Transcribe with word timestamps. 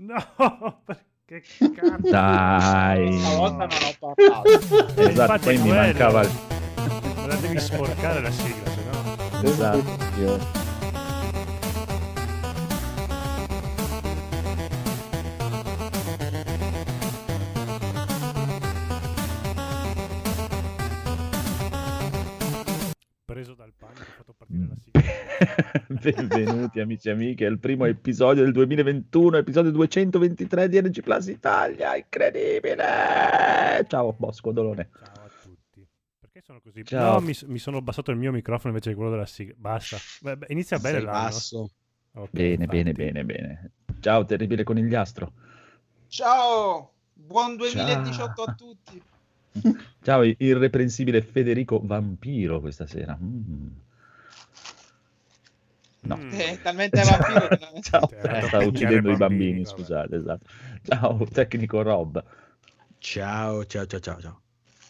No, 0.00 0.82
che 1.26 1.42
cazzo. 1.74 2.10
Dai. 2.10 3.18
Stavolta 3.18 3.66
non 3.66 3.78
ho 3.82 3.94
parlato. 3.98 4.48
Esatto, 4.48 5.02
Infatti 5.02 5.44
poi 5.44 5.58
mi 5.58 5.70
mancava 5.70 6.22
la 6.22 7.34
devi 7.36 7.60
sporcare 7.60 8.20
la 8.22 8.30
sigla, 8.30 8.70
se 8.70 8.82
no. 8.90 9.48
Esatto. 9.48 10.59
Benvenuti 26.02 26.80
amici 26.80 27.08
e 27.08 27.12
amiche 27.12 27.44
al 27.46 27.58
primo 27.58 27.84
episodio 27.84 28.42
del 28.42 28.52
2021, 28.52 29.36
episodio 29.38 29.70
223 29.70 30.68
di 30.68 30.80
NG 30.80 31.02
Plus 31.02 31.26
Italia, 31.26 31.94
incredibile! 31.96 33.84
Ciao 33.86 34.14
Bosco 34.16 34.52
Dolone. 34.52 34.88
Ciao 34.92 35.24
a 35.24 35.30
tutti. 35.42 35.86
Perché 36.18 36.40
sono 36.42 36.60
così? 36.62 36.84
Ciao. 36.84 37.18
No, 37.18 37.26
mi, 37.26 37.36
mi 37.46 37.58
sono 37.58 37.78
abbassato 37.78 38.10
il 38.10 38.16
mio 38.16 38.32
microfono 38.32 38.68
invece 38.70 38.90
di 38.90 38.96
quello 38.96 39.10
della 39.10 39.26
sigla. 39.26 39.54
Basta. 39.58 39.96
Beh, 40.20 40.36
beh, 40.38 40.46
inizia 40.50 40.78
bene 40.78 40.96
Sei 40.96 41.04
l'anno. 41.04 41.18
basso. 41.18 41.70
Ok, 42.12 42.28
Bene, 42.30 42.50
infatti. 42.64 42.66
bene, 42.76 42.92
bene, 42.92 43.24
bene. 43.24 43.70
Ciao 44.00 44.24
terribile 44.24 44.64
conigliastro. 44.64 45.32
Ciao, 46.08 46.92
buon 47.12 47.56
2018 47.56 48.42
a 48.42 48.54
tutti. 48.54 49.02
Ciao 50.02 50.22
irreprensibile 50.22 51.20
Federico 51.22 51.80
Vampiro 51.82 52.60
questa 52.60 52.86
sera. 52.86 53.16
Mm. 53.20 53.68
No. 56.02 56.16
Mm. 56.16 56.32
Eh, 56.32 56.58
talmente 56.62 57.02
vampiro 57.02 57.48
che 57.48 57.58
non- 57.60 57.80
Ciao, 57.82 58.08
eh, 58.10 58.20
dato 58.22 58.46
stavo 58.46 58.64
a 58.64 58.66
uccidendo 58.66 59.10
i 59.10 59.16
bambini, 59.16 59.18
bambini, 59.18 59.62
vabbè. 59.64 59.76
scusate, 59.76 60.16
esatto. 60.16 60.46
Ciao 60.82 61.26
tecnico 61.30 61.82
Rob, 61.82 62.22
Ciao, 62.98 63.64
ciao, 63.66 63.86
ciao, 63.86 64.00
ciao, 64.00 64.20
ciao. 64.20 64.40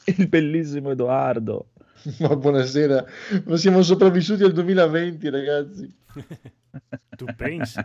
il 0.04 0.28
bellissimo 0.28 0.90
Edoardo. 0.90 1.70
Ma 2.20 2.34
buonasera, 2.34 3.04
ma 3.44 3.56
siamo 3.56 3.82
sopravvissuti 3.82 4.42
al 4.42 4.52
2020, 4.52 5.28
ragazzi. 5.28 5.98
tu 7.16 7.26
pensi? 7.36 7.78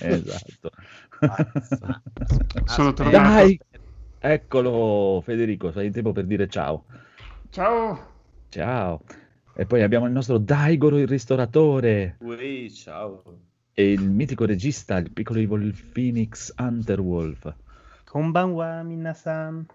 esatto. 0.00 0.70
Sono 2.64 2.92
tornato. 2.94 3.18
Dai, 3.18 3.60
eccolo 4.18 5.20
Federico, 5.24 5.70
sei 5.72 5.86
in 5.86 5.92
tempo 5.92 6.12
per 6.12 6.24
dire 6.24 6.48
ciao. 6.48 6.84
Ciao. 7.50 8.08
Ciao. 8.48 9.02
E 9.60 9.66
poi 9.66 9.82
abbiamo 9.82 10.06
il 10.06 10.12
nostro 10.12 10.38
Daigoro 10.38 10.96
il 10.98 11.06
ristoratore 11.06 12.16
Ui, 12.20 12.72
ciao. 12.72 13.22
e 13.74 13.92
il 13.92 14.08
mitico 14.08 14.46
regista, 14.46 14.96
il 14.96 15.10
piccolo 15.10 15.38
Evil 15.38 15.74
Phoenix 15.92 16.54
Underwolf. 16.58 17.54
Konbanwa, 18.04 18.82
minasan. 18.82 19.66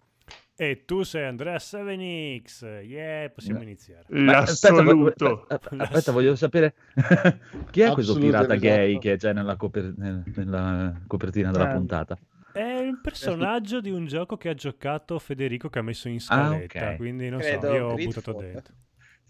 E 0.55 0.86
tu 0.86 1.03
sei 1.03 1.25
Andrea 1.27 1.58
7X. 1.58 2.81
Yeah, 2.83 3.30
possiamo 3.30 3.59
No. 3.59 3.66
iniziare. 3.66 4.05
Ma 4.08 4.38
aspetta, 4.39 4.73
voglio- 4.81 5.03
L'assoluto. 5.05 5.45
aspetta, 5.50 5.83
aspetta, 5.83 6.11
voglio 6.11 6.36
sapere 6.36 6.73
chi 7.70 7.81
è 7.81 7.92
questo 7.92 8.16
pirata 8.16 8.55
esatto. 8.55 8.59
gay 8.61 8.97
che 8.97 9.17
c'è 9.17 9.33
nella, 9.33 9.55
coper- 9.55 9.94
nel- 9.97 10.23
nella 10.36 10.99
copertina 11.05 11.52
della 11.52 11.70
Eh. 11.70 11.73
puntata? 11.75 12.17
È 12.53 12.80
un 12.80 13.02
personaggio 13.03 13.81
di 13.81 13.92
un 13.92 14.08
gioco 14.08 14.36
che 14.36 14.49
ha 14.49 14.53
giocato 14.55 15.20
Federico 15.20 15.70
che 15.70 15.77
ha 15.77 15.83
messo 15.83 16.08
in 16.09 16.20
scaletta, 16.20 16.80
Ah, 16.88 16.89
ok. 16.94 16.95
quindi 16.95 17.30
non 17.30 17.39
Credo 17.39 17.67
so, 17.67 17.73
io 17.73 17.86
ho 17.89 17.94
buttato 17.95 18.33
dentro. 18.33 18.73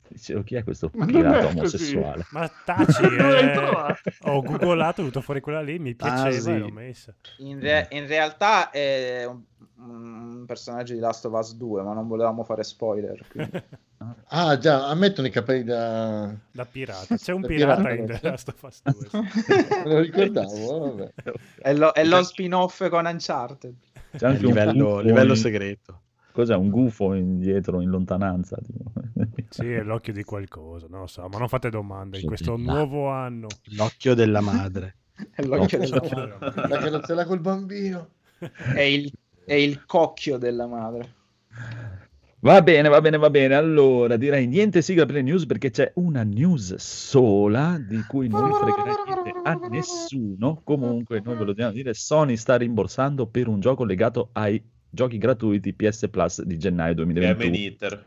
Dicevo, 0.08 0.44
chi 0.44 0.56
è 0.56 0.64
questo 0.64 0.90
Ma 0.94 1.06
pirata 1.06 1.46
così. 1.46 1.58
omosessuale? 1.58 2.26
Ma 2.32 2.52
taci, 2.64 3.04
eh. 3.20 3.58
ho 4.30 4.42
googolato, 4.42 4.94
è 4.94 5.04
venuto 5.04 5.22
fuori 5.22 5.42
quella 5.42 5.62
lì, 5.62 5.80
mi 5.80 5.96
piaceva 5.96 6.28
Ah, 6.28 6.32
sì. 6.32 6.58
l'ho 6.58 6.70
messa. 6.70 7.14
In, 7.40 7.60
re- 7.60 7.88
in 7.92 8.08
realtà 8.08 8.70
è 8.70 9.26
un, 9.26 9.42
un 9.78 10.44
personaggio 10.46 10.94
di 10.94 11.00
Last 11.00 11.26
of 11.26 11.34
Us 11.34 11.56
2, 11.56 11.82
ma 11.82 11.94
non 11.94 12.08
volevamo 12.08 12.44
fare 12.44 12.64
spoiler. 12.64 13.22
quindi- 13.30 13.64
Ah, 14.28 14.56
già, 14.60 14.88
ammettono 14.88 15.26
i 15.26 15.32
capelli 15.32 15.64
da... 15.64 16.32
da 16.52 16.66
pirata. 16.66 17.16
C'è 17.18 17.32
un 17.34 17.42
Da 17.42 17.48
pirata 17.48 17.82
pirata, 17.82 17.96
in? 18.02 18.06
The 18.06 18.20
Last 18.30 18.48
of 18.50 18.62
Us 18.62 18.82
2. 18.84 18.94
sì. 19.10 19.52
Me 19.84 19.84
lo 19.94 20.00
ricordavo, 20.00 20.80
vabbè. 20.96 21.14
è, 21.62 21.74
lo, 21.74 21.92
è 21.92 22.04
lo 22.04 22.22
spin-off 22.24 22.88
con 22.90 23.06
Uncharted. 23.06 23.74
C'è 24.16 24.28
anche 24.28 24.46
un 24.46 24.54
livello, 24.54 24.86
gufo 24.90 25.00
livello 25.00 25.34
segreto. 25.36 26.02
Cos'è 26.36 26.54
un 26.54 26.70
gufo 26.70 27.14
indietro 27.14 27.80
in 27.80 27.88
lontananza? 27.88 28.58
tipo? 28.62 28.92
Sì, 29.48 29.72
è 29.72 29.84
l'occhio 29.84 30.12
di 30.12 30.24
qualcosa, 30.24 30.88
non 30.90 31.00
lo 31.00 31.08
so, 31.08 31.26
ma 31.30 31.38
non 31.38 31.48
fate 31.48 31.70
domande 31.70 32.20
in 32.20 32.26
questo 32.26 32.58
nuovo 32.58 33.08
anno. 33.08 33.48
L'occhio 33.78 34.14
della 34.16 34.42
madre. 34.42 34.98
È 35.32 35.42
l'occhio 35.48 35.78
della 35.78 36.02
madre. 36.02 36.38
La 36.68 36.78
carrozzella 36.78 37.26
col 37.26 37.40
bambino. 37.40 38.10
È 38.38 38.82
il, 38.82 39.10
è 39.46 39.54
il 39.54 39.86
cocchio 39.86 40.38
della 40.38 40.68
madre. 40.68 41.14
Va 42.42 42.62
bene, 42.62 42.90
va 42.90 43.00
bene, 43.00 43.18
va 43.18 43.30
bene. 43.30 43.56
Allora, 43.56 44.18
direi 44.18 44.46
niente 44.46 44.82
sigla 44.82 45.06
per 45.06 45.16
le 45.16 45.22
news 45.22 45.46
perché 45.46 45.70
c'è 45.70 45.94
una 45.96 46.24
news 46.24 46.76
sola 46.76 47.78
di 47.80 48.04
cui 48.06 48.28
non 48.28 48.52
fregherà 48.52 48.94
niente 49.06 49.40
a 49.42 49.54
nessuno. 49.70 50.60
Comunque, 50.66 51.22
noi 51.24 51.36
ve 51.36 51.40
lo 51.40 51.46
dobbiamo 51.46 51.72
dire, 51.72 51.94
Sony 51.94 52.36
sta 52.36 52.58
rimborsando 52.58 53.26
per 53.28 53.48
un 53.48 53.62
gioco 53.62 53.86
legato 53.86 54.32
ai 54.34 54.62
giochi 54.96 55.20
gratuiti 55.20 55.74
PS 55.76 56.10
Plus 56.10 56.42
di 56.42 56.58
gennaio 56.58 56.96
Game 56.96 57.14
2021. 57.14 57.56
Eater. 57.56 58.06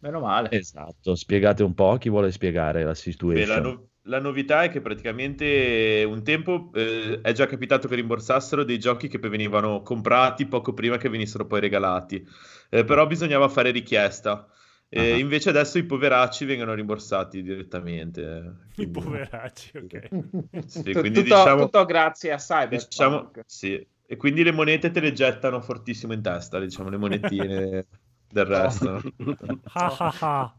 Meno 0.00 0.20
male. 0.20 0.50
Esatto, 0.52 1.14
spiegate 1.14 1.62
un 1.62 1.72
po' 1.74 1.96
chi 1.96 2.10
vuole 2.10 2.30
spiegare 2.30 2.82
la 2.82 2.90
Beh, 2.90 2.94
situation. 2.94 3.48
la, 3.48 3.60
no- 3.60 3.88
la 4.02 4.20
novità 4.20 4.62
è 4.62 4.70
che 4.70 4.80
praticamente 4.80 6.04
un 6.06 6.22
tempo 6.22 6.70
eh, 6.74 7.20
è 7.22 7.32
già 7.32 7.46
capitato 7.46 7.88
che 7.88 7.94
rimborsassero 7.96 8.64
dei 8.64 8.78
giochi 8.78 9.08
che 9.08 9.18
poi 9.18 9.28
venivano 9.30 9.82
comprati 9.82 10.46
poco 10.46 10.72
prima 10.72 10.96
che 10.98 11.08
venissero 11.08 11.46
poi 11.46 11.60
regalati, 11.60 12.24
Eh, 12.70 12.84
però 12.84 13.06
bisognava 13.06 13.48
fare 13.48 13.70
richiesta. 13.70 14.46
Ah. 14.90 15.02
invece 15.18 15.50
adesso 15.50 15.76
i 15.76 15.84
poveracci 15.84 16.46
vengono 16.46 16.72
rimborsati 16.72 17.42
direttamente. 17.42 18.20
I 18.70 18.74
Quindi- 18.74 18.92
poveracci, 19.00 19.76
ok. 19.76 20.08
Sì, 20.64 20.82
tutto, 20.94 21.02
diciamo, 21.20 21.64
tutto 21.64 21.84
grazie 21.84 22.32
a 22.32 22.36
Cyberpunk. 22.38 22.84
diciamo 22.88 23.30
sì. 23.44 23.86
E 24.10 24.16
quindi 24.16 24.42
le 24.42 24.52
monete 24.52 24.90
te 24.90 25.00
le 25.00 25.12
gettano 25.12 25.60
fortissimo 25.60 26.14
in 26.14 26.22
testa, 26.22 26.58
diciamo, 26.58 26.88
le 26.88 26.96
monetine 26.96 27.86
del 28.26 28.44
resto. 28.46 29.02
Ah, 29.74 29.96
ah, 30.00 30.14
ah. 30.22 30.54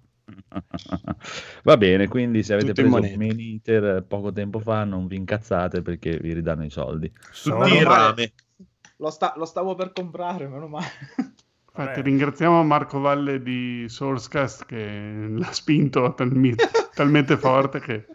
Va 1.64 1.76
bene, 1.76 2.08
quindi 2.08 2.44
se 2.44 2.54
avete 2.54 2.74
Tutto 2.74 2.82
in 2.82 2.90
preso. 2.92 3.18
Main 3.18 3.40
Eater 3.40 4.04
poco 4.04 4.32
tempo 4.32 4.60
fa 4.60 4.84
non 4.84 5.08
vi 5.08 5.16
incazzate 5.16 5.82
perché 5.82 6.18
vi 6.20 6.34
ridanno 6.34 6.64
i 6.64 6.70
soldi. 6.70 7.12
Tutti 7.42 7.84
rame. 7.84 8.34
Lo, 8.98 9.10
sta- 9.10 9.34
lo 9.36 9.46
stavo 9.46 9.74
per 9.76 9.94
comprare, 9.94 10.48
meno 10.48 10.68
male. 10.68 10.86
Infatti, 11.72 12.02
Vabbè. 12.02 12.02
ringraziamo 12.02 12.64
Marco 12.64 13.00
Valle 13.00 13.42
di 13.42 13.86
Sourcecast 13.88 14.66
che 14.66 15.28
l'ha 15.30 15.52
spinto 15.52 16.14
talmi- 16.14 16.54
talmente 16.94 17.38
forte 17.38 17.80
che 17.80 18.06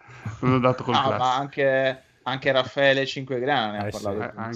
non 0.40 0.52
ho 0.54 0.58
dato 0.58 0.82
col 0.84 0.94
Ah, 0.94 1.02
class. 1.02 1.18
ma 1.18 1.34
anche, 1.36 2.02
anche 2.24 2.52
Raffaele 2.52 3.06
Cinquegrana 3.06 3.72
ne 3.72 3.78
ha 3.78 3.86
Eh 3.86 3.92
sì, 3.92 4.02
parlato 4.02 4.20
eh. 4.20 4.52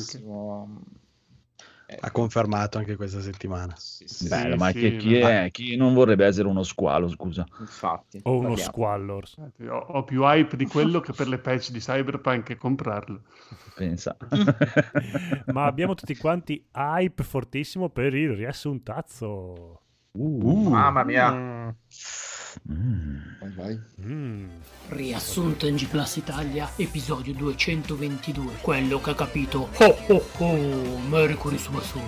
Eh, 1.87 1.97
Ha 2.01 2.11
confermato 2.11 2.79
anche 2.79 2.97
questa 2.97 3.21
settimana. 3.21 3.75
sì, 3.77 4.07
sì, 4.07 4.29
Bello, 4.29 4.55
Sì, 4.55 4.59
ma 4.59 4.71
sì, 4.71 4.79
che- 4.81 4.97
chi, 4.97 5.19
ma- 5.19 5.29
è? 5.31 5.51
chi 5.51 5.77
non 5.77 5.95
vorrebbe 5.95 6.27
essere 6.27 6.49
uno 6.49 6.63
squalo, 6.63 7.09
scusa? 7.09 7.47
infatti. 7.59 8.21
O 8.25 8.37
uno 8.37 8.49
parliamo. 8.49 8.73
Ho, 9.69 9.77
ho 9.79 10.05
più 10.05 10.23
hype 10.23 10.57
di 10.57 10.67
quello 10.67 11.01
che 11.01 11.13
per 11.13 11.29
le 11.29 11.39
patch 11.39 11.71
di 11.71 11.79
Cyberpunk 11.81 12.43
che 12.45 12.57
comprarlo. 12.57 13.23
Pensa. 13.75 14.17
Ma 15.51 15.67
abbiamo 15.67 15.95
tutti 15.95 16.17
quanti 16.17 16.63
hype 16.75 17.23
fortissimo 17.23 17.89
per 17.91 18.15
il 18.15 18.33
riassuntazzo. 18.35 19.81
Uh, 20.15 20.71
Mamma 20.71 21.05
mia. 21.05 21.31
Mm. 21.31 21.69
Mm. 22.71 23.19
Vai, 23.41 23.51
vai. 23.51 23.81
Mm. 24.03 24.49
Riassunto 24.89 25.67
in 25.67 25.77
G 25.77 25.87
Plus 25.87 26.17
Italia, 26.17 26.71
episodio 26.77 27.33
222. 27.35 28.55
Quello 28.61 29.01
che 29.01 29.11
ha 29.11 29.15
capito. 29.15 29.69
Oh 29.79 29.97
oh 30.09 30.25
oh, 30.39 30.99
Merry 31.09 31.37
Christmas. 31.37 31.85
Su, 31.85 32.01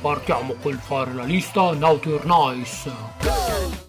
partiamo 0.00 0.54
col 0.62 0.78
fare 0.78 1.12
la 1.12 1.24
lista 1.24 1.74
Naughty 1.74 2.18
Nice. 2.24 2.90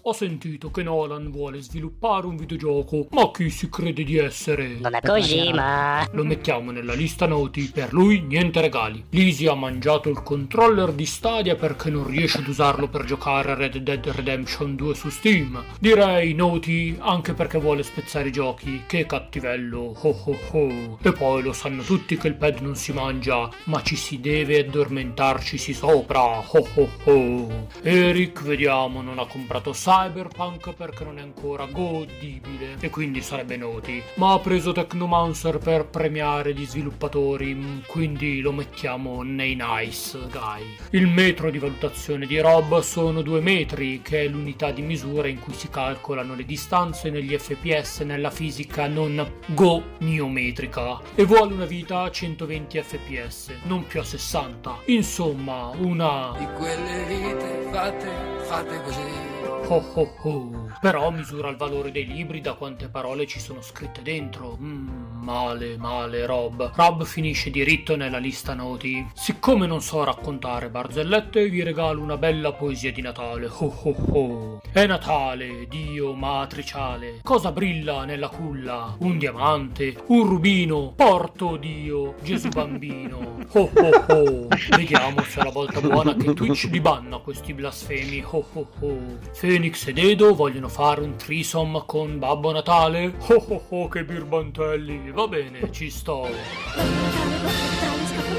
Ho 0.02 0.12
sentito 0.12 0.70
che 0.70 0.82
Nolan 0.82 1.30
vuole 1.30 1.60
sviluppare 1.60 2.26
un 2.26 2.36
videogioco, 2.36 3.08
ma 3.10 3.30
chi 3.30 3.50
si 3.50 3.68
crede 3.68 4.04
di 4.04 4.16
essere? 4.16 4.78
Non 4.80 4.94
è 4.94 5.00
così, 5.02 5.52
ma... 5.52 6.06
Lo 6.12 6.24
mettiamo 6.24 6.70
nella 6.70 6.94
lista 6.94 7.26
Naughty, 7.26 7.70
per 7.70 7.92
lui 7.92 8.20
niente 8.20 8.60
regali. 8.62 9.04
Lisi 9.10 9.46
ha 9.46 9.54
mangiato 9.54 10.08
il 10.08 10.22
controller 10.22 10.92
di 10.92 11.04
Stadia 11.04 11.56
perché 11.56 11.90
non 11.90 12.06
riesce 12.06 12.38
ad 12.38 12.48
usarlo 12.48 12.88
per 12.88 13.04
giocare 13.04 13.50
a 13.50 13.54
Red 13.54 13.76
Dead 13.76 14.06
Redemption 14.06 14.76
2 14.76 14.94
su 14.94 15.10
Steam. 15.10 15.62
Direi 15.78 16.32
Naughty 16.32 16.96
anche 16.98 17.34
perché 17.34 17.58
vuole 17.58 17.82
spezzare 17.82 18.28
i 18.28 18.32
giochi, 18.32 18.84
che 18.86 19.04
cattivello, 19.04 19.94
ho 19.94 20.22
ho 20.24 20.38
ho. 20.52 20.98
E 21.02 21.12
poi 21.12 21.42
lo 21.42 21.52
sanno 21.52 21.82
tutti 21.82 22.16
che 22.16 22.28
il 22.28 22.34
pad 22.34 22.60
non 22.60 22.76
si 22.76 22.92
mangia, 22.92 23.48
ma 23.64 23.82
ci 23.82 23.96
si 23.96 24.20
deve 24.20 24.60
addormentarci 24.60 25.58
sopra, 25.72 26.38
ho 26.38 26.68
ho 26.74 26.88
ho. 27.04 27.66
Eric, 27.82 28.42
vediamo, 28.42 29.02
non 29.02 29.18
ha 29.18 29.26
comprato 29.26 29.72
Cyberpunk 29.72 30.74
perché 30.74 31.04
non 31.04 31.18
è 31.18 31.22
ancora 31.22 31.66
godibile 31.66 32.76
e 32.80 32.90
quindi 32.90 33.22
sarebbe 33.22 33.56
noti. 33.56 34.02
Ma 34.14 34.32
ha 34.32 34.38
preso 34.38 34.72
Technomancer 34.72 35.58
per 35.58 35.86
premiare 35.86 36.54
gli 36.54 36.66
sviluppatori, 36.66 37.54
mm, 37.54 37.78
quindi 37.86 38.40
lo 38.40 38.52
mettiamo 38.52 39.22
nei 39.22 39.56
nice 39.58 40.18
guy. 40.30 40.76
Il 40.90 41.06
metro 41.06 41.50
di 41.50 41.58
valutazione 41.58 42.26
di 42.26 42.38
Rob 42.40 42.80
sono 42.80 43.22
2 43.22 43.40
metri, 43.40 44.00
che 44.02 44.24
è 44.24 44.28
l'unità 44.28 44.70
di 44.70 44.82
misura 44.82 45.28
in 45.28 45.38
cui 45.38 45.52
si 45.52 45.68
calcolano 45.68 46.34
le 46.34 46.44
distanze 46.44 47.10
negli 47.10 47.36
FPS 47.36 48.00
nella 48.00 48.30
fisica 48.30 48.86
non 48.86 49.26
goniometrica 49.46 51.00
e 51.14 51.24
vuole 51.24 51.54
una 51.54 51.64
vita 51.64 52.02
a 52.02 52.10
120 52.10 52.80
fps, 52.80 53.50
non 53.64 53.86
più 53.86 54.00
a 54.00 54.04
60. 54.04 54.78
Insomma, 54.86 55.57
una 55.78 56.34
Di 56.38 56.46
quelle 56.56 57.04
vite 57.04 57.68
fatte, 57.70 58.08
fatte 58.44 58.82
così. 58.82 59.36
Ho 59.70 59.84
ho 59.94 60.14
ho. 60.22 60.68
Però 60.80 61.10
misura 61.10 61.50
il 61.50 61.56
valore 61.56 61.90
dei 61.90 62.06
libri 62.06 62.40
da 62.40 62.54
quante 62.54 62.88
parole 62.88 63.26
ci 63.26 63.38
sono 63.38 63.60
scritte 63.60 64.00
dentro. 64.00 64.56
Mm, 64.58 65.22
male, 65.22 65.76
male, 65.76 66.24
Rob. 66.24 66.72
Rob 66.74 67.04
finisce 67.04 67.50
diritto 67.50 67.94
nella 67.94 68.16
lista 68.16 68.54
noti. 68.54 69.06
Siccome 69.12 69.66
non 69.66 69.82
so 69.82 70.04
raccontare 70.04 70.70
barzellette, 70.70 71.50
vi 71.50 71.62
regalo 71.62 72.00
una 72.00 72.16
bella 72.16 72.52
poesia 72.52 72.92
di 72.92 73.02
Natale. 73.02 73.46
Ho 73.46 73.74
ho 73.82 73.94
ho. 74.12 74.60
È 74.72 74.86
Natale, 74.86 75.66
Dio 75.68 76.14
matriciale. 76.14 77.20
Cosa 77.22 77.52
brilla 77.52 78.04
nella 78.04 78.28
culla? 78.28 78.96
Un 79.00 79.18
diamante, 79.18 79.96
un 80.06 80.26
rubino. 80.26 80.94
Porto 80.96 81.56
Dio, 81.56 82.14
Gesù 82.22 82.48
bambino. 82.48 83.36
Ho 83.52 83.70
ho 83.74 84.04
ho. 84.08 84.46
Vediamo 84.76 85.22
se 85.22 85.42
la 85.48 85.50
volta 85.50 85.80
buona 85.80 86.14
che 86.14 86.34
Twitch 86.34 86.68
li 86.70 86.80
banna 86.80 87.18
questi 87.18 87.54
blasfemi. 87.54 88.22
Ho 88.30 88.44
ho 88.52 88.66
ho. 88.80 88.96
Phoenix 89.38 89.86
ed 89.86 89.98
Edo 89.98 90.34
vogliono 90.34 90.68
fare 90.68 91.00
un 91.00 91.16
threesome 91.16 91.82
con 91.86 92.18
Babbo 92.18 92.52
Natale? 92.52 93.14
Oh 93.28 93.44
oh 93.48 93.64
oh, 93.68 93.88
che 93.88 94.04
birbantelli! 94.04 95.10
Va 95.10 95.26
bene, 95.26 95.72
ci 95.72 95.90
sto. 95.90 96.28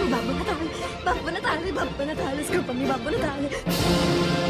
Babbo 0.10 0.32
Natale, 0.38 0.70
Babbo 1.04 1.30
Natale, 1.30 1.72
Babbo 1.72 2.04
Natale, 2.04 2.44
scappami 2.44 2.86
Babbo 2.86 3.10
Natale. 3.10 4.49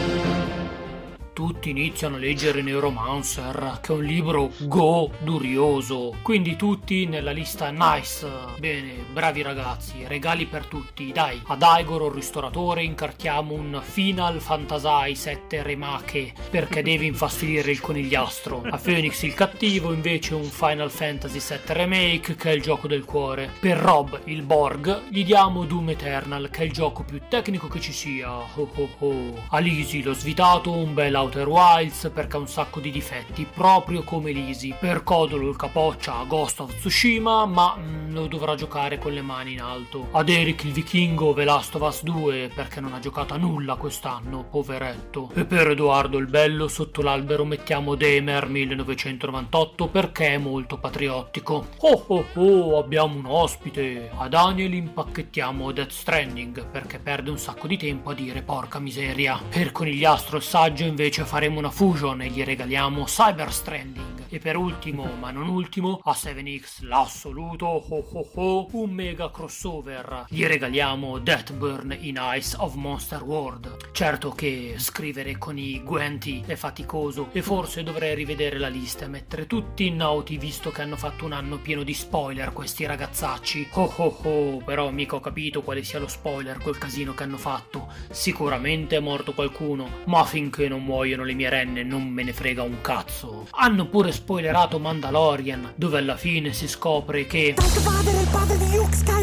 Tutti 1.39 1.69
iniziano 1.69 2.17
a 2.17 2.19
leggere 2.19 2.61
Neuromancer, 2.61 3.79
che 3.81 3.93
è 3.93 3.95
un 3.95 4.03
libro 4.03 4.51
godurioso. 4.57 6.17
Quindi 6.21 6.57
tutti 6.57 7.05
nella 7.05 7.31
lista 7.31 7.69
nice. 7.71 8.27
Bene, 8.57 9.05
bravi 9.09 9.41
ragazzi, 9.41 10.05
regali 10.05 10.47
per 10.47 10.65
tutti. 10.65 11.13
Dai, 11.13 11.41
ad 11.45 11.63
Igor, 11.63 12.07
il 12.07 12.11
ristoratore, 12.11 12.83
incartiamo 12.83 13.53
un 13.53 13.79
Final 13.81 14.41
Fantasy 14.41 15.15
7 15.15 15.63
Remake, 15.63 16.33
perché 16.49 16.81
deve 16.81 17.05
infastidire 17.05 17.71
il 17.71 17.79
conigliastro. 17.79 18.63
A 18.69 18.77
Phoenix 18.77 19.21
il 19.21 19.33
cattivo, 19.33 19.93
invece 19.93 20.35
un 20.35 20.43
Final 20.43 20.91
Fantasy 20.91 21.39
7 21.39 21.71
Remake, 21.71 22.35
che 22.35 22.51
è 22.51 22.53
il 22.53 22.61
gioco 22.61 22.87
del 22.87 23.05
cuore. 23.05 23.49
Per 23.61 23.77
Rob, 23.77 24.23
il 24.25 24.41
Borg, 24.41 25.03
gli 25.07 25.23
diamo 25.23 25.63
Doom 25.63 25.91
Eternal, 25.91 26.49
che 26.49 26.63
è 26.63 26.65
il 26.65 26.73
gioco 26.73 27.03
più 27.03 27.21
tecnico 27.29 27.69
che 27.69 27.79
ci 27.79 27.93
sia. 27.93 28.29
Oh 28.29 28.69
oh 28.75 28.89
oh. 28.97 29.43
A 29.51 29.59
Lisi, 29.59 30.03
lo 30.03 30.11
svitato, 30.11 30.73
un 30.73 30.93
bel 30.93 31.15
Outer 31.29 31.47
Wilds 31.47 32.09
perché 32.11 32.37
ha 32.37 32.39
un 32.39 32.47
sacco 32.47 32.79
di 32.79 32.89
difetti, 32.89 33.45
proprio 33.45 34.01
come 34.01 34.31
Lisi. 34.31 34.75
Per 34.79 35.03
Codolo 35.03 35.47
il 35.47 35.55
capoccia 35.55 36.17
a 36.17 36.23
Ghost 36.25 36.59
of 36.61 36.75
Tsushima, 36.75 37.45
ma 37.45 37.75
mm, 37.77 38.13
lo 38.13 38.25
dovrà 38.25 38.55
giocare 38.55 38.97
con 38.97 39.13
le 39.13 39.21
mani 39.21 39.53
in 39.53 39.61
alto. 39.61 40.07
Ad 40.11 40.27
Eric 40.27 40.63
il 40.63 40.71
vichingo 40.71 41.31
The 41.33 41.43
Last 41.43 41.75
of 41.75 41.83
Us 41.83 42.01
2 42.01 42.49
perché 42.53 42.79
non 42.81 42.93
ha 42.93 42.99
giocato 42.99 43.35
a 43.35 43.37
nulla 43.37 43.75
quest'anno, 43.75 44.43
poveretto. 44.49 45.29
E 45.35 45.45
per 45.45 45.69
Edoardo 45.69 46.17
il 46.17 46.25
bello 46.25 46.67
sotto 46.67 47.03
l'albero 47.03 47.45
mettiamo 47.45 47.93
Demer 47.93 48.49
1998 48.49 49.87
perché 49.87 50.29
è 50.29 50.37
molto 50.39 50.79
patriottico. 50.79 51.67
Oh 51.77 52.03
oh 52.07 52.25
oh, 52.33 52.79
abbiamo 52.79 53.15
un 53.19 53.27
ospite. 53.27 54.09
A 54.17 54.27
Daniel 54.27 54.73
impacchettiamo 54.73 55.71
Death 55.71 55.91
Stranding 55.91 56.65
perché 56.65 56.97
perde 56.97 57.29
un 57.29 57.37
sacco 57.37 57.67
di 57.67 57.77
tempo 57.77 58.09
a 58.09 58.15
dire 58.15 58.41
porca 58.41 58.79
miseria. 58.79 59.39
Per 59.47 59.71
Conigliastro 59.71 60.37
il 60.37 60.43
saggio 60.43 60.85
invece 60.85 61.17
faremo 61.25 61.59
una 61.59 61.69
fusion 61.69 62.21
e 62.21 62.27
gli 62.27 62.43
regaliamo 62.43 63.03
Cyber 63.03 63.51
Stranding. 63.51 64.25
E 64.29 64.37
per 64.37 64.55
ultimo, 64.55 65.05
ma 65.19 65.31
non 65.31 65.47
ultimo, 65.47 65.99
a 66.03 66.11
7X 66.11 66.85
l'assoluto 66.85 67.65
ho 67.65 68.05
ho 68.11 68.27
ho 68.35 68.67
un 68.73 68.91
mega 68.91 69.31
crossover. 69.31 70.25
Gli 70.29 70.45
regaliamo 70.45 71.17
Deathburn 71.17 71.97
in 71.99 72.19
Ice 72.35 72.55
of 72.59 72.75
Monster 72.75 73.23
World. 73.23 73.91
Certo 73.91 74.29
che 74.31 74.75
scrivere 74.77 75.37
con 75.39 75.57
i 75.57 75.81
guanti 75.83 76.43
è 76.45 76.55
faticoso 76.55 77.29
e 77.31 77.41
forse 77.41 77.81
dovrei 77.81 78.13
rivedere 78.13 78.59
la 78.59 78.67
lista 78.67 79.05
e 79.05 79.07
mettere 79.07 79.47
tutti 79.47 79.87
in 79.87 79.95
noti 79.95 80.37
visto 80.37 80.69
che 80.69 80.83
hanno 80.83 80.95
fatto 80.95 81.25
un 81.25 81.31
anno 81.31 81.57
pieno 81.57 81.81
di 81.83 81.93
spoiler 81.93 82.53
questi 82.53 82.85
ragazzacci. 82.85 83.69
Oh 83.73 83.91
oh 83.95 84.19
oh, 84.23 84.57
però 84.63 84.91
mica 84.91 85.15
ho 85.15 85.19
capito 85.19 85.63
quale 85.63 85.83
sia 85.83 85.99
lo 85.99 86.07
spoiler 86.07 86.59
quel 86.59 86.77
casino 86.77 87.15
che 87.15 87.23
hanno 87.23 87.37
fatto. 87.37 87.91
Sicuramente 88.11 88.97
è 88.97 88.99
morto 88.99 89.33
qualcuno, 89.33 89.89
ma 90.05 90.23
finché 90.23 90.67
non 90.67 90.85
muoiono 90.99 91.23
le 91.23 91.33
mie 91.33 91.47
renne 91.47 91.83
non 91.83 92.03
me 92.03 92.23
ne 92.23 92.33
frega 92.33 92.61
un 92.61 92.81
cazzo. 92.81 93.47
Hanno 93.51 93.87
pure 93.87 94.11
spoilerato 94.11 94.79
Mandalorian, 94.79 95.71
dove 95.75 95.97
alla 95.97 96.17
fine 96.17 96.51
si 96.51 96.67
scopre 96.67 97.25
che... 97.25 97.53
Darth 97.55 97.81
Vader 97.81 98.15
è 98.15 98.19
il 98.19 98.27
padre 98.29 98.57
di 98.57 98.75
Luke 98.75 98.95
Skywalker. 98.95 99.18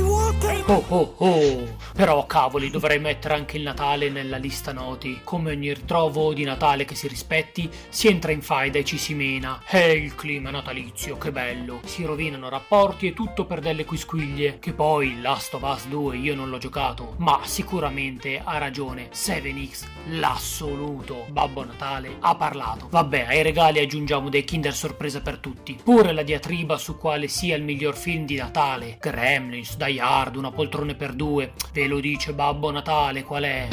Oh 0.69 0.85
oh 0.89 1.15
oh! 1.19 1.77
Però 1.95 2.27
cavoli, 2.27 2.71
dovrei 2.71 2.99
mettere 2.99 3.35
anche 3.35 3.57
il 3.57 3.63
Natale 3.63 4.11
nella 4.11 4.37
lista 4.37 4.73
noti. 4.73 5.21
Come 5.23 5.53
ogni 5.53 5.73
ritrovo 5.73 6.35
di 6.35 6.43
Natale 6.43 6.85
che 6.85 6.97
si 6.97 7.07
rispetti, 7.07 7.71
si 7.89 8.09
entra 8.09 8.33
in 8.33 8.43
faida 8.43 8.81
e 8.81 8.85
ci 8.85 8.99
si 8.99 9.15
mena. 9.15 9.63
E 9.71 9.93
il 9.93 10.17
clima 10.17 10.51
natalizio, 10.51 11.19
che 11.19 11.31
bello! 11.31 11.81
Si 11.85 12.05
rovinano 12.05 12.49
rapporti 12.49 13.07
e 13.07 13.15
tutto 13.15 13.47
per 13.47 13.61
delle 13.61 13.85
quisquiglie. 13.85 14.59
Che 14.59 14.73
poi 14.73 15.21
Last 15.21 15.55
of 15.55 15.63
Us 15.63 15.87
2 15.87 16.17
io 16.17 16.35
non 16.35 16.51
l'ho 16.51 16.59
giocato, 16.59 17.15
ma 17.19 17.43
sicuramente 17.45 18.41
ha 18.43 18.59
ragione 18.59 19.09
7X, 19.13 19.85
l'assoluto 20.11 21.27
Babbo 21.29 21.65
Natale 21.65 22.17
ha 22.19 22.35
parlato. 22.35 22.89
Vabbè, 22.91 23.27
ai 23.29 23.43
regali 23.45 23.79
aggiungiamo 23.79 24.29
dei 24.29 24.43
Kinder 24.43 24.75
sorpresa 24.75 25.21
per 25.21 25.39
tutti. 25.39 25.79
Pure 25.81 26.11
la 26.13 26.23
diatriba 26.23 26.77
su 26.77 26.99
quale 26.99 27.29
sia 27.29 27.55
il 27.55 27.63
miglior 27.63 27.97
film 27.97 28.27
di 28.27 28.35
Natale. 28.35 28.99
Gremlins, 29.01 29.77
Die 29.77 30.01
Hard, 30.01 30.35
una 30.35 30.55
poltrone 30.57 30.95
per 30.95 31.13
due. 31.13 31.53
Ve 31.73 31.87
lo 31.87 32.01
dice 32.01 32.33
Babbo 32.33 32.71
Natale 32.71 33.23
qual 33.23 33.45
è? 33.45 33.69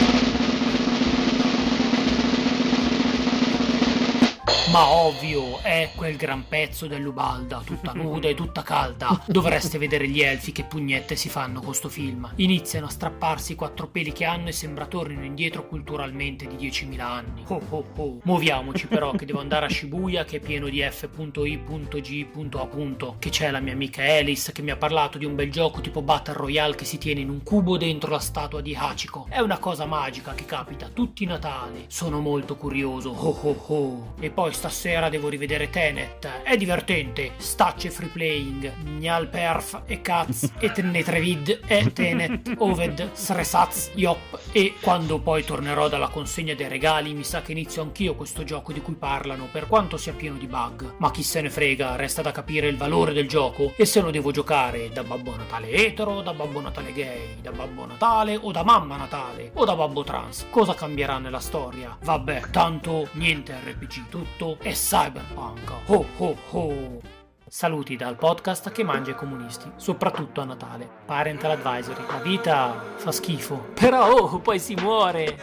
Ma 4.72 4.88
ovvio, 4.88 5.60
è 5.62 5.92
quel 5.96 6.16
gran 6.16 6.48
pezzo 6.48 6.88
dell'Ubalda, 6.88 7.62
tutta 7.66 7.92
nuda 7.94 8.28
e 8.28 8.34
tutta 8.34 8.64
calda. 8.64 9.22
Dovreste 9.28 9.78
vedere 9.78 10.08
gli 10.08 10.22
elfi 10.22 10.52
che 10.52 10.64
pugnette 10.64 11.16
si 11.16 11.30
fanno 11.30 11.62
con 11.62 11.76
sto 11.76 11.90
film. 11.90 12.32
Iniziano 12.38 12.86
a 12.86 12.90
strapparsi 12.90 13.52
i 13.52 13.56
quattro 13.56 13.88
peli 13.88 14.14
che 14.14 14.26
hanno 14.26 14.48
e 14.48 14.52
sembra 14.52 14.86
tornino 14.86 15.26
indietro 15.26 15.68
culturalmente 15.68 16.48
di 16.48 16.56
10.000 16.56 17.00
anni. 17.02 17.44
Oh 17.48 17.62
oh 17.69 17.86
oh. 17.98 18.19
Muoviamoci 18.24 18.88
però 18.88 19.12
che 19.12 19.26
devo 19.26 19.40
andare 19.40 19.66
a 19.66 19.69
Shibuya 19.69 20.24
che 20.24 20.38
è 20.38 20.40
pieno 20.40 20.69
di 20.69 20.81
F.I.G.A. 20.81 23.16
Che 23.19 23.30
c'è 23.30 23.52
la 23.52 23.60
mia 23.60 23.74
amica 23.74 24.04
Alice 24.04 24.52
che 24.52 24.62
mi 24.62 24.72
ha 24.72 24.78
parlato 24.78 25.18
di 25.18 25.26
un 25.26 25.36
bel 25.36 25.52
gioco 25.52 25.81
tipo 25.81 26.02
Battle 26.02 26.33
Royale 26.33 26.76
che 26.76 26.86
si 26.86 26.98
tiene 26.98 27.22
in 27.22 27.30
un 27.30 27.44
cubo 27.44 27.78
dentro 27.78 28.12
la 28.12 28.19
statua 28.19 28.62
di 28.62 28.76
Hachiko. 28.76 29.28
È 29.30 29.40
una 29.40 29.57
cosa 29.57 29.86
magica 29.86 30.33
che 30.33 30.45
capita 30.45 30.88
tutti 30.88 31.24
i 31.24 31.28
Natali. 31.28 31.86
Sono 31.88 32.19
molto 32.19 32.56
curioso. 32.56 33.10
Oh 33.10 33.38
oh 33.42 33.64
oh. 33.68 34.14
E 34.19 34.30
poi 34.30 34.43
stasera 34.52 35.09
devo 35.09 35.30
rivedere 35.30 35.69
Tenet. 35.69 36.42
È 36.44 36.57
divertente. 36.57 37.31
Stacce 37.38 37.90
free 37.90 38.09
playing. 38.09 38.73
Gnal 38.97 39.28
perf 39.30 39.83
e 39.85 40.02
caz 40.02 40.52
e 40.59 40.71
tenetrevid 40.71 41.62
e 41.66 41.94
Tenet 41.94 42.56
oved 42.57 43.12
sresaz 43.14 43.92
yop. 43.95 44.40
E 44.52 44.73
quando 44.81 45.19
poi 45.19 45.44
tornerò 45.44 45.88
dalla 45.88 46.09
consegna 46.09 46.54
dei 46.54 46.68
regali 46.68 47.14
mi 47.14 47.23
sa 47.23 47.42
che 47.42 47.52
inizio 47.52 47.81
anch'io 47.81 48.16
questo 48.16 48.44
gioco 48.44 48.73
di 48.73 48.81
cui 48.81 48.95
parlano 48.95 49.47
per 49.52 49.68
quanto 49.68 49.97
sia 49.97 50.14
pieno 50.14 50.38
di 50.38 50.47
bug. 50.47 50.95
Ma 50.97 51.12
chi 51.12 51.23
se 51.23 51.42
ne 51.42 51.50
frega, 51.50 51.95
resta 51.95 52.21
da 52.21 52.31
capire 52.31 52.68
il 52.68 52.78
valore 52.78 53.14
del 53.14 53.28
gioco 53.28 53.73
e 53.76 53.85
se 53.85 54.02
lo 54.02 54.12
devo 54.12 54.31
giocare 54.31 54.90
da 54.90 55.04
Babbo 55.04 55.35
Natale 55.35 55.69
etero, 55.69 56.21
da 56.21 56.33
Babbo 56.33 56.59
Natale 56.59 56.92
gay, 56.92 57.42
da 57.42 57.52
Babbo 57.52 57.85
Natale 57.85 58.35
o 58.35 58.52
da 58.52 58.64
Mamma 58.64 58.97
Natale 58.97 59.52
o 59.54 59.66
da 59.66 59.76
Babbo 59.76 60.04
Trans. 60.04 60.45
Cosa 60.50 60.73
cambierà 60.73 61.18
nella 61.18 61.40
storia? 61.40 61.97
Vabbè, 62.02 62.50
tanto 62.52 63.09
niente 63.14 63.54
RPG, 63.54 64.09
tutto 64.09 64.32
è 64.59 64.71
cyberpunk. 64.71 65.71
Ho 65.87 66.06
ho 66.18 66.37
ho. 66.52 67.02
Saluti 67.47 67.95
dal 67.95 68.16
podcast 68.16 68.71
che 68.71 68.83
mangia 68.83 69.11
i 69.11 69.16
comunisti, 69.16 69.69
soprattutto 69.75 70.42
a 70.42 70.45
Natale. 70.45 70.90
Parental 71.06 71.52
advisory. 71.52 72.04
La 72.07 72.18
vita 72.18 72.83
fa 72.95 73.11
schifo. 73.11 73.68
Però 73.75 74.09
oh, 74.09 74.40
poi 74.40 74.57
si 74.57 74.73
muore. 74.73 75.37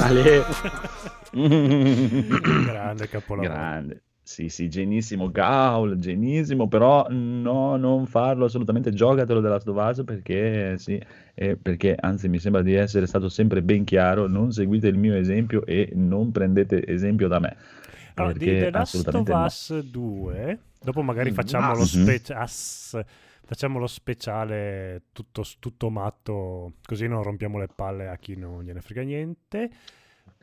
Ale. 0.00 0.44
Grande 1.30 3.08
capolavoro. 3.08 3.52
Grande. 3.52 4.02
Sì, 4.26 4.48
sì, 4.48 4.70
genissimo, 4.70 5.30
Gaul, 5.30 5.98
genissimo, 5.98 6.66
però 6.66 7.06
no, 7.10 7.76
non 7.76 8.06
farlo 8.06 8.46
assolutamente, 8.46 8.90
giocatelo 8.90 9.40
della 9.40 9.60
Us 9.62 10.02
perché, 10.02 10.78
sì, 10.78 10.98
eh, 11.34 11.56
perché 11.56 11.94
anzi 11.94 12.28
mi 12.30 12.38
sembra 12.38 12.62
di 12.62 12.72
essere 12.72 13.06
stato 13.06 13.28
sempre 13.28 13.62
ben 13.62 13.84
chiaro, 13.84 14.26
non 14.26 14.50
seguite 14.50 14.88
il 14.88 14.96
mio 14.96 15.14
esempio 15.14 15.66
e 15.66 15.90
non 15.94 16.32
prendete 16.32 16.86
esempio 16.86 17.28
da 17.28 17.38
me. 17.38 17.56
Allora, 18.14 18.32
di 18.32 18.56
The 18.56 18.70
Last 18.70 19.08
of 19.14 19.26
assolutamente 19.26 19.32
no. 19.34 19.44
Us 19.44 19.78
2, 19.80 20.58
dopo 20.80 21.02
magari 21.02 21.30
Mm, 21.30 21.34
facciamo, 21.34 21.74
lo 21.74 21.82
Us. 21.82 21.94
Mhm. 21.94 22.02
spec- 22.02 22.34
Us, 22.36 22.98
facciamo 23.44 23.78
lo 23.78 23.86
speciale 23.86 25.02
tutto, 25.12 25.44
tutto 25.58 25.90
matto, 25.90 26.74
così 26.84 27.06
non 27.08 27.22
rompiamo 27.22 27.58
le 27.58 27.68
palle 27.74 28.08
a 28.08 28.16
chi 28.16 28.36
non 28.36 28.62
gliene 28.62 28.80
frega 28.80 29.02
niente. 29.02 29.70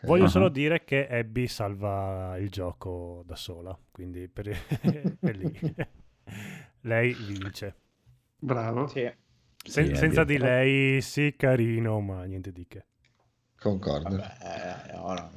Voglio 0.04 0.26
Ah. 0.26 0.30
solo 0.30 0.50
dire 0.50 0.84
che 0.84 1.08
Abby 1.08 1.48
salva 1.48 2.36
il 2.38 2.50
gioco 2.50 3.24
da 3.26 3.36
sola, 3.36 3.78
quindi 3.92 4.28
per... 4.28 4.48
è 5.20 5.32
lì. 5.32 5.52
lei 6.82 7.14
vince. 7.14 7.76
Bravo. 8.40 8.88
Sì. 8.88 9.10
Sen- 9.64 9.88
Sì, 9.90 9.96
senza 9.96 10.24
di 10.24 10.38
lei, 10.40 11.02
sì, 11.02 11.36
carino, 11.38 12.00
ma 12.00 12.24
niente 12.24 12.52
di 12.52 12.66
che. 12.68 12.86
Concordo. 13.60 14.10
Vabbè, 14.10 14.94
ora- 14.96 15.32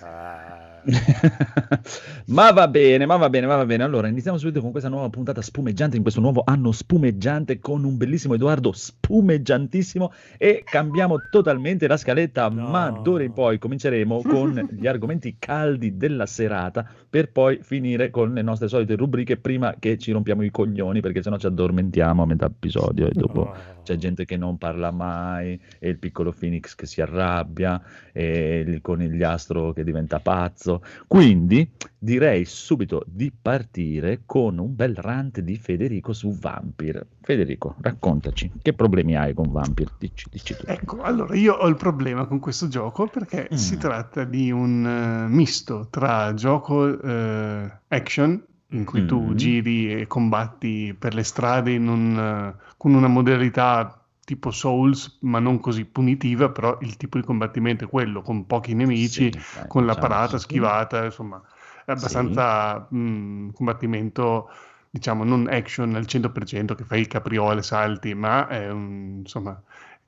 Ah, 0.00 0.77
ma 2.26 2.50
va 2.50 2.66
bene, 2.68 3.04
ma 3.04 3.16
va 3.16 3.28
bene, 3.28 3.46
ma 3.46 3.56
va 3.56 3.66
bene. 3.66 3.82
Allora, 3.82 4.08
iniziamo 4.08 4.38
subito 4.38 4.60
con 4.60 4.70
questa 4.70 4.88
nuova 4.88 5.08
puntata 5.10 5.42
spumeggiante 5.42 5.96
in 5.96 6.02
questo 6.02 6.20
nuovo 6.20 6.42
anno 6.44 6.72
spumeggiante 6.72 7.58
con 7.58 7.84
un 7.84 7.96
bellissimo 7.96 8.34
Edoardo 8.34 8.72
spumeggiantissimo 8.72 10.12
e 10.38 10.62
cambiamo 10.64 11.18
totalmente 11.30 11.86
la 11.86 11.96
scaletta, 11.96 12.48
No. 12.48 12.68
ma 12.68 12.90
d'ora 12.90 13.24
in 13.24 13.32
poi 13.32 13.58
cominceremo 13.58 14.22
con 14.22 14.68
gli 14.70 14.86
argomenti 14.88 15.36
caldi 15.38 15.96
della 15.96 16.26
serata 16.26 16.88
per 17.08 17.30
poi 17.30 17.58
finire 17.62 18.10
con 18.10 18.32
le 18.32 18.42
nostre 18.42 18.68
solite 18.68 18.96
rubriche 18.96 19.36
prima 19.36 19.76
che 19.78 19.98
ci 19.98 20.12
rompiamo 20.12 20.42
i 20.42 20.50
coglioni 20.50 21.00
perché 21.00 21.22
sennò 21.22 21.36
ci 21.36 21.46
addormentiamo 21.46 22.22
a 22.22 22.26
metà 22.26 22.46
episodio 22.46 23.06
e 23.06 23.12
dopo 23.12 23.40
oh. 23.40 23.54
c'è 23.82 23.96
gente 23.96 24.24
che 24.24 24.36
non 24.36 24.56
parla 24.58 24.90
mai 24.90 25.60
e 25.78 25.88
il 25.90 25.98
piccolo 25.98 26.32
Phoenix 26.32 26.74
che 26.74 26.86
si 26.86 27.00
arrabbia 27.00 27.80
e 28.12 28.64
il 28.66 28.80
conigliastro 28.80 29.72
che 29.72 29.84
diventa 29.84 30.20
pazzo. 30.20 30.77
Quindi 31.06 31.70
direi 31.98 32.44
subito 32.44 33.02
di 33.06 33.32
partire 33.32 34.22
con 34.24 34.58
un 34.58 34.74
bel 34.74 34.94
rant 34.94 35.40
di 35.40 35.56
Federico 35.56 36.12
su 36.12 36.36
Vampir. 36.38 37.04
Federico, 37.20 37.76
raccontaci, 37.80 38.50
che 38.62 38.72
problemi 38.72 39.16
hai 39.16 39.34
con 39.34 39.50
Vampir? 39.50 39.92
Dici, 39.98 40.26
dici 40.30 40.54
tu. 40.56 40.64
Ecco, 40.66 41.00
allora 41.02 41.34
io 41.34 41.54
ho 41.54 41.66
il 41.68 41.76
problema 41.76 42.26
con 42.26 42.38
questo 42.38 42.68
gioco 42.68 43.06
perché 43.08 43.48
Mm. 43.52 43.56
si 43.56 43.76
tratta 43.78 44.24
di 44.24 44.50
un 44.50 44.86
eh, 44.86 45.28
misto 45.28 45.86
tra 45.90 46.32
gioco 46.34 47.00
eh, 47.00 47.70
action 47.88 48.42
in 48.72 48.84
cui 48.84 49.06
tu 49.06 49.30
Mm. 49.30 49.34
giri 49.34 49.92
e 50.00 50.06
combatti 50.06 50.94
per 50.98 51.14
le 51.14 51.22
strade 51.22 51.72
in 51.72 51.88
un, 51.88 52.18
eh, 52.18 52.54
con 52.76 52.94
una 52.94 53.08
modalità 53.08 54.02
tipo 54.28 54.50
Souls, 54.50 55.18
ma 55.22 55.38
non 55.38 55.58
così 55.60 55.84
punitiva, 55.86 56.50
però 56.50 56.76
il 56.82 56.96
tipo 56.96 57.18
di 57.18 57.24
combattimento 57.24 57.84
è 57.84 57.88
quello, 57.88 58.20
con 58.22 58.46
pochi 58.46 58.74
nemici, 58.74 59.28
Sì, 59.28 59.44
eh, 59.54 59.66
con 59.66 59.86
la 59.86 59.96
diciamo 59.96 59.96
parata, 59.96 60.38
sì. 60.38 60.38
schivata, 60.38 61.04
insomma, 61.06 61.40
è 61.86 61.90
abbastanza 61.92 62.86
mh, 62.90 63.52
combattimento, 63.52 64.50
diciamo, 64.90 65.24
non 65.24 65.46
action 65.48 65.94
al 65.94 66.06
100% 66.06 66.74
che 66.74 66.84
fai 66.84 67.00
il 67.00 67.06
capriole, 67.08 67.62
salti, 67.62 68.14
ma 68.14 68.46
è 68.48 68.70
un, 68.70 69.18
insomma, 69.20 69.60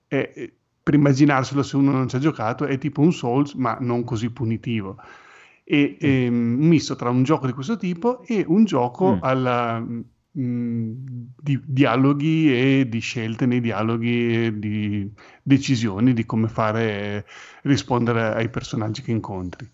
è- 0.07 0.33
è- 0.35 0.53
per 0.83 0.95
immaginarselo 0.95 1.63
se 1.63 1.77
uno 1.77 1.91
non 1.93 2.09
ci 2.09 2.17
ha 2.17 2.19
giocato 2.19 2.65
è 2.67 2.77
tipo 2.79 3.01
un 3.01 3.13
Souls, 3.13 3.55
ma 3.55 3.77
non 3.81 4.05
così 4.05 4.31
punitivo. 4.31 4.97
E 5.65 5.97
ehm, 6.01 6.57
un 6.61 6.67
misto 6.67 6.97
tra 6.97 7.11
un 7.11 7.23
gioco 7.23 7.47
di 7.47 7.53
questo 7.53 7.77
tipo 7.77 8.23
e 8.27 8.45
un 8.47 8.65
gioco 8.65 9.05
Mm. 9.05 9.21
alla 9.21 9.83
di 10.33 11.61
dialoghi 11.67 12.53
e 12.81 12.89
di 12.89 12.99
scelte 13.01 13.47
nei 13.47 13.61
dialoghi 13.61 14.47
e 14.47 14.59
di 14.59 15.13
decisioni 15.43 16.13
di 16.13 16.25
come 16.25 16.49
fare 16.49 17.27
rispondere 17.63 18.35
ai 18.35 18.49
personaggi 18.49 19.03
che 19.03 19.11
incontri. 19.11 19.69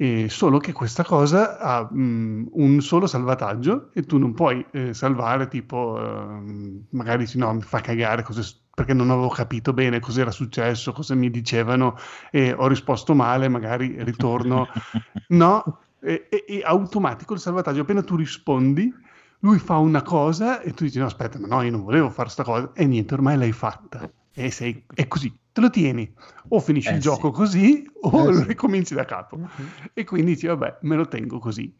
E 0.00 0.28
solo 0.28 0.58
che 0.58 0.72
questa 0.72 1.02
cosa 1.02 1.58
ha 1.58 1.88
mh, 1.90 2.50
un 2.52 2.80
solo 2.80 3.06
salvataggio 3.08 3.90
e 3.92 4.04
tu 4.04 4.16
non 4.18 4.32
puoi 4.32 4.64
eh, 4.70 4.94
salvare 4.94 5.48
tipo 5.48 5.98
ehm, 5.98 6.86
magari 6.90 7.24
dici 7.24 7.36
no 7.36 7.52
mi 7.52 7.62
fa 7.62 7.80
cagare 7.80 8.22
cosa 8.22 8.40
s- 8.42 8.62
perché 8.72 8.94
non 8.94 9.10
avevo 9.10 9.28
capito 9.28 9.72
bene 9.72 9.98
cosa 9.98 10.20
era 10.20 10.30
successo, 10.30 10.92
cosa 10.92 11.16
mi 11.16 11.30
dicevano 11.30 11.96
e 12.30 12.52
ho 12.52 12.68
risposto 12.68 13.12
male, 13.14 13.48
magari 13.48 13.96
ritorno 14.04 14.70
No, 15.28 15.80
è, 16.00 16.26
è- 16.28 16.44
è 16.44 16.60
automatico 16.64 17.34
il 17.34 17.40
salvataggio. 17.40 17.82
Appena 17.82 18.02
tu 18.02 18.16
rispondi, 18.16 18.92
lui 19.40 19.58
fa 19.58 19.76
una 19.76 20.02
cosa 20.02 20.60
e 20.60 20.72
tu 20.72 20.84
dici: 20.84 20.98
No, 20.98 21.06
aspetta, 21.06 21.38
ma 21.38 21.46
no, 21.46 21.62
io 21.62 21.70
non 21.70 21.82
volevo 21.82 22.10
fare 22.10 22.28
sta 22.28 22.42
cosa. 22.42 22.72
E 22.74 22.86
niente, 22.86 23.14
ormai 23.14 23.36
l'hai 23.36 23.52
fatta. 23.52 24.10
E 24.32 24.50
sei, 24.50 24.84
è 24.94 25.06
così, 25.08 25.32
te 25.52 25.60
lo 25.60 25.70
tieni. 25.70 26.12
O 26.48 26.60
finisci 26.60 26.90
Eh 26.90 26.94
il 26.94 27.00
sì. 27.00 27.08
gioco 27.08 27.30
così, 27.30 27.84
o 28.02 28.28
Eh 28.28 28.32
lo 28.32 28.38
sì. 28.38 28.44
ricominci 28.48 28.94
da 28.94 29.04
capo. 29.04 29.38
E 29.92 30.04
quindi 30.04 30.32
dici: 30.32 30.46
Vabbè, 30.46 30.78
me 30.82 30.96
lo 30.96 31.06
tengo 31.06 31.38
così. 31.38 31.74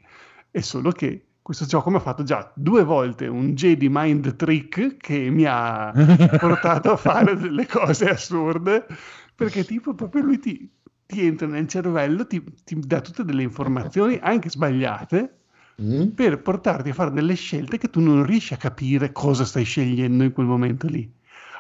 È 0.50 0.60
solo 0.60 0.90
che 0.92 1.24
questo 1.42 1.64
gioco 1.64 1.90
mi 1.90 1.96
ha 1.96 2.00
fatto 2.00 2.22
già 2.24 2.52
due 2.54 2.84
volte 2.84 3.26
un 3.26 3.54
Jedi 3.54 3.88
Mind 3.90 4.36
Trick 4.36 4.96
che 4.98 5.30
mi 5.30 5.44
ha 5.46 5.92
portato 6.38 6.92
a 6.92 6.96
fare 6.96 7.36
delle 7.36 7.66
cose 7.66 8.08
assurde 8.10 8.86
perché 9.34 9.64
tipo 9.64 9.94
proprio 9.94 10.22
lui 10.22 10.38
ti, 10.38 10.70
ti 11.06 11.24
entra 11.24 11.46
nel 11.46 11.66
cervello, 11.68 12.26
ti, 12.26 12.42
ti 12.64 12.78
dà 12.78 13.00
tutte 13.00 13.24
delle 13.24 13.42
informazioni 13.42 14.18
anche 14.20 14.50
sbagliate 14.50 15.37
Mm? 15.80 16.08
per 16.08 16.42
portarti 16.42 16.88
a 16.90 16.94
fare 16.94 17.12
delle 17.12 17.34
scelte 17.34 17.78
che 17.78 17.88
tu 17.88 18.00
non 18.00 18.24
riesci 18.26 18.52
a 18.52 18.56
capire 18.56 19.12
cosa 19.12 19.44
stai 19.44 19.62
scegliendo 19.62 20.24
in 20.24 20.32
quel 20.32 20.46
momento 20.46 20.88
lì. 20.88 21.08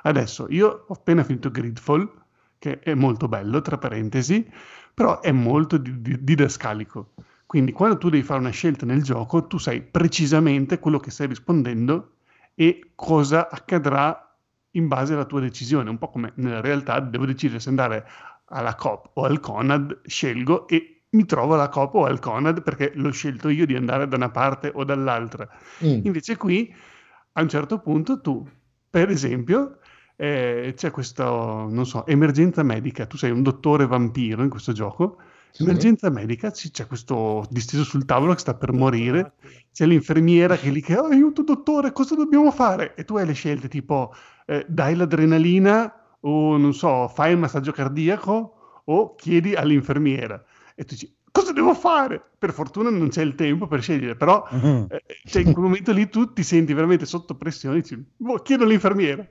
Adesso 0.02 0.46
io 0.50 0.84
ho 0.88 0.92
appena 0.92 1.22
finito 1.22 1.50
Gridfall, 1.52 2.10
che 2.58 2.80
è 2.80 2.94
molto 2.94 3.28
bello, 3.28 3.60
tra 3.60 3.78
parentesi, 3.78 4.44
però 4.92 5.20
è 5.20 5.30
molto 5.30 5.76
di- 5.76 6.02
di- 6.02 6.24
didascalico. 6.24 7.12
Quindi 7.46 7.70
quando 7.72 7.96
tu 7.96 8.08
devi 8.10 8.24
fare 8.24 8.40
una 8.40 8.50
scelta 8.50 8.84
nel 8.84 9.02
gioco, 9.04 9.46
tu 9.46 9.58
sai 9.58 9.82
precisamente 9.82 10.80
quello 10.80 10.98
che 10.98 11.10
stai 11.12 11.28
rispondendo 11.28 12.14
e 12.54 12.90
cosa 12.96 13.48
accadrà 13.48 14.36
in 14.72 14.88
base 14.88 15.14
alla 15.14 15.24
tua 15.24 15.40
decisione. 15.40 15.90
Un 15.90 15.98
po' 15.98 16.10
come 16.10 16.32
nella 16.36 16.60
realtà 16.60 16.98
devo 17.00 17.24
decidere 17.24 17.60
se 17.60 17.68
andare 17.68 18.04
alla 18.46 18.74
Coop 18.74 19.10
o 19.14 19.22
al 19.24 19.38
Conad, 19.40 20.00
scelgo 20.04 20.66
e 20.66 20.97
mi 21.10 21.24
trovo 21.24 21.54
alla 21.54 21.68
Coop 21.68 21.94
o 21.94 22.04
al 22.04 22.18
Conad 22.18 22.62
perché 22.62 22.92
l'ho 22.94 23.10
scelto 23.10 23.48
io 23.48 23.66
di 23.66 23.74
andare 23.74 24.06
da 24.08 24.16
una 24.16 24.30
parte 24.30 24.70
o 24.74 24.84
dall'altra. 24.84 25.48
Mm. 25.84 26.00
Invece 26.04 26.36
qui, 26.36 26.72
a 27.32 27.42
un 27.42 27.48
certo 27.48 27.78
punto, 27.78 28.20
tu, 28.20 28.46
per 28.90 29.08
esempio, 29.08 29.78
eh, 30.16 30.74
c'è 30.76 30.90
questa, 30.90 31.24
non 31.24 31.86
so, 31.86 32.04
emergenza 32.06 32.62
medica. 32.62 33.06
Tu 33.06 33.16
sei 33.16 33.30
un 33.30 33.42
dottore 33.42 33.86
vampiro 33.86 34.42
in 34.42 34.50
questo 34.50 34.72
gioco. 34.72 35.18
Sì. 35.50 35.62
Emergenza 35.62 36.10
medica, 36.10 36.50
c'è 36.50 36.86
questo 36.86 37.46
disteso 37.48 37.82
sul 37.82 38.04
tavolo 38.04 38.34
che 38.34 38.40
sta 38.40 38.54
per 38.54 38.72
morire. 38.72 39.32
C'è 39.72 39.86
l'infermiera 39.86 40.56
che 40.56 40.70
lì 40.70 40.82
che, 40.82 40.96
"Oh, 40.96 41.06
aiuto 41.06 41.42
dottore, 41.42 41.92
cosa 41.92 42.14
dobbiamo 42.14 42.50
fare? 42.50 42.94
E 42.94 43.04
tu 43.04 43.16
hai 43.16 43.24
le 43.24 43.32
scelte 43.32 43.68
tipo, 43.68 44.12
eh, 44.46 44.66
dai 44.68 44.94
l'adrenalina 44.94 46.16
o, 46.20 46.56
non 46.58 46.74
so, 46.74 47.08
fai 47.08 47.32
il 47.32 47.38
massaggio 47.38 47.72
cardiaco 47.72 48.82
o 48.84 49.14
chiedi 49.14 49.54
all'infermiera. 49.54 50.42
E 50.80 50.84
tu 50.84 50.94
dici, 50.94 51.12
cosa 51.32 51.50
devo 51.52 51.74
fare? 51.74 52.22
Per 52.38 52.52
fortuna 52.52 52.88
non 52.88 53.08
c'è 53.08 53.22
il 53.22 53.34
tempo 53.34 53.66
per 53.66 53.82
scegliere, 53.82 54.14
però 54.14 54.46
Mhm. 54.52 54.86
eh, 54.90 55.02
cioè, 55.24 55.42
in 55.42 55.52
quel 55.52 55.64
momento 55.64 55.90
lì 55.90 56.08
tu 56.08 56.32
ti 56.32 56.44
senti 56.44 56.72
veramente 56.72 57.04
sotto 57.04 57.34
pressione, 57.34 57.80
dici, 57.80 58.00
boh, 58.16 58.36
chiedo 58.36 58.62
all'infermiera. 58.62 59.28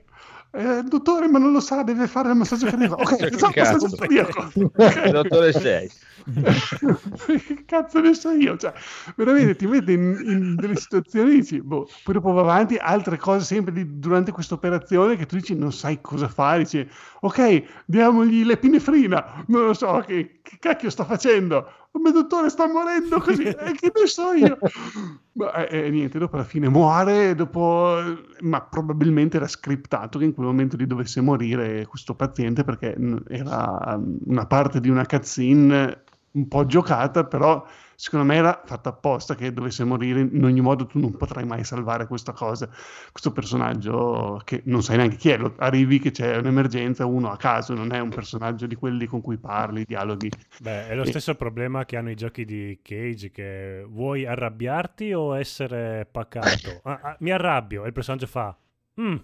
Eh, 0.50 0.82
dottore, 0.82 1.28
ma 1.28 1.38
non 1.38 1.52
lo 1.52 1.60
sa, 1.60 1.82
deve 1.82 2.06
fare 2.06 2.30
il 2.30 2.36
massaggio 2.36 2.66
cardiaco. 2.70 2.94
Ok, 3.02 3.20
il 3.20 3.38
massaggio 3.56 3.96
cardiaco. 3.96 4.50
Che 4.52 5.10
dottore 5.10 5.52
sei? 5.52 5.90
che 7.46 7.64
cazzo 7.64 8.00
ne 8.00 8.14
so 8.14 8.30
io? 8.30 8.56
Cioè, 8.56 8.72
veramente 9.16 9.56
ti 9.56 9.66
mette 9.66 9.92
in, 9.92 10.20
in 10.24 10.54
delle 10.56 10.76
situazioni 10.76 11.36
dici, 11.36 11.60
boh, 11.62 11.86
poi 12.02 12.14
dopo 12.14 12.32
va 12.32 12.40
avanti, 12.40 12.76
altre 12.76 13.16
cose 13.18 13.44
sempre 13.44 13.72
di- 13.72 13.98
durante 13.98 14.32
questa 14.32 14.54
operazione 14.54 15.16
che 15.16 15.26
tu 15.26 15.36
dici 15.36 15.54
non 15.54 15.72
sai 15.72 16.00
cosa 16.00 16.28
fare, 16.28 16.60
dici, 16.64 16.86
ok, 17.20 17.82
diamogli 17.86 18.44
l'epinefrina, 18.44 19.44
non 19.48 19.66
lo 19.66 19.74
so, 19.74 20.02
che, 20.06 20.40
che 20.42 20.56
cacchio 20.58 20.90
sta 20.90 21.04
facendo? 21.04 21.87
Mio 21.98 22.12
dottore 22.12 22.48
sta 22.48 22.66
morendo 22.66 23.20
così, 23.20 23.42
eh, 23.46 23.72
che 23.72 23.92
ne 23.94 24.06
so 24.06 24.32
io? 24.32 24.58
Ma 25.32 25.66
eh, 25.66 25.86
eh, 25.86 25.90
niente, 25.90 26.18
dopo 26.18 26.36
alla 26.36 26.44
fine 26.44 26.68
muore, 26.68 27.34
dopo, 27.34 27.96
ma 28.40 28.60
probabilmente 28.62 29.36
era 29.36 29.48
scriptato 29.48 30.18
che 30.18 30.24
in 30.24 30.34
quel 30.34 30.46
momento 30.46 30.76
lì 30.76 30.86
dovesse 30.86 31.20
morire 31.20 31.86
questo 31.86 32.14
paziente 32.14 32.64
perché 32.64 32.96
era 33.28 33.96
mm, 33.96 34.16
una 34.26 34.46
parte 34.46 34.80
di 34.80 34.88
una 34.88 35.06
cutscene 35.06 36.04
un 36.32 36.48
po' 36.48 36.66
giocata, 36.66 37.24
però 37.24 37.64
secondo 38.00 38.24
me 38.26 38.36
era 38.36 38.62
fatta 38.64 38.90
apposta 38.90 39.34
che 39.34 39.52
dovesse 39.52 39.82
morire. 39.84 40.20
In 40.20 40.44
ogni 40.44 40.60
modo 40.60 40.86
tu 40.86 40.98
non 41.00 41.16
potrai 41.16 41.44
mai 41.44 41.64
salvare 41.64 42.06
questa 42.06 42.32
cosa, 42.32 42.68
questo 43.10 43.32
personaggio 43.32 44.40
che 44.44 44.62
non 44.66 44.82
sai 44.82 44.96
neanche 44.98 45.16
chi 45.16 45.30
è. 45.30 45.36
Lo- 45.38 45.54
arrivi 45.58 45.98
che 45.98 46.10
c'è 46.12 46.36
un'emergenza, 46.36 47.04
uno 47.06 47.30
a 47.30 47.36
caso, 47.36 47.74
non 47.74 47.92
è 47.92 47.98
un 47.98 48.10
personaggio 48.10 48.66
di 48.66 48.76
quelli 48.76 49.06
con 49.06 49.20
cui 49.20 49.36
parli, 49.36 49.84
dialoghi. 49.84 50.30
Beh, 50.60 50.88
è 50.88 50.94
lo 50.94 51.02
E- 51.02 51.06
stesso 51.08 51.34
problema 51.34 51.84
che 51.84 51.96
hanno 51.96 52.10
i 52.10 52.14
giochi 52.16 52.44
di 52.44 52.78
Cage, 52.82 53.30
che 53.30 53.84
vuoi 53.88 54.26
arrabbiarti 54.26 55.12
o 55.12 55.36
essere 55.36 56.06
pacato? 56.10 56.80
Ah, 56.88 56.98
ah, 57.02 57.16
mi 57.20 57.30
arrabbio 57.30 57.84
e 57.84 57.88
il 57.88 57.92
personaggio 57.92 58.26
fa... 58.26 58.56
"Mm". 59.00 59.16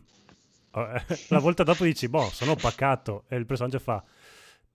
La 1.29 1.39
volta 1.39 1.63
dopo 1.63 1.85
dici, 1.85 2.09
boh, 2.09 2.31
sono 2.33 2.57
pacato 2.57 3.25
e 3.29 3.37
il 3.37 3.47
personaggio 3.47 3.79
fa... 3.79 4.03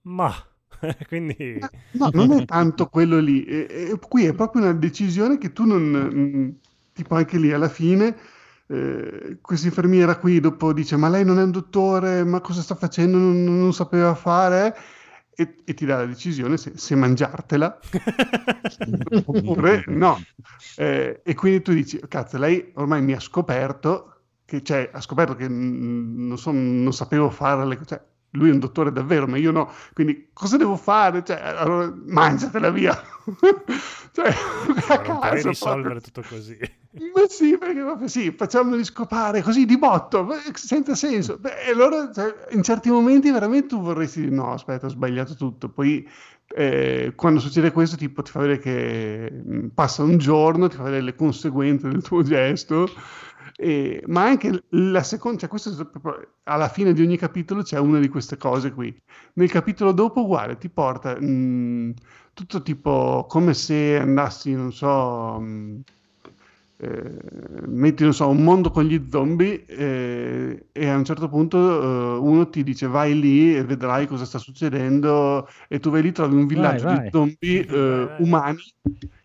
Ma... 0.02 0.32
Quindi... 1.06 1.70
No, 1.92 2.10
non 2.12 2.32
è 2.32 2.44
tanto 2.44 2.88
quello 2.88 3.18
lì. 3.18 3.44
E- 3.44 3.66
e 3.92 3.98
qui 4.08 4.24
è 4.26 4.34
proprio 4.34 4.62
una 4.62 4.72
decisione 4.72 5.38
che 5.38 5.52
tu 5.52 5.64
non... 5.66 5.82
mm, 6.14 6.48
Tipo 6.92 7.14
anche 7.14 7.38
lì 7.38 7.52
alla 7.52 7.68
fine, 7.68 8.14
eh, 8.66 9.38
questa 9.40 9.66
infermiera 9.68 10.18
qui 10.18 10.40
dopo 10.40 10.72
dice 10.72 10.96
ma 10.96 11.08
lei 11.08 11.24
non 11.24 11.38
è 11.38 11.42
un 11.42 11.50
dottore, 11.52 12.24
ma 12.24 12.40
cosa 12.40 12.60
sta 12.62 12.74
facendo? 12.74 13.16
Non, 13.16 13.42
non 13.44 13.72
sapeva 13.72 14.14
fare. 14.14 14.76
E, 15.32 15.54
e 15.64 15.72
ti 15.74 15.86
dà 15.86 15.98
la 15.98 16.06
decisione 16.06 16.56
se, 16.58 16.72
se 16.76 16.94
mangiartela 16.96 17.78
oppure 19.24 19.84
no. 19.86 20.26
Eh, 20.74 21.20
e 21.24 21.34
quindi 21.34 21.62
tu 21.62 21.72
dici, 21.72 21.98
cazzo, 22.08 22.38
lei 22.38 22.70
ormai 22.74 23.02
mi 23.02 23.12
ha 23.12 23.20
scoperto 23.20 24.22
che, 24.44 24.62
cioè, 24.62 24.90
ha 24.92 25.00
scoperto 25.00 25.34
che 25.36 25.48
mm, 25.48 26.26
non, 26.28 26.38
so- 26.38 26.50
non 26.52 26.92
sapevo 26.92 27.30
fare 27.30 27.64
le 27.66 27.76
cose. 27.76 27.86
Cioè, 27.88 28.02
lui 28.32 28.50
è 28.50 28.52
un 28.52 28.58
dottore 28.58 28.92
davvero, 28.92 29.26
ma 29.26 29.36
io 29.36 29.50
no. 29.50 29.72
Quindi 29.92 30.30
cosa 30.32 30.56
devo 30.56 30.76
fare? 30.76 31.24
Cioè, 31.24 31.40
allora, 31.40 31.92
mangiatela 32.06 32.70
via. 32.70 33.00
cioè, 34.12 34.32
a 34.88 35.02
Non 35.06 35.18
puoi 35.18 35.42
risolvere 35.42 36.00
tutto 36.00 36.22
così. 36.28 36.58
Ma 37.14 37.26
sì, 37.28 37.56
perché 37.56 37.80
proprio 37.80 38.08
sì, 38.08 38.32
facciamoli 38.32 38.84
scopare 38.84 39.42
così 39.42 39.64
di 39.64 39.78
botto, 39.78 40.24
beh, 40.24 40.52
senza 40.54 40.94
senso. 40.96 41.38
Beh, 41.38 41.66
e 41.66 41.70
allora 41.70 42.10
cioè, 42.12 42.34
in 42.50 42.62
certi 42.64 42.90
momenti 42.90 43.30
veramente 43.30 43.68
tu 43.68 43.80
vorresti 43.80 44.20
dire 44.20 44.34
no, 44.34 44.52
aspetta, 44.52 44.86
ho 44.86 44.90
sbagliato 44.90 45.34
tutto. 45.34 45.68
Poi 45.68 46.08
eh, 46.52 47.12
quando 47.14 47.38
succede 47.38 47.70
questo, 47.70 47.96
tipo 47.96 48.22
ti 48.22 48.30
fa 48.32 48.40
vedere 48.40 48.58
che 48.58 49.30
mh, 49.30 49.66
passa 49.68 50.02
un 50.02 50.18
giorno, 50.18 50.68
ti 50.68 50.76
fa 50.76 50.82
vedere 50.84 51.02
le 51.02 51.14
conseguenze 51.14 51.88
del 51.88 52.02
tuo 52.02 52.22
gesto. 52.22 52.88
E- 53.62 54.02
ma 54.06 54.24
anche 54.24 54.64
la 54.70 55.02
seconda, 55.02 55.40
cioè 55.40 55.48
questo 55.50 55.90
alla 56.44 56.68
fine 56.70 56.94
di 56.94 57.02
ogni 57.02 57.18
capitolo 57.18 57.62
c'è 57.62 57.78
una 57.78 57.98
di 57.98 58.08
queste 58.08 58.38
cose 58.38 58.72
qui. 58.72 58.94
Nel 59.34 59.50
capitolo 59.50 59.92
dopo, 59.92 60.22
uguale, 60.22 60.56
ti 60.56 60.70
porta 60.70 61.20
mh, 61.20 61.92
tutto 62.32 62.62
tipo 62.62 63.26
come 63.28 63.52
se 63.52 63.98
andassi, 63.98 64.54
non 64.54 64.72
so, 64.72 65.38
mh, 65.40 65.80
eh, 66.78 67.18
metti, 67.66 68.02
non 68.02 68.14
so, 68.14 68.28
un 68.28 68.42
mondo 68.42 68.70
con 68.70 68.84
gli 68.84 69.06
zombie 69.10 69.66
eh, 69.66 70.66
e 70.72 70.88
a 70.88 70.96
un 70.96 71.04
certo 71.04 71.28
punto 71.28 72.16
eh, 72.16 72.18
uno 72.18 72.48
ti 72.48 72.62
dice 72.62 72.86
vai 72.86 73.18
lì 73.20 73.54
e 73.54 73.62
vedrai 73.64 74.06
cosa 74.06 74.24
sta 74.24 74.38
succedendo 74.38 75.46
e 75.68 75.78
tu 75.80 75.90
vai 75.90 76.00
lì, 76.00 76.12
trovi 76.12 76.34
un 76.36 76.46
villaggio 76.46 76.86
vai. 76.86 77.02
di 77.02 77.10
zombie 77.10 77.66
eh, 77.66 78.14
umani 78.20 78.62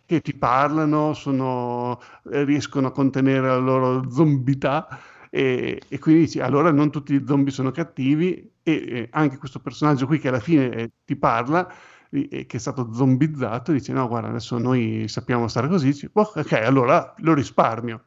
che 0.06 0.22
ti 0.22 0.36
parlano, 0.36 1.14
sono, 1.14 2.00
eh, 2.32 2.44
riescono 2.44 2.88
a 2.88 2.92
contenere 2.92 3.48
la 3.48 3.58
loro 3.58 4.10
zombità 4.10 4.88
e, 5.30 5.82
e 5.88 6.00
quindi 6.00 6.22
dici 6.22 6.40
allora 6.40 6.72
non 6.72 6.92
tutti 6.92 7.14
gli 7.14 7.24
zombie 7.26 7.52
sono 7.52 7.72
cattivi 7.72 8.52
e, 8.64 8.74
e 8.74 9.08
anche 9.12 9.38
questo 9.38 9.60
personaggio 9.60 10.06
qui 10.06 10.20
che 10.20 10.30
alla 10.30 10.40
fine 10.40 10.70
eh, 10.72 10.92
ti 11.04 11.16
parla 11.16 11.68
e 12.10 12.28
e 12.32 12.46
che 12.46 12.58
è 12.58 12.60
stato 12.60 12.94
zombizzato 12.94 13.72
dice 13.74 13.92
no 13.92 14.08
guarda 14.08 14.30
adesso 14.30 14.58
noi 14.58 15.06
sappiamo 15.08 15.48
stare 15.48 15.68
così 15.68 15.88
dici, 15.88 16.10
"Oh, 16.14 16.32
ok 16.36 16.52
allora 16.54 17.14
lo 17.18 17.34
risparmio 17.34 18.06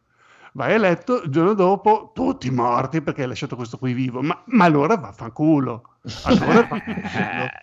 vai 0.58 0.74
a 0.74 0.78
letto 0.78 1.22
il 1.22 1.30
giorno 1.30 1.54
dopo 1.54 2.10
tutti 2.12 2.50
morti 2.50 3.00
perché 3.00 3.22
hai 3.22 3.28
lasciato 3.28 3.54
questo 3.54 3.78
qui 3.78 3.92
vivo 3.92 4.20
ma, 4.20 4.42
ma 4.46 4.64
allora 4.64 4.96
vaffanculo 4.96 5.98
allora 6.24 6.66
vaffanculo 6.66 6.96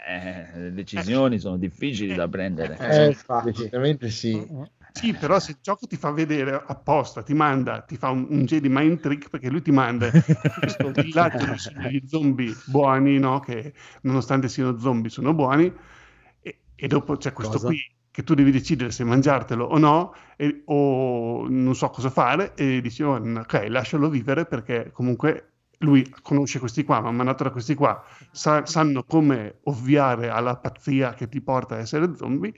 Eh, 0.08 0.60
le 0.60 0.74
decisioni 0.74 1.40
sono 1.40 1.58
difficili 1.58 2.14
da 2.16 2.28
prendere. 2.28 2.78
Eh, 2.80 3.08
infatti. 3.08 3.52
decisamente 3.52 4.10
sì. 4.10 4.48
Sì, 4.92 5.14
però 5.14 5.40
se 5.40 5.52
il 5.52 5.58
gioco 5.62 5.88
ti 5.88 5.98
fa 5.98 6.12
vedere 6.12 6.64
apposta, 6.66 7.22
ti 7.22 7.34
manda, 7.34 7.82
ti 7.82 7.98
fa 7.98 8.12
un, 8.12 8.28
un 8.30 8.46
Jedi 8.46 8.70
mind 8.70 9.02
trick 9.02 9.30
perché 9.30 9.50
lui 9.50 9.62
ti 9.62 9.72
manda 9.72 10.10
questo 10.10 10.92
villaggio 10.96 11.46
degli 11.76 12.02
zombie 12.08 12.56
buoni, 12.68 13.20
no? 13.20 13.40
Che 13.42 13.74
nonostante 14.04 14.48
siano 14.48 14.78
zombie 14.80 15.10
sono 15.10 15.34
buoni, 15.34 15.74
e, 16.40 16.60
e 16.76 16.88
dopo 16.88 17.18
c'è 17.18 17.34
questo 17.34 17.54
Cosa? 17.56 17.68
qui 17.68 17.84
che 18.16 18.24
tu 18.24 18.34
devi 18.34 18.50
decidere 18.50 18.92
se 18.92 19.04
mangiartelo 19.04 19.66
o 19.66 19.78
no, 19.78 20.16
e- 20.38 20.62
o 20.68 21.48
non 21.50 21.76
so 21.76 21.90
cosa 21.90 22.10
fare, 22.10 22.54
e 22.56 22.80
dici, 22.80 23.04
"Oh, 23.04 23.16
ok, 23.16 23.66
lascialo 23.68 24.10
vivere 24.10 24.46
perché 24.46 24.90
comunque 24.94 25.50
lui 25.80 26.10
conosce 26.22 26.60
questi 26.60 26.86
qua, 26.86 27.02
ma 27.02 27.12
mandato 27.12 27.44
da 27.44 27.50
questi 27.52 27.76
qua, 27.76 28.02
sa- 28.32 28.66
sanno 28.66 29.04
come 29.04 29.60
ovviare 29.64 30.30
alla 30.30 30.56
pazzia 30.56 31.14
che 31.14 31.28
ti 31.28 31.42
porta 31.42 31.76
a 31.76 31.80
essere 31.80 32.16
zombie, 32.16 32.54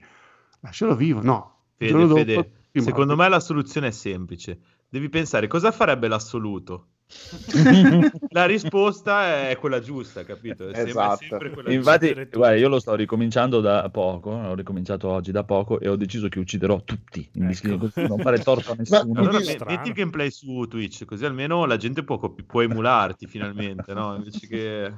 lascialo 0.59 0.95
vivo, 0.95 1.21
no. 1.23 1.55
Fede, 1.75 1.91
dopo 2.05 2.13
Fede, 2.23 2.51
secondo 2.73 3.15
me 3.15 3.27
la 3.27 3.39
soluzione 3.39 3.87
è 3.87 3.91
semplice. 3.91 4.59
Devi 4.87 5.09
pensare 5.09 5.47
cosa 5.47 5.71
farebbe 5.71 6.07
l'assoluto. 6.07 6.89
La 8.29 8.45
risposta 8.45 9.47
è 9.49 9.57
quella 9.57 9.79
giusta, 9.79 10.23
capito? 10.25 10.67
È 10.67 10.73
sempre, 10.73 10.89
Esatto. 10.89 11.17
sempre 11.17 11.49
quella 11.51 11.71
Infatti, 11.71 12.13
giusta. 12.13 12.37
guarda, 12.37 12.57
io 12.57 12.67
lo 12.67 12.79
sto 12.79 12.95
ricominciando 12.95 13.61
da 13.61 13.89
poco, 13.89 14.31
ho 14.31 14.53
ricominciato 14.53 15.07
oggi 15.07 15.31
da 15.31 15.43
poco 15.43 15.79
e 15.79 15.87
ho 15.87 15.95
deciso 15.95 16.27
che 16.27 16.39
ucciderò 16.39 16.81
tutti, 16.83 17.27
in 17.33 17.49
Ecco. 17.49 17.77
così 17.77 18.05
non 18.07 18.19
fare 18.19 18.39
torto 18.39 18.71
a 18.71 18.75
nessuno. 18.77 19.19
Allora, 19.19 19.39
me- 19.39 19.43
strano. 19.45 19.71
metti 19.71 19.87
il 19.89 19.93
gameplay 19.93 20.29
su 20.29 20.65
Twitch, 20.67 21.05
così 21.05 21.25
almeno 21.25 21.65
la 21.65 21.77
gente 21.77 22.03
può, 22.03 22.17
copi- 22.17 22.43
può 22.43 22.61
emularti 22.61 23.25
finalmente, 23.25 23.93
no? 23.93 24.15
Invece 24.15 24.47
che... 24.47 24.93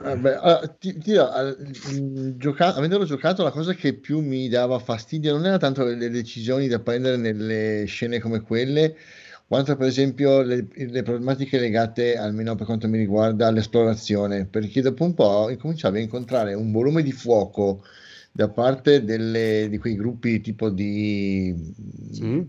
Vabbè, 0.00 0.34
allora, 0.34 0.68
ti, 0.78 0.92
ti 0.92 1.10
dirò, 1.10 1.28
mm, 1.34 2.38
gioca- 2.38 2.76
avendolo 2.76 3.04
giocato, 3.04 3.42
la 3.42 3.50
cosa 3.50 3.74
che 3.74 3.94
più 3.98 4.20
mi 4.20 4.48
dava 4.48 4.78
fastidio 4.78 5.32
non 5.32 5.44
era 5.44 5.56
tanto 5.58 5.82
le, 5.82 5.96
le 5.96 6.08
decisioni 6.08 6.68
da 6.68 6.78
prendere 6.78 7.16
nelle 7.16 7.84
scene 7.86 8.20
come 8.20 8.40
quelle, 8.42 8.96
quanto 9.48 9.76
per 9.76 9.86
esempio 9.86 10.42
le, 10.42 10.68
le 10.70 11.02
problematiche 11.02 11.58
legate, 11.58 12.16
almeno 12.16 12.54
per 12.54 12.66
quanto 12.66 12.86
mi 12.86 12.98
riguarda, 12.98 13.46
all'esplorazione, 13.46 14.44
perché 14.44 14.82
dopo 14.82 15.04
un 15.04 15.14
po' 15.14 15.48
incominciavi 15.48 15.98
a 15.98 16.02
incontrare 16.02 16.52
un 16.52 16.70
volume 16.70 17.02
di 17.02 17.12
fuoco 17.12 17.82
da 18.30 18.48
parte 18.50 19.04
delle- 19.04 19.68
di 19.70 19.78
quei 19.78 19.96
gruppi 19.96 20.42
tipo 20.42 20.68
di... 20.68 21.72
Sì, 22.12 22.46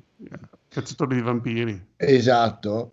cacciatori 0.67 1.15
di 1.15 1.21
vampiri. 1.21 1.85
Esatto, 1.95 2.91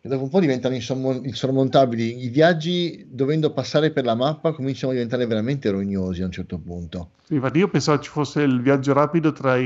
che 0.00 0.08
dopo 0.08 0.24
un 0.24 0.28
po' 0.28 0.40
diventano 0.40 0.74
insormo- 0.74 1.22
insormontabili. 1.22 2.24
I 2.24 2.28
viaggi, 2.28 3.06
dovendo 3.08 3.52
passare 3.52 3.92
per 3.92 4.04
la 4.04 4.16
mappa, 4.16 4.52
cominciano 4.52 4.90
a 4.90 4.94
diventare 4.94 5.24
veramente 5.24 5.70
rognosi 5.70 6.20
a 6.22 6.24
un 6.24 6.32
certo 6.32 6.58
punto. 6.58 7.10
Infatti 7.28 7.58
io 7.58 7.66
pensavo 7.66 8.00
ci 8.00 8.08
fosse 8.08 8.42
il 8.42 8.60
viaggio 8.62 8.92
rapido 8.92 9.32
tra 9.32 9.56
i, 9.56 9.64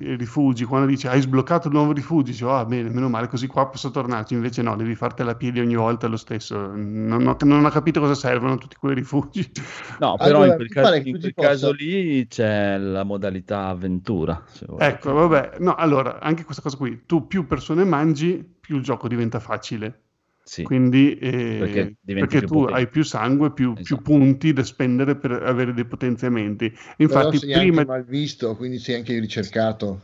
i 0.00 0.16
rifugi, 0.16 0.64
quando 0.64 0.86
dice 0.86 1.08
hai 1.08 1.20
sbloccato 1.20 1.68
il 1.68 1.74
nuovo 1.74 1.92
rifugio, 1.92 2.30
dicevo 2.30 2.54
ah 2.56 2.64
bene, 2.64 2.88
meno 2.88 3.10
male, 3.10 3.28
così 3.28 3.46
qua 3.46 3.68
posso 3.68 3.90
tornarci, 3.90 4.32
invece 4.32 4.62
no, 4.62 4.76
devi 4.76 4.94
fartela 4.94 5.32
a 5.32 5.34
piedi 5.34 5.60
ogni 5.60 5.74
volta 5.74 6.06
lo 6.06 6.16
stesso, 6.16 6.56
non 6.74 7.26
ho, 7.26 7.36
non 7.44 7.64
ho 7.66 7.68
capito 7.68 8.00
cosa 8.00 8.14
servono 8.14 8.56
tutti 8.56 8.76
quei 8.76 8.94
rifugi. 8.94 9.50
No, 9.98 10.16
però 10.16 10.38
Allora, 10.38 10.46
in 10.46 10.54
quel, 10.56 10.68
caso, 10.70 10.94
in 10.94 11.02
quel 11.18 11.34
possa- 11.34 11.48
caso 11.48 11.72
lì 11.72 12.26
c'è 12.28 12.78
la 12.78 13.04
modalità 13.04 13.66
avventura. 13.66 14.42
se 14.46 14.64
vuoi. 14.66 14.82
Ecco, 14.82 15.12
vabbè, 15.12 15.56
no, 15.58 15.74
allora, 15.74 16.18
anche 16.18 16.44
questa 16.44 16.62
cosa 16.62 16.78
qui, 16.78 17.02
tu 17.04 17.26
più 17.26 17.46
persone 17.46 17.84
mangi, 17.84 18.42
più 18.58 18.76
il 18.76 18.82
gioco 18.82 19.06
diventa 19.06 19.38
facile. 19.38 20.00
Sì. 20.44 20.62
Quindi, 20.62 21.16
eh, 21.18 21.58
Perché 21.58 21.96
perché 22.04 22.38
più 22.38 22.48
tu 22.48 22.54
potente. 22.54 22.72
hai 22.72 22.88
più 22.88 23.02
sangue, 23.04 23.52
più, 23.52 23.80
più 23.82 23.96
Esatto. 23.96 24.02
punti 24.02 24.52
da 24.52 24.62
spendere 24.64 25.16
per 25.16 25.32
avere 25.32 25.72
dei 25.74 25.86
potenziamenti. 25.86 26.72
Però 27.04 27.30
Infatti, 27.30 27.38
sei 27.38 27.52
prima, 27.52 27.80
anche 27.80 27.84
mal 27.84 28.04
visto, 28.04 28.56
quindi 28.56 28.80
sei 28.80 28.96
anche 28.96 29.16
ricercato. 29.20 30.00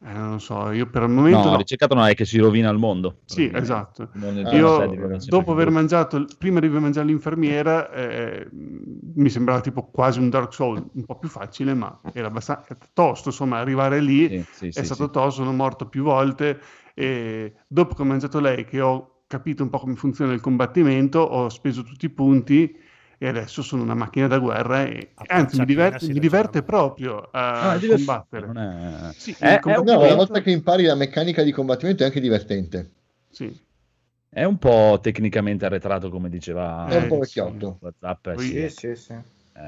eh, 0.00 0.12
non 0.12 0.32
lo 0.32 0.38
so, 0.38 0.70
io 0.70 0.88
per 0.88 1.02
il 1.02 1.08
momento 1.08 1.48
No, 1.48 1.56
no. 1.56 1.56
ricercato 1.56 1.94
non 1.94 2.06
è 2.06 2.14
che 2.14 2.24
si 2.24 2.38
rovina 2.38 2.70
il 2.70 2.78
mondo. 2.78 3.20
Sì, 3.24 3.50
esatto. 3.52 4.10
Ah, 4.42 4.54
Io, 4.54 5.16
dopo 5.18 5.52
aver 5.52 5.68
più 5.68 5.70
mangiato, 5.70 6.24
prima 6.38 6.60
di 6.60 6.66
aver 6.66 6.80
mangiato 6.80 7.06
l'infermiera, 7.08 7.90
eh, 7.92 8.48
mi 8.50 9.28
sembrava 9.28 9.60
tipo 9.60 9.90
quasi 9.90 10.18
un 10.20 10.30
Dark 10.30 10.52
Souls, 10.54 10.82
un 10.94 11.04
po' 11.04 11.18
più 11.18 11.28
facile, 11.28 11.74
ma 11.74 12.00
era 12.12 12.28
abbastanza 12.28 12.76
tosto, 12.92 13.28
insomma, 13.28 13.58
arrivare 13.58 14.00
lì 14.00 14.26
Sì, 14.26 14.44
sì, 14.50 14.70
è 14.72 14.82
sì, 14.82 14.84
stato 14.84 15.04
sì. 15.06 15.10
tosto, 15.10 15.42
sono 15.42 15.52
morto 15.52 15.88
più 15.88 16.02
volte 16.04 16.58
e 16.94 17.54
dopo 17.66 17.94
che 17.94 18.02
ho 18.02 18.04
mangiato 18.04 18.40
lei, 18.40 18.64
che 18.64 18.80
ho 18.80 19.17
capito 19.28 19.62
un 19.62 19.70
po' 19.70 19.78
come 19.78 19.94
funziona 19.94 20.32
il 20.32 20.40
combattimento, 20.40 21.20
ho 21.20 21.48
speso 21.50 21.84
tutti 21.84 22.06
i 22.06 22.10
punti 22.10 22.76
e 23.20 23.28
adesso 23.28 23.62
sono 23.62 23.82
una 23.82 23.94
macchina 23.94 24.26
da 24.26 24.38
guerra 24.38 24.84
e 24.84 25.10
A 25.14 25.24
anzi 25.28 25.58
mi 25.60 25.66
diverte, 25.66 26.06
mi 26.06 26.18
diverte 26.18 26.62
proprio 26.62 27.28
a 27.30 27.72
Ah, 27.72 27.78
combattere. 27.78 28.46
è- 28.46 29.14
Sì, 29.16 29.30
È- 29.38 29.44
il 29.44 29.50
è 29.50 29.52
un 29.52 29.58
No, 29.58 29.60
combattimento- 29.60 30.04
una 30.06 30.14
volta 30.14 30.40
che 30.40 30.50
impari 30.50 30.84
la 30.84 30.94
meccanica 30.94 31.42
di 31.42 31.52
combattimento 31.52 32.02
è 32.02 32.06
anche 32.06 32.20
divertente. 32.20 32.90
sì. 33.30 33.66
È 34.30 34.44
un 34.44 34.58
po' 34.58 34.98
tecnicamente 35.02 35.64
arretrato, 35.64 36.10
come 36.10 36.28
diceva 36.28 36.86
È 36.86 36.96
un 36.96 37.06
po' 37.08 37.14
Eh, 37.16 37.18
vecchiotto. 37.20 37.78
WhatsApp. 37.80 38.26
eh. 38.26 38.38
Sì, 38.38 38.68
sì, 38.68 38.94
sì. 38.96 39.14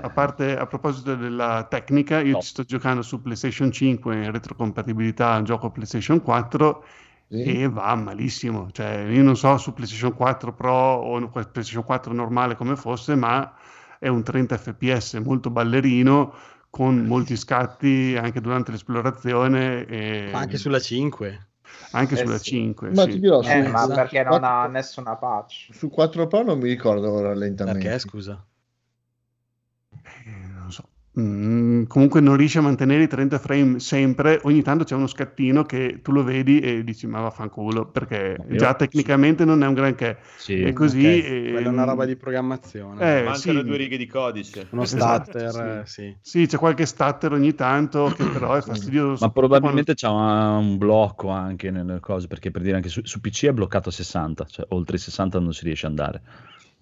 a 0.03 0.09
parte 0.11 0.57
a 0.57 0.67
proposito 0.67 1.17
della 1.17 1.67
tecnica, 1.69 2.21
io 2.21 2.33
No. 2.35 2.41
ci 2.41 2.49
sto 2.49 2.63
giocando 2.65 3.03
su 3.03 3.21
PlayStation 3.21 3.73
5 3.73 4.15
in 4.17 4.31
retrocompatibilità 4.31 5.33
al 5.33 5.43
gioco 5.43 5.71
PlayStation 5.71 6.23
4 6.23 6.85
Sì. 7.31 7.43
e 7.43 7.69
va 7.69 7.95
malissimo. 7.95 8.71
Cioè, 8.73 9.07
io 9.09 9.23
non 9.23 9.37
so 9.37 9.57
su 9.57 9.73
PlayStation 9.73 10.15
4 10.15 10.53
Pro 10.53 10.73
o 10.75 11.29
PlayStation 11.29 11.85
4 11.85 12.13
normale 12.13 12.57
come 12.57 12.75
fosse, 12.75 13.15
ma 13.15 13.55
è 14.01 14.09
un 14.09 14.23
30 14.25 14.57
fps 14.59 15.15
molto 15.15 15.51
ballerino 15.51 16.35
con 16.71 17.05
molti 17.07 17.37
scatti 17.37 18.17
anche 18.17 18.41
durante 18.41 18.71
l'esplorazione 18.73 19.87
e 19.87 20.29
Ma 20.33 20.39
anche 20.41 20.57
sulla 20.57 20.81
5. 20.81 21.47
anche 21.93 22.15
Eh 22.15 22.17
sulla 22.19 22.39
sì. 22.39 22.51
5. 22.51 22.91
Ma 22.91 23.05
sì. 23.05 23.11
ti 23.13 23.21
dirò, 23.21 23.41
Eh, 23.43 23.63
su- 23.65 23.71
ma 23.71 23.87
perché 23.87 24.23
non 24.25 24.43
ha 24.43 24.67
nessuna 24.67 25.17
patch? 25.17 25.69
Su 25.73 25.89
4 25.89 26.27
Pro 26.27 26.43
non 26.43 26.59
mi 26.59 26.69
ricordo 26.69 27.13
ora 27.13 27.29
rallentamenti. 27.29 27.81
Perché, 27.87 27.99
scusa? 28.01 28.45
Mm, 31.21 31.83
comunque 31.85 32.21
non 32.21 32.37
riesce 32.37 32.59
a 32.59 32.63
mantenere 32.63 33.03
i 33.03 33.09
30 33.09 33.39
frame 33.39 33.79
sempre, 33.79 34.41
ogni 34.45 34.63
tanto 34.63 34.85
c'è 34.85 34.95
uno 34.95 35.07
scattino 35.07 35.65
che 35.65 36.01
tu 36.03 36.13
lo 36.13 36.25
vedi 36.25 36.61
e 36.61 36.83
dici 36.83 37.07
ma 37.07 37.21
vaffanculo 37.21 37.87
perché 37.87 38.37
Io- 38.49 38.57
già 38.57 38.75
tecnicamente 38.75 39.45
non 39.45 39.63
è 39.63 39.67
un 39.67 39.75
granché 39.75 40.19
Sì. 40.37 40.63
e 40.63 40.73
così 40.73 40.99
Ok, 40.99 41.05
e- 41.05 41.49
Quella 41.53 41.67
è 41.69 41.73
una 41.73 41.85
roba 41.85 42.05
di 42.07 42.17
programmazione. 42.17 43.19
Eh, 43.21 43.25
Mancano 43.25 43.61
sì. 43.61 43.65
due 43.67 43.77
righe 43.77 43.97
di 43.99 44.07
codice. 44.07 44.67
Uno 44.71 44.83
esatto, 44.83 45.31
starter, 45.39 45.81
eh, 45.81 45.83
sì. 45.87 46.17
sì 46.21 46.47
c'è 46.47 46.57
qualche 46.57 46.87
stutter 46.87 47.33
ogni 47.33 47.55
tanto 47.55 48.13
che 48.17 48.25
però 48.25 48.55
è 48.55 48.63
fastidioso 48.63 49.25
Ma 49.25 49.31
probabilmente 49.31 49.95
c'ha 49.95 50.11
una- 50.11 50.57
un 50.57 50.79
blocco 50.79 51.29
anche 51.29 51.71
nelle 51.71 52.01
cose, 52.01 52.27
perché 52.29 52.51
per 52.51 52.63
dire 52.63 52.77
anche 52.77 52.89
su, 52.89 53.01
su 53.05 53.21
PC 53.21 53.47
è 53.47 53.53
bloccato 53.53 53.91
a 53.91 53.93
60, 53.93 54.45
cioè 54.47 54.65
oltre 54.71 54.97
i 54.97 54.99
60 54.99 55.39
non 55.39 55.53
si 55.53 55.65
riesce 55.65 55.87
ad 55.87 55.99
andare. 55.99 56.23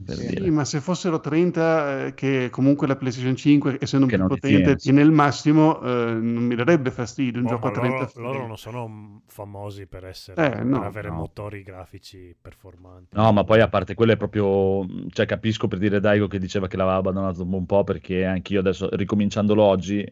Per 0.05 0.17
Sì, 0.17 0.27
dire. 0.27 0.51
Ma 0.51 0.65
se 0.65 0.81
fossero 0.81 1.21
30, 1.21 2.07
eh, 2.07 2.15
che 2.15 2.49
comunque 2.51 2.87
la 2.87 2.97
PlayStation 2.97 3.35
5, 3.37 3.79
essendo 3.81 4.07
Che 4.07 4.17
più 4.17 4.27
potente, 4.27 4.77
tiene, 4.77 5.03
il 5.03 5.11
massimo, 5.11 5.81
eh, 5.83 6.13
non 6.15 6.45
mi 6.45 6.55
darebbe 6.55 6.91
fastidio 6.91 7.41
un 7.41 7.47
Oh, 7.47 7.49
gioco 7.49 7.67
a 7.69 7.71
30 7.71 8.11
loro, 8.15 8.21
loro 8.23 8.47
non 8.47 8.57
sono 8.59 9.23
famosi 9.27 9.87
per 9.87 10.05
essere 10.05 10.41
Eh, 10.47 10.51
per 10.51 10.65
no, 10.65 10.83
avere 10.85 11.09
no. 11.09 11.15
motori 11.17 11.63
grafici 11.63 12.35
performanti. 12.41 13.17
No, 13.17 13.33
ma 13.33 13.43
poi 13.45 13.61
a 13.61 13.69
parte 13.69 13.95
quello 13.95 14.13
è 14.13 14.17
proprio, 14.17 14.87
cioè 15.11 15.27
capisco 15.27 15.67
per 15.67 15.79
dire 15.79 15.99
Daigo 15.99 16.27
che 16.29 16.39
diceva 16.39 16.69
che 16.69 16.77
l'aveva 16.77 16.97
abbandonato 16.97 17.43
un 17.43 17.67
po' 17.67 17.83
perché 17.85 18.25
anch'io 18.25 18.61
adesso 18.61 18.89
ricominciandolo 18.95 19.63
oggi 19.63 20.07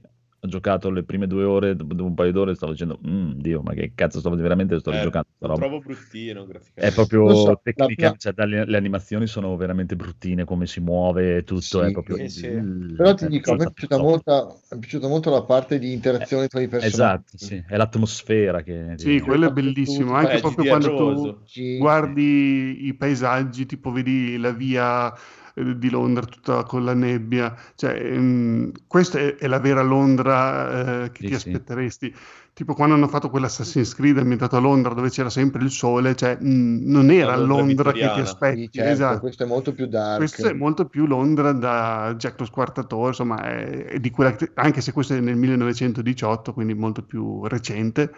ho 0.46 0.48
giocato 0.48 0.90
le 0.90 1.04
prime 1.04 1.26
due 1.26 1.44
ore, 1.44 1.76
dopo 1.76 1.94
dopo 1.94 2.09
un 2.09 2.14
paio 2.14 2.32
d'ore 2.32 2.54
stavo 2.54 2.72
dicendo, 2.72 2.98
"Mm, 3.06 3.32
Dio, 3.35 3.62
ma 3.62 3.74
che 3.74 3.92
cazzo 3.94 4.20
stavo 4.20 4.37
veramente 4.37 4.78
sto 4.78 4.90
Eh, 4.90 4.98
giocando 4.98 5.28
sta 5.37 5.46
lo 5.46 5.52
roba. 5.52 5.66
trovo 5.66 5.80
bruttino 5.80 6.44
graficamente. 6.46 6.76
È 6.78 6.92
proprio 6.92 7.35
so, 7.35 7.59
tecnica, 7.62 8.11
la- 8.11 8.16
cioè, 8.18 8.32
dalle- 8.32 8.64
le 8.66 8.76
animazioni 8.76 9.26
sono 9.26 9.56
veramente 9.56 9.96
bruttine, 9.96 10.44
come 10.44 10.66
si 10.66 10.80
muove, 10.80 11.42
tutto 11.42 11.82
Sì, 11.82 11.82
è 11.82 11.90
proprio... 11.90 12.18
sì, 12.18 12.28
sì. 12.28 12.48
Mm, 12.48 12.94
Però 12.94 13.14
ti 13.14 13.26
è 13.26 13.28
dico, 13.28 13.52
a 13.52 13.56
me 13.56 13.64
è 13.64 13.70
piaciuta, 13.72 13.98
molto, 13.98 14.62
è 14.68 14.78
piaciuta 14.78 15.09
molto 15.09 15.30
la 15.30 15.42
parte 15.44 15.78
di 15.78 15.92
interazione 15.92 16.48
tra 16.48 16.61
i 16.61 16.68
personaggi. 16.68 17.14
Esatto, 17.18 17.37
sì, 17.38 17.62
è 17.66 17.76
l'atmosfera 17.76 18.62
che... 18.62 18.94
Sì, 18.94 19.20
quello 19.20 19.46
è 19.46 19.50
bellissimo, 19.50 20.14
anche 20.14 20.38
Eh, 20.38 20.40
proprio 20.40 20.64
quando 20.64 20.92
tu 20.92 21.38
guardi 21.74 22.87
i 22.87 22.94
paesaggi, 22.94 23.66
tipo 23.66 23.90
vedi 23.92 24.37
la 24.38 24.52
via 24.52 25.12
eh, 25.57 25.79
di 25.79 25.90
Londra 25.90 26.25
tutta 26.27 26.62
con 26.64 26.85
la 26.85 26.95
nebbia, 26.95 27.55
cioè 27.75 27.92
ehm, 27.95 28.73
questa 28.87 29.19
è, 29.19 29.37
è 29.37 29.47
la 29.47 29.59
vera 29.61 29.83
Londra 29.83 31.05
eh, 31.05 31.11
che 31.12 31.23
Sì, 31.23 31.25
ti 31.25 31.35
sì. 31.35 31.61
aspetteresti. 31.61 32.14
Tipo 32.53 32.75
quando 32.75 32.95
hanno 32.95 33.09
fatto 33.09 33.29
quell'Assassin's 33.31 33.95
Creed 33.95 34.19
ambientato 34.19 34.57
a 34.57 34.61
Londra 34.61 34.95
dove 34.95 35.11
c'era 35.11 35.31
sempre 35.31 35.62
il 35.62 35.71
sole, 35.71 36.14
cioè 36.16 36.37
mh, 36.40 36.90
non 36.90 37.11
era 37.11 37.35
La 37.35 37.45
Londra 37.47 37.92
Londra 37.92 37.92
che 37.95 38.11
ti 38.11 38.21
aspetti, 38.21 38.69
sì, 38.71 38.71
certo, 38.71 39.19
esatto. 39.19 39.21
questo 39.21 39.42
è 39.45 39.47
molto 39.47 39.73
più 39.75 39.87
dark. 39.87 40.38
Questo 40.38 40.49
è 40.49 40.53
molto 40.55 40.87
più 40.88 41.07
Londra 41.07 41.53
da 41.53 42.14
Jack 42.16 42.38
lo 42.40 42.47
Squartatore, 42.47 43.09
insomma, 43.09 43.42
è, 43.42 43.85
è 43.85 44.01
di 44.01 44.11
quella 44.11 44.35
che- 44.35 44.51
anche 44.55 44.81
se 44.81 44.92
questo 44.92 45.12
è 45.14 45.21
nel 45.21 45.37
1918, 45.37 46.55
quindi 46.55 46.73
molto 46.75 47.03
più 47.05 47.45
recente, 47.47 48.11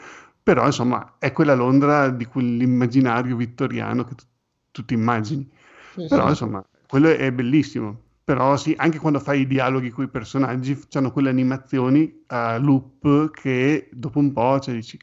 però 0.43 0.65
insomma 0.67 1.17
è 1.19 1.33
quella 1.33 1.55
Londra 1.55 2.09
di 2.11 2.25
quell'immaginario 2.27 3.35
vittoriano 3.37 4.05
che 4.05 4.15
tu, 4.15 4.25
tu 4.71 4.85
ti 4.85 4.95
immagini. 4.95 5.49
Sì, 5.91 6.09
Però 6.09 6.29
sì. 6.29 6.29
insomma, 6.29 6.65
quello 6.89 7.09
è 7.09 7.33
bellissimo. 7.33 8.03
Però 8.25 8.57
sì, 8.57 8.75
anche 8.77 8.99
quando 8.99 9.21
fai 9.21 9.41
i 9.43 9.47
dialoghi 9.47 9.91
con 9.91 10.05
i 10.05 10.09
personaggi, 10.09 10.79
hanno 10.93 11.11
quelle 11.13 11.31
animazioni 11.31 12.25
a 12.27 12.59
loop 12.59 13.31
che 13.31 13.89
dopo 13.93 14.19
un 14.19 14.33
po' 14.33 14.61
cioè, 14.61 14.75
dici, 14.75 14.99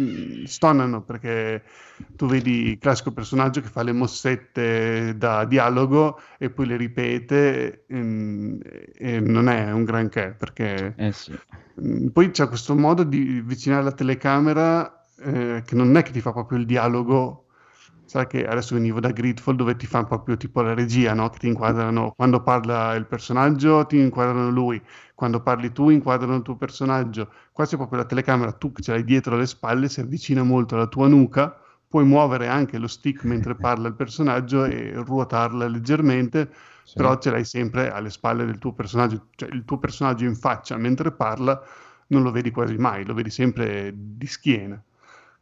mm, 0.00 0.44
stonano 0.44 1.02
perché 1.02 1.62
tu 2.16 2.26
vedi 2.26 2.68
il 2.70 2.78
classico 2.78 3.12
personaggio 3.12 3.60
che 3.60 3.68
fa 3.68 3.82
le 3.82 3.92
mossette 3.92 5.14
da 5.16 5.44
dialogo 5.44 6.18
e 6.38 6.50
poi 6.50 6.66
le 6.66 6.76
ripete 6.76 7.84
mm, 7.92 8.60
e 8.94 9.20
non 9.20 9.48
è 9.48 9.70
un 9.72 9.84
granché 9.84 10.34
perché 10.38 10.94
Eh 10.96 11.12
sì. 11.12 11.38
Mm, 11.80 12.08
Poi 12.08 12.30
c'è 12.30 12.48
questo 12.48 12.74
modo 12.74 13.02
di 13.04 13.38
avvicinare 13.42 13.82
la 13.82 13.92
telecamera 13.92 15.04
eh, 15.18 15.62
che 15.64 15.74
non 15.74 15.96
è 15.96 16.02
che 16.02 16.12
ti 16.12 16.20
fa 16.20 16.32
proprio 16.32 16.58
il 16.58 16.66
dialogo. 16.66 17.46
Sai 18.10 18.26
che 18.26 18.44
adesso 18.46 18.74
venivo 18.74 18.98
da 18.98 19.12
Gridfall 19.12 19.54
dove 19.54 19.76
ti 19.76 19.86
fanno 19.86 20.06
proprio 20.08 20.36
tipo 20.36 20.60
la 20.62 20.74
regia, 20.74 21.14
no? 21.14 21.28
Che 21.30 21.38
ti 21.38 21.46
inquadrano 21.46 22.10
quando 22.16 22.42
parla 22.42 22.94
il 22.96 23.06
personaggio, 23.06 23.86
ti 23.86 23.98
inquadrano 23.98 24.50
lui, 24.50 24.82
quando 25.14 25.40
parli 25.42 25.70
tu, 25.72 25.90
inquadrano 25.90 26.34
il 26.36 26.42
tuo 26.42 26.56
personaggio. 26.56 27.30
Qua 27.52 27.64
c'è 27.66 27.76
proprio 27.76 27.98
la 28.00 28.06
telecamera, 28.06 28.50
tu 28.52 28.72
che 28.72 28.82
ce 28.82 28.90
l'hai 28.92 29.04
dietro 29.04 29.36
le 29.36 29.46
spalle, 29.46 29.88
si 29.88 30.00
avvicina 30.00 30.42
molto 30.42 30.74
alla 30.74 30.88
tua 30.88 31.06
nuca, 31.06 31.56
puoi 31.88 32.04
muovere 32.04 32.48
anche 32.48 32.78
lo 32.78 32.88
stick 32.88 33.22
mentre 33.24 33.54
parla 33.54 33.86
il 33.86 33.94
personaggio 33.94 34.64
e 34.64 34.92
ruotarla 34.94 35.68
leggermente, 35.68 36.50
Sì. 36.82 36.94
però 36.96 37.16
ce 37.18 37.30
l'hai 37.30 37.44
sempre 37.44 37.90
alle 37.92 38.10
spalle 38.10 38.44
del 38.44 38.58
tuo 38.58 38.72
personaggio, 38.74 39.28
cioè 39.36 39.48
il 39.52 39.64
tuo 39.64 39.78
personaggio 39.78 40.24
in 40.24 40.34
faccia 40.34 40.76
mentre 40.76 41.12
parla 41.12 41.62
non 42.08 42.22
lo 42.24 42.32
vedi 42.32 42.50
quasi 42.50 42.76
mai, 42.76 43.04
lo 43.04 43.14
vedi 43.14 43.30
sempre 43.30 43.92
di 43.94 44.26
schiena. 44.26 44.82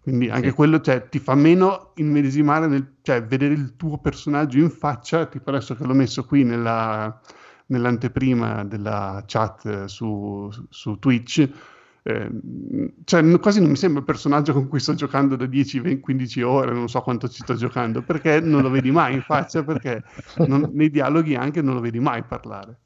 Quindi 0.09 0.31
anche 0.31 0.49
Sì. 0.49 0.55
quello 0.55 0.81
cioè, 0.81 1.09
ti 1.09 1.19
fa 1.19 1.35
meno 1.35 1.93
immedesimare 1.97 2.67
nel, 2.67 2.95
cioè 3.03 3.23
vedere 3.25 3.53
il 3.55 3.77
tuo 3.77 3.99
personaggio 3.99 4.59
in 4.59 4.71
faccia, 4.71 5.27
tipo 5.27 5.51
adesso 5.51 5.75
che 5.75 5.85
l'ho 5.85 5.93
messo 5.95 6.25
qui 6.25 6.45
nella, 6.45 7.21
nell'anteprima 7.67 8.65
della 8.65 9.23
chat 9.27 9.85
su, 9.85 10.49
su 10.71 10.99
Twitch, 10.99 11.49
eh, 12.03 12.31
cioè 13.05 13.39
quasi 13.39 13.61
non 13.61 13.69
mi 13.71 13.77
sembra 13.77 14.01
il 14.01 14.07
personaggio 14.07 14.53
con 14.55 14.67
cui 14.69 14.81
sto 14.81 14.95
giocando 14.95 15.37
da 15.37 15.45
10, 15.47 15.81
20, 15.81 16.01
15 16.01 16.41
ore, 16.43 16.73
non 16.73 16.89
so 16.89 17.01
quanto 17.03 17.29
ci 17.29 17.41
sto 17.41 17.55
giocando, 17.55 18.03
perché 18.03 18.41
non 18.41 18.63
lo 18.63 18.71
vedi 18.71 18.91
mai 18.91 19.15
in 19.15 19.23
faccia, 19.23 19.63
perché 19.63 20.03
non- 20.45 20.71
nei 20.73 20.89
dialoghi 20.91 21.35
anche 21.35 21.61
non 21.61 21.75
lo 21.75 21.81
vedi 21.81 21.99
mai 22.01 22.23
parlare. 22.25 22.81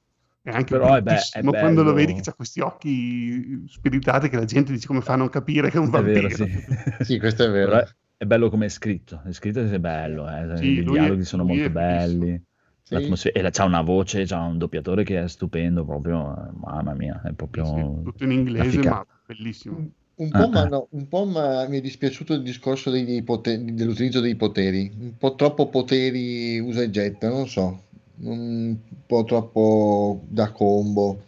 È 0.44 0.50
anche 0.50 0.76
Però 0.76 0.94
è 0.94 1.02
be- 1.02 1.10
bruttissimo 1.10 1.52
è 1.52 1.58
quando 1.60 1.82
lo 1.84 1.92
bello. 1.92 2.06
vedi 2.06 2.20
che 2.20 2.28
ha 2.30 2.34
questi 2.34 2.60
occhi 2.60 3.64
spiritati 3.68 4.28
che 4.28 4.36
la 4.36 4.44
gente 4.44 4.72
dice 4.72 4.88
come 4.88 5.00
fa 5.00 5.12
a 5.12 5.16
non 5.16 5.28
capire 5.28 5.70
che 5.70 5.76
è 5.76 5.80
un 5.80 5.86
È 5.86 5.90
vampiro. 5.90 6.28
vero, 6.28 6.34
sì. 6.34 6.50
Sì, 7.04 7.18
questo 7.20 7.44
è 7.44 7.50
vero. 7.50 7.70
Però 7.70 7.84
è, 8.16 8.24
bello 8.24 8.50
come 8.50 8.66
è 8.66 8.68
scritto, 8.68 9.22
è 9.24 9.32
scritto 9.32 9.60
è 9.60 9.78
bello, 9.78 10.28
eh, 10.28 10.56
Sì, 10.56 10.66
i 10.66 10.82
lui 10.82 10.96
è- 10.96 11.00
dialoghi 11.00 11.24
sono 11.24 11.44
molto 11.44 11.70
belli. 11.70 12.42
Sì. 12.82 12.94
l'atmosfera- 12.94 13.38
e 13.38 13.42
la- 13.42 13.50
c'ha 13.50 13.64
una 13.64 13.82
voce, 13.82 14.24
c'ha 14.26 14.40
un 14.40 14.58
doppiatore 14.58 15.04
che 15.04 15.22
è 15.22 15.28
stupendo, 15.28 15.84
proprio, 15.84 16.36
eh, 16.36 16.50
mamma 16.54 16.94
mia, 16.94 17.22
è 17.24 17.32
proprio... 17.32 17.64
Sì, 17.64 18.02
tutto 18.02 18.24
in 18.24 18.32
inglese, 18.32 18.82
ma 18.82 19.06
bellissimo. 19.24 19.90
Un 20.14 20.30
po', 20.30 20.36
Ah, 20.38 20.48
ma 20.48 20.60
ah. 20.62 20.66
no, 20.68 20.88
un 20.90 21.08
po' 21.08 21.24
ma 21.24 21.66
mi 21.68 21.78
è 21.78 21.80
dispiaciuto 21.80 22.34
il 22.34 22.42
discorso 22.42 22.90
dei 22.90 23.22
poteri- 23.22 23.72
dell'utilizzo 23.74 24.20
dei 24.20 24.34
poteri, 24.36 24.92
un 25.00 25.16
po' 25.16 25.34
troppo 25.36 25.68
poteri 25.68 26.58
usa 26.60 26.82
e 26.82 26.90
getta, 26.90 27.28
non 27.28 27.48
so, 27.48 27.84
un 28.20 28.76
po' 29.06 29.24
troppo 29.24 30.22
da 30.28 30.52
combo. 30.52 31.20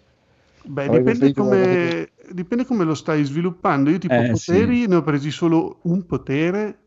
Beh, 0.67 0.89
dipende 0.89 1.33
come, 1.33 2.11
dipende 2.33 2.65
come 2.65 2.85
lo 2.85 2.95
stai 2.95 3.23
sviluppando. 3.25 3.91
Io 3.91 3.99
tipo 3.99 4.15
Eh, 4.15 4.35
sì. 4.35 4.53
poteri 4.53 4.87
ne 4.87 4.97
ho 4.97 5.03
presi 5.03 5.31
solo 5.31 5.81
un 5.83 6.07
potere 6.07 6.79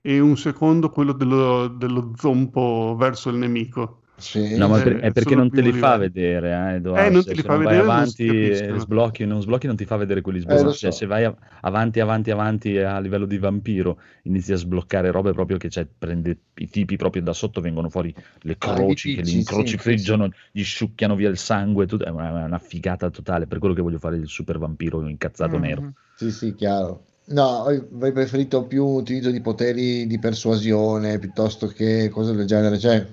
e 0.00 0.20
un 0.20 0.36
secondo 0.36 0.90
quello 0.90 1.12
dello, 1.12 1.68
dello 1.68 2.12
zompo 2.16 2.94
verso 2.96 3.30
il 3.30 3.36
nemico. 3.36 4.02
Sì, 4.16 4.38
No, 4.56 4.68
ma 4.68 4.76
Eh, 4.76 4.82
per- 4.82 4.98
è 4.98 5.10
perché 5.10 5.34
non 5.34 5.50
te 5.52 5.60
li 5.62 5.72
fa 5.72 5.96
vedere, 5.96 6.50
eh, 6.52 6.74
Edoardo. 6.76 7.08
Eh, 7.08 7.10
non 7.10 7.24
Cioè, 7.24 7.34
te 7.34 7.34
li 7.34 7.42
se 7.42 7.48
fa 7.48 7.56
vedere, 7.56 7.80
avanti 7.80 8.78
sblocchi, 8.78 9.24
non 9.26 9.42
sblocchi, 9.42 9.66
non 9.66 9.74
ti 9.76 9.84
fa 9.84 9.96
vedere 9.96 10.20
quelli 10.20 10.38
Eh, 10.46 10.58
sblocchi. 10.58 10.62
lo 10.62 10.72
Cioè, 10.72 10.92
so. 10.92 10.92
se 10.92 11.06
vai 11.06 11.24
avanti, 11.62 11.98
avanti, 11.98 12.30
avanti 12.30 12.78
a 12.78 13.00
livello 13.00 13.26
di 13.26 13.36
vampiro, 13.38 13.98
inizi 14.22 14.52
a 14.52 14.56
sbloccare 14.56 15.10
robe 15.10 15.32
proprio 15.32 15.56
che 15.56 15.68
cioè, 15.70 15.86
prende 15.86 16.38
i 16.54 16.68
tipi 16.68 16.94
proprio 16.96 17.22
da 17.22 17.32
sotto, 17.32 17.60
vengono 17.60 17.88
fuori 17.90 18.14
le 18.42 18.56
Ah, 18.60 18.80
croci 18.84 19.10
i 19.10 19.12
che 19.12 19.22
li 19.22 19.32
sì, 19.32 19.34
incrocifreggiano, 19.34 20.28
gli 20.52 20.62
sciucchiano 20.62 21.16
via 21.16 21.28
il 21.28 21.36
sangue, 21.38 21.86
tutto. 21.86 22.04
È 22.04 22.10
una, 22.10 22.44
una 22.44 22.58
figata 22.60 23.10
totale. 23.10 23.46
Per 23.48 23.58
quello 23.58 23.74
che 23.74 23.82
voglio 23.82 23.98
fare 23.98 24.16
il 24.16 24.28
super 24.28 24.58
vampiro 24.58 25.06
incazzato 25.08 25.58
nero. 25.58 25.84
Mm. 25.84 25.88
sì, 26.14 26.30
sì, 26.30 26.54
chiaro. 26.54 27.06
No, 27.26 27.64
avrei 27.64 28.12
preferito 28.12 28.66
più 28.66 28.84
un 28.86 28.96
utilizzo 28.96 29.30
di 29.30 29.40
poteri 29.40 30.06
di 30.06 30.18
persuasione 30.18 31.18
piuttosto 31.18 31.66
che 31.68 32.08
cose 32.10 32.34
del 32.34 32.46
genere, 32.46 32.78
cioè, 32.78 33.06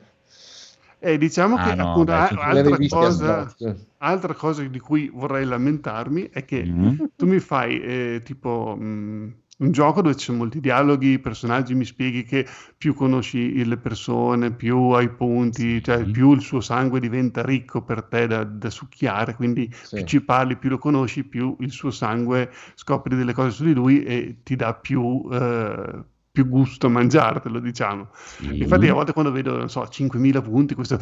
E 1.03 1.17
diciamo 1.17 1.57
Ah, 1.57 1.57
che 1.57 1.73
no, 1.75 1.79
appunto, 1.79 2.13
avevi 2.13 2.37
altra 2.37 2.77
cosa, 2.85 3.51
altra 3.97 4.35
cosa 4.35 4.63
di 4.67 4.77
cui 4.79 5.09
vorrei 5.11 5.45
lamentarmi 5.45 6.29
è 6.29 6.45
che 6.45 6.75
Mhm. 6.75 7.11
tu 7.15 7.25
mi 7.25 7.39
fai 7.39 7.81
eh, 7.81 8.21
tipo 8.23 8.75
mh, 8.77 9.35
un 9.57 9.71
gioco 9.71 10.03
dove 10.03 10.15
ci 10.15 10.25
sono 10.25 10.37
molti 10.37 10.59
dialoghi, 10.59 11.17
personaggi, 11.17 11.73
mi 11.73 11.85
spieghi 11.85 12.23
che 12.23 12.45
più 12.77 12.93
conosci 12.93 13.65
le 13.65 13.77
persone, 13.77 14.53
più 14.53 14.77
hai 14.91 15.09
punti, 15.09 15.81
cioè 15.81 16.05
Sì. 16.05 16.05
più 16.07 16.33
il 16.33 16.41
suo 16.41 16.61
sangue 16.61 16.99
diventa 16.99 17.41
ricco 17.43 17.83
per 17.83 18.03
te 18.03 18.27
da, 18.27 18.43
da 18.43 18.69
succhiare, 18.69 19.33
quindi 19.35 19.71
Sì. 19.83 20.01
più 20.03 20.03
ci 20.05 20.21
parli, 20.23 20.55
più 20.57 20.69
lo 20.69 20.77
conosci, 20.77 21.23
più 21.23 21.55
il 21.61 21.71
suo 21.71 21.89
sangue 21.89 22.51
scopri 22.75 23.15
delle 23.15 23.33
cose 23.33 23.49
su 23.51 23.63
di 23.63 23.73
lui 23.73 24.03
e 24.03 24.41
ti 24.43 24.55
dà 24.55 24.75
più, 24.75 25.27
eh, 25.31 26.03
più 26.31 26.47
gusto 26.47 26.87
a 26.87 26.89
mangiartelo, 26.89 27.59
diciamo. 27.59 28.09
Sì. 28.13 28.57
Infatti 28.59 28.87
a 28.87 28.93
volte 28.93 29.13
quando 29.13 29.31
vedo, 29.31 29.57
non 29.57 29.69
so, 29.69 29.87
5.000 29.87 30.41
punti, 30.41 30.75
questo 30.75 30.99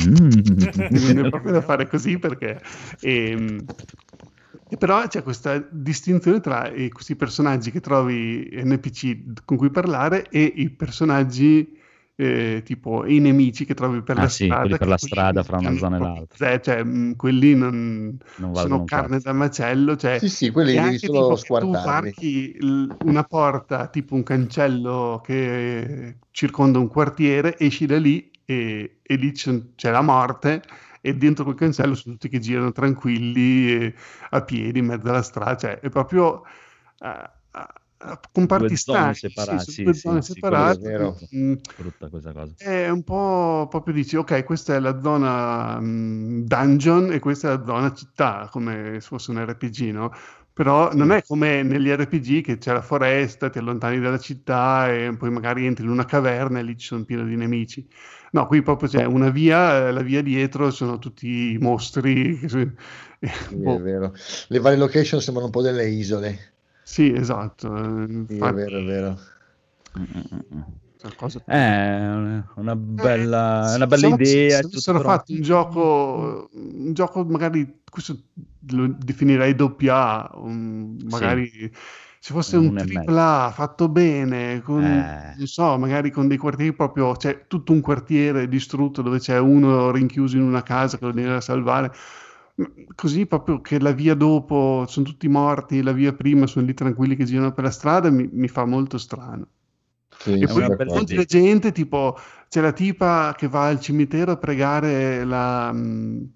Mm. 0.00 0.28
è 1.24 1.28
proprio 1.28 1.52
da 1.52 1.62
fare 1.62 1.86
così 1.86 2.18
perché... 2.18 2.60
ehm, 3.00 3.66
e 4.68 4.76
però 4.76 5.06
c'è 5.06 5.22
questa 5.22 5.58
distinzione 5.70 6.40
tra 6.40 6.70
questi 6.90 7.14
personaggi 7.14 7.70
che 7.70 7.80
trovi 7.80 8.48
NPC 8.52 9.44
con 9.44 9.56
cui 9.56 9.70
parlare 9.70 10.28
e 10.30 10.42
i 10.56 10.70
personaggi 10.70 11.78
eh, 12.16 12.62
tipo 12.64 13.06
i 13.06 13.18
nemici 13.20 13.64
che 13.64 13.74
trovi 13.74 14.02
per 14.02 14.16
Ah 14.16 14.22
la 14.22 14.28
sì, 14.28 14.46
strada. 14.46 14.76
per 14.76 14.86
la 14.88 14.96
strada 14.98 15.42
fra 15.42 15.58
una 15.58 15.76
zona 15.76 15.96
e 15.96 16.00
l'altra. 16.00 16.36
zero, 16.36 16.60
cioè, 16.62 16.82
mh, 16.84 17.16
quelli 17.16 17.54
non, 17.54 18.16
Non 18.36 18.54
sono 18.54 18.84
carne 18.84 19.20
da 19.20 19.32
macello. 19.32 19.96
Cioè, 19.96 20.20
Sì, 20.20 20.28
sì, 20.28 20.50
quelli 20.50 20.72
devi 20.72 20.78
anche 20.78 20.98
solo 20.98 21.36
tu 21.58 21.80
varchi 21.80 22.56
il- 22.56 22.96
una 23.00 23.24
porta, 23.24 23.88
tipo 23.88 24.14
un 24.14 24.22
cancello 24.22 25.20
che 25.24 26.18
circonda 26.30 26.78
un 26.78 26.88
quartiere, 26.88 27.58
esci 27.58 27.86
da 27.86 27.98
lì 27.98 28.30
e, 28.44 28.98
e 29.02 29.14
lì 29.16 29.32
c'è, 29.32 29.74
c'è 29.74 29.90
la 29.90 30.02
morte 30.02 30.62
e 31.00 31.14
dentro 31.16 31.44
quel 31.44 31.56
cancello 31.56 31.94
sono 31.94 32.14
tutti 32.14 32.28
che 32.28 32.38
girano 32.38 32.72
tranquilli 32.72 33.72
e 33.72 33.94
a 34.30 34.42
piedi 34.42 34.78
in 34.78 34.86
mezzo 34.86 35.08
alla 35.08 35.22
strada, 35.22 35.56
cioè 35.56 35.78
è 35.80 35.88
proprio 35.90 36.42
eh, 37.00 37.08
eh, 37.52 37.66
con 38.32 38.46
parti 38.46 38.74
Due 38.74 38.76
zone 38.76 39.14
stagni, 39.14 39.18
sì, 39.58 39.92
sono 39.92 40.20
due 40.22 40.22
zone 40.22 40.22
separate. 40.22 41.14
mm, 41.36 41.54
Brutta 41.76 42.08
questa 42.08 42.32
cosa. 42.32 42.54
è 42.56 42.88
un 42.88 43.02
po' 43.04 43.66
proprio 43.68 43.94
dici, 43.94 44.16
ok, 44.16 44.44
questa 44.44 44.74
è 44.76 44.80
la 44.80 45.00
zona 45.02 45.78
mm, 45.80 46.42
dungeon 46.44 47.12
e 47.12 47.18
questa 47.18 47.52
è 47.52 47.56
la 47.56 47.64
zona 47.64 47.92
città, 47.92 48.48
come 48.50 48.94
se 49.00 49.06
fosse 49.08 49.30
un 49.30 49.44
RPG, 49.44 49.90
no? 49.92 50.12
Però 50.52 50.92
non 50.94 51.10
è 51.10 51.22
come 51.24 51.62
negli 51.64 51.90
RPG 51.90 52.40
che 52.42 52.58
c'è 52.58 52.72
la 52.72 52.80
foresta, 52.82 53.50
ti 53.50 53.58
allontani 53.58 53.98
dalla 54.00 54.18
città 54.18 54.92
e 54.92 55.14
poi 55.16 55.30
magari 55.30 55.66
entri 55.66 55.84
in 55.84 55.90
una 55.90 56.04
caverna 56.04 56.60
e 56.60 56.62
lì 56.62 56.76
ci 56.78 56.86
sono 56.86 57.04
pieno 57.04 57.24
di 57.24 57.34
nemici. 57.36 57.86
No, 58.32 58.46
qui 58.46 58.62
proprio 58.62 58.88
c'è 58.88 59.04
una 59.04 59.30
via, 59.30 59.88
eh, 59.88 59.92
la 59.92 60.02
via 60.02 60.22
dietro 60.22 60.70
sono 60.70 60.98
tutti 60.98 61.52
i 61.52 61.58
mostri. 61.58 62.38
che 62.38 62.48
Sì, 63.46 63.56
boh, 63.56 63.76
è 63.76 63.80
vero. 63.80 64.12
Le 64.48 64.58
varie 64.58 64.78
location 64.78 65.20
sembrano 65.20 65.46
un 65.48 65.52
po' 65.52 65.62
delle 65.62 65.88
isole. 65.88 66.53
Sì, 66.84 67.12
esatto. 67.12 67.74
eh, 67.76 68.06
Sì, 68.06 68.12
è 68.12 68.32
infatti, 68.32 68.54
vero, 68.54 68.78
è 68.78 68.84
vero. 68.84 69.18
È 69.92 71.14
cosa- 71.16 71.42
È 71.44 71.54
una 71.54 72.52
una 72.56 72.76
bella, 72.76 73.72
è 73.72 73.76
una 73.76 73.86
bella 73.86 74.08
se- 74.08 74.22
idea. 74.22 74.56
Se, 74.56 74.62
è 74.62 74.64
avessero 74.64 75.00
fatto 75.00 75.32
un 75.32 75.40
gioco, 75.42 76.48
un 76.52 76.92
gioco 76.94 77.24
magari, 77.24 77.80
questo 77.90 78.16
lo 78.70 78.86
definirei 78.88 79.54
doppia 79.54 80.30
A, 80.30 80.40
magari 81.10 81.50
se 82.18 82.32
fosse 82.32 82.56
Un 82.56 82.74
tripla 82.74 83.44
A 83.46 83.50
fatto 83.50 83.88
bene, 83.90 84.62
con, 84.62 84.82
Eh. 84.82 85.34
non 85.36 85.46
so, 85.46 85.76
magari 85.78 86.10
con 86.10 86.26
dei 86.26 86.38
quartieri 86.38 86.72
proprio, 86.74 87.12
c'è 87.12 87.46
tutto 87.46 87.72
un 87.72 87.80
quartiere 87.82 88.48
distrutto 88.48 89.02
dove 89.02 89.18
c'è 89.18 89.38
uno 89.38 89.90
rinchiuso 89.90 90.36
in 90.36 90.42
una 90.42 90.62
casa 90.62 90.96
che 90.96 91.04
lo 91.04 91.12
deve 91.12 91.40
salvare. 91.42 91.92
Così 92.94 93.26
proprio 93.26 93.60
che 93.60 93.80
la 93.80 93.90
via 93.90 94.14
dopo 94.14 94.84
sono 94.86 95.04
tutti 95.06 95.26
morti, 95.28 95.82
la 95.82 95.90
via 95.92 96.12
prima 96.14 96.46
sono 96.46 96.64
lì 96.64 96.72
tranquilli 96.74 97.16
che 97.16 97.24
girano 97.24 97.52
per 97.52 97.64
la 97.64 97.70
strada, 97.70 98.10
mi, 98.10 98.28
mi 98.30 98.46
fa 98.48 98.64
molto 98.64 98.96
strano. 98.96 99.48
Sì, 100.18 100.32
E 100.38 100.46
poi 100.48 100.64
incontri 100.64 101.16
la 101.16 101.24
gente, 101.24 101.72
tipo 101.72 102.16
c'è 102.48 102.60
la 102.60 102.72
tipa 102.72 103.34
che 103.36 103.48
va 103.48 103.66
al 103.66 103.80
cimitero 103.80 104.32
a 104.32 104.36
pregare 104.36 105.24
la, 105.24 105.72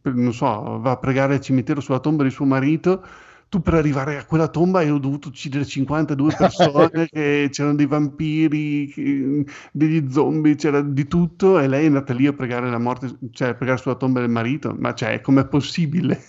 per- 0.00 0.14
non 0.14 0.32
so, 0.34 0.78
va 0.80 0.92
a 0.92 0.96
pregare 0.98 1.34
al 1.34 1.40
cimitero 1.40 1.80
sulla 1.80 2.00
tomba 2.00 2.24
di 2.24 2.30
suo 2.30 2.44
marito. 2.46 3.04
Tu 3.48 3.62
per 3.62 3.74
arrivare 3.74 4.18
a 4.18 4.24
quella 4.26 4.48
tomba 4.48 4.80
hai 4.80 4.88
dovuto 5.00 5.28
uccidere 5.28 5.64
52 5.64 6.32
persone, 6.36 7.08
che 7.08 7.48
c'erano 7.50 7.74
dei 7.76 7.86
vampiri, 7.86 8.86
che- 8.88 9.44
degli 9.72 10.10
zombie, 10.10 10.54
c'era 10.54 10.82
di 10.82 11.06
tutto 11.06 11.58
e 11.58 11.66
lei 11.68 11.84
è 11.84 11.86
andata 11.86 12.12
lì 12.12 12.26
a 12.26 12.32
pregare 12.34 12.68
la 12.70 12.78
morte, 12.78 13.16
cioè 13.32 13.48
a 13.48 13.54
pregare 13.54 13.78
sulla 13.78 13.94
tomba 13.96 14.20
del 14.20 14.28
marito. 14.30 14.74
Ma 14.78 14.92
cioè, 14.94 15.20
com'è 15.22 15.46
possibile? 15.46 16.20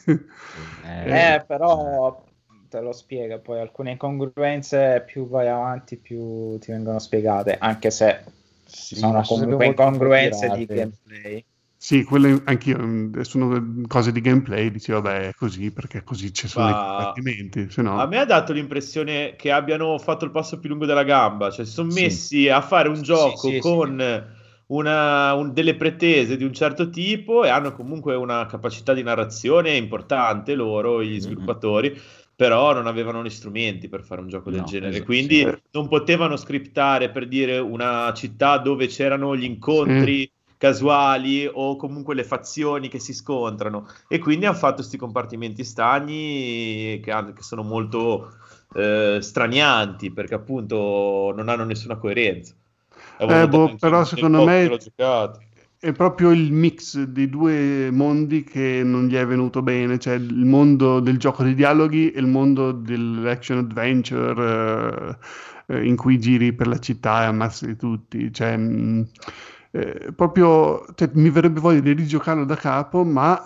Eh, 1.05 1.35
Eh, 1.35 1.43
però 1.45 2.25
te 2.69 2.79
lo 2.81 2.91
spiega, 2.91 3.39
poi 3.39 3.59
alcune 3.59 3.91
incongruenze 3.91 5.03
più 5.05 5.27
vai 5.27 5.47
avanti 5.47 5.97
più 5.97 6.57
ti 6.59 6.71
vengono 6.71 6.99
spiegate, 6.99 7.57
anche 7.57 7.89
se 7.91 8.23
Sì, 8.65 8.95
sono 8.95 9.23
comunque 9.25 9.65
incongruenze 9.65 10.49
di 10.51 10.69
gameplay. 10.69 11.45
Sì, 11.81 12.03
quelle 12.03 12.41
anch'io, 12.45 12.77
mh, 12.77 13.21
sono 13.21 13.83
cose 13.87 14.11
di 14.11 14.21
gameplay, 14.21 14.69
dici 14.69 14.91
vabbè 14.91 15.29
è 15.29 15.33
così 15.33 15.71
perché 15.71 16.03
così 16.03 16.33
ci 16.33 16.47
sono 16.47 16.67
Ma- 16.67 16.69
i 16.69 16.75
combattimenti, 16.75 17.69
se 17.71 17.81
no... 17.81 18.01
A 18.01 18.07
me 18.07 18.17
ha 18.19 18.25
dato 18.25 18.53
l'impressione 18.53 19.35
che 19.35 19.51
abbiano 19.51 19.97
fatto 19.97 20.23
il 20.25 20.31
passo 20.31 20.59
più 20.59 20.69
lungo 20.69 20.85
della 20.85 21.03
gamba, 21.03 21.51
cioè 21.51 21.65
si 21.65 21.71
sono 21.73 21.89
Sì. 21.89 21.91
messi 21.91 22.47
a 22.49 22.61
fare 22.61 22.87
un 22.89 23.01
gioco 23.01 23.55
sì, 23.55 23.61
sì. 23.61 23.61
con 23.61 24.01
una- 24.67 25.33
un- 25.33 25.53
delle 25.53 25.75
pretese 25.75 26.37
di 26.37 26.43
un 26.45 26.53
certo 26.53 26.89
tipo 26.89 27.43
e 27.43 27.49
hanno 27.49 27.73
comunque 27.73 28.15
una 28.15 28.45
capacità 28.45 28.93
di 28.93 29.03
narrazione 29.03 29.75
importante 29.75 30.55
loro, 30.55 31.03
gli 31.03 31.19
sviluppatori, 31.19 31.97
però 32.35 32.73
non 32.73 32.87
avevano 32.87 33.23
gli 33.23 33.29
strumenti 33.29 33.89
per 33.89 34.03
fare 34.03 34.21
un 34.21 34.29
gioco 34.29 34.49
del 34.51 34.63
No, 34.63 34.65
genere, 34.65 34.89
esatto, 34.89 35.03
quindi 35.03 35.45
sì. 35.45 35.61
non 35.71 35.87
potevano 35.89 36.37
scriptare 36.37 37.09
per 37.11 37.27
dire 37.27 37.57
una 37.59 38.13
città 38.15 38.57
dove 38.59 38.87
c'erano 38.87 39.35
gli 39.35 39.43
incontri 39.43 40.29
casuali 40.59 41.49
o 41.51 41.77
comunque 41.77 42.15
le 42.15 42.25
fazioni 42.25 42.89
che 42.89 42.99
si 42.99 43.13
scontrano 43.13 43.87
e 44.07 44.19
quindi 44.19 44.45
hanno 44.45 44.57
fatto 44.57 44.75
questi 44.77 44.97
compartimenti 44.97 45.63
stagni 45.63 46.99
che, 47.01 47.11
hanno- 47.11 47.33
che 47.33 47.43
sono 47.43 47.63
molto 47.63 48.33
eh, 48.75 49.19
stranianti 49.21 50.11
perché 50.11 50.35
appunto 50.35 51.33
non 51.35 51.49
hanno 51.49 51.63
nessuna 51.63 51.97
coerenza. 51.97 52.53
Eh, 53.17 53.47
boh, 53.47 53.75
però 53.79 54.03
secondo 54.03 54.43
me-. 54.43 54.77
È 55.81 55.93
proprio 55.93 56.31
il 56.31 56.51
mix 56.51 57.01
dei 57.03 57.29
due 57.29 57.89
mondi 57.89 58.43
che 58.43 58.81
non 58.83 59.07
gli 59.07 59.15
è 59.15 59.25
venuto 59.25 59.61
bene, 59.61 59.97
cioè 59.97 60.15
il 60.15 60.43
mondo 60.45 60.99
del 60.99 61.17
gioco 61.17 61.41
di 61.43 61.53
dialoghi 61.55 62.11
e 62.11 62.19
il 62.19 62.27
mondo 62.27 62.73
dell'action 62.73 63.59
adventure 63.59 65.17
eh, 65.67 65.85
in 65.85 65.95
cui 65.95 66.19
giri 66.19 66.51
per 66.51 66.67
la 66.67 66.79
città 66.79 67.23
e 67.23 67.25
ammazzi 67.27 67.77
tutti. 67.77 68.29
Cioè, 68.33 68.57
mh, 68.57 69.07
eh, 69.71 70.11
proprio, 70.15 70.85
cioè, 70.95 71.09
mi 71.13 71.29
verrebbe 71.29 71.59
voglia 71.59 71.79
di 71.81 71.93
rigiocarlo 71.93 72.45
da 72.45 72.55
capo, 72.55 73.03
ma 73.03 73.43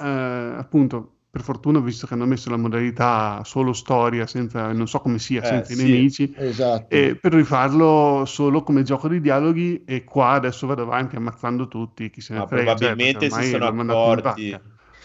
eh, 0.55 0.57
appunto, 0.57 1.09
per 1.29 1.41
fortuna, 1.41 1.79
visto 1.79 2.07
che 2.07 2.13
hanno 2.13 2.25
messo 2.25 2.49
la 2.49 2.57
modalità 2.57 3.43
solo 3.43 3.73
storia, 3.73 4.27
senza, 4.27 4.71
non 4.71 4.87
so 4.87 4.99
come 4.99 5.19
sia, 5.19 5.41
Eh, 5.41 5.45
senza 5.45 5.73
sì. 5.73 5.73
i 5.73 5.75
nemici, 5.83 6.33
Esatto. 6.35 6.87
e 6.87 7.15
per 7.19 7.33
rifarlo 7.33 8.23
solo 8.25 8.61
come 8.63 8.83
gioco 8.83 9.07
di 9.07 9.19
dialoghi 9.19 9.83
e 9.85 10.03
qua 10.03 10.29
adesso 10.31 10.67
vado 10.67 10.83
avanti 10.83 11.15
ammazzando 11.15 11.67
tutti, 11.67 12.09
chi 12.09 12.21
se 12.21 12.33
ne 12.33 12.39
Ma 12.39 12.45
frega, 12.45 12.75
cioè, 12.75 12.95
probabilmente 12.95 13.17
perché 13.17 13.29
si 13.31 13.43
sono 13.43 13.67
accorti. 13.67 14.59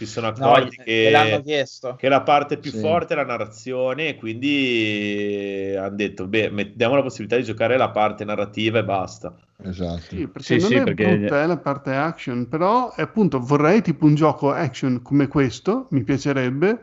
Si 0.05 0.11
sono 0.13 0.27
No, 0.27 0.53
accorti 0.53 0.77
l'hanno 1.11 1.41
che, 1.41 1.65
che 1.97 2.07
la 2.09 2.21
parte 2.21 2.57
più 2.57 2.71
Sì. 2.71 2.79
forte 2.79 3.13
è 3.13 3.17
la 3.17 3.25
narrazione 3.25 4.09
e 4.09 4.15
quindi 4.15 5.75
hanno 5.77 5.95
detto, 5.95 6.27
beh, 6.27 6.49
met- 6.49 6.75
diamo 6.75 6.95
la 6.95 7.01
possibilità 7.01 7.35
di 7.37 7.43
giocare 7.43 7.77
la 7.77 7.89
parte 7.89 8.23
narrativa 8.25 8.79
e 8.79 8.83
basta. 8.83 9.33
Esatto. 9.61 10.15
Sì, 10.15 10.27
perché 10.27 10.41
Sì, 10.43 10.57
non 10.57 10.69
sì, 10.69 10.75
è 10.75 10.83
perché- 10.83 11.17
brutta 11.17 11.43
eh, 11.43 11.45
la 11.47 11.57
parte 11.57 11.93
action, 11.95 12.47
però 12.47 12.93
eh, 12.95 13.01
appunto 13.01 13.39
vorrei 13.39 13.81
tipo 13.81 14.05
un 14.05 14.15
gioco 14.15 14.51
action 14.51 15.01
come 15.01 15.27
questo, 15.27 15.87
mi 15.91 16.03
piacerebbe, 16.03 16.79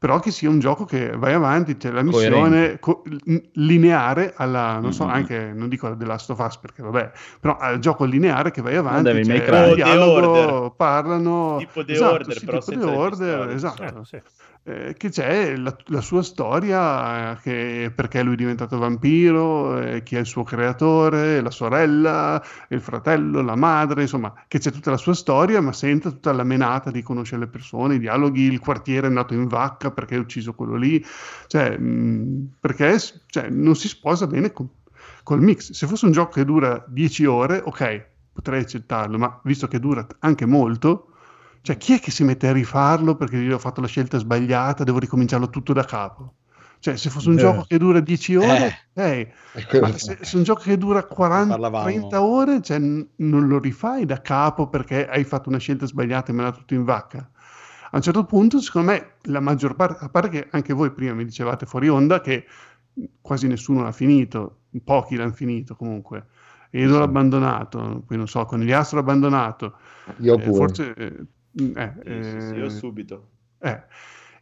però 0.00 0.18
che 0.18 0.30
sia 0.30 0.48
un 0.48 0.58
gioco 0.60 0.86
che 0.86 1.10
vai 1.16 1.34
avanti, 1.34 1.76
c'è 1.76 1.90
la 1.90 2.02
missione 2.02 2.78
co- 2.80 3.02
lineare 3.54 4.32
alla, 4.34 4.78
non 4.80 4.92
so, 4.94 5.04
Mm-mm. 5.04 5.14
anche, 5.14 5.52
non 5.54 5.68
dico 5.68 5.94
The 5.94 6.06
Last 6.06 6.30
of 6.30 6.38
Us 6.38 6.56
perché 6.56 6.82
vabbè, 6.82 7.12
però 7.38 7.56
al 7.58 7.78
gioco 7.80 8.04
lineare 8.04 8.50
che 8.50 8.62
vai 8.62 8.76
avanti, 8.76 9.02
Devil 9.02 9.26
May 9.26 9.38
c'è 9.38 9.44
Cry. 9.44 9.56
il 9.58 9.62
O 9.66 9.74
The 9.74 9.74
dialogo, 9.74 10.70
parlano, 10.76 11.56
Tipo 11.58 11.84
The 11.84 11.92
esatto, 11.92 12.12
Order, 12.14 12.38
sì, 12.38 12.44
però 12.46 12.58
tipo 12.62 12.78
The 12.78 12.84
Order, 12.86 13.38
pistole. 13.38 13.54
esatto. 13.54 14.00
Eh, 14.00 14.04
sì. 14.04 14.20
Eh, 14.62 14.94
che 14.96 15.08
c'è 15.08 15.56
la, 15.56 15.74
la 15.86 16.00
sua 16.00 16.22
storia, 16.22 17.32
eh, 17.32 17.40
che 17.40 17.92
perché 17.94 18.22
lui 18.22 18.34
è 18.34 18.36
diventato 18.36 18.78
vampiro, 18.78 19.80
eh, 19.80 20.02
chi 20.02 20.16
è 20.16 20.18
il 20.20 20.26
suo 20.26 20.42
creatore, 20.42 21.40
la 21.40 21.50
sorella, 21.50 22.42
il 22.68 22.80
fratello, 22.80 23.40
la 23.40 23.56
madre, 23.56 24.02
insomma, 24.02 24.32
che 24.46 24.58
c'è 24.58 24.70
tutta 24.70 24.90
la 24.90 24.96
sua 24.96 25.14
storia, 25.14 25.60
ma 25.60 25.72
senza 25.72 26.10
tutta 26.10 26.32
la 26.32 26.44
menata 26.44 26.90
di 26.90 27.02
conoscere 27.02 27.40
le 27.42 27.48
persone, 27.48 27.94
i 27.94 27.98
dialoghi, 27.98 28.42
il 28.42 28.58
quartiere 28.60 29.06
è 29.06 29.08
andato 29.08 29.34
in 29.34 29.46
vacca 29.46 29.90
perché 29.90 30.16
ha 30.16 30.20
ucciso 30.20 30.52
quello 30.54 30.76
lì, 30.76 31.02
cioè, 31.46 31.76
mh, 31.78 32.56
perché 32.60 32.98
cioè, 33.26 33.48
non 33.48 33.74
si 33.74 33.88
sposa 33.88 34.26
bene 34.26 34.52
con, 34.52 34.68
col 35.22 35.40
mix. 35.40 35.72
Se 35.72 35.86
fosse 35.86 36.04
un 36.04 36.12
gioco 36.12 36.32
che 36.32 36.44
dura 36.44 36.84
10 36.86 37.24
ore, 37.24 37.62
ok, 37.64 38.06
potrei 38.32 38.60
accettarlo, 38.60 39.18
ma 39.18 39.40
visto 39.44 39.68
che 39.68 39.80
dura 39.80 40.06
anche 40.20 40.46
molto, 40.46 41.09
cioè 41.62 41.76
chi 41.76 41.94
è 41.94 42.00
che 42.00 42.10
si 42.10 42.24
mette 42.24 42.48
a 42.48 42.52
rifarlo 42.52 43.16
perché 43.16 43.36
io 43.36 43.56
ho 43.56 43.58
fatto 43.58 43.80
la 43.80 43.86
scelta 43.86 44.18
sbagliata, 44.18 44.84
devo 44.84 44.98
ricominciarlo 44.98 45.50
tutto 45.50 45.72
da 45.72 45.84
capo? 45.84 46.34
Cioè, 46.78 46.96
se 46.96 47.10
fosse 47.10 47.28
un 47.28 47.36
Eh. 47.36 47.38
gioco 47.38 47.64
che 47.64 47.76
dura 47.78 48.00
10 48.00 48.34
ore, 48.36 48.88
eh, 48.94 49.32
ma 49.80 49.90
che- 49.90 49.98
se, 49.98 50.18
se 50.22 50.36
un 50.36 50.42
gioco 50.42 50.62
che 50.62 50.78
dura 50.78 51.04
40, 51.04 51.54
Parlavamo. 51.54 51.84
30 51.84 52.22
ore, 52.22 52.62
cioè, 52.62 52.78
n- 52.78 53.06
non 53.16 53.46
lo 53.48 53.58
rifai 53.58 54.06
da 54.06 54.20
capo 54.22 54.68
perché 54.68 55.06
hai 55.06 55.24
fatto 55.24 55.48
una 55.50 55.58
scelta 55.58 55.86
sbagliata 55.86 56.30
e 56.32 56.34
me 56.34 56.42
l'ha 56.42 56.52
tutto 56.52 56.74
in 56.74 56.84
vacca. 56.84 57.30
A 57.92 57.96
un 57.96 58.02
certo 58.02 58.24
punto, 58.24 58.60
secondo 58.60 58.92
me, 58.92 59.14
la 59.24 59.40
maggior 59.40 59.74
parte, 59.74 60.04
a 60.04 60.08
parte 60.08 60.28
che 60.28 60.48
anche 60.52 60.72
voi 60.72 60.92
prima 60.92 61.12
mi 61.12 61.24
dicevate 61.24 61.66
fuori 61.66 61.88
onda 61.88 62.20
che 62.20 62.46
quasi 63.20 63.46
nessuno 63.46 63.82
l'ha 63.82 63.92
finito, 63.92 64.62
pochi 64.84 65.16
l'hanno 65.16 65.32
finito 65.32 65.74
comunque. 65.76 66.26
Edo 66.70 66.98
l'ha 66.98 67.04
abbandonato, 67.04 68.02
poi 68.06 68.16
non 68.16 68.28
so, 68.28 68.44
Conigliastro 68.44 68.96
l'ha 68.98 69.02
abbandonato. 69.02 69.76
Io 70.18 70.36
Eh, 70.36 70.42
pure. 70.42 70.56
forse... 70.56 70.94
eh, 70.94 71.24
eh, 71.74 71.94
Sì, 72.06 72.22
sì, 72.22 72.40
sì, 72.42 72.56
io 72.56 72.68
eh, 72.68 72.68
subito. 72.68 73.30
eh, 73.60 73.84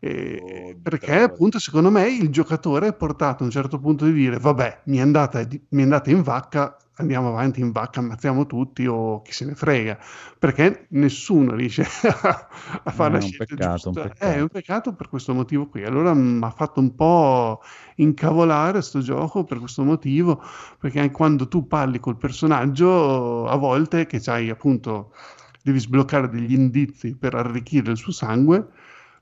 eh, 0.01 0.77
perché 0.81 1.14
appunto 1.21 1.59
secondo 1.59 1.90
me 1.90 2.09
il 2.09 2.31
giocatore 2.31 2.88
è 2.88 2.94
portato 2.94 3.42
a 3.42 3.47
un 3.47 3.53
certo 3.53 3.79
punto 3.81 4.05
di 4.07 4.12
dire 4.12 4.38
vabbè 4.38 4.83
mi 4.87 4.99
è 4.99 5.01
andata, 5.01 5.40
mi 5.71 5.81
è 5.81 5.83
andata 5.83 6.11
in 6.11 6.23
vacca 6.23 6.77
andiamo 6.97 7.29
avanti 7.29 7.61
in 7.61 7.73
vacca 7.73 8.01
ammazziamo 8.01 8.47
tutti 8.47 8.87
o 8.87 9.23
chi 9.23 9.33
se 9.33 9.44
ne 9.44 9.55
frega 9.55 9.99
perché 10.38 10.87
nessuno 10.90 11.55
riesce 11.55 11.83
a, 12.23 12.49
a 12.85 12.90
fare 12.90 13.12
Eh, 13.12 13.14
la 13.14 13.18
è 13.18 13.23
un 13.23 13.35
scelta 13.35 13.57
peccato, 13.57 13.57
giusta 13.57 13.88
un 13.90 13.99
Eh, 14.01 14.01
peccato. 14.01 14.37
è 14.37 14.40
un 14.40 14.49
peccato 14.49 14.94
per 14.94 15.09
questo 15.09 15.35
motivo 15.35 15.68
qui 15.68 15.85
allora 15.85 16.14
mi 16.14 16.42
ha 16.44 16.51
fatto 16.51 16.81
un 16.81 16.94
po' 16.94 17.61
incavolare 17.97 18.83
sto 18.83 19.01
gioco 19.01 19.44
per 19.44 19.59
questo 19.59 19.83
motivo 19.85 20.42
perché 20.79 21.01
anche 21.01 21.12
quando 21.14 21.49
tu 21.49 21.66
parli 21.66 21.99
col 22.01 22.16
personaggio 22.18 23.47
a 23.49 23.57
volte 23.57 24.07
che 24.07 24.21
c'hai 24.21 24.51
appunto 24.51 25.12
devi 25.62 25.79
sbloccare 25.79 26.29
degli 26.29 26.53
indizi 26.53 27.14
per 27.16 27.35
arricchire 27.35 27.90
il 27.90 27.97
suo 27.97 28.12
sangue. 28.12 28.66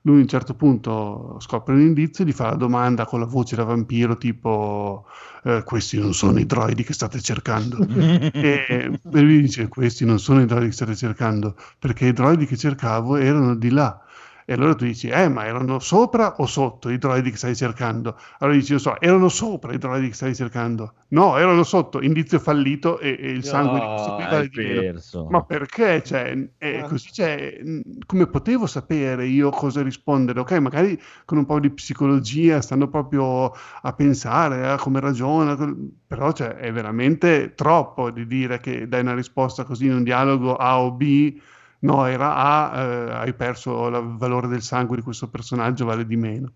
Lui 0.01 0.19
a 0.19 0.21
un 0.21 0.27
certo 0.27 0.53
punto 0.53 1.37
scopre 1.39 1.73
un 1.73 1.81
indizio 1.81 2.23
e 2.23 2.27
gli 2.27 2.31
fa 2.31 2.51
la 2.51 2.55
domanda 2.55 3.05
con 3.05 3.19
la 3.19 3.25
voce 3.25 3.55
da 3.55 3.63
vampiro 3.63 4.15
tipo 4.15 5.05
eh, 5.43 5.63
questi 5.65 5.99
non 5.99 6.13
sono 6.13 6.39
i 6.39 6.45
droidi 6.45 6.83
che 6.83 6.93
state 6.93 7.19
cercando. 7.19 7.77
E, 8.37 8.99
e 9.13 9.21
lui 9.21 9.41
dice 9.41 9.67
questi 9.67 10.05
non 10.05 10.19
sono 10.19 10.41
i 10.41 10.45
droidi 10.45 10.67
che 10.67 10.71
state 10.71 10.95
cercando 10.95 11.55
perché 11.79 12.07
i 12.07 12.13
droidi 12.13 12.45
che 12.45 12.55
cercavo 12.55 13.15
erano 13.15 13.55
di 13.55 13.69
là 13.69 14.01
e 14.49 14.53
allora 14.53 14.75
tu 14.75 14.85
dici 14.85 15.09
eh 15.09 15.27
ma 15.27 15.45
erano 15.45 15.79
sopra 15.79 16.35
o 16.37 16.45
sotto 16.45 16.89
i 16.89 16.97
droidi 16.97 17.31
che 17.31 17.37
stai 17.37 17.55
cercando 17.55 18.17
allora 18.39 18.55
dici 18.55 18.71
non 18.71 18.79
so 18.79 18.99
erano 19.01 19.27
sopra 19.27 19.73
i 19.73 19.77
droidi 19.77 20.07
che 20.07 20.13
stai 20.13 20.33
cercando 20.33 20.93
no 21.09 21.37
erano 21.37 21.63
sotto 21.63 22.01
indizio 22.01 22.39
fallito 22.39 22.97
e, 22.99 23.17
e 23.19 23.29
il 23.31 23.43
sangue 23.43 23.79
di 23.79 23.85
questo 23.85 24.15
vale 24.29 24.37
hai 24.37 24.49
di 24.49 24.55
perso. 24.55 25.27
ma 25.29 25.43
perché? 25.43 26.03
Cioè, 26.03 26.49
è 26.57 26.83
così, 26.87 27.11
cioè, 27.11 27.59
mh, 27.63 27.81
come 28.05 28.27
potevo 28.27 28.65
sapere 28.65 29.25
io 29.25 29.49
cosa 29.49 29.81
rispondere? 29.81 30.39
Ok, 30.39 30.51
magari 30.53 30.99
con 31.25 31.37
un 31.37 31.45
po' 31.45 31.59
di 31.59 31.69
psicologia, 31.69 32.61
stando 32.61 32.87
proprio 32.87 33.51
a 33.81 33.93
pensare 33.93 34.67
a 34.67 34.77
come 34.77 34.99
ragiona, 34.99 35.57
però 36.05 36.31
cioè, 36.31 36.55
è 36.55 36.71
veramente 36.71 37.53
troppo 37.55 38.11
di 38.11 38.25
dire 38.27 38.59
che 38.59 38.87
dai 38.87 39.01
una 39.01 39.15
risposta 39.15 39.63
così 39.63 39.85
in 39.85 39.93
un 39.93 40.03
dialogo 40.03 40.55
A 40.55 40.79
o 40.81 40.91
B, 40.91 41.39
no, 41.79 42.05
era 42.05 42.35
A, 42.35 42.81
eh, 42.81 43.11
hai 43.13 43.33
perso 43.33 43.87
il 43.87 44.15
valore 44.17 44.47
del 44.47 44.61
sangue 44.61 44.95
di 44.97 45.01
questo 45.03 45.29
personaggio, 45.29 45.85
vale 45.85 46.05
di 46.05 46.15
meno. 46.15 46.53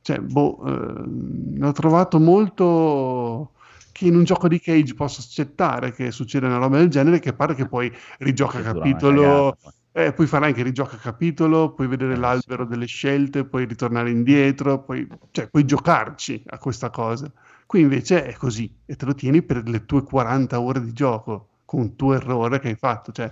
Cioè, 0.00 0.20
boh, 0.20 0.64
eh, 0.66 1.58
l'ho 1.58 1.72
trovato 1.72 2.18
molto 2.20 3.52
che 3.92 4.06
in 4.06 4.14
un 4.14 4.24
gioco 4.24 4.46
di 4.48 4.60
Cage 4.60 4.94
posso 4.94 5.20
accettare 5.20 5.92
che 5.92 6.10
succeda 6.10 6.46
una 6.46 6.58
roba 6.58 6.78
del 6.78 6.88
genere, 6.88 7.18
che 7.18 7.32
pare 7.32 7.54
che 7.54 7.66
poi 7.66 7.90
rigioca 8.18 8.60
capitolo, 8.60 9.56
eh, 9.92 10.12
puoi 10.12 10.26
fare 10.26 10.46
anche 10.46 10.62
rigioca 10.62 10.96
capitolo, 10.98 11.72
puoi 11.72 11.86
vedere 11.88 12.14
Eh, 12.14 12.16
l'albero 12.16 12.66
delle 12.66 12.86
scelte, 12.86 13.44
puoi 13.46 13.64
ritornare 13.64 14.10
indietro, 14.10 14.82
puoi, 14.84 15.06
cioè, 15.30 15.48
puoi 15.48 15.64
giocarci 15.64 16.42
a 16.46 16.58
questa 16.58 16.90
cosa. 16.90 17.32
Qui 17.64 17.80
invece 17.80 18.24
è 18.24 18.34
così 18.34 18.72
e 18.84 18.94
te 18.96 19.04
lo 19.06 19.14
tieni 19.14 19.42
per 19.42 19.66
le 19.68 19.84
tue 19.86 20.02
40 20.02 20.60
ore 20.60 20.80
di 20.84 20.92
gioco 20.92 21.48
con 21.64 21.80
un 21.80 21.96
tuo 21.96 22.14
errore 22.14 22.60
che 22.60 22.68
hai 22.68 22.76
fatto. 22.76 23.10
Cioè, 23.12 23.30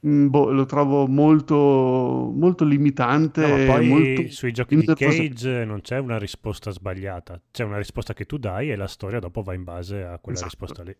mh, 0.00 0.26
boh, 0.26 0.50
lo 0.50 0.64
trovo 0.64 1.06
molto, 1.06 1.54
molto 1.54 2.64
limitante. 2.64 3.40
No, 3.40 3.48
ma 3.56 3.64
poi 3.64 3.88
molto 3.88 4.28
sui 4.30 4.52
giochi 4.52 4.76
di 4.76 4.86
Cage 4.86 5.64
non 5.64 5.80
c'è 5.80 5.98
una 5.98 6.18
risposta 6.18 6.70
sbagliata, 6.70 7.40
c'è 7.50 7.64
una 7.64 7.78
risposta 7.78 8.14
che 8.14 8.24
tu 8.24 8.38
dai 8.38 8.70
e 8.70 8.76
la 8.76 8.86
storia 8.88 9.18
dopo 9.18 9.42
va 9.42 9.54
in 9.54 9.64
base 9.64 10.02
a 10.02 10.18
quella 10.18 10.38
Esatto. 10.38 10.44
risposta 10.44 10.82
lì. 10.82 10.96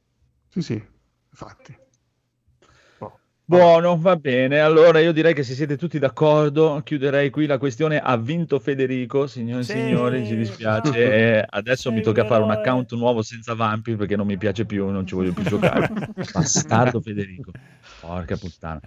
Sì, 0.48 0.62
sì, 0.62 0.82
infatti. 1.30 1.76
Buono, 3.48 3.96
va 3.96 4.16
bene. 4.16 4.58
Allora 4.58 4.98
io 4.98 5.12
direi 5.12 5.32
che 5.32 5.44
se 5.44 5.54
siete 5.54 5.76
tutti 5.76 6.00
d'accordo, 6.00 6.80
chiuderei 6.82 7.30
qui 7.30 7.46
la 7.46 7.58
questione. 7.58 8.00
Ha 8.00 8.16
vinto 8.16 8.58
Federico, 8.58 9.28
signori 9.28 9.60
e 9.60 9.64
Sì, 9.64 9.72
signori, 9.72 10.26
ci 10.26 10.34
dispiace. 10.36 10.90
bravo. 10.90 11.06
E 11.14 11.46
adesso 11.48 11.90
mi 11.90 12.02
Sei 12.02 12.04
tocca 12.06 12.24
fare 12.24 12.42
un 12.42 12.50
account 12.50 12.92
nuovo 12.94 13.22
senza 13.22 13.54
Vampir 13.54 13.94
perché 13.96 14.16
non 14.16 14.26
mi 14.26 14.36
piace 14.36 14.64
più, 14.64 14.88
non 14.88 15.06
ci 15.06 15.14
voglio 15.14 15.32
più 15.32 15.44
giocare. 15.44 15.88
Bastardo 16.32 17.00
Federico. 17.00 17.52
Porca 18.00 18.36
puttana. 18.36 18.80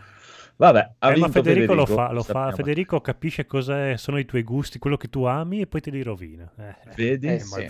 Vabbè, 0.60 0.96
ha 1.00 1.08
Eh, 1.08 1.16
ma 1.16 1.16
vinto 1.16 1.42
Federico, 1.42 1.74
lo 1.74 1.86
fa, 1.86 2.12
lo 2.12 2.22
fa-. 2.22 2.52
Federico 2.52 3.00
capisce 3.00 3.46
cosa 3.46 3.96
sono 3.96 4.18
i 4.20 4.26
tuoi 4.26 4.44
gusti, 4.44 4.78
quello 4.78 4.98
che 4.98 5.08
tu 5.10 5.24
ami 5.24 5.62
e 5.62 5.68
poi 5.68 5.80
te 5.80 5.90
li 5.90 6.04
rovina. 6.04 6.52
Eh, 6.58 6.76
Vedi? 6.96 7.28
Eh, 7.28 7.36
è 7.36 7.40
sì. 7.40 7.66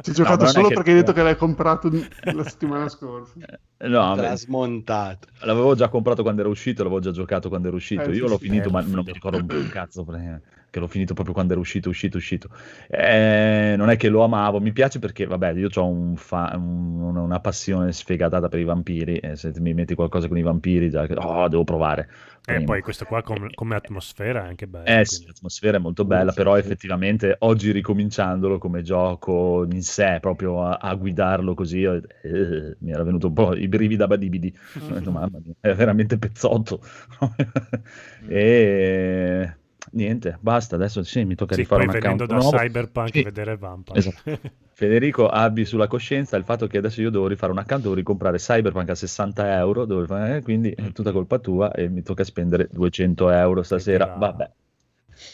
Ci 0.00 0.10
hai 0.10 0.12
No, 0.14 0.14
giocato 0.14 0.44
non 0.44 0.56
è 0.56 0.64
solo 0.64 0.66
che- 0.66 0.74
perché 0.74 0.90
hai 0.90 0.96
detto 0.96 1.12
che 1.12 1.22
l'hai 1.22 1.36
comprato 1.36 1.88
la 2.30 2.44
settimana 2.44 2.88
scorsa. 2.88 3.38
No, 3.80 4.14
Te 4.14 4.20
l'ha 4.22 4.30
beh, 4.30 4.36
smontato. 4.36 5.28
l'avevo 5.46 5.74
già 5.76 5.88
comprato 5.88 6.22
quando 6.22 6.40
era 6.40 6.50
uscito, 6.50 6.82
l'avevo 6.82 7.00
già 7.00 7.12
giocato 7.12 7.48
quando 7.48 7.68
era 7.68 7.76
uscito. 7.76 8.10
Eh, 8.10 8.14
Io 8.14 8.26
sì, 8.26 8.28
l'ho 8.28 8.38
sì, 8.38 8.44
finito, 8.44 8.68
eh, 8.68 8.72
ma 8.72 8.80
lo 8.82 8.88
non 8.88 9.04
mi 9.04 9.12
ricordo 9.12 9.38
un 9.38 9.68
cazzo 9.68 10.04
perché 10.04 10.42
che 10.70 10.78
l'ho 10.80 10.86
finito 10.86 11.14
proprio 11.14 11.34
quando 11.34 11.52
era 11.52 11.60
uscito, 11.60 11.88
uscito, 11.88 12.16
uscito. 12.18 12.48
Eh, 12.88 13.74
non 13.76 13.90
è 13.90 13.96
che 13.96 14.08
lo 14.08 14.22
amavo, 14.24 14.60
mi 14.60 14.72
piace 14.72 14.98
perché, 14.98 15.26
vabbè, 15.26 15.52
io 15.52 15.68
ho 15.74 15.86
un 15.86 16.16
fa- 16.16 16.52
un- 16.56 17.16
una 17.16 17.40
passione 17.40 17.92
sfegatata 17.92 18.48
per 18.48 18.58
i 18.60 18.64
vampiri 18.64 19.18
e 19.18 19.36
se 19.36 19.52
mi 19.60 19.74
metti 19.74 19.94
qualcosa 19.94 20.28
con 20.28 20.36
i 20.38 20.42
vampiri, 20.42 20.90
già, 20.90 21.02
oh, 21.16 21.48
devo 21.48 21.64
provare. 21.64 22.08
E 22.44 22.44
Prima. 22.44 22.60
poi 22.60 22.82
questo 22.82 23.04
qua 23.04 23.22
com- 23.22 23.52
come 23.52 23.74
atmosfera 23.76 24.44
è 24.44 24.46
anche 24.48 24.66
bello. 24.66 25.00
Eh 25.00 25.04
sì, 25.04 25.16
quindi. 25.16 25.26
l'atmosfera 25.26 25.76
è 25.76 25.80
molto 25.80 26.06
bella, 26.06 26.32
però 26.32 26.56
effettivamente 26.56 27.36
oggi 27.40 27.72
ricominciandolo 27.72 28.56
come 28.56 28.80
gioco 28.80 29.66
in 29.70 29.82
sé, 29.82 30.16
proprio 30.18 30.62
a, 30.64 30.78
a 30.78 30.94
guidarlo 30.94 31.52
così, 31.52 31.82
eh, 31.82 32.76
mi 32.78 32.90
era 32.90 33.02
venuto 33.02 33.26
un 33.26 33.34
po' 33.34 33.54
i 33.54 33.68
brividi 33.68 33.96
da 33.96 34.06
badibidi. 34.06 34.56
Ho 34.88 34.94
detto, 34.94 35.10
mamma 35.10 35.38
mia, 35.44 35.52
è 35.60 35.74
veramente 35.74 36.16
pezzotto. 36.16 36.80
e 38.24 39.56
niente, 39.92 40.38
basta, 40.40 40.76
adesso 40.76 41.02
sì, 41.02 41.24
mi 41.24 41.34
tocca 41.34 41.54
Sì, 41.54 41.60
rifare 41.60 41.84
un 41.84 41.90
account 41.90 42.24
da 42.24 42.34
nuovo. 42.36 42.56
Cyberpunk 42.56 43.10
Sì. 43.12 43.22
vedere 43.22 43.56
Vampire. 43.56 43.98
Esatto. 43.98 44.38
Federico, 44.78 45.28
abbi 45.28 45.64
sulla 45.64 45.88
coscienza 45.88 46.36
il 46.36 46.44
fatto 46.44 46.66
che 46.68 46.78
adesso 46.78 47.00
io 47.00 47.10
devo 47.10 47.26
rifare 47.26 47.50
un 47.50 47.58
account, 47.58 47.82
devo 47.82 47.94
ricomprare 47.94 48.38
Cyberpunk 48.38 48.90
a 48.90 48.94
60 48.94 49.56
euro, 49.56 49.84
devo 49.84 50.06
eh, 50.24 50.40
quindi 50.42 50.70
è 50.70 50.92
tutta 50.92 51.10
colpa 51.10 51.38
tua 51.38 51.72
e 51.72 51.88
mi 51.88 52.02
tocca 52.02 52.22
spendere 52.22 52.68
200 52.70 53.30
euro 53.30 53.62
stasera. 53.64 54.06
Vabbè, 54.06 54.50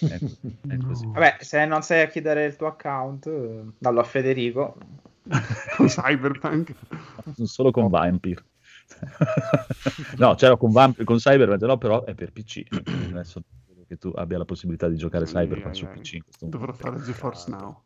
è, 0.01 0.19
è 0.69 0.77
così. 0.79 1.07
Vabbè, 1.07 1.37
se 1.41 1.67
non 1.67 1.83
sai 1.83 2.01
a 2.01 2.07
chiedere 2.07 2.47
il 2.47 2.57
tuo 2.57 2.69
account, 2.69 3.31
dallo 3.79 4.01
a 4.01 4.05
Federico. 4.05 4.77
Con 5.77 5.87
Cyberpunk. 5.89 6.75
Solo 7.45 7.71
con 7.71 7.89
Vampire. 7.89 8.43
no, 10.19 10.35
c'era 10.35 10.57
con, 10.57 10.71
Vamp- 10.71 11.03
con 11.05 11.17
Cyberpunk, 11.17 11.63
no, 11.63 11.79
però 11.79 12.05
è 12.05 12.15
per 12.15 12.31
PC. 12.33 12.63
Adesso 13.11 13.43
che 13.87 13.97
tu 13.97 14.13
abbia 14.15 14.39
la 14.39 14.45
possibilità 14.45 14.89
di 14.89 14.97
giocare 14.97 15.25
Cyberpunk 15.25 15.77
su 15.77 15.85
Ai, 15.85 15.93
ai, 15.93 16.01
PC. 16.01 16.19
Dovrò 16.47 16.73
fare 16.73 17.01
GeForce 17.01 17.51
Now. 17.51 17.83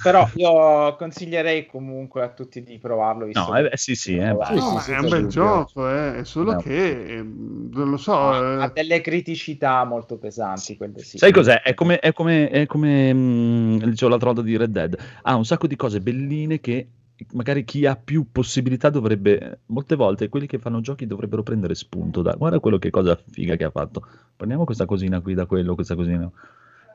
Però 0.00 0.28
io 0.34 0.94
consiglierei 0.96 1.66
comunque 1.66 2.22
a 2.22 2.28
tutti 2.28 2.62
di 2.62 2.78
provarlo. 2.78 3.26
Visto 3.26 3.50
No, 3.50 3.56
eh, 3.56 3.76
sì, 3.76 3.96
sì, 3.96 4.16
eh, 4.16 4.36
Sì, 4.46 4.54
No, 4.54 4.78
sì, 4.78 4.78
sì, 4.78 4.92
è 4.92 4.98
sì, 4.98 5.04
un 5.04 5.08
bel 5.08 5.22
sì. 5.22 5.28
gioco, 5.28 5.88
eh, 5.88 6.18
è 6.18 6.24
solo 6.24 6.52
No. 6.52 6.58
che 6.60 7.16
ehm, 7.16 7.68
non 7.72 7.90
lo 7.90 7.96
so. 7.96 8.16
ha, 8.16 8.36
eh, 8.36 8.62
ha 8.62 8.70
delle 8.72 9.00
criticità 9.00 9.84
molto 9.84 10.16
pesanti, 10.18 10.76
quelle 10.76 11.00
sì. 11.00 11.18
Sai 11.18 11.32
cos'è? 11.32 11.62
È 11.62 11.74
come, 11.74 11.98
è 11.98 12.12
come, 12.12 12.48
è 12.48 12.66
come 12.66 13.12
mh, 13.12 13.90
dicevo 13.90 14.10
l'altra 14.10 14.30
volta 14.32 14.42
di 14.42 14.56
Red 14.56 14.70
Dead. 14.70 14.96
Ha 15.22 15.34
un 15.34 15.44
sacco 15.44 15.66
di 15.66 15.76
cose 15.76 16.00
belline 16.00 16.60
che 16.60 16.88
magari 17.32 17.64
chi 17.64 17.84
ha 17.86 17.96
più 17.96 18.30
possibilità 18.30 18.90
dovrebbe, 18.90 19.60
molte 19.66 19.96
volte 19.96 20.28
quelli 20.28 20.46
che 20.46 20.58
fanno 20.58 20.80
giochi 20.80 21.06
dovrebbero 21.06 21.42
prendere 21.42 21.74
spunto 21.74 22.22
da, 22.22 22.34
guarda 22.34 22.60
quello 22.60 22.78
che 22.78 22.90
cosa 22.90 23.18
figa 23.30 23.56
che 23.56 23.64
ha 23.64 23.70
fatto. 23.70 24.06
Prendiamo 24.36 24.64
questa 24.64 24.86
cosina 24.86 25.20
qui 25.20 25.34
da 25.34 25.46
quello, 25.46 25.74
questa 25.74 25.94
cosina. 25.94 26.30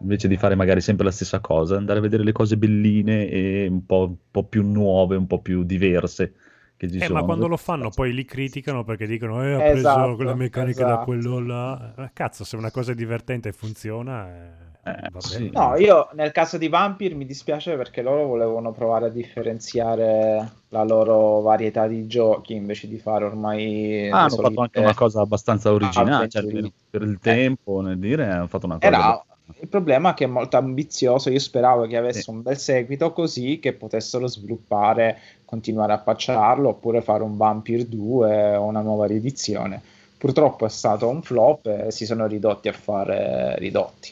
Invece 0.01 0.27
di 0.27 0.37
fare 0.37 0.55
magari 0.55 0.81
sempre 0.81 1.05
la 1.05 1.11
stessa 1.11 1.39
cosa, 1.39 1.77
andare 1.77 1.99
a 1.99 2.01
vedere 2.01 2.23
le 2.23 2.31
cose 2.33 2.57
belline 2.57 3.29
e 3.29 3.67
un 3.67 3.85
po', 3.85 4.05
un 4.07 4.15
po' 4.31 4.43
più 4.43 4.63
nuove, 4.63 5.15
un 5.15 5.27
po' 5.27 5.39
più 5.41 5.63
diverse 5.63 6.33
che 6.75 6.89
ci 6.89 6.97
Eh, 6.97 7.05
sono. 7.05 7.19
ma 7.19 7.23
quando 7.23 7.47
lo 7.47 7.55
fanno 7.57 7.89
poi 7.89 8.13
li 8.13 8.25
criticano 8.25 8.83
perché 8.83 9.07
dicono 9.07 9.43
eh, 9.45 9.53
ha 9.53 9.69
preso 9.69 9.77
Esatto, 9.77 10.15
quella 10.15 10.35
meccanica 10.35 10.83
da 10.85 10.93
esatto. 10.93 11.05
quello 11.05 11.39
là. 11.39 11.95
Eh, 11.97 12.09
Cazzo, 12.13 12.43
se 12.43 12.55
una 12.57 12.71
cosa 12.71 12.91
è 12.91 12.95
divertente 12.95 13.49
e 13.49 13.53
funziona, 13.53 14.27
eh, 14.27 14.72
Eh, 14.85 15.09
sì. 15.19 15.49
No, 15.53 15.77
io 15.77 16.09
nel 16.13 16.31
caso 16.33 16.57
di 16.57 16.67
Vampire 16.67 17.15
mi 17.15 17.25
dispiace 17.25 17.75
perché 17.77 18.01
loro 18.01 18.25
volevano 18.27 18.73
provare 18.73 19.05
a 19.05 19.09
differenziare 19.09 20.51
la 20.69 20.83
loro 20.83 21.39
varietà 21.41 21.87
di 21.87 22.05
giochi 22.07 22.53
invece 22.53 22.87
di 22.89 22.97
fare 22.99 23.23
ormai 23.25 24.09
Ah, 24.09 24.23
hanno 24.23 24.23
le 24.23 24.29
fatto 24.29 24.41
solite- 24.41 24.61
anche 24.61 24.79
una 24.79 24.93
cosa 24.93 25.21
abbastanza 25.21 25.71
originale, 25.71 26.27
cioè, 26.27 26.43
per, 26.45 26.69
per 26.89 27.01
il 27.03 27.13
Eh. 27.13 27.19
tempo, 27.19 27.79
nel 27.81 27.97
dire, 27.97 28.25
hanno 28.27 28.47
fatto 28.47 28.65
una 28.65 28.75
cosa 28.77 28.87
Era, 28.87 29.25
il 29.59 29.67
problema 29.69 30.11
è 30.11 30.13
che 30.13 30.25
è 30.25 30.27
molto 30.27 30.57
ambizioso. 30.57 31.29
Io 31.29 31.39
speravo 31.39 31.85
che 31.87 31.95
avesse 31.97 32.21
Sì. 32.23 32.29
un 32.29 32.41
bel 32.41 32.57
seguito 32.57 33.13
così 33.13 33.59
che 33.59 33.71
potessero 33.73 34.27
sviluppare, 34.27 35.17
continuare 35.45 35.93
a 35.93 35.99
patcharlo 35.99 36.69
oppure 36.69 37.01
fare 37.01 37.23
un 37.23 37.37
Vampire 37.37 37.87
2 37.87 38.55
o 38.55 38.63
una 38.65 38.81
nuova 38.81 39.05
riedizione. 39.05 39.81
Purtroppo 40.17 40.65
è 40.65 40.69
stato 40.69 41.07
un 41.07 41.21
flop 41.21 41.67
e 41.67 41.91
si 41.91 42.05
sono 42.05 42.25
ridotti 42.27 42.67
a 42.67 42.73
fare 42.73 43.55
ridotti. 43.59 44.11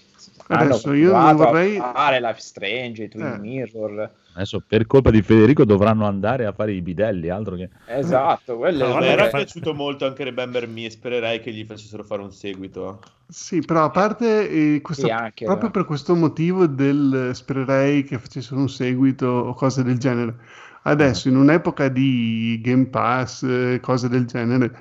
Hanno 0.53 0.63
Adesso 0.73 0.93
io 0.93 1.11
non 1.17 1.35
vorrei- 1.35 1.77
fare 1.77 2.19
Life 2.19 2.39
Strange, 2.39 3.03
i 3.03 3.07
Twin 3.09 3.25
Eh. 3.25 3.37
Mirror. 3.39 4.11
Adesso 4.33 4.63
per 4.65 4.87
colpa 4.87 5.11
di 5.11 5.21
Federico 5.21 5.65
dovranno 5.65 6.05
andare 6.05 6.45
a 6.45 6.51
fare 6.53 6.71
i 6.73 6.81
bidelli, 6.81 7.29
altro 7.29 7.55
che... 7.55 7.69
Esatto, 7.85 8.57
quello 8.57 8.83
A 8.83 8.87
è 8.87 8.89
me 8.89 8.91
guarda 8.93 9.07
era 9.11 9.23
che 9.23 9.29
fa- 9.29 9.37
piaciuto 9.37 9.73
molto 9.73 10.05
anche 10.05 10.23
Remember 10.23 10.67
Me 10.67 10.85
e 10.85 10.89
spererei 10.89 11.39
che 11.41 11.51
gli 11.51 11.65
facessero 11.65 12.03
fare 12.03 12.21
un 12.21 12.31
seguito. 12.31 12.99
Sì, 13.27 13.59
però 13.61 13.83
a 13.85 13.89
parte 13.89 14.49
eh, 14.49 14.81
questo- 14.81 15.05
Sì, 15.07 15.11
anche, 15.11 15.45
proprio 15.45 15.69
eh. 15.69 15.71
per 15.71 15.85
questo 15.85 16.15
motivo 16.15 16.65
del 16.67 17.29
eh, 17.29 17.33
spererei 17.33 18.03
che 18.03 18.17
facessero 18.19 18.59
un 18.59 18.69
seguito 18.69 19.27
o 19.27 19.53
cose 19.53 19.83
del 19.83 19.97
genere. 19.97 20.35
Adesso, 20.83 21.27
in 21.29 21.35
un'epoca 21.35 21.89
di 21.89 22.59
Game 22.63 22.85
Pass, 22.87 23.43
eh, 23.43 23.79
cose 23.81 24.07
del 24.09 24.25
genere, 24.25 24.71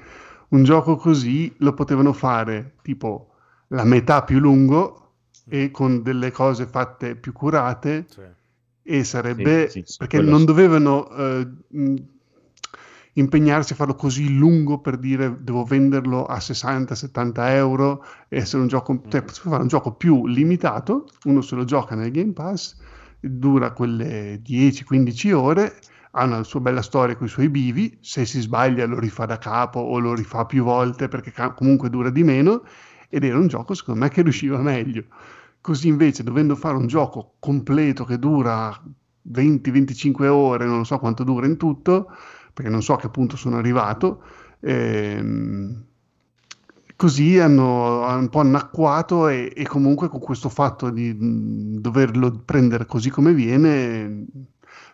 un 0.50 0.62
gioco 0.64 0.96
così 0.96 1.52
lo 1.58 1.74
potevano 1.74 2.12
fare 2.12 2.74
tipo 2.82 3.26
la 3.68 3.84
metà 3.84 4.22
più 4.24 4.38
lungo 4.38 5.09
e 5.50 5.70
con 5.70 6.02
delle 6.02 6.30
cose 6.30 6.66
fatte 6.66 7.16
più 7.16 7.32
curate 7.32 8.06
Sì. 8.08 8.20
e 8.82 9.04
sarebbe 9.04 9.68
Sì, 9.68 9.82
sì, 9.84 9.96
perché 9.98 10.20
non 10.22 10.44
dovevano 10.44 11.10
eh, 11.10 11.48
impegnarsi 13.14 13.72
a 13.72 13.76
farlo 13.76 13.94
così 13.94 14.36
lungo 14.36 14.78
per 14.80 14.96
dire 14.96 15.36
devo 15.40 15.64
venderlo 15.64 16.24
a 16.24 16.38
60-70 16.40 17.50
euro 17.50 18.04
e 18.28 18.38
essere 18.38 18.62
un 18.62 18.68
gioco, 18.68 19.02
cioè, 19.08 19.22
si 19.26 19.40
può 19.40 19.50
fare 19.50 19.62
un 19.62 19.68
gioco 19.68 19.94
più 19.94 20.26
limitato, 20.26 21.08
uno 21.24 21.40
se 21.40 21.56
lo 21.56 21.64
gioca 21.64 21.94
nel 21.94 22.10
Game 22.12 22.32
Pass, 22.32 22.76
dura 23.18 23.72
quelle 23.72 24.40
10-15 24.42 25.32
ore, 25.32 25.78
ha 26.12 26.24
una 26.24 26.42
sua 26.42 26.60
bella 26.60 26.82
storia 26.82 27.16
con 27.16 27.26
i 27.26 27.30
suoi 27.30 27.48
bivi, 27.48 27.98
se 28.00 28.24
si 28.24 28.40
sbaglia 28.40 28.86
lo 28.86 28.98
rifà 28.98 29.26
da 29.26 29.38
capo 29.38 29.80
o 29.80 29.98
lo 29.98 30.14
rifà 30.14 30.44
più 30.44 30.64
volte 30.64 31.08
perché 31.08 31.32
comunque 31.54 31.90
dura 31.90 32.10
di 32.10 32.22
meno 32.24 32.62
ed 33.08 33.24
era 33.24 33.38
un 33.38 33.48
gioco 33.48 33.74
secondo 33.74 34.00
me 34.00 34.08
che 34.08 34.22
riusciva 34.22 34.58
meglio. 34.58 35.04
Così 35.60 35.88
invece, 35.88 36.22
dovendo 36.22 36.56
fare 36.56 36.76
un 36.76 36.86
gioco 36.86 37.34
completo 37.38 38.04
che 38.04 38.18
dura 38.18 38.74
20-25 39.22 40.26
ore, 40.26 40.64
non 40.64 40.86
so 40.86 40.98
quanto 40.98 41.22
dura 41.22 41.46
in 41.46 41.56
tutto, 41.58 42.10
perché 42.52 42.70
non 42.70 42.82
so 42.82 42.94
a 42.94 42.98
che 42.98 43.10
punto 43.10 43.36
sono 43.36 43.56
arrivato, 43.58 44.22
ehm, 44.60 45.84
così 46.96 47.38
hanno, 47.38 48.06
un 48.16 48.28
po' 48.28 48.40
annacquato 48.40 49.28
e, 49.28 49.52
e 49.54 49.66
comunque 49.66 50.08
con 50.08 50.20
questo 50.20 50.48
fatto 50.48 50.90
di 50.90 51.12
mh, 51.12 51.80
doverlo 51.80 52.42
prendere 52.44 52.86
così 52.86 53.10
come 53.10 53.32
viene, 53.34 54.26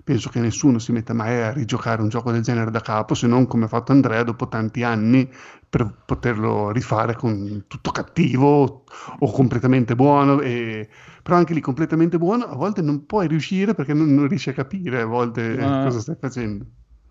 penso 0.04 0.30
che 0.30 0.40
nessuno 0.40 0.78
si 0.78 0.92
metta 0.92 1.14
mai 1.14 1.42
a 1.42 1.52
rigiocare 1.52 2.02
un 2.02 2.08
gioco 2.08 2.30
del 2.30 2.42
genere 2.42 2.70
da 2.70 2.80
capo, 2.80 3.14
se 3.14 3.26
non 3.26 3.46
come 3.46 3.64
ha 3.64 3.68
fatto 3.68 3.92
Andrea 3.92 4.22
dopo 4.22 4.48
tanti 4.48 4.82
anni 4.82 5.28
per 5.76 5.94
poterlo 6.06 6.70
rifare 6.70 7.14
con 7.14 7.64
tutto 7.68 7.90
cattivo 7.90 8.84
o 9.18 9.30
completamente 9.32 9.94
buono. 9.94 10.40
E... 10.40 10.88
Però 11.22 11.36
anche 11.36 11.54
lì 11.54 11.60
completamente 11.60 12.18
buono 12.18 12.44
a 12.44 12.54
volte 12.54 12.82
non 12.82 13.04
puoi 13.06 13.26
riuscire 13.28 13.74
perché 13.74 13.92
non, 13.92 14.14
non 14.14 14.28
riesci 14.28 14.48
a 14.50 14.52
capire 14.54 15.00
a 15.02 15.06
volte 15.06 15.56
Ah. 15.60 15.82
cosa 15.82 16.00
stai 16.00 16.16
facendo. 16.18 16.64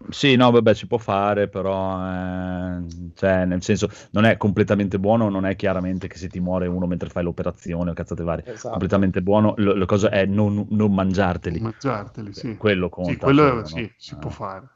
Sì, 0.10 0.36
no, 0.36 0.52
vabbè, 0.52 0.74
si 0.76 0.86
può 0.88 0.98
fare, 1.00 1.48
però, 1.50 1.98
eh, 2.06 2.86
cioè, 3.16 3.46
nel 3.46 3.64
senso, 3.64 3.90
non 4.12 4.26
è 4.26 4.38
completamente 4.38 5.00
buono, 5.00 5.30
non 5.30 5.46
è 5.46 5.56
chiaramente 5.56 6.08
che 6.08 6.18
se 6.18 6.28
ti 6.28 6.40
muore 6.40 6.68
uno 6.68 6.86
mentre 6.86 7.10
fai 7.10 7.24
l'operazione 7.24 7.90
o 7.90 7.94
cazzate 7.94 8.22
varie. 8.24 8.46
Esatto. 8.46 8.70
Completamente 8.70 9.22
buono, 9.24 9.56
la 9.58 9.86
cosa 9.86 10.10
è 10.10 10.26
non, 10.26 10.68
non 10.70 10.94
mangiarteli. 10.94 11.60
Mangiarteli, 11.60 12.34
sì. 12.34 12.56
Quello 12.56 12.90
conta. 12.90 13.12
Sì, 13.12 13.18
quello 13.18 13.48
solo, 13.48 13.66
sì, 13.66 13.82
no? 13.82 13.90
si 13.98 14.14
Eh, 14.14 14.18
può 14.18 14.30
fare. 14.30 14.70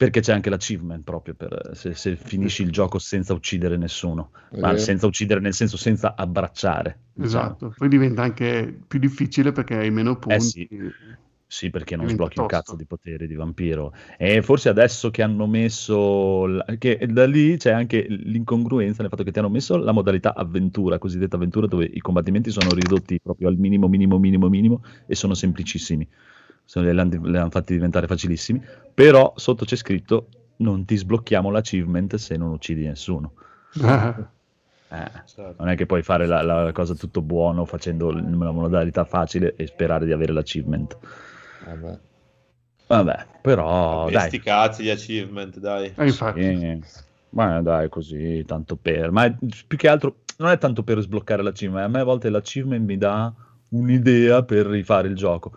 Perché 0.00 0.20
c'è 0.20 0.32
anche 0.32 0.48
l'achievement 0.48 1.04
proprio 1.04 1.34
per 1.34 1.72
se, 1.74 1.92
se 1.92 2.16
finisci 2.16 2.62
il 2.62 2.70
gioco 2.72 2.98
senza 2.98 3.34
uccidere 3.34 3.76
nessuno, 3.76 4.30
ma 4.58 4.72
Eh. 4.72 4.78
senza 4.78 5.06
uccidere 5.06 5.40
nel 5.40 5.52
senso 5.52 5.76
senza 5.76 6.14
abbracciare. 6.16 7.00
diciamo. 7.12 7.44
Esatto, 7.44 7.74
poi 7.76 7.88
diventa 7.88 8.22
anche 8.22 8.78
più 8.88 8.98
difficile 8.98 9.52
perché 9.52 9.76
hai 9.76 9.90
meno 9.90 10.16
punti. 10.18 10.34
Eh 10.36 10.40
sì. 10.40 10.68
Sì, 11.46 11.68
perché 11.68 11.96
non 11.96 12.08
sblocchi 12.08 12.38
un 12.38 12.46
tosto. 12.46 12.62
cazzo 12.62 12.76
di 12.76 12.86
potere 12.86 13.26
di 13.26 13.34
vampiro. 13.34 13.92
E 14.16 14.40
forse 14.40 14.70
adesso 14.70 15.10
che 15.10 15.20
hanno 15.20 15.46
messo. 15.46 16.46
la- 16.46 16.64
che 16.78 16.96
da 17.10 17.26
lì 17.26 17.58
c'è 17.58 17.70
anche 17.72 18.06
l'incongruenza 18.08 19.02
nel 19.02 19.10
fatto 19.10 19.24
che 19.24 19.32
ti 19.32 19.38
hanno 19.40 19.50
messo 19.50 19.76
la 19.76 19.92
modalità 19.92 20.34
avventura, 20.34 20.96
cosiddetta 20.98 21.36
avventura, 21.36 21.66
dove 21.66 21.84
i 21.84 22.00
combattimenti 22.00 22.50
sono 22.50 22.72
ridotti 22.72 23.20
proprio 23.20 23.48
al 23.48 23.56
minimo, 23.56 23.86
minimo, 23.88 24.18
minimo, 24.18 24.48
minimo 24.48 24.82
e 25.06 25.14
sono 25.14 25.34
semplicissimi. 25.34 26.08
Li 26.74 26.88
hanno 26.88 27.20
li 27.24 27.36
hanno 27.36 27.50
fatti 27.50 27.72
diventare 27.74 28.06
facilissimi. 28.06 28.62
Però 28.94 29.32
sotto 29.36 29.64
c'è 29.64 29.76
scritto: 29.76 30.28
non 30.58 30.84
ti 30.84 30.96
sblocchiamo 30.96 31.50
l'achievement 31.50 32.14
se 32.16 32.36
non 32.36 32.50
uccidi 32.50 32.86
nessuno. 32.86 33.32
Eh, 34.92 35.10
Certo. 35.24 35.54
non 35.58 35.68
è 35.68 35.76
che 35.76 35.86
puoi 35.86 36.02
fare 36.02 36.26
la, 36.26 36.42
la 36.42 36.72
cosa 36.72 36.94
tutto 36.94 37.22
buono 37.22 37.64
facendo 37.64 38.10
l- 38.10 38.24
una 38.24 38.50
modalità 38.50 39.04
facile 39.04 39.54
e 39.54 39.66
sperare 39.68 40.04
di 40.04 40.12
avere 40.12 40.32
l'achievement. 40.32 40.98
Vabbè. 41.64 41.98
Vabbè, 42.88 43.26
però 43.40 44.00
Vabbè, 44.00 44.12
dai. 44.12 44.26
sti 44.28 44.40
cazzi 44.40 44.82
gli 44.82 44.90
achievement, 44.90 45.58
dai. 45.58 45.92
Eh, 45.96 46.06
infatti. 46.06 46.40
Eh, 46.40 46.80
ma 47.30 47.62
dai, 47.62 47.88
così, 47.88 48.42
tanto 48.44 48.74
per. 48.74 49.12
Ma 49.12 49.26
è- 49.26 49.34
più 49.66 49.78
che 49.78 49.86
altro 49.86 50.16
non 50.38 50.50
è 50.50 50.58
tanto 50.58 50.82
per 50.82 50.98
sbloccare 51.00 51.42
l'achievement, 51.44 51.86
a 51.86 51.88
me 51.88 52.00
a 52.00 52.04
volte 52.04 52.28
l'achievement 52.28 52.84
mi 52.84 52.96
dà 52.98 53.32
un'idea 53.68 54.42
per 54.42 54.66
rifare 54.66 55.06
il 55.06 55.14
gioco. 55.14 55.52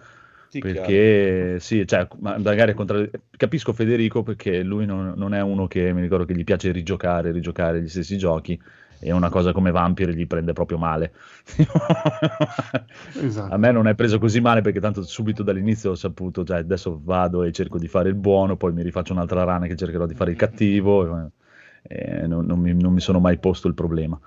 Chiaro. 0.59 0.81
Perché 0.81 1.59
sì, 1.59 1.85
cioè, 1.87 2.07
ma 2.19 2.37
magari 2.37 2.73
contra- 2.73 3.05
capisco 3.37 3.73
Federico 3.73 4.23
perché 4.23 4.63
lui 4.63 4.85
non, 4.85 5.13
non 5.15 5.33
è 5.33 5.41
uno 5.41 5.67
che 5.67 5.93
mi 5.93 6.01
ricordo 6.01 6.25
che 6.25 6.35
gli 6.35 6.43
piace 6.43 6.71
rigiocare, 6.71 7.31
rigiocare 7.31 7.81
gli 7.81 7.89
stessi 7.89 8.17
giochi 8.17 8.59
e 8.99 9.11
una 9.11 9.29
cosa 9.29 9.51
come 9.51 9.71
Vampire 9.71 10.15
gli 10.15 10.25
prende 10.27 10.53
proprio 10.53 10.77
male. 10.77 11.13
Esatto. 13.21 13.53
A 13.53 13.57
me 13.57 13.71
non 13.71 13.87
è 13.87 13.95
preso 13.95 14.17
così 14.19 14.39
male 14.39 14.61
perché 14.61 14.79
tanto 14.79 15.03
subito 15.03 15.43
dall'inizio 15.43 15.91
ho 15.91 15.95
saputo, 15.95 16.43
cioè 16.43 16.57
adesso 16.57 16.99
vado 17.03 17.43
e 17.43 17.51
cerco 17.51 17.77
di 17.77 17.87
fare 17.87 18.09
il 18.09 18.15
buono, 18.15 18.55
poi 18.55 18.73
mi 18.73 18.81
rifaccio 18.81 19.13
un'altra 19.13 19.43
rana 19.43 19.67
che 19.67 19.75
cercherò 19.75 20.05
di 20.05 20.15
fare 20.15 20.31
il 20.31 20.37
cattivo, 20.37 21.31
e 21.81 22.27
non, 22.27 22.45
non 22.45 22.59
mi, 22.59 22.73
non 22.73 22.93
mi 22.93 23.01
sono 23.01 23.19
mai 23.19 23.37
posto 23.39 23.67
il 23.67 23.73
problema. 23.73 24.19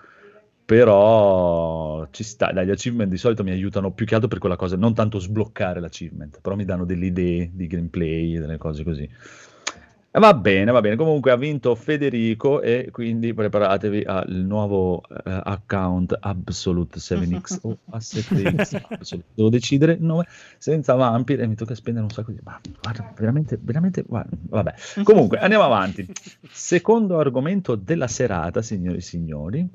Però 0.67 2.09
ci 2.11 2.25
sta, 2.25 2.51
dai, 2.51 2.67
gli 2.67 2.71
achievement 2.71 3.09
di 3.09 3.17
solito 3.17 3.45
mi 3.45 3.53
aiutano 3.53 3.93
più 3.93 4.05
che 4.05 4.15
altro 4.15 4.29
per 4.29 4.39
quella 4.39 4.57
cosa, 4.57 4.77
non 4.77 4.95
tanto 4.95 5.21
sbloccare 5.21 5.79
l'achievement, 5.79 6.41
però 6.41 6.57
mi 6.57 6.65
danno 6.65 6.85
delle 6.85 7.07
idee 7.07 7.51
di 7.53 7.69
gameplay, 7.69 8.37
delle 8.37 8.59
cose 8.59 8.83
così. 8.83 9.09
E 10.17 10.19
Va 10.19 10.35
bene, 10.35 10.73
va 10.73 10.81
bene. 10.81 10.97
Comunque 10.97 11.31
ha 11.31 11.37
vinto 11.37 11.75
Federico 11.75 12.63
e 12.63 12.89
quindi 12.91 13.33
preparatevi 13.33 14.03
al 14.07 14.33
nuovo 14.33 15.03
eh, 15.09 15.41
account 15.45 16.17
Absolute 16.19 16.99
7x 16.99 17.59
o 17.63 17.79
A7x. 17.93 18.83
Absolute. 18.91 19.29
Devo 19.35 19.51
decidere 19.51 19.93
il 19.93 20.03
nome 20.03 20.27
senza 20.59 20.95
vampire 20.95 21.43
e 21.43 21.47
mi 21.47 21.55
tocca 21.55 21.77
spendere 21.77 22.07
un 22.07 22.11
sacco 22.11 22.33
di... 22.33 22.41
Ma 22.43 22.59
guarda, 22.81 23.13
veramente, 23.17 23.57
veramente... 23.61 24.03
guarda, 24.05 24.37
vabbè. 24.49 24.75
Comunque, 25.05 25.39
andiamo 25.39 25.65
avanti. 25.65 26.11
Secondo 26.51 27.19
argomento 27.19 27.77
della 27.77 28.09
serata, 28.09 28.63
signori 28.63 28.97
e 28.97 29.03
signori, 29.03 29.69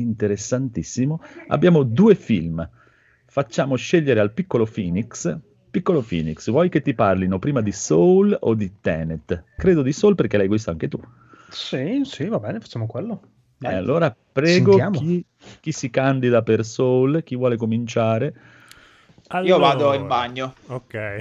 interessantissimo. 0.00 1.22
Abbiamo 1.48 1.82
due 1.82 2.14
film. 2.14 2.68
Facciamo 3.26 3.76
scegliere 3.76 4.20
al 4.20 4.32
piccolo 4.32 4.64
Phoenix. 4.64 5.38
Piccolo 5.70 6.00
Phoenix, 6.00 6.50
vuoi 6.50 6.70
che 6.70 6.80
ti 6.80 6.94
parlino 6.94 7.38
prima 7.38 7.60
di 7.60 7.72
Soul 7.72 8.36
o 8.40 8.54
di 8.54 8.80
Tenet? 8.80 9.44
Credo 9.54 9.82
di 9.82 9.92
Soul 9.92 10.14
perché 10.14 10.38
l'hai 10.38 10.48
visto 10.48 10.70
anche 10.70 10.88
tu. 10.88 10.98
Sì, 11.48 12.00
sì, 12.04 12.26
va 12.26 12.38
bene, 12.38 12.60
facciamo 12.60 12.86
quello. 12.86 13.20
E 13.60 13.70
Dai. 13.70 13.74
allora 13.74 14.14
prego 14.32 14.88
chi, 14.90 15.24
chi 15.60 15.72
si 15.72 15.90
candida 15.90 16.42
per 16.42 16.64
Soul, 16.64 17.22
chi 17.22 17.36
vuole 17.36 17.56
cominciare. 17.56 18.34
Io 19.42 19.58
vado 19.58 19.92
in 19.92 20.02
Allora, 20.02 20.06
bagno. 20.06 20.54
Ok. 20.68 21.18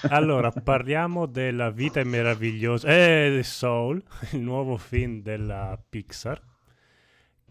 allora, 0.10 0.50
parliamo 0.50 1.26
della 1.26 1.70
vita 1.70 2.02
meravigliosa. 2.02 2.88
Eh, 2.88 3.40
Soul, 3.44 4.02
il 4.32 4.40
nuovo 4.40 4.76
film 4.76 5.22
della 5.22 5.78
Pixar. 5.88 6.40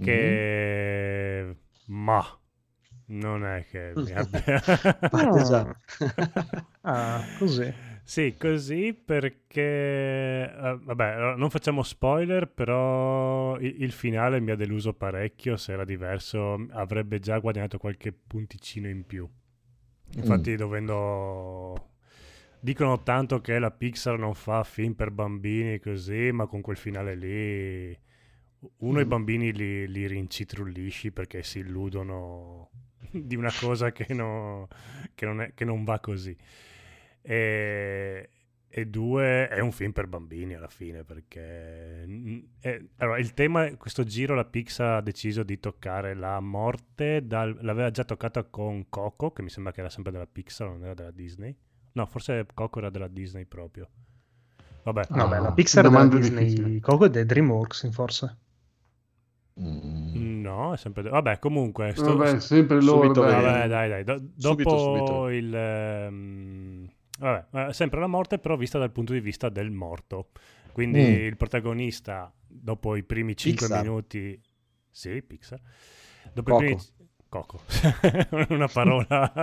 Che... 0.02 1.56
Ma... 1.88 2.38
Non 3.06 3.46
è 3.46 3.66
che 3.70 3.92
mi 3.96 4.12
abbia... 4.16 4.62
Ah. 5.12 5.76
Ah, 6.86 7.24
così. 7.38 7.74
Sì, 8.04 8.36
così 8.38 8.94
perché... 8.94 9.62
eh, 9.62 10.78
vabbè, 10.82 11.36
non 11.38 11.50
facciamo 11.50 11.84
spoiler, 11.84 12.48
però 12.50 13.58
il, 13.60 13.82
il 13.84 13.92
finale 13.94 14.42
mi 14.42 14.52
ha 14.52 14.56
deluso 14.56 14.94
parecchio. 14.94 15.56
Se 15.56 15.72
era 15.72 15.86
diverso 15.86 16.66
avrebbe 16.72 17.20
già 17.20 17.38
guadagnato 17.40 17.78
qualche 17.78 18.12
punticino 18.12 18.88
in 18.90 19.06
più. 19.06 19.28
Infatti 20.16 20.56
dovendo... 20.56 21.90
Dicono 22.60 23.04
tanto 23.04 23.42
che 23.42 23.60
la 23.60 23.72
Pixar 23.72 24.18
non 24.18 24.34
fa 24.34 24.64
film 24.64 24.94
per 24.94 25.12
bambini 25.12 25.80
così, 25.80 26.32
ma 26.32 26.46
con 26.48 26.62
quel 26.62 26.78
finale 26.78 27.16
lì 27.16 27.98
uno 28.78 29.00
i 29.00 29.06
Mm. 29.06 29.10
bambini 29.10 29.54
li, 29.54 29.88
li 29.88 30.08
rincitrullisci 30.08 31.12
perché 31.12 31.44
si 31.44 31.60
illudono 31.60 32.70
di 33.12 33.36
una 33.36 33.52
cosa 33.60 33.92
che, 33.92 34.14
no- 34.14 34.68
che 35.16 35.26
non, 35.26 35.42
è- 35.42 35.54
che 35.54 35.66
non 35.66 35.84
va 35.84 36.00
così. 36.00 36.36
E, 37.22 38.30
e 38.68 38.86
due 38.88 39.48
è 39.48 39.60
un 39.60 39.72
film 39.72 39.92
per 39.92 40.08
bambini 40.08 40.56
alla 40.56 40.68
fine 40.68 41.04
perché 41.04 42.04
mm, 42.08 42.40
è- 42.60 42.82
allora, 42.98 43.18
il 43.20 43.34
tema, 43.34 43.74
questo 43.78 44.04
giro 44.04 44.36
la 44.36 44.46
Pixar 44.46 44.96
ha 44.98 45.02
deciso 45.02 45.44
di 45.44 45.60
toccare 45.60 46.14
la 46.16 46.40
morte, 46.40 47.26
dal- 47.26 47.58
l'aveva 47.62 47.92
già 47.92 48.04
toccata 48.04 48.44
con 48.44 48.90
Coco, 48.90 49.32
che 49.32 49.42
mi 49.42 49.50
sembra 49.50 49.72
che 49.72 49.80
era 49.82 49.90
sempre 49.90 50.12
della 50.12 50.28
Pixar, 50.28 50.68
non 50.70 50.84
era 50.84 50.94
della 50.94 51.12
Disney. 51.12 51.56
No, 51.94 52.06
forse 52.08 52.46
Coco 52.54 52.80
era 52.80 52.90
della 52.90 53.08
Disney 53.08 53.46
proprio. 53.46 53.90
Vabbè, 54.84 55.12
No, 55.12 55.28
beh, 55.28 55.40
la 55.40 55.50
Ah, 55.50 55.54
Pixar 55.54 55.86
è 55.86 55.90
della 55.90 56.06
Disney, 56.06 56.46
difficile. 56.46 56.80
Coco 56.82 57.06
è 57.06 57.10
dei 57.10 57.26
DreamWorks, 57.26 57.90
forse. 57.92 58.38
Mm. 59.60 60.42
No, 60.42 60.74
è 60.74 60.78
sempre... 60.78 61.04
Vabbè, 61.04 61.40
comunque... 61.40 61.94
sto- 61.96 62.16
Vabbè, 62.18 62.40
sempre 62.40 62.82
loro. 62.82 63.04
Subito 63.04 63.22
dai. 63.22 63.42
Vabbè, 63.44 63.68
dai, 63.68 63.90
dai. 63.90 64.04
do- 64.04 64.22
Subito, 64.38 64.70
dopo 64.70 64.80
subito. 64.98 65.30
il... 65.30 65.54
ehm, 65.56 66.90
vabbè, 67.20 67.68
eh, 67.70 67.74
sempre 67.74 68.00
la 68.00 68.08
morte, 68.08 68.40
però 68.40 68.56
vista 68.56 68.80
dal 68.80 68.92
punto 68.92 69.14
di 69.14 69.20
vista 69.20 69.50
del 69.50 69.72
morto. 69.72 70.30
Quindi 70.72 71.00
Mm. 71.02 71.26
il 71.28 71.38
protagonista, 71.38 72.34
dopo 72.48 72.96
i 72.96 73.04
primi 73.04 73.36
5 73.38 73.68
Pixar. 73.68 73.84
minuti... 73.84 74.42
Sì, 74.90 75.22
Pixar. 75.22 75.60
Dopo 76.34 76.52
Coco. 76.52 76.64
i 76.64 76.66
primi... 76.66 76.82
Coco. 77.30 77.62
Una 78.50 78.68
parola. 78.68 79.34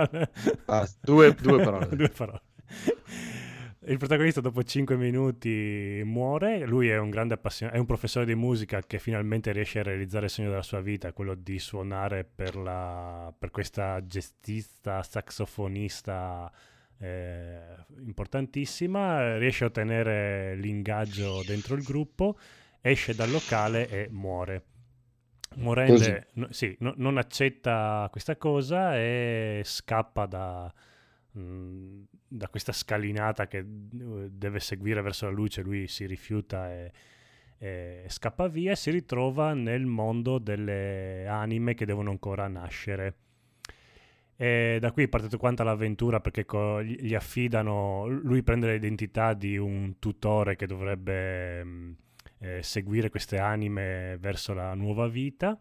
Ah, 0.65 0.87
due- 1.01 1.33
due 1.35 1.63
parole. 1.63 1.87
due 1.95 2.09
parole. 2.09 2.41
Il 3.85 3.97
protagonista 3.97 4.41
dopo 4.41 4.61
5 4.61 4.95
minuti 4.95 6.03
muore, 6.05 6.67
lui 6.67 6.89
è 6.89 6.99
un 6.99 7.09
grande 7.09 7.33
appassionato, 7.33 7.77
è 7.77 7.79
un 7.79 7.87
professore 7.87 8.27
di 8.27 8.35
musica 8.35 8.79
che 8.81 8.99
finalmente 8.99 9.51
riesce 9.51 9.79
a 9.79 9.83
realizzare 9.83 10.25
il 10.25 10.31
sogno 10.31 10.49
della 10.49 10.61
sua 10.61 10.81
vita, 10.81 11.13
quello 11.13 11.33
di 11.33 11.57
suonare 11.57 12.23
per, 12.23 12.55
la, 12.57 13.33
per 13.35 13.49
questa 13.49 14.05
gestista, 14.05 15.01
saxofonista 15.01 16.51
eh, 16.99 17.59
importantissima, 18.05 19.37
riesce 19.39 19.63
a 19.63 19.67
ottenere 19.67 20.53
l'ingaggio 20.57 21.41
dentro 21.43 21.73
il 21.73 21.81
gruppo, 21.81 22.37
esce 22.81 23.15
dal 23.15 23.31
locale 23.31 23.89
e 23.89 24.07
muore. 24.11 24.63
Morende, 25.55 26.27
no- 26.33 26.51
sì, 26.51 26.75
no- 26.81 26.93
non 26.97 27.17
accetta 27.17 28.07
questa 28.11 28.35
cosa 28.37 28.95
e 28.95 29.63
scappa 29.65 30.27
da, 30.27 30.71
mh, 31.31 32.03
da 32.27 32.47
questa 32.47 32.71
scalinata 32.71 33.47
che 33.47 33.57
eh, 33.57 33.65
deve 34.31 34.59
seguire 34.59 35.01
verso 35.01 35.25
la 35.25 35.31
luce, 35.31 35.61
lui 35.61 35.87
si 35.87 36.05
rifiuta 36.05 36.71
e, 36.71 36.91
e 37.57 38.05
scappa 38.07 38.47
via 38.47 38.71
e 38.71 38.75
si 38.75 38.91
ritrova 38.91 39.53
nel 39.53 39.85
mondo 39.85 40.37
delle 40.39 41.27
anime 41.27 41.73
che 41.73 41.85
devono 41.85 42.09
ancora 42.09 42.47
nascere. 42.47 43.15
E 44.35 44.77
da 44.79 44.91
qui 44.91 45.07
parte 45.07 45.27
tutta 45.27 45.37
quanta 45.37 45.63
l'avventura 45.63 46.19
perché 46.19 46.45
co- 46.45 46.81
gli 46.81 47.13
affidano, 47.13 48.07
lui 48.07 48.41
prende 48.41 48.71
l'identità 48.71 49.33
di 49.33 49.55
un 49.57 49.99
tutore 49.99 50.55
che 50.55 50.65
dovrebbe 50.65 51.63
mh, 51.63 51.95
eh, 52.39 52.63
seguire 52.63 53.09
queste 53.09 53.37
anime 53.37 54.17
verso 54.19 54.53
la 54.53 54.73
nuova 54.73 55.07
vita 55.07 55.59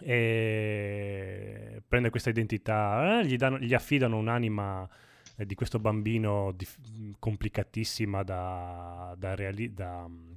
e 0.00 1.82
prende 1.86 2.10
questa 2.10 2.30
identità, 2.30 3.20
eh, 3.20 3.26
gli, 3.26 3.36
danno- 3.36 3.58
gli 3.58 3.74
affidano 3.74 4.16
un'anima 4.18 4.88
eh, 5.36 5.46
di 5.46 5.54
questo 5.54 5.78
bambino 5.78 6.52
dif- 6.56 6.78
complicatissima 7.18 8.22
da, 8.22 9.14
da 9.18 9.34
reali- 9.34 9.72
da, 9.74 10.06
mm, 10.08 10.32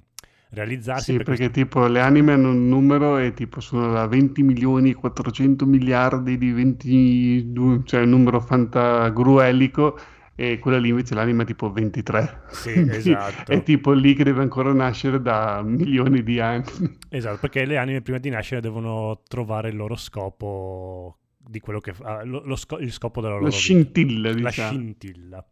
realizzarsi. 0.50 1.12
Sì, 1.12 1.16
perché 1.16 1.22
perché 1.22 1.50
tipo 1.50 1.86
le 1.86 2.00
anime 2.00 2.32
hanno 2.32 2.50
un 2.50 2.68
numero 2.68 3.16
e 3.18 3.32
tipo 3.32 3.60
sono 3.60 3.92
da 3.92 4.06
20 4.06 4.42
milioni 4.42 4.92
400 4.92 5.64
miliardi 5.66 6.36
di 6.36 6.52
22, 6.52 7.82
cioè 7.84 8.02
un 8.02 8.10
numero 8.10 8.40
fantagruelico 8.40 9.98
e 10.40 10.58
quella 10.58 10.78
lì 10.78 10.88
invece 10.88 11.14
l'anima 11.14 11.42
è 11.42 11.46
tipo 11.46 11.70
23. 11.70 12.42
Sì, 12.50 12.70
esatto. 12.90 13.52
È 13.52 13.62
tipo 13.62 13.92
lì 13.92 14.14
che 14.14 14.24
deve 14.24 14.40
ancora 14.40 14.72
nascere 14.72 15.20
da 15.20 15.60
milioni 15.62 16.22
di 16.22 16.40
anni. 16.40 16.64
Esatto, 17.10 17.38
perché 17.38 17.66
le 17.66 17.76
anime 17.76 18.00
prima 18.00 18.18
di 18.18 18.30
nascere 18.30 18.60
devono 18.62 19.20
trovare 19.28 19.68
il 19.68 19.76
loro 19.76 19.96
scopo 19.96 21.18
di 21.36 21.60
quello 21.60 21.80
che 21.80 21.92
fa, 21.92 22.22
lo- 22.24 22.42
lo 22.44 22.56
sco- 22.56 22.78
il 22.78 22.92
scopo 22.92 23.20
della 23.20 23.34
loro 23.34 23.44
La 23.44 23.50
vita. 23.50 23.60
scintilla, 23.60 24.28
La 24.30 24.34
diciamo. 24.34 24.68
scintilla. 24.70 25.44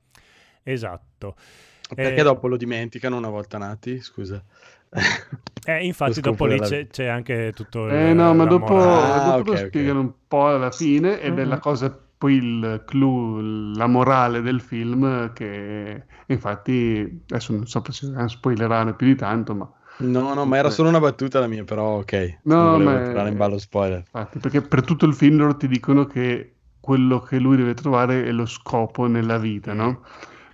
Esatto. 0.63 1.35
Perché 1.95 2.21
Eh, 2.21 2.23
dopo 2.23 2.49
lo 2.49 2.57
dimenticano 2.57 3.17
una 3.17 3.31
volta 3.31 3.57
nati? 3.59 4.01
Scusa. 4.01 4.43
eh, 5.65 5.85
infatti 5.85 6.21
dopo 6.21 6.47
lì 6.47 6.59
c'è, 6.61 6.87
c'è 6.87 7.07
anche 7.07 7.53
tutto 7.55 7.87
il 7.87 7.93
Eh 7.93 8.13
no, 8.15 8.35
ma 8.35 8.45
la 8.45 8.51
dopo. 8.51 8.77
Ah, 8.79 9.37
dopo 9.37 9.51
ok, 9.53 9.61
lo 9.61 9.67
spiegano 9.67 10.01
un 10.01 10.13
po' 10.29 10.47
alla 10.49 10.71
fine 10.71 11.21
ed 11.21 11.39
è 11.39 11.43
Mhm. 11.45 11.49
la 11.49 11.59
cosa, 11.59 11.99
poi 12.19 12.35
il 12.35 12.83
clou, 12.87 13.41
la 13.75 13.87
morale 13.87 14.43
del 14.43 14.61
film 14.61 15.33
che 15.33 16.05
infatti 16.27 17.23
adesso 17.29 17.53
non 17.53 17.67
so 17.67 17.83
se 17.91 18.07
spoilerare 18.29 18.95
più 18.95 19.07
di 19.07 19.15
tanto, 19.17 19.55
ma 19.55 19.73
No, 20.01 20.35
no, 20.35 20.45
ma 20.45 20.57
era 20.57 20.71
solo 20.71 20.89
una 20.89 20.99
battuta 21.01 21.39
la 21.41 21.47
mia, 21.49 21.63
però 21.65 21.99
ok. 21.99 22.41
No, 22.45 22.57
non 22.57 22.71
volevo 22.71 22.85
ma- 22.85 23.03
tirare 23.03 23.29
in 23.31 23.37
ballo 23.37 23.59
spoiler. 23.59 24.05
infatti, 24.05 24.39
perché 24.39 24.63
per 24.63 24.85
tutto 24.85 25.07
il 25.07 25.15
film 25.15 25.37
loro 25.37 25.57
ti 25.57 25.69
dicono 25.69 26.07
che 26.07 26.55
quello 26.81 27.21
che 27.21 27.39
lui 27.39 27.57
deve 27.57 27.75
trovare 27.75 28.25
è 28.25 28.31
lo 28.33 28.47
scopo 28.47 29.07
nella 29.07 29.39
vita, 29.39 29.73
no? 29.75 30.03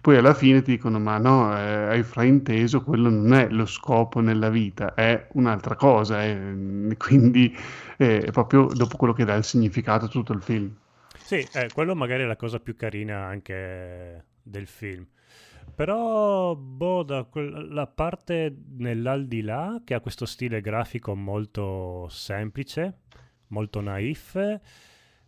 Poi 0.01 0.17
alla 0.17 0.35
fine 0.35 0.61
ti 0.63 0.73
dicono, 0.73 0.99
ma 0.99 1.17
no, 1.19 1.57
eh, 1.57 1.61
hai 1.89 2.03
frainteso, 2.03 2.83
quello 2.83 3.09
non 3.09 3.33
è 3.33 3.49
lo 3.51 3.65
scopo 3.67 4.21
nella 4.21 4.51
vita, 4.51 4.95
è 4.95 5.29
un'altra 5.33 5.77
cosa, 5.77 6.23
eh, 6.25 6.95
quindi 6.99 7.55
eh, 7.97 8.21
è 8.21 8.31
proprio 8.31 8.67
dopo 8.75 8.97
quello 8.99 9.15
che 9.15 9.25
dà 9.25 9.35
il 9.35 9.45
significato 9.45 10.05
a 10.07 10.09
tutto 10.09 10.33
il 10.33 10.43
film. 10.43 10.75
Sì, 11.25 11.37
eh, 11.55 11.71
quello 11.73 11.95
magari 11.95 12.23
è 12.23 12.27
la 12.27 12.37
cosa 12.37 12.61
più 12.61 12.77
carina 12.77 13.25
anche 13.25 14.25
del 14.43 14.67
film. 14.67 15.07
Però, 15.75 16.55
boh, 16.55 17.03
da 17.03 17.25
quel- 17.25 17.69
la 17.73 17.87
parte 17.87 18.55
nell'aldilà 18.77 19.81
che 19.85 19.95
ha 19.95 20.01
questo 20.01 20.27
stile 20.27 20.61
grafico 20.61 21.15
molto 21.15 22.07
semplice, 22.11 22.99
molto 23.49 23.81
naif, 23.81 24.61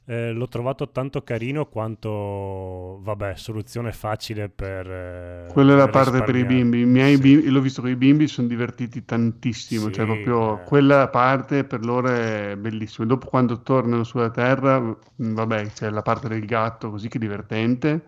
eh, 0.07 0.33
l'ho 0.33 0.49
trovato 0.49 0.91
tanto 0.91 1.23
carino 1.23 1.67
quanto, 1.67 3.01
vabbè, 3.03 3.37
soluzione 3.37 3.93
facile 3.93 4.49
per... 4.49 4.87
eh, 4.91 5.47
Quella 5.47 5.73
è 5.75 5.77
la 5.77 5.89
parte 5.89 6.23
per 6.23 6.35
i 6.37 6.45
bimbi. 6.45 6.81
I 6.81 6.85
miei 6.85 7.17
Sì. 7.17 7.21
bimbi, 7.21 7.49
l'ho 7.49 7.61
visto 7.61 7.81
con 7.81 7.91
i 7.91 7.97
bimbi, 7.97 8.27
sono 8.27 8.49
divertiti 8.49 9.05
tantissimo. 9.05 9.91
Cioè, 9.91 10.05
Sì, 10.05 10.05
proprio 10.05 10.63
eh. 10.63 10.65
quella 10.65 11.09
parte 11.09 11.65
per 11.65 11.85
loro 11.85 12.09
è 12.09 12.57
bellissima. 12.59 13.07
Dopo, 13.07 13.27
quando 13.27 13.63
tornano 13.63 14.03
sulla 14.05 14.31
Terra, 14.31 14.81
mh, 14.81 14.97
vabbè, 15.35 15.67
c'è 15.73 15.89
la 15.91 16.03
parte 16.03 16.29
del 16.29 16.45
gatto, 16.45 16.91
così 16.91 17.09
che 17.09 17.17
è 17.19 17.21
divertente. 17.21 18.05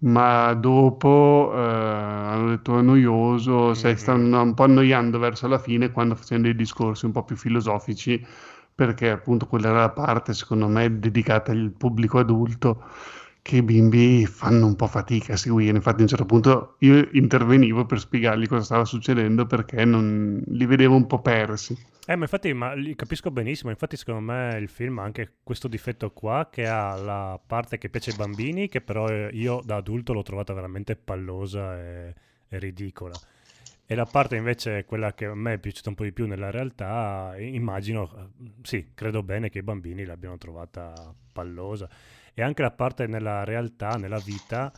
Ma 0.00 0.54
dopo 0.54 1.50
eh, 1.54 1.58
hanno 1.58 2.48
detto 2.50 2.78
è 2.78 2.82
noioso, 2.82 3.74
Mhm. 3.74 3.94
stanno 3.96 4.42
un 4.42 4.54
po' 4.54 4.62
annoiando 4.64 5.18
verso 5.18 5.48
la 5.48 5.58
fine 5.58 5.90
quando 5.90 6.14
facendo 6.14 6.44
dei 6.44 6.54
discorsi 6.54 7.04
un 7.06 7.12
po' 7.12 7.24
più 7.24 7.34
filosofici, 7.36 8.24
perché 8.78 9.10
appunto 9.10 9.46
quella 9.46 9.70
era 9.70 9.80
la 9.80 9.90
parte, 9.90 10.32
secondo 10.32 10.68
me, 10.68 11.00
dedicata 11.00 11.50
al 11.50 11.72
pubblico 11.76 12.20
adulto 12.20 12.84
che 13.42 13.56
i 13.56 13.62
bimbi 13.62 14.24
fanno 14.24 14.66
un 14.66 14.76
po' 14.76 14.86
fatica 14.86 15.32
a 15.32 15.36
seguire. 15.36 15.74
Infatti, 15.74 15.98
a 15.98 16.02
un 16.02 16.08
certo 16.08 16.24
punto 16.24 16.76
io 16.78 17.08
intervenivo 17.10 17.86
per 17.86 17.98
spiegargli 17.98 18.46
cosa 18.46 18.62
stava 18.62 18.84
succedendo 18.84 19.46
perché 19.46 19.84
non 19.84 20.40
li 20.46 20.64
vedevo 20.64 20.94
un 20.94 21.08
po' 21.08 21.20
persi. 21.20 21.76
Eh, 22.06 22.14
ma 22.14 22.22
infatti 22.22 22.52
ma 22.52 22.72
li 22.74 22.94
capisco 22.94 23.32
benissimo. 23.32 23.70
Infatti, 23.70 23.96
secondo 23.96 24.20
me 24.20 24.56
il 24.60 24.68
film 24.68 25.00
ha 25.00 25.02
anche 25.02 25.38
questo 25.42 25.66
difetto 25.66 26.12
qua 26.12 26.48
che 26.48 26.68
ha 26.68 26.94
la 26.94 27.40
parte 27.44 27.78
che 27.78 27.88
piace 27.88 28.10
ai 28.10 28.16
bambini, 28.16 28.68
che 28.68 28.80
però 28.80 29.08
eh, 29.08 29.30
io 29.32 29.60
da 29.64 29.74
adulto 29.74 30.12
l'ho 30.12 30.22
trovata 30.22 30.52
veramente 30.52 30.94
pallosa 30.94 31.76
e, 31.80 32.14
e 32.48 32.58
ridicola. 32.60 33.18
E 33.90 33.94
la 33.94 34.04
parte 34.04 34.36
invece, 34.36 34.84
quella 34.84 35.14
che 35.14 35.24
a 35.24 35.34
me 35.34 35.54
è 35.54 35.58
piaciuta 35.58 35.88
un 35.88 35.94
po' 35.94 36.04
di 36.04 36.12
più 36.12 36.26
nella 36.26 36.50
realtà, 36.50 37.34
eh, 37.36 37.46
immagino, 37.46 38.30
eh, 38.38 38.50
sì, 38.62 38.90
credo 38.92 39.22
bene 39.22 39.48
che 39.48 39.58
i 39.60 39.62
bambini 39.62 40.04
l'abbiano 40.04 40.36
trovata 40.36 41.14
pallosa. 41.32 41.88
E 42.34 42.42
anche 42.42 42.60
la 42.60 42.70
parte 42.70 43.06
nella 43.06 43.44
realtà, 43.44 43.96
nella 43.96 44.18
vita, 44.20 44.70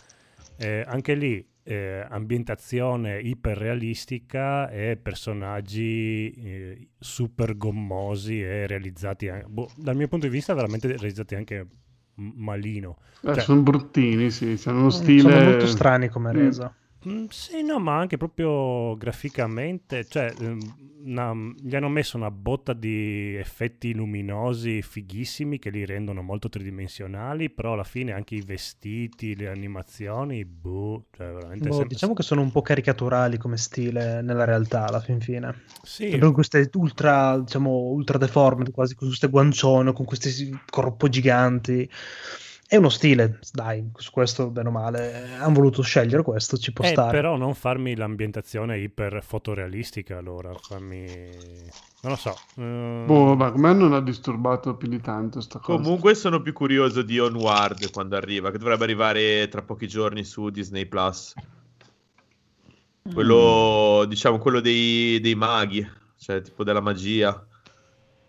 eh, 0.57 0.85
anche 0.87 1.15
lì 1.15 1.45
eh, 1.65 2.07
ambientazione 2.09 3.19
iperrealistica 3.21 4.71
e 4.71 4.97
personaggi 4.97 6.31
eh, 6.33 6.89
super 6.99 7.57
gommosi 7.57 8.41
e 8.41 8.67
realizzati, 8.69 9.29
an- 9.29 9.45
boh, 9.49 9.73
dal 9.75 9.97
mio 9.97 10.07
punto 10.07 10.27
di 10.27 10.33
vista, 10.33 10.55
veramente 10.55 10.87
realizzati 10.87 11.35
anche 11.35 11.67
malino. 12.15 12.99
Eh, 13.23 13.35
Cioè, 13.35 13.43
sono 13.43 13.63
bruttini, 13.63 14.31
sì, 14.31 14.61
hanno 14.67 14.81
uno 14.81 14.91
Sono 14.91 15.03
stile... 15.03 15.41
molto 15.41 15.67
strani 15.67 16.09
come 16.09 16.33
Mm. 16.33 16.33
resa. 16.33 16.75
Mm, 17.09 17.27
sì, 17.31 17.63
no, 17.63 17.79
ma 17.79 17.97
anche 17.99 18.19
proprio 18.19 18.95
graficamente, 18.97 20.05
cioè 20.07 20.35
ehm, 20.39 20.59
una- 21.05 21.33
gli 21.59 21.75
hanno 21.75 21.89
messo 21.89 22.19
una 22.19 22.31
botta 22.31 22.75
di 22.75 23.35
effetti 23.37 23.95
luminosi 23.95 24.83
fighissimi 24.83 25.59
che 25.59 25.71
li 25.71 25.87
rendono 25.87 26.21
molto 26.21 26.51
tridimensionali, 26.51 27.49
però 27.49 27.73
alla 27.73 27.85
fine 27.85 28.13
anche 28.13 28.35
i 28.35 28.43
vestiti, 28.43 29.35
le 29.35 29.49
animazioni, 29.49 30.45
boh, 30.45 31.07
cioè 31.17 31.33
veramente 31.33 31.71
Boh, 31.71 31.75
sem- 31.77 31.87
diciamo 31.87 32.13
che 32.13 32.23
sono 32.23 32.43
un 32.43 32.53
po' 32.53 32.61
caricaturali 32.61 33.39
come 33.39 33.57
stile 33.57 34.21
nella 34.21 34.45
realtà 34.45 34.85
alla 34.87 35.01
fin 35.01 35.21
fine. 35.21 35.55
Sì. 35.83 36.05
Abbiamo 36.13 36.33
queste 36.33 36.69
ultra, 36.75 37.39
diciamo, 37.39 37.71
ultra 37.71 38.19
deformed, 38.19 38.71
quasi 38.73 38.95
con 38.95 39.09
queste 39.09 39.29
guancione, 39.29 39.95
con 39.95 40.05
questi 40.05 40.55
corpo 40.69 41.09
giganti. 41.09 41.89
È 42.71 42.77
uno 42.77 42.89
stile, 42.89 43.41
dai, 43.53 43.91
su 43.97 44.13
questo 44.13 44.49
bene 44.49 44.69
o 44.69 44.71
male. 44.71 45.35
Hanno 45.41 45.55
voluto 45.55 45.83
scegliere 45.83 46.23
questo, 46.23 46.57
ci 46.57 46.73
può 46.73 46.85
Eh, 46.85 46.91
stare. 46.91 47.11
però 47.11 47.37
non 47.37 47.55
farmi 47.55 47.97
l'ambientazione 47.97 48.79
iper 48.79 49.25
fotorealistica 49.25 50.17
allora, 50.19 50.53
fammi... 50.55 51.05
non 52.03 52.13
lo 52.13 52.15
so. 52.15 52.33
eh, 52.59 53.03
Boh, 53.07 53.35
ma 53.35 53.47
a 53.47 53.59
me 53.59 53.73
non 53.73 53.93
ha 53.93 54.01
disturbato 54.01 54.77
più 54.77 54.87
di 54.87 55.01
tanto 55.01 55.41
sta 55.41 55.59
cosa. 55.59 55.83
Comunque 55.83 56.15
sono 56.15 56.41
più 56.43 56.53
curioso 56.53 57.03
di 57.03 57.19
Onward 57.19 57.91
quando 57.91 58.15
arriva, 58.15 58.53
che 58.53 58.59
dovrebbe 58.59 58.85
arrivare 58.85 59.49
tra 59.49 59.63
pochi 59.63 59.89
giorni 59.89 60.23
su 60.23 60.49
Disney 60.51 60.87
Plus. 60.87 61.35
Quello, 63.13 64.05
diciamo, 64.07 64.39
quello 64.39 64.61
dei, 64.61 65.19
dei 65.19 65.35
maghi, 65.35 65.85
cioè 66.19 66.41
tipo 66.41 66.63
della 66.63 66.81
magia, 66.81 67.45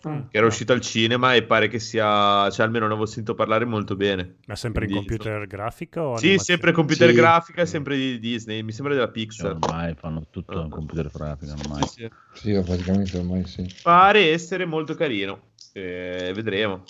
Ah. 0.03 0.27
che 0.29 0.37
era 0.37 0.47
uscito 0.47 0.73
al 0.73 0.81
cinema 0.81 1.35
e 1.35 1.43
pare 1.43 1.67
che 1.67 1.77
sia, 1.79 2.49
cioè 2.49 2.65
almeno 2.65 2.85
ne 2.87 2.91
avevo 2.93 3.05
sentito 3.05 3.35
parlare 3.35 3.65
molto 3.65 3.95
bene. 3.95 4.37
Ma 4.47 4.55
sempre 4.55 4.85
in 4.85 4.91
Quindi, 4.91 5.07
computer 5.09 5.45
grafica 5.47 6.01
o 6.03 6.17
Sì, 6.17 6.25
animazione? 6.27 6.39
sempre 6.43 6.71
computer 6.71 7.09
Sì. 7.09 7.15
grafica, 7.15 7.65
sempre 7.65 7.97
di 7.97 8.19
Disney, 8.19 8.63
mi 8.63 8.71
sembra 8.71 8.93
della 8.95 9.09
Pixar. 9.09 9.51
Ormai 9.51 9.93
fanno 9.95 10.25
tutto 10.29 10.59
Ah. 10.59 10.63
in 10.63 10.69
computer 10.69 11.09
grafica, 11.13 11.53
ormai. 11.53 11.85
Sì, 11.85 11.93
sì. 11.93 12.09
Sì, 12.33 12.61
praticamente 12.63 13.17
ormai 13.17 13.45
sì. 13.45 13.69
Pare 13.81 14.31
essere 14.31 14.65
molto 14.65 14.95
carino, 14.95 15.39
Eh, 15.73 16.31
vedremo. 16.35 16.87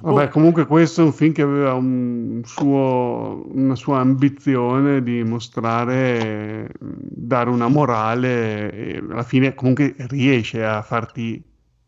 Vabbè, 0.00 0.28
comunque 0.28 0.66
questo 0.66 1.02
è 1.02 1.04
un 1.04 1.12
film 1.12 1.32
che 1.32 1.42
aveva 1.42 1.74
un 1.74 2.42
suo- 2.44 3.46
una 3.52 3.74
sua 3.76 4.00
ambizione 4.00 5.02
di 5.02 5.22
mostrare, 5.22 6.66
eh, 6.66 6.68
dare 6.80 7.48
una 7.50 7.68
morale 7.68 8.72
e 8.72 8.96
alla 8.98 9.22
fine 9.22 9.54
comunque 9.54 9.94
riesce 10.08 10.64
a 10.64 10.82
farti 10.82 11.42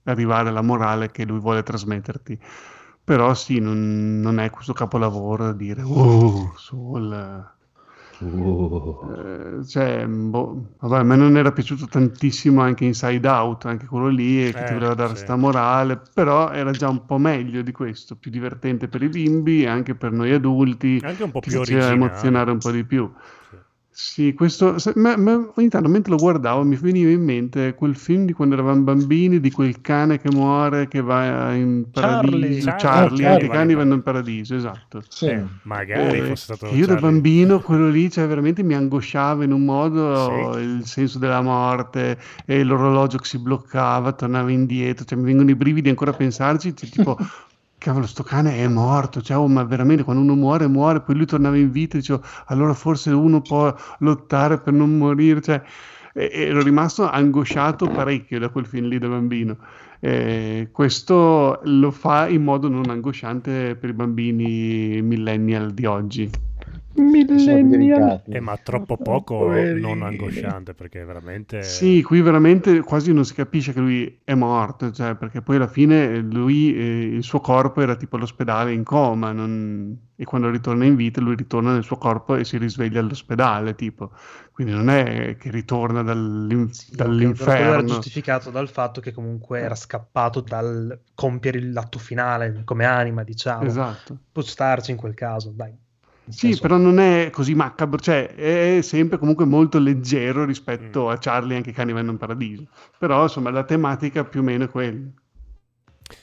arrivare 0.06 0.48
alla 0.48 0.62
morale 0.62 1.10
che 1.10 1.24
lui 1.24 1.38
vuole 1.38 1.62
trasmetterti. 1.62 2.38
Però 3.04 3.34
sì, 3.34 3.60
non, 3.60 4.20
non 4.20 4.38
è 4.40 4.50
questo 4.50 4.72
capolavoro 4.72 5.44
da 5.44 5.52
dire, 5.52 5.82
oh, 5.82 6.54
Soul... 6.56 7.54
Uh. 8.18 9.58
Eh, 9.60 9.66
cioè, 9.66 10.06
boh, 10.06 10.74
vabbè, 10.78 10.98
a 11.00 11.02
me 11.02 11.16
non 11.16 11.36
era 11.36 11.52
piaciuto 11.52 11.86
tantissimo 11.86 12.62
anche 12.62 12.84
Inside 12.86 13.28
Out, 13.28 13.66
anche 13.66 13.86
quello 13.86 14.08
lì, 14.08 14.46
e 14.46 14.52
che 14.54 14.64
ti 14.64 14.72
Eh, 14.72 14.72
voleva 14.72 14.94
dare 14.94 15.14
sì. 15.14 15.16
sta 15.16 15.36
morale, 15.36 16.00
però 16.14 16.50
era 16.50 16.72
già 16.74 16.88
un 16.88 17.04
po' 17.04 17.18
meglio 17.18 17.60
di 17.62 17.72
questo, 17.72 18.16
più 18.16 18.30
divertente 18.30 18.88
per 18.88 19.02
i 19.02 19.10
bimbi 19.10 19.62
e 19.64 19.68
anche 19.68 19.94
per 19.96 20.12
noi 20.12 20.32
adulti, 20.32 20.98
Anche 21.02 21.22
un 21.24 21.30
po' 21.30 21.42
più 21.42 21.50
ci 21.50 21.56
originale. 21.58 21.92
emozionare 21.92 22.50
un 22.50 22.60
po' 22.60 22.70
di 22.70 22.84
più. 22.84 23.12
Sì. 23.50 23.56
Sì, 23.98 24.34
questo, 24.34 24.76
ma- 24.96 25.16
ma 25.16 25.50
ogni 25.54 25.68
tanto 25.70 25.88
mentre 25.88 26.10
lo 26.12 26.18
guardavo 26.18 26.62
mi 26.64 26.76
veniva 26.76 27.08
in 27.10 27.22
mente 27.24 27.74
quel 27.74 27.96
film 27.96 28.26
di 28.26 28.34
quando 28.34 28.54
eravamo 28.54 28.82
bambini, 28.82 29.40
di 29.40 29.50
quel 29.50 29.80
cane 29.80 30.18
che 30.20 30.28
muore, 30.30 30.86
che 30.86 31.00
va 31.00 31.54
in 31.54 31.90
paradiso, 31.90 32.74
Charlie. 32.76 32.76
Charlie, 32.76 33.24
Charlie. 33.24 33.26
anche 33.26 33.44
i 33.46 33.48
cani 33.48 33.74
vanno 33.74 33.94
in 33.94 34.02
paradiso, 34.02 34.54
esatto. 34.54 35.02
Sì. 35.08 35.28
Eh, 35.28 35.42
magari 35.62 36.18
Eh, 36.18 36.26
fosse 36.26 36.54
stato 36.54 36.74
io 36.74 36.86
da 36.86 36.96
Charlie. 36.96 37.10
bambino 37.10 37.60
quello 37.60 37.88
lì 37.88 38.10
cioè, 38.10 38.26
veramente 38.26 38.62
mi 38.62 38.74
angosciava 38.74 39.44
in 39.44 39.52
un 39.52 39.64
modo 39.64 40.52
Sì. 40.52 40.60
il 40.60 40.84
senso 40.84 41.18
della 41.18 41.40
morte 41.40 42.18
e 42.44 42.64
l'orologio 42.64 43.16
che 43.16 43.24
si 43.24 43.38
bloccava, 43.38 44.12
tornava 44.12 44.50
indietro, 44.50 45.06
cioè, 45.06 45.16
mi 45.18 45.24
vengono 45.24 45.48
i 45.48 45.56
brividi 45.56 45.88
ancora 45.88 46.10
a 46.10 46.14
pensarci, 46.14 46.76
cioè, 46.76 46.90
tipo 46.90 47.16
cavolo 47.86 48.06
sto 48.06 48.24
cane 48.24 48.56
è 48.56 48.66
morto, 48.66 49.22
cioè, 49.22 49.36
oh, 49.36 49.46
ma 49.46 49.62
veramente 49.62 50.02
quando 50.02 50.20
uno 50.20 50.34
muore 50.34 50.66
muore, 50.66 51.00
poi 51.02 51.14
lui 51.14 51.26
tornava 51.26 51.56
in 51.56 51.70
vita 51.70 51.96
dicevo 51.96 52.20
allora 52.46 52.74
forse 52.74 53.10
uno 53.10 53.40
può 53.40 53.72
lottare 54.00 54.58
per 54.58 54.72
non 54.72 54.98
morire, 54.98 55.40
cioè, 55.40 55.62
e 56.12 56.30
ero 56.32 56.62
rimasto 56.62 57.08
angosciato 57.08 57.86
parecchio 57.86 58.40
da 58.40 58.48
quel 58.48 58.66
film 58.66 58.88
lì 58.88 58.98
da 58.98 59.06
bambino. 59.06 59.58
Eh, 60.00 60.70
questo 60.72 61.60
lo 61.62 61.90
fa 61.92 62.26
in 62.28 62.42
modo 62.42 62.68
non 62.68 62.90
angosciante 62.90 63.76
per 63.76 63.90
i 63.90 63.92
bambini 63.92 65.00
millennial 65.02 65.72
di 65.72 65.84
oggi. 65.84 66.45
Delicati. 66.96 68.30
Eh, 68.30 68.40
ma 68.40 68.56
troppo 68.56 68.96
poco 68.96 69.50
non 69.76 70.02
angosciante 70.02 70.74
perché 70.74 71.04
veramente... 71.04 71.62
Sì, 71.62 72.02
qui 72.02 72.20
veramente 72.22 72.80
quasi 72.80 73.12
non 73.12 73.24
si 73.24 73.34
capisce 73.34 73.72
che 73.72 73.80
lui 73.80 74.20
è 74.24 74.34
morto, 74.34 74.90
cioè, 74.90 75.14
perché 75.14 75.42
poi 75.42 75.56
alla 75.56 75.68
fine 75.68 76.18
lui, 76.18 76.74
eh, 76.74 77.02
il 77.14 77.22
suo 77.22 77.40
corpo 77.40 77.80
era 77.80 77.96
tipo 77.96 78.16
all'ospedale 78.16 78.72
in 78.72 78.84
coma, 78.84 79.32
non- 79.32 80.04
e 80.18 80.24
quando 80.24 80.48
ritorna 80.48 80.86
in 80.86 80.96
vita 80.96 81.20
lui 81.20 81.36
ritorna 81.36 81.72
nel 81.74 81.82
suo 81.84 81.98
corpo 81.98 82.36
e 82.36 82.44
si 82.44 82.56
risveglia 82.56 83.00
all'ospedale, 83.00 83.74
tipo. 83.74 84.12
Quindi 84.50 84.72
non 84.72 84.88
è 84.88 85.36
che 85.38 85.50
ritorna 85.50 86.02
dall'in- 86.02 86.72
Sì, 86.72 86.96
quello 86.96 87.02
era 87.02 87.12
dall'inferno. 87.12 87.86
giustificato 87.86 88.50
dal 88.50 88.70
fatto 88.70 89.00
che 89.02 89.12
comunque 89.12 89.60
era 89.60 89.74
scappato 89.74 90.40
dal 90.40 90.98
compiere 91.14 91.60
l'atto 91.62 91.98
finale 91.98 92.62
come 92.64 92.86
anima, 92.86 93.22
diciamo. 93.22 93.64
Esatto. 93.64 94.18
Può 94.32 94.42
starci 94.42 94.92
in 94.92 94.96
quel 94.96 95.12
caso, 95.12 95.52
dai. 95.54 95.76
Sì, 96.28 96.56
senso- 96.56 96.60
però 96.60 96.76
non 96.76 96.98
è 96.98 97.30
così 97.30 97.54
macabro, 97.54 97.98
cioè 97.98 98.26
è 98.34 98.80
sempre 98.82 99.18
comunque 99.18 99.44
molto 99.44 99.78
leggero 99.78 100.44
rispetto 100.44 101.06
Mm. 101.06 101.08
a 101.08 101.18
Charlie 101.18 101.56
anche 101.56 101.70
i 101.70 101.72
cani 101.72 101.92
vanno 101.92 102.10
in 102.12 102.18
paradiso. 102.18 102.68
Però 102.98 103.22
insomma 103.22 103.50
la 103.50 103.64
tematica 103.64 104.24
più 104.24 104.40
o 104.40 104.42
meno 104.42 104.64
è 104.64 104.68
quella. 104.68 105.08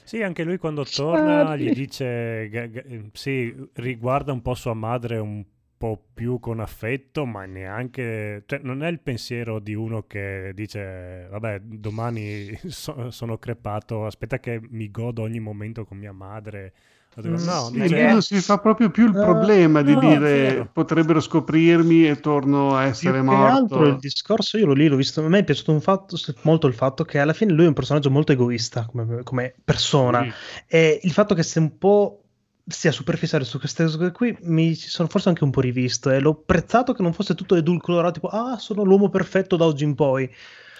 Sì, 0.01 0.21
anche 0.21 0.43
lui 0.43 0.57
quando 0.57 0.85
torna 0.91 1.55
gli 1.55 1.71
dice, 1.71 2.47
ga- 2.49 2.63
eh, 2.63 3.09
sì, 3.13 3.53
riguarda 3.73 4.31
un 4.31 4.41
po' 4.41 4.53
sua 4.53 4.73
madre 4.73 5.17
un 5.17 5.43
po' 5.77 6.01
più 6.13 6.39
con 6.39 6.59
affetto, 6.59 7.25
ma 7.25 7.45
neanche, 7.45 8.43
cioè 8.45 8.59
non 8.63 8.83
è 8.83 8.89
il 8.89 8.99
pensiero 9.01 9.59
di 9.59 9.73
uno 9.73 10.03
che 10.07 10.51
dice, 10.53 11.27
vabbè, 11.29 11.59
domani 11.61 12.57
so- 12.67 13.11
sono 13.11 13.37
crepato, 13.37 14.05
aspetta 14.05 14.39
che 14.39 14.59
mi 14.69 14.89
godo 14.91 15.21
ogni 15.23 15.39
momento 15.39 15.85
con 15.85 15.97
mia 15.97 16.13
madre. 16.13 16.73
No, 17.15 17.37
Sì, 17.37 17.73
dice, 17.81 17.95
lui 17.95 18.11
non 18.11 18.21
si 18.23 18.41
fa 18.41 18.57
proprio 18.57 18.89
più 18.89 19.03
il 19.07 19.15
Eh, 19.15 19.19
problema 19.19 19.81
di 19.83 19.93
no, 19.93 19.99
dire 19.99 20.67
potrebbero 20.71 21.19
scoprirmi 21.19 22.07
e 22.07 22.19
torno 22.19 22.75
a 22.75 22.81
Più 22.81 22.89
essere 22.89 23.13
che 23.19 23.21
morto. 23.21 23.53
altro 23.55 23.87
il 23.87 23.97
discorso, 23.99 24.57
io 24.57 24.65
l'ho 24.65 24.73
lì, 24.73 24.87
l'ho 24.87 24.95
visto, 24.95 25.23
a 25.23 25.27
me 25.29 25.39
è 25.39 25.43
piaciuto 25.43 25.71
un 25.71 25.81
fatto, 25.81 26.17
molto 26.41 26.65
il 26.67 26.73
fatto 26.73 27.03
che 27.03 27.19
alla 27.19 27.33
fine 27.33 27.51
lui 27.53 27.65
è 27.65 27.67
un 27.67 27.73
personaggio 27.73 28.09
molto 28.09 28.31
egoista 28.31 28.85
come, 28.85 29.21
come 29.23 29.53
persona 29.63 30.23
Sì. 30.23 30.31
e 30.67 30.99
il 31.03 31.11
fatto 31.11 31.35
che 31.35 31.43
sia 31.43 31.61
un 31.61 31.77
po' 31.77 32.19
sia 32.65 32.91
superficiale 32.91 33.43
su 33.43 33.59
queste 33.59 33.83
cose 33.83 34.11
qui 34.11 34.35
mi 34.43 34.73
sono 34.73 35.07
forse 35.09 35.27
anche 35.29 35.43
un 35.43 35.51
po' 35.51 35.59
rivisto 35.61 36.09
e 36.09 36.19
l'ho 36.19 36.29
apprezzato 36.31 36.93
che 36.93 37.01
non 37.03 37.11
fosse 37.13 37.35
tutto 37.35 37.55
edulcorato 37.55 38.13
tipo 38.13 38.27
ah 38.29 38.57
sono 38.57 38.83
l'uomo 38.83 39.09
perfetto 39.09 39.57
da 39.57 39.65
oggi 39.65 39.83
in 39.83 39.95
poi 39.95 40.29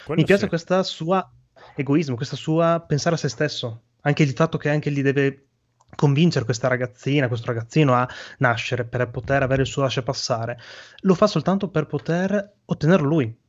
quello 0.04 0.22
mi 0.22 0.26
piace 0.26 0.44
sì. 0.44 0.48
questa 0.48 0.82
sua 0.84 1.30
egoismo, 1.76 2.16
questa 2.16 2.36
sua 2.36 2.84
pensare 2.86 3.16
a 3.16 3.18
se 3.18 3.30
stesso. 3.30 3.84
Anche 4.02 4.24
il 4.24 4.32
fatto 4.34 4.58
che 4.58 4.70
anche 4.70 4.92
gli 4.92 5.02
deve 5.02 5.48
convincere 5.96 6.46
questa 6.46 6.68
ragazzina, 6.68 7.28
questo 7.28 7.48
ragazzino 7.48 7.94
a 7.94 8.08
nascere 8.40 8.86
per 8.86 9.10
poter 9.10 9.44
avere 9.44 9.62
il 9.62 9.68
suo 9.68 9.82
lasciapassare, 9.82 10.60
lo 11.02 11.14
fa 11.14 11.28
soltanto 11.28 11.70
per 11.70 11.86
poter 11.86 12.54
ottenerlo 12.66 13.08
lui. 13.08 13.42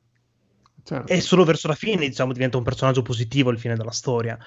Certo. 0.85 1.11
E 1.11 1.21
solo 1.23 1.45
verso 1.45 1.67
la 1.67 1.75
fine, 1.75 2.07
diciamo, 2.07 2.35
diventa 2.35 2.59
un 2.59 2.63
personaggio 2.63 3.01
positivo 3.01 3.51
il 3.51 3.59
fine 3.59 3.75
della 3.75 3.91
storia. 3.91 4.39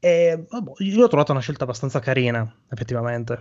E 0.00 0.44
vabbè, 0.48 0.72
io 0.78 0.98
l'ho 0.98 1.08
trovata 1.08 1.30
una 1.30 1.40
scelta 1.40 1.62
abbastanza 1.62 2.00
carina, 2.00 2.52
effettivamente. 2.68 3.38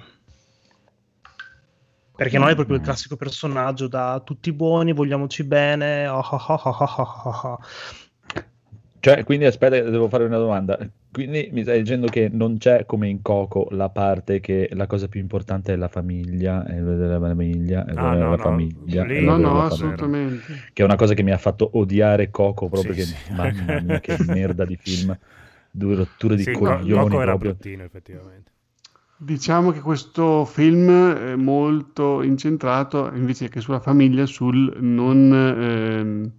Perché 2.16 2.38
non 2.38 2.50
è 2.50 2.54
proprio 2.54 2.78
il 2.78 2.84
classico 2.84 3.16
personaggio 3.16 3.88
da 3.88 4.22
tutti 4.24 4.54
buoni, 4.54 4.94
vogliamoci 4.94 5.44
bene. 5.44 6.06
ah, 6.06 6.20
ah, 6.20 6.46
ah, 6.48 6.62
ah, 6.64 6.94
ah, 6.96 7.42
ah. 7.44 7.60
Cioè, 9.04 9.24
quindi 9.26 9.44
aspetta, 9.44 9.82
devo 9.82 10.08
fare 10.08 10.24
una 10.24 10.38
domanda. 10.38 10.78
Quindi 11.12 11.50
mi 11.52 11.64
stai 11.64 11.80
dicendo 11.82 12.08
che 12.08 12.30
non 12.32 12.58
c'è 12.58 12.86
come 12.86 13.10
in 13.10 13.22
Coco 13.22 13.68
la 13.72 13.90
parte 13.90 14.40
che 14.40 14.70
la 14.72 14.88
cosa 14.88 15.10
più 15.10 15.20
importante 15.20 15.74
è 15.74 15.76
la 15.76 15.90
famiglia, 15.90 16.64
è 16.66 16.82
vedere 16.82 17.20
la 17.20 17.28
famiglia, 17.28 17.84
è 17.86 17.96
Ah, 17.96 18.14
no, 18.16 18.30
la 18.30 18.38
no, 18.38 18.44
famiglia, 18.44 19.04
lì- 19.04 19.26
No, 19.26 19.38
no, 19.38 19.62
famiglia. 19.66 19.66
assolutamente. 19.66 20.72
Che 20.72 20.82
è 20.82 20.86
una 20.86 20.96
cosa 20.96 21.14
che 21.14 21.22
mi 21.24 21.32
ha 21.32 21.38
fatto 21.38 21.70
odiare 21.74 22.32
Coco 22.32 22.70
proprio 22.70 22.96
Sì, 22.96 23.00
che, 23.06 23.06
sì. 23.06 23.34
mamma 23.36 23.76
mia, 23.82 24.00
che 24.00 24.18
merda 24.20 24.64
di 24.66 24.78
film, 24.78 25.16
due 25.70 25.96
rotture 25.96 26.38
di 26.38 26.44
Sì, 26.44 26.52
Co- 26.52 26.62
coglioni 26.62 27.10
Coco 27.10 27.22
era 27.22 27.36
proprio. 27.36 27.58
bruttino 27.58 27.84
effettivamente. 27.84 28.52
Diciamo 29.16 29.72
che 29.72 29.80
questo 29.80 30.44
film 30.46 30.90
è 31.14 31.36
molto 31.36 32.22
incentrato 32.24 33.10
invece 33.14 33.48
che 33.50 33.62
sulla 33.62 33.80
famiglia, 33.80 34.26
sul 34.26 34.76
non, 34.82 35.32
ehm, 35.34 36.32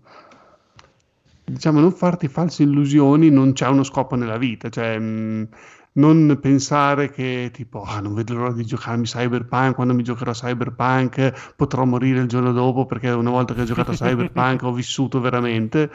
diciamo, 1.44 1.80
non 1.80 1.92
farti 1.92 2.28
false 2.28 2.62
illusioni, 2.62 3.30
non 3.30 3.52
c'è 3.52 3.68
uno 3.68 3.82
scopo 3.84 4.14
nella 4.16 4.38
vita, 4.38 4.68
cioè 4.70 4.98
mh, 4.98 5.48
non 5.94 6.38
pensare 6.40 7.10
che 7.10 7.50
tipo 7.52 7.82
ah, 7.82 8.00
non 8.00 8.14
vedo 8.14 8.34
l'ora 8.34 8.52
di 8.52 8.64
giocarmi 8.64 9.04
Cyberpunk, 9.04 9.74
quando 9.74 9.94
mi 9.94 10.02
giocherò 10.02 10.32
Cyberpunk 10.32 11.54
potrò 11.56 11.84
morire 11.84 12.20
il 12.20 12.28
giorno 12.28 12.52
dopo 12.52 12.86
perché 12.86 13.10
una 13.10 13.30
volta 13.30 13.54
che 13.54 13.62
ho 13.62 13.64
giocato 13.64 13.90
a 13.92 13.94
Cyberpunk 13.94 14.62
ho 14.64 14.72
vissuto 14.72 15.20
veramente, 15.20 15.90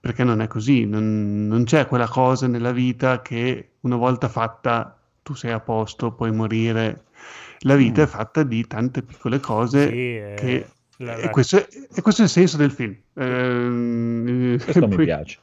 perché 0.00 0.24
non 0.24 0.40
è 0.40 0.46
così, 0.46 0.84
non, 0.86 1.46
non 1.46 1.64
c'è 1.64 1.86
quella 1.86 2.08
cosa 2.08 2.46
nella 2.46 2.72
vita 2.72 3.22
che 3.22 3.70
una 3.80 3.96
volta 3.96 4.28
fatta 4.28 4.98
tu 5.22 5.34
sei 5.34 5.52
a 5.52 5.60
posto, 5.60 6.12
puoi 6.12 6.32
morire. 6.32 7.04
La 7.60 7.74
vita 7.76 8.02
Mm. 8.02 8.02
è 8.02 8.06
fatta 8.06 8.42
di 8.42 8.66
tante 8.66 9.02
piccole 9.02 9.40
cose 9.40 9.88
Sì, 9.88 10.16
eh, 10.16 10.34
che... 10.34 10.73
la- 11.04 11.16
E 11.16 11.22
la- 11.22 11.30
questo, 11.30 11.56
è, 11.58 11.68
e 11.94 12.02
questo 12.02 12.22
è 12.22 12.24
il 12.24 12.30
senso 12.30 12.56
del 12.56 12.70
film. 12.70 12.94
Ehm, 13.14 14.58
Questo 14.62 14.88
mi 14.88 14.96
piace. 15.04 15.38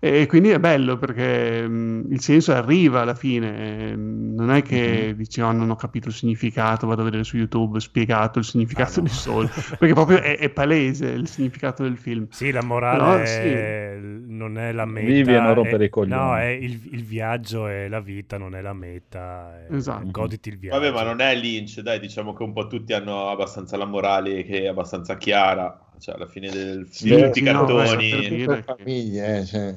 E 0.00 0.26
quindi 0.26 0.50
è 0.50 0.60
bello 0.60 0.96
perché 0.96 1.66
mh, 1.66 2.06
il 2.12 2.20
senso 2.20 2.52
arriva 2.52 3.00
alla 3.00 3.14
fine, 3.14 3.90
ehm, 3.90 4.34
non 4.34 4.50
è 4.52 4.62
che 4.62 5.14
dici 5.16 5.40
oh 5.40 5.50
non 5.52 5.70
ho 5.70 5.76
capito 5.76 6.08
il 6.08 6.14
significato, 6.14 6.86
vado 6.86 7.00
a 7.00 7.04
vedere 7.04 7.24
su 7.24 7.36
YouTube 7.36 7.80
spiegato 7.80 8.38
il 8.38 8.44
significato 8.44 9.00
Ah, 9.00 9.02
no. 9.02 9.08
di 9.08 9.08
Soul, 9.12 9.48
perché 9.78 9.94
proprio 9.94 10.20
è, 10.20 10.38
è 10.38 10.48
palese 10.50 11.08
il 11.08 11.26
significato 11.28 11.82
del 11.82 11.96
film. 11.96 12.26
Sì, 12.30 12.50
la 12.52 12.62
morale 12.62 12.98
Però, 12.98 13.16
è- 13.16 13.98
non 14.28 14.56
è 14.58 14.70
la 14.72 14.84
meta. 14.84 15.06
Vivi 15.06 15.34
e 15.34 15.40
non 15.40 15.54
rompere 15.54 15.82
è- 15.84 15.86
i 15.86 15.90
coglioni. 15.90 16.20
No, 16.22 16.36
è 16.36 16.46
il, 16.46 16.80
il 16.92 17.02
viaggio 17.04 17.66
e 17.66 17.88
la 17.88 18.00
vita, 18.00 18.38
non 18.38 18.54
è 18.54 18.60
la 18.60 18.72
meta. 18.72 19.66
è- 19.66 19.74
Esatto. 19.74 20.06
Goditi 20.10 20.48
il 20.50 20.58
viaggio. 20.58 20.78
Vabbè, 20.80 20.92
ma 20.92 21.02
non 21.02 21.20
è 21.20 21.34
Lynch, 21.34 21.80
dai, 21.80 21.98
diciamo 21.98 22.32
che 22.34 22.42
un 22.44 22.52
po' 22.52 22.66
tutti 22.68 22.92
hanno 22.92 23.28
abbastanza 23.30 23.76
la 23.76 23.84
morale 23.86 24.44
che 24.44 24.62
è 24.62 24.66
abbastanza 24.68 25.16
chiara. 25.16 25.82
Cioè, 25.98 26.14
alla 26.14 26.26
fine 26.26 26.50
del 26.50 26.86
film, 26.88 27.16
Beh, 27.16 27.24
tutti 27.26 27.38
i 27.40 27.44
sì, 27.44 27.50
no, 27.50 27.58
cartoni. 27.66 28.10
beh, 28.10 28.16
per 28.20 28.28
dire 28.28 28.44
Per 28.46 28.56
che- 28.56 28.62
famiglie, 28.76 29.38
eh, 29.38 29.44
cioè. 29.46 29.74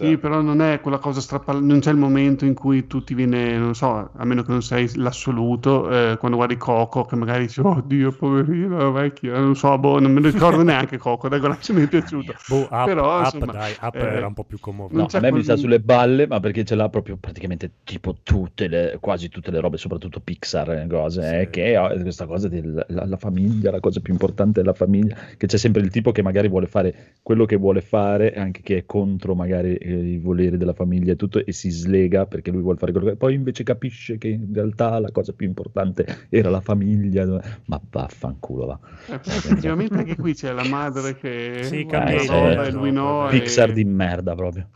Sì, 0.00 0.16
però 0.18 0.40
non 0.40 0.62
è 0.62 0.80
quella 0.80 0.98
cosa 0.98 1.20
strappalata, 1.20 1.64
non 1.64 1.80
c'è 1.80 1.90
il 1.90 1.96
momento 1.98 2.44
in 2.44 2.54
cui 2.54 2.86
tu 2.86 3.04
ti 3.04 3.14
viene, 3.14 3.56
non 3.58 3.74
so, 3.74 4.10
a 4.14 4.24
meno 4.24 4.42
che 4.42 4.50
non 4.50 4.62
sei 4.62 4.90
l'assoluto, 4.96 5.90
eh, 5.90 6.16
quando 6.18 6.36
guardi 6.36 6.56
Coco, 6.56 7.04
che 7.04 7.16
magari 7.16 7.46
dici, 7.46 7.60
oh 7.60 7.82
Dio, 7.84 8.12
poverina, 8.12 8.88
vecchia, 8.90 9.38
non 9.38 9.54
so, 9.56 9.76
boh, 9.78 9.98
non 10.00 10.12
me 10.12 10.20
ne 10.20 10.30
ricordo 10.30 10.62
neanche 10.62 10.96
Coco, 10.96 11.28
guarda, 11.28 11.56
se 11.60 11.72
mi 11.72 11.82
è 11.82 11.88
piaciuto. 11.88 12.34
Boh, 12.48 12.68
Up, 12.70 12.84
Però, 12.84 13.18
Up, 13.18 13.24
insomma, 13.24 13.52
dai, 13.52 13.76
Up 13.80 13.94
eh, 13.94 13.98
era 14.00 14.26
un 14.26 14.34
po' 14.34 14.44
più 14.44 14.58
commovente. 14.58 14.96
No, 14.96 15.08
a 15.10 15.20
me 15.20 15.26
mi 15.26 15.30
quel- 15.32 15.44
sta 15.44 15.56
sulle 15.56 15.80
balle, 15.80 16.26
ma 16.26 16.40
perché 16.40 16.64
ce 16.64 16.74
l'ha 16.74 16.88
proprio 16.88 17.16
praticamente 17.18 17.70
tipo 17.84 18.16
tutte 18.22 18.68
le, 18.68 18.96
quasi 19.00 19.28
tutte 19.28 19.50
le 19.50 19.60
robe, 19.60 19.76
soprattutto 19.76 20.20
Pixar, 20.20 20.86
cose, 20.88 21.22
Sì. 21.22 21.34
eh, 21.34 21.50
che 21.50 21.74
è 21.74 22.00
questa 22.02 22.26
cosa 22.26 22.48
della 22.48 22.84
la 22.88 23.16
famiglia, 23.16 23.70
la 23.70 23.80
cosa 23.80 24.00
più 24.00 24.12
importante 24.12 24.60
è 24.60 24.64
la 24.64 24.72
famiglia, 24.72 25.16
che 25.36 25.46
c'è 25.46 25.56
sempre 25.58 25.82
il 25.82 25.90
tipo 25.90 26.12
che 26.12 26.22
magari 26.22 26.48
vuole 26.48 26.66
fare 26.66 27.16
quello 27.22 27.44
che 27.44 27.56
vuole 27.56 27.80
fare, 27.80 28.32
anche 28.34 28.62
che 28.62 28.78
è 28.78 28.86
contro 28.86 29.34
magari 29.34 29.76
i 29.94 30.18
voleri 30.18 30.56
della 30.56 30.72
famiglia 30.72 31.12
e 31.12 31.16
tutto, 31.16 31.44
e 31.44 31.52
si 31.52 31.70
slega 31.70 32.26
perché 32.26 32.50
lui 32.50 32.62
vuole 32.62 32.78
fare 32.78 32.92
quello 32.92 33.08
che... 33.08 33.16
Poi 33.16 33.34
invece 33.34 33.62
capisce 33.62 34.18
che 34.18 34.28
in 34.28 34.52
realtà 34.52 34.98
la 34.98 35.10
cosa 35.10 35.32
più 35.32 35.46
importante 35.46 36.06
era 36.28 36.50
la 36.50 36.60
famiglia, 36.60 37.26
ma 37.66 37.80
vaffanculo 37.90 38.66
va. 38.66 38.78
Eh, 39.06 39.14
effettivamente 39.14 39.94
anche 39.94 40.16
qui 40.16 40.34
c'è 40.34 40.52
la 40.52 40.64
madre 40.64 41.16
che 41.16 41.64
Sì, 41.64 41.84
cambia 41.86 42.22
idea, 42.22 42.64
e 42.64 42.70
lui 42.70 42.92
no, 42.92 43.28
e- 43.30 43.38
Pixar 43.40 43.72
di 43.72 43.84
merda 43.84 44.34
proprio. 44.34 44.68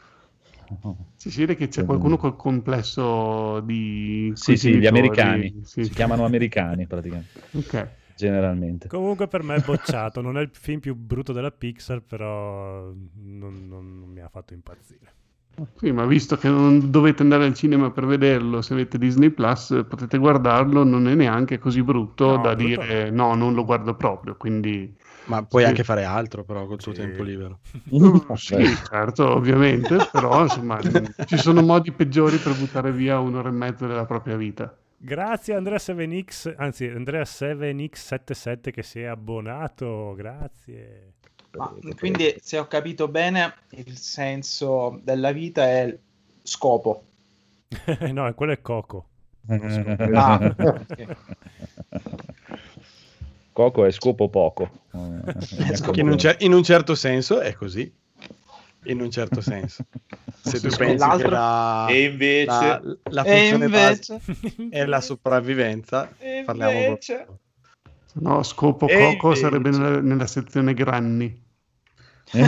si 1.16 1.30
vede 1.30 1.54
che 1.56 1.68
c'è 1.68 1.84
qualcuno 1.84 2.16
col 2.16 2.36
complesso 2.36 3.60
di... 3.60 4.32
Sì, 4.34 4.56
sì, 4.56 4.76
gli 4.76 4.86
americani. 4.86 5.60
sì. 5.64 5.82
Si 5.82 5.90
chiamano 5.90 6.24
americani 6.24 6.86
praticamente, 6.86 7.40
Ok. 7.52 8.03
Generalmente. 8.16 8.88
Comunque 8.88 9.28
per 9.28 9.42
me 9.42 9.56
è 9.56 9.60
bocciato, 9.60 10.20
non 10.22 10.38
è 10.38 10.40
il 10.40 10.50
film 10.54 10.80
più 10.80 10.94
brutto 10.94 11.32
della 11.32 11.50
Pixar, 11.50 12.00
però 12.02 12.92
non, 12.92 13.66
non- 13.68 13.98
non 13.98 14.08
mi 14.10 14.20
ha 14.20 14.28
fatto 14.28 14.54
impazzire. 14.54 15.12
Sì, 15.76 15.92
ma 15.92 16.04
visto 16.04 16.36
che 16.36 16.48
non 16.48 16.90
dovete 16.90 17.22
andare 17.22 17.44
al 17.44 17.54
cinema 17.54 17.90
per 17.92 18.06
vederlo, 18.06 18.60
se 18.60 18.72
avete 18.72 18.98
Disney 18.98 19.30
Plus 19.30 19.84
potete 19.88 20.18
guardarlo, 20.18 20.82
non 20.82 21.06
è 21.06 21.14
neanche 21.14 21.58
così 21.58 21.82
brutto 21.82 22.36
No, 22.36 22.38
da 22.38 22.54
brutto 22.54 22.82
dire 22.82 23.10
no, 23.10 23.34
non 23.34 23.54
lo 23.54 23.64
guardo 23.64 23.94
proprio, 23.94 24.36
quindi 24.36 24.92
Ma 25.24 25.42
puoi 25.44 25.64
Sì. 25.64 25.64
anche 25.64 25.84
fare 25.84 26.04
altro 26.04 26.44
però 26.44 26.66
col 26.66 26.80
tuo 26.80 26.92
Sì. 26.92 26.92
tempo 26.92 27.22
libero. 27.22 27.60
sì, 28.34 28.80
certo, 28.82 29.28
ovviamente, 29.34 30.02
però 30.02 30.42
insomma 30.42 30.80
ci 31.24 31.36
sono 31.38 31.62
modi 31.62 31.92
peggiori 31.92 32.40
per 32.40 32.54
buttare 32.54 32.92
via 32.92 33.18
un'ora 33.20 33.48
e 33.48 33.52
mezza 33.52 33.86
della 33.86 34.06
propria 34.06 34.36
vita. 34.36 34.76
Grazie 35.04 35.54
Andrea 35.54 35.76
7X, 35.76 36.54
anzi 36.56 36.86
Andrea 36.86 37.24
7X77 37.24 38.70
che 38.70 38.82
si 38.82 39.00
è 39.00 39.04
abbonato, 39.04 40.14
grazie. 40.16 41.12
Ma, 41.50 41.74
quindi, 41.94 42.34
se 42.40 42.56
ho 42.56 42.66
capito 42.66 43.06
bene, 43.08 43.54
il 43.72 43.98
senso 43.98 44.98
della 45.02 45.30
vita 45.30 45.62
è 45.64 45.82
il 45.82 45.98
scopo. 46.42 47.04
no, 48.12 48.32
quello 48.32 48.52
è 48.52 48.62
Coco. 48.62 49.08
Ah, 49.46 50.54
ok. 50.56 51.16
Coco 53.52 53.84
è 53.84 53.90
scopo 53.90 54.30
poco. 54.30 54.70
In 55.92 56.08
un, 56.08 56.16
cer- 56.16 56.40
in 56.40 56.54
un 56.54 56.62
certo 56.62 56.94
senso 56.94 57.40
è 57.40 57.52
così. 57.52 57.94
In 58.86 59.00
un 59.00 59.10
certo 59.10 59.40
senso. 59.40 59.84
Se 60.44 60.60
tu 60.60 60.68
pensi 60.76 61.08
che 61.16 61.28
la, 61.28 61.86
E 61.88 62.02
invece... 62.04 62.46
la, 62.46 62.82
la 63.10 63.22
E 63.24 63.38
funzione 63.38 63.64
invece, 63.64 64.20
base 64.26 64.68
è 64.70 64.84
la 64.84 65.00
sopravvivenza, 65.00 66.10
e 66.18 66.42
parliamo 66.44 66.78
invece... 66.80 67.26
No, 68.14 68.42
scopo 68.42 68.86
E 68.86 68.96
Coco 68.96 69.26
invece- 69.28 69.40
sarebbe 69.40 69.70
nella, 69.70 70.00
nella 70.00 70.26
sezione 70.26 70.74
Granni. 70.74 71.42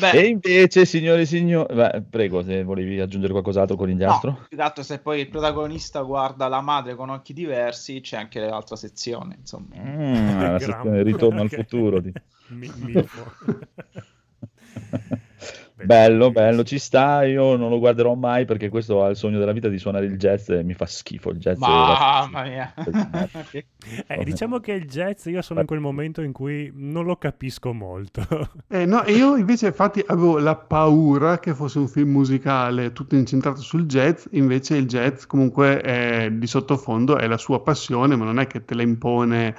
Beh, 0.00 0.10
E 0.10 0.26
invece, 0.26 0.84
signori 0.84 1.22
e 1.22 1.26
signori, 1.26 1.72
beh, 1.74 2.02
prego, 2.10 2.42
se 2.42 2.64
volevi 2.64 2.98
aggiungere 3.00 3.32
qualcos'altro 3.32 3.76
con 3.76 3.88
il 3.88 3.96
no, 3.96 4.20
altro 4.56 4.82
se 4.82 4.98
poi 4.98 5.20
il 5.20 5.28
protagonista 5.28 6.00
guarda 6.02 6.48
la 6.48 6.60
madre 6.60 6.96
con 6.96 7.10
occhi 7.10 7.32
diversi, 7.32 8.00
c'è 8.00 8.16
anche 8.16 8.40
l'altra 8.40 8.74
sezione, 8.76 9.36
insomma. 9.38 9.76
Mm, 9.76 10.40
la 10.40 10.58
sezione 10.58 11.02
Ritorno 11.02 11.40
al 11.42 11.50
futuro. 11.50 12.00
di- 12.00 12.12
Mi- 12.50 12.72
Milfo. 12.76 13.32
bello, 15.84 16.30
bello, 16.30 16.64
ci 16.64 16.78
sta. 16.78 17.24
Io 17.24 17.56
non 17.56 17.70
lo 17.70 17.78
guarderò 17.78 18.14
mai 18.14 18.44
perché 18.44 18.68
questo 18.68 19.04
ha 19.04 19.08
il 19.08 19.16
sogno 19.16 19.38
della 19.38 19.52
vita 19.52 19.68
di 19.68 19.78
suonare 19.78 20.06
il 20.06 20.16
jazz 20.16 20.48
e 20.50 20.62
mi 20.62 20.74
fa 20.74 20.86
schifo 20.86 21.30
il 21.30 21.38
jazz. 21.38 21.58
Mamma 21.58 22.42
mia. 22.42 22.74
Eh, 24.06 24.24
diciamo 24.24 24.58
che 24.58 24.72
il 24.72 24.86
jazz 24.86 25.26
io 25.26 25.40
sono 25.40 25.60
in 25.60 25.66
quel 25.66 25.80
momento 25.80 26.20
in 26.20 26.32
cui 26.32 26.70
non 26.74 27.04
lo 27.04 27.16
capisco 27.16 27.72
molto. 27.72 28.26
Eh, 28.70 28.84
no, 28.84 29.02
e 29.04 29.12
io 29.12 29.36
invece 29.36 29.68
infatti 29.68 30.02
avevo 30.06 30.38
la 30.38 30.54
paura 30.54 31.38
che 31.38 31.54
fosse 31.54 31.78
un 31.78 31.88
film 31.88 32.10
musicale 32.10 32.92
tutto 32.92 33.14
incentrato 33.14 33.60
sul 33.60 33.86
jazz, 33.86 34.26
invece 34.32 34.76
il 34.76 34.86
jazz 34.86 35.24
comunque 35.24 35.80
è, 35.80 36.30
di 36.30 36.46
sottofondo 36.46 37.16
è 37.16 37.26
la 37.26 37.38
sua 37.38 37.62
passione, 37.62 38.14
ma 38.16 38.24
non 38.24 38.38
è 38.38 38.46
che 38.46 38.64
te 38.64 38.74
la 38.74 38.82
impone 38.82 39.54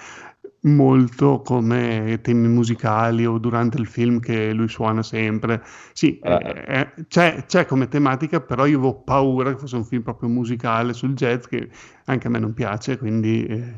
molto 0.61 1.41
come 1.41 2.19
temi 2.21 2.47
musicali 2.47 3.25
o 3.25 3.37
durante 3.37 3.77
il 3.77 3.87
film 3.87 4.19
che 4.19 4.51
lui 4.53 4.67
suona 4.67 5.03
sempre. 5.03 5.61
Sì, 5.93 6.19
Ah. 6.23 6.39
eh, 6.41 6.79
eh, 6.79 6.93
c'è, 7.07 7.45
c'è 7.45 7.65
come 7.65 7.87
tematica, 7.87 8.41
però 8.41 8.65
io 8.65 8.77
avevo 8.77 8.95
paura 9.01 9.51
che 9.53 9.59
fosse 9.59 9.75
un 9.77 9.85
film 9.85 10.01
proprio 10.03 10.29
musicale 10.29 10.93
sul 10.93 11.13
jazz 11.13 11.45
che 11.45 11.69
anche 12.05 12.27
a 12.27 12.29
me 12.29 12.39
non 12.39 12.53
piace, 12.53 12.97
quindi 12.97 13.45
eh, 13.45 13.73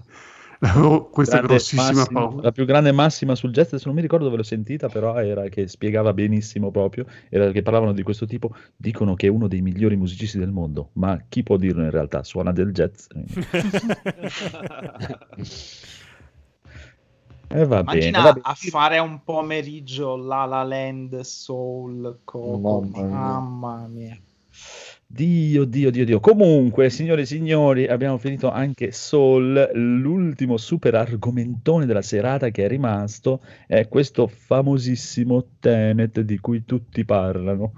avevo 0.62 1.10
questa 1.10 1.38
grande 1.38 1.54
grossissima 1.54 1.92
massima- 1.92 2.20
paura. 2.20 2.42
La 2.44 2.52
più 2.52 2.66
grande 2.66 2.92
massima 2.92 3.36
sul 3.36 3.52
jazz, 3.52 3.68
adesso 3.68 3.88
non 3.88 3.96
mi 3.96 4.02
ricordo 4.02 4.26
dove 4.26 4.38
l'ho 4.38 4.44
sentita, 4.44 4.90
però 4.90 5.16
era 5.18 5.48
che 5.50 5.68
spiegava 5.68 6.14
benissimo 6.14 6.72
proprio, 6.72 7.06
era 7.30 7.52
che 7.52 7.62
parlavano 7.64 7.94
di 7.94 8.04
questo 8.04 8.26
tipo, 8.26 8.54
dicono 8.76 9.16
che 9.16 9.28
è 9.28 9.30
uno 9.30 9.48
dei 9.48 9.62
migliori 9.62 9.96
musicisti 9.96 10.38
del 10.38 10.52
mondo, 10.52 10.90
ma 10.94 11.20
chi 11.30 11.44
può 11.44 11.58
dirlo 11.58 11.84
in 11.84 11.90
realtà? 11.92 12.24
Suona 12.24 12.52
del 12.52 12.72
jazz. 12.72 13.08
E 17.54 17.66
va 17.66 17.84
bene, 17.84 17.97
Immagina 17.99 18.22
va 18.22 18.32
bene. 18.34 18.41
a 18.45 18.54
fare 18.56 18.99
un 18.99 19.24
pomeriggio 19.24 20.16
La 20.16 20.45
La 20.45 20.64
Land, 20.64 21.20
Soul, 21.22 22.20
Coco, 22.24 22.82
Mamma 22.82 23.08
mia. 23.08 23.18
mamma 23.18 23.88
mia. 23.88 24.18
Dio, 25.06 25.66
Dio, 25.66 25.91
Dio, 25.91 26.06
Dio. 26.06 26.20
Comunque, 26.22 26.89
signore 26.89 27.24
e 27.24 27.26
signori, 27.26 27.86
abbiamo 27.88 28.18
finito 28.18 28.49
anche 28.49 28.93
Soul. 28.93 29.72
L'ultimo 29.74 30.56
super 30.56 30.95
argomentone 30.95 31.86
della 31.86 32.02
serata 32.02 32.49
che 32.49 32.64
è 32.64 32.68
rimasto 32.70 33.41
è 33.68 33.89
questo 33.89 34.28
famosissimo 34.28 35.43
Tenet 35.60 36.22
di 36.22 36.39
cui 36.39 36.64
tutti 36.64 37.04
parlano. 37.04 37.74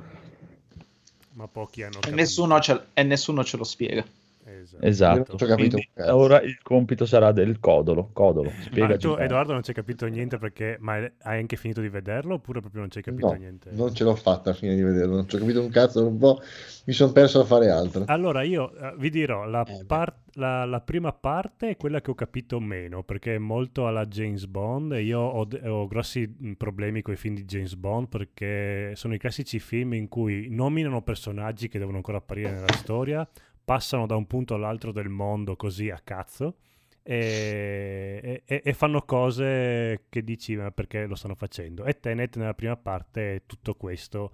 Ma 1.33 1.47
pochi 1.47 1.81
hanno 1.81 1.97
E 2.05 2.11
nessuno, 2.11 2.59
ce, 2.59 2.79
e 2.93 3.01
nessuno 3.01 3.43
ce 3.43 3.57
lo 3.57 3.63
spiega. 3.63 4.05
Esatto. 4.45 4.85
Esatto. 4.85 5.37
Capito 5.37 5.77
ora 6.09 6.41
il 6.41 6.61
compito 6.61 7.05
sarà 7.05 7.31
del 7.31 7.59
codolo. 7.59 8.09
Codolo, 8.11 8.51
tu. 8.97 9.15
Edoardo, 9.17 9.53
non 9.53 9.63
ci 9.63 9.69
hai 9.69 9.75
capito 9.75 10.05
niente 10.07 10.37
perché. 10.37 10.77
Ma 10.79 10.95
hai 10.95 11.39
anche 11.39 11.55
finito 11.55 11.81
di 11.81 11.89
vederlo 11.89 12.35
oppure 12.35 12.59
proprio 12.59 12.81
non 12.81 12.91
ci 12.91 12.97
hai 12.97 13.03
capito 13.03 13.27
No, 13.27 13.33
niente? 13.35 13.69
non 13.71 13.93
ce 13.95 14.03
l'ho 14.03 14.15
fatta 14.15 14.49
a 14.51 14.53
fine 14.53 14.75
di 14.75 14.81
vederlo, 14.81 15.15
non 15.15 15.29
ci 15.29 15.35
ho 15.35 15.39
capito 15.39 15.61
un 15.61 15.69
cazzo, 15.69 16.05
un 16.05 16.17
po' 16.17 16.41
mi 16.85 16.93
sono 16.93 17.11
perso 17.11 17.39
a 17.39 17.45
fare 17.45 17.69
altro. 17.69 18.03
Allora, 18.05 18.41
io 18.43 18.73
eh, 18.75 18.95
vi 18.97 19.09
dirò, 19.09 19.45
la, 19.45 19.63
Eh, 19.65 19.71
beh. 19.77 19.85
par- 19.85 20.21
la- 20.33 20.65
la 20.65 20.81
prima 20.81 21.13
parte 21.13 21.69
è 21.69 21.77
quella 21.77 22.01
che 22.01 22.11
ho 22.11 22.15
capito 22.15 22.59
meno, 22.59 23.03
perché 23.03 23.35
è 23.35 23.37
molto 23.37 23.87
alla 23.87 24.05
James 24.05 24.45
Bond 24.47 24.91
e 24.93 25.03
io 25.03 25.19
ho, 25.19 25.47
ho 25.63 25.87
grossi 25.87 26.27
mh, 26.37 26.53
problemi 26.53 27.01
con 27.01 27.13
i 27.13 27.17
film 27.17 27.35
di 27.35 27.45
James 27.45 27.75
Bond 27.75 28.07
perché 28.09 28.91
sono 28.95 29.13
i 29.13 29.17
classici 29.19 29.59
film 29.59 29.93
in 29.93 30.09
cui 30.09 30.47
nominano 30.49 31.01
personaggi 31.01 31.69
che 31.69 31.79
devono 31.79 31.97
ancora 31.97 32.17
apparire 32.17 32.51
nella 32.51 32.73
storia, 32.73 33.27
passano 33.63 34.05
da 34.05 34.15
un 34.15 34.27
punto 34.27 34.53
all'altro 34.55 34.91
del 34.91 35.09
mondo 35.09 35.55
così 35.55 35.89
a 35.89 35.99
cazzo 36.03 36.57
e, 37.01 38.43
e- 38.45 38.61
e 38.63 38.73
fanno 38.73 39.01
cose 39.03 40.05
che 40.09 40.23
dici 40.23 40.55
ma 40.55 40.71
perché 40.71 41.05
lo 41.05 41.15
stanno 41.15 41.35
facendo. 41.35 41.85
E 41.85 41.99
Tenet 41.99 42.37
nella 42.37 42.53
prima 42.53 42.75
parte 42.77 43.35
è 43.35 43.41
tutto 43.45 43.75
questo 43.75 44.31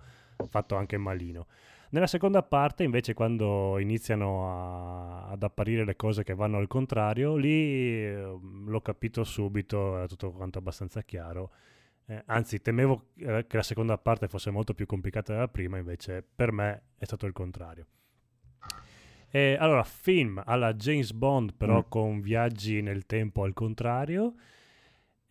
fatto 0.47 0.75
anche 0.75 0.97
malino. 0.97 1.47
Nella 1.91 2.05
seconda 2.07 2.43
parte, 2.43 2.83
invece, 2.83 3.15
quando 3.15 3.79
iniziano 3.79 4.47
a- 4.47 5.27
ad 5.29 5.41
apparire 5.41 5.83
le 5.85 5.95
cose 5.95 6.23
che 6.23 6.35
vanno 6.35 6.57
al 6.57 6.67
contrario, 6.67 7.35
lì 7.35 7.49
eh, 8.05 8.37
l'ho 8.65 8.81
capito 8.81 9.23
subito, 9.23 9.95
era 9.97 10.05
tutto 10.07 10.31
quanto 10.31 10.59
abbastanza 10.59 11.01
chiaro. 11.01 11.51
Eh, 12.05 12.21
anzi, 12.27 12.61
temevo 12.61 13.07
eh, 13.17 13.45
che 13.47 13.57
la 13.57 13.63
seconda 13.63 13.97
parte 13.97 14.27
fosse 14.27 14.51
molto 14.51 14.73
più 14.75 14.85
complicata 14.85 15.33
della 15.33 15.47
prima, 15.47 15.77
invece 15.77 16.23
per 16.35 16.51
me 16.51 16.83
è 16.97 17.05
stato 17.05 17.25
il 17.25 17.33
contrario. 17.33 17.87
E, 19.31 19.55
allora, 19.59 19.83
film 19.83 20.41
alla 20.45 20.73
James 20.73 21.11
Bond, 21.13 21.53
però 21.55 21.77
Mm. 21.79 21.89
con 21.89 22.21
viaggi 22.21 22.81
nel 22.81 23.05
tempo 23.05 23.43
al 23.43 23.53
contrario, 23.53 24.33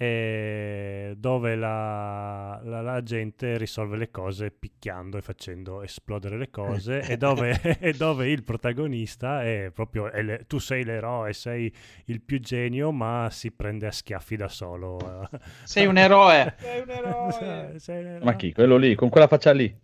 e 0.01 1.15
dove 1.17 1.57
la, 1.57 2.61
la- 2.63 2.81
la 2.83 3.03
gente 3.03 3.59
risolve 3.59 3.97
le 3.97 4.13
cose 4.13 4.53
picchiando 4.53 5.19
e 5.19 5.23
facendo 5.23 5.83
esplodere 5.83 6.39
le 6.39 6.51
cose, 6.51 7.01
e, 7.01 7.17
dove, 7.17 7.51
e 7.81 7.93
dove 7.95 8.31
il 8.31 8.45
protagonista 8.45 9.43
è 9.43 9.73
proprio 9.75 10.09
è 10.13 10.23
le- 10.23 10.45
tu 10.47 10.59
sei 10.59 10.85
l'eroe, 10.85 11.33
sei 11.33 11.73
il 12.05 12.21
più 12.21 12.39
genio, 12.39 12.93
ma 12.93 13.27
si 13.33 13.51
prende 13.51 13.89
a 13.89 13.91
schiaffi 13.91 14.37
da 14.37 14.47
solo. 14.49 15.29
Sei 15.65 15.87
un 15.87 15.97
eroe. 15.99 16.55
Sei 16.59 16.81
un 16.83 16.91
eroe. 16.91 17.79
Sei 17.81 17.99
un 18.01 18.07
eroe. 18.07 18.25
Ma 18.25 18.35
chi? 18.37 18.53
Quello 18.53 18.77
lì, 18.77 18.95
con 18.95 19.09
quella 19.09 19.27
faccia 19.27 19.51
lì. 19.51 19.77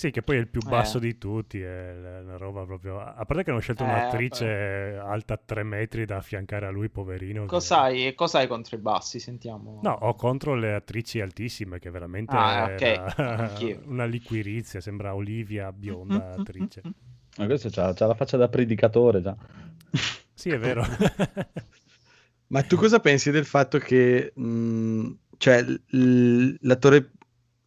Sì, 0.00 0.10
che 0.10 0.22
poi 0.22 0.36
è 0.36 0.40
il 0.40 0.48
più 0.48 0.62
basso 0.66 0.96
Eh. 0.96 1.00
di 1.00 1.18
tutti, 1.18 1.60
è 1.60 1.92
la- 1.92 2.20
una 2.20 2.36
roba 2.38 2.64
proprio... 2.64 3.00
A 3.00 3.22
parte 3.26 3.44
che 3.44 3.50
hanno 3.50 3.60
scelto 3.60 3.82
Eh, 3.84 3.86
un'attrice 3.86 4.96
alta 4.98 5.36
3 5.36 5.62
metri 5.62 6.06
da 6.06 6.16
affiancare 6.16 6.64
a 6.64 6.70
lui, 6.70 6.88
poverino. 6.88 7.42
che- 7.42 7.48
Cos'hai, 7.48 8.14
cos'hai 8.14 8.46
contro 8.46 8.76
i 8.76 8.80
bassi? 8.80 9.18
Sentiamo. 9.20 9.80
No, 9.82 9.90
ho 9.92 10.14
contro 10.14 10.54
le 10.54 10.72
attrici 10.72 11.20
altissime, 11.20 11.78
che 11.78 11.90
veramente 11.90 12.34
Ah, 12.34 12.70
ok. 12.72 12.80
era 12.80 13.14
Anch'io. 13.14 13.82
una 13.88 14.06
liquirizia, 14.06 14.80
sembra 14.80 15.14
Olivia, 15.14 15.70
bionda 15.70 16.32
attrice. 16.38 16.80
Ma 17.36 17.44
questo 17.44 17.68
c'ha, 17.70 17.92
c'ha 17.92 18.06
la 18.06 18.14
faccia 18.14 18.38
da 18.38 18.48
predicatore 18.48 19.20
già. 19.20 19.36
Sì, 20.32 20.48
è 20.48 20.58
vero. 20.58 20.82
Ma 22.48 22.62
tu 22.62 22.76
cosa 22.76 23.00
pensi 23.00 23.30
del 23.30 23.44
fatto 23.44 23.76
che, 23.76 24.32
mh, 24.34 25.10
cioè, 25.36 25.62
l- 25.62 25.82
l- 25.96 26.56
l'attore, 26.62 27.10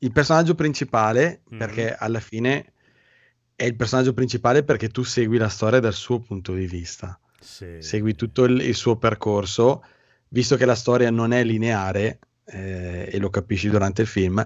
il 0.03 0.11
personaggio 0.11 0.55
principale, 0.55 1.41
Mhm. 1.49 1.57
perché 1.57 1.93
alla 1.95 2.19
fine 2.19 2.73
è 3.55 3.65
il 3.65 3.75
personaggio 3.75 4.13
principale 4.13 4.63
perché 4.63 4.89
tu 4.89 5.03
segui 5.03 5.37
la 5.37 5.49
storia 5.49 5.79
dal 5.79 5.93
suo 5.93 6.19
punto 6.19 6.53
di 6.53 6.65
vista, 6.65 7.19
Sì. 7.39 7.77
segui 7.79 8.15
tutto 8.15 8.43
il, 8.43 8.59
il 8.61 8.75
suo 8.75 8.97
percorso, 8.97 9.83
visto 10.29 10.55
che 10.57 10.65
la 10.65 10.75
storia 10.75 11.09
non 11.11 11.31
è 11.31 11.43
lineare, 11.43 12.19
eh, 12.45 13.07
e 13.11 13.17
lo 13.19 13.29
capisci 13.29 13.69
durante 13.69 14.01
il 14.01 14.07
film, 14.07 14.43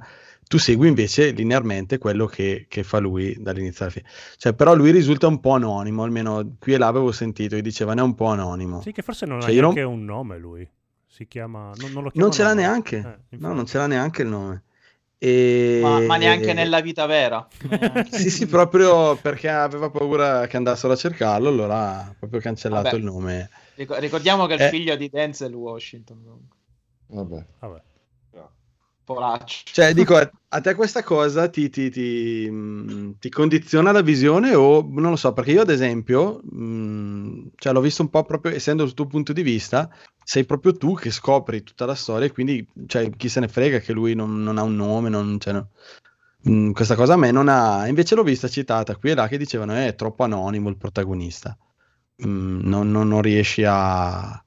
tu 0.48 0.58
segui 0.60 0.88
invece 0.88 1.32
linearmente 1.32 1.98
quello 1.98 2.26
che, 2.28 2.68
che 2.70 2.84
fa 2.84 3.00
lui 3.00 3.36
dall'inizio 3.40 3.86
alla 3.86 3.94
fine. 3.94 4.06
Cioè, 4.38 4.54
però 4.54 4.76
lui 4.76 4.92
risulta 4.92 5.28
un 5.28 5.40
po' 5.40 5.52
anonimo, 5.52 6.04
almeno 6.04 6.56
qui 6.60 6.74
e 6.74 6.78
là 6.78 6.88
avevo 6.88 7.12
sentito, 7.12 7.56
che 7.56 7.62
dicevano 7.64 8.02
è 8.02 8.04
un 8.04 8.14
po' 8.16 8.28
anonimo. 8.28 8.82
Sì, 8.82 8.92
che 8.92 9.02
forse 9.02 9.26
non 9.26 9.42
Cioè, 9.42 9.50
ha 9.50 9.54
io 9.54 9.62
non- 9.62 9.74
neanche 9.74 9.92
un 9.94 10.06
nome 10.06 10.38
lui. 10.38 10.70
Si 11.08 11.28
chiama... 11.28 11.72
Non, 11.80 11.92
non 11.92 12.10
Non 12.14 12.32
ce 12.32 12.44
l'ha 12.44 12.54
neanche, 12.54 13.24
Eh, 13.32 13.38
no, 13.38 13.54
non 13.54 13.66
ce 13.66 13.78
l'ha 13.80 13.88
neanche 13.88 14.22
il 14.22 14.28
nome. 14.28 14.64
E... 15.20 15.80
Ma, 15.82 16.00
ma 16.02 16.18
neanche 16.18 16.54
nella 16.54 16.80
vita 16.80 17.06
vera. 17.06 17.46
Sì, 18.12 18.30
sì, 18.30 18.46
proprio 18.48 19.16
perché 19.16 19.50
aveva 19.50 19.90
paura 19.90 20.46
che 20.48 20.58
andassero 20.58 20.94
a 20.94 20.96
cercarlo, 20.96 21.50
allora 21.50 22.00
ha 22.02 22.16
proprio 22.18 22.40
cancellato 22.40 22.84
Vabbè. 22.84 22.98
il 22.98 23.04
nome. 23.04 23.50
Ric- 23.76 23.98
Ricordiamo 23.98 24.46
che 24.46 24.54
è 24.54 24.56
il 24.58 24.62
Eh. 24.64 24.70
figlio 24.70 24.96
di 24.96 25.10
Denzel 25.10 25.54
Washington. 25.54 26.48
Vabbè. 27.08 27.46
Vabbè. 27.60 27.82
Polaccio. 29.08 29.64
Cioè, 29.72 29.94
dico, 29.94 30.16
a, 30.18 30.62
te 30.62 30.76
questa 30.76 31.02
cosa 31.02 31.48
ti, 31.50 31.70
ti- 31.70 31.90
ti, 31.90 32.50
mh, 32.50 33.18
ti 33.20 33.30
condiziona 33.30 33.92
la 33.94 34.02
visione 34.02 34.54
o 34.54 34.86
non 34.90 35.12
lo 35.12 35.16
so, 35.16 35.32
perché 35.32 35.52
io 35.52 35.62
ad 35.62 35.70
esempio, 35.70 36.42
mh, 36.44 37.52
cioè, 37.56 37.72
l'ho 37.72 37.80
visto 37.82 38.02
un 38.02 38.10
po' 38.10 38.24
proprio, 38.26 38.54
essendo 38.54 38.84
il 38.84 38.94
tuo 38.94 39.08
punto 39.08 39.32
di 39.32 39.44
vista, 39.44 39.90
sei 40.24 40.46
proprio 40.46 40.74
tu 40.76 40.96
che 40.96 41.10
scopri 41.12 41.64
tutta 41.64 41.86
la 41.86 41.96
storia 41.96 42.28
e 42.28 42.32
quindi, 42.32 42.68
cioè, 42.88 43.10
chi 43.12 43.30
se 43.30 43.40
ne 43.40 43.48
frega 43.48 43.80
che 43.80 43.94
lui 43.94 44.14
non, 44.14 44.44
non 44.44 44.58
ha 44.58 44.64
un 44.64 44.76
nome, 44.76 45.08
non, 45.10 45.40
cioè, 45.40 45.54
no. 45.54 45.70
Mh, 46.44 46.72
questa 46.72 46.96
cosa 46.96 47.14
a 47.14 47.18
me 47.18 47.32
non 47.32 47.48
ha... 47.48 47.88
Invece 47.88 48.16
l'ho 48.16 48.24
vista 48.24 48.48
citata 48.50 48.96
qui 48.98 49.12
e 49.12 49.16
là 49.16 49.28
che 49.30 49.38
dicevano 49.38 49.74
"Eh, 49.76 49.88
è 49.88 49.96
troppo 49.96 50.24
anonimo 50.24 50.68
il 50.70 50.78
protagonista. 50.78 51.58
Mh, 52.18 52.60
non- 52.68 52.92
non 52.92 53.22
riesci 53.22 53.64
a... 53.66 54.42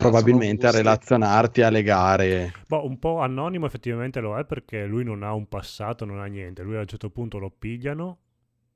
probabilmente 0.00 0.66
a 0.66 0.70
relazionarti, 0.70 1.62
a 1.62 1.70
legare. 1.70 2.52
Boh, 2.66 2.86
un 2.86 2.98
po' 2.98 3.20
anonimo 3.20 3.66
effettivamente 3.66 4.20
lo 4.20 4.38
è 4.38 4.44
perché 4.44 4.86
lui 4.86 5.04
non 5.04 5.22
ha 5.22 5.32
un 5.32 5.46
passato, 5.46 6.04
non 6.04 6.20
ha 6.20 6.26
niente. 6.26 6.62
Lui 6.62 6.76
a 6.76 6.80
un 6.80 6.86
certo 6.86 7.10
punto 7.10 7.38
lo 7.38 7.50
pigliano. 7.50 8.18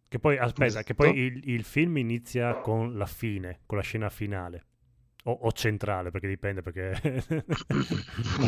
Che 0.07 0.18
poi, 0.20 0.39
aspetta, 0.39 0.83
che 0.83 0.95
poi 0.95 1.16
il, 1.18 1.41
il 1.49 1.64
film 1.64 1.97
inizia 1.97 2.61
con 2.61 2.97
la 2.97 3.07
fine, 3.07 3.61
con 3.66 3.79
la 3.79 3.83
scena 3.83 4.11
finale. 4.11 4.66
O, 5.25 5.33
o 5.33 5.53
centrale, 5.53 6.11
perché 6.11 6.29
dipende, 6.29 6.62
perché... 6.62 7.01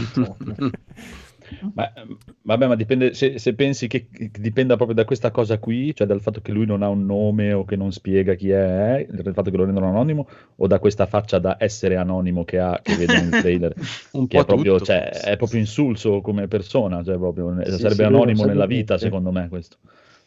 Ehm, 1.77 2.18
vabbè, 2.47 2.67
ma 2.69 2.77
dipende 2.77 3.13
se, 3.13 3.39
se 3.39 3.55
pensi 3.55 3.89
che 3.89 4.07
che 4.11 4.31
dipenda 4.39 4.77
proprio 4.77 4.97
da 4.97 5.05
questa 5.05 5.31
cosa 5.31 5.59
qui, 5.59 5.95
cioè 5.95 6.07
dal 6.07 6.21
fatto 6.21 6.41
che 6.41 6.53
lui 6.53 6.65
non 6.65 6.83
ha 6.83 6.89
un 6.89 7.05
nome 7.05 7.53
o 7.53 7.65
che 7.65 7.77
non 7.77 7.93
spiega 7.93 8.35
chi 8.35 8.51
è, 8.51 9.07
dal 9.11 9.35
fatto 9.35 9.51
che 9.51 9.57
lo 9.57 9.65
rendono 9.65 9.89
anonimo, 9.89 10.29
o 10.57 10.67
da 10.67 10.79
questa 10.79 11.07
faccia 11.07 11.39
da 11.39 11.57
essere 11.59 11.97
anonimo 11.97 12.45
che 12.45 12.59
ha, 12.59 12.81
che 12.83 12.95
vedo 12.95 13.13
nel 13.15 13.31
trailer, 13.31 13.75
Un 14.13 14.27
che 14.29 14.37
po' 14.37 14.43
è 14.43 14.47
proprio, 14.47 14.73
tutto, 14.75 14.85
cioè, 14.87 15.09
è 15.11 15.37
proprio 15.37 15.61
insulso 15.61 16.21
come 16.21 16.47
persona, 16.49 17.03
cioè 17.03 17.17
proprio, 17.17 17.55
Sì, 17.65 17.79
sarebbe 17.79 17.95
sì, 17.95 18.03
anonimo 18.05 18.45
nella 18.45 18.67
vita, 18.67 18.97
secondo 18.97 19.31
me, 19.33 19.49
questo. 19.49 19.79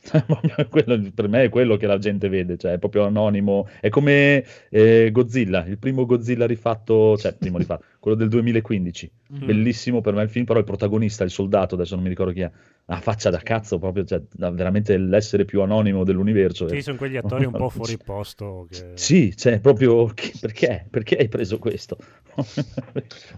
Quello- 0.69 1.11
per 1.13 1.27
me 1.27 1.43
è 1.43 1.49
quello 1.49 1.75
che 1.75 1.85
la 1.85 1.97
gente 1.97 2.29
vede, 2.29 2.57
cioè 2.57 2.73
è 2.73 2.77
proprio 2.79 3.03
anonimo. 3.05 3.67
È 3.81 3.89
come 3.89 4.45
eh, 4.69 5.09
Godzilla, 5.11 5.65
il 5.65 5.77
primo 5.77 6.05
Godzilla 6.05 6.45
rifatto, 6.45 7.17
cioè 7.17 7.33
primo 7.33 7.57
rifatto, 7.57 7.83
quello 7.99 8.15
del 8.15 8.29
2015. 8.29 9.11
Mm. 9.33 9.45
Bellissimo 9.45 10.01
per 10.01 10.13
me 10.13 10.23
il 10.23 10.29
film, 10.29 10.45
però 10.45 10.59
il 10.59 10.65
protagonista, 10.65 11.23
il 11.23 11.29
soldato, 11.29 11.75
adesso 11.75 11.95
non 11.95 12.03
mi 12.03 12.09
ricordo 12.09 12.31
chi 12.31 12.41
è, 12.41 12.51
ha 12.85 12.99
faccia 13.01 13.29
da 13.29 13.39
cazzo, 13.39 13.77
proprio, 13.77 14.05
cioè, 14.05 14.21
veramente 14.31 14.97
l'essere 14.97 15.45
più 15.45 15.61
anonimo 15.61 16.03
dell'universo. 16.03 16.67
Sì, 16.67 16.77
eh. 16.77 16.81
sono 16.81 16.97
quegli 16.97 17.17
attori 17.17 17.45
un 17.45 17.51
po' 17.51 17.69
fuori 17.69 17.97
posto. 17.97 18.67
Che... 18.69 18.91
Sì, 18.95 19.35
cioè 19.35 19.59
proprio 19.59 20.11
perché? 20.39 20.87
Perché 20.89 21.17
hai 21.17 21.27
preso 21.27 21.59
questo? 21.59 21.97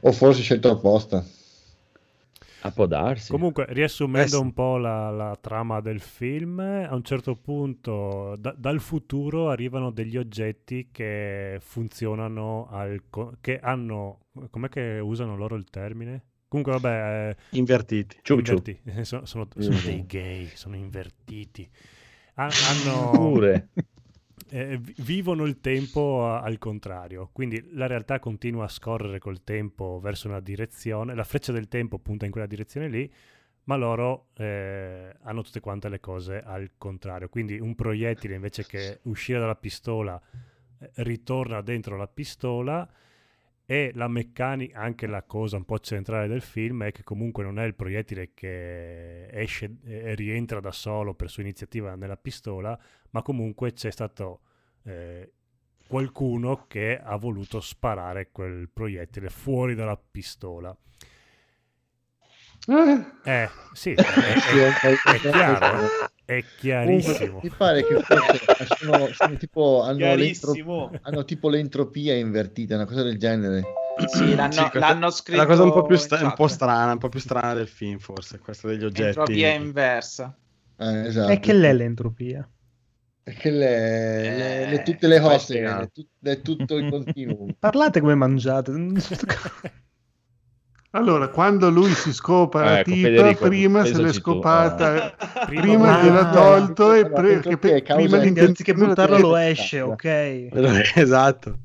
O 0.02 0.12
forse 0.12 0.42
scelto 0.42 0.70
apposta. 0.70 1.26
A 2.64 2.72
può 2.72 2.86
darsi. 2.86 3.32
Comunque, 3.32 3.66
riassumendo 3.70 4.38
Eh 4.38 4.42
un 4.42 4.54
po' 4.54 4.78
la, 4.78 5.10
la 5.10 5.36
trama 5.40 5.80
del 5.82 6.00
film, 6.00 6.60
a 6.60 6.94
un 6.94 7.04
certo 7.04 7.36
punto 7.36 8.36
da- 8.38 8.54
dal 8.56 8.80
futuro 8.80 9.50
arrivano 9.50 9.90
degli 9.92 10.16
oggetti 10.18 10.90
che 10.92 11.58
funzionano 11.60 12.68
al 12.70 13.02
che 13.42 13.60
hanno 13.60 14.20
com'è 14.50 14.70
che 14.70 15.00
usano 15.00 15.36
loro 15.36 15.56
il 15.56 15.66
termine? 15.70 16.24
Comunque, 16.48 16.74
vabbè, 16.74 17.30
eh, 17.30 17.58
Invertiti. 17.58 18.18
Ciu 18.22 18.42
ciu. 18.42 18.54
inverti- 18.54 18.80
sono, 19.06 19.26
sono- 19.26 19.48
sono 19.58 19.78
Mm. 19.78 19.84
dei 19.84 20.06
gay, 20.06 20.46
sono 20.54 20.76
invertiti. 20.76 21.68
Ha- 22.36 22.50
hanno 22.70 23.10
Pure. 23.12 23.70
Eh, 24.52 24.78
vi- 24.78 24.94
vivono 24.98 25.46
il 25.46 25.60
tempo 25.62 26.26
a- 26.26 26.42
al 26.42 26.58
contrario, 26.58 27.30
quindi 27.32 27.70
la 27.74 27.88
realtà 27.88 28.20
continua 28.20 28.66
a 28.66 28.70
scorrere 28.70 29.18
col 29.20 29.44
tempo 29.44 30.00
verso 30.02 30.28
una 30.28 30.40
direzione, 30.42 31.16
la 31.16 31.24
freccia 31.24 31.52
del 31.52 31.68
tempo 31.68 31.98
punta 32.00 32.26
in 32.26 32.32
quella 32.32 32.48
direzione 32.48 32.90
lì, 32.90 33.12
ma 33.64 33.76
loro 33.76 34.28
eh, 34.36 35.16
hanno 35.22 35.42
tutte 35.44 35.60
quante 35.60 35.88
le 35.88 36.00
cose 36.00 36.42
al 36.42 36.72
contrario, 36.78 37.30
quindi 37.30 37.60
un 37.60 37.76
proiettile 37.76 38.36
invece 38.36 38.66
che 38.66 39.00
uscire 39.04 39.40
dalla 39.40 39.56
pistola 39.56 40.22
eh, 40.80 40.90
ritorna 40.96 41.62
dentro 41.62 41.96
la 41.96 42.08
pistola 42.08 42.88
e 43.72 43.94
la 43.94 44.10
meccanica, 44.10 44.78
anche 44.78 45.08
la 45.08 45.24
cosa 45.24 45.56
un 45.56 45.64
po' 45.64 45.80
centrale 45.80 46.28
del 46.28 46.42
film 46.42 46.84
è 46.84 46.92
che 46.92 47.04
comunque 47.04 47.42
non 47.42 47.58
è 47.58 47.64
il 47.64 47.74
proiettile 47.74 48.34
che 48.34 49.28
esce 49.28 49.78
e 49.86 50.14
rientra 50.14 50.60
da 50.60 50.74
solo 50.74 51.14
per 51.14 51.30
sua 51.30 51.44
iniziativa 51.44 51.96
nella 51.96 52.18
pistola, 52.18 52.78
ma 53.12 53.22
comunque 53.22 53.72
c'è 53.72 53.90
stato 53.90 54.42
eh, 54.84 55.32
qualcuno 55.88 56.66
che 56.68 57.00
ha 57.00 57.16
voluto 57.16 57.62
sparare 57.62 58.32
quel 58.34 58.68
proiettile 58.68 59.30
fuori 59.30 59.74
dalla 59.74 59.96
pistola. 59.96 60.78
Eh, 62.68 63.50
sì, 63.74 63.94
è, 63.98 64.02
è- 64.02 64.98
è 65.04 65.20
chiaro, 65.32 65.80
eh. 66.26 66.36
è 66.38 66.44
chiarissimo. 66.58 67.40
Mi 67.42 67.50
pare 67.50 67.86
che 67.86 67.96
forse 68.02 68.40
sono, 68.78 69.08
sono 69.14 69.36
tipo, 69.38 69.82
hanno, 69.84 70.06
hanno 71.02 71.26
tipo 71.26 71.50
l'entropia 71.50 72.14
invertita, 72.16 72.76
una 72.76 72.86
cosa 72.86 73.04
del 73.04 73.18
genere. 73.18 73.64
Sì, 74.08 74.36
l'hanno, 74.36 74.52
Sì, 74.52 74.70
l'hanno 74.74 75.08
È 75.08 75.12
scritto 75.12 75.38
la 75.40 75.46
cosa 75.46 75.64
un 75.64 75.72
po' 75.72 75.84
più 75.86 75.96
in 75.96 76.02
stra- 76.02 76.22
un 76.24 76.34
po' 76.34 76.48
strana, 76.48 76.92
un 76.94 76.98
po' 76.98 77.10
più 77.10 77.20
strana 77.20 77.54
del 77.54 77.68
film, 77.68 77.98
forse, 77.98 78.40
questa 78.40 78.68
degli 78.68 78.84
oggetti. 78.86 79.08
Entropia 79.08 79.54
inversa. 79.54 80.36
Eh, 80.78 81.06
esatto. 81.08 81.32
E 81.32 81.40
che 81.40 81.54
l'è 81.54 81.74
l'entropia? 81.74 82.48
E 83.24 83.34
che 83.34 83.52
le, 83.52 84.22
le- 84.22 84.66
le- 84.70 84.80
Eh, 84.80 84.84
tutte 84.84 85.08
le 85.08 85.20
cose, 85.20 85.90
le- 86.20 86.42
tutto 86.42 86.78
il 86.78 86.90
continuum. 86.90 87.54
Parlate 87.60 88.00
come 88.00 88.16
mangiate. 88.16 88.72
Allora, 90.94 91.30
quando 91.30 91.70
lui 91.70 91.90
si 91.94 92.12
scopa 92.12 92.64
la 92.64 92.80
Ecco, 92.80 92.92
tipa, 92.92 93.08
Federico, 93.08 93.48
prima 93.48 93.84
se 93.86 93.92
l'è 93.92 93.96
pensaci 93.96 94.22
tu, 94.22 94.32
scopata, 94.32 95.16
Prima 95.46 95.62
prima 95.62 95.98
Ah, 96.00 96.04
gliel'ha 96.04 96.30
tolto 96.32 96.94
e 96.94 97.10
pre- 97.10 97.40
che 97.40 97.58
pe- 97.58 97.82
prima 97.82 98.18
l'intenzione 98.18 98.88
buttarlo 98.88 99.16
di- 99.16 99.22
lo 99.22 99.36
esce, 99.38 99.80
ok. 99.82 100.50
esatto. 100.96 101.60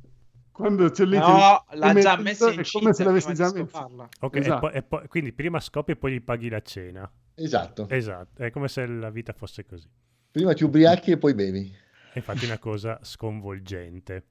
Quando 0.53 0.89
c'è 0.91 1.05
lì 1.05 1.19
No, 1.19 1.25
che- 1.27 1.77
l'ha 1.77 1.89
come- 1.89 2.01
già 2.01 2.17
messo 2.17 2.51
in 2.51 2.63
come 2.73 2.95
se 2.95 3.05
l'avessi 3.05 3.35
già 3.35 3.53
messo. 3.53 4.09
Ok, 4.21 4.37
e 4.37 4.39
Esatto. 4.39 4.61
poi- 4.61 4.73
e 4.75 4.83
poi- 4.83 5.09
quindi 5.09 5.33
prima 5.33 5.59
scopi 5.61 5.91
e 5.93 5.97
poi 5.97 6.13
gli 6.13 6.23
paghi 6.23 6.49
la 6.49 6.63
cena. 6.63 7.11
Esatto. 7.35 7.89
Esatto, 7.91 8.43
è 8.43 8.51
come 8.51 8.69
se 8.69 8.87
la 8.87 9.11
vita 9.11 9.33
fosse 9.33 9.67
così. 9.67 9.89
Prima 10.31 10.53
ti 10.55 10.63
ubriachi 10.63 11.11
e 11.11 11.19
poi 11.19 11.35
bevi. 11.35 11.75
È 12.13 12.19
infatti 12.19 12.45
una 12.45 12.59
cosa 12.59 12.99
sconvolgente. 13.03 14.23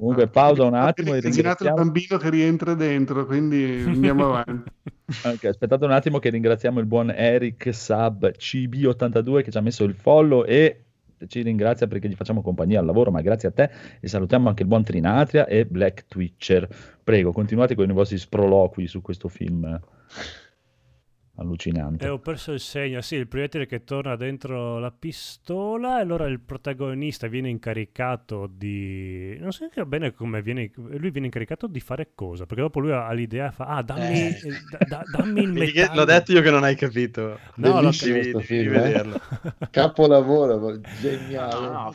Comunque, 0.00 0.28
pausa 0.28 0.64
un 0.64 0.72
attimo 0.72 1.12
e 1.12 1.18
immaginato 1.18 1.62
il 1.62 1.74
bambino 1.74 2.16
che 2.16 2.30
rientra 2.30 2.72
dentro, 2.72 3.26
quindi 3.26 3.84
andiamo 3.86 4.32
avanti. 4.32 4.70
Ok, 5.24 5.44
aspettate 5.44 5.84
un 5.84 5.90
attimo 5.90 6.18
che 6.18 6.30
ringraziamo 6.30 6.80
il 6.80 6.86
buon 6.86 7.10
Eric 7.10 7.74
Sub 7.74 8.30
CB82 8.30 9.42
che 9.42 9.50
ci 9.50 9.58
ha 9.58 9.60
messo 9.60 9.84
il 9.84 9.92
follow 9.92 10.42
e 10.46 10.84
ci 11.26 11.42
ringrazia 11.42 11.86
perché 11.86 12.08
gli 12.08 12.14
facciamo 12.14 12.40
compagnia 12.40 12.80
al 12.80 12.86
lavoro, 12.86 13.10
ma 13.10 13.20
grazie 13.20 13.48
a 13.48 13.52
te 13.52 13.68
e 14.00 14.08
salutiamo 14.08 14.48
anche 14.48 14.62
il 14.62 14.68
buon 14.68 14.84
Trinatria 14.84 15.46
e 15.46 15.66
Black 15.66 16.06
Twitcher. 16.08 16.66
Prego, 17.04 17.32
continuate 17.32 17.74
con 17.74 17.90
i 17.90 17.92
vostri 17.92 18.16
sproloqui 18.16 18.86
su 18.86 19.02
questo 19.02 19.28
film 19.28 19.78
allucinante. 21.40 22.04
E 22.06 22.08
ho 22.08 22.18
perso 22.18 22.52
il 22.52 22.60
segno, 22.60 23.00
sì, 23.00 23.16
il 23.16 23.26
proiettile 23.26 23.66
che 23.66 23.82
torna 23.84 24.14
dentro 24.16 24.78
la 24.78 24.90
pistola 24.90 25.98
e 25.98 26.02
allora 26.02 26.26
il 26.26 26.40
protagonista 26.40 27.26
viene 27.26 27.48
incaricato 27.48 28.46
di... 28.52 29.36
Non 29.40 29.50
so 29.52 29.60
neanche 29.60 29.84
bene 29.86 30.12
come 30.12 30.42
viene... 30.42 30.70
Lui 30.74 31.10
viene 31.10 31.26
incaricato 31.26 31.66
di 31.66 31.80
fare 31.80 32.10
cosa? 32.14 32.44
Perché 32.46 32.62
dopo 32.62 32.80
lui 32.80 32.92
ha 32.92 33.10
l'idea, 33.12 33.50
fa, 33.50 33.64
ah, 33.66 33.82
dammi, 33.82 34.28
Eh. 34.28 34.38
da- 34.70 34.78
da- 34.86 35.02
dammi 35.16 35.42
il 35.42 35.52
metallo. 35.52 35.94
L'ho 36.00 36.04
detto 36.04 36.32
io 36.32 36.42
che 36.42 36.50
non 36.50 36.62
hai 36.64 36.76
capito. 36.76 37.38
No, 37.56 37.72
Bellissimo 37.74 38.14
Devi- 38.14 38.28
sto 38.28 38.38
devi 38.38 38.46
film, 38.46 38.74
eh. 38.74 38.80
vederlo. 38.80 39.20
Capolavoro, 39.70 40.80
geniale. 41.00 41.60
No, 41.66 41.70
no, 41.72 41.94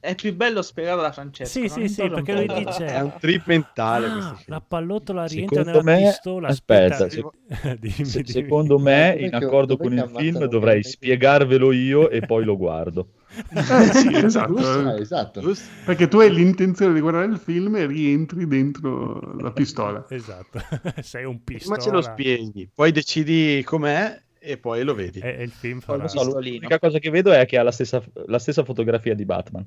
è, 0.00 0.14
più 0.14 0.34
bello 0.34 0.62
spiegato 0.62 1.00
da 1.00 1.12
Francesco. 1.12 1.50
Sì, 1.58 1.68
sì, 1.68 1.88
sì, 1.88 2.08
perché 2.08 2.32
lui 2.34 2.64
dice... 2.64 2.84
È 2.86 3.00
un 3.00 3.12
trip 3.18 3.46
mentale 3.46 4.06
"Ah, 4.06 4.10
questo 4.28 4.44
la 4.46 4.60
pallottola 4.60 5.24
rientra 5.26 5.64
Secondo 5.64 5.82
nella 5.82 5.98
me- 6.00 6.08
pistola. 6.08 6.48
aspetta, 6.48 7.04
Aspetta, 7.06 7.74
dimmi, 7.78 8.04
Se- 8.04 8.22
dimmi. 8.22 8.24
Secondo 8.26 8.78
me, 8.80 9.16
in 9.18 9.34
accordo 9.34 9.76
con 9.76 9.92
il 9.92 10.10
film, 10.14 10.44
dovrei 10.46 10.82
spiegarvelo 10.82 11.72
io 11.72 12.10
e 12.10 12.20
poi 12.20 12.44
lo 12.44 12.56
guardo. 12.56 13.08
Eh, 13.50 13.92
sì, 13.92 14.14
esatto. 14.14 14.56
Ah, 14.56 14.98
esatto. 14.98 15.40
Giusto? 15.42 15.68
Perché 15.84 16.08
tu 16.08 16.18
hai 16.20 16.32
l'intenzione 16.32 16.94
di 16.94 17.00
guardare 17.00 17.26
il 17.26 17.36
film 17.36 17.76
e 17.76 17.84
rientri 17.84 18.46
dentro 18.46 19.34
la 19.38 19.52
pistola. 19.52 20.06
Esatto, 20.08 20.60
sei 21.02 21.24
un 21.24 21.44
pistola. 21.44 21.78
ce 21.78 21.90
lo 21.90 22.00
spieghi, 22.00 22.70
poi 22.72 22.92
decidi 22.92 23.62
com'è 23.62 24.22
e 24.38 24.56
poi 24.56 24.84
lo 24.84 24.94
vedi. 24.94 25.20
E, 25.20 25.36
e 25.38 25.42
il 25.42 25.50
film 25.50 25.80
lo 25.86 26.08
So, 26.08 26.40
l'unica 26.40 26.78
cosa 26.78 26.98
che 26.98 27.10
vedo 27.10 27.32
è 27.32 27.44
che 27.44 27.58
ha 27.58 27.62
la 27.62 27.72
stessa, 27.72 28.02
la 28.26 28.38
stessa 28.38 28.64
fotografia 28.64 29.14
di 29.14 29.24
Batman. 29.24 29.66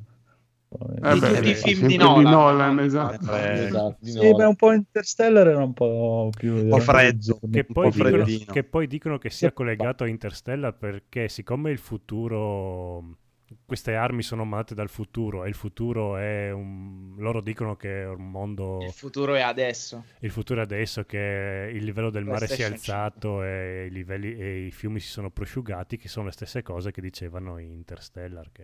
Eh, 0.71 1.13
Di 1.13 1.19
beh, 1.19 1.27
tutti 1.33 1.47
i 1.47 1.51
eh, 1.51 1.55
film 1.55 1.79
sempre 1.79 1.87
di 1.87 1.97
Nolan. 1.97 2.79
esatto. 2.79 3.35
Eh, 3.35 3.65
Esatto, 3.65 3.97
di 3.99 4.11
Sì, 4.11 4.17
nuovo. 4.17 4.35
beh, 4.37 4.45
un 4.45 4.55
po' 4.55 4.71
Interstellar 4.71 5.47
era 5.47 5.63
un 5.63 5.73
po' 5.73 6.29
più... 6.37 6.53
Un 6.53 6.69
po' 6.69 6.79
freddo. 6.79 7.39
Che 7.49 7.65
un 7.67 7.73
poi, 7.73 7.73
po' 7.73 7.89
dicono, 7.89 8.23
freddino. 8.23 8.53
che 8.53 8.63
poi 8.63 8.87
dicono 8.87 9.17
che 9.17 9.29
sia 9.31 9.51
collegato 9.51 10.03
a 10.03 10.07
Interstellar 10.07 10.77
perché 10.77 11.27
siccome 11.27 11.71
il 11.71 11.79
futuro 11.79 13.17
queste 13.65 13.95
armi 13.95 14.21
sono 14.21 14.45
mandate 14.45 14.75
dal 14.75 14.89
futuro 14.89 15.43
e 15.43 15.49
il 15.49 15.55
futuro 15.55 16.17
è 16.17 16.51
un 16.51 17.15
loro 17.17 17.41
dicono 17.41 17.75
che 17.75 18.03
è 18.03 18.07
un 18.07 18.29
mondo 18.29 18.79
Il 18.85 18.93
futuro 18.93 19.33
è 19.35 19.41
adesso. 19.41 20.03
il 20.19 20.29
futuro 20.31 20.59
è 20.59 20.63
adesso 20.63 21.03
che 21.05 21.71
il 21.73 21.83
livello 21.83 22.09
del 22.11 22.25
mare 22.25 22.47
si 22.47 22.61
è 22.61 22.65
alzato 22.65 23.43
e 23.43 23.85
i, 23.87 23.91
livelli, 23.91 24.35
e 24.37 24.65
i 24.67 24.71
fiumi 24.71 24.99
si 24.99 25.07
sono 25.09 25.31
prosciugati 25.31 25.97
che 25.97 26.07
sono 26.09 26.27
le 26.27 26.31
stesse 26.31 26.61
cose 26.61 26.91
che 26.91 27.01
dicevano 27.01 27.57
in 27.57 27.71
Interstellar 27.71 28.51
che 28.51 28.63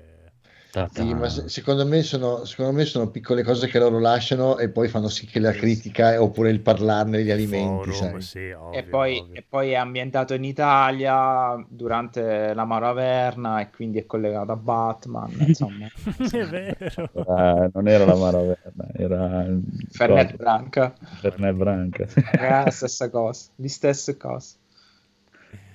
Sì, 0.92 1.14
ma 1.14 1.30
se- 1.30 1.48
secondo 1.50 1.86
me, 1.86 2.04
sono, 2.04 2.44
secondo 2.46 2.74
me 2.74 2.86
sono 2.86 3.10
piccole 3.10 3.44
cose 3.44 3.68
che 3.68 3.80
loro 3.80 4.00
lasciano 4.00 4.58
e 4.58 4.70
poi 4.70 4.88
fanno 4.88 5.08
sì 5.08 5.26
che 5.26 5.40
la 5.40 5.52
critica 5.52 6.14
eh, 6.14 6.18
oppure 6.18 6.50
il 6.52 6.60
parlarne 6.60 7.18
degli 7.18 7.32
alimenti, 7.32 7.92
forum, 7.92 7.92
sai. 7.92 8.22
sì, 8.22 8.52
ovvio, 8.52 8.80
e, 8.80 8.84
poi, 8.84 9.30
e 9.32 9.46
poi 9.48 9.72
è 9.72 9.76
ambientato 9.76 10.34
in 10.34 10.44
Italia 10.44 11.64
durante 11.70 12.54
la 12.54 12.66
Maraverna 12.66 13.62
e 13.62 13.70
quindi 13.70 14.00
è 14.00 14.06
collegato 14.06 14.52
a 14.52 14.56
Batman. 14.56 15.32
Insomma, 15.48 15.86
è 15.86 16.46
vero 16.46 17.10
Era- 17.14 17.70
non 17.74 17.88
era 17.88 18.06
la 18.06 18.16
Maraverna, 18.16 18.88
era... 18.94 19.46
Fernet? 19.92 20.36
Branca, 20.36 20.94
Fernet 21.22 21.56
Branca. 21.56 22.06
è 22.32 22.50
la 22.50 22.70
stessa 22.70 23.10
cosa, 23.10 23.50
le 23.56 23.70
stesse 23.70 24.18
cose. 24.18 24.56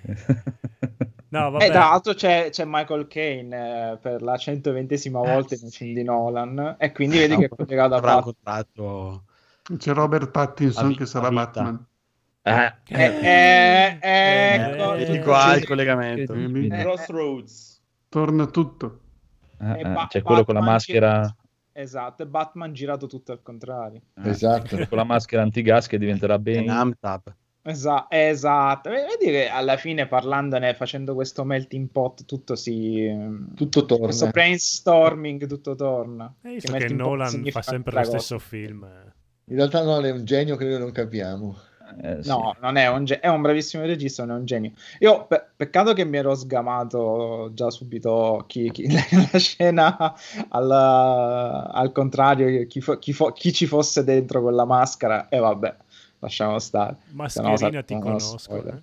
no 1.31 1.51
vabbè 1.51 1.65
E 1.65 1.71
tra 1.71 1.79
l'altro 1.81 2.15
c'è, 2.15 2.51
c'è 2.51 2.65
Michael 2.67 3.07
Caine 3.09 3.93
eh, 3.93 3.97
per 3.99 4.23
la 4.23 4.35
120esima 4.35 5.13
volta 5.19 5.55
in 5.55 5.61
un 5.65 5.71
film 5.71 5.95
di 5.95 6.03
Nolan 6.05 6.77
e 6.79 6.93
quindi 6.93 7.19
vedi 7.19 7.37
che 7.37 7.45
è 7.47 7.49
collegato 7.49 7.95
a 7.95 8.01
Batman. 8.01 8.23
contratto. 8.23 9.25
C'è 9.77 9.93
Robert 9.93 10.31
Pattinson 10.31 10.95
che 10.95 11.07
sarà. 11.07 11.31
Batman. 11.31 11.85
Eh, 12.43 12.73
Eh, 12.87 13.05
eh, 13.23 13.99
ecco. 14.01 14.95
Eh, 14.95 15.05
Vedi 15.05 15.19
qua 15.21 15.55
il 15.55 15.67
collegamento. 15.67 16.35
Eh, 16.35 16.69
Crossroads. 16.69 17.81
torna 18.09 18.47
tutto. 18.47 19.01
eh, 19.61 19.81
eh, 19.81 19.83
Ba- 19.85 20.07
c'è 20.09 20.23
quello 20.23 20.45
con 20.45 20.55
la 20.55 20.61
Batman 20.61 20.75
maschera... 20.77 21.35
Esatto, 21.73 22.23
e 22.25 22.27
Batman 22.27 22.73
girato 22.73 23.07
tutto 23.07 23.33
al 23.33 23.43
contrario. 23.43 24.01
eh, 24.23 24.29
Esatto. 24.31 24.77
con 24.89 24.99
la 24.99 25.05
maschera 25.05 25.43
antigas 25.43 25.87
che 25.87 25.99
diventerà 25.99 26.35
È 26.35 26.39
ben... 26.39 26.69
Esa- 27.63 28.07
esatto, 28.09 28.89
vedi 28.89 29.27
che 29.31 29.49
alla 29.49 29.77
fine 29.77 30.07
parlandone, 30.07 30.75
facendo 30.75 31.15
questo 31.15 31.45
melting 31.45 31.89
pot, 31.93 32.25
tutto 32.25 32.57
si... 32.57 33.07
Tutto 33.55 33.85
torna. 33.85 34.05
Questo 34.07 34.29
brainstorming 34.29 35.47
tutto 35.47 35.75
torna. 35.75 36.33
hai 36.43 36.55
visto 36.55 36.73
Che 36.73 36.87
che 36.87 36.95
Nolan 36.95 37.45
fa 37.51 37.61
sempre 37.63 37.99
lo 37.99 38.05
stesso 38.05 38.35
cosa. 38.37 38.47
film 38.47 38.85
eh. 38.85 39.13
In 39.51 39.57
realtà 39.57 39.83
no, 39.83 40.01
è 40.01 40.11
un 40.11 40.25
genio 40.25 40.57
che 40.57 40.65
noi 40.65 40.79
non 40.79 40.93
capiamo. 40.93 41.57
Eh, 42.03 42.23
sì. 42.23 42.29
No, 42.29 42.55
non 42.61 42.77
è 42.77 42.87
un, 42.89 43.05
ge- 43.05 43.19
è 43.19 43.27
un 43.29 43.43
bravissimo 43.43 43.85
regista, 43.85 44.25
non 44.25 44.37
è 44.37 44.39
un 44.39 44.45
genio. 44.47 44.71
Io, 45.01 45.27
pe- 45.27 45.45
peccato 45.57 45.93
che 45.93 46.05
mi 46.05 46.19
ero 46.19 46.35
sgamato 46.37 47.51
già 47.53 47.69
subito 47.71 48.45
chi, 48.47 48.71
chi- 48.71 48.87
la 49.33 49.39
scena 49.39 50.15
al, 50.51 50.71
al 50.71 51.91
contrario, 51.93 52.65
chi, 52.69 52.81
fo- 52.81 52.99
chi 52.99 53.13
fo- 53.13 53.33
chi 53.33 53.53
ci 53.53 53.67
fosse 53.67 54.05
dentro 54.05 54.41
con 54.41 54.55
la 54.55 54.65
maschera, 54.65 55.29
e 55.29 55.39
vabbè, 55.39 55.75
lasciamo 56.21 56.59
stare. 56.59 56.97
No, 57.09 57.15
Mascherina 57.15 57.57
sa- 57.57 57.83
ti 57.83 57.95
no, 57.95 58.01
conosco 58.01 58.65
eh. 58.65 58.83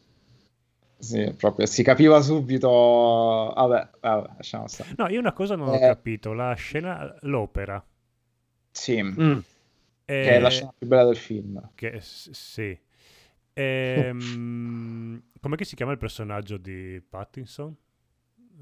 Sì, 1.00 1.34
proprio 1.38 1.66
si 1.68 1.84
capiva 1.84 2.22
subito. 2.22 2.68
Vabbè, 2.70 3.90
vabbè, 4.02 4.30
lasciamo 4.38 4.68
stare. 4.68 4.94
no 4.98 5.08
io 5.10 5.20
una 5.20 5.34
cosa 5.34 5.56
non 5.56 5.70
ho 5.70 5.76
Eh. 5.76 5.80
capito 5.80 6.34
la 6.34 6.54
scena 6.56 7.16
l'opera 7.22 7.84
Sì, 8.72 9.02
Mm. 9.02 9.38
che 10.06 10.36
è 10.36 10.40
la 10.40 10.48
eh, 10.48 10.52
scena 10.52 10.74
più 10.78 10.88
bella 10.88 11.06
del 11.06 11.18
film. 11.18 11.70
che 11.76 12.00
sì 12.02 12.78
Ehm, 13.54 15.22
com'è 15.40 15.56
che 15.56 15.66
si 15.66 15.76
chiama 15.76 15.92
il 15.92 15.98
personaggio 15.98 16.58
di 16.58 17.02
Pattinson? 17.08 17.76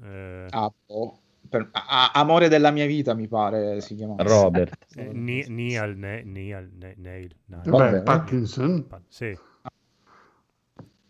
Eh, 0.02 0.46
Ah, 0.50 0.70
boh. 0.86 1.20
Per- 1.48 1.68
a- 1.72 2.10
Amore 2.14 2.48
della 2.48 2.70
mia 2.70 2.86
vita, 2.86 3.14
mi 3.14 3.28
pare 3.28 3.80
si 3.80 3.94
chiama. 3.94 4.14
Robert. 4.18 4.86
eh, 4.96 5.10
Ni- 5.12 5.44
Neal, 5.48 5.96
Ne- 5.96 6.22
Neal, 6.24 6.68
Ne- 6.78 6.94
Neil, 6.98 7.34
Neil. 7.46 7.62
Vabbè. 7.70 7.90
Beh, 7.92 8.00
Pattinson. 8.02 8.86
Pa- 8.86 9.00
sì. 9.08 9.36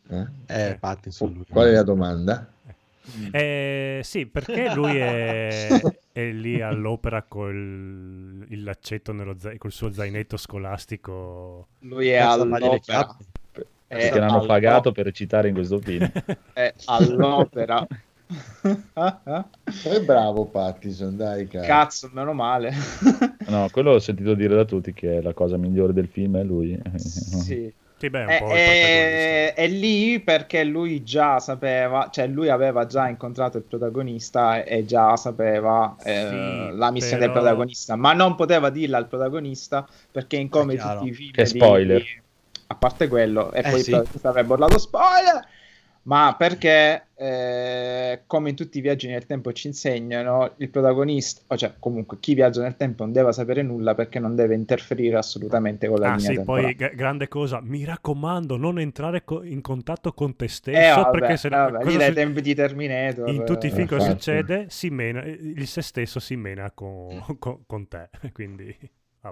Eh? 0.08 0.26
Eh, 0.46 0.76
Pattinson 0.78 1.32
lui. 1.32 1.44
Qual 1.50 1.66
è 1.68 1.72
la 1.72 1.82
domanda? 1.82 2.50
Eh, 3.30 4.00
sì, 4.02 4.26
perché 4.26 4.72
lui 4.74 4.96
è, 4.96 5.68
è 6.12 6.30
lì 6.32 6.60
all'opera 6.60 7.22
col 7.22 8.44
il 8.48 8.62
laccetto 8.64 9.12
nello 9.12 9.36
za- 9.38 9.56
col 9.58 9.70
suo 9.72 9.92
zainetto 9.92 10.36
scolastico. 10.36 11.68
Lui 11.80 12.08
è 12.08 12.16
all'opera. 12.18 13.16
È 13.88 14.10
che 14.10 14.18
l'hanno 14.18 14.32
all'opera. 14.38 14.46
pagato 14.54 14.90
per 14.92 15.04
recitare 15.04 15.48
in 15.48 15.54
questo 15.54 15.78
film. 15.78 16.10
È 16.52 16.74
all'opera. 16.86 17.86
È 18.92 20.00
bravo 20.04 20.46
Pattison, 20.46 21.16
dai 21.16 21.46
cazzo. 21.48 21.66
Cazzo, 21.66 22.10
meno 22.12 22.32
male. 22.32 22.72
No, 23.48 23.68
quello 23.70 23.92
l'ho 23.92 24.00
sentito 24.00 24.34
dire 24.34 24.56
da 24.56 24.64
tutti 24.64 24.92
che 24.92 25.18
è 25.18 25.20
la 25.22 25.32
cosa 25.32 25.56
migliore 25.56 25.92
del 25.92 26.08
film 26.08 26.36
è 26.38 26.42
lui. 26.42 26.76
sì. 26.96 27.72
Sì, 27.98 28.10
beh, 28.10 28.18
è 28.18 28.24
un 28.24 28.30
È, 28.30 28.38
po' 28.40 28.44
il 28.44 28.50
protagonista. 28.50 29.28
è- 29.28 29.54
è 29.54 29.68
lì 29.68 30.20
perché 30.20 30.64
lui 30.64 31.02
già 31.02 31.38
sapeva, 31.38 32.08
cioè 32.10 32.26
lui 32.26 32.50
aveva 32.50 32.84
già 32.86 33.08
incontrato 33.08 33.56
il 33.56 33.62
protagonista 33.62 34.62
e 34.64 34.84
già 34.84 35.16
sapeva 35.16 35.96
eh, 36.04 36.26
Sì, 36.72 36.76
la 36.76 36.90
missione 36.90 37.18
però- 37.22 37.32
del 37.32 37.40
protagonista, 37.42 37.96
ma 37.96 38.12
non 38.12 38.34
poteva 38.34 38.68
dirla 38.68 38.98
al 38.98 39.06
protagonista 39.06 39.86
perché 40.10 40.36
in 40.36 40.50
come 40.50 40.76
tutti 40.76 41.06
i 41.06 41.12
film 41.14 41.30
Che 41.30 41.42
di- 41.44 41.48
spoiler. 41.48 42.02
a 42.66 42.74
parte 42.74 43.08
quello, 43.08 43.50
e 43.52 43.60
Eh, 43.60 43.70
poi 43.70 43.80
sì. 43.80 43.90
il 43.90 43.96
protagonista 43.96 44.28
avrebbe 44.28 44.52
urlato 44.52 44.78
spoiler, 44.78 45.46
ma 46.06 46.34
perché 46.38 47.08
eh, 47.14 48.22
come 48.26 48.50
in 48.50 48.56
tutti 48.56 48.78
i 48.78 48.80
viaggi 48.80 49.08
nel 49.08 49.26
tempo 49.26 49.52
ci 49.52 49.66
insegnano, 49.68 50.54
il 50.58 50.70
protagonista, 50.70 51.42
o 51.48 51.56
cioè 51.56 51.74
comunque 51.78 52.18
chi 52.20 52.34
viaggia 52.34 52.62
nel 52.62 52.76
tempo 52.76 53.02
non 53.04 53.12
deve 53.12 53.32
sapere 53.32 53.62
nulla 53.62 53.94
perché 53.94 54.18
non 54.18 54.34
deve 54.34 54.54
interferire 54.54 55.16
assolutamente 55.16 55.88
con 55.88 55.98
la 56.00 56.06
Ah 56.06 56.08
linea 56.08 56.32
sì, 56.32 56.34
temporale. 56.34 56.74
poi 56.74 56.74
gra- 56.74 56.88
grande 56.90 57.26
cosa, 57.28 57.60
mi 57.60 57.84
raccomando, 57.84 58.56
non 58.56 58.78
entrare 58.78 59.24
co- 59.24 59.42
in 59.42 59.60
contatto 59.60 60.12
con 60.12 60.36
te 60.36 60.46
stesso 60.48 60.70
Eh, 60.70 60.90
vabbè, 61.10 61.10
perché 61.10 61.36
se 61.36 61.48
no- 61.48 61.56
vabbè, 61.70 61.84
lì 61.84 61.96
dai 61.96 62.12
tempi 62.12 62.40
di 62.42 62.54
Terminator. 62.54 63.28
in 63.28 63.44
tutti 63.44 63.66
i 63.66 63.70
film 63.70 63.86
eh, 63.86 63.88
cosa 63.88 64.00
infatti. 64.00 64.10
succede? 64.10 64.66
Si 64.70 64.88
mena, 64.90 65.22
il 65.24 65.66
se 65.66 65.82
stesso 65.82 66.20
si 66.20 66.36
mena 66.36 66.70
con, 66.72 67.18
con- 67.38 67.64
con 67.66 67.88
te, 67.88 68.08
quindi 68.32 68.74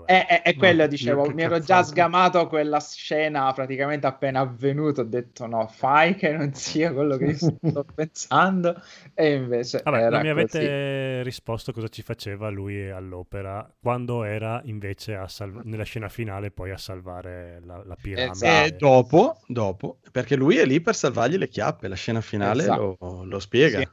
vabbè. 0.01 0.13
E- 0.29 0.43
e 0.45 0.55
quello 0.57 0.83
No, 0.83 0.87
dicevo, 0.87 1.31
mi 1.33 1.43
ero 1.43 1.59
già 1.61 1.83
sgamato 1.83 2.47
quella 2.49 2.81
scena 2.81 3.53
praticamente 3.53 4.07
appena 4.07 4.41
avvenuto. 4.41 5.01
Ho 5.03 5.05
detto 5.05 5.47
no, 5.47 5.67
fai 5.69 6.15
che 6.15 6.33
non 6.33 6.53
sia 6.55 6.93
quello 6.93 7.17
che 7.17 7.35
sto 7.35 7.85
pensando. 7.95 8.75
E 9.15 9.35
invece 9.35 9.81
Vabbè, 9.83 9.99
era 9.99 10.09
non 10.09 10.21
mi 10.21 10.29
così. 10.33 10.73
avete 10.73 11.23
risposto 11.23 11.73
cosa 11.73 11.89
ci 11.89 12.03
faceva 12.03 12.49
lui 12.49 12.89
all'opera 12.91 13.71
quando 13.81 14.23
era 14.25 14.61
invece 14.65 15.15
a 15.15 15.29
salv- 15.29 15.63
nella 15.65 15.83
scena 15.85 16.09
finale 16.09 16.51
poi 16.51 16.71
a 16.71 16.79
salvare 16.79 17.61
la, 17.65 17.83
la 17.85 17.97
piramide. 17.97 18.31
Esatto. 18.31 18.69
E 18.69 18.73
dopo, 18.73 19.41
dopo, 19.47 20.01
perché 20.11 20.37
lui 20.37 20.57
è 20.57 20.65
lì 20.67 20.81
per 20.81 20.95
salvargli 20.95 21.37
le 21.37 21.49
chiappe, 21.49 21.89
la 21.89 21.95
scena 21.97 22.21
finale 22.23 22.63
Esatto. 22.63 22.97
lo, 23.01 23.25
lo 23.25 23.39
spiega. 23.41 23.81
Sì. 23.81 23.89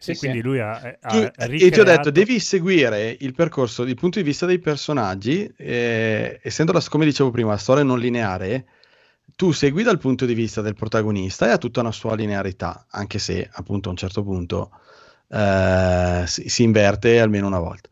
Sì, 0.00 0.12
Sì, 0.14 0.18
quindi 0.20 0.38
sì. 0.38 0.44
lui 0.44 0.60
ha, 0.60 0.96
ha 1.00 1.08
Tu- 1.08 1.16
e 1.16 1.30
ti 1.30 1.44
ho 1.44 1.46
ricreato- 1.48 1.82
detto, 1.84 2.10
devi 2.10 2.38
seguire 2.38 3.16
il 3.18 3.34
percorso 3.34 3.84
dal 3.84 3.94
punto 3.94 4.20
di 4.20 4.24
vista 4.24 4.46
dei 4.46 4.60
personaggi, 4.60 5.52
eh, 5.56 6.38
essendo, 6.40 6.70
la, 6.72 6.82
come 6.88 7.04
dicevo 7.04 7.30
prima, 7.30 7.50
la 7.50 7.56
storia 7.56 7.82
non 7.82 7.98
lineare, 7.98 8.66
tu 9.34 9.50
segui 9.50 9.82
dal 9.82 9.98
punto 9.98 10.24
di 10.24 10.34
vista 10.34 10.60
del 10.62 10.74
protagonista 10.74 11.46
e 11.48 11.50
ha 11.50 11.58
tutta 11.58 11.80
una 11.80 11.90
sua 11.92 12.14
linearità, 12.14 12.86
anche 12.90 13.18
se 13.18 13.48
appunto 13.52 13.88
a 13.88 13.90
un 13.92 13.96
certo 13.98 14.22
punto 14.22 14.70
eh, 15.30 16.22
si, 16.26 16.48
si 16.48 16.62
inverte 16.62 17.18
almeno 17.20 17.46
una 17.48 17.58
volta. 17.58 17.88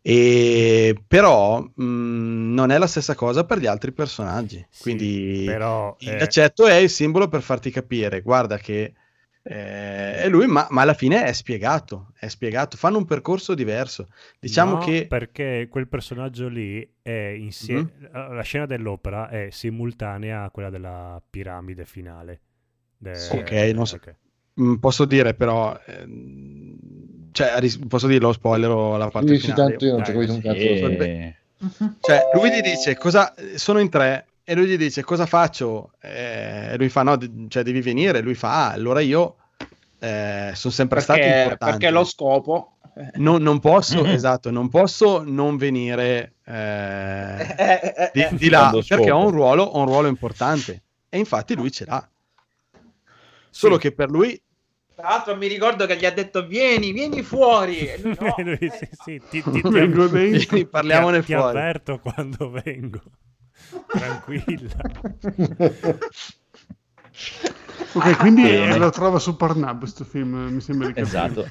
E, 0.00 0.94
però 1.08 1.60
mh, 1.60 2.54
non 2.54 2.70
è 2.70 2.78
la 2.78 2.86
stessa 2.86 3.14
cosa 3.16 3.44
per 3.44 3.58
gli 3.58 3.66
altri 3.66 3.90
personaggi, 3.92 4.64
quindi 4.80 5.42
però 5.44 5.96
eh, 5.98 6.18
l'accetto 6.18 6.66
è 6.66 6.74
il 6.76 6.88
simbolo 6.88 7.26
per 7.28 7.42
farti 7.42 7.70
capire, 7.72 8.20
guarda 8.22 8.58
che 8.58 8.94
eh, 9.50 10.22
è 10.24 10.28
lui, 10.28 10.46
ma, 10.46 10.66
ma 10.70 10.82
alla 10.82 10.92
fine 10.92 11.24
è 11.24 11.32
spiegato, 11.32 12.08
è 12.18 12.28
spiegato, 12.28 12.76
fanno 12.76 12.98
un 12.98 13.06
percorso 13.06 13.54
diverso. 13.54 14.08
Diciamo 14.38 14.72
no, 14.72 14.78
che 14.78 15.06
perché 15.08 15.68
quel 15.70 15.88
personaggio 15.88 16.48
lì 16.48 16.86
è 17.00 17.10
insieme 17.36 17.92
Mhm. 17.98 18.34
la 18.34 18.42
scena 18.42 18.66
dell'opera 18.66 19.28
è 19.30 19.48
simultanea 19.50 20.44
a 20.44 20.50
quella 20.50 20.68
della 20.70 21.20
piramide 21.30 21.84
finale. 21.86 22.40
De- 22.98 23.14
Sì. 23.14 23.36
Ok, 23.36 23.52
non 23.74 23.86
so- 23.86 23.96
ok. 23.96 24.14
mh, 24.54 24.74
posso 24.74 25.04
dire 25.06 25.32
però, 25.34 25.78
ehm, 25.86 26.76
cioè, 27.32 27.54
ris- 27.58 27.78
posso 27.86 28.06
dirlo, 28.06 28.32
spoiler 28.32 28.70
la 28.98 29.08
parte 29.08 29.30
Dici 29.32 29.50
finale. 29.50 29.70
tanto 29.70 29.84
io 29.86 29.90
non 29.92 30.02
Dai, 30.02 30.06
ci 30.06 30.10
ho 30.10 30.14
capito 30.14 30.32
un 30.34 30.40
cazzo. 30.40 31.02
E... 31.02 31.36
Cioè, 32.00 32.20
lui 32.34 32.50
gli 32.50 32.60
dice 32.60 32.96
cosa 32.96 33.34
sono 33.56 33.78
in 33.80 33.88
tre 33.88 34.26
e 34.50 34.54
lui 34.54 34.66
gli 34.66 34.76
dice 34.76 35.02
cosa 35.02 35.26
faccio? 35.26 35.92
Eh, 36.00 36.72
e 36.72 36.76
lui 36.78 36.88
fa 36.88 37.02
no, 37.02 37.18
cioè 37.48 37.62
devi 37.62 37.80
venire. 37.82 38.20
Lui 38.20 38.34
fa 38.34 38.68
ah, 38.68 38.72
allora 38.72 39.00
io 39.00 39.36
eh, 39.98 40.52
sono 40.54 40.72
sempre 40.72 41.00
stato 41.00 41.20
Perché, 41.20 41.36
importante. 41.38 41.72
perché 41.78 41.90
lo 41.90 42.04
scopo 42.04 42.78
Non, 43.16 43.42
non 43.42 43.58
posso, 43.60 44.04
esatto, 44.06 44.50
non 44.50 44.68
posso 44.68 45.22
non 45.24 45.56
venire 45.56 46.36
eh, 46.44 47.54
Eh, 47.56 47.80
eh, 47.96 48.10
di, 48.12 48.20
eh. 48.22 48.30
di 48.36 48.48
là 48.48 48.70
perché 48.86 49.10
ho 49.10 49.24
un 49.24 49.30
ruolo, 49.30 49.62
ho 49.64 49.80
un 49.80 49.86
ruolo 49.86 50.08
importante. 50.08 50.82
E 51.10 51.18
infatti 51.18 51.54
lui 51.54 51.70
ce 51.70 51.84
l'ha. 51.84 52.08
Solo 53.50 53.74
Sì. 53.74 53.80
che 53.80 53.92
per 53.92 54.10
lui 54.10 54.40
Tra 54.94 55.08
l'altro 55.08 55.36
mi 55.36 55.46
ricordo 55.46 55.86
che 55.86 55.96
gli 55.96 56.04
ha 56.04 56.10
detto 56.12 56.46
vieni, 56.46 56.92
vieni 56.92 57.22
fuori. 57.22 57.78
E 57.86 57.98
lui, 57.98 58.14
no, 58.18 58.34
Lui, 58.38 58.58
eh, 58.58 58.70
sì, 58.70 58.88
sì, 58.92 59.22
ti, 59.28 59.46
ti, 59.46 59.64
ti, 59.66 59.86
ti- 60.46 60.66
parliamone 60.66 61.22
ti 61.22 61.32
fuori. 61.32 61.58
avverto 61.58 62.00
quando 62.00 62.50
vengo. 62.50 63.02
Tranquilla. 63.86 64.76
Ok, 67.94 68.16
quindi 68.18 68.48
eh, 68.48 68.76
lo 68.76 68.90
trovo 68.90 69.18
su 69.18 69.36
Pornhub 69.36 69.78
questo 69.78 70.04
film, 70.04 70.34
mi 70.50 70.60
sembra 70.60 70.88
di 70.88 70.92
capire. 70.92 71.08
Esatto. 71.08 71.48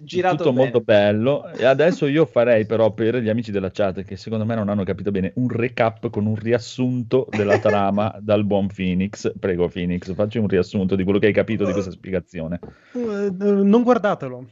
Girato 0.00 0.36
tutto 0.36 0.52
bene. 0.52 0.62
molto 0.62 0.80
bello. 0.80 1.52
E 1.52 1.64
adesso 1.64 2.06
io 2.06 2.24
farei 2.24 2.66
però 2.66 2.92
per 2.92 3.16
gli 3.16 3.28
amici 3.28 3.50
della 3.50 3.70
chat 3.72 4.04
che 4.04 4.16
secondo 4.16 4.44
me 4.44 4.54
non 4.54 4.68
hanno 4.68 4.84
capito 4.84 5.10
bene 5.10 5.32
un 5.36 5.48
recap 5.48 6.08
con 6.08 6.26
un 6.26 6.36
riassunto 6.36 7.26
della 7.30 7.58
trama 7.58 8.16
dal 8.20 8.44
buon 8.44 8.68
Phoenix. 8.68 9.32
Prego 9.38 9.68
Phoenix, 9.68 10.14
facci 10.14 10.38
un 10.38 10.46
riassunto 10.46 10.94
di 10.94 11.02
quello 11.02 11.18
che 11.18 11.26
hai 11.26 11.32
capito 11.32 11.64
di 11.64 11.72
questa 11.72 11.90
spiegazione. 11.90 12.60
Eh, 12.92 13.30
non 13.40 13.82
guardatelo. 13.82 14.46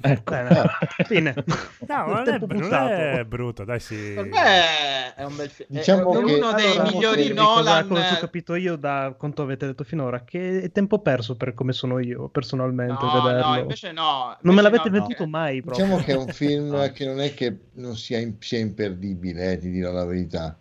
Ecco. 0.00 0.30
Bene, 0.32 0.62
fine. 1.06 1.34
No, 1.88 2.06
non 2.06 2.28
è, 2.28 2.38
non 2.38 2.72
è 2.72 3.24
brutto, 3.24 3.64
dai, 3.64 3.80
sì. 3.80 4.12
Per 4.14 4.24
me 4.24 5.14
è 5.14 5.24
un 5.24 5.34
bel 5.36 5.50
film. 5.50 5.68
Diciamo 5.70 6.12
è 6.20 6.24
che- 6.24 6.34
uno 6.34 6.52
dei 6.52 6.70
Allora, 6.76 6.90
migliori 6.90 7.32
Nolan. 7.32 7.88
Cosa, 7.88 8.12
ho 8.12 8.20
capito 8.20 8.54
io 8.54 8.76
da 8.76 9.14
quanto 9.18 9.42
avete 9.42 9.66
detto 9.66 9.82
finora? 9.84 10.22
Che 10.24 10.62
è 10.62 10.70
tempo 10.70 11.00
perso 11.00 11.36
per 11.36 11.52
come 11.54 11.72
sono 11.72 11.98
io 11.98 12.28
personalmente 12.28 13.04
No, 13.04 13.22
vederlo. 13.22 13.48
no, 13.48 13.58
invece 13.58 13.92
no. 13.92 14.36
non 14.40 14.54
me 14.54 14.60
invece 14.60 14.62
l'avete 14.62 14.88
no, 14.88 14.98
venduto 15.00 15.24
no. 15.24 15.30
mai 15.30 15.60
proprio. 15.60 15.84
Diciamo 15.84 16.02
che 16.04 16.12
è 16.12 16.16
un 16.16 16.28
film 16.28 16.68
No. 16.68 16.90
che 16.92 17.04
non 17.06 17.20
è 17.20 17.34
che 17.34 17.58
non 17.74 17.96
sia, 17.96 18.18
in- 18.18 18.36
sia 18.38 18.58
imperdibile, 18.60 19.52
eh, 19.52 19.58
ti 19.58 19.70
dirò 19.70 19.90
la 19.90 20.04
verità. 20.04 20.56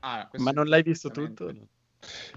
Ah, 0.00 0.28
Ma 0.38 0.50
non 0.50 0.66
l'hai 0.66 0.82
visto 0.82 1.10
tutto? 1.10 1.52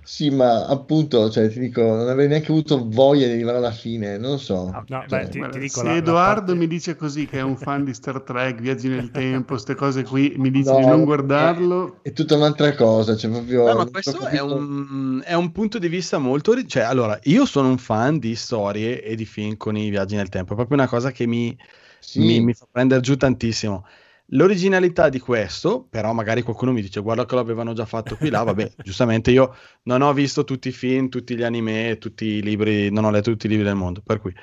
Sì, 0.03 0.29
ma 0.29 0.65
appunto, 0.67 1.29
cioè, 1.29 1.49
ti 1.49 1.59
dico, 1.59 1.81
non 1.81 2.07
avrei 2.09 2.27
neanche 2.27 2.51
avuto 2.51 2.87
voglia 2.87 3.25
di 3.27 3.33
arrivare 3.33 3.57
alla 3.57 3.71
fine, 3.71 4.17
non 4.17 4.31
lo 4.31 4.37
so. 4.37 4.83
No, 4.87 5.05
Cioè, 5.05 5.27
beh, 5.27 5.27
ti, 5.29 5.47
ti 5.47 5.59
dico 5.59 5.81
se 5.81 5.83
la- 5.83 5.97
la 6.01 6.13
Edoardo 6.13 6.21
parte- 6.21 6.55
mi 6.55 6.67
dice 6.67 6.95
così 6.95 7.25
che 7.25 7.39
è 7.39 7.41
un 7.41 7.57
fan 7.57 7.83
di 7.83 7.93
Star 7.93 8.21
Trek, 8.21 8.59
viaggi 8.61 8.87
nel 8.89 9.09
tempo, 9.11 9.53
queste 9.53 9.73
cose 9.75 10.03
qui, 10.03 10.35
mi 10.37 10.51
dice 10.51 10.75
No, 10.75 10.75
di 10.75 10.85
non 10.85 11.01
è- 11.01 11.03
guardarlo. 11.03 12.01
È 12.01 12.11
tutta 12.13 12.35
un'altra 12.35 12.75
cosa, 12.75 13.15
cioè 13.15 13.31
proprio... 13.31 13.63
No, 13.63 13.75
ma 13.75 13.85
questo 13.89 14.25
è 14.27 14.39
un, 14.39 15.21
è 15.25 15.33
un 15.33 15.51
punto 15.51 15.79
di 15.79 15.87
vista 15.87 16.19
molto... 16.19 16.63
Cioè, 16.65 16.83
allora, 16.83 17.19
io 17.23 17.45
sono 17.45 17.69
un 17.69 17.77
fan 17.79 18.19
di 18.19 18.35
storie 18.35 19.01
e 19.01 19.15
di 19.15 19.25
film 19.25 19.57
con 19.57 19.75
i 19.75 19.89
viaggi 19.89 20.15
nel 20.15 20.29
tempo, 20.29 20.53
è 20.53 20.55
proprio 20.55 20.77
una 20.77 20.87
cosa 20.87 21.11
che 21.11 21.25
mi, 21.25 21.57
Sì, 21.99 22.21
mi, 22.21 22.39
mi 22.41 22.53
fa 22.53 22.67
prendere 22.71 23.01
giù 23.01 23.17
tantissimo. 23.17 23.85
L'originalità 24.29 25.09
di 25.09 25.19
questo, 25.19 25.85
però 25.87 26.11
magari 26.11 26.41
qualcuno 26.41 26.71
mi 26.71 26.81
dice 26.81 26.99
guarda 26.99 27.25
che 27.25 27.35
l'avevano 27.35 27.73
già 27.73 27.85
fatto 27.85 28.15
qui 28.17 28.29
là, 28.29 28.41
vabbè, 28.43 28.71
giustamente 28.83 29.29
io 29.31 29.55
non 29.83 30.01
ho 30.01 30.11
visto 30.13 30.43
tutti 30.43 30.69
i 30.69 30.71
film, 30.71 31.09
tutti 31.09 31.35
gli 31.35 31.43
anime, 31.43 31.97
tutti 31.99 32.25
i 32.25 32.41
libri, 32.41 32.91
non 32.91 33.05
ho 33.05 33.11
letto 33.11 33.29
tutti 33.31 33.45
i 33.45 33.49
libri 33.49 33.65
del 33.65 33.75
mondo, 33.75 34.01
per 34.03 34.19
cui 34.19 34.33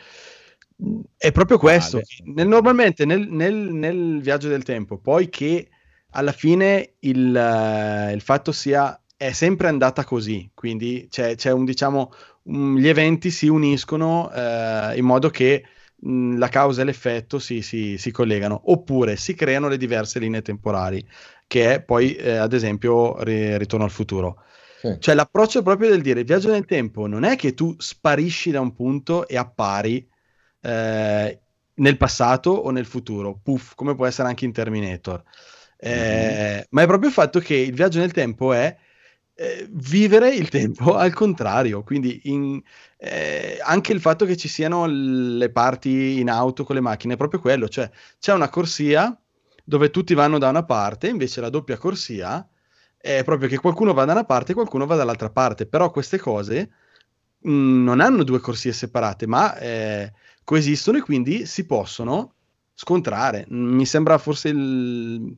è 1.17 1.33
proprio 1.33 1.59
questo. 1.59 1.99
Vale. 1.99 2.33
Nel- 2.35 2.49
normalmente 2.49 3.05
nel, 3.05 3.29
nel- 3.29 3.55
nel 3.73 4.21
viaggio 4.21 4.49
del 4.49 4.63
tempo, 4.63 4.99
poi 4.99 5.29
che 5.29 5.69
alla 6.11 6.33
fine 6.33 6.95
il, 7.01 7.35
eh, 7.37 8.13
il 8.13 8.21
fatto 8.21 8.53
sia 8.53 8.97
è 9.17 9.33
sempre 9.33 9.69
andata 9.69 10.05
così, 10.05 10.51
quindi 10.55 11.07
c'è, 11.11 11.37
c'è 11.37 11.53
un 11.53 11.65
diciamo 11.65 12.13
un- 12.45 12.77
gli 12.77 12.89
eventi 12.89 13.31
si 13.31 13.47
uniscono 13.49 14.31
eh, 14.33 14.97
in 14.97 15.05
modo 15.05 15.31
che 15.31 15.65
mh, 16.03 16.39
la 16.39 16.49
causa 16.49 16.83
e 16.83 16.85
l'effetto 16.85 17.39
si, 17.39 17.63
si- 17.63 17.99
si 17.99 18.11
collegano, 18.11 18.61
oppure 18.67 19.17
si 19.17 19.35
creano 19.35 19.69
le 19.69 19.77
diverse 19.77 20.19
linee 20.19 20.43
temporali, 20.43 21.05
che 21.47 21.75
è 21.75 21.83
poi 21.83 22.15
eh, 22.17 22.37
ad 22.37 22.53
esempio 22.53 23.23
Ri- 23.23 23.57
Ritorno 23.59 23.85
al 23.85 23.91
futuro. 23.91 24.43
sì. 24.83 24.89
Cioè 24.99 25.15
l'approccio 25.15 25.59
è 25.61 25.63
proprio 25.63 25.91
del 25.91 26.01
dire 26.03 26.21
il 26.21 26.27
viaggio 26.27 26.51
nel 26.51 26.65
tempo 26.65 27.07
non 27.07 27.25
è 27.25 27.37
che 27.37 27.55
tu 27.55 27.75
sparisci 27.79 28.51
da 28.53 28.61
un 28.61 28.73
punto 28.73 29.27
e 29.27 29.37
appari 29.37 30.09
eh, 30.61 31.41
nel 31.75 31.97
passato 31.97 32.51
o 32.51 32.71
nel 32.71 32.87
futuro, 32.87 33.39
puff, 33.43 33.75
come 33.75 33.95
può 33.97 34.07
essere 34.07 34.29
anche 34.29 34.45
in 34.45 34.53
Terminator. 34.53 35.23
Eh, 35.79 36.67
Ma 36.71 36.83
è 36.83 36.87
proprio 36.87 37.09
il 37.09 37.15
fatto 37.15 37.41
che 37.41 37.55
il 37.57 37.75
viaggio 37.75 37.99
nel 37.99 38.13
tempo 38.13 38.53
è 38.53 38.77
eh, 39.43 39.69
vivere 39.71 40.35
il 40.35 40.49
tempo 40.49 40.95
al 40.97 41.13
contrario, 41.13 41.83
quindi 41.83 42.21
in- 42.25 42.61
eh, 42.99 43.59
anche 43.63 43.93
il 43.93 44.01
fatto 44.01 44.25
che 44.25 44.37
ci 44.37 44.49
siano 44.49 44.87
le 44.87 45.51
parti 45.51 46.21
in 46.21 46.31
auto 46.31 46.65
con 46.65 46.77
le 46.77 46.81
macchine 46.81 47.15
è 47.15 47.17
proprio 47.17 47.41
quello, 47.41 47.69
cioè 47.69 47.91
c'è 48.21 48.33
una 48.33 48.49
corsia 48.49 49.17
dove 49.65 49.91
tutti 49.91 50.15
vanno 50.15 50.39
da 50.39 50.49
una 50.49 50.65
parte, 50.65 51.09
invece 51.09 51.41
la 51.41 51.51
doppia 51.51 51.77
corsia 51.79 52.47
è 52.97 53.25
proprio 53.25 53.49
che 53.49 53.59
qualcuno 53.59 53.93
va 53.93 54.05
da 54.05 54.13
una 54.13 54.25
parte 54.25 54.53
e 54.53 54.55
qualcuno 54.55 54.87
va 54.87 54.95
dall'altra 54.97 55.31
parte, 55.31 55.67
però 55.67 55.91
queste 55.91 56.19
cose 56.19 56.71
mh, 57.41 57.83
non 57.85 58.01
hanno 58.01 58.23
due 58.25 58.39
corsie 58.41 58.73
separate, 58.73 59.27
ma 59.27 59.57
eh, 59.59 60.13
coesistono 60.45 60.99
e 60.99 61.03
quindi 61.03 61.47
si 61.47 61.67
possono 61.67 62.35
scontrare. 62.75 63.45
Mi 63.49 63.87
sembra 63.87 64.19
forse 64.19 64.49
il, 64.49 65.37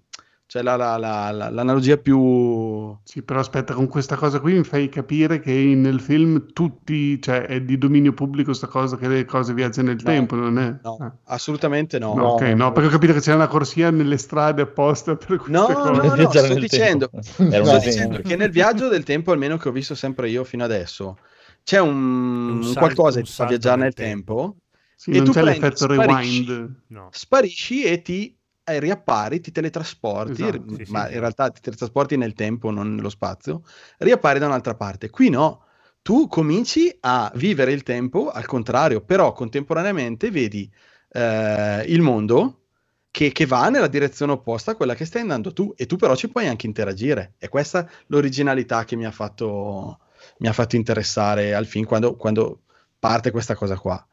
cioè 0.55 0.62
la, 0.62 0.76
la, 0.76 0.96
la, 0.96 1.30
la- 1.32 1.50
l'analogia 1.50 1.96
più... 1.96 2.96
Sì, 3.02 3.22
però 3.22 3.40
aspetta, 3.40 3.74
con 3.74 3.88
questa 3.88 4.14
cosa 4.16 4.38
qui 4.40 4.55
mi 4.55 4.62
fai 4.64 4.88
capire 4.88 5.40
che 5.40 5.52
nel 5.52 6.00
film 6.00 6.52
tutti, 6.52 7.20
cioè 7.20 7.42
è 7.46 7.61
di 7.61 7.76
dominio 7.76 8.12
pubblico 8.12 8.52
sta 8.52 8.68
cosa 8.68 8.96
che 8.96 9.09
le 9.09 9.24
cose 9.24 9.52
viaggiano 9.52 9.88
nel 9.88 10.02
No, 10.02 10.05
tempo, 10.05 10.36
non 10.36 10.59
è? 10.59 10.74
no, 10.84 10.92
Ah. 10.98 11.12
assolutamente 11.24 11.99
no. 11.99 12.14
No, 12.14 12.26
ok, 12.29 12.41
no, 12.42 12.72
perché 12.72 12.88
ho 12.88 12.92
capito 12.92 13.12
che 13.14 13.20
c'era 13.20 13.37
una 13.37 13.49
corsia 13.49 13.91
nelle 13.91 14.16
strade 14.16 14.62
apposta 14.62 15.16
per 15.16 15.38
queste 15.38 15.50
No, 15.53 15.68
cose. 15.80 16.00
no, 16.00 16.14
no, 16.14 16.14
Viaggiare 16.16 16.46
sto 16.46 16.54
dicendo, 16.58 17.11
tempo. 17.11 17.22
sto 17.64 17.79
dicendo 17.79 18.18
che 18.20 18.37
nel 18.37 18.50
viaggio 18.50 18.88
del 18.88 19.04
tempo, 19.04 19.33
almeno 19.33 19.57
che 19.58 19.68
ho 19.68 19.72
visto 19.72 19.95
sempre 19.95 20.30
io 20.30 20.45
fino 20.45 20.64
adesso, 20.64 21.18
c'è 21.62 21.80
un, 21.80 22.61
Un 22.61 22.62
salto- 22.62 22.79
qualcosa 22.79 23.18
che 23.18 23.24
ti 23.26 23.33
fa 23.33 23.45
viaggiare 23.45 23.76
nel 23.76 23.92
nel 23.95 23.95
tempo, 23.95 24.57
Sì, 24.96 25.12
e 25.12 25.16
non 25.16 25.24
tu 25.24 25.33
c'è 25.33 25.41
prendi, 25.41 25.42
l'effetto 25.42 25.87
sparisci, 25.87 26.45
rewind. 26.46 26.83
No. 26.88 27.11
sparisci 27.11 27.84
e 27.84 28.00
ti 28.03 28.37
eh, 28.64 28.80
riappari, 28.80 29.41
ti 29.41 29.53
teletrasporti, 29.53 30.42
Esatto, 30.42 30.74
sì, 30.76 30.84
ma 30.91 31.07
sì. 31.07 31.14
in 31.14 31.20
realtà 31.20 31.50
ti 31.50 31.61
teletrasporti 31.61 32.16
nel 32.16 32.32
tempo, 32.32 32.70
non 32.70 32.95
nello 32.95 33.11
spazio, 33.11 33.62
riappari 33.99 34.38
da 34.38 34.46
un'altra 34.46 34.74
parte. 34.74 35.11
Qui 35.11 35.28
no, 35.28 35.64
tu 36.03 36.26
cominci 36.28 36.95
a 37.00 37.30
vivere 37.34 37.72
il 37.72 37.82
tempo 37.82 38.30
al 38.30 38.46
contrario, 38.46 39.00
però 39.03 39.32
contemporaneamente 39.32 40.30
vedi 40.30 40.70
eh, 41.11 41.84
il 41.86 42.03
mondo 42.03 42.64
che, 43.11 43.30
che 43.32 43.46
va 43.46 43.68
nella 43.68 43.86
direzione 43.86 44.32
opposta 44.32 44.72
a 44.72 44.74
quella 44.74 44.95
che 44.95 45.04
stai 45.04 45.22
andando 45.22 45.53
tu, 45.53 45.72
e 45.76 45.86
tu 45.86 45.96
però 45.96 46.16
ci 46.16 46.28
puoi 46.28 46.49
anche 46.49 46.66
interagire. 46.66 47.34
E 47.38 47.49
questa 47.49 47.86
è 47.86 47.88
l'originalità 48.08 48.84
che 48.84 48.96
mi 48.96 49.07
ha 49.07 49.12
fatto, 49.12 50.00
mi 50.38 50.49
ha 50.49 50.53
fatto 50.53 50.74
interessare 50.76 51.54
al 51.54 51.66
film 51.66 51.84
quando, 51.84 52.16
quando 52.16 52.62
parte 52.99 53.30
questa 53.30 53.54
cosa 53.54 53.76
qua. 53.76 54.04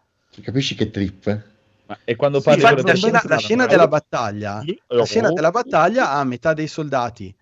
Capisci 0.41 0.75
che 0.75 0.91
trip? 0.91 1.49
E 2.03 2.15
quando 2.15 2.39
Sì, 2.39 2.45
parli 2.45 2.61
infatti 2.61 2.81
la 2.87 2.95
scena, 2.95 3.21
la 3.25 3.37
scena 3.37 3.65
della 3.65 3.87
battaglia, 3.87 4.61
Io- 4.65 4.75
la 4.87 5.05
scena 5.05 5.29
oh. 5.29 5.33
della 5.33 5.51
battaglia 5.51 6.11
ha 6.11 6.23
metà 6.23 6.53
dei 6.53 6.67
soldati 6.67 7.33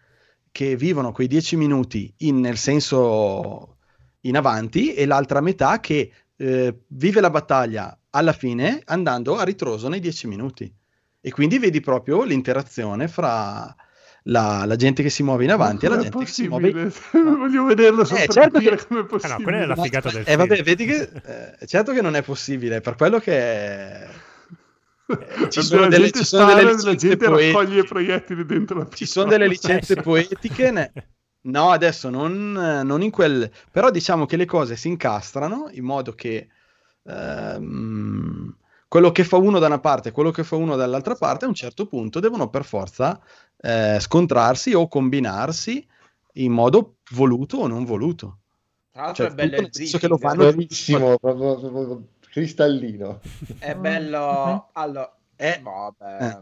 che 0.51 0.75
vivono 0.75 1.11
quei 1.11 1.27
dieci 1.27 1.55
minuti 1.55 2.11
in- 2.19 2.39
nel 2.39 2.57
senso 2.57 3.77
in 4.21 4.35
avanti 4.35 4.93
e 4.93 5.05
l'altra 5.05 5.41
metà 5.41 5.79
che 5.79 6.11
eh, 6.35 6.79
vive 6.87 7.21
la 7.21 7.29
battaglia 7.29 7.97
alla 8.11 8.33
fine 8.33 8.81
andando 8.85 9.37
a 9.37 9.43
ritroso 9.43 9.87
nei 9.89 9.99
dieci 9.99 10.25
minuti. 10.27 10.71
E 11.21 11.31
quindi 11.31 11.59
vedi 11.59 11.81
proprio 11.81 12.23
l'interazione 12.23 13.07
fra 13.09 13.75
la, 14.23 14.63
la 14.65 14.75
gente 14.75 15.03
che 15.03 15.09
si 15.09 15.21
muove 15.23 15.43
in 15.43 15.51
avanti 15.51 15.85
e 15.85 15.89
la 15.89 15.97
gente 15.99 16.17
che 16.19 16.25
si 16.31 16.47
muove 16.47 16.71
possibile? 16.71 17.33
Voglio 17.37 17.63
vederlo 17.65 18.01
Eh, 18.03 18.27
certo 18.29 18.59
che- 18.59 18.77
com'è 18.87 19.01
Ah, 19.01 19.05
possibile. 19.05 19.37
no, 19.37 19.43
quella 19.43 19.59
è 19.59 19.65
la 19.65 19.75
figata 19.75 20.09
del 20.09 20.21
Eh, 20.21 20.23
film. 20.25 20.37
vabbè, 20.37 20.63
vedi 20.63 20.85
che 20.85 21.09
eh, 21.59 21.67
certo 21.67 21.91
che 21.93 22.01
non 22.01 22.15
è 22.15 22.21
possibile, 22.21 22.81
per 22.81 22.95
quello 22.95 23.19
che 23.19 24.07
eh, 25.17 25.49
ci 25.49 25.61
sono 25.61 25.81
la 25.81 25.87
delle, 25.87 26.09
gente 26.11 26.19
ci 26.19 26.25
sono 26.25 26.45
delle 26.45 26.63
licenze 26.63 26.95
gente 26.97 27.17
poetiche. 27.17 27.51
raccoglie 27.51 27.83
proiettili 27.83 28.45
dentro 28.45 28.77
la 28.79 28.87
Ci 28.91 29.05
sono 29.05 29.29
delle 29.29 29.47
licenze 29.47 29.93
Eh, 29.93 30.01
poetiche. 30.01 30.71
ne- 30.71 30.93
No, 31.41 31.69
adesso 31.71 32.09
non, 32.09 32.51
non 32.51 33.01
in 33.01 33.11
quel. 33.11 33.49
Però 33.71 33.89
diciamo 33.91 34.25
che 34.25 34.35
le 34.37 34.45
cose 34.45 34.75
si 34.75 34.87
incastrano 34.89 35.69
in 35.71 35.83
modo 35.85 36.13
che 36.13 36.49
ehm, 37.03 38.55
quello 38.87 39.11
che 39.11 39.23
fa 39.23 39.37
uno 39.37 39.59
da 39.59 39.67
una 39.67 39.79
parte 39.79 40.09
e 40.09 40.11
quello 40.11 40.31
che 40.31 40.43
fa 40.43 40.55
uno 40.55 40.75
dall'altra 40.75 41.15
parte 41.15 41.45
a 41.45 41.47
un 41.47 41.53
certo 41.53 41.85
punto 41.87 42.19
devono 42.19 42.49
per 42.49 42.65
forza 42.65 43.19
eh, 43.57 43.97
scontrarsi 43.99 44.73
o 44.73 44.87
combinarsi 44.87 45.85
in 46.33 46.51
modo 46.51 46.97
voluto 47.11 47.57
o 47.57 47.67
non 47.67 47.85
voluto. 47.85 48.39
Tra 48.91 49.03
l'altro 49.03 49.27
Cioè, 49.27 49.31
è 49.31 49.35
bello 49.35 49.61
il 49.61 49.69
senso 49.71 49.97
che 49.97 50.07
lo 50.07 50.17
briefing. 50.17 50.19
fanno 50.19 50.43
Bravissimo, 50.51 51.17
proprio, 51.19 51.59
proprio 51.59 52.07
cristallino. 52.29 53.19
È 53.57 53.75
bello. 53.75 54.69
Allora, 54.73 55.13
Eh, 55.35 55.59
vabbè, 55.61 56.23
eh. 56.25 56.37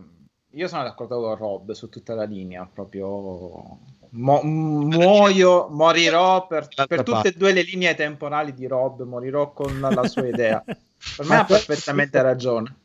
io 0.57 0.67
sono 0.67 0.83
d'accordo 0.83 1.19
con 1.21 1.35
Rob 1.35 1.71
su 1.71 1.89
tutta 1.89 2.13
la 2.15 2.23
linea. 2.23 2.67
Proprio 2.71 3.77
mo- 4.09 4.41
muoio, 4.43 5.67
morirò 5.69 6.47
per, 6.47 6.67
per 6.87 7.03
tutte 7.03 7.29
e 7.29 7.33
due 7.33 7.53
le 7.53 7.61
linee 7.63 7.95
temporali 7.95 8.53
di 8.53 8.67
Rob. 8.67 9.03
Morirò 9.03 9.51
con 9.53 9.79
la 9.79 10.07
sua 10.07 10.27
idea. 10.27 10.63
Per 11.15 11.27
me 11.27 11.35
ha 11.37 11.45
perfettamente 11.45 12.19
ragione. 12.21 12.75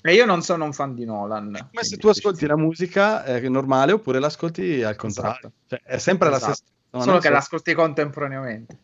E 0.00 0.14
io 0.14 0.24
non 0.24 0.42
sono 0.42 0.64
un 0.64 0.72
fan 0.72 0.94
di 0.94 1.04
Nolan. 1.04 1.50
Come 1.72 1.82
se 1.84 1.96
tu 1.96 2.06
ascolti 2.06 2.46
la 2.46 2.56
musica 2.56 3.24
eh, 3.24 3.48
normale 3.48 3.90
oppure 3.90 4.20
l'ascolti 4.20 4.84
al 4.84 4.94
contrario. 4.94 5.38
Esatto. 5.38 5.52
Cioè, 5.66 5.80
è 5.82 5.98
sempre 5.98 6.30
la 6.30 6.36
Esatto. 6.36 6.52
stessa 6.54 6.72
non 6.90 7.02
Solo 7.02 7.16
è 7.16 7.18
che 7.18 7.24
solo 7.26 7.36
l'ascolti 7.38 7.74
contemporaneamente. 7.74 8.78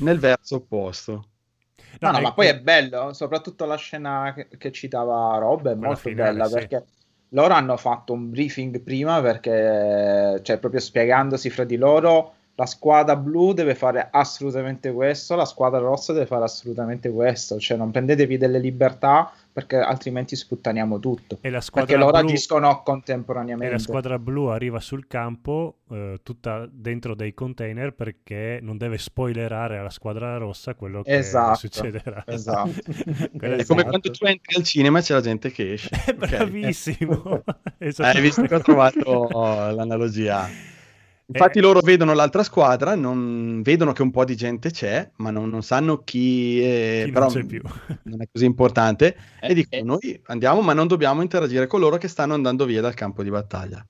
nel 0.00 0.18
verso 0.18 0.56
opposto. 0.56 1.28
No, 2.00 2.10
no, 2.10 2.20
ma 2.20 2.32
poi 2.32 2.46
è 2.46 2.58
bello, 2.58 3.12
soprattutto 3.12 3.64
la 3.64 3.76
scena 3.76 4.32
che, 4.34 4.48
che 4.56 4.72
citava 4.72 5.38
Rob 5.38 5.60
è 5.60 5.72
Quella 5.72 5.86
molto 5.86 6.00
finale, 6.00 6.32
bella 6.32 6.44
sì. 6.46 6.52
perché 6.54 6.84
loro 7.30 7.54
hanno 7.54 7.76
fatto 7.76 8.12
un 8.12 8.30
briefing 8.30 8.80
prima 8.80 9.20
perché, 9.20 10.40
cioè, 10.42 10.58
proprio 10.58 10.80
spiegandosi 10.80 11.50
fra 11.50 11.64
di 11.64 11.76
loro, 11.76 12.34
la 12.54 12.66
squadra 12.66 13.16
blu 13.16 13.52
deve 13.52 13.74
fare 13.74 14.08
assolutamente 14.10 14.92
questo, 14.92 15.34
la 15.34 15.44
squadra 15.44 15.80
rossa 15.80 16.12
deve 16.12 16.26
fare 16.26 16.44
assolutamente 16.44 17.10
questo, 17.10 17.58
cioè 17.58 17.76
non 17.76 17.90
prendetevi 17.90 18.38
delle 18.38 18.60
libertà 18.60 19.32
perché 19.54 19.76
altrimenti 19.76 20.34
sputtaniamo 20.34 20.98
tutto. 20.98 21.38
E 21.40 21.48
la 21.48 21.60
Perché 21.72 21.96
loro 21.96 22.18
blu, 22.18 22.28
agiscono 22.28 22.66
e 22.66 22.70
la 22.70 22.82
contemporaneamente. 22.82 23.78
squadra 23.78 24.18
blu 24.18 24.46
arriva 24.46 24.80
sul 24.80 25.06
campo 25.06 25.78
eh, 25.90 26.18
tutta 26.24 26.68
dentro 26.70 27.14
dei 27.14 27.34
container 27.34 27.94
perché 27.94 28.58
non 28.60 28.76
deve 28.76 28.98
spoilerare 28.98 29.78
alla 29.78 29.90
squadra 29.90 30.36
rossa 30.38 30.74
quello 30.74 31.02
che 31.02 31.16
Esatto, 31.18 31.54
succederà. 31.54 32.24
esatto. 32.26 32.72
È 33.40 33.64
come 33.64 33.84
quando 33.84 34.10
tu 34.10 34.24
entri 34.26 34.56
al 34.56 34.64
cinema 34.64 34.98
e 34.98 35.02
c'è 35.02 35.14
la 35.14 35.20
gente 35.20 35.52
che 35.52 35.72
esce. 35.74 35.88
È 36.04 36.10
Ok. 36.10 36.26
bravissimo. 36.26 37.44
Eh, 37.78 37.92
hai 37.98 38.20
visto 38.20 38.46
che 38.46 38.54
ho 38.54 38.60
trovato 38.60 39.10
oh, 39.10 39.70
l'analogia? 39.70 40.48
Eh. 41.26 41.30
Infatti 41.32 41.60
loro 41.60 41.80
vedono 41.80 42.12
l'altra 42.12 42.42
squadra, 42.42 42.94
non 42.94 43.62
vedono 43.62 43.92
che 43.92 44.02
un 44.02 44.10
po' 44.10 44.24
di 44.26 44.36
gente 44.36 44.70
c'è, 44.70 45.10
ma 45.16 45.30
non, 45.30 45.48
non 45.48 45.62
sanno 45.62 46.02
chi, 46.04 46.60
è, 46.60 47.04
Chi 47.04 47.10
non 47.10 47.12
però 47.12 47.26
c'è 47.28 47.44
più. 47.46 47.62
non 48.04 48.20
è 48.20 48.28
così 48.30 48.44
importante, 48.44 49.16
Eh, 49.40 49.50
e 49.50 49.54
dicono 49.54 49.80
eh. 49.80 49.84
noi 49.84 50.20
andiamo 50.26 50.60
ma 50.60 50.74
non 50.74 50.86
dobbiamo 50.86 51.22
interagire 51.22 51.66
con 51.66 51.80
loro 51.80 51.96
che 51.96 52.08
stanno 52.08 52.34
andando 52.34 52.66
via 52.66 52.82
dal 52.82 52.92
campo 52.94 53.22
di 53.22 53.30
battaglia. 53.30 53.84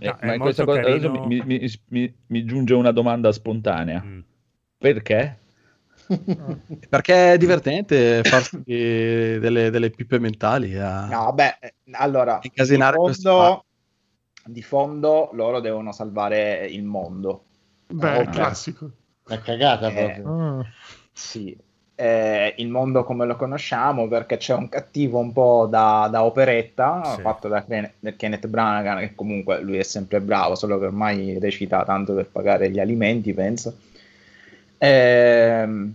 Eh, 0.00 0.06
No, 0.06 0.18
ma 0.20 0.34
in 0.34 0.40
questa 0.40 0.64
cosa 0.66 0.80
adesso 0.80 1.10
mi, 1.10 1.42
mi- 1.46 1.70
mi- 1.88 2.14
mi 2.26 2.44
giunge 2.44 2.74
una 2.74 2.92
domanda 2.92 3.32
spontanea. 3.32 4.02
Mm. 4.04 4.20
Perché? 4.76 5.38
Perché 6.88 7.32
è 7.32 7.38
divertente 7.38 8.22
farsi 8.22 8.62
delle, 8.64 9.70
delle 9.70 9.90
pippe 9.90 10.18
mentali 10.18 10.76
a 10.76 11.06
No, 11.06 11.24
vabbè, 11.24 11.58
eh, 11.60 11.74
allora, 11.92 12.38
incasinare 12.42 12.96
questo 12.98 13.30
fondo, 13.30 13.64
di 14.50 14.62
fondo 14.62 15.30
loro 15.32 15.60
devono 15.60 15.92
salvare 15.92 16.66
il 16.66 16.84
mondo. 16.84 17.44
Beh, 17.88 18.18
Ok. 18.18 18.30
classico. 18.30 18.90
Una 19.26 19.40
cagata 19.40 19.88
Eh, 19.88 19.92
proprio. 19.92 20.24
Mm. 20.28 20.60
Sì, 21.12 21.56
eh, 21.94 22.54
il 22.58 22.68
mondo 22.68 23.04
come 23.04 23.26
lo 23.26 23.36
conosciamo 23.36 24.06
perché 24.08 24.36
c'è 24.36 24.54
un 24.54 24.68
cattivo 24.68 25.18
un 25.18 25.32
po' 25.32 25.66
da, 25.68 26.08
da 26.10 26.24
operetta 26.24 27.02
Sì. 27.02 27.22
fatto 27.22 27.48
da 27.48 27.64
Ken- 27.64 27.90
da 27.98 28.12
Kenneth 28.12 28.46
Branagh 28.46 29.00
che 29.00 29.14
comunque 29.14 29.60
lui 29.60 29.78
è 29.78 29.82
sempre 29.82 30.20
bravo 30.20 30.54
solo 30.54 30.78
che 30.78 30.86
ormai 30.86 31.38
recita 31.40 31.84
tanto 31.84 32.14
per 32.14 32.28
pagare 32.28 32.70
gli 32.70 32.78
alimenti 32.78 33.34
penso 33.34 33.76
Ehm, 34.78 35.92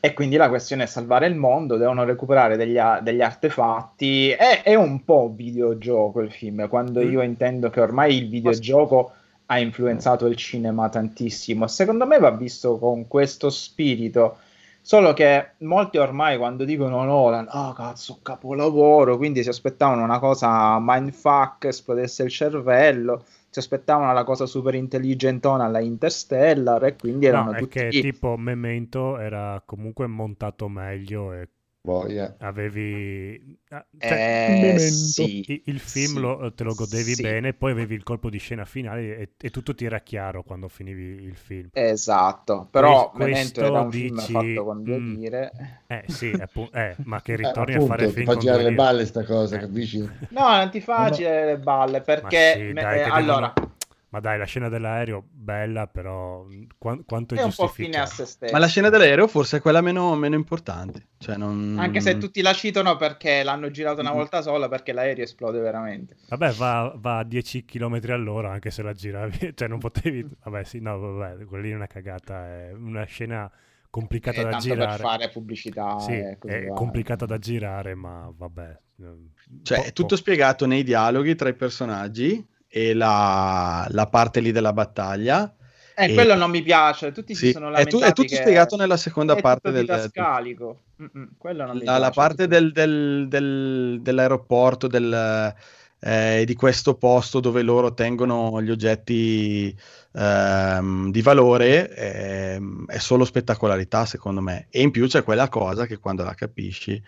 e 0.00 0.12
quindi 0.12 0.36
la 0.36 0.48
questione 0.48 0.84
è 0.84 0.86
salvare 0.86 1.26
il 1.26 1.34
mondo 1.34 1.76
devono 1.76 2.04
recuperare 2.04 2.56
degli, 2.56 2.78
a- 2.78 3.00
degli 3.00 3.20
artefatti 3.22 4.30
è, 4.30 4.62
è 4.62 4.74
un 4.74 5.04
po' 5.04 5.32
videogioco 5.34 6.20
il 6.20 6.30
film 6.32 6.68
quando 6.68 7.00
Mm. 7.00 7.10
io 7.10 7.22
intendo 7.22 7.70
che 7.70 7.80
ormai 7.80 8.16
il 8.16 8.28
videogioco 8.28 9.12
ha 9.46 9.58
influenzato 9.58 10.26
il 10.26 10.36
cinema 10.36 10.88
tantissimo. 10.88 11.66
Secondo 11.66 12.06
me 12.06 12.18
va 12.18 12.30
visto 12.30 12.78
con 12.78 13.08
questo 13.08 13.48
spirito. 13.50 14.38
Solo 14.80 15.12
che 15.12 15.50
molti 15.58 15.98
ormai 15.98 16.38
quando 16.38 16.64
dicono 16.64 17.02
Nolan, 17.04 17.46
ah 17.50 17.72
cazzo, 17.76 18.20
capolavoro, 18.22 19.16
quindi 19.16 19.42
si 19.42 19.48
aspettavano 19.50 20.02
una 20.02 20.18
cosa 20.18 20.78
mindfuck, 20.80 21.64
esplodesse 21.66 22.22
il 22.24 22.30
cervello, 22.30 23.24
si 23.60 23.66
aspettavano 23.66 24.12
la 24.12 24.24
cosa 24.24 24.46
super 24.46 24.74
intelligentona 24.74 25.64
alla 25.64 25.80
Interstellar 25.80 26.84
e 26.84 26.96
quindi 26.96 27.26
erano 27.26 27.52
No, 27.52 27.58
tutti... 27.58 27.78
che 27.78 27.88
tipo 27.88 28.36
Memento 28.36 29.18
era 29.18 29.62
comunque 29.66 30.06
montato 30.06 30.68
meglio 30.68 31.32
e 31.32 31.48
Voglia. 31.82 32.36
avevi... 32.38 33.58
ah, 33.70 33.86
cioè, 33.98 34.22
Eh, 34.56 34.78
sì, 34.78 35.62
il 35.66 35.80
film 35.80 36.18
sì, 36.18 36.20
lo- 36.20 36.52
te 36.54 36.64
lo 36.64 36.74
godevi 36.74 37.14
sì. 37.14 37.22
bene, 37.22 37.52
poi 37.54 37.72
avevi 37.72 37.94
il 37.94 38.02
colpo 38.02 38.30
di 38.30 38.38
scena 38.38 38.64
finale 38.64 39.16
e, 39.18 39.34
e 39.38 39.50
tutto 39.50 39.74
ti 39.74 39.84
era 39.84 40.00
chiaro 40.00 40.42
quando 40.42 40.68
finivi 40.68 41.22
il 41.24 41.36
film. 41.36 41.70
Esatto, 41.72 42.66
però 42.70 43.10
questo 43.12 43.62
era 43.62 43.80
un 43.80 43.92
film 43.92 44.20
dici, 44.20 44.30
fatto 44.30 44.64
con 44.64 44.82
due 44.82 44.98
mm, 44.98 45.14
lire. 45.14 45.52
Eh 45.86 46.04
sì, 46.08 46.36
appu- 46.38 46.74
eh, 46.74 46.98
ma 47.04 47.22
che 47.22 47.34
Eh, 47.34 47.36
ritorni 47.36 47.74
a 47.74 47.80
appunto, 47.80 47.86
fare 47.86 48.06
ti 48.06 48.12
film 48.14 48.24
fa 48.24 48.32
con 48.32 48.40
girare 48.40 48.62
le 48.64 48.72
balle 48.72 49.06
sta 49.06 49.24
cosa, 49.24 49.56
Eh. 49.56 49.60
capisci? 49.60 49.98
No, 50.28 50.56
non 50.56 50.70
ti 50.70 50.80
facile 50.80 51.44
le 51.46 51.58
balle 51.58 52.02
perché 52.02 52.58
sì, 52.58 52.72
me- 52.72 52.82
dai, 52.82 53.00
eh, 53.00 53.02
allora 53.02 53.52
devono- 53.52 53.67
Ma 54.10 54.20
dai, 54.20 54.38
la 54.38 54.46
scena 54.46 54.68
dell'aereo 54.70 55.22
bella, 55.30 55.86
però 55.86 56.42
mh, 56.44 56.66
qua- 56.78 56.98
quanto 57.04 57.34
è, 57.34 57.38
È 57.38 57.42
un 57.42 57.52
po' 57.54 57.68
fine 57.68 57.98
giustificata? 57.98 58.02
a 58.02 58.06
se 58.06 58.24
stesso. 58.24 58.52
Ma 58.54 58.58
la 58.58 58.66
scena 58.66 58.88
dell'aereo 58.88 59.28
forse 59.28 59.58
è 59.58 59.60
quella 59.60 59.82
meno, 59.82 60.14
meno 60.16 60.34
importante. 60.34 61.08
Cioè 61.18 61.36
non... 61.36 61.76
Anche 61.78 62.00
se 62.00 62.16
tutti 62.16 62.40
la 62.40 62.54
citano 62.54 62.96
perché 62.96 63.42
l'hanno 63.42 63.70
girato 63.70 64.00
una 64.00 64.12
volta 64.12 64.40
sola 64.40 64.68
perché 64.68 64.92
l'aereo 64.92 65.24
esplode 65.24 65.60
veramente. 65.60 66.16
Vabbè, 66.28 66.52
va, 66.52 66.94
va 66.96 67.18
a 67.18 67.24
10 67.24 67.66
km 67.66 68.00
all'ora 68.08 68.50
anche 68.50 68.70
se 68.70 68.82
la 68.82 68.94
giravi, 68.94 69.52
cioè 69.54 69.68
non 69.68 69.78
potevi... 69.78 70.26
Vabbè, 70.42 70.64
sì, 70.64 70.80
no, 70.80 70.98
vabbè, 70.98 71.44
quella 71.44 71.64
lì 71.64 71.70
è 71.72 71.74
una 71.74 71.86
cagata, 71.86 72.46
è 72.46 72.72
una 72.72 73.04
scena 73.04 73.50
complicata 73.90 74.40
È 74.40 74.44
da 74.44 74.50
tanto 74.50 74.64
girare. 74.66 74.96
per 74.96 75.00
fare 75.06 75.28
pubblicità 75.30 75.98
Sì, 75.98 76.12
e 76.12 76.36
così 76.38 76.54
è 76.54 76.66
va. 76.66 76.74
complicata 76.74 77.26
da 77.26 77.36
girare, 77.38 77.94
ma 77.94 78.32
vabbè. 78.34 78.80
Cioè, 79.62 79.78
Po- 79.78 79.84
è 79.84 79.92
tutto 79.92 80.16
spiegato 80.16 80.66
nei 80.66 80.82
dialoghi 80.82 81.34
tra 81.34 81.48
i 81.48 81.54
personaggi 81.54 82.44
e 82.68 82.94
la, 82.94 83.86
la 83.90 84.06
parte 84.08 84.40
lì 84.40 84.52
della 84.52 84.72
battaglia. 84.72 85.52
Eh, 85.94 86.06
E- 86.10 86.14
quello 86.14 86.34
non 86.36 86.50
mi 86.50 86.62
piace, 86.62 87.12
tutti 87.12 87.34
si 87.34 87.46
Sì, 87.46 87.52
sono 87.52 87.66
è, 87.66 87.70
lamentati 87.70 87.96
tu- 87.96 88.02
è 88.02 88.12
tutto 88.12 88.34
spiegato 88.34 88.76
nella 88.76 88.96
seconda 88.96 89.34
è 89.34 89.40
parte 89.40 89.70
del, 89.72 89.82
didascalico. 89.82 90.82
Quello 91.38 91.64
non 91.66 91.76
mi 91.76 91.84
la, 91.84 91.98
la 91.98 92.10
piace. 92.10 92.20
parte 92.20 92.46
del, 92.46 92.72
del- 92.72 93.26
del- 93.28 93.98
dell'aeroporto, 94.00 94.86
del, 94.86 95.54
eh, 96.00 96.44
di 96.46 96.54
questo 96.54 96.94
posto 96.96 97.40
dove 97.40 97.62
loro 97.62 97.92
tengono 97.94 98.60
gli 98.62 98.70
oggetti 98.70 99.76
ehm, 100.12 101.10
di 101.10 101.22
valore, 101.22 101.94
ehm, 101.94 102.86
è 102.86 102.98
solo 102.98 103.24
spettacolarità 103.24 104.04
secondo 104.06 104.40
me. 104.40 104.66
E 104.70 104.82
in 104.82 104.90
più 104.90 105.06
c'è 105.06 105.22
quella 105.22 105.48
cosa 105.48 105.86
che 105.86 105.98
quando 105.98 106.22
la 106.24 106.34
capisci 106.34 107.00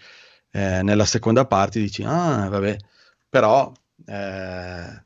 eh, 0.53 0.83
nella 0.83 1.05
seconda 1.05 1.47
parte 1.47 1.79
dici, 1.81 2.03
ah, 2.05 2.49
vabbè, 2.49 2.77
però 3.29 3.73
eh, 4.07 5.05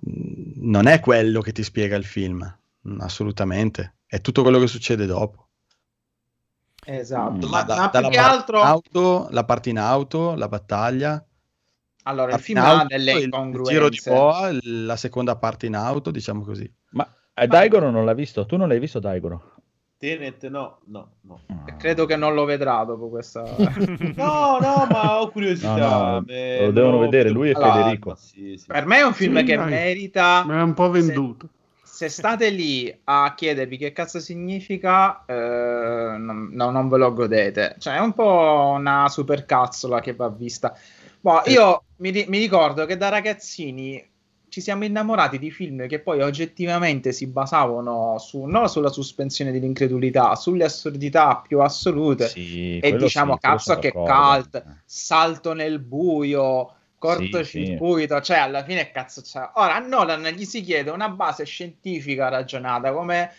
non 0.00 0.86
è 0.86 1.00
quello 1.00 1.40
che 1.40 1.52
ti 1.52 1.62
spiega 1.62 1.96
il 1.96 2.04
film, 2.04 2.58
assolutamente. 2.98 3.96
È 4.06 4.20
tutto 4.20 4.42
quello 4.42 4.58
che 4.58 4.66
succede 4.66 5.06
dopo. 5.06 5.48
Esatto, 6.88 7.46
Mm. 7.46 7.50
ma, 7.50 7.62
Da- 7.62 7.76
ma 7.76 7.90
più 7.90 8.00
dalla 8.00 8.08
che 8.12 8.18
altro... 8.18 8.60
auto, 8.60 9.26
la 9.30 9.44
parte 9.44 9.70
in 9.70 9.78
auto, 9.78 10.34
la 10.34 10.48
battaglia. 10.48 11.24
Allora, 12.04 12.34
il 12.34 12.40
film 12.40 12.60
ha 12.60 12.84
delle 12.86 13.12
il- 13.12 13.60
giro 13.64 13.88
di 13.88 14.00
boa, 14.04 14.50
la 14.62 14.96
seconda 14.96 15.36
parte 15.36 15.66
in 15.66 15.74
auto, 15.74 16.12
diciamo 16.12 16.44
così. 16.44 16.72
Ma 16.90 17.12
eh, 17.34 17.48
Daigoro 17.48 17.90
non 17.90 18.04
l'ha 18.04 18.14
visto? 18.14 18.46
Tu 18.46 18.56
non 18.56 18.68
l'hai 18.68 18.78
visto 18.78 19.00
Daigoro? 19.00 19.55
Tenet, 19.98 20.46
no, 20.48 20.80
no, 20.86 21.12
no. 21.22 21.40
Credo 21.78 22.04
che 22.04 22.16
non 22.16 22.34
lo 22.34 22.44
vedrà 22.44 22.84
dopo 22.84 23.08
questa... 23.08 23.42
No, 24.14 24.58
no, 24.60 24.86
ma 24.90 25.20
ho 25.20 25.30
curiosità. 25.30 25.74
No, 25.74 26.10
no, 26.10 26.24
me- 26.26 26.60
lo 26.66 26.70
devono 26.70 26.96
no, 26.96 26.98
vedere, 27.00 27.30
lui 27.30 27.48
e 27.48 27.52
Allora, 27.52 27.72
Federico. 27.72 28.14
Sì, 28.14 28.56
sì. 28.58 28.66
per 28.66 28.84
me 28.84 28.98
è 28.98 29.02
un 29.02 29.14
film 29.14 29.38
Sì, 29.38 29.44
che 29.44 29.56
dai. 29.56 29.70
merita... 29.70 30.44
Mi 30.46 30.52
è 30.54 30.60
un 30.60 30.74
po' 30.74 30.90
venduto. 30.90 31.48
Se 31.82 32.10
state 32.10 32.50
lì 32.50 32.94
a 33.04 33.32
chiedervi 33.34 33.78
che 33.78 33.92
cazzo 33.92 34.20
significa, 34.20 35.24
eh, 35.24 36.16
non, 36.18 36.50
no, 36.52 36.70
non 36.70 36.88
ve 36.90 36.98
lo 36.98 37.14
godete. 37.14 37.76
Cioè, 37.78 37.94
è 37.96 38.00
un 38.00 38.12
po' 38.12 38.74
una 38.76 39.08
supercazzola 39.08 40.00
che 40.00 40.14
va 40.14 40.28
vista. 40.28 40.76
Boh, 41.18 41.40
io 41.46 41.84
mi, 41.96 42.12
mi 42.28 42.38
ricordo 42.38 42.84
che 42.84 42.98
da 42.98 43.08
ragazzini 43.08 44.06
ci 44.56 44.62
siamo 44.62 44.86
innamorati 44.86 45.38
di 45.38 45.50
film 45.50 45.86
che 45.86 45.98
poi 45.98 46.22
oggettivamente 46.22 47.12
si 47.12 47.26
basavano 47.26 48.16
su, 48.18 48.44
non 48.44 48.70
sulla 48.70 48.88
sospensione 48.88 49.52
dell'incredulità, 49.52 50.34
sulle 50.34 50.64
assurdità 50.64 51.42
più 51.46 51.60
assolute. 51.60 52.26
Sì, 52.26 52.78
e 52.78 52.96
diciamo, 52.96 53.34
sì, 53.34 53.40
cazzo, 53.40 53.78
che 53.78 53.92
d'accordo. 53.92 54.48
cult, 54.48 54.64
salto 54.86 55.52
nel 55.52 55.78
buio, 55.78 56.72
cortocircuito, 56.96 58.18
cioè 58.22 58.38
alla 58.38 58.64
fine 58.64 58.90
cazzo 58.90 59.20
c'è. 59.20 59.46
Ora 59.56 59.74
a 59.74 59.78
Nolan 59.80 60.24
gli 60.28 60.46
si 60.46 60.62
chiede 60.62 60.88
una 60.88 61.10
base 61.10 61.44
scientifica 61.44 62.30
ragionata 62.30 62.94
come 62.94 63.32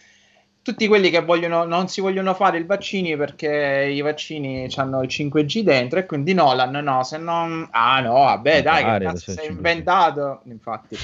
tutti 0.68 0.86
quelli 0.88 1.10
che 1.10 1.22
vogliono, 1.22 1.64
non 1.64 1.88
si 1.88 2.02
vogliono 2.02 2.34
fare 2.34 2.58
i 2.58 2.66
vaccini 2.66 3.16
perché 3.16 3.90
i 3.90 4.02
vaccini 4.02 4.68
hanno 4.76 5.02
il 5.02 5.08
5G 5.08 5.62
dentro 5.62 5.98
e 5.98 6.06
quindi 6.06 6.34
Nolan 6.34 6.72
no, 6.84 7.04
se 7.06 7.18
non... 7.18 7.66
Ah 7.72 8.02
no, 8.02 8.12
vabbè 8.12 8.62
dai, 8.64 8.84
che 8.84 9.06
cazzo 9.06 9.32
sei 9.32 9.46
il 9.46 9.52
5G. 9.52 9.56
inventato? 9.56 10.42
Infatti, 10.44 10.98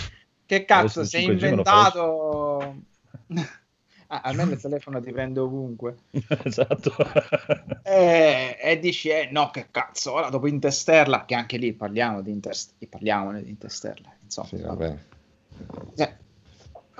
che 0.45 0.65
cazzo 0.65 1.06
sei 1.06 1.27
5G 1.27 1.27
me 1.27 1.40
lo 1.40 1.45
inventato... 1.48 2.76
Ah, 4.07 4.22
almeno 4.26 4.52
il 4.52 4.61
telefono 4.61 5.02
ti 5.02 5.11
prende 5.11 5.40
ovunque. 5.40 5.95
esatto. 6.44 6.94
E, 7.81 8.57
e 8.61 8.80
dici, 8.80 9.10
eh, 9.10 9.30
no, 9.31 9.49
che 9.49 9.68
cazzo, 9.72 10.14
ora 10.14 10.30
dopo 10.30 10.48
Interstellar, 10.48 11.26
che 11.26 11.34
anche 11.34 11.57
lì 11.57 11.73
parliamo 11.73 12.22
di, 12.22 12.30
Interst- 12.31 12.73
parliamone 12.88 13.41
di 13.41 13.49
Interstellar, 13.49 14.14
insomma. 14.23 14.48
Sì, 14.48 14.57
vabbè. 14.57 14.98
Cioè, 15.95 16.15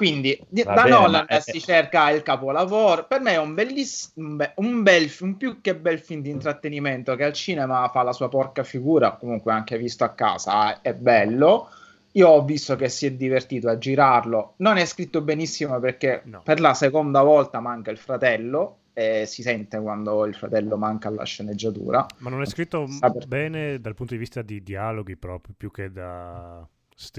quindi 0.04 0.38
di- 0.50 0.64
Va 0.64 0.74
da 0.74 0.84
bene, 0.84 0.96
Nolan 0.96 1.26
è- 1.28 1.40
si 1.40 1.62
cerca 1.62 2.10
il 2.10 2.24
capolavoro. 2.24 3.06
Per 3.06 3.22
me 3.22 3.32
è 3.32 3.38
un 3.40 3.54
bellissimo, 3.54 4.28
un, 4.28 4.36
be- 4.36 4.54
un 4.58 4.84
bel, 4.84 5.10
un 5.22 5.38
più 5.38 5.62
che 5.62 5.76
bel 5.76 6.00
film 6.00 6.22
di 6.22 6.30
intrattenimento 6.30 7.16
che 7.16 7.24
al 7.24 7.34
cinema 7.34 7.88
fa 7.90 8.04
la 8.04 8.12
sua 8.12 8.28
porca 8.30 8.64
figura, 8.64 9.12
comunque 9.14 9.54
anche 9.54 9.78
visto 9.78 10.04
a 10.04 10.10
casa 10.10 10.82
è 10.82 10.94
bello. 10.94 11.70
Io 12.16 12.28
ho 12.28 12.44
visto 12.44 12.76
che 12.76 12.90
si 12.90 13.06
è 13.08 13.12
divertito 13.14 13.70
a 13.70 13.78
girarlo. 13.78 14.54
Non 14.58 14.78
è 14.78 14.86
scritto 14.86 15.22
benissimo 15.22 15.80
perché 15.80 16.22
No. 16.26 16.42
per 16.44 16.60
la 16.60 16.74
seconda 16.76 17.24
volta 17.24 17.60
manca 17.60 17.90
il 17.90 17.98
fratello 17.98 18.78
e 18.94 19.26
si 19.26 19.42
sente 19.42 19.80
quando 19.82 20.24
il 20.26 20.36
fratello 20.36 20.78
manca 20.78 21.08
alla 21.08 21.24
sceneggiatura. 21.24 22.06
Ma 22.20 22.30
non 22.30 22.42
è 22.44 22.46
scritto 22.46 22.86
Sta 22.88 23.10
per- 23.10 23.26
bene 23.26 23.80
dal 23.80 23.96
punto 23.96 24.14
di 24.14 24.20
vista 24.20 24.44
di 24.44 24.62
dialoghi 24.62 25.16
proprio, 25.18 25.56
più 25.58 25.72
che 25.72 25.92
da... 25.92 26.68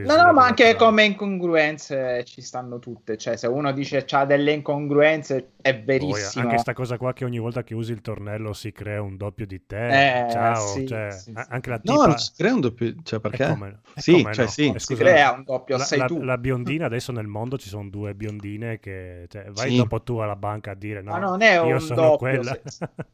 No, 0.03 0.17
no, 0.17 0.33
ma 0.33 0.45
anche 0.47 0.77
come 0.77 1.05
incongruenze 1.05 2.25
ci 2.25 2.43
stanno 2.43 2.79
tutte. 2.79 3.17
Cioè, 3.17 3.37
se 3.37 3.47
uno 3.47 3.73
dice 3.73 4.05
c'ha 4.05 4.25
delle 4.25 4.53
incongruenze, 4.53 5.53
è 5.63 5.83
Poi 5.97 6.21
verissimo. 6.21 6.45
anche 6.45 6.59
sta 6.59 6.73
cosa 6.73 6.99
qua 6.99 7.13
che 7.13 7.25
ogni 7.25 7.39
volta 7.39 7.63
che 7.63 7.75
usi 7.75 7.93
il 7.93 8.01
tornello 8.01 8.53
si 8.53 8.73
crea 8.73 9.01
un 9.01 9.17
doppio 9.17 9.47
di 9.47 9.65
te. 9.65 9.87
Eh, 9.87 10.27
Ciao, 10.27 10.67
sì, 10.67 10.87
cioè, 10.87 11.09
sì, 11.11 11.31
sì. 11.31 11.33
anche 11.49 11.71
la 11.71 11.79
No, 11.83 11.93
tipa... 11.93 12.07
non 12.07 12.19
si 12.19 12.33
crea 12.37 12.53
un 12.55 12.61
doppio, 12.61 12.95
cioè 13.03 13.21
perché? 13.21 13.47
come- 13.47 13.81
Sì, 13.97 14.13
come 14.13 14.33
cioè 14.33 14.45
no? 14.45 14.51
sì. 14.51 14.67
Eh, 14.73 14.79
si 14.79 14.87
scusa, 14.87 15.03
crea 15.03 15.33
un 15.33 15.45
doppio, 15.45 15.77
la, 15.77 15.85
sei 15.85 15.99
la- 15.99 16.07
tu. 16.07 16.19
la 16.21 16.39
biondina 16.39 16.87
adesso 16.87 17.13
nel 17.13 17.27
mondo 17.27 17.57
ci 17.59 17.69
sono 17.69 17.89
due 17.89 18.15
biondine 18.15 18.79
che 18.81 19.27
cioè, 19.29 19.51
vai 19.53 19.71
Sì. 19.71 19.77
dopo 19.77 20.03
tu 20.03 20.17
alla 20.19 20.37
banca 20.37 20.73
a 20.73 20.75
dire 20.75 21.01
no, 21.01 21.13
Ma 21.13 21.19
non 21.19 21.41
è 21.43 21.57
io 21.59 21.77
un 21.77 21.87
sono 21.87 21.95
doppio, 21.95 22.43
quella. 22.43 22.43
se- 22.43 22.63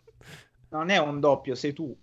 Non 0.71 0.89
è 0.91 0.99
un 0.99 1.21
doppio, 1.21 1.55
sei 1.55 1.73
tu. 1.73 1.95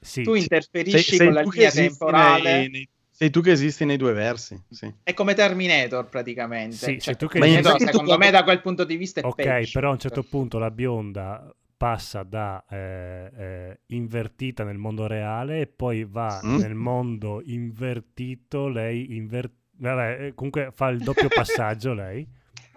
sì, 0.00 0.22
tu 0.22 0.34
interferisci 0.34 0.98
Sei, 1.10 1.16
sei 1.16 1.26
con 1.26 1.32
la 1.34 1.42
linea 1.42 1.70
temporale. 1.72 2.50
nei- 2.52 2.68
nei- 2.68 2.88
sei 3.18 3.30
tu 3.30 3.40
che 3.40 3.50
esisti 3.50 3.84
nei 3.84 3.96
due 3.96 4.12
versi. 4.12 4.56
Sì. 4.70 4.94
È 5.02 5.12
come 5.12 5.34
Terminator, 5.34 6.08
praticamente. 6.08 6.76
Sì, 6.76 6.92
Cioè, 6.92 7.00
sei 7.00 7.16
tu 7.16 7.26
che- 7.26 7.40
Terminator, 7.40 7.64
Ma 7.64 7.70
infatti 7.72 7.84
tu 7.84 7.90
secondo 7.98 8.16
me, 8.16 8.30
da 8.30 8.44
quel 8.44 8.60
punto 8.60 8.84
di 8.84 8.96
vista 8.96 9.20
è 9.20 9.24
Ok, 9.24 9.34
peggio. 9.34 9.70
però 9.72 9.88
a 9.88 9.92
un 9.92 9.98
certo 9.98 10.22
punto 10.22 10.58
la 10.58 10.70
bionda 10.70 11.52
passa 11.76 12.22
da 12.22 12.64
eh, 12.70 13.30
eh, 13.36 13.80
invertita 13.86 14.62
nel 14.62 14.78
mondo 14.78 15.08
reale 15.08 15.60
e 15.62 15.66
poi 15.66 16.04
va 16.04 16.40
Mm. 16.44 16.56
nel 16.58 16.74
mondo 16.74 17.42
invertito, 17.44 18.68
lei 18.68 19.16
inver- 19.16 19.50
Vabbè, 19.80 20.26
eh, 20.26 20.34
comunque 20.34 20.70
fa 20.72 20.88
il 20.88 20.98
doppio 21.00 21.28
passaggio 21.74 21.94
lei. 21.94 22.24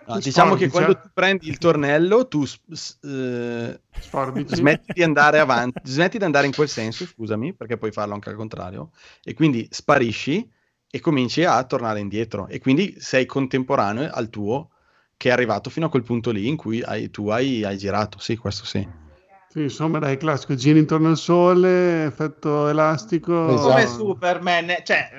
No, 0.07 0.18
diciamo 0.18 0.56
che 0.56 0.68
quando 0.69 0.99
tu 0.99 1.10
prendi 1.14 1.48
il 1.48 1.57
tornello, 1.57 2.28
tu 2.28 2.44
eh, 2.44 3.82
smetti 4.45 4.94
di 4.94 5.03
andare 5.03 5.40
avanti, 5.40 5.80
smetti 5.84 6.18
di 6.18 6.23
andare 6.23 6.48
in 6.48 6.53
quel 6.53 6.68
senso, 6.68 7.06
scusami, 7.06 7.53
perché 7.53 7.78
puoi 7.78 7.91
farlo 7.91 8.14
anche 8.15 8.30
al 8.30 8.36
contrario, 8.36 8.91
e 9.23 9.34
quindi 9.34 9.68
sparisci 9.69 10.49
e 10.90 10.99
cominci 10.99 11.44
a 11.44 11.64
tornare 11.64 11.99
indietro. 11.99 12.48
E 12.48 12.60
quindi 12.60 12.95
sei 12.99 13.26
contemporaneo 13.26 14.10
al 14.11 14.30
tuo 14.30 14.72
che 15.15 15.30
è 15.30 15.32
arrivato 15.32 15.69
fino 15.69 15.86
a 15.86 15.90
quel 15.90 16.03
punto 16.03 16.32
lì 16.32 16.48
in 16.48 16.57
cui 16.57 16.82
hai- 16.82 17.11
tu 17.11 17.30
hai, 17.30 17.64
hai 17.64 17.78
girato. 17.78 18.18
Sì, 18.18 18.36
questo 18.38 18.65
sì. 18.65 18.86
Sì, 19.49 19.61
insomma, 19.61 19.99
dai, 19.99 20.18
classico, 20.18 20.56
giri 20.56 20.80
intorno 20.80 21.10
al 21.10 21.18
sole, 21.18 22.06
effetto 22.06 22.68
elastico. 22.69 23.49
Esatto. 23.49 23.68
Come 23.69 23.88
Superman, 23.88 24.76
cioè... 24.84 25.10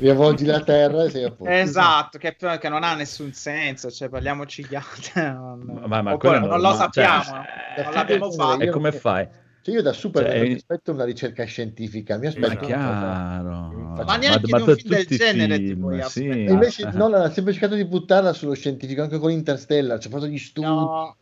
eh, 0.00 0.04
Riavvolgi 0.04 0.44
la 0.46 0.62
terra 0.62 1.04
e 1.04 1.10
sei 1.10 1.24
a 1.24 1.30
posto. 1.30 1.52
Esatto, 1.52 2.18
che, 2.18 2.34
che 2.36 2.68
non 2.68 2.82
ha 2.82 2.94
nessun 2.94 3.32
senso, 3.32 3.90
cioè 3.90 4.08
parliamoci 4.08 4.66
chiaro. 4.66 4.86
Non, 5.60 5.82
Ma- 5.86 6.02
ma 6.02 6.14
oppure 6.14 6.38
quello 6.38 6.46
non 6.46 6.60
lo 6.60 6.68
cioè, 6.68 6.76
sappiamo, 6.76 7.44
Da 7.76 7.82
non 7.82 7.92
l'abbiamo 7.92 8.30
fatto. 8.30 8.62
E 8.62 8.70
come 8.70 8.92
fai? 8.92 9.28
Cioè 9.62 9.74
io 9.74 9.82
da 9.82 9.92
Superman 9.92 10.32
Cioè, 10.32 10.48
mi 10.48 10.54
aspetto 10.54 10.92
una 10.92 11.04
ricerca 11.04 11.44
scientifica, 11.44 12.16
mi 12.16 12.26
aspetto 12.26 12.54
Ma 12.54 12.56
chiaro. 12.56 14.04
Ma 14.04 14.16
neanche 14.16 14.46
di 14.46 14.52
un 14.52 14.64
da 14.64 14.74
film 14.74 14.94
del 14.94 15.06
genere 15.06 15.58
ti 15.58 15.66
film, 15.66 15.80
puoi 15.80 16.02
sì. 16.02 16.26
invece 16.28 16.88
Nolan 16.92 17.22
ha 17.22 17.30
sempre 17.30 17.52
cercato 17.52 17.74
di 17.74 17.84
buttarla 17.84 18.32
sullo 18.32 18.54
scientifico, 18.54 19.02
anche 19.02 19.18
con 19.18 19.30
Interstellar, 19.30 19.98
ci 19.98 20.08
ha 20.08 20.10
fatto 20.10 20.26
gli 20.26 20.38
studi. 20.38 20.66
No, 20.66 21.16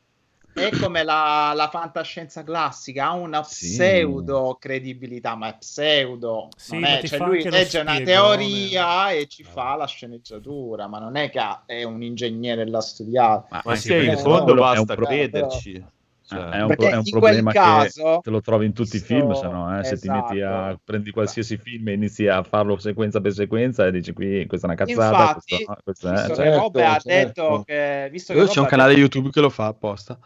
è 0.61 0.71
come 0.79 1.03
la, 1.05 1.53
la 1.55 1.69
fantascienza 1.69 2.43
classica, 2.43 3.07
ha 3.09 3.13
una 3.13 3.43
Sì. 3.43 3.67
pseudo 3.73 4.57
credibilità, 4.61 5.35
ma 5.37 5.49
è 5.49 5.57
pseudo. 5.59 6.49
Sì, 6.57 6.81
è- 6.81 7.03
cioè 7.05 7.19
lui 7.21 7.43
legge 7.49 7.79
una 7.81 8.01
teoria 8.01 9.11
e 9.11 9.27
ci 9.27 9.45
fa 9.45 9.75
la 9.77 9.87
sceneggiatura, 9.87 10.87
ma 10.89 10.99
non 10.99 11.17
è 11.17 11.31
che 11.31 11.41
è 11.67 11.83
un 11.85 12.03
ingegnere 12.03 12.67
l'ha 12.69 12.81
studiato. 12.81 13.47
Ma, 13.51 13.63
Ma 13.65 13.75
sì, 13.75 13.89
sì, 13.89 14.05
in 14.07 14.17
fondo 14.19 14.55
no, 14.55 14.73
è 14.73 14.79
un 14.79 14.85
basta 14.85 14.95
crederci. 14.95 15.85
Cioè, 16.29 16.39
Eh, 16.41 16.51
è 16.59 16.63
un, 16.63 16.77
pro- 16.77 16.89
è 16.91 16.95
un 16.97 17.05
problema 17.09 17.53
caso- 17.53 18.17
che 18.17 18.21
te 18.25 18.29
lo 18.31 18.43
trovi 18.43 18.67
in 18.67 18.75
tutti 18.75 18.97
i 18.97 19.01
film, 19.01 19.33
se 19.33 19.47
no, 19.49 19.79
eh, 19.79 19.83
se 19.85 19.99
ti 19.99 20.11
metti 20.11 20.43
a 20.43 20.67
esatto. 20.67 20.81
prendi 20.85 21.11
qualsiasi 21.11 21.57
film 21.57 21.89
e 21.89 21.93
inizi 21.95 22.27
a 22.27 22.43
farlo 22.43 22.77
sequenza 22.77 23.19
per 23.23 23.33
sequenza 23.33 23.87
e 23.87 23.91
dici 23.93 24.13
qui 24.13 24.45
questa 24.47 24.67
è 24.67 24.71
una 24.75 24.79
cazzata, 24.79 25.23
Infatti, 25.23 25.41
questo, 25.49 25.65
no, 25.73 25.79
questo 25.83 26.09
è, 26.09 26.13
visto 26.13 26.35
cioè, 26.35 26.45
che 26.45 26.51
certo, 26.53 26.79
ha 26.81 26.99
certo. 26.99 27.09
detto 27.09 27.63
che 27.65 28.09
visto 28.13 28.33
che 28.35 28.39
Io 28.41 28.47
c'è 28.47 28.61
un 28.61 28.67
canale 28.67 28.89
detto- 28.91 29.01
YouTube 29.01 29.31
che 29.31 29.41
lo 29.41 29.49
fa 29.49 29.67
apposta. 29.69 30.19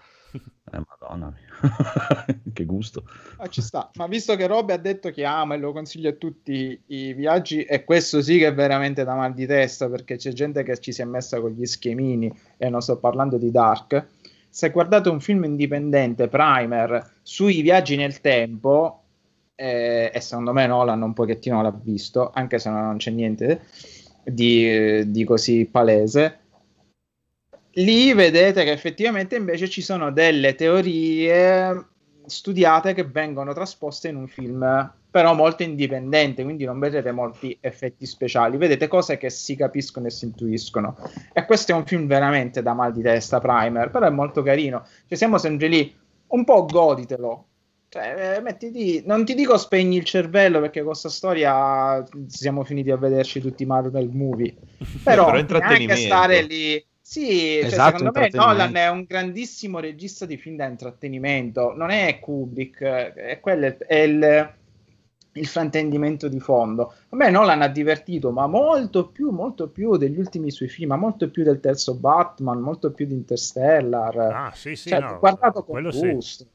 Eh, 0.70 0.80
madonna 0.89 1.32
mia, 1.34 2.24
che 2.52 2.64
gusto. 2.64 3.05
Ah, 3.39 3.48
ci 3.48 3.60
sta. 3.60 3.90
Ma 3.94 4.06
visto 4.06 4.36
che 4.36 4.47
Robbe 4.47 4.72
ha 4.72 4.78
detto 4.78 5.10
che 5.10 5.24
ama 5.24 5.55
e 5.55 5.59
lo 5.59 5.72
consiglio 5.72 6.10
a 6.10 6.14
tutti 6.14 6.80
i 6.86 7.12
viaggi, 7.14 7.62
e 7.64 7.84
questo 7.84 8.22
sì 8.22 8.39
che 8.39 8.48
è 8.48 8.55
veramente 8.55 9.05
da 9.05 9.14
mal 9.14 9.34
di 9.34 9.47
testa, 9.47 9.89
perché 9.89 10.16
c'è 10.16 10.32
gente 10.32 10.62
che 10.62 10.78
ci 10.78 10.93
si 10.93 11.02
è 11.02 11.05
messa 11.05 11.40
con 11.40 11.51
gli 11.51 11.66
schemini, 11.66 12.32
e 12.56 12.68
non 12.68 12.80
sto 12.80 12.98
parlando 12.98 13.39
di 13.39 13.51
Dark. 13.51 14.06
Se 14.48 14.70
guardate 14.70 15.09
un 15.09 15.20
film 15.20 15.44
indipendente, 15.44 16.28
Primer, 16.28 17.12
sui 17.22 17.60
viaggi 17.62 17.97
nel 17.97 18.20
tempo, 18.20 19.02
eh, 19.55 20.10
e 20.12 20.20
secondo 20.20 20.52
me 20.52 20.66
Nolan 20.66 21.02
un 21.02 21.12
pochettino 21.12 21.62
l'ha 21.62 21.76
visto, 21.82 22.30
anche 22.32 22.59
se 22.59 22.70
non 22.70 22.97
c'è 22.98 23.10
niente 23.10 23.62
di, 24.22 25.10
di 25.10 25.24
così 25.24 25.66
palese, 25.70 26.41
lì 27.74 28.12
vedete 28.12 28.65
che 28.65 28.73
effettivamente 28.73 29.36
invece 29.36 29.69
ci 29.69 29.82
sono 29.82 30.11
delle 30.12 30.55
teorie 30.55 31.86
studiate 32.27 32.94
che 32.94 33.05
vengono 33.05 33.53
trasposte 33.53 34.09
in 34.09 34.16
un 34.16 34.28
film 34.28 34.93
però 35.12 35.35
molto 35.35 35.62
indipendente 35.62 36.43
quindi 36.43 36.65
non 36.65 36.78
vedete 36.78 37.12
molti 37.12 37.57
effetti 37.61 38.07
speciali. 38.07 38.57
Vedete 38.57 38.89
cose 38.89 39.19
che 39.19 39.28
si 39.28 39.55
capiscono 39.55 40.07
e 40.07 40.11
si 40.11 40.24
intuiscono. 40.24 40.97
E 41.35 41.44
questo 41.44 41.73
è 41.73 41.74
un 41.74 41.85
film 41.85 42.07
veramente 42.07 42.62
da 42.62 42.73
mal 42.73 42.94
di 42.94 43.03
testa 43.03 43.39
primer 43.39 43.90
però 43.90 44.07
è 44.07 44.11
molto 44.11 44.43
carino. 44.43 44.86
Cioè 45.07 45.19
siamo 45.19 45.36
sempre 45.36 45.69
lì 45.69 45.94
un 46.28 46.44
po' 46.44 46.65
goditelo. 46.65 47.47
Cioè, 47.90 48.36
eh, 48.39 48.40
mettiti, 48.40 49.03
non 49.05 49.27
ti 49.27 49.35
dico 49.35 49.59
spegni 49.59 49.99
il 49.99 50.05
cervello 50.05 50.61
perché 50.61 50.78
con 50.78 50.89
questa 50.89 51.11
storia 51.11 52.03
siamo 52.27 52.65
finiti 52.65 52.90
a 52.90 52.97
vederci 52.97 53.39
tutti 53.39 53.65
i 53.65 53.66
Marvel 53.66 54.09
movie. 54.11 54.55
Però, 55.05 55.27
però 55.27 55.27
è 55.27 55.40
anche 55.40 55.40
intrattenimento. 55.40 56.03
stare 56.03 56.40
lì 56.40 56.82
sì, 57.12 57.59
cioè, 57.60 57.66
Esatto, 57.66 57.98
secondo 57.98 58.18
me. 58.20 58.30
Nolan 58.32 58.74
è 58.74 58.89
un 58.89 59.05
grandissimo 59.06 59.80
regista 59.80 60.24
di 60.24 60.39
film 60.39 60.56
da 60.56 60.64
intrattenimento, 60.64 61.74
non 61.76 61.90
è 61.90 62.18
Kubrick, 62.18 62.80
è 62.80 63.39
quello 63.39 63.76
è 63.86 63.97
il, 63.97 64.55
il 65.32 65.47
fraintendimento 65.47 66.28
di 66.28 66.40
fondo. 66.40 66.94
A 67.10 67.16
me 67.16 67.28
Nolan 67.28 67.60
ha 67.60 67.68
divertito, 67.68 68.30
ma 68.30 68.47
molto 68.47 69.09
più, 69.09 69.28
molto 69.30 69.68
più 69.68 69.98
degli 69.98 70.18
ultimi 70.18 70.51
suoi 70.51 70.70
film, 70.70 70.89
ma 70.89 70.97
molto 70.97 71.28
più 71.30 71.44
del 71.44 71.60
terzo 71.60 71.97
Batman, 71.97 72.60
molto 72.60 72.93
più 72.93 73.05
di 73.05 73.12
Interstellar. 73.12 74.16
Ah, 74.16 74.52
sì, 74.55 74.74
sì, 74.74 74.89
Cioè, 74.89 75.01
no, 75.01 75.18
guardato 75.18 75.64
con 75.64 75.74
quello 75.74 75.90
sì. 75.90 76.10
gusto. 76.12 76.47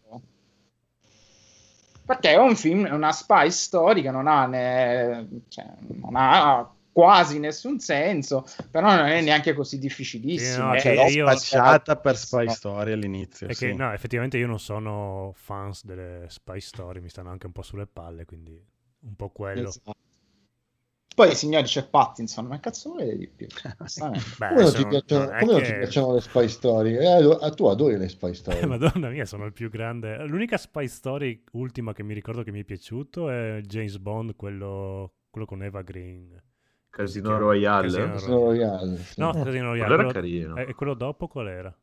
Perché 2.04 2.32
è 2.32 2.38
un 2.38 2.56
film, 2.56 2.88
è 2.88 2.94
una 2.94 3.12
spy 3.12 3.52
story 3.52 4.02
che 4.02 4.10
non 4.10 4.26
ha, 4.26 4.48
ne- 4.48 5.28
cioè, 5.50 5.68
non 6.02 6.16
ha 6.16 6.68
quasi 6.98 7.38
nessun 7.38 7.78
senso, 7.80 8.44
però 8.72 8.96
non 8.96 9.06
è 9.06 9.22
neanche 9.22 9.54
così 9.54 9.78
difficilissimo. 9.78 10.54
Sì, 10.56 10.60
no, 10.62 10.74
eh. 10.74 10.78
che 10.78 10.82
Cioè, 10.82 10.96
l'ho 10.96 11.10
io- 11.10 11.28
spacciata 11.28 11.96
per 11.98 12.18
Spy 12.18 12.50
Story 12.50 12.92
all'inizio. 12.92 13.48
È 13.48 13.54
sì. 13.54 13.68
che 13.68 13.74
no, 13.74 13.94
effettivamente 13.94 14.40
io 14.40 14.48
non 14.48 14.60
sono 14.60 15.32
fans 15.36 15.86
delle 15.86 16.26
spy 16.28 16.60
story, 16.60 17.00
mi 17.00 17.10
stanno 17.10 17.30
anche 17.30 17.46
un 17.46 17.52
po' 17.52 17.62
sulle 17.62 17.86
palle, 17.86 18.26
quindi 18.26 18.60
un 19.02 19.16
po' 19.16 19.30
quello. 19.30 19.70
Esatto. 19.70 19.94
Poi, 21.14 21.36
signori, 21.36 21.66
c'è 21.66 21.88
Pattinson, 21.88 22.48
ma 22.48 22.60
cazzo 22.60 22.90
volete 22.90 23.16
di 23.16 23.28
più? 23.28 23.46
Beh, 23.46 24.48
Come, 24.48 24.62
non 24.62 24.74
ti, 24.74 24.88
piacciono, 24.88 25.26
come 25.38 25.52
non 25.52 25.62
ti 25.62 25.68
che- 25.72 25.78
piacciono 25.78 26.14
le 26.16 26.22
spy 26.22 26.50
story? 26.50 26.96
Eh, 26.98 27.38
ah, 27.42 27.50
tu 27.52 27.66
adori 27.68 27.96
le 27.98 28.10
spy 28.10 28.34
story. 28.36 28.66
Madonna 28.66 29.10
mia, 29.10 29.26
sono 29.26 29.46
il 29.46 29.54
più 29.54 29.70
grande. 29.70 30.26
L'unica 30.26 30.58
spy 30.58 30.88
story 30.88 31.44
ultima 31.52 31.94
che 31.94 32.02
mi 32.02 32.16
ricordo 32.16 32.42
che 32.42 32.52
mi 32.52 32.62
è 32.62 32.64
piaciuto 32.64 33.30
è 33.30 33.62
James 33.64 33.98
Bond, 34.00 34.36
quello, 34.36 35.14
quello 35.30 35.46
con 35.46 35.62
Eva 35.62 35.84
Green. 35.84 36.42
Casino 36.98 37.38
Royale. 37.38 37.88
Casino 37.88 38.20
Royale, 38.46 38.98
sì. 38.98 39.20
No, 39.20 39.32
Casino 39.32 39.66
Royale. 39.66 39.78
Quello 39.78 39.94
era 39.94 39.96
quello- 39.96 40.12
carino. 40.12 40.56
E 40.58 40.74
quello 40.74 40.94
dopo 40.96 41.28
qual 41.28 41.48
era? 41.48 41.78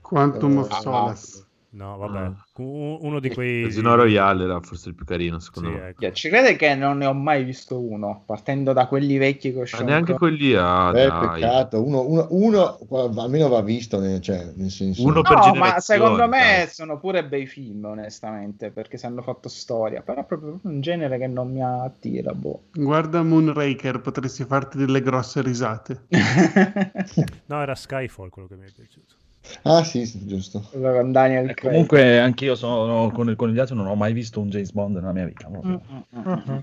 Quantum 0.00 0.56
of 0.58 0.70
Ah, 0.72 0.80
Solace. 0.80 1.46
No, 1.74 1.96
vabbè, 1.96 2.18
Ah. 2.18 2.32
u- 2.58 2.98
uno 3.00 3.18
di 3.18 3.30
quei... 3.30 3.62
Casino 3.64 3.96
Royale 3.96 4.44
era 4.44 4.60
forse 4.60 4.90
il 4.90 4.94
più 4.94 5.04
carino, 5.04 5.40
secondo 5.40 5.70
Sì, 5.70 5.74
me. 5.74 5.88
ecco. 5.88 6.12
Ci 6.12 6.28
crede 6.28 6.54
che 6.54 6.72
non 6.76 6.98
ne 6.98 7.06
ho 7.06 7.12
mai 7.14 7.42
visto 7.42 7.80
uno, 7.80 8.22
partendo 8.24 8.72
da 8.72 8.86
quelli 8.86 9.16
vecchi 9.16 9.50
che 9.50 9.56
ho 9.56 9.60
Ma 9.60 9.66
scelto. 9.66 9.84
neanche 9.86 10.14
quelli 10.14 10.54
ah, 10.54 10.90
Eh, 10.90 11.08
dai. 11.08 11.40
peccato, 11.40 11.84
uno, 11.84 12.06
uno- 12.06 12.28
uno, 12.30 12.78
almeno 13.16 13.48
va 13.48 13.60
visto, 13.62 13.98
cioè, 14.20 14.52
nel 14.54 14.70
senso... 14.70 15.02
Uno 15.02 15.22
per 15.22 15.36
No, 15.36 15.54
ma 15.54 15.80
secondo 15.80 16.28
me 16.28 16.38
dai. 16.38 16.68
sono 16.68 16.98
pure 17.00 17.24
bei 17.24 17.46
film, 17.46 17.84
onestamente, 17.86 18.70
perché 18.70 18.96
se 18.96 19.06
hanno 19.06 19.22
fatto 19.22 19.48
storia, 19.48 20.00
però 20.02 20.20
è 20.20 20.24
proprio 20.24 20.60
un 20.62 20.80
genere 20.80 21.18
che 21.18 21.26
non 21.26 21.50
mi 21.50 21.60
attira, 21.60 22.32
boh. 22.34 22.62
Guarda 22.72 23.20
Moonraker, 23.24 24.00
potresti 24.00 24.44
farti 24.44 24.78
delle 24.78 25.00
grosse 25.02 25.42
risate. 25.42 26.04
No, 27.46 27.60
era 27.60 27.74
Skyfall 27.74 28.28
quello 28.28 28.46
che 28.46 28.54
mi 28.54 28.66
è 28.66 28.70
piaciuto. 28.70 29.22
Ah 29.62 29.84
sì, 29.84 30.06
sì, 30.06 30.26
giusto. 30.26 30.68
Daniel 30.72 31.50
E 31.50 31.54
Craig. 31.54 31.72
comunque 31.72 32.18
anch'io 32.20 32.54
sono 32.54 33.10
con 33.10 33.28
il 33.28 33.36
conigliato, 33.36 33.74
non 33.74 33.86
ho 33.86 33.94
mai 33.94 34.12
visto 34.12 34.40
un 34.40 34.48
James 34.48 34.72
Bond 34.72 34.96
nella 34.96 35.12
mia 35.12 35.26
vita. 35.26 35.46
proprio. 35.48 35.80
Mm, 35.90 36.18
mm, 36.18 36.42
mm. 36.50 36.58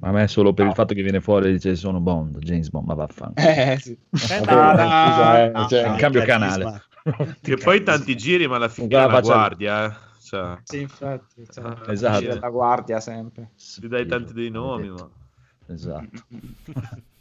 A 0.00 0.10
me 0.10 0.26
solo 0.28 0.52
per 0.52 0.64
No. 0.64 0.70
il 0.70 0.76
fatto 0.76 0.94
che 0.94 1.02
viene 1.02 1.20
fuori 1.20 1.48
e 1.48 1.52
dice 1.52 1.76
sono 1.76 2.00
Bond, 2.00 2.38
James 2.38 2.68
Bond, 2.70 2.86
ma 2.88 2.94
vaffanculo. 2.94 3.46
Eh, 3.48 3.78
sì. 3.80 3.92
Eh, 3.92 4.40
Vabbè, 4.40 4.82
no, 4.82 4.90
scusa, 4.90 5.44
eh, 5.44 5.48
no, 5.50 5.66
cioè, 5.68 5.88
no. 5.88 5.96
Cambio 5.96 6.22
canale. 6.24 6.82
Che 7.40 7.56
poi 7.56 7.82
tanti 7.84 8.16
giri, 8.16 8.48
ma 8.48 8.56
alla 8.56 8.68
fine 8.68 8.94
una 8.96 9.08
faccia- 9.08 9.20
guardia, 9.34 9.86
eh. 9.86 9.94
Cioè, 10.20 10.56
Sì, 10.64 10.80
infatti, 10.80 11.46
cioè, 11.48 11.64
Ah, 11.64 11.82
esatto. 11.92 12.38
da 12.38 12.48
guardia 12.48 12.98
sempre. 12.98 13.50
ti 13.80 13.86
dai 13.86 14.06
tanti 14.06 14.32
dei 14.32 14.50
nomi, 14.50 14.88
ma... 14.88 15.08
Esatto. 15.68 16.08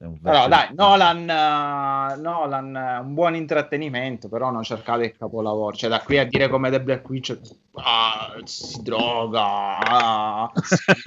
Vecchio- 0.00 0.48
dai, 0.48 0.74
Nolan, 0.74 1.28
eh, 1.28 2.16
Nolan 2.20 2.76
è 2.76 2.98
un 3.00 3.14
buon 3.14 3.34
intrattenimento, 3.34 4.28
però 4.28 4.50
non 4.50 4.62
cercate 4.62 5.04
il 5.06 5.16
capolavoro. 5.16 5.74
Cioè, 5.74 5.90
da 5.90 6.00
qui 6.00 6.18
a 6.18 6.24
dire 6.24 6.48
come 6.48 6.70
The 6.70 6.80
Black 6.80 7.08
Witch, 7.08 7.36
ah, 7.74 8.36
si 8.44 8.80
droga, 8.82 9.78
ah, 9.78 10.52
schifo. 10.54 11.00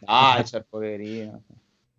dai, 0.00 0.42
c'è 0.42 0.62
poverino. 0.68 1.42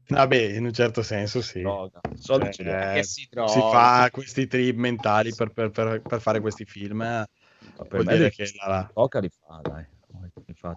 Vabbè, 0.05 0.35
in 0.37 0.65
un 0.65 0.73
certo 0.73 1.01
senso 1.01 1.41
sì. 1.41 1.61
Droga. 1.61 1.99
Cioè. 2.21 2.37
Perché 2.55 3.03
si 3.03 3.27
droga. 3.31 3.51
si 3.51 3.59
fa 3.59 4.09
questi 4.11 4.45
trip 4.47 4.75
mentali 4.77 5.33
per, 5.33 5.49
per- 5.51 5.71
per- 5.71 6.01
per 6.01 6.21
fare 6.21 6.39
questi 6.41 6.65
film. 6.65 7.01
eh. 7.01 7.05
Ma 7.05 7.83
per 7.85 7.87
Vuol 7.89 8.05
me 8.05 8.15
dire 8.17 8.29
che 8.29 8.51
la- 8.65 8.87
Coca 8.93 9.19
li 9.19 9.29
fa, 9.29 9.59
dai. 9.63 9.85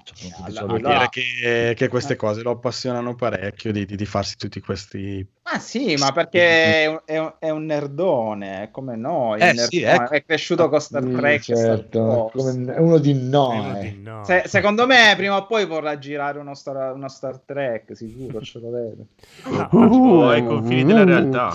Tutti 0.04 0.32
Allora- 0.58 0.76
dire 0.78 1.08
che, 1.10 1.74
che 1.76 1.86
queste 1.88 2.16
cose 2.16 2.42
lo 2.42 2.50
appassionano 2.50 3.14
parecchio 3.14 3.70
di, 3.70 3.86
di- 3.86 3.94
di 3.94 4.04
farsi 4.04 4.36
tutti 4.36 4.58
questi... 4.60 5.24
Ma 5.44 5.60
sì, 5.60 5.94
ma 5.94 6.10
perché 6.10 6.82
è 6.82 6.86
un, 6.88 7.00
è 7.04 7.18
un- 7.18 7.34
è 7.38 7.50
un 7.50 7.64
nerdone, 7.66 8.70
come 8.72 8.96
noi. 8.96 9.40
Eh, 9.40 9.56
sì, 9.56 9.82
ecco. 9.82 10.10
È 10.12 10.24
cresciuto 10.24 10.68
con 10.68 10.80
Star 10.80 11.04
Sì, 11.04 11.12
Trek. 11.12 11.42
Star 11.42 11.56
certo, 11.56 12.30
come- 12.34 12.74
è 12.74 12.78
uno 12.80 12.98
di 12.98 13.14
no, 13.14 13.52
È 13.52 13.58
uno 13.60 13.78
eh. 13.78 13.80
di 13.82 14.02
no. 14.02 14.24
Se- 14.24 14.42
secondo 14.46 14.86
me 14.88 15.14
prima 15.16 15.36
o 15.36 15.46
poi 15.46 15.64
vorrà 15.66 15.96
girare 15.98 16.40
uno 16.40 16.54
Star, 16.54 16.92
uno 16.92 17.08
Star 17.08 17.38
Trek, 17.46 17.94
sicuro, 17.96 18.40
ce 18.40 18.58
lo 18.58 18.70
vedo. 18.70 19.06
No, 19.44 19.68
Oh, 19.70 20.28
ai 20.30 20.44
confini 20.44 20.82
della 20.82 21.04
realtà. 21.04 21.52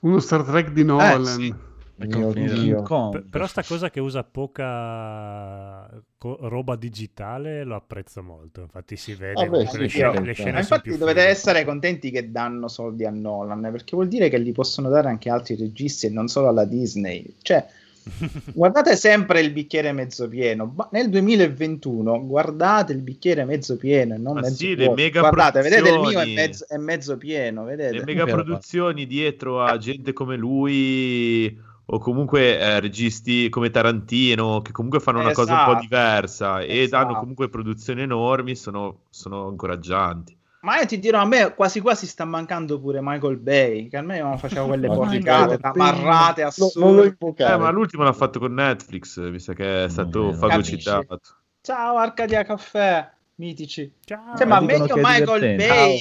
Uno 0.00 0.20
Star 0.20 0.42
Trek 0.42 0.70
di 0.70 0.84
Nolan. 0.84 1.22
sì. 1.26 1.54
P- 1.96 3.24
però 3.30 3.46
sta 3.46 3.62
cosa 3.62 3.90
che 3.90 4.00
usa 4.00 4.24
poca 4.24 5.88
co- 6.18 6.38
roba 6.48 6.76
digitale 6.76 7.64
lo 7.64 7.76
apprezzo 7.76 8.22
molto. 8.22 8.60
Infatti 8.62 8.96
si 8.96 9.14
vede 9.14 9.42
Ah, 9.42 9.46
beh, 9.48 9.66
sì, 9.66 9.78
le 9.78 9.88
sì, 9.88 9.88
scene, 9.88 10.20
le 10.20 10.32
scene 10.32 10.52
Ma 10.52 10.62
sono 10.62 10.80
infatti 10.80 10.88
più 10.88 10.98
dovete 10.98 11.20
fighe. 11.20 11.30
essere 11.30 11.64
contenti 11.64 12.10
che 12.10 12.30
danno 12.30 12.68
soldi 12.68 13.04
a 13.04 13.10
Nolan, 13.10 13.60
perché 13.72 13.94
vuol 13.96 14.08
dire 14.08 14.28
che 14.28 14.38
li 14.38 14.52
possono 14.52 14.88
dare 14.88 15.08
anche 15.08 15.30
altri 15.30 15.56
registi 15.56 16.06
e 16.06 16.10
non 16.10 16.28
solo 16.28 16.48
alla 16.48 16.64
Disney. 16.64 17.36
Cioè, 17.42 17.64
guardate 18.52 18.96
sempre 18.96 19.40
il 19.40 19.52
bicchiere 19.52 19.92
mezzo 19.92 20.28
pieno. 20.28 20.72
Ma 20.76 20.88
nel 20.92 21.08
2021 21.10 22.26
guardate 22.26 22.92
il 22.92 23.00
bicchiere 23.02 23.44
mezzo 23.44 23.76
pieno 23.76 24.14
e 24.14 24.18
non 24.18 24.34
Ma 24.34 24.40
mezzo 24.40 24.56
sì, 24.56 24.74
le 24.74 24.84
vuoto. 24.84 25.02
mega 25.02 25.20
Guardate, 25.20 25.60
vedete 25.62 25.88
il 25.88 26.00
mio 26.00 26.20
è 26.20 26.26
mezzo, 26.26 26.68
è 26.68 26.76
mezzo 26.76 27.16
pieno, 27.16 27.64
vedete? 27.64 27.98
Le 27.98 28.04
mega 28.04 28.24
produzioni 28.26 29.06
dietro 29.06 29.62
a 29.62 29.76
gente 29.78 30.12
come 30.12 30.36
lui 30.36 31.56
o 31.86 31.98
comunque 31.98 32.58
eh, 32.58 32.80
registi 32.80 33.48
come 33.48 33.70
Tarantino 33.70 34.62
che 34.62 34.72
comunque 34.72 35.00
fanno 35.00 35.18
una 35.20 35.32
cosa 35.32 35.52
un 35.52 35.62
po' 35.62 35.74
Esatto. 35.74 35.80
diversa 35.80 36.60
e 36.60 36.78
Esatto. 36.80 37.04
danno 37.06 37.18
comunque 37.18 37.48
produzioni 37.48 38.02
enormi 38.02 38.54
sono, 38.56 39.02
sono 39.10 39.50
incoraggianti. 39.50 40.36
Ma 40.60 40.78
io 40.78 40.86
ti 40.86 40.98
dirò, 40.98 41.20
a 41.20 41.26
me 41.26 41.54
quasi 41.54 41.80
quasi 41.80 42.06
sta 42.06 42.24
mancando 42.24 42.80
pure 42.80 43.00
Michael 43.02 43.36
Bay, 43.36 43.88
che 43.88 43.98
almeno 43.98 44.28
non 44.28 44.38
faceva 44.38 44.66
quelle 44.66 44.88
porcate, 44.88 45.58
Bay, 45.58 46.02
no, 46.02 46.46
assurde. 46.46 47.18
Eh, 47.36 47.56
ma 47.58 47.70
l'ultimo 47.70 48.02
l'ha 48.02 48.12
fatto 48.14 48.38
con 48.38 48.54
Netflix, 48.54 49.18
mi 49.28 49.38
sa 49.38 49.52
che 49.52 49.84
è 49.84 49.88
stato 49.88 50.32
Mm, 50.32 50.32
fagocitato. 50.32 51.20
Ciao 51.60 51.96
Arcadia 51.98 52.44
Caffè, 52.44 53.10
mitici. 53.36 53.92
Ciao. 54.04 54.36
Cioè, 54.36 54.46
ma 54.46 54.60
meglio 54.60 54.96
Michael 54.96 55.40
divertente. 55.40 55.66
Bay, 55.66 55.98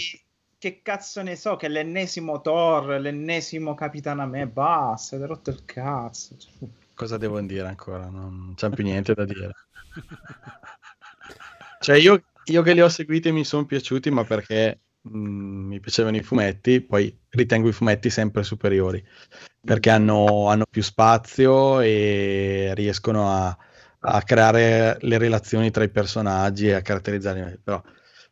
che 0.63 0.79
cazzo 0.81 1.21
ne 1.23 1.35
so, 1.35 1.57
che 1.57 1.67
l'ennesimo 1.67 2.39
Thor, 2.39 2.97
l'ennesimo 2.97 3.73
Capitano 3.73 4.21
a 4.21 4.25
me, 4.25 4.47
basta, 4.47 5.17
ti 5.17 5.25
rotto 5.25 5.49
il 5.49 5.65
cazzo. 5.65 6.37
Cioè, 6.37 6.69
cosa 6.93 7.17
devo 7.17 7.41
dire 7.41 7.67
ancora? 7.67 8.07
Non 8.07 8.53
c'è 8.55 8.69
più 8.69 8.85
niente 8.85 9.13
da 9.13 9.25
dire. 9.25 9.51
Cioè, 11.81 11.97
io, 11.97 12.23
io 12.45 12.61
che 12.61 12.71
li 12.71 12.81
ho 12.81 12.87
seguiti 12.87 13.29
mi 13.33 13.43
sono 13.43 13.65
piaciuti, 13.65 14.09
ma 14.09 14.23
perché 14.23 14.79
mh, 15.01 15.17
mi 15.17 15.79
piacevano 15.81 16.15
i 16.15 16.23
fumetti, 16.23 16.79
poi 16.79 17.13
ritengo 17.31 17.67
i 17.67 17.73
fumetti 17.73 18.09
sempre 18.09 18.43
superiori, 18.43 19.05
perché 19.59 19.89
hanno, 19.89 20.47
hanno 20.47 20.63
più 20.69 20.81
spazio 20.81 21.81
e 21.81 22.71
riescono 22.73 23.29
a, 23.29 23.57
a 23.99 24.21
creare 24.21 24.95
le 25.01 25.17
relazioni 25.17 25.71
tra 25.71 25.83
i 25.83 25.89
personaggi 25.89 26.67
e 26.67 26.73
a 26.75 26.81
caratterizzarli. 26.81 27.59
Però, 27.61 27.83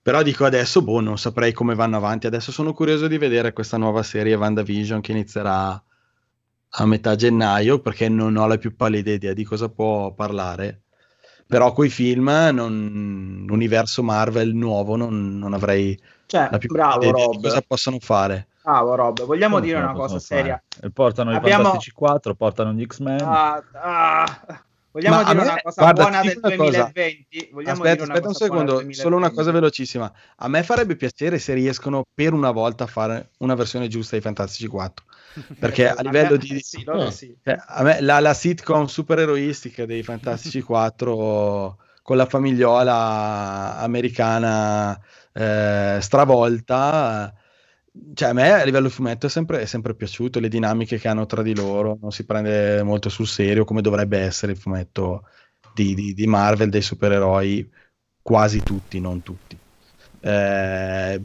però 0.01 0.21
dico 0.23 0.45
adesso, 0.45 0.81
boh, 0.81 0.99
non 0.99 1.17
saprei 1.17 1.53
come 1.53 1.75
vanno 1.75 1.97
avanti. 1.97 2.27
Adesso 2.27 2.51
sono 2.51 2.73
curioso 2.73 3.07
di 3.07 3.17
vedere 3.17 3.53
questa 3.53 3.77
nuova 3.77 4.03
serie 4.03 4.35
WandaVision 4.35 5.01
che 5.01 5.11
inizierà 5.11 5.81
a 6.73 6.85
metà 6.85 7.15
gennaio, 7.15 7.79
perché 7.79 8.09
non 8.09 8.35
ho 8.37 8.47
la 8.47 8.57
più 8.57 8.75
pallida 8.75 9.11
idea 9.11 9.33
di 9.33 9.43
cosa 9.43 9.69
può 9.69 10.11
parlare. 10.13 10.83
Però 11.45 11.73
coi 11.73 11.89
film, 11.89 12.29
non, 12.53 13.43
l'universo 13.45 14.01
Marvel 14.03 14.53
nuovo, 14.55 14.95
non, 14.95 15.37
non 15.37 15.53
avrei 15.53 15.99
Cioè, 16.25 16.47
la 16.49 16.57
più 16.57 16.69
bravo 16.71 16.99
pallida 16.99 17.17
idea 17.17 17.27
di 17.27 17.33
Rob. 17.33 17.43
cosa 17.43 17.61
possono 17.67 17.97
fare. 17.99 18.47
Bravo 18.63 18.95
Rob. 18.95 19.25
Vogliamo 19.25 19.55
Come 19.55 19.67
dire 19.67 19.79
una 19.79 19.91
cosa 19.91 20.17
seria? 20.19 20.63
fare? 20.67 20.91
Portano 20.91 21.31
Abbiamo- 21.31 21.61
i 21.61 21.63
Fantastici 21.63 21.91
4, 21.91 22.35
portano 22.35 22.71
gli 22.71 22.85
X-Men. 22.85 23.21
Ah, 23.21 23.61
ah. 23.73 24.63
Vogliamo 24.91 25.17
Ma 25.17 25.23
dire 25.23 25.41
me- 25.41 25.43
una 25.43 25.61
cosa 25.61 25.81
guarda, 25.81 26.03
buona 26.03 26.23
del 26.23 26.33
dico 26.33 26.39
una 26.41 26.51
cosa. 26.55 26.93
2020? 26.93 27.49
Vogliamo 27.53 27.83
Aspetta, 27.83 28.03
aspetta 28.03 28.27
un 28.27 28.33
secondo, 28.33 28.71
solo 28.89 29.15
una 29.17 29.29
2020? 29.29 29.35
cosa 29.35 29.51
velocissima. 29.51 30.13
A 30.37 30.47
me 30.49 30.63
farebbe 30.63 30.95
piacere 30.97 31.39
se 31.39 31.53
riescono 31.53 32.03
per 32.13 32.33
una 32.33 32.51
volta 32.51 32.83
a 32.83 32.87
fare 32.87 33.31
una 33.39 33.55
versione 33.55 33.87
giusta 33.87 34.15
di 34.17 34.21
Fantastici 34.21 34.67
4. 34.67 35.05
Perché 35.57 35.89
a 35.89 36.01
livello 36.01 36.35
di... 36.35 36.59
Sì, 36.59 36.83
loro 36.83 37.07
Eh. 37.07 37.11
sì. 37.11 37.33
cioè, 37.41 37.55
a 37.65 37.83
me 37.83 38.01
la, 38.01 38.19
la 38.19 38.33
sitcom 38.33 38.85
supereroistica 38.85 39.85
dei 39.85 40.03
Fantastici 40.03 40.61
4 40.61 41.77
con 42.01 42.17
la 42.17 42.25
famigliola 42.25 43.77
americana 43.77 44.99
eh, 45.31 45.97
stravolta, 46.01 47.33
cioè 48.13 48.29
a 48.29 48.33
me 48.33 48.51
a 48.51 48.63
livello 48.63 48.89
fumetto 48.89 49.25
è 49.27 49.29
sempre, 49.29 49.61
è 49.61 49.65
sempre 49.65 49.95
piaciuto, 49.95 50.39
le 50.39 50.47
dinamiche 50.49 50.97
che 50.97 51.07
hanno 51.07 51.25
tra 51.25 51.41
di 51.41 51.53
loro, 51.55 51.97
non 52.01 52.11
si 52.11 52.25
prende 52.25 52.83
molto 52.83 53.09
sul 53.09 53.27
serio 53.27 53.65
come 53.65 53.81
dovrebbe 53.81 54.19
essere 54.19 54.53
il 54.53 54.57
fumetto 54.57 55.27
di, 55.73 55.93
di- 55.93 56.13
di 56.13 56.27
Marvel, 56.27 56.69
dei 56.69 56.81
supereroi, 56.81 57.69
quasi 58.21 58.63
tutti, 58.63 58.99
non 58.99 59.21
tutti. 59.23 59.57
Eh, 60.23 61.19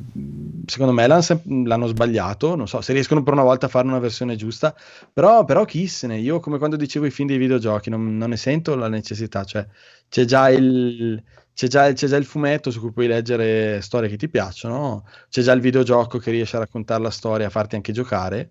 secondo 0.65 0.93
me 0.93 1.07
l'hanno, 1.07 1.23
l'hanno 1.65 1.87
sbagliato, 1.87 2.55
non 2.57 2.67
so 2.67 2.81
se 2.81 2.93
riescono 2.95 3.23
per 3.23 3.35
una 3.35 3.43
volta 3.43 3.67
a 3.67 3.69
fare 3.69 3.87
una 3.87 3.99
versione 3.99 4.37
giusta, 4.37 4.75
però, 5.13 5.45
però 5.45 5.65
chi 5.67 5.87
se 5.87 6.07
ne, 6.07 6.19
io 6.19 6.41
come 6.41 6.57
quando 6.59 6.77
dicevo 6.77 7.05
i 7.07 7.11
film 7.11 7.29
dei 7.29 7.37
videogiochi, 7.39 7.91
non, 7.91 8.17
non 8.17 8.31
ne 8.31 8.37
sento 8.39 8.75
la 8.75 8.89
necessità, 8.89 9.45
cioè 9.45 9.67
c'è 10.09 10.25
già 10.25 10.49
il, 10.51 11.23
c'è 11.57 11.69
già, 11.69 11.91
c'è 11.93 12.07
già 12.07 12.17
il 12.17 12.27
fumetto 12.27 12.71
su 12.71 12.81
cui 12.81 12.93
puoi 12.93 13.07
leggere 13.07 13.81
storie 13.81 14.11
che 14.11 14.17
ti 14.19 14.29
piacciono, 14.29 15.07
c'è 15.31 15.41
già 15.43 15.53
il 15.53 15.61
videogioco 15.63 16.19
che 16.19 16.31
riesce 16.31 16.57
a 16.57 16.61
raccontare 16.61 17.03
la 17.03 17.11
storia, 17.11 17.47
a 17.47 17.51
farti 17.51 17.77
anche 17.77 17.93
giocare. 17.93 18.51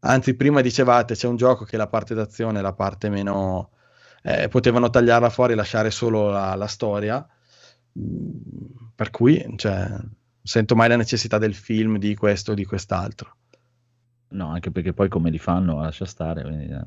Anzi, 0.00 0.34
prima 0.34 0.60
dicevate 0.60 1.14
c'è 1.14 1.26
un 1.26 1.36
gioco 1.36 1.64
che 1.64 1.76
la 1.76 1.88
parte 1.88 2.14
d'azione 2.14 2.60
è 2.60 2.62
la 2.62 2.72
parte 2.74 3.08
meno... 3.10 3.72
eh, 4.22 4.48
potevano 4.48 4.90
tagliarla 4.90 5.28
fuori 5.30 5.52
e 5.52 5.56
lasciare 5.56 5.90
solo 5.90 6.30
la, 6.30 6.54
la 6.54 6.66
storia. 6.68 7.26
Mm, 7.98 8.90
Per 8.94 9.10
cui, 9.10 9.44
cioè, 9.56 9.88
non 9.88 10.16
sento 10.42 10.74
mai 10.76 10.88
la 10.88 10.96
necessità 10.96 11.38
del 11.38 11.54
film 11.54 11.98
di 11.98 12.14
questo 12.14 12.52
o 12.52 12.54
di 12.54 12.64
quest'altro. 12.64 13.36
No, 14.32 14.48
anche 14.50 14.70
perché 14.70 14.92
poi 14.92 15.08
come 15.08 15.30
li 15.30 15.38
fanno, 15.38 15.80
lascia 15.80 16.04
stare. 16.04 16.42
quindi, 16.42 16.66
eh. 16.68 16.82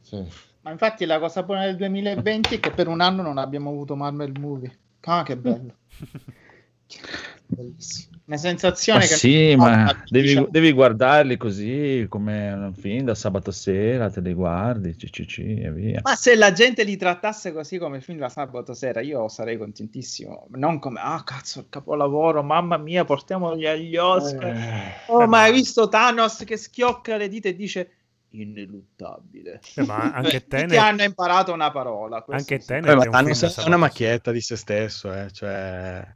Sì. 0.00 0.24
Ma 0.66 0.72
infatti 0.72 1.04
la 1.04 1.20
cosa 1.20 1.44
buona 1.44 1.64
del 1.64 1.76
2020 1.76 2.56
è 2.56 2.58
che 2.58 2.72
per 2.72 2.88
un 2.88 3.00
anno 3.00 3.22
non 3.22 3.38
abbiamo 3.38 3.70
avuto 3.70 3.94
Marvel 3.94 4.32
Movie. 4.36 4.76
Ah, 5.02 5.22
che 5.22 5.36
bello. 5.36 5.76
Bellissimo. 7.46 8.18
Una 8.24 8.36
sensazione 8.36 8.98
Ma 8.98 9.04
che... 9.04 9.14
sì, 9.14 9.54
no, 9.54 9.62
ma 9.62 10.04
devi, 10.08 10.26
diciamo- 10.26 10.48
devi 10.50 10.72
guardarli 10.72 11.36
così 11.36 12.06
come 12.08 12.52
un 12.52 12.74
film 12.74 13.04
da 13.04 13.14
sabato 13.14 13.52
sera, 13.52 14.10
te 14.10 14.20
li 14.20 14.32
guardi, 14.32 14.96
CCC 14.96 15.38
e 15.38 15.70
via. 15.70 16.00
Ma 16.02 16.16
se 16.16 16.34
la 16.34 16.50
gente 16.50 16.82
li 16.82 16.96
trattasse 16.96 17.52
così 17.52 17.78
come 17.78 18.00
film 18.00 18.18
da 18.18 18.28
sabato 18.28 18.74
sera, 18.74 19.00
io 19.00 19.28
sarei 19.28 19.56
contentissimo. 19.58 20.48
Non 20.54 20.80
come, 20.80 20.98
ah 21.00 21.22
cazzo, 21.22 21.60
il 21.60 21.66
capolavoro, 21.68 22.42
mamma 22.42 22.76
mia, 22.76 23.04
portiamoli 23.04 23.68
agli 23.68 23.96
Oscar. 23.96 25.04
oh, 25.06 25.28
ma 25.28 25.42
hai 25.42 25.52
visto 25.52 25.88
Thanos 25.88 26.42
che 26.44 26.56
schiocca 26.56 27.16
le 27.16 27.28
dita 27.28 27.48
e 27.48 27.54
dice 27.54 27.90
ineluttabile. 28.30 29.60
Eh, 29.74 29.84
ma 29.84 30.12
anche 30.12 30.40
Tutti 30.42 30.48
Tenet- 30.48 30.78
hanno 30.78 31.02
imparato 31.02 31.52
una 31.52 31.70
parola. 31.70 32.24
Anche 32.28 32.60
sì. 32.60 32.66
Tenet 32.66 32.90
Eh, 32.90 32.94
ma 32.94 33.02
è 33.04 33.22
un 33.22 33.28
è 33.32 33.66
una 33.66 33.76
macchietta 33.76 34.30
di 34.32 34.40
se 34.40 34.56
stesso, 34.56 35.12
eh, 35.12 35.30
cioè... 35.32 36.06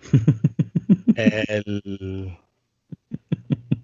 è, 1.14 1.62
il- 1.64 2.36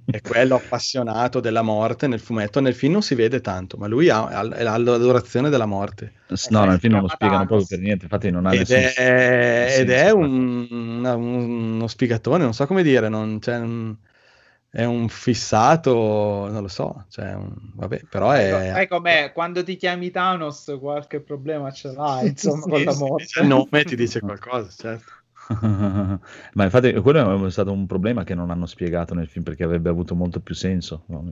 è 0.08 0.20
quello 0.22 0.54
appassionato 0.54 1.40
della 1.40 1.62
morte 1.62 2.06
nel 2.06 2.20
fumetto. 2.20 2.60
Nel 2.60 2.74
film 2.74 2.92
non 2.92 3.02
si 3.02 3.14
vede 3.14 3.40
tanto, 3.40 3.76
ma 3.76 3.86
lui 3.86 4.08
ha, 4.08 4.24
ha- 4.26 4.42
l'adorazione 4.78 5.50
della 5.50 5.66
morte. 5.66 6.12
No, 6.48 6.64
nel 6.64 6.78
film 6.78 6.94
non 6.94 7.02
lo 7.02 7.08
spiegano 7.08 7.44
proprio 7.44 7.66
per 7.66 7.80
niente, 7.80 8.04
infatti 8.04 8.30
non 8.30 8.46
ha 8.46 8.52
Ed 8.52 8.60
nessun 8.60 8.76
è, 8.76 9.76
ed 9.80 9.90
è 9.90 9.98
senso. 9.98 10.16
un- 10.16 10.66
una- 10.70 11.14
un- 11.16 11.72
uno 11.74 11.86
spigatone, 11.86 12.44
non 12.44 12.54
so 12.54 12.66
come 12.66 12.82
dire, 12.82 13.08
non, 13.08 13.40
cioè, 13.42 13.56
un- 13.58 13.94
è 14.70 14.84
un 14.84 15.08
fissato, 15.08 16.48
non 16.50 16.62
lo 16.62 16.68
so, 16.68 17.06
cioè, 17.08 17.34
un- 17.34 17.54
vabbè, 17.74 18.04
però 18.08 18.30
Ecco, 18.30 18.60
è... 18.60 18.62
sai 18.62 18.86
com'è? 18.88 19.32
Quando 19.32 19.62
ti 19.64 19.76
chiami 19.76 20.10
Thanos 20.10 20.76
qualche 20.80 21.20
problema 21.22 21.70
ce 21.72 21.92
l'hai, 21.92 22.28
insomma, 22.30 22.66
con 22.68 22.82
la 22.84 22.92
Sì, 22.92 22.94
sì, 22.94 23.02
morte. 23.04 23.14
dice 23.14 23.40
il 23.40 23.46
nome 23.46 23.84
ti 23.84 23.96
dice 23.96 24.20
qualcosa, 24.22 24.70
certo. 24.70 25.12
Ma 26.54 26.64
infatti 26.64 26.92
quello 27.00 27.46
è 27.46 27.50
stato 27.50 27.72
un 27.72 27.86
problema 27.86 28.24
che 28.24 28.34
non 28.34 28.50
hanno 28.50 28.66
spiegato 28.66 29.14
nel 29.14 29.28
film 29.28 29.44
perché 29.44 29.62
avrebbe 29.64 29.88
avuto 29.88 30.14
molto 30.14 30.40
più 30.40 30.54
senso, 30.54 31.04
no? 31.08 31.22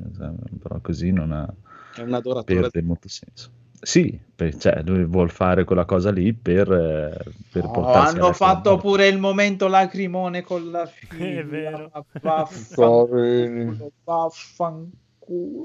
però 0.60 0.80
così 0.80 1.10
non 1.10 1.32
ha, 1.32 1.52
È 1.92 2.02
un 2.02 2.12
adoratore 2.12 2.68
perde 2.68 2.82
molto 2.82 3.08
senso. 3.08 3.50
Sì, 3.84 4.18
per- 4.34 4.56
cioè, 4.56 4.82
lui 4.82 5.04
vuol 5.04 5.30
fare 5.30 5.64
quella 5.64 5.84
cosa 5.84 6.10
lì 6.10 6.32
per, 6.32 6.72
eh, 6.72 7.16
per 7.52 7.64
Oh, 7.66 7.70
portarsi 7.70 8.16
hanno 8.16 8.32
fatto 8.32 8.70
morte. 8.70 8.86
pure 8.88 9.06
il 9.08 9.18
momento 9.18 9.68
lacrimone 9.68 10.42
con 10.42 10.70
la 10.70 10.86
figlia. 11.08 11.40
È 11.40 11.44
vero. 11.44 11.90
Vaffanculo, 12.22 13.90
vaffanculo. 14.04 15.62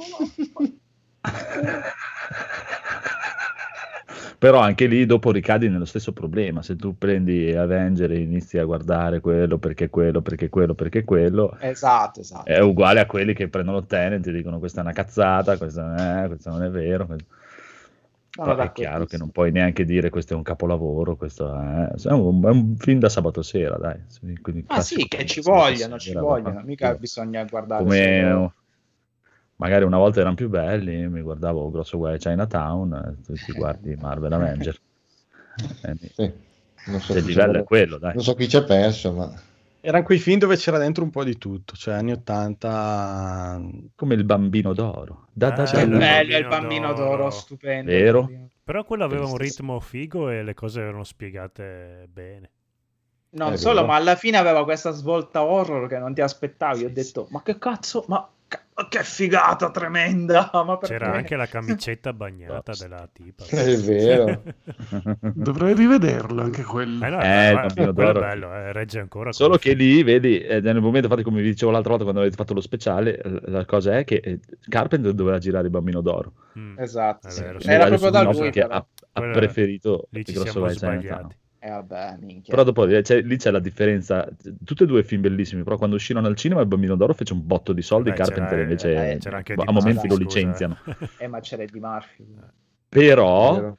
Però 4.38 4.60
anche 4.60 4.86
lì 4.86 5.06
dopo 5.06 5.32
ricadi 5.32 5.68
nello 5.68 5.84
stesso 5.84 6.14
problema. 6.14 6.62
Se 6.62 6.78
tu 6.78 6.98
prendi 6.98 7.54
Avenger 7.54 8.12
e 8.12 8.20
inizi 8.20 8.58
a 8.58 8.64
guardare 8.64 9.20
quello 9.20 9.58
perché 9.58 9.90
quello, 9.90 10.22
perché 10.22 10.48
quello, 10.48 10.74
perché 10.76 11.04
quello, 11.04 11.58
Esatto, 11.60 12.22
esatto. 12.22 12.46
è 12.50 12.60
uguale 12.60 13.02
a 13.02 13.06
quelli 13.06 13.34
che 13.34 13.50
prendono 13.50 13.86
Tenet 13.86 14.26
e 14.28 14.32
dicono 14.32 14.60
questa 14.60 14.80
è 14.80 14.84
una 14.84 14.94
cazzata, 14.94 15.58
questa 15.58 15.84
non 15.86 15.98
è, 16.24 16.28
questo 16.28 16.50
non 16.52 16.64
è 16.64 16.70
vero. 16.70 17.06
questo- 17.06 17.36
Sono 18.40 18.56
Però 18.56 18.64
è 18.68 18.72
chiaro 18.72 19.06
che 19.06 19.18
non 19.18 19.32
puoi 19.32 19.52
neanche 19.52 19.84
dire 19.84 20.10
questo 20.10 20.34
è 20.34 20.36
un 20.38 20.44
capolavoro, 20.44 21.18
questo 21.18 21.53
è, 21.53 21.90
è 21.90 22.11
un, 22.14 22.41
è 22.45 22.49
un 22.49 22.76
film 22.78 22.99
da 22.99 23.10
sabato 23.10 23.41
sera, 23.41 23.76
dai. 23.76 23.99
Quindi 24.41 24.66
Ma 24.66 24.80
sì, 24.80 24.95
classico 24.95 25.18
che 25.18 25.26
ci 25.26 25.41
vogliono, 25.41 25.99
ci 25.99 26.14
vogliono. 26.14 26.53
va. 26.53 26.61
Mica 26.61 26.95
bisogna 26.95 27.44
guardare 27.44 27.84
come 27.84 28.22
solo- 28.22 28.53
magari 29.57 29.84
una 29.84 29.98
volta 29.98 30.22
erano 30.22 30.36
più 30.36 30.48
belli, 30.48 31.06
mi 31.10 31.20
guardavo 31.20 31.70
Grosso 31.70 31.98
Guai 31.98 32.18
Chinatown, 32.18 32.94
e 32.94 33.22
tu 33.26 33.36
ti 33.36 33.52
guardi 33.52 33.95
Marvel 33.95 34.32
Avenger. 34.32 34.80
Eh, 35.82 35.98
Sì. 36.14 36.32
Non 36.86 37.02
so 37.02 37.14
il 37.14 37.24
chi 37.24 37.28
livello 37.28 37.60
è 37.60 37.64
quello, 37.66 37.98
dai. 37.98 38.14
Non 38.14 38.24
so 38.24 38.34
chi 38.36 38.48
ci 38.48 38.56
ha 38.56 38.64
perso, 38.64 39.11
ma 39.11 39.30
Erano 39.82 40.04
quei 40.04 40.18
film 40.20 40.40
dove 40.40 40.58
c'era 40.58 40.78
dentro 40.78 41.04
un 41.04 41.10
po' 41.10 41.24
di 41.24 41.38
tutto, 41.38 41.76
cioè 41.76 41.94
anni 41.94 42.12
80... 42.12 43.62
Come 43.96 44.16
il 44.16 44.24
bambino 44.26 44.74
d'oro. 44.74 45.28
Da, 45.32 45.52
da, 45.52 45.64
Ah, 45.64 45.66
da- 45.66 45.72
Che 45.72 45.82
il 45.82 45.98
bello 45.98 46.38
il 46.38 46.48
Bambino 46.48 46.94
d'oro. 46.94 47.10
d'oro, 47.18 47.30
stupendo. 47.30 47.90
Vero? 47.92 48.30
Però 48.64 48.84
quello 48.84 49.04
aveva 49.06 49.26
un 49.26 49.38
ritmo 49.38 49.80
figo 49.80 50.30
e 50.30 50.44
le 50.44 50.54
cose 50.54 50.82
erano 50.82 51.04
spiegate 51.04 52.08
bene. 52.12 52.50
Non 53.32 53.54
È 53.54 53.58
solo, 53.58 53.76
vero. 53.76 53.88
ma 53.88 53.96
alla 53.96 54.16
fine 54.16 54.38
aveva 54.38 54.64
questa 54.64 54.92
svolta 54.92 55.44
horror 55.44 55.88
che 55.88 55.98
non 55.98 56.14
ti 56.14 56.22
aspettavi. 56.22 56.84
Ho 56.86 56.90
detto, 56.92 57.28
ma 57.30 57.42
che 57.42 57.58
cazzo, 57.58 58.04
ma 58.08 58.18
ca- 58.18 58.28
ma 58.28 58.30
che 58.90 59.04
figata 59.04 59.70
tremenda! 59.70 60.50
C'era 60.82 61.12
anche 61.14 61.36
la 61.36 61.46
camicetta 61.48 62.14
bagnata 62.14 62.72
della 62.80 63.08
tipa. 63.12 63.44
è 63.46 63.76
vero. 63.78 64.42
Dovrei 65.34 65.74
rivederlo 65.74 66.42
anche 66.42 66.64
quello. 66.64 67.06
Eh, 67.06 67.10
no, 67.10 67.22
Eh, 67.22 67.54
ma- 67.54 67.62
Bambino 67.66 67.92
d'oro. 67.92 68.20
bello, 68.20 68.54
eh, 68.54 68.72
regge 68.72 69.00
ancora. 69.00 69.32
Solo 69.32 69.58
che 69.58 69.74
lì, 69.74 70.02
vedi, 70.04 70.40
eh, 70.40 70.62
nel 70.62 70.80
momento, 70.82 71.08
infatti, 71.08 71.24
come 71.24 71.42
vi 71.42 71.50
dicevo 71.50 71.72
l'altra 71.72 71.90
volta 71.90 72.04
quando 72.06 72.22
avete 72.22 72.38
fatto 72.38 72.54
lo 72.54 72.62
speciale, 72.62 73.22
la 73.46 73.66
cosa 73.66 73.98
è 73.98 74.04
che 74.06 74.16
eh, 74.24 74.40
Carpenter 74.68 75.14
doveva 75.14 75.38
girare 75.38 75.66
il 75.66 75.72
bambino 75.72 76.02
d'oro. 76.02 76.32
film. 76.54 76.72
Mm. 76.72 76.80
Esatto, 76.80 77.28
vero, 77.38 77.60
sì. 77.60 77.70
era 77.70 77.86
proprio 77.88 78.10
da 78.10 78.22
lui. 78.24 78.50
che 78.52 78.62
ha, 78.62 78.86
ha 79.12 79.22
preferito 79.22 80.08
Lì 80.12 80.20
il 80.20 80.26
ci 80.26 80.34
grosso 80.34 80.52
siamo 80.52 80.66
Vai 80.66 80.76
sbagliati. 80.76 81.36
Chinatown. 81.60 81.61
E 81.61 81.69
vabbè, 81.69 82.18
minchia. 82.19 82.53
Però 82.53 82.64
dopo 82.64 82.88
eh, 82.88 83.02
c'è- 83.02 83.22
lì 83.22 83.38
c'è 83.38 83.52
la 83.52 83.60
differenza. 83.60 84.27
Tutti 84.64 84.84
e 84.84 84.86
due 84.86 85.03
film 85.03 85.22
bellissimi, 85.22 85.64
però 85.64 85.77
quando 85.77 85.95
uscirono 85.98 86.27
al 86.27 86.36
cinema 86.36 86.61
il 86.61 86.68
Bambino 86.68 86.95
d'Oro 86.95 87.14
fece 87.14 87.34
un 87.34 87.45
botto 87.45 87.73
di 87.73 87.81
soldi, 87.81 88.10
Beh, 88.11 88.15
Carpenter 88.15 88.49
c'era- 88.49 88.61
invece 88.61 89.11
eh, 89.11 89.18
c'era 89.18 89.38
anche 89.38 89.53
a 89.53 89.61
Eddie 89.61 89.73
momenti 89.73 90.07
lo 90.07 90.15
licenziano. 90.15 90.77
Eh, 91.18 91.27
ma 91.27 91.40
c'era 91.41 91.65
di 91.65 91.80
Murphy. 91.80 92.26
Però 92.88 93.53
Vero. 93.56 93.77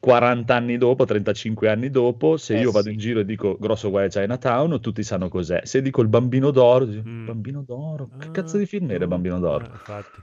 40 0.00 0.54
anni 0.56 0.78
dopo, 0.78 1.04
35 1.04 1.68
anni 1.68 1.88
dopo, 1.88 2.36
se 2.36 2.56
Eh, 2.56 2.60
io 2.60 2.72
vado 2.72 2.86
sì. 2.88 2.92
in 2.94 2.98
giro 2.98 3.20
e 3.20 3.24
dico 3.24 3.56
grosso 3.60 3.88
guai 3.90 4.06
a 4.06 4.08
Chinatown, 4.08 4.80
tutti 4.80 5.02
sanno 5.04 5.28
cos'è. 5.28 5.60
Se 5.64 5.80
dico 5.80 6.02
il 6.02 6.08
Bambino 6.08 6.50
d'Oro, 6.50 6.84
dico, 6.86 7.08
Mm. 7.08 7.26
Bambino 7.26 7.62
d'Oro, 7.62 8.08
che 8.18 8.26
Ah, 8.28 8.30
cazzo 8.32 8.56
di 8.56 8.66
film 8.66 8.90
era 8.90 9.04
il 9.04 9.08
Bambino 9.08 9.36
eh, 9.36 9.40
d'Oro? 9.40 9.64
infatti. 9.70 10.20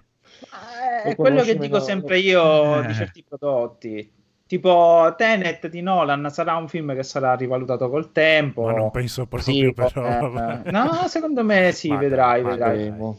Eh, 1.06 1.10
è 1.12 1.16
quello 1.16 1.42
che 1.44 1.58
dico 1.58 1.80
sempre 1.80 2.20
io 2.20 2.82
di 2.82 2.88
Eh. 2.92 2.94
certi 2.94 3.24
prodotti. 3.24 4.12
Tipo 4.50 5.14
Tenet 5.16 5.68
di 5.68 5.82
Nolan 5.82 6.28
sarà 6.32 6.56
un 6.56 6.68
film 6.68 6.96
che 6.96 7.04
sarà 7.04 7.36
rivalutato 7.36 7.88
col 7.88 8.12
tempo. 8.12 8.64
Ma 8.64 8.72
non 8.72 8.90
penso 8.90 9.28
proprio, 9.28 9.54
Sì, 9.54 9.72
però. 9.74 10.08
eh, 10.08 10.28
vabbè. 10.28 10.72
no, 10.72 11.08
secondo 11.08 11.44
me 11.44 11.72
sì, 11.72 11.90
Ma 11.90 11.98
vedrai, 11.98 12.42
dai, 12.42 12.52
vedrai. 12.90 13.18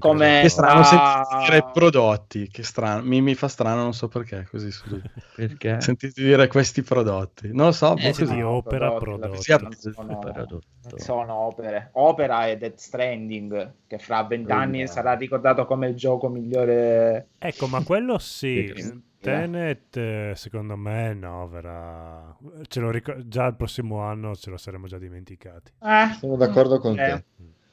Come-. 0.00 0.40
Che 0.42 0.48
strano 0.48 0.80
Ah. 0.80 0.84
sentire 0.84 1.60
dire 1.60 1.70
prodotti, 1.72 2.48
che 2.48 2.64
strano, 2.64 3.04
mi, 3.04 3.20
mi 3.20 3.36
fa 3.36 3.46
strano, 3.46 3.82
non 3.82 3.94
so 3.94 4.08
perché, 4.08 4.48
così 4.50 4.72
su. 4.72 4.84
Perché? 5.36 5.80
Sentite 5.80 6.20
dire 6.20 6.48
questi 6.48 6.82
prodotti, 6.82 7.50
non 7.52 7.66
lo 7.66 7.72
so, 7.72 7.96
Eh, 7.96 8.12
sì, 8.12 8.22
così. 8.22 8.34
di 8.34 8.40
no, 8.40 8.50
opera 8.50 8.90
prodotti, 8.90 9.04
prodotto. 9.04 9.40
Sì, 9.42 9.52
non 9.62 9.72
sono, 9.72 10.18
Prodotto. 10.18 10.60
sono 10.96 11.34
opere. 11.34 11.90
Opera 11.92 12.46
è 12.48 12.56
Death 12.56 12.78
Stranding, 12.78 13.74
che 13.86 13.98
fra 13.98 14.24
vent'anni 14.24 14.82
Oh, 14.82 14.86
sarà 14.86 15.12
ricordato 15.12 15.64
come 15.64 15.86
il 15.86 15.94
gioco 15.94 16.28
migliore. 16.28 17.28
Ecco, 17.38 17.68
ma 17.68 17.80
quello 17.84 18.18
sì. 18.18 18.74
Tenet, 19.20 19.96
eh, 19.96 20.32
secondo 20.36 20.76
me, 20.76 21.12
no, 21.14 21.48
verrà... 21.48 22.36
Ce 22.68 22.80
lo 22.80 22.90
ricor- 22.90 23.26
già 23.26 23.46
il 23.46 23.56
prossimo 23.56 24.00
anno 24.00 24.34
ce 24.36 24.50
lo 24.50 24.56
saremo 24.56 24.86
già 24.86 24.98
dimenticati. 24.98 25.72
Eh, 25.82 26.14
Sono 26.18 26.36
d'accordo 26.36 26.78
con 26.78 26.94
vedremo. 26.94 27.16
te. 27.18 27.24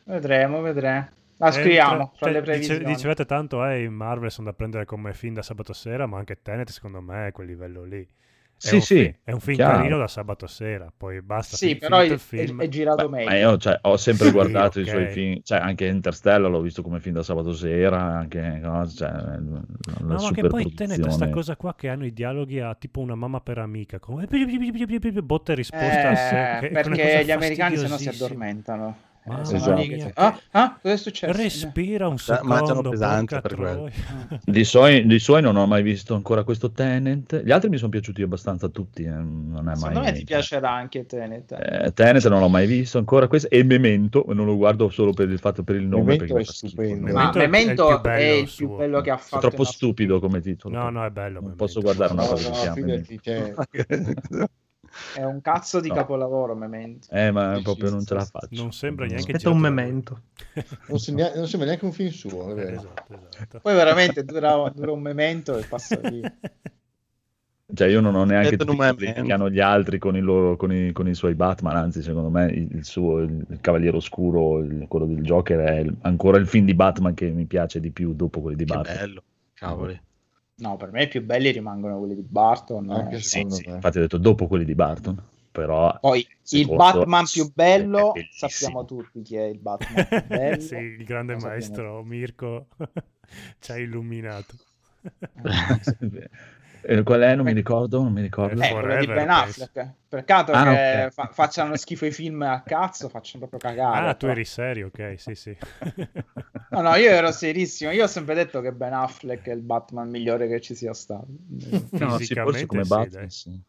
Vedremo, 0.06 0.62
vedremo. 0.62 1.08
La 1.38 1.48
Eh, 1.50 1.52
scriviamo 1.52 2.14
tra- 2.18 2.30
cioè, 2.30 2.30
dice- 2.30 2.42
previsioni. 2.42 2.84
dicevate 2.86 3.26
tanto, 3.26 3.66
eh, 3.66 3.84
i 3.84 3.90
Marvel 3.90 4.32
sono 4.32 4.48
da 4.50 4.54
prendere 4.54 4.86
come 4.86 5.14
film 5.14 5.34
da 5.34 5.42
sabato 5.42 5.74
sera, 5.74 6.06
ma 6.06 6.18
anche 6.18 6.42
Tenet, 6.42 6.70
secondo 6.70 7.02
me, 7.02 7.28
è 7.28 7.32
quel 7.32 7.48
livello 7.48 7.84
lì. 7.84 8.08
È 8.60 8.69
Sì, 8.69 8.76
un 8.76 8.82
sì, 8.82 9.15
è 9.23 9.32
un 9.32 9.40
film 9.40 9.57
chiaro. 9.57 9.60
carino 9.60 9.98
da 9.98 10.07
sabato 10.07 10.48
sera, 10.48 10.91
poi 10.95 11.22
basta. 11.22 11.57
Sì, 11.57 11.76
però 11.77 11.99
è, 11.99 12.03
il 12.03 12.19
film. 12.19 12.61
è- 12.61 12.65
è 12.65 12.68
girato 12.68 13.07
Beh, 13.07 13.10
meglio. 13.10 13.30
ma 13.32 13.36
io 13.38 13.57
cioè, 13.57 13.77
ho 13.84 13.98
sempre 13.98 14.30
Sì, 14.32 14.32
guardato 14.32 14.80
ok. 14.80 14.80
i 14.80 14.86
suoi 14.86 15.07
film, 15.07 15.41
cioè 15.44 15.60
anche 15.60 15.86
Interstellar 15.88 16.49
l'ho 16.49 16.61
visto 16.61 16.82
come 16.82 16.99
film 16.99 17.15
da 17.15 17.23
sabato 17.23 17.53
sera, 17.53 18.02
anche 18.02 18.60
cose, 18.64 18.95
cioè, 18.95 19.11
No, 20.07 20.22
ma 20.22 20.32
che 20.32 20.45
poi 20.45 20.72
Tenet 20.73 21.06
è 21.06 21.10
sta 21.10 21.27
produzione. 21.27 21.30
cosa 21.30 21.56
qua 21.56 21.73
che 21.76 21.90
hanno 21.90 22.06
i 22.06 22.14
dialoghi 22.14 22.60
a 22.60 22.76
tipo 22.76 22.99
una 23.02 23.15
mamma 23.15 23.41
per 23.41 23.57
amica, 23.57 23.99
come 23.99 24.27
botta 25.23 25.52
e 25.52 25.56
risposta 25.56 26.10
a 26.10 26.15
sé, 26.15 26.48
Eh, 26.57 26.68
una 26.84 26.98
cosa 26.98 27.19
perché 27.19 27.23
gli 27.26 27.32
americani 27.32 27.77
se 27.77 27.88
no 27.88 27.98
si 27.98 28.10
addormentano. 28.10 28.98
Eh, 29.27 29.31
Mamma 29.57 29.73
lì 29.73 29.88
mia, 29.89 30.11
Ah, 30.14 30.39
ah, 30.52 30.77
cosa 30.80 30.93
è 30.93 30.97
successo? 30.97 31.35
Respira 31.35 32.07
un 32.07 32.19
secondo, 32.19 32.47
mangiano 32.53 32.81
pesante 32.84 33.41
per 33.41 33.56
quello. 33.56 33.89
Di 34.43 34.64
suoi, 34.64 35.03
di 35.07 35.18
suoi 35.18 35.41
non 35.41 35.56
ho 35.56 35.65
mai 35.65 35.81
visto 35.81 36.14
ancora 36.14 36.43
questo 36.43 36.72
Tenet, 36.72 37.41
gli 37.43 37.49
altri 37.49 37.69
mi 37.69 37.77
sono 37.77 37.89
piaciuti 37.89 38.22
abbastanza 38.22 38.68
tutti, 38.69 39.02
eh, 39.03 39.10
non 39.10 39.68
è 39.68 39.76
Secondo 39.76 39.99
mai... 40.02 40.11
me 40.11 40.18
ti 40.19 40.26
piacerà 40.26 40.69
anche 40.72 41.07
Tenet. 41.07 41.53
Eh, 41.53 41.91
Tenet 41.93 42.27
non 42.27 42.39
l'ho 42.39 42.49
mai 42.49 42.68
visto 42.68 42.99
ancora 42.99 43.27
questo 43.27 43.49
e 43.49 43.64
Memento 43.64 44.23
non 44.27 44.45
lo 44.45 44.56
guardo 44.57 44.89
solo 44.89 45.11
per 45.11 45.27
il 45.27 45.39
fatto 45.39 45.64
per 45.64 45.77
il 45.77 45.88
nome 45.88 46.03
Memento 46.18 46.38
è 46.38 46.43
stupendo. 46.43 47.11
Ma 47.11 47.31
Memento 47.34 47.88
è 47.89 47.93
il- 47.93 48.02
è 48.02 48.41
è 48.41 48.45
più 48.45 48.68
bello 48.68 48.77
bello, 48.77 49.02
che 49.02 49.10
ha 49.10 49.15
È 49.15 49.18
fatto. 49.18 49.39
troppo 49.39 49.56
in 49.56 49.61
assoluto. 49.61 49.72
stupido 49.72 50.19
come 50.19 50.39
titolo. 50.41 50.77
No, 50.77 50.89
no, 50.91 51.03
è 51.03 51.10
bello. 51.10 51.39
Non 51.39 51.49
Memento. 51.49 51.64
posso 51.64 51.81
guardare 51.81 52.14
una 52.14 52.26
cosa 52.27 52.49
no, 52.49 52.84
che 52.84 53.03
si 53.06 53.19
chiama 53.19 53.65
È 55.16 55.24
un 55.24 55.42
cazzo 55.42 55.80
di 55.80 55.90
No. 55.90 55.94
capolavoro, 55.96 56.56
Memento. 56.56 57.08
Eh, 57.12 57.32
ma 57.32 57.60
proprio 57.62 57.90
non 57.90 58.06
ce 58.06 58.14
la 58.14 58.26
faccio. 58.26 58.48
Non 58.62 58.72
sembra 58.72 59.06
neanche 59.06 59.32
Aspetta 59.34 59.50
un 59.50 59.58
memento. 59.60 60.22
non, 60.88 61.00
sembra, 61.00 61.34
non 61.36 61.48
sembra 61.48 61.68
neanche 61.68 61.86
un 61.86 61.92
film 61.92 62.10
suo, 62.10 62.52
è 62.52 62.54
vero. 62.54 62.76
Esatto, 62.78 63.20
esatto. 63.30 63.60
Poi 63.60 63.74
veramente 63.74 64.24
dura, 64.24 64.72
dura 64.74 64.92
un 64.92 65.02
Memento 65.02 65.58
e 65.58 65.66
passa 65.66 66.00
lì. 66.04 66.22
Cioè, 67.74 67.88
io 67.88 68.00
non 68.00 68.14
ho 68.14 68.24
neanche 68.26 68.58
tutti 68.58 68.78
che 68.78 69.34
hanno 69.34 69.50
gli 69.50 69.60
altri 69.60 69.98
con, 69.98 70.16
i 70.16 70.20
loro- 70.22 70.56
con 70.56 70.72
i, 70.72 70.92
con 70.92 71.08
i 71.10 71.16
suoi 71.16 71.34
Batman, 71.34 71.76
anzi, 71.76 72.04
secondo 72.04 72.30
me 72.30 72.46
il, 72.52 72.86
suo 72.86 73.20
il, 73.22 73.44
il 73.50 73.60
Cavaliere 73.60 73.98
Oscuro, 73.98 74.60
il- 74.60 74.86
quello 74.88 75.08
del 75.08 75.22
Joker, 75.24 75.60
è 75.62 75.80
il- 75.80 75.98
ancora 76.02 76.38
il 76.38 76.46
film 76.48 76.66
di 76.66 76.76
Batman 76.76 77.16
che 77.16 77.28
mi 77.32 77.46
piace 77.46 77.80
di 77.80 77.90
più 77.90 78.14
dopo 78.14 78.40
quelli 78.40 78.56
di 78.56 78.66
Che 78.66 78.74
Batman. 78.74 78.96
bello, 78.96 79.24
cavoli. 79.56 80.00
No, 80.57 80.77
per 80.77 80.91
me 80.91 81.03
i 81.03 81.07
più 81.07 81.22
belli 81.23 81.52
rimangono 81.52 81.98
quelli 81.98 82.15
di 82.15 82.22
Barton. 82.22 82.90
Anche 82.90 83.18
eh. 83.18 83.22
Sì, 83.22 83.45
sì, 83.49 83.68
infatti 83.68 83.98
ho 83.98 84.02
detto 84.02 84.18
dopo 84.18 84.48
quelli 84.48 84.64
di 84.64 84.76
Barton, 84.76 85.22
però 85.52 85.98
Poi 85.99 86.26
il 86.52 86.73
Batman 86.73 87.26
più 87.26 87.52
bello, 87.53 88.14
sappiamo 88.32 88.86
tutti 88.86 89.22
chi 89.22 89.36
è 89.36 89.44
il 89.44 89.60
Batman 89.60 90.07
più 90.07 90.23
bello. 90.27 90.61
sì, 90.61 90.76
il 90.76 91.03
grande 91.03 91.36
maestro 91.36 92.03
Mirko 92.03 92.68
ci 93.60 93.72
ha 93.72 93.77
illuminato. 93.77 94.53
Eh, 96.88 97.02
qual 97.03 97.22
è? 97.22 97.34
Non 97.36 97.45
mi 97.45 97.53
ricordo, 97.53 98.03
non 98.03 98.14
mi 98.14 98.22
ricordo. 98.22 98.62
Eh, 98.62 98.70
quello 98.70 98.98
di 98.98 99.07
Ben 99.07 99.26
penso. 99.28 99.64
Affleck. 99.64 99.90
Peccato 100.07 100.52
Ah, 100.52 100.64
che 100.76 101.03
ok. 101.06 101.12
fa- 101.14 101.30
facciano 101.34 101.76
schifo 101.78 102.06
i 102.06 102.12
film 102.12 102.44
a 102.44 102.62
cazzo, 102.64 103.10
facciano 103.10 103.48
proprio 103.48 103.72
cagare. 103.72 104.07
Ah, 104.07 104.14
tu 104.14 104.20
però. 104.28 104.32
eri 104.34 104.45
serio, 104.45 104.88
ok, 104.88 105.14
sì, 105.18 105.34
sì. 105.36 105.57
No, 106.70 106.82
no, 106.82 106.95
io 106.95 107.10
ero 107.10 107.32
serissimo. 107.32 107.91
Io 107.91 108.03
ho 108.03 108.07
sempre 108.07 108.36
detto 108.36 108.62
che 108.62 108.72
Ben 108.72 108.94
Affleck 108.94 109.48
è 109.48 109.53
il 109.53 109.62
Batman 109.62 110.10
migliore 110.10 110.48
che 110.48 110.60
ci 110.62 110.76
sia 110.76 110.94
stato. 110.94 111.26
No, 111.48 112.18
sì, 112.20 112.34
forse 112.36 112.66
come 112.66 112.84
Fisicamente 112.84 112.84
sì, 112.84 112.90
Batman, 112.90 113.10
dai. 113.10 113.30
sì. 113.30 113.60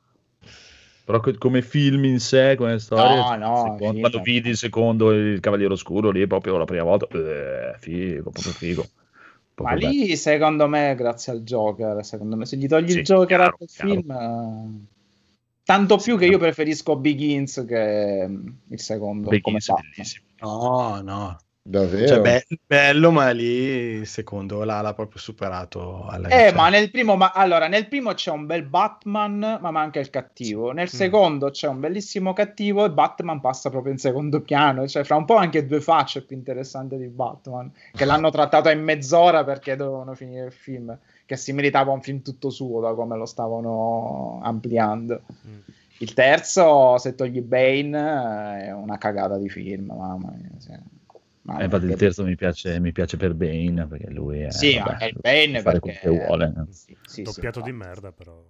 Però 1.04 1.20
co- 1.20 1.38
come 1.38 1.62
film 1.62 2.04
in 2.04 2.18
sé, 2.18 2.54
come 2.56 2.78
storia, 2.80 3.36
No, 3.36 3.36
no, 3.36 3.56
secondo- 3.58 3.86
film. 3.90 4.00
quando 4.00 4.20
vidi 4.22 4.48
il 4.50 4.56
secondo 4.56 5.12
il 5.12 5.38
Cavaliere 5.40 5.72
Oscuro 5.72 6.10
lì 6.10 6.26
proprio 6.26 6.56
la 6.58 6.64
prima 6.64 6.82
volta, 6.82 7.06
eh, 7.12 7.76
figo, 7.78 8.30
proprio 8.30 8.52
figo. 8.52 8.84
Ma 9.62 9.72
lì, 9.72 10.16
secondo 10.16 10.68
me, 10.68 10.94
grazie 10.94 11.32
al 11.32 11.42
Joker, 11.42 12.04
secondo 12.04 12.36
me, 12.36 12.44
se 12.44 12.56
gli 12.56 12.66
togli 12.66 12.90
Sì, 12.90 12.98
il 12.98 13.04
Joker 13.04 13.26
chiaro, 13.38 13.44
a 13.44 13.52
quel 13.52 13.68
chiaro. 13.68 13.90
film, 13.90 14.86
tanto 15.64 15.96
più 15.96 16.18
che 16.18 16.26
io 16.26 16.38
preferisco 16.38 16.96
Begins 16.96 17.64
che 17.66 18.28
il 18.68 18.80
secondo. 18.80 19.28
bello. 19.30 19.40
come 19.40 19.56
Begins 19.56 19.68
è 19.68 19.72
Batman. 19.72 19.90
bellissimo. 19.94 20.24
No, 20.40 21.00
no. 21.00 21.36
Davvero? 21.68 22.06
Cioè, 22.06 22.20
be- 22.20 22.46
bello, 22.64 23.10
ma 23.10 23.30
lì 23.30 23.44
il 23.44 24.06
secondo 24.06 24.62
l'ha, 24.62 24.80
l'ha 24.80 24.94
proprio 24.94 25.18
superato. 25.18 26.06
Alla 26.06 26.28
Eh, 26.28 26.52
ma 26.52 26.68
nel 26.68 26.92
primo, 26.92 27.16
ma 27.16 27.32
allora, 27.32 27.66
nel 27.66 27.88
primo 27.88 28.14
c'è 28.14 28.30
un 28.30 28.46
bel 28.46 28.62
Batman, 28.62 29.58
ma 29.60 29.70
manca 29.72 29.98
il 29.98 30.08
cattivo. 30.08 30.70
Nel 30.70 30.88
secondo 30.88 31.50
c'è 31.50 31.66
un 31.66 31.80
bellissimo 31.80 32.32
cattivo 32.32 32.84
e 32.84 32.90
Batman 32.90 33.40
passa 33.40 33.68
proprio 33.68 33.92
in 33.92 33.98
secondo 33.98 34.40
piano. 34.42 34.86
Cioè, 34.86 35.02
fra 35.02 35.16
un 35.16 35.24
po' 35.24 35.34
anche 35.34 35.66
due 35.66 35.80
facce 35.80 36.22
più 36.22 36.36
interessanti 36.36 36.96
di 36.96 37.08
Batman, 37.08 37.72
che 37.92 38.04
l'hanno 38.06 38.30
trattato 38.30 38.68
in 38.68 38.82
mezz'ora 38.84 39.42
perché 39.42 39.74
dovevano 39.74 40.14
finire 40.14 40.46
il 40.46 40.52
film, 40.52 40.96
che 41.24 41.36
si 41.36 41.52
meritava 41.52 41.90
un 41.90 42.00
film 42.00 42.22
tutto 42.22 42.48
suo 42.48 42.80
da 42.80 42.94
come 42.94 43.16
lo 43.16 43.26
stavano 43.26 44.38
ampliando. 44.40 45.22
Mm. 45.48 45.58
Il 45.98 46.12
terzo, 46.14 46.96
se 46.98 47.16
togli 47.16 47.40
Bane, 47.40 48.66
è 48.66 48.72
una 48.72 48.98
cagata 48.98 49.36
di 49.36 49.48
film, 49.48 49.92
mamma 49.96 50.32
mia. 50.36 50.50
sì. 50.58 50.95
Mamma 51.46 51.60
Eh, 51.60 51.64
infatti 51.64 51.84
il 51.84 51.94
terzo 51.94 52.24
mi 52.24 52.34
piace, 52.34 52.80
mi 52.80 52.90
piace 52.90 53.16
per 53.16 53.34
Bane, 53.34 53.86
perché 53.86 54.10
lui 54.10 54.40
è... 54.40 54.50
Sì, 54.50 54.76
vabbè, 54.76 54.90
anche 54.90 55.06
il 55.06 55.16
Bane 55.20 55.60
fare 55.60 55.78
perché... 55.78 56.00
che 56.00 56.08
vuole. 56.08 56.52
Sì, 56.70 56.96
sì, 57.02 57.22
Doppiato 57.22 57.60
sì, 57.60 57.66
di 57.66 57.72
merda, 57.72 58.10
però. 58.10 58.44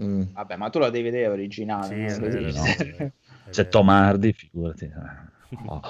Mm. 0.00 0.22
Vabbè, 0.32 0.56
ma 0.56 0.70
tu 0.70 0.78
lo 0.78 0.90
devi 0.90 1.10
vedere 1.10 1.26
originale. 1.26 2.08
Sì, 2.08 2.24
è 2.24 2.52
no, 2.52 2.64
è 2.64 3.12
è 3.46 3.50
C'è. 3.50 3.68
Tom 3.68 3.88
Hardy, 3.88 4.32
figurati. 4.32 4.90
Oh. 5.66 5.80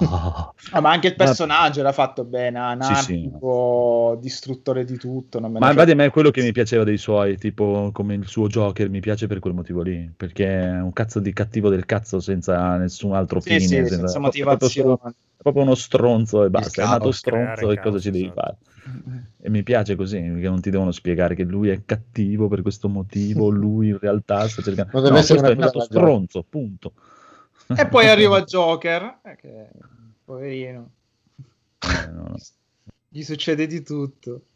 Oh. 0.00 0.54
No, 0.72 0.80
ma 0.80 0.90
anche 0.90 1.08
il 1.08 1.14
Ma- 1.18 1.24
personaggio 1.24 1.80
era 1.80 1.92
fatto 1.92 2.24
bene, 2.24 2.58
Sì, 2.78 2.94
sì. 2.94 3.30
anarchico, 3.30 4.18
distruttore 4.20 4.84
di 4.84 4.96
tutto. 4.98 5.38
Non 5.40 5.52
me 5.52 5.58
Ma 5.58 5.70
infatti 5.70 5.90
a 5.92 5.94
me 5.94 6.06
è 6.06 6.10
quello 6.10 6.30
che 6.30 6.42
mi 6.42 6.52
piaceva 6.52 6.84
dei 6.84 6.98
suoi, 6.98 7.36
tipo 7.38 7.90
come 7.92 8.14
il 8.14 8.26
suo 8.26 8.46
Joker, 8.48 8.88
mi 8.90 9.00
piace 9.00 9.26
per 9.26 9.38
quel 9.38 9.54
motivo 9.54 9.82
lì, 9.82 10.12
perché 10.16 10.46
è 10.46 10.80
un 10.80 10.92
cazzo 10.92 11.20
di 11.20 11.32
cattivo 11.32 11.68
del 11.68 11.84
cazzo 11.86 12.18
senza 12.20 12.76
nessun 12.76 13.14
altro 13.14 13.40
Sì, 13.40 13.50
fine, 13.50 13.60
sì, 13.60 13.84
senza- 13.86 13.96
senza 14.08 14.18
è 14.18 14.46
proprio, 14.46 14.68
solo- 14.68 15.00
motivazione. 15.00 15.14
è 15.36 15.42
proprio 15.42 15.62
uno 15.62 15.74
stronzo 15.74 16.44
e 16.44 16.50
basta, 16.50 16.82
è 16.82 16.86
nato 16.86 17.12
stronzo 17.12 17.70
e 17.70 17.78
cosa 17.78 17.98
ci 18.00 18.10
devi 18.10 18.24
esatto. 18.24 18.40
fare? 18.40 18.56
E 19.40 19.50
mi 19.50 19.62
piace 19.62 19.94
così, 19.96 20.18
perché 20.20 20.48
non 20.48 20.60
ti 20.60 20.70
devono 20.70 20.90
spiegare 20.90 21.34
che 21.34 21.44
lui 21.44 21.68
è 21.68 21.84
cattivo 21.84 22.48
per 22.48 22.62
questo 22.62 22.88
motivo, 22.88 23.48
lui 23.50 23.88
in 23.88 23.98
realtà 23.98 24.46
sta 24.48 24.62
cercando... 24.62 24.90
Non 24.92 25.02
deve 25.02 25.14
No, 25.14 25.20
essere 25.20 25.38
questo 25.40 25.58
è 25.58 25.60
nato 25.62 25.80
stronzo, 25.80 26.42
punto. 26.48 26.92
E 27.72 27.88
poi 27.88 28.08
arriva 28.08 28.42
Joker, 28.44 29.20
eh, 29.24 29.36
che 29.36 29.68
poverino, 30.24 30.90
Eh, 31.80 32.06
no, 32.10 32.34
gli 33.08 33.22
succede 33.22 33.66
di 33.66 33.82
tutto. 33.82 34.46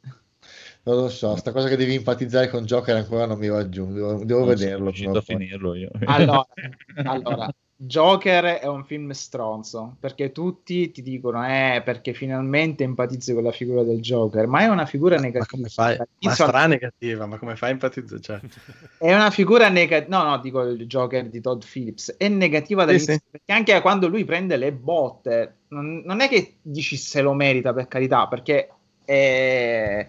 Non 0.85 0.97
lo 0.97 1.09
so, 1.09 1.37
sta 1.37 1.53
cosa 1.53 1.69
che 1.69 1.77
devi 1.77 1.95
empatizzare 1.95 2.49
con 2.49 2.65
Joker 2.65 2.97
ancora 2.97 3.27
non 3.27 3.39
mi 3.39 3.49
va 3.49 3.69
giù, 3.69 3.93
devo, 3.93 4.25
devo 4.25 4.45
Non 4.45 4.57
sono 4.57 4.79
vederlo. 4.79 4.85
riuscito 4.85 4.93
prima 4.93 5.19
a 5.19 5.19
o 5.19 5.23
poi. 5.23 5.37
finirlo 5.37 5.75
io. 5.75 5.91
Allora, 6.05 6.47
allora, 7.05 7.53
Joker 7.81 8.45
è 8.59 8.67
un 8.67 8.85
film 8.85 9.11
stronzo 9.13 9.95
perché 10.01 10.33
tutti 10.33 10.91
ti 10.91 11.01
dicono 11.01 11.47
eh 11.47 11.81
perché 11.85 12.13
finalmente 12.13 12.83
empatizzi 12.83 13.33
con 13.33 13.45
la 13.45 13.53
figura 13.53 13.85
del 13.85 14.01
Joker 14.01 14.49
ma 14.49 14.63
è 14.63 14.67
una 14.67 14.85
figura 14.85 15.15
negativa 15.15 15.45
Ma 15.45 15.47
come 15.47 15.69
fai? 15.69 15.97
Ma 16.23 16.35
sarà 16.35 16.67
negativa, 16.67 17.27
ma 17.27 17.39
come 17.39 17.55
fai 17.55 17.69
a 17.69 17.73
empatizzare? 17.75 18.21
Cioè, 18.21 18.41
è 18.99 19.15
una 19.15 19.31
figura 19.31 19.69
negativa 19.69 20.19
no 20.25 20.29
no 20.29 20.39
dico 20.39 20.63
il 20.63 20.87
Joker 20.89 21.29
di 21.29 21.41
Todd 21.41 21.63
Phillips 21.63 22.17
è 22.19 22.27
negativa 22.27 22.85
dall'inizio 22.85 23.13
sì. 23.13 23.23
perché 23.31 23.53
anche 23.53 23.81
quando 23.81 24.09
lui 24.09 24.25
prende 24.25 24.57
le 24.57 24.73
botte 24.73 25.59
non, 25.69 26.03
non 26.05 26.21
è 26.21 26.29
che 26.29 26.57
dici 26.61 26.97
se 26.97 27.21
lo 27.21 27.33
merita 27.33 27.73
per 27.73 27.87
carità 27.87 28.27
perché 28.27 28.71
è, 29.05 30.09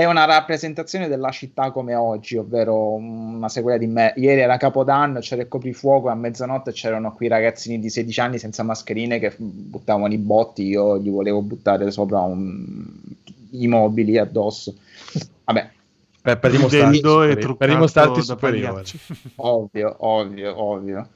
è 0.00 0.04
una 0.06 0.24
rappresentazione 0.24 1.08
della 1.08 1.30
città 1.30 1.70
come 1.70 1.94
oggi 1.94 2.36
ovvero 2.36 2.94
una 2.94 3.48
sequela 3.48 3.76
di 3.76 3.86
me. 3.86 4.12
Ieri 4.16 4.40
era 4.40 4.56
Capodanno 4.56 5.20
c'era 5.20 5.42
il 5.42 5.48
coprifuoco 5.48 6.08
e 6.08 6.12
a 6.12 6.14
mezzanotte 6.14 6.72
c'erano 6.72 7.12
qui 7.12 7.28
ragazzini 7.28 7.78
di 7.78 7.90
16 7.90 8.20
anni 8.20 8.38
senza 8.38 8.62
mascherine 8.62 9.18
che 9.18 9.34
buttavano 9.36 10.12
i 10.12 10.18
botti 10.18 10.64
io 10.64 10.98
gli 10.98 11.10
volevo 11.10 11.42
buttare 11.42 11.90
sopra 11.90 12.20
un- 12.20 12.86
i 13.50 13.66
mobili 13.66 14.16
addosso. 14.18 14.74
Vabbè. 15.44 15.70
Per, 16.22 16.38
per 16.38 16.50
dimostrarti, 16.50 17.00
truccato 17.00 17.54
per 17.56 17.68
dimostrarti 17.68 18.22
superiore. 18.22 18.84
Ovvio, 19.36 19.96
ovvio, 19.98 20.62
ovvio. 20.62 21.08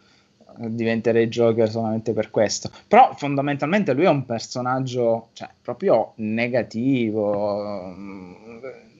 Diventerei 0.59 1.29
Joker 1.29 1.69
solamente 1.71 2.13
per 2.13 2.31
questo. 2.31 2.71
Però 2.89 3.13
fondamentalmente 3.17 3.93
lui 3.93 4.05
è 4.05 4.09
un 4.09 4.25
personaggio, 4.25 5.29
cioè, 5.33 5.49
proprio 5.61 6.13
negativo. 6.17 7.95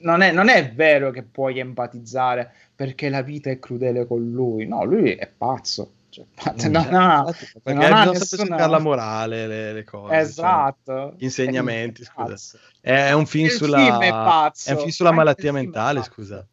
Non 0.01 0.21
è, 0.21 0.31
non 0.31 0.49
è 0.49 0.71
vero 0.73 1.11
che 1.11 1.23
puoi 1.23 1.57
empatizzare 1.59 2.51
perché 2.75 3.09
la 3.09 3.21
vita 3.21 3.49
è 3.49 3.59
crudele 3.59 4.05
con 4.05 4.29
lui. 4.31 4.67
No, 4.67 4.83
lui 4.83 5.11
è 5.13 5.27
pazzo. 5.27 5.91
Cioè, 6.09 6.25
pazzo, 6.35 6.69
non 6.69 6.93
ha- 6.93 7.23
Infatti, 7.27 7.59
perché 7.61 7.89
non 7.89 8.15
sempre 8.15 8.47
nessuna- 8.47 8.67
la 8.67 8.79
morale, 8.79 9.47
le, 9.47 9.73
le 9.73 9.83
cose. 9.83 10.15
Esatto. 10.15 10.93
cioè, 10.93 11.13
gli 11.17 11.23
insegnamenti, 11.23 12.01
È 12.01 12.05
scusa. 12.05 12.59
È 12.79 13.11
un 13.13 13.25
film 13.25 13.45
Il 13.45 13.51
sulla, 13.51 13.77
film 13.77 14.01
è 14.01 14.07
è 14.07 14.71
un 14.71 14.77
film 14.77 14.89
sulla 14.89 15.11
malattia 15.11 15.51
mentale, 15.51 16.03
scusa. 16.03 16.45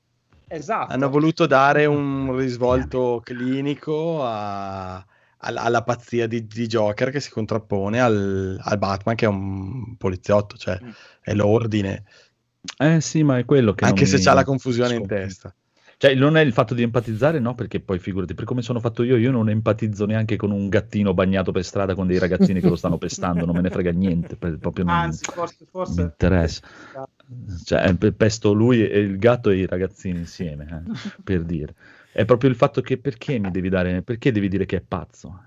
Esatto. 0.55 0.93
Hanno 0.93 1.09
voluto 1.09 1.47
dare 1.47 1.87
un 1.87 2.37
risvolto 2.37 3.21
clinico 3.25 4.23
a- 4.23 4.97
al- 5.45 5.57
alla 5.57 5.83
pazzia 5.83 6.27
di, 6.27 6.47
di 6.47 6.67
Joker 6.67 7.11
che 7.11 7.21
si 7.21 7.31
contrappone 7.31 8.01
al, 8.01 8.59
al 8.63 8.79
Batman 8.79 9.15
che 9.15 9.25
è 9.25 9.29
un 9.29 9.97
poliziotto, 9.97 10.57
cioè 10.57 10.79
Mm. 10.83 10.91
è 11.23 11.33
l'ordine, 11.35 12.05
Eh 12.79 13.01
sì, 13.01 13.23
ma 13.25 13.39
è 13.39 13.45
quello 13.45 13.73
che 13.73 13.85
anche 13.85 14.03
non 14.03 14.11
se 14.11 14.19
mi- 14.19 14.23
c'ha 14.23 14.35
la 14.35 14.45
confusione 14.45 14.95
in 14.95 15.05
sconfigge. 15.05 15.25
testa. 15.25 15.55
Cioè, 16.03 16.17
non 16.17 16.37
è 16.37 16.41
il 16.41 16.53
fatto 16.53 16.75
di 16.75 16.83
empatizzare, 16.83 17.39
no, 17.39 17.55
perché 17.55 17.79
poi 17.79 18.01
figurati, 18.01 18.35
per 18.35 18.45
come 18.45 18.61
sono 18.61 18.81
fatto 18.81 19.05
io, 19.05 19.15
io 19.17 19.31
non 19.31 19.49
empatizzo 19.49 20.05
neanche 20.05 20.35
con 20.35 20.51
un 20.51 20.69
gattino 20.69 21.15
bagnato 21.15 21.53
per 21.53 21.63
strada 21.63 21.95
con 21.95 22.09
dei 22.09 22.19
ragazzini 22.19 22.61
che 22.61 22.69
lo 22.69 22.75
stanno 22.75 22.99
pestando, 22.99 23.47
non 23.47 23.55
me 23.55 23.61
ne 23.63 23.71
frega 23.71 23.93
niente, 23.93 24.35
per- 24.35 24.59
proprio 24.59 24.85
non, 24.85 24.95
Anzi, 24.97 25.25
forse, 25.27 25.59
non 25.61 25.69
mi 25.69 25.71
forse 25.71 26.01
interessa. 26.03 26.61
Cioè, 27.65 27.95
pe- 27.95 28.13
pesto 28.15 28.53
lui 28.53 28.85
e 28.85 28.99
il 28.99 29.17
gatto 29.17 29.51
e 29.51 29.59
i 29.59 29.67
ragazzini 29.67 30.19
insieme, 30.19 30.65
eh, 30.65 31.21
per 31.23 31.45
dire. 31.45 31.73
È 32.13 32.25
proprio 32.25 32.51
il 32.51 32.57
fatto 32.57 32.81
che 32.81 32.99
perché 32.99 33.39
mi 33.39 33.53
devi 33.53 33.69
dare, 33.69 34.03
perché 34.03 34.33
devi 34.33 34.49
dire 34.49 34.67
che 34.67 34.79
è 34.79 34.81
pazzo? 34.81 35.41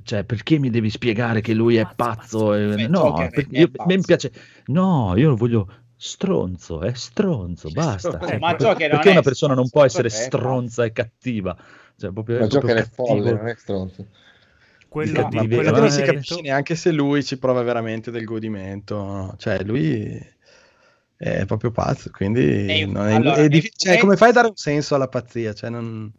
Cioè, 0.00 0.22
perché 0.22 0.60
mi 0.60 0.70
devi 0.70 0.90
spiegare 0.90 1.40
che 1.40 1.54
lui 1.54 1.74
è 1.74 1.88
pazzo? 1.92 2.54
e- 2.54 2.76
Beh, 2.76 2.86
no, 2.86 3.18
è- 3.18 3.44
io- 3.50 3.66
pazzo. 3.66 3.82
a 3.82 3.86
me 3.86 3.96
mi 3.96 4.04
piace. 4.04 4.32
No, 4.66 5.14
io 5.16 5.34
voglio 5.34 5.68
stronzo, 5.98 6.80
è 6.82 6.94
stronzo, 6.94 7.70
basta. 7.70 8.18
Cioè, 8.18 8.38
Ma 8.38 8.54
per- 8.54 8.76
perché 8.76 9.08
è 9.08 9.10
una 9.10 9.22
persona 9.22 9.54
non 9.54 9.68
può 9.68 9.84
essere 9.84 10.08
Joker 10.08 10.20
è 10.20 10.30
stronza 10.30 10.84
e 10.84 10.92
cattiva? 10.92 11.56
Cioè, 11.96 12.12
proprio, 12.12 12.38
Ma 12.38 12.44
è 12.44 12.48
proprio 12.48 12.70
Joker 12.70 12.84
è 12.84 12.90
folle, 12.94 13.20
cattivo. 13.20 13.36
non 13.36 13.48
è 13.48 13.54
stronzo. 13.56 14.06
Quello 14.88 15.24
di, 15.24 15.36
ma 15.36 15.46
quello 15.48 15.70
non 15.70 15.90
si 15.90 16.00
eh, 16.00 16.04
capisce 16.04 16.40
neanche 16.40 16.74
se 16.74 16.92
lui 16.92 17.22
ci 17.22 17.36
prova 17.38 17.62
veramente 17.62 18.10
del 18.10 18.24
godimento, 18.24 18.96
no? 18.96 19.34
cioè 19.36 19.62
lui 19.62 20.18
è 21.16 21.44
proprio 21.46 21.72
pazzo, 21.72 22.10
quindi 22.10 22.40
E- 22.66 22.86
non 22.86 23.06
è, 23.08 23.14
allora, 23.14 23.36
è 23.36 23.48
diffi- 23.48 23.68
e- 23.68 23.72
cioè, 23.76 23.98
come 23.98 24.16
fai 24.16 24.30
a 24.30 24.32
dare 24.32 24.46
un 24.48 24.56
senso 24.56 24.94
alla 24.94 25.08
pazzia? 25.08 25.52
Cioè, 25.52 25.68
non- 25.68 26.10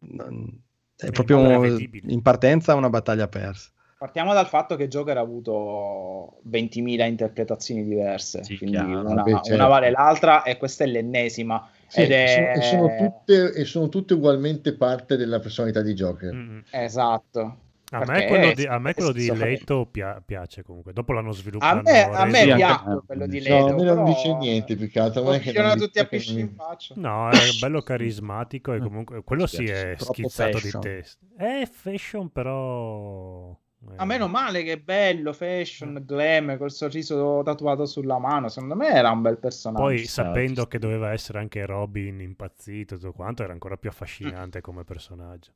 non- 0.00 0.62
è 0.96 1.06
È 1.06 1.10
proprio 1.12 1.64
in 1.64 2.22
partenza 2.22 2.74
una 2.74 2.90
battaglia 2.90 3.26
persa. 3.28 3.70
Partiamo 4.00 4.32
dal 4.32 4.46
fatto 4.46 4.76
che 4.76 4.88
Joker 4.88 5.18
ha 5.18 5.20
avuto 5.20 6.40
20.000 6.48 7.06
interpretazioni 7.06 7.84
diverse, 7.84 8.42
Sì, 8.42 8.56
quindi 8.56 8.78
chiaro. 8.78 9.00
una, 9.00 9.12
Vabbè, 9.12 9.30
certo. 9.30 9.52
una 9.52 9.66
vale 9.66 9.90
l'altra 9.90 10.42
e 10.42 10.56
questa 10.56 10.84
è 10.84 10.86
l'ennesima. 10.86 11.68
Sì, 11.86 12.00
ed 12.00 12.12
è... 12.12 12.54
e, 12.56 12.62
sono, 12.62 12.86
e 12.88 12.96
sono 12.96 12.96
tutte, 12.96 13.52
e 13.52 13.64
sono 13.66 13.88
tutte 13.90 14.14
ugualmente 14.14 14.74
parte 14.74 15.18
della 15.18 15.38
personalità 15.38 15.82
di 15.82 15.92
Joker. 15.92 16.32
Mm, 16.32 16.50
mm. 16.50 16.58
Esatto. 16.70 17.58
A 17.90 18.04
me 18.06 18.26
quello 18.26 18.52
di, 18.54 18.64
a 18.64 18.78
me 18.78 18.94
quello 18.94 19.12
di. 19.12 19.36
Leto 19.36 19.84
pia- 19.84 20.22
piace 20.24 20.62
comunque. 20.62 20.94
Dopo 20.94 21.12
l'hanno 21.12 21.32
sviluppato. 21.32 21.80
A 21.80 21.82
me, 21.82 22.02
a 22.04 22.24
me 22.24 22.38
Sì, 22.38 22.54
piace 22.54 23.00
quello 23.04 23.26
di 23.26 23.40
Leto. 23.40 23.54
No, 23.54 23.66
a 23.66 23.74
me 23.74 23.82
non 23.82 23.94
però 23.96 24.04
dice 24.06 24.34
niente 24.36 24.76
più 24.76 24.88
che 24.88 24.98
altro. 24.98 25.22
Non 25.24 25.34
è 25.34 25.36
che 25.40 25.42
Funziona 25.42 25.68
non 25.68 25.78
tutti 25.78 25.98
a 25.98 26.08
non 26.10 26.38
in 26.38 26.54
faccia. 26.54 26.94
No, 26.96 27.28
è 27.28 27.36
bello 27.60 27.82
carismatico 27.82 28.72
e 28.72 28.78
comunque 28.78 29.22
quello 29.24 29.46
sì 29.46 29.64
piace, 29.64 29.90
è 29.90 29.96
schizzato 29.98 30.56
fashion. 30.56 30.80
di 30.80 30.88
testa. 30.88 31.26
È 31.36 31.68
fashion 31.70 32.30
però... 32.32 33.54
eh, 33.88 33.94
A 33.96 34.04
meno 34.04 34.28
male 34.28 34.62
che 34.62 34.78
bello, 34.78 35.32
fashion, 35.32 36.02
glam, 36.06 36.56
col 36.58 36.70
sorriso 36.70 37.42
tatuato 37.44 37.86
sulla 37.86 38.18
mano. 38.18 38.48
Secondo 38.48 38.74
me 38.74 38.88
era 38.88 39.10
un 39.10 39.22
bel 39.22 39.38
personaggio. 39.38 39.82
Poi 39.82 39.98
ci 39.98 40.06
sapendo 40.06 40.66
che 40.66 40.78
doveva 40.78 41.12
essere 41.12 41.38
anche 41.38 41.64
Robin 41.64 42.20
impazzito 42.20 42.94
e 42.94 42.98
tutto 42.98 43.12
quanto, 43.12 43.42
era 43.42 43.52
ancora 43.52 43.76
più 43.76 43.88
affascinante 43.88 44.60
come 44.60 44.84
personaggio. 44.84 45.52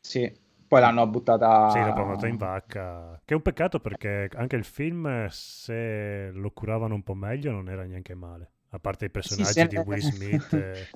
Sì. 0.00 0.42
Poi 0.66 0.80
l'hanno 0.80 1.06
buttata... 1.06 1.70
Sì, 1.70 1.78
provato 1.92 2.26
in 2.26 2.36
vacca. 2.36 3.20
Che 3.24 3.32
è 3.32 3.36
un 3.36 3.42
peccato 3.42 3.78
perché 3.78 4.28
anche 4.34 4.56
il 4.56 4.64
film, 4.64 5.26
se 5.28 6.30
lo 6.32 6.50
curavano 6.50 6.94
un 6.94 7.02
po' 7.02 7.14
meglio, 7.14 7.52
non 7.52 7.68
era 7.68 7.84
neanche 7.84 8.14
male. 8.14 8.50
A 8.70 8.78
parte 8.80 9.04
i 9.04 9.10
personaggi 9.10 9.52
se- 9.52 9.66
di 9.68 9.76
Will 9.76 10.00
Smith 10.00 10.52
e, 10.52 10.88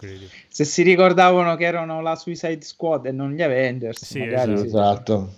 e. 0.00 0.28
Se 0.46 0.64
si 0.64 0.82
ricordavano 0.82 1.56
che 1.56 1.64
erano 1.64 2.00
la 2.00 2.14
Suicide 2.14 2.60
Squad 2.60 3.06
e 3.06 3.10
non 3.10 3.32
gli 3.32 3.42
Avengers, 3.42 4.04
Sì, 4.04 4.20
magari 4.20 4.56
sì. 4.58 4.66
Esatto. 4.66 5.32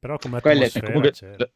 Però 0.00 0.16
come 0.16 0.40
Quelle- 0.40 0.70
Comunque, 0.82 1.10
c'era. 1.10 1.46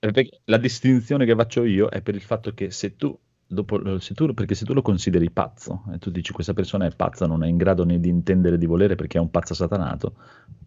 la- 0.44 0.58
distinzione 0.58 1.24
che 1.24 1.34
faccio 1.34 1.64
io 1.64 1.88
è 1.88 2.02
per 2.02 2.14
il 2.14 2.20
fatto 2.20 2.52
che 2.52 2.70
se 2.70 2.94
tu, 2.94 3.18
dopo, 3.46 3.98
se 4.00 4.12
tu, 4.12 4.34
perché 4.34 4.54
se 4.54 4.66
tu 4.66 4.74
lo 4.74 4.82
consideri 4.82 5.30
pazzo 5.30 5.84
e 5.94 5.98
tu 5.98 6.10
dici 6.10 6.34
questa 6.34 6.52
persona 6.52 6.84
è 6.84 6.94
pazza, 6.94 7.26
non 7.26 7.42
è 7.42 7.48
in 7.48 7.56
grado 7.56 7.86
né 7.86 7.98
di 7.98 8.10
intendere 8.10 8.58
di 8.58 8.66
volere 8.66 8.96
perché 8.96 9.16
è 9.16 9.20
un 9.22 9.30
pazzo 9.30 9.54
satanato, 9.54 10.16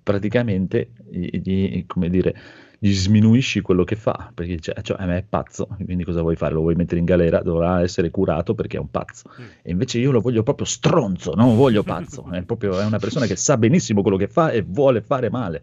praticamente 0.02 0.90
gli, 1.08 1.40
dire, 1.40 2.36
gli 2.80 2.94
sminuisci 2.94 3.62
quello 3.62 3.84
che 3.84 3.96
fa, 3.96 4.32
perché 4.34 4.56
dice, 4.56 4.74
cioè, 4.82 5.00
eh, 5.00 5.18
è 5.18 5.24
pazzo, 5.24 5.68
quindi 5.84 6.04
cosa 6.04 6.22
vuoi 6.22 6.36
fare? 6.36 6.56
Lo 6.56 6.62
vuoi 6.62 6.74
mettere 6.74 6.98
in 7.00 7.06
galera? 7.06 7.44
Dovrà 7.44 7.82
essere 7.84 8.10
curato 8.10 8.56
perché 8.56 8.78
è 8.78 8.80
un 8.80 8.90
pazzo. 8.90 9.30
Mm. 9.40 9.46
E 9.62 9.70
invece 9.72 10.00
io 10.00 10.10
lo 10.10 10.20
voglio 10.22 10.42
proprio 10.42 10.66
stronzo, 10.66 11.36
non 11.36 11.56
voglio 11.56 11.84
pazzo, 11.84 12.28
è 12.34 12.42
proprio 12.42 12.80
è 12.80 12.86
una 12.86 12.98
persona 12.98 13.28
che 13.28 13.36
sa 13.36 13.56
benissimo 13.56 14.02
quello 14.02 14.18
che 14.18 14.28
fa 14.28 14.50
e 14.50 14.64
vuole 14.64 15.02
fare 15.02 15.30
male. 15.30 15.62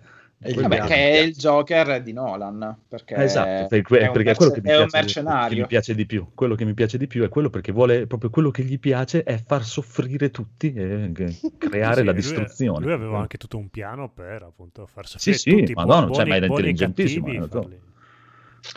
Vabbè, 0.52 0.80
che 0.82 0.94
è 0.94 1.16
il 1.18 1.34
Joker 1.34 2.02
di 2.02 2.12
Nolan. 2.12 2.76
Perché 2.88 3.14
Esatto, 3.14 3.66
per 3.68 3.82
que- 3.82 3.98
è 4.00 4.06
un 4.06 4.12
perché 4.12 4.30
è 4.32 4.34
quello 4.34 4.50
che 4.52 4.60
mi, 4.60 4.66
merce- 4.66 4.80
è 4.80 4.84
un 4.84 4.90
piace, 4.90 5.06
che 5.06 5.22
mercenario. 5.24 5.60
mi 5.62 5.66
piace 5.66 5.94
di 5.94 6.06
più. 6.06 6.26
Quello 6.34 6.54
che 6.54 6.64
mi 6.64 6.74
piace 6.74 6.98
di 6.98 7.06
più 7.06 7.22
è 7.22 7.28
quello 7.28 7.48
perché 7.50 7.72
vuole 7.72 8.06
proprio 8.06 8.28
quello 8.30 8.50
che 8.50 8.62
gli 8.62 8.78
piace 8.78 9.22
è 9.22 9.38
far 9.38 9.64
soffrire 9.64 10.30
tutti 10.30 10.72
e 10.74 11.10
che- 11.14 11.34
creare 11.58 12.00
Sì, 12.00 12.04
la 12.04 12.10
lui- 12.12 12.20
distruzione. 12.20 12.84
Lui, 12.84 12.92
aveva 12.92 13.18
anche 13.20 13.38
tutto 13.38 13.56
un 13.56 13.68
piano 13.70 14.10
per 14.10 14.42
appunto 14.42 14.86
far 14.86 15.06
Sì, 15.06 15.32
soffrire 15.32 15.38
sì, 15.38 15.50
tutti, 15.50 15.72
buoni, 15.72 15.88
ma 16.28 16.36
era 16.36 16.46
buoni 16.46 16.64
e 16.66 16.70
intelligentissimo, 16.70 17.26
cattivi, 17.26 17.44
eh, 17.44 17.48
so. 17.48 17.60
farli- 17.62 17.80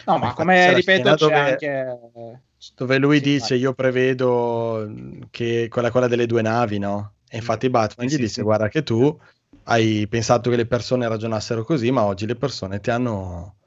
No, 0.06 0.18
ma 0.18 0.28
Infatti 0.28 0.36
come 0.36 0.54
c'è 0.56 0.74
ripeto, 0.74 1.04
c'è 1.10 1.16
dove- 1.16 1.34
anche. 1.34 2.00
Dove 2.76 2.98
lui 2.98 3.18
Sì, 3.18 3.24
dice 3.24 3.48
vai. 3.54 3.60
io 3.60 3.74
prevedo 3.74 4.92
che 5.30 5.68
quella, 5.70 5.92
quella 5.92 6.08
delle 6.08 6.26
due 6.26 6.42
navi, 6.42 6.80
no? 6.80 7.14
E 7.30 7.38
infatti 7.38 7.70
Batman 7.70 8.08
Sì, 8.08 8.14
gli 8.14 8.18
sì, 8.18 8.24
dice 8.24 8.34
sì. 8.36 8.42
guarda 8.42 8.68
che 8.70 8.84
tu 8.84 9.18
hai 9.64 10.08
pensato 10.08 10.50
che 10.50 10.56
le 10.56 10.66
persone 10.66 11.08
ragionassero 11.08 11.64
così, 11.64 11.92
ma 11.92 12.06
oggi 12.06 12.26
le 12.26 12.36
persone 12.36 12.80
ti 12.80 12.90
hanno 12.90 13.58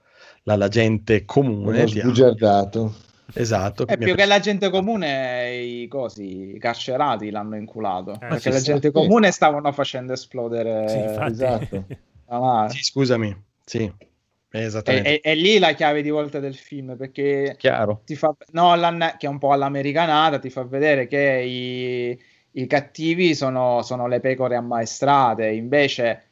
la, 0.45 0.57
la 0.57 0.69
gente 0.69 1.25
comune 1.25 1.85
ti 1.87 2.01
ha- 2.01 2.05
sbugiardato. 2.05 2.95
esatto 3.33 3.85
È 3.85 3.97
mi 3.97 4.05
ha 4.05 4.07
più 4.07 4.15
che 4.15 4.25
la 4.25 4.39
gente 4.41 4.71
comune, 4.71 5.57
i 5.57 5.89
cosi, 5.89 6.55
i 6.55 6.59
carcerati 6.59 7.31
l'hanno 7.31 7.57
inculato. 7.57 8.13
perché 8.19 8.39
sì, 8.39 8.51
la 8.51 8.61
gente 8.61 8.91
comune 8.93 9.31
stavano 9.31 9.73
facendo 9.73 10.13
esplodere. 10.13 10.89
Sì, 10.89 10.99
esatto. 10.99 11.85
nave. 12.27 12.69
Sì, 12.69 12.83
scusami, 12.83 13.45
sì, 13.65 13.81
E, 13.83 14.63
esattamente. 14.65 15.15
e- 15.15 15.21
e 15.23 15.35
lì 15.35 15.59
la 15.59 15.73
chiave 15.75 16.03
di 16.03 16.11
volta 16.11 16.39
del 16.41 16.55
film 16.57 16.97
perché 16.97 17.55
Chiaro. 17.59 18.03
ti 18.05 18.17
fa 18.17 18.35
Nolan, 18.53 19.15
che 19.19 19.27
è 19.27 19.29
un 19.29 19.39
po' 19.39 19.53
all'americanata, 19.53 20.39
ti 20.39 20.51
fa 20.51 20.65
vedere 20.65 21.07
che 21.07 21.43
i, 21.47 22.23
i 22.53 22.67
cattivi 22.67 23.35
sono, 23.35 23.83
sono 23.83 24.07
le 24.09 24.21
pecore 24.21 24.57
ammaestrate, 24.57 25.49
invece, 25.49 26.23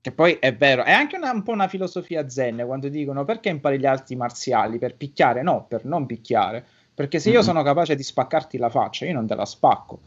che 0.00 0.12
poi 0.12 0.34
è 0.40 0.54
vero, 0.54 0.84
è 0.84 0.92
anche 0.92 1.16
una- 1.16 1.30
un 1.32 1.42
po' 1.42 1.52
una 1.52 1.68
filosofia 1.68 2.28
zen 2.28 2.62
quando 2.66 2.88
dicono 2.88 3.24
perché 3.24 3.48
impari 3.48 3.78
gli 3.78 3.86
arti 3.86 4.16
marziali? 4.16 4.78
Per 4.78 4.96
picchiare? 4.96 5.42
No, 5.42 5.64
per 5.68 5.84
non 5.84 6.06
picchiare, 6.06 6.64
perché 6.94 7.18
se 7.18 7.30
io 7.30 7.38
Mhm. 7.38 7.44
sono 7.44 7.62
capace 7.62 7.94
di 7.94 8.02
spaccarti 8.02 8.58
la 8.58 8.70
faccia, 8.70 9.06
io 9.06 9.12
non 9.14 9.26
te 9.26 9.34
la 9.34 9.44
spacco. 9.44 10.00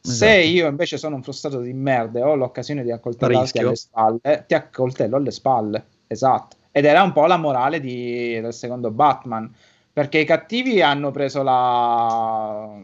Se 0.00 0.26
Esatto. 0.40 0.48
io 0.56 0.66
invece 0.68 0.96
sono 0.98 1.14
un 1.16 1.22
frustrato 1.22 1.60
di 1.60 1.72
merda 1.72 2.18
e 2.18 2.22
ho 2.22 2.34
l'occasione 2.34 2.82
di 2.82 2.90
accoltellarti 2.90 3.58
alle 3.58 3.76
spalle, 3.76 4.44
ti 4.48 4.54
accoltello 4.54 5.16
alle 5.16 5.30
spalle. 5.30 5.84
Esatto. 6.08 6.56
Ed 6.72 6.84
era 6.86 7.02
un 7.02 7.12
po' 7.12 7.26
la 7.26 7.36
morale 7.36 7.78
di- 7.78 8.40
del 8.40 8.52
secondo 8.52 8.90
Batman. 8.90 9.52
Perché 9.92 10.18
i 10.18 10.24
cattivi 10.24 10.80
hanno 10.82 11.10
preso 11.12 11.42
la... 11.42 12.74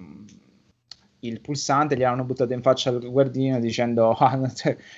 il 1.20 1.40
pulsante, 1.40 1.96
gli 1.96 2.04
hanno 2.04 2.24
buttato 2.24 2.52
in 2.52 2.62
faccia 2.62 2.90
al 2.90 3.00
guardino 3.10 3.58
dicendo 3.58 4.10
"Ah, 4.18 4.38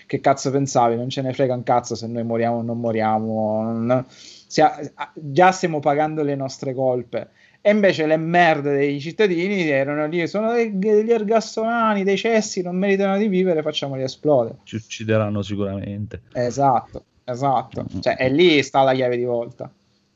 che 0.07 0.21
cazzo 0.21 0.51
pensavi, 0.51 0.97
non 0.97 1.09
ce 1.09 1.23
ne 1.23 1.33
frega 1.33 1.55
un 1.55 1.63
cazzo 1.63 1.95
se 1.95 2.07
noi 2.07 2.25
moriamo 2.25 2.57
o 2.59 2.63
non 2.63 2.79
moriamo, 2.79 3.63
non- 3.63 4.05
sia- 4.09 4.79
già 5.15 5.51
stiamo 5.53 5.81
pagando 5.81 6.23
le 6.23 6.35
nostre 6.35 6.75
colpe. 6.75 7.31
E 7.63 7.71
invece 7.73 8.07
le 8.07 8.17
merde 8.17 8.73
dei 8.75 8.99
cittadini 9.01 9.69
erano 9.69 10.07
lì, 10.07 10.27
sono 10.27 10.53
degli 10.53 11.11
ergassonani, 11.11 12.05
dei 12.05 12.17
cessi, 12.17 12.63
non 12.63 12.77
meritano 12.77 13.19
di 13.19 13.29
vivere, 13.29 13.61
facciamoli 13.61 14.03
esplodere. 14.03 14.59
Ci 14.65 14.77
uccideranno 14.77 15.43
sicuramente. 15.43 16.23
Esatto, 16.33 17.05
esatto. 17.25 17.85
Cioè, 18.01 18.17
e 18.19 18.31
lì 18.31 18.63
sta 18.63 18.83
la 18.83 18.95
chiave 18.95 19.19
di 19.19 19.25
volta. 19.25 19.71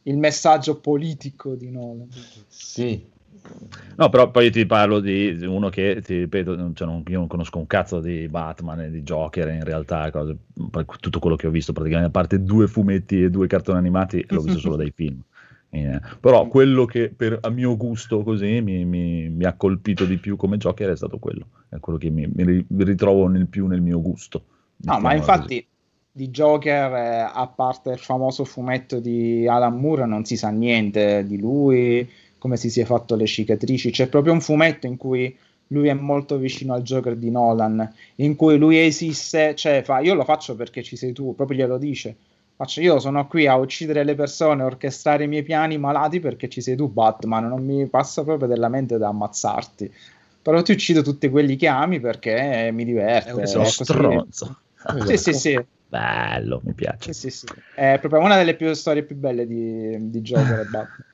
Il 0.05 0.17
messaggio 0.17 0.81
politico 0.81 1.55
di 1.55 1.71
Nolan. 1.71 2.09
Sì. 2.49 3.13
No, 3.97 4.09
però 4.09 4.31
poi 4.31 4.51
ti 4.51 4.67
parlo 4.67 4.99
di 5.01 5.39
uno 5.47 5.69
che, 5.69 6.01
ti 6.03 6.19
ripeto, 6.21 6.73
cioè, 6.75 6.87
non- 6.87 7.03
io 7.07 7.19
non 7.19 7.29
conosco 7.29 7.59
un 7.59 7.67
cazzo 7.67 8.01
di 8.01 8.29
Batman 8.29 8.81
e 8.81 8.91
di 8.91 9.03
Joker 9.03 9.49
in 9.49 9.63
realtà, 9.65 10.11
cose- 10.11 10.37
tutto 11.01 11.19
quello 11.21 11.37
che 11.37 11.47
ho 11.47 11.51
visto 11.51 11.73
praticamente, 11.73 12.09
a 12.11 12.13
parte 12.13 12.43
due 12.43 12.67
fumetti 12.67 13.23
e 13.23 13.31
due 13.31 13.47
cartoni 13.47 13.79
animati, 13.79 14.25
l'ho 14.29 14.41
visto 14.43 14.59
solo 14.59 14.77
dai 14.77 14.93
film. 14.95 15.21
Eh, 15.71 16.01
però 16.21 16.47
quello 16.47 16.85
che 16.85 17.13
per, 17.15 17.39
a 17.41 17.49
mio 17.51 17.77
gusto 17.77 18.23
così 18.23 18.61
mi, 18.61 18.85
mi- 18.85 19.29
mi 19.29 19.45
ha 19.45 19.55
colpito 19.55 20.05
di 20.05 20.19
più 20.19 20.37
come 20.37 20.57
Joker 20.57 20.91
è 20.91 20.97
stato 20.97 21.19
quello, 21.19 21.47
è 21.69 21.81
quello 21.81 21.99
che 21.99 22.11
mi, 22.11 22.29
mi 22.33 22.45
ri- 22.45 22.65
mi 22.69 22.85
ritrovo 22.85 23.27
nel 23.27 23.49
più 23.49 23.67
nel 23.67 23.81
mio 23.83 24.01
gusto. 24.01 24.45
No, 24.85 25.01
ma 25.01 25.15
infatti 25.15 25.67
di 26.13 26.29
Joker, 26.29 26.93
eh, 26.95 27.29
a 27.33 27.47
parte 27.49 27.91
il 27.91 27.99
famoso 27.99 28.45
fumetto 28.45 29.01
di 29.01 29.49
Alan 29.49 29.77
Moore, 29.81 30.07
non 30.07 30.25
si 30.25 30.37
sa 30.37 30.51
niente 30.51 31.25
di 31.27 31.39
lui, 31.41 32.09
come 32.45 32.59
si 32.59 32.69
sia 32.69 32.85
fatto 32.85 33.17
le 33.17 33.25
cicatrici. 33.25 33.91
C'è 33.91 34.07
proprio 34.09 34.35
un 34.35 34.43
fumetto 34.43 34.87
in 34.87 34.99
cui 34.99 35.35
lui 35.69 35.89
è 35.89 35.95
molto 35.95 36.37
vicino 36.37 36.75
al 36.75 36.83
Joker 36.83 37.17
di 37.17 37.31
Nolan, 37.31 37.91
in 38.17 38.37
cui 38.37 38.59
lui 38.59 38.79
esiste, 38.79 39.55
cioè 39.55 39.81
fa 39.83 40.01
io 40.01 40.13
lo 40.13 40.25
faccio 40.25 40.55
perché 40.55 40.83
ci 40.83 40.95
sei 40.95 41.15
tu, 41.15 41.35
proprio 41.35 41.57
glielo 41.57 41.79
dice. 41.79 42.15
Faccio 42.55 42.83
io 42.83 42.99
sono 42.99 43.27
qui 43.29 43.47
a 43.47 43.57
uccidere 43.57 44.05
le 44.05 44.15
persone, 44.15 44.63
a 44.63 44.67
orchestrare 44.67 45.25
i 45.25 45.27
miei 45.27 45.43
piani 45.43 45.79
malati 45.79 46.21
perché 46.21 46.51
ci 46.51 46.61
sei 46.61 46.77
tu, 46.77 46.89
Batman. 46.89 47.49
Non 47.49 47.65
mi 47.65 47.87
passa 47.87 48.23
proprio 48.25 48.47
della 48.47 48.69
mente 48.69 48.99
da 48.99 49.09
ammazzarti. 49.09 49.91
Però 50.43 50.61
ti 50.61 50.73
uccido 50.73 51.01
tutti 51.01 51.31
quelli 51.31 51.57
che 51.57 51.67
ami 51.67 51.99
perché 51.99 52.69
mi 52.75 52.85
diverte. 52.85 53.31
È 53.31 53.33
un 53.33 53.41
è 53.41 53.55
uno 53.55 53.63
così. 53.63 53.85
stronzo. 53.85 54.59
Sì, 55.07 55.17
sì, 55.17 55.33
sì. 55.33 55.65
Bello, 55.89 56.61
mi 56.63 56.75
piace. 56.75 57.15
Sì, 57.15 57.31
sì, 57.31 57.47
sì. 57.47 57.47
È 57.75 57.97
proprio 58.01 58.21
una 58.21 58.37
delle 58.37 58.55
più 58.55 58.71
storie 58.75 59.03
più 59.03 59.17
belle 59.17 59.47
di, 59.47 60.11
di 60.11 60.21
Joker 60.21 60.61
e 60.61 60.65
Batman. 60.65 61.13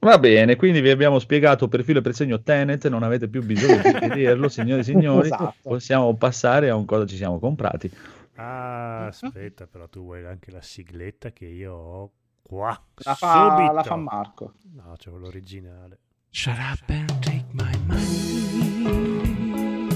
Va 0.00 0.18
bene, 0.18 0.54
quindi 0.56 0.80
vi 0.80 0.90
abbiamo 0.90 1.18
spiegato 1.18 1.66
per 1.68 1.82
filo 1.82 1.98
e 1.98 2.02
per 2.02 2.14
segno 2.14 2.40
Tenet, 2.42 2.86
non 2.88 3.02
avete 3.02 3.26
più 3.28 3.42
bisogno 3.42 3.80
di 3.82 3.92
vederlo, 4.06 4.48
signori 4.48 4.80
e 4.80 4.84
signori, 4.84 5.26
Esatto. 5.26 5.54
possiamo 5.62 6.14
passare 6.14 6.68
a 6.70 6.76
un 6.76 6.84
cosa 6.84 7.06
ci 7.06 7.16
siamo 7.16 7.38
comprati. 7.40 7.90
Ah, 8.36 9.06
aspetta, 9.06 9.66
però 9.66 9.88
tu 9.88 10.02
vuoi 10.02 10.24
anche 10.26 10.50
la 10.52 10.60
sigletta 10.62 11.32
che 11.32 11.46
io 11.46 11.74
ho 11.74 12.10
qua. 12.42 12.78
La 12.98 13.14
fa, 13.14 13.54
subito. 13.56 13.72
la 13.72 13.82
fa 13.82 13.96
Marco. 13.96 14.52
No, 14.74 14.94
c'è 14.96 15.10
l'originale. 15.10 15.98
Shut 16.30 16.56
up 16.58 16.82
and 16.88 17.18
take 17.20 17.46
my 17.52 17.72
money. 17.86 19.88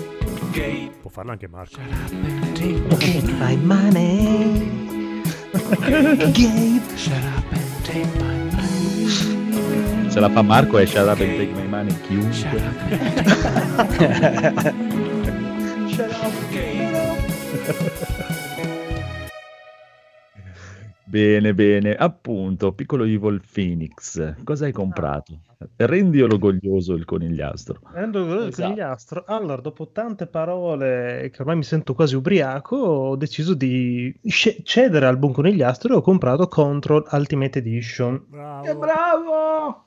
Gabe, 0.52 0.90
Può 1.02 1.10
farlo 1.10 1.32
anche 1.32 1.46
Marco. 1.48 1.76
take 2.54 2.96
Take 2.96 3.30
my 3.32 3.54
money. 3.56 5.20
Gabe. 6.32 6.80
Shut 6.96 7.22
up 7.22 7.52
and 7.52 7.84
take 7.84 8.06
my 8.18 8.38
money. 8.54 9.39
Se 10.10 10.18
la 10.20 10.28
fa 10.28 10.42
Marco 10.42 10.78
è 10.78 10.84
Shut 10.86 11.06
Up 11.06 11.20
and 11.20 11.36
Take 11.36 11.52
My 11.54 11.66
Money 11.66 11.90
Shut 11.90 12.06
chiunque. 12.06 12.60
up 13.76 14.74
Bene, 21.10 21.54
bene, 21.54 21.94
appunto, 21.96 22.72
piccolo 22.72 23.02
Evil 23.02 23.42
Phoenix, 23.52 24.34
cosa 24.44 24.66
hai 24.66 24.72
comprato? 24.72 25.40
Rendi 25.74 26.22
orgoglioso 26.22 26.94
il 26.94 27.04
conigliastro. 27.04 27.80
Prendo 27.90 28.20
il 28.20 28.46
Esatto. 28.46 28.62
conigliastro. 28.62 29.24
Allora, 29.26 29.60
dopo 29.60 29.88
tante 29.90 30.28
parole 30.28 31.30
che 31.32 31.40
ormai 31.42 31.56
mi 31.56 31.64
sento 31.64 31.94
quasi 31.94 32.14
ubriaco, 32.14 32.76
ho 32.76 33.16
deciso 33.16 33.54
di 33.54 34.16
cedere 34.28 35.06
al 35.06 35.18
buon 35.18 35.32
conigliastro 35.32 35.94
e 35.94 35.96
ho 35.96 36.00
comprato 36.00 36.46
Control 36.46 37.04
Ultimate 37.10 37.58
Edition. 37.58 38.24
Bravo. 38.28 38.78
bravo! 38.78 39.84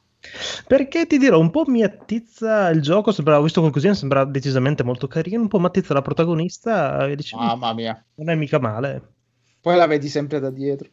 Perché 0.67 1.05
ti 1.05 1.17
dirò, 1.17 1.39
un 1.39 1.51
po' 1.51 1.65
mi 1.67 1.83
attizza 1.83 2.69
il 2.69 2.81
gioco, 2.81 3.11
sembrava, 3.11 3.43
visto 3.43 3.67
così, 3.69 3.93
sembra 3.93 4.25
decisamente 4.25 4.83
molto 4.83 5.07
carino, 5.07 5.41
un 5.41 5.47
po' 5.47 5.59
mi 5.59 5.65
attizza 5.65 5.93
la 5.93 6.01
protagonista 6.01 7.07
e 7.07 7.15
dici, 7.15 7.35
"Mm, 7.35 7.39
Mamma 7.39 7.73
mia. 7.73 8.05
non 8.15 8.29
è 8.29 8.35
mica 8.35 8.59
male. 8.59 9.01
Poi 9.61 9.75
la 9.75 9.87
vedi 9.87 10.07
sempre 10.07 10.39
da 10.39 10.49
dietro. 10.49 10.89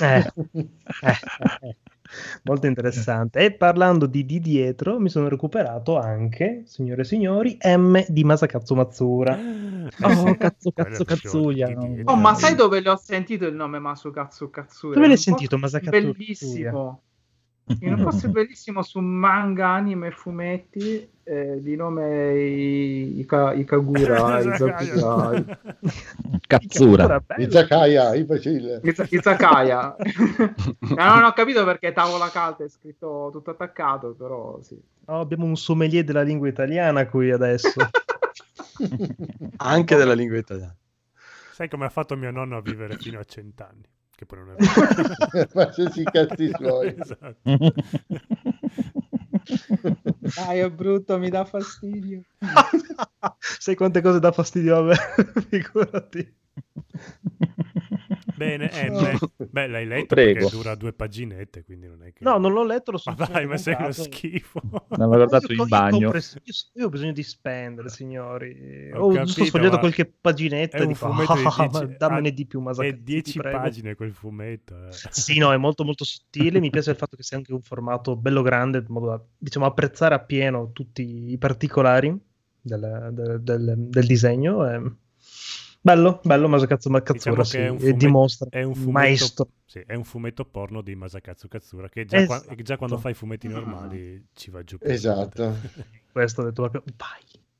Eh, 0.00 0.16
eh, 0.16 0.26
eh, 1.62 1.76
molto 2.44 2.66
interessante. 2.66 3.40
E 3.40 3.52
parlando 3.52 4.06
di 4.06 4.24
di 4.24 4.40
dietro, 4.40 4.98
mi 4.98 5.08
sono 5.08 5.28
recuperato 5.28 5.98
anche, 5.98 6.62
signore 6.66 7.02
e 7.02 7.04
signori, 7.04 7.56
M 7.62 8.04
di 8.08 8.24
Masakatsu 8.24 8.74
Matsura. 8.74 9.38
Eh, 9.38 9.72
Oh, 10.00 10.34
cazzo, 10.36 10.70
cazzo, 10.72 11.52
di 11.52 11.62
no. 11.62 11.94
Oh, 12.06 12.16
ma 12.16 12.34
sai 12.34 12.54
dove 12.54 12.80
l'ho 12.80 12.96
sentito 12.96 13.46
il 13.46 13.54
nome 13.54 13.78
Masukatsu 13.78 14.48
Katsura? 14.48 14.94
Dove 14.94 15.08
l'hai 15.08 15.16
sentito, 15.18 15.58
Masakatsu 15.58 15.90
Bellissimo. 15.90 17.02
In 17.80 17.94
un 17.94 18.02
posto 18.02 18.28
bellissimo 18.28 18.82
su 18.82 19.00
manga, 19.00 19.68
anime 19.68 20.08
e 20.08 20.10
fumetti 20.10 21.08
eh, 21.22 21.58
di 21.62 21.76
nome 21.76 22.34
I- 22.38 23.20
Ika- 23.20 23.54
Ikagura, 23.54 24.40
Izakura, 24.40 25.56
Cazzura. 26.46 27.20
bello. 27.20 27.42
Izakaya, 27.42 28.14
imbecille. 28.14 28.80
Iz- 28.82 29.06
Izakaya. 29.10 29.96
No, 30.94 31.04
non 31.14 31.24
ho 31.24 31.32
capito 31.32 31.64
perché 31.64 31.92
tavola 31.92 32.28
calda 32.30 32.64
è 32.64 32.68
scritto 32.68 33.30
tutto 33.32 33.50
attaccato, 33.50 34.14
però 34.14 34.60
sì. 34.60 34.78
Oh, 35.06 35.20
abbiamo 35.20 35.46
un 35.46 35.56
sommelier 35.56 36.04
della 36.04 36.22
lingua 36.22 36.48
italiana 36.48 37.06
qui 37.06 37.30
adesso. 37.30 37.80
Anche 39.56 39.96
della 39.96 40.14
lingua 40.14 40.36
italiana. 40.38 40.76
Sai 41.52 41.68
come 41.68 41.86
ha 41.86 41.90
fatto 41.90 42.16
mio 42.16 42.30
nonno 42.30 42.56
a 42.58 42.60
vivere 42.60 42.96
fino 42.96 43.18
a 43.18 43.24
cent'anni? 43.24 43.88
Che 44.16 44.26
poi 44.26 44.38
non 44.38 44.50
è 44.50 44.54
vero. 44.56 45.46
Facciaci 45.50 46.00
i 46.00 46.04
cazzi 46.04 46.50
suoi. 46.54 46.94
Esatto. 46.96 47.36
Dai, 50.36 50.60
è 50.60 50.70
brutto, 50.70 51.18
mi 51.18 51.28
dà 51.28 51.44
fastidio. 51.44 52.22
Sai 53.58 53.74
quante 53.74 54.00
cose 54.00 54.20
dà 54.20 54.32
fastidio 54.32 54.78
a 54.78 54.82
me? 54.82 54.94
Figurati. 55.48 56.34
Bene, 58.36 58.68
M. 58.90 59.16
Beh, 59.50 59.66
l'hai 59.68 59.86
letto 59.86 60.14
Prego. 60.14 60.40
perché 60.40 60.56
dura 60.56 60.74
due 60.74 60.92
paginette, 60.92 61.64
quindi 61.64 61.86
non 61.86 62.02
è 62.02 62.12
che... 62.12 62.24
No, 62.24 62.38
non 62.38 62.52
l'ho 62.52 62.64
letto, 62.64 62.90
l'ho 62.90 63.00
Ma 63.04 63.14
solo 63.14 63.28
dai, 63.32 63.46
ma 63.46 63.56
sei 63.56 63.76
uno 63.78 63.92
schifo. 63.92 64.60
L'avevo 64.90 65.08
guardato 65.16 65.46
Io- 65.46 65.52
in 65.54 65.58
io 65.60 65.66
bagno. 65.66 66.10
Io, 66.12 66.20
io 66.74 66.86
ho 66.86 66.88
bisogno 66.88 67.12
di 67.12 67.22
spendere, 67.22 67.88
signori. 67.88 68.90
Ho 68.92 68.98
Ho 68.98 69.06
capito, 69.08 69.24
giusto 69.24 69.44
sfogliato 69.44 69.74
ma 69.74 69.78
qualche 69.80 70.06
paginetta 70.06 70.76
È 70.78 70.82
e 70.82 70.86
dico, 70.86 71.06
fumetto 71.06 71.34
di 71.34 71.40
"Ah, 71.46 71.68
ma 71.70 71.78
10 71.78 71.96
dammene 71.96 72.30
di 72.32 72.46
più, 72.46 72.58
È 72.58 72.62
Masakatsu, 72.62 72.96
ti 72.96 73.02
10 73.04 73.38
prego." 73.38 73.56
pagine 73.58 73.94
quel 73.94 74.12
fumetto. 74.12 74.74
eh. 74.88 74.92
Sì, 75.10 75.38
no, 75.38 75.52
è 75.52 75.56
molto 75.56 75.84
molto 75.84 76.04
sottile. 76.04 76.60
Mi 76.60 76.70
piace 76.70 76.90
il 76.90 76.96
fatto 76.96 77.16
che 77.16 77.22
sia 77.22 77.36
anche 77.36 77.52
un 77.52 77.60
formato 77.62 78.16
bello 78.16 78.42
grande, 78.42 78.78
in 78.78 78.84
modo 78.88 79.06
da 79.06 79.22
diciamo, 79.38 79.66
apprezzare 79.66 80.14
appieno 80.14 80.70
tutti 80.72 81.30
i 81.30 81.38
particolari 81.38 82.16
del, 82.60 83.10
del- 83.12 83.40
del- 83.42 83.74
del 83.78 84.06
disegno. 84.06 84.68
e- 84.68 84.92
Bello, 85.86 86.18
bello 86.24 86.48
Masakatsu 86.48 86.88
Katsura, 86.90 87.42
Diciamo 87.42 87.44
sì, 87.44 87.56
che 87.58 87.66
è 87.66 87.68
un 87.68 87.78
fumetto- 87.78 87.96
dimostra 87.98 88.48
è 88.50 88.62
un 88.62 88.72
fumetto- 88.74 88.90
maestro. 88.90 89.48
Sì, 89.66 89.78
è 89.86 89.94
un 89.94 90.04
fumetto 90.04 90.46
porno 90.46 90.80
di 90.80 90.94
Masakatsu 90.94 91.46
Katsura 91.46 91.90
che 91.90 92.06
già, 92.06 92.24
qua- 92.24 92.36
Esatto. 92.36 92.62
già 92.62 92.76
quando 92.78 92.96
fai 92.96 93.12
fumetti 93.12 93.48
normali 93.48 94.28
ci 94.32 94.50
va 94.50 94.64
giù. 94.64 94.78
Esatto. 94.80 95.54
Questo 96.10 96.40
ho 96.40 96.44
detto, 96.44 96.62
vai, 96.62 96.82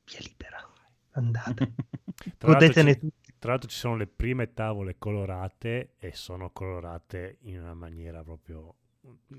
via 0.06 0.18
libera, 0.20 0.66
andate, 1.10 1.74
Tra 2.38 2.48
l'altro, 2.48 2.52
godetene 2.52 2.94
ci, 2.94 2.98
tutti. 3.00 3.34
tra 3.38 3.50
l'altro 3.50 3.68
ci 3.68 3.76
sono 3.76 3.96
le 3.96 4.06
prime 4.06 4.54
tavole 4.54 4.96
colorate 4.96 5.94
e 5.98 6.12
sono 6.14 6.48
colorate 6.50 7.36
in 7.42 7.60
una 7.60 7.74
maniera 7.74 8.22
proprio 8.24 8.74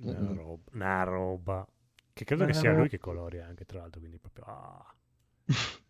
una 0.03 0.31
roba, 0.31 0.69
una 0.73 1.03
roba. 1.03 1.67
che 2.13 2.23
credo 2.23 2.43
che 2.45 2.51
Una 2.51 2.59
sia 2.59 2.69
roba. 2.69 2.81
lui 2.81 2.89
che 2.89 2.99
colori 2.99 3.39
anche 3.39 3.65
tra 3.65 3.79
l'altro 3.79 3.99
quindi 3.99 4.19
proprio 4.19 4.45
ah, 4.45 4.95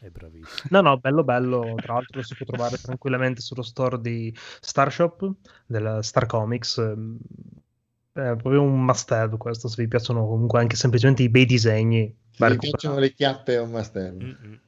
è 0.00 0.08
bravissimo 0.08 0.68
No, 0.70 0.80
no, 0.80 0.98
bello 0.98 1.24
bello, 1.24 1.74
tra 1.76 1.94
l'altro 1.94 2.18
lo 2.18 2.22
si 2.22 2.34
può 2.34 2.46
trovare 2.46 2.76
tranquillamente 2.78 3.40
sullo 3.40 3.62
store 3.62 4.00
di 4.00 4.34
Starshop, 4.60 5.32
della 5.66 6.02
Star 6.02 6.26
Comics. 6.26 6.78
È 6.78 8.36
proprio 8.36 8.62
un 8.62 8.84
must 8.84 9.10
have 9.12 9.36
questo, 9.36 9.68
se 9.68 9.82
vi 9.82 9.88
piacciono 9.88 10.26
comunque 10.26 10.60
anche 10.60 10.76
semplicemente 10.76 11.22
i 11.22 11.28
bei 11.28 11.46
disegni. 11.46 12.14
Se 12.30 12.44
recuperato. 12.46 12.58
piacciono 12.58 12.98
le 12.98 13.12
chiappe 13.12 13.54
è 13.54 13.60
un 13.60 13.70
must 13.70 13.96
have. 13.96 14.24
Mm-mm. 14.24 14.60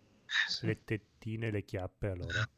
Le 0.62 0.84
tettine 0.84 1.46
e 1.46 1.50
le 1.50 1.64
chiappe 1.64 2.08
allora. 2.08 2.48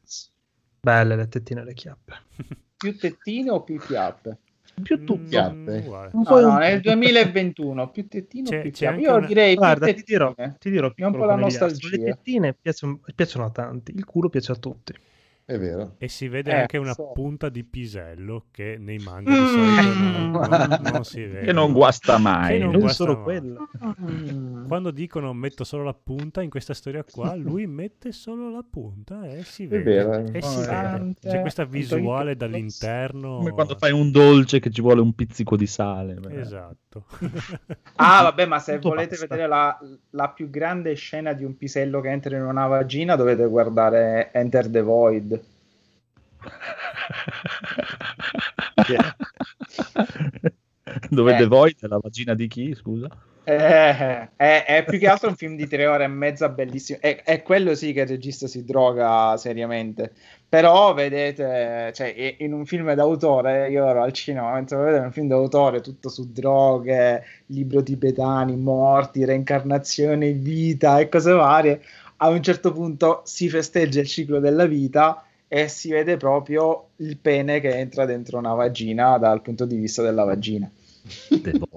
Belle 0.81 1.15
le 1.15 1.27
tettine 1.27 1.61
e 1.61 1.63
le 1.63 1.73
chiappe. 1.73 2.13
Più 2.79 2.97
tettine 2.97 3.51
o 3.51 3.61
più 3.61 3.77
chiappe? 3.77 4.37
Più 4.81 5.03
tu. 5.03 5.17
Mm, 5.17 5.67
uguale. 5.67 6.09
Un 6.13 6.23
No, 6.27 6.39
no, 6.39 6.47
un- 6.49 6.55
nel 6.57 6.79
2021 6.81 7.89
più 7.89 8.07
tettine 8.07 8.47
o 8.47 8.51
C'è- 8.51 8.61
più 8.61 8.71
c'è 8.71 8.95
Io 8.97 9.15
una- 9.15 9.25
direi 9.27 9.55
Guarda, 9.55 9.85
più 9.85 9.95
ti 9.95 10.03
dirò, 10.05 10.33
ti 10.59 10.69
dirò 10.69 10.85
È 10.87 10.89
un 10.89 10.93
piccolo 10.93 11.17
po' 11.17 11.25
la 11.25 11.35
nostalgia. 11.35 11.87
Le 11.89 12.03
tettine 12.03 12.53
piacciono, 12.59 12.99
piacciono 13.15 13.45
a 13.45 13.49
tanti, 13.49 13.93
il 13.95 14.05
culo 14.05 14.29
piace 14.29 14.51
a 14.51 14.55
tutti. 14.55 14.93
È 15.49 15.57
vero. 15.57 15.95
E 15.97 16.07
si 16.09 16.27
vede 16.27 16.51
Eh, 16.51 16.59
anche 16.59 16.77
una 16.77 16.93
so. 16.93 17.11
punta 17.11 17.49
di 17.49 17.63
pisello 17.63 18.45
che 18.51 18.77
nei 18.79 18.99
manga 18.99 19.31
di 19.31 19.47
solito 19.47 19.93
non, 19.99 20.31
non- 20.69 20.79
non 20.93 21.03
si 21.03 21.21
vede. 21.23 21.41
Che 21.45 21.51
non 21.53 21.71
guasta 21.73 22.19
mai. 22.19 22.51
Che 22.53 22.59
non 22.59 22.71
Non 22.71 22.81
guasta 22.81 23.03
solo 23.03 23.15
mai. 23.15 23.23
quello. 23.23 23.67
Quando 24.67 24.91
dicono 24.91 25.33
metto 25.33 25.63
solo 25.63 25.83
la 25.83 25.95
punta, 25.95 26.43
in 26.43 26.51
questa 26.51 26.75
storia 26.75 27.03
qua 27.03 27.33
lui 27.33 27.65
mette 27.65 28.11
solo 28.11 28.51
la 28.51 28.63
punta 28.69 29.27
e 29.27 29.43
si 29.43 29.63
È 29.63 29.67
vede. 29.67 29.83
vero. 29.83 30.23
E 30.31 30.41
si 30.43 30.59
vede. 30.59 31.13
C'è 31.19 31.41
questa 31.41 31.65
visuale 31.65 32.35
dall'interno. 32.35 33.37
Come 33.37 33.49
quando 33.51 33.75
fai 33.75 33.91
un 33.91 34.11
dolce 34.11 34.59
che 34.59 34.69
ci 34.69 34.81
vuole 34.81 35.01
un 35.01 35.13
pizzico 35.13 35.55
di 35.57 35.65
sale. 35.65 36.13
beh. 36.13 36.39
Esatto. 36.39 37.05
Ah, 38.01 38.23
vabbè, 38.23 38.45
ma 38.45 38.59
se 38.59 38.75
Tutto 38.75 38.89
volete 38.89 39.09
basta. 39.09 39.27
vedere 39.27 39.47
la, 39.47 39.77
la 40.11 40.29
più 40.29 40.49
grande 40.49 40.93
scena 40.93 41.33
di 41.33 41.43
un 41.43 41.57
pisello 41.57 41.99
che 42.01 42.09
entra 42.09 42.37
in 42.37 42.43
una 42.43 42.65
vagina, 42.65 43.15
dovete 43.17 43.45
guardare 43.45 44.31
Enter 44.31 44.69
the 44.69 44.81
Void. 44.81 45.38
Dove 51.09 51.33
Eh. 51.33 51.37
The 51.37 51.45
Void 51.45 51.75
è 51.81 51.87
la 51.87 51.99
vagina 52.01 52.33
di 52.33 52.47
chi, 52.47 52.73
scusa? 52.73 53.07
Eh, 53.43 54.29
è, 54.35 54.63
è 54.65 54.83
più 54.87 54.99
che 54.99 55.07
altro 55.07 55.29
un 55.29 55.35
film 55.35 55.55
di 55.55 55.67
tre 55.67 55.87
ore 55.87 56.03
e 56.03 56.07
mezza 56.07 56.49
bellissimo. 56.49 56.99
È, 57.01 57.23
è 57.23 57.41
quello 57.41 57.73
sì 57.73 57.93
che 57.93 58.01
il 58.01 58.07
regista 58.07 58.45
si 58.47 58.63
droga 58.63 59.35
seriamente. 59.37 60.11
Però 60.47 60.93
vedete, 60.93 61.91
cioè, 61.93 62.35
in 62.39 62.53
un 62.53 62.65
film 62.65 62.93
d'autore, 62.93 63.69
io 63.69 63.87
ero 63.87 64.03
al 64.03 64.13
cinema, 64.13 64.53
mentre 64.53 64.77
lo 64.77 64.83
vedevo 64.83 65.05
un 65.05 65.11
film 65.11 65.27
d'autore 65.27 65.81
tutto 65.81 66.09
su 66.09 66.31
droghe, 66.31 67.23
libro 67.47 67.81
tibetani, 67.81 68.55
morti, 68.55 69.25
reincarnazione, 69.25 70.31
vita 70.31 70.99
e 70.99 71.09
cose 71.09 71.31
varie. 71.31 71.81
A 72.17 72.29
un 72.29 72.43
certo 72.43 72.71
punto 72.71 73.21
si 73.25 73.49
festeggia 73.49 74.01
il 74.01 74.07
ciclo 74.07 74.39
della 74.39 74.65
vita 74.65 75.23
e 75.51 75.67
si 75.67 75.89
vede 75.89 76.15
proprio 76.15 76.89
il 76.97 77.17
pene 77.17 77.59
che 77.59 77.75
entra 77.77 78.05
dentro 78.05 78.37
una 78.37 78.53
vagina 78.53 79.17
dal 79.17 79.41
punto 79.41 79.65
di 79.65 79.75
vista 79.75 80.01
della 80.01 80.23
vagina. 80.23 80.69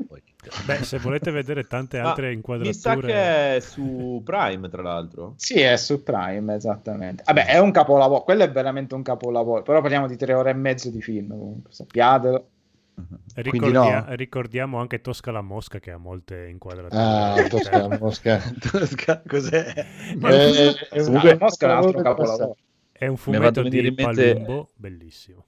Beh, 0.66 0.82
se 0.82 0.98
volete 0.98 1.30
vedere 1.30 1.66
tante 1.66 2.00
Ma 2.00 2.10
altre 2.10 2.34
Mi 2.34 2.42
sa 2.42 2.92
inquadrature... 2.92 3.06
che 3.06 3.56
è 3.56 3.60
su 3.60 4.20
Prime, 4.24 4.68
tra 4.68 4.82
l'altro. 4.82 5.34
Sì, 5.36 5.60
è 5.60 5.76
su 5.76 6.02
Prime, 6.02 6.54
esattamente. 6.56 7.22
Vabbè, 7.24 7.46
è 7.46 7.58
un 7.58 7.70
capolavoro, 7.70 8.22
quello 8.22 8.42
è 8.42 8.50
veramente 8.50 8.94
un 8.94 9.02
capolavoro, 9.02 9.62
però 9.62 9.80
parliamo 9.80 10.08
di 10.08 10.16
tre 10.16 10.34
ore 10.34 10.50
e 10.50 10.54
mezzo 10.54 10.90
di 10.90 11.00
film, 11.00 11.28
comunque, 11.28 11.72
sappiatelo. 11.72 12.46
Ricordia- 13.36 14.04
no. 14.06 14.14
Ricordiamo 14.14 14.78
anche 14.78 15.00
Tosca 15.00 15.30
la 15.30 15.40
Mosca 15.40 15.78
che 15.78 15.92
ha 15.92 15.96
molte 15.96 16.46
inquadrature. 16.48 17.00
Ah, 17.00 17.46
Tosca 17.48 17.86
la 17.86 17.98
Mosca. 17.98 18.42
Cos'è? 19.26 19.72
Eh, 19.76 20.76
è 20.90 20.98
un- 20.98 21.04
Comunque- 21.04 21.30
Ah, 21.30 21.36
Mosca 21.40 21.66
è 21.66 21.70
un 21.70 21.76
altro 21.76 22.02
capolavoro 22.02 22.02
capolavoro. 22.02 22.56
È 23.02 23.08
un 23.08 23.16
fumetto 23.16 23.62
di 23.62 23.78
in 23.84 23.94
mente- 23.96 24.32
Palumbo, 24.34 24.70
bellissimo. 24.76 25.44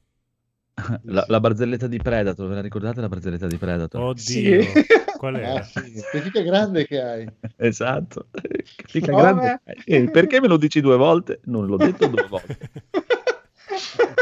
La, 1.04 1.24
la 1.28 1.38
barzelletta 1.38 1.86
di 1.86 1.98
Predator, 1.98 2.48
ve 2.48 2.54
la 2.56 2.60
ricordate 2.60 3.00
la 3.00 3.08
barzelletta 3.08 3.46
di 3.46 3.56
Predator? 3.58 4.00
Oddio, 4.02 4.62
Sì. 4.62 4.68
qual 5.16 5.36
è? 5.36 5.44
Ah, 5.44 5.62
sì. 5.62 6.02
Che 6.32 6.42
grande 6.42 6.84
che 6.84 7.00
hai. 7.00 7.28
Esatto. 7.56 8.26
Che 8.32 8.64
figa 8.88 9.12
Come? 9.12 9.22
grande. 9.22 9.60
Eh, 9.84 10.10
perché 10.10 10.40
me 10.40 10.48
lo 10.48 10.56
dici 10.56 10.80
due 10.80 10.96
volte? 10.96 11.38
Non 11.44 11.66
l'ho 11.66 11.76
detto 11.76 12.08
due 12.08 12.26
volte. 12.28 12.58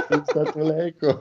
È 0.09 0.21
stato 0.27 0.63
l'eco. 0.63 1.19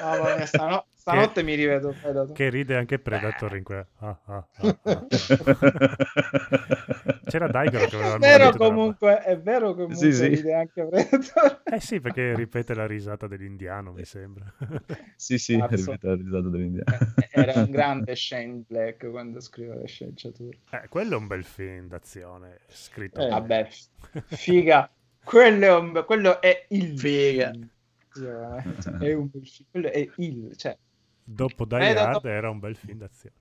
Mamma 0.00 0.36
mia, 0.36 0.46
stano- 0.46 0.86
stanotte 1.06 1.42
mi 1.44 1.54
rivedo 1.54 1.94
Predator. 2.00 2.32
Che 2.32 2.48
ride 2.48 2.76
anche 2.76 2.98
Predator 2.98 3.56
in 3.56 3.62
quella. 3.62 3.86
ah, 3.98 4.20
ah, 4.24 4.46
ah, 4.56 4.78
ah. 4.82 5.06
C'era 7.26 7.48
Daigoro 7.48 7.86
che 7.86 7.96
aveva 7.96 8.16
È 8.16 8.18
vero 8.18 8.56
comunque, 8.56 9.22
è 9.22 9.38
vero 9.38 9.72
comunque 9.74 9.96
Sì, 9.96 10.12
sì. 10.12 10.26
ride 10.28 10.54
anche 10.54 10.84
Predator. 10.84 11.62
Eh 11.64 11.80
sì, 11.80 12.00
perché 12.00 12.34
ripete 12.34 12.74
la 12.74 12.86
risata 12.86 13.26
dell'indiano, 13.26 13.92
mi 13.92 14.04
sembra. 14.04 14.52
sì, 15.16 15.38
sì, 15.38 15.56
Cazzo. 15.58 15.92
ripete 15.92 16.06
la 16.08 16.14
risata 16.14 16.48
dell'indiano. 16.48 16.98
Era 17.30 17.60
un 17.60 17.70
grande 17.70 18.16
Shane 18.16 18.64
Black 18.66 19.08
quando 19.10 19.40
scriveva 19.40 19.76
le 19.76 19.86
sceneggiature. 19.86 20.58
Eh, 20.70 20.88
quello 20.88 21.14
è 21.14 21.18
un 21.18 21.26
bel 21.26 21.44
film 21.44 21.88
d'azione, 21.88 22.60
scritto 22.68 23.20
Eh. 23.20 23.28
Vabbè, 23.28 23.68
figa, 24.26 24.90
quello 25.22 25.64
è, 25.64 25.76
un 25.76 26.04
quello 26.06 26.40
è 26.40 26.66
il. 26.70 26.98
Sì, 26.98 27.36
veramente. 28.20 28.96
È 28.98 29.12
un 29.12 29.28
bel 29.30 29.46
film. 29.46 29.68
Quello 29.70 29.90
è 29.90 30.08
il, 30.16 30.56
cioè, 30.56 30.76
Dopo 31.28 31.64
Die 31.64 31.76
Predator- 31.76 32.14
Hard 32.14 32.24
era 32.26 32.50
un 32.50 32.58
bel 32.60 32.76
film 32.76 32.98
d'azione. 32.98 33.34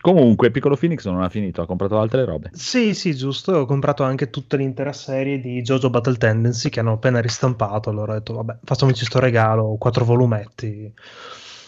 Comunque, 0.00 0.52
Piccolo 0.52 0.76
Phoenix 0.76 1.04
non 1.06 1.20
ha 1.22 1.28
finito, 1.28 1.60
ha 1.60 1.66
comprato 1.66 1.98
altre 1.98 2.24
robe. 2.24 2.50
Sì, 2.52 2.94
sì, 2.94 3.14
giusto. 3.16 3.52
Ho 3.52 3.66
comprato 3.66 4.04
anche 4.04 4.30
tutta 4.30 4.56
l'intera 4.56 4.92
serie 4.92 5.40
di 5.40 5.60
JoJo 5.60 5.90
Battle 5.90 6.16
Tendency 6.16 6.68
che 6.68 6.78
hanno 6.80 6.92
appena 6.92 7.20
ristampato. 7.20 7.90
Allora 7.90 8.12
ho 8.12 8.14
detto, 8.16 8.34
vabbè, 8.34 8.58
facciamoci 8.62 9.04
sto 9.04 9.18
regalo, 9.18 9.74
quattro 9.76 10.04
volumetti. 10.04 10.94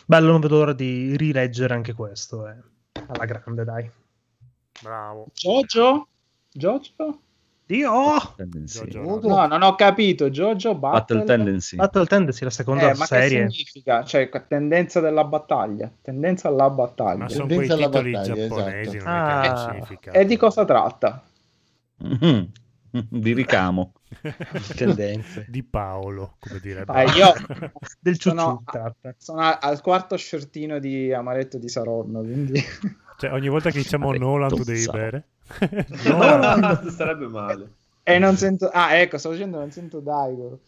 Bello, 0.07 0.31
non 0.31 0.41
vedo 0.41 0.59
l'ora 0.59 0.73
di 0.73 1.17
rileggere 1.17 1.75
anche 1.75 1.93
questo. 1.93 2.47
eh. 2.49 2.57
Alla 3.09 3.25
grande, 3.25 3.65
dai. 3.65 3.91
Bravo. 4.81 5.27
Jojo? 5.35 6.07
Jojo? 6.53 7.21
Dio! 7.71 8.35
Jojo. 8.65 9.21
No, 9.29 9.47
non 9.47 9.63
ho 9.63 9.77
capito. 9.77 10.29
Jojo 10.29 10.75
Battle, 10.75 11.19
Battle 11.19 11.25
Tendency. 11.25 11.77
Battle 11.77 12.07
Tendency, 12.07 12.45
la 12.45 12.51
seconda 12.51 12.91
Eh, 12.91 12.97
ma 12.97 13.05
serie. 13.05 13.45
che 13.45 13.51
significa? 13.51 14.03
Cioè, 14.05 14.29
tendenza 14.49 14.99
della 14.99 15.23
battaglia. 15.23 15.89
Tendenza 16.03 16.49
alla 16.49 16.69
battaglia. 16.69 17.17
Ma 17.19 17.29
sono 17.29 17.47
quei 17.47 17.69
Tendenza 17.69 17.75
alla 17.75 17.87
titoli 17.87 18.11
battaglia, 18.13 18.35
giapponesi, 18.49 18.97
esatto. 18.97 19.11
non 19.11 19.79
è 19.85 19.99
che 20.01 20.11
Ah. 20.11 20.19
E 20.19 20.25
di 20.25 20.37
cosa 20.37 20.65
tratta? 20.65 21.23
Mhm. 21.99 22.51
Di 23.09 23.33
ricamo. 23.35 23.93
Tendenze. 24.75 25.47
Di 25.49 25.63
Paolo, 25.63 26.35
come 26.41 26.59
direbbe. 26.61 26.93
Ah, 26.93 27.03
io 27.05 27.33
Del 28.01 28.19
sono, 28.21 28.63
tratta. 28.65 29.15
sono 29.17 29.41
a- 29.43 29.59
al 29.61 29.81
quarto 29.81 30.17
shortino 30.17 30.81
di 30.81 31.13
Amaretto 31.13 31.57
di 31.59 31.69
Saronno, 31.69 32.21
quindi... 32.23 32.61
Cioè, 33.21 33.33
ogni 33.35 33.49
volta 33.49 33.71
che 33.71 33.83
diciamo 33.83 34.13
Nolan 34.15 34.49
tu 34.49 34.65
devi 34.65 34.87
bere. 34.91 35.25
No, 36.05 36.91
sarebbe 36.91 37.27
male. 37.27 37.71
E 38.03 38.19
non 38.19 38.35
sento... 38.37 38.71
Ah, 38.73 38.95
ecco, 38.95 39.19
stavo 39.19 39.35
dicendo 39.35 39.59
non 39.59 39.71
sento 39.71 40.01
Daigoro. 40.01 40.61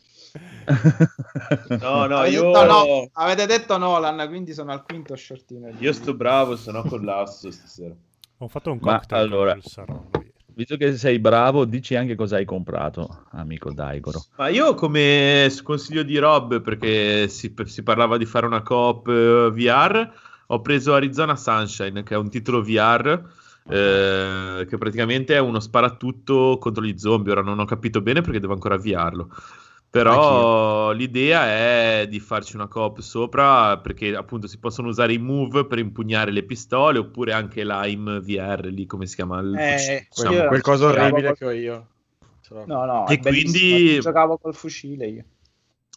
No, 1.81 2.05
no, 2.07 2.19
avete, 2.19 2.35
io, 2.35 2.43
detto 2.43 2.65
no, 2.65 3.09
avete 3.13 3.47
detto 3.47 3.79
Nolan, 3.79 4.29
quindi 4.29 4.53
sono 4.53 4.73
al 4.73 4.83
quinto 4.83 5.17
shortino. 5.17 5.71
io 5.79 5.93
sto 5.95 6.13
bravo, 6.13 6.57
se 6.57 6.73
no 6.73 6.83
collasso 6.83 7.51
stasera. 7.51 7.95
Ho 8.39 8.49
fatto 8.49 8.71
un 8.71 8.79
Ma 8.83 8.99
cocktail 8.99 9.23
allora- 9.23 9.57
Saronno 9.63 10.11
ieri. 10.17 10.31
Visto 10.55 10.77
che 10.77 10.95
sei 10.99 11.19
bravo, 11.19 11.65
dici 11.65 11.95
anche 11.95 12.15
cosa 12.15 12.37
hai 12.37 12.45
comprato, 12.45 13.25
amico 13.31 13.73
Daigoro. 13.73 14.23
Ma 14.37 14.49
io 14.49 14.75
come 14.75 15.51
consiglio 15.63 16.03
di 16.03 16.19
Rob, 16.19 16.61
perché 16.61 17.29
si, 17.29 17.55
si 17.65 17.83
parlava 17.83 18.19
di 18.19 18.27
fare 18.27 18.45
una 18.45 18.61
coop 18.63 19.09
eh, 19.09 19.51
VR, 19.51 20.13
ho 20.55 20.61
preso 20.61 20.95
Arizona 20.95 21.37
Sunshine, 21.37 22.03
che 22.03 22.15
è 22.15 22.19
un 22.19 22.29
titolo 22.29 22.63
VR, 22.63 23.23
eh, 23.69 24.67
che 24.69 24.77
praticamente 24.77 25.35
è 25.35 25.39
uno 25.39 25.61
sparatutto 25.61 26.59
contro 26.61 26.83
gli 26.85 26.99
zombie. 26.99 27.33
Ora 27.33 27.43
non 27.43 27.59
ho 27.59 27.65
capito 27.65 28.01
bene 28.01 28.21
perché 28.21 28.41
devo 28.41 28.53
ancora 28.53 28.75
avviarlo. 28.75 29.29
Però 29.89 30.93
l'idea 30.93 31.45
è 31.47 32.07
di 32.09 32.19
farci 32.19 32.55
una 32.57 32.67
coop 32.67 33.01
sopra, 33.01 33.77
perché 33.79 34.15
appunto 34.17 34.47
si 34.47 34.59
possono 34.59 34.89
usare 34.89 35.13
i 35.13 35.19
move 35.19 35.67
per 35.67 35.79
impugnare 35.79 36.31
le 36.31 36.45
pistole, 36.45 36.99
oppure 36.99 37.33
anche 37.35 37.63
l'AIM 37.63 38.21
VR, 38.23 38.65
lì 38.67 38.87
come 38.87 39.07
si 39.07 39.17
chiama? 39.17 39.41
Il 39.41 39.55
Eh, 39.55 39.77
fucile. 39.77 40.07
Quel- 40.09 40.27
Insomma, 40.33 40.49
quel 40.49 40.61
coso 40.63 40.87
orribile 40.87 41.27
col- 41.29 41.37
che 41.37 41.45
ho 41.45 41.51
io. 41.51 41.87
No, 42.67 42.85
no, 42.85 43.07
E 43.09 43.19
quindi- 43.19 44.01
Giocavo 44.01 44.37
col 44.39 44.55
fucile 44.55 45.07
io. 45.09 45.25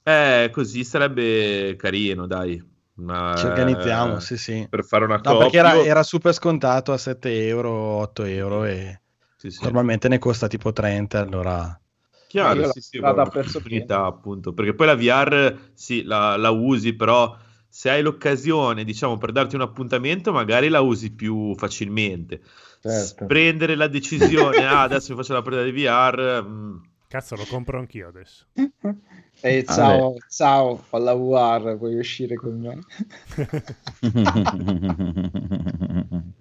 Eh, 0.04 0.50
così 0.54 0.84
sarebbe 0.84 1.76
carino, 1.78 2.28
dai. 2.28 2.62
Ma, 2.96 3.34
Ci 3.38 3.46
organizziamo, 3.46 4.20
sì, 4.20 4.38
sì. 4.38 4.68
Per 4.70 4.84
fare 4.86 5.06
una 5.06 5.16
No, 5.16 5.22
coop. 5.22 5.38
perché 5.38 5.58
era, 5.58 5.84
era 5.84 6.04
super 6.04 6.34
scontato 6.34 6.94
a 6.94 6.98
7 6.98 7.46
euro, 7.48 7.72
8 7.72 8.24
euro 8.24 8.64
e 8.66 9.02
Sì, 9.38 9.50
sì. 9.52 9.64
normalmente 9.64 10.08
ne 10.08 10.18
costa 10.20 10.48
tipo 10.48 10.72
30, 10.72 11.20
allora... 11.20 11.80
Chiaro, 12.28 12.62
l'ho 12.62 12.72
sì, 12.72 12.82
sì, 12.82 12.98
comprata 12.98 13.22
guarda, 13.22 13.22
a 13.24 13.28
prezzo 13.28 13.58
opportunità, 13.60 14.06
appunto, 14.06 14.54
perché 14.54 14.74
poi 14.74 14.88
la 14.88 14.96
VR 14.96 15.72
sì, 15.74 16.04
la, 16.04 16.36
la 16.38 16.50
usi, 16.50 16.96
però 16.96 17.38
se 17.68 17.90
hai 17.90 18.02
l'occasione, 18.02 18.84
diciamo, 18.84 19.18
per 19.18 19.32
darti 19.32 19.56
un 19.56 19.62
appuntamento, 19.62 20.32
magari 20.32 20.68
la 20.70 20.82
usi 20.82 21.14
più 21.14 21.56
facilmente. 21.56 22.42
Certo. 22.82 23.26
Prendere 23.26 23.76
la 23.76 23.88
decisione, 23.88 24.66
ah, 24.68 24.82
adesso 24.82 25.12
mi 25.12 25.18
faccio 25.18 25.34
la 25.34 25.42
partita 25.42 25.64
di 25.64 25.72
VR, 25.72 26.44
mm, 26.44 26.78
Cazzo, 27.16 27.38
lo 27.38 27.46
compro 27.46 27.80
anch'io 27.80 28.10
adesso. 28.10 28.46
E 29.40 29.64
ciao, 29.64 30.18
ciao, 30.28 30.84
ho 30.90 30.98
la 30.98 31.14
VR, 31.14 31.78
puoi 31.78 31.98
uscire 31.98 32.36
con 32.36 32.60
me. 32.60 32.80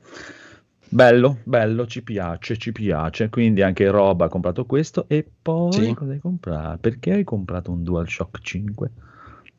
Bello, 0.88 1.38
bello, 1.44 1.86
ci 1.86 2.02
piace, 2.02 2.56
ci 2.56 2.72
piace. 2.72 3.28
Quindi 3.28 3.62
anche 3.62 3.88
Rob 3.88 4.22
ha 4.22 4.28
comprato 4.28 4.66
questo. 4.66 5.08
E 5.08 5.24
poi 5.42 5.70
Sì. 5.70 5.94
cosa 5.94 6.10
hai 6.10 6.18
comprato? 6.18 6.78
Perché 6.78 7.12
hai 7.12 7.24
comprato 7.24 7.70
un 7.70 7.84
DualShock 7.84 8.40
5? 8.40 8.90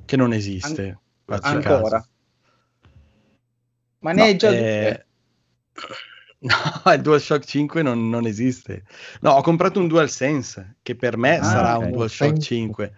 Che 0.03 0.17
non 0.17 0.33
esiste. 0.33 0.99
An- 1.27 1.39
ancora. 1.43 1.99
caso. 1.99 2.09
Ma 3.99 4.11
No, 4.11 4.17
ne 4.17 4.23
hai 4.23 4.37
già 4.37 4.51
due. 4.51 5.05
No, 6.85 6.93
il 6.93 7.01
DualShock 7.01 7.43
5 7.43 7.81
non, 7.81 8.09
non 8.09 8.25
esiste. 8.27 8.83
No, 9.21 9.31
ho 9.31 9.41
comprato 9.41 9.79
un 9.79 9.87
DualSense 9.87 10.75
che 10.83 10.95
per 10.95 11.17
me 11.17 11.37
Ah, 11.39 11.43
sarà 11.43 11.77
ok. 11.77 11.83
un 11.85 11.91
DualShock 11.91 12.29
Sense. 12.33 12.41
5 12.41 12.93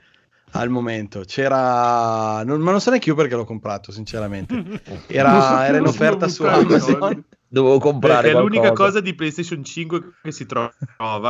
al 0.52 0.70
momento. 0.70 1.22
C'era, 1.26 2.44
non, 2.44 2.60
ma 2.62 2.72
non 2.72 2.82
so 2.82 2.90
neanche 2.90 3.10
io 3.10 3.16
perché 3.16 3.36
l'ho 3.36 3.46
comprato, 3.46 3.92
sinceramente. 3.92 4.54
Era, 5.08 5.40
so 5.42 5.62
era 5.62 5.78
in 5.78 5.86
offerta 5.86 6.28
su 6.28 6.44
Amazon. 6.44 7.24
Dovevo 7.50 7.80
comprare 7.80 8.24
Perché 8.24 8.38
è 8.38 8.42
l'unica 8.42 8.74
cosa 8.74 9.00
di 9.00 9.16
PlayStation 9.16 9.64
5 9.64 10.16
che 10.22 10.32
si 10.34 10.46
trova 10.46 10.74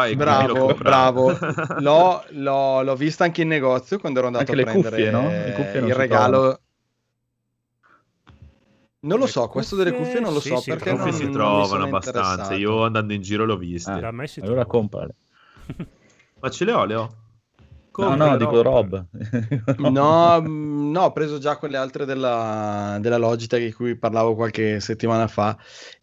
e 0.07 0.15
Bravo, 0.15 0.73
bravo. 0.73 1.38
L'ho, 1.77 2.23
l'ho- 2.30 2.81
l'ho 2.81 2.95
vista 2.95 3.23
anche 3.23 3.44
in 3.44 3.49
negozio 3.49 3.99
quando 3.99 4.18
ero 4.18 4.27
andato 4.27 4.52
Anche 4.52 4.61
a 4.64 4.65
prendere 4.65 4.95
cuffie, 4.95 5.11
no? 5.11 5.85
Il 5.88 5.94
regalo. 5.94 6.60
Non 9.07 9.19
lo 9.19 9.25
Le 9.25 9.31
so, 9.31 9.47
questo 9.47 9.75
delle 9.75 9.93
cuffie 9.93 10.19
non 10.19 10.34
lo 10.34 10.39
sì, 10.39 10.49
so 10.49 10.57
si 10.57 10.69
perché 10.69 10.91
cuffie 10.91 11.11
non, 11.11 11.19
si 11.19 11.29
trovano 11.29 11.84
abbastanza. 11.85 12.53
Io 12.55 12.84
andando 12.84 13.13
in 13.13 13.21
giro 13.21 13.45
l'ho 13.45 13.57
viste. 13.57 13.91
Ah, 13.91 13.99
Da 13.99 14.11
me 14.11 14.27
si 14.27 14.39
allora 14.39 14.65
trova. 14.65 14.65
comprale. 14.65 15.15
Ma 16.39 16.49
ce 16.49 16.65
le 16.65 16.71
ho, 16.73 16.85
le 16.85 16.95
ho. 16.95 17.01
No, 17.99 18.09
Compra, 18.09 18.15
no, 18.15 18.38
dico 18.38 18.61
Rob. 18.61 19.05
No, 19.77 20.39
mm, 20.41 20.91
no, 20.91 21.01
ho 21.01 21.11
preso 21.13 21.39
già 21.39 21.57
quelle 21.57 21.77
altre 21.77 22.05
della, 22.05 22.97
della 23.01 23.17
Logitech 23.17 23.63
di 23.63 23.71
cui 23.73 23.95
parlavo 23.97 24.35
qualche 24.35 24.79
settimana 24.79 25.27
fa 25.27 25.57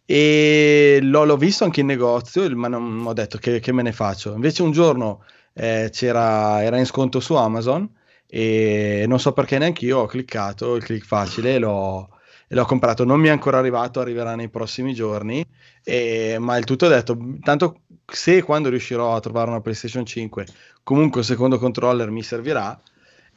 e 0.05 0.99
l'ho, 1.01 1.23
l'ho 1.23 1.37
visto 1.37 1.63
anche 1.63 1.79
in 1.81 1.85
negozio, 1.87 2.49
ma 2.55 2.67
non 2.67 3.01
ho 3.05 3.13
detto 3.13 3.37
che, 3.37 3.59
che 3.59 3.71
me 3.71 3.81
ne 3.81 3.91
faccio. 3.93 4.33
Invece 4.33 4.61
un 4.63 4.71
giorno 4.71 5.23
eh, 5.53 5.89
c'era, 5.91 6.61
era 6.63 6.77
in 6.77 6.85
sconto 6.85 7.19
su 7.21 7.33
Amazon 7.35 7.89
e 8.27 9.05
non 9.07 9.19
so 9.19 9.31
perché 9.31 9.57
neanche 9.57 9.85
io 9.85 9.99
ho 9.99 10.05
cliccato 10.05 10.75
il 10.75 10.83
click 10.83 11.05
facile 11.05 11.55
e 11.55 11.59
l'ho, 11.59 12.09
l'ho 12.55 12.65
comprato. 12.65 13.03
Non 13.03 13.19
mi 13.19 13.27
è 13.27 13.31
ancora 13.31 13.57
arrivato, 13.59 13.99
arriverà 13.99 14.35
nei 14.35 14.49
prossimi 14.49 14.93
giorni, 14.93 15.45
e- 15.83 16.37
ma 16.39 16.57
il 16.57 16.63
tutto 16.65 16.85
è 16.85 16.89
detto, 16.89 17.17
tanto 17.41 17.81
se 18.05 18.37
e 18.37 18.41
quando 18.43 18.69
riuscirò 18.69 19.15
a 19.15 19.19
trovare 19.19 19.49
una 19.49 19.61
PlayStation 19.61 20.05
5 20.05 20.45
comunque 20.83 21.21
il 21.21 21.25
secondo 21.25 21.57
controller 21.57 22.11
mi 22.11 22.21
servirà 22.21 22.79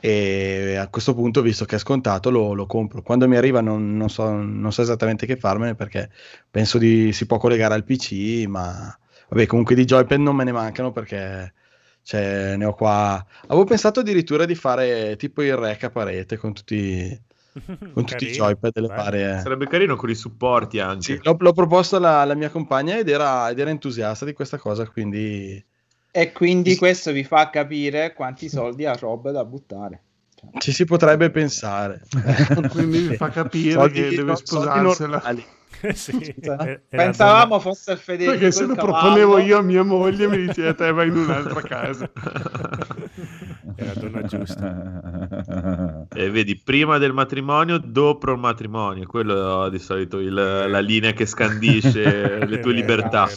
e 0.00 0.76
a 0.76 0.88
questo 0.88 1.14
punto 1.14 1.40
visto 1.42 1.64
che 1.64 1.76
è 1.76 1.78
scontato 1.78 2.30
lo, 2.30 2.52
lo 2.52 2.66
compro 2.66 3.02
quando 3.02 3.26
mi 3.26 3.36
arriva 3.36 3.60
non, 3.60 3.96
non 3.96 4.08
so, 4.10 4.30
non 4.30 4.70
so 4.70 4.82
esattamente 4.82 5.26
che 5.26 5.36
farmene 5.36 5.74
perché 5.74 6.10
penso 6.50 6.78
di 6.78 7.12
si 7.12 7.26
può 7.26 7.38
collegare 7.38 7.74
al 7.74 7.84
pc 7.84 8.46
ma 8.46 8.96
vabbè 9.28 9.46
comunque 9.46 9.74
di 9.74 9.84
joypad 9.84 10.20
non 10.20 10.36
me 10.36 10.44
ne 10.44 10.52
mancano 10.52 10.92
perché 10.92 11.52
cioè, 12.02 12.56
ne 12.56 12.64
ho 12.64 12.74
qua 12.74 13.24
avevo 13.46 13.64
pensato 13.64 14.00
addirittura 14.00 14.44
di 14.44 14.54
fare 14.54 15.16
tipo 15.16 15.42
il 15.42 15.56
rec 15.56 15.84
a 15.84 15.90
parete 15.90 16.36
con 16.36 16.52
tutti 16.52 17.20
con 17.92 18.04
tutti 18.04 18.26
i 18.26 18.30
joypad 18.30 18.72
delle 18.72 18.86
varie 18.88 19.40
Sarebbe 19.40 19.66
carino 19.66 19.96
con 19.96 20.10
i 20.10 20.14
supporti 20.14 20.78
anche. 20.78 21.02
sì, 21.02 21.18
l'ho, 21.22 21.36
l'ho 21.38 21.52
proposto 21.52 21.96
alla, 21.96 22.18
alla 22.20 22.34
mia 22.34 22.50
compagna 22.50 22.96
ed 22.96 23.08
era, 23.08 23.48
ed 23.50 23.58
era 23.58 23.70
entusiasta 23.70 24.24
di 24.24 24.32
questa 24.32 24.58
cosa 24.58 24.86
quindi 24.88 25.64
E 26.10 26.32
quindi 26.32 26.76
questo 26.76 27.12
vi 27.12 27.24
fa 27.24 27.50
capire 27.50 28.12
quanti 28.14 28.48
soldi 28.48 28.84
ha 28.86 28.94
Rob 28.94 29.30
da 29.30 29.44
buttare. 29.44 30.02
Cioè, 30.34 30.50
ci 30.58 30.72
si 30.72 30.84
potrebbe 30.84 31.30
pensare 31.30 32.02
Quindi 32.70 33.00
mi 33.08 33.16
fa 33.16 33.28
capire 33.28 33.72
Soldi- 33.72 34.00
che 34.02 34.08
deve 34.14 34.36
soldi 34.36 34.46
sposarsela. 34.46 35.16
normali. 35.16 35.46
Sì, 35.94 36.12
Cioè, 36.20 36.34
era 36.40 36.56
donna- 36.56 36.80
Pensavamo 36.88 37.60
fosse 37.60 37.92
il 37.92 37.98
Federico 37.98 38.32
Perché 38.32 38.50
se 38.52 38.64
lo 38.66 38.74
cavallo. 38.74 38.98
proponevo 38.98 39.38
io 39.38 39.58
a 39.58 39.62
mia 39.62 39.82
moglie 39.82 40.26
mi 40.26 40.38
diceva 40.46 40.74
te 40.74 40.90
vai 40.92 41.08
in 41.08 41.16
un'altra 41.16 41.60
casa. 41.62 42.10
È 43.76 43.84
la 43.84 43.94
donna 43.94 44.22
giusta. 44.22 46.06
E 46.12 46.30
vedi, 46.30 46.56
prima 46.56 46.98
del 46.98 47.12
matrimonio, 47.12 47.78
dopo 47.78 48.30
il 48.32 48.38
matrimonio. 48.38 49.06
Quello 49.06 49.66
è 49.66 49.70
di 49.70 49.78
solito 49.78 50.18
il- 50.18 50.32
la 50.34 50.80
linea 50.80 51.12
che 51.12 51.26
scandisce 51.26 52.44
le 52.46 52.58
tue 52.60 52.72
libertà. 52.72 53.28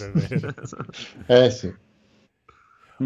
Eh 1.28 1.50
sì. 1.52 1.72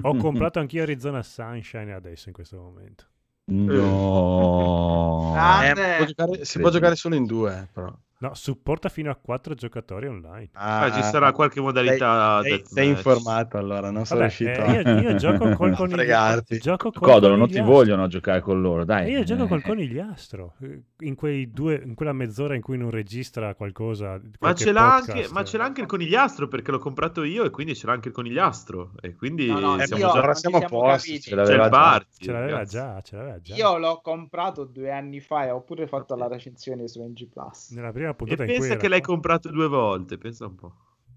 Ho 0.02 0.16
comprato 0.16 0.60
anch'io 0.60 0.84
Arizona 0.84 1.22
Sunshine 1.24 1.94
adesso 1.94 2.28
in 2.30 2.34
questo 2.34 2.58
momento. 2.58 3.06
No. 3.48 5.34
Eh, 5.64 5.74
può 5.98 6.06
giocare- 6.06 6.46
si 6.46 6.60
può 6.60 6.70
giocare 6.70 6.96
solo 6.96 7.16
in 7.16 7.26
due, 7.26 7.54
eh, 7.64 7.68
però. 7.72 7.94
No, 8.18 8.34
supporta 8.34 8.88
fino 8.88 9.12
a 9.12 9.16
4 9.16 9.54
giocatori 9.56 10.08
online. 10.08 10.50
Ah, 10.54 10.90
ci 10.90 11.04
sarà 11.04 11.34
qualche 11.34 11.60
modalità 11.60 12.40
Sei, 12.42 12.52
deathmatch. 12.52 12.74
sei 12.74 12.88
informato 12.88 13.58
allora, 13.58 13.92
non 13.92 14.06
sono 14.06 14.22
Vabbè, 14.22 14.34
riuscito 14.38 14.64
eh, 14.64 14.82
io, 14.82 15.00
io 15.10 15.16
gioco 15.16 15.50
col 15.50 15.74
a 15.74 15.76
conigliastro. 15.76 15.96
fregarti. 15.98 16.58
Gioco 16.60 16.92
col 16.92 17.02
Codolo, 17.10 17.36
non 17.36 17.50
ti 17.50 17.60
vogliono 17.60 18.08
giocare 18.08 18.40
con 18.40 18.62
loro, 18.62 18.86
dai. 18.86 19.08
E 19.08 19.12
io 19.18 19.24
gioco 19.24 19.48
col 19.48 19.60
Eh. 19.60 19.64
conigliastro. 19.64 20.54
eh, 20.62 20.82
In, 21.00 21.16
quei 21.16 21.52
due, 21.52 21.82
in 21.86 21.94
quella 21.94 22.14
mezz'ora 22.14 22.56
in 22.56 22.62
cui 22.62 22.78
non 22.78 22.90
registra 22.90 23.54
qualcosa. 23.54 24.20
Ma 24.40 24.54
ce, 24.56 24.70
anche, 24.72 25.28
ma 25.32 25.44
ce 25.44 25.58
l'ha 25.58 25.66
anche 25.66 25.82
il 25.82 25.88
conigliastro 25.88 26.48
perché 26.48 26.72
l'ho 26.72 26.80
comprato 26.80 27.24
io 27.24 27.44
e 27.44 27.50
quindi 27.50 27.76
ce 27.76 27.86
l'ha 27.86 27.94
anche 27.94 28.08
il 28.08 28.14
conigliastro. 28.14 28.92
E 29.02 29.14
quindi 29.16 29.48
No, 29.48 29.60
no, 29.60 29.80
siamo 29.80 30.02
io- 30.02 30.14
già... 30.14 30.34
siamo 30.36 30.58
a 30.58 30.62
posto. 30.62 30.88
capiti. 31.10 31.20
Ce 31.30 31.36
l'aveva 31.36 31.66
il 31.66 31.72
già. 31.72 32.06
Ce 32.18 32.32
l'aveva 32.32 32.64
già, 32.64 33.02
ce 33.02 33.16
l'aveva 33.18 33.42
già. 33.42 33.56
Io 33.56 33.78
l'ho 33.78 34.00
comprato 34.02 34.64
due 34.64 34.90
anni 34.92 35.20
fa 35.20 35.44
e 35.46 35.52
ho 35.52 35.60
pure 35.62 35.86
fatto 35.86 36.16
la 36.16 36.28
recensione 36.28 36.88
su 36.88 37.04
NG 37.04 37.28
Plus. 37.28 37.72
Nella 37.72 37.92
prima 37.92 38.05
E 38.10 38.16
puntata 38.16 38.44
in 38.44 38.48
cui 38.48 38.58
pensa 38.58 38.72
era 38.74 38.82
che 38.82 38.88
l'hai 38.88 39.02
comprato 39.02 39.50
due 39.50 39.68
volte, 39.68 40.18
pensa 40.18 40.46
un 40.46 40.56
po'. 40.56 40.74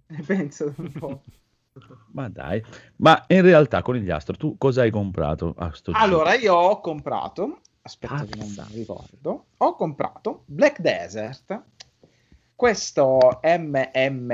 Penso 0.27 0.73
un 0.77 0.93
po'. 0.93 1.23
Ma 2.13 2.29
dai, 2.29 2.63
ma 2.97 3.25
in 3.29 3.43
realtà 3.43 3.83
conigliastro, 3.83 4.37
tu 4.37 4.57
cosa 4.59 4.83
hai 4.83 4.91
comprato? 4.91 5.55
Allora, 5.93 6.35
io 6.35 6.55
ho 6.55 6.81
comprato, 6.81 7.61
aspetta 7.83 8.25
che 8.25 8.37
non 8.37 8.49
mi 8.49 8.79
ricordo, 8.79 9.45
ho 9.57 9.75
comprato 9.77 10.43
Black 10.47 10.81
Desert, 10.81 11.63
questo 12.57 13.39
MMORPG 13.45 14.33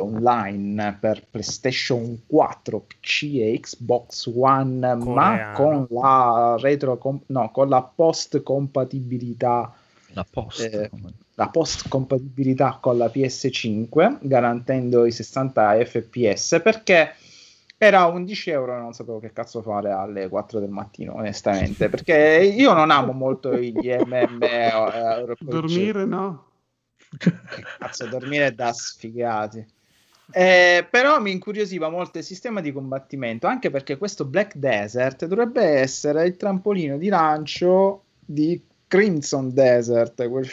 online 0.00 0.96
per 0.98 1.24
PlayStation 1.30 2.22
4, 2.26 2.80
PC 2.80 3.22
e 3.34 3.60
Xbox 3.60 4.26
One, 4.34 4.96
ma 4.96 5.52
Coreano. 5.52 5.54
con 5.54 5.86
la 5.90 6.56
retro, 6.58 6.98
no, 7.26 7.50
con 7.52 7.68
la 7.68 7.82
post 7.82 8.42
compatibilità 8.42 9.72
la 10.16 10.26
posta. 10.28 10.64
eh, 10.64 10.90
la 11.34 11.48
post 11.48 11.88
compatibilità 11.88 12.78
con 12.80 12.96
la 12.96 13.10
PS5 13.12 14.18
garantendo 14.22 15.04
i 15.04 15.12
60 15.12 15.84
fps 15.84 16.60
perché 16.62 17.14
era 17.76 18.06
11 18.06 18.50
euro 18.50 18.74
e 18.74 18.80
non 18.80 18.94
sapevo 18.94 19.20
che 19.20 19.34
cazzo 19.34 19.60
fare 19.60 19.92
alle 19.92 20.28
4 20.28 20.58
del 20.58 20.70
mattino 20.70 21.14
onestamente 21.14 21.90
perché 21.90 22.50
io 22.56 22.72
non 22.72 22.90
amo 22.90 23.12
molto 23.12 23.54
gli 23.58 23.94
MMO 24.06 25.36
Dormire 25.40 26.06
no? 26.06 26.44
cazzo 27.78 28.06
dormire 28.06 28.46
è 28.46 28.52
da 28.52 28.72
sfigati 28.72 29.64
Eh, 30.32 30.86
però 30.90 31.20
mi 31.20 31.30
incuriosiva 31.30 31.90
molto 31.90 32.16
il 32.16 32.24
sistema 32.24 32.62
di 32.62 32.72
combattimento 32.72 33.46
anche 33.46 33.70
perché 33.70 33.98
questo 33.98 34.24
Black 34.24 34.56
Desert 34.56 35.26
dovrebbe 35.26 35.62
essere 35.62 36.26
il 36.26 36.36
trampolino 36.36 36.96
di 36.96 37.08
lancio 37.08 38.02
di 38.24 38.60
Crimson 38.88 39.52
Desert 39.52 40.28
quel 40.28 40.46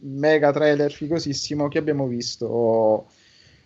mega 0.00 0.52
trailer 0.52 0.92
figosissimo 0.92 1.68
che 1.68 1.78
abbiamo 1.78 2.06
visto 2.06 3.06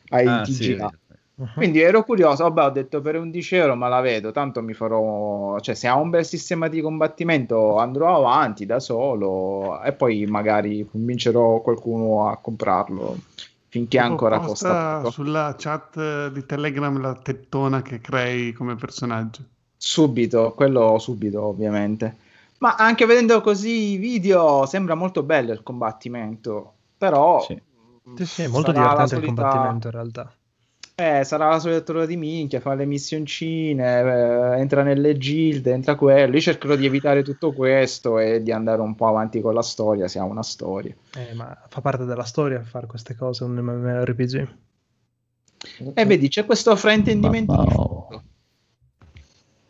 ai 0.08 0.26
Ah, 0.26 0.44
sì, 0.44 0.74
TGA 0.74 0.90
Mhm. 1.38 1.52
quindi 1.54 1.80
ero 1.80 2.02
curioso, 2.02 2.44
vabbè, 2.44 2.64
ho 2.64 2.70
detto 2.70 3.02
per 3.02 3.16
11 3.16 3.56
euro 3.56 3.76
ma 3.76 3.88
la 3.88 4.00
vedo, 4.00 4.32
tanto 4.32 4.62
mi 4.62 4.72
farò, 4.72 5.60
cioè 5.60 5.74
se 5.74 5.86
ha 5.86 5.94
un 5.94 6.08
bel 6.08 6.24
sistema 6.24 6.68
di 6.68 6.80
combattimento 6.80 7.76
andrò 7.76 8.16
avanti 8.16 8.64
da 8.64 8.80
solo 8.80 9.82
e 9.82 9.92
poi 9.92 10.24
magari 10.24 10.88
convincerò 10.90 11.60
qualcuno 11.60 12.30
a 12.30 12.38
comprarlo 12.38 13.18
finché 13.68 13.98
ancora 13.98 14.40
costa 14.40 14.96
poco. 14.96 15.10
sulla 15.10 15.54
chat 15.58 16.28
di 16.28 16.46
Telegram 16.46 16.98
la 16.98 17.12
tettona 17.14 17.82
che 17.82 18.00
crei 18.00 18.54
come 18.54 18.74
personaggio. 18.76 19.42
Subito, 19.76 20.54
quello 20.54 20.98
subito 20.98 21.42
ovviamente. 21.42 22.16
Ma 22.58 22.74
anche 22.76 23.04
vedendo 23.06 23.40
così 23.40 23.92
i 23.92 23.96
video 23.96 24.66
sembra 24.66 24.94
molto 24.94 25.22
bello 25.22 25.52
il 25.52 25.62
combattimento, 25.62 26.74
però 26.96 27.40
Sì. 27.40 27.60
Sì, 28.16 28.24
sì, 28.24 28.42
è 28.42 28.46
molto 28.46 28.72
divertente 28.72 29.02
il 29.16 29.20
solita- 29.20 29.26
combattimento 29.42 29.86
in 29.88 29.92
realtà. 29.92 30.32
Eh, 30.98 31.24
sarà 31.24 31.50
la 31.50 31.58
solita 31.58 31.92
roba 31.92 32.06
di 32.06 32.16
minchia, 32.16 32.60
fa 32.60 32.72
le 32.72 32.86
missioncine, 32.86 34.00
eh, 34.00 34.58
entra 34.60 34.82
nelle 34.82 35.18
gilde, 35.18 35.72
entra 35.72 35.94
quello. 35.94 36.34
Io 36.34 36.40
cercherò 36.40 36.74
di 36.74 36.86
evitare 36.86 37.22
tutto 37.22 37.52
questo 37.52 38.18
e 38.18 38.42
di 38.42 38.50
andare 38.50 38.80
un 38.80 38.94
po' 38.94 39.06
avanti 39.08 39.42
con 39.42 39.52
la 39.52 39.60
storia, 39.60 40.08
se 40.08 40.18
ha 40.18 40.24
una 40.24 40.42
storia. 40.42 40.94
Eh, 41.14 41.34
ma 41.34 41.54
fa 41.68 41.82
parte 41.82 42.06
della 42.06 42.24
storia 42.24 42.62
fare 42.62 42.86
queste 42.86 43.14
cose 43.14 43.44
un 43.44 43.56
MMORPG. 43.56 44.48
E 45.92 46.04
vedi, 46.06 46.28
c'è 46.28 46.46
questo 46.46 46.74
fraintendimento 46.76 47.52
Ma 47.52 47.62
di 47.62 47.68
no. 47.68 47.74
fondo, 47.74 48.15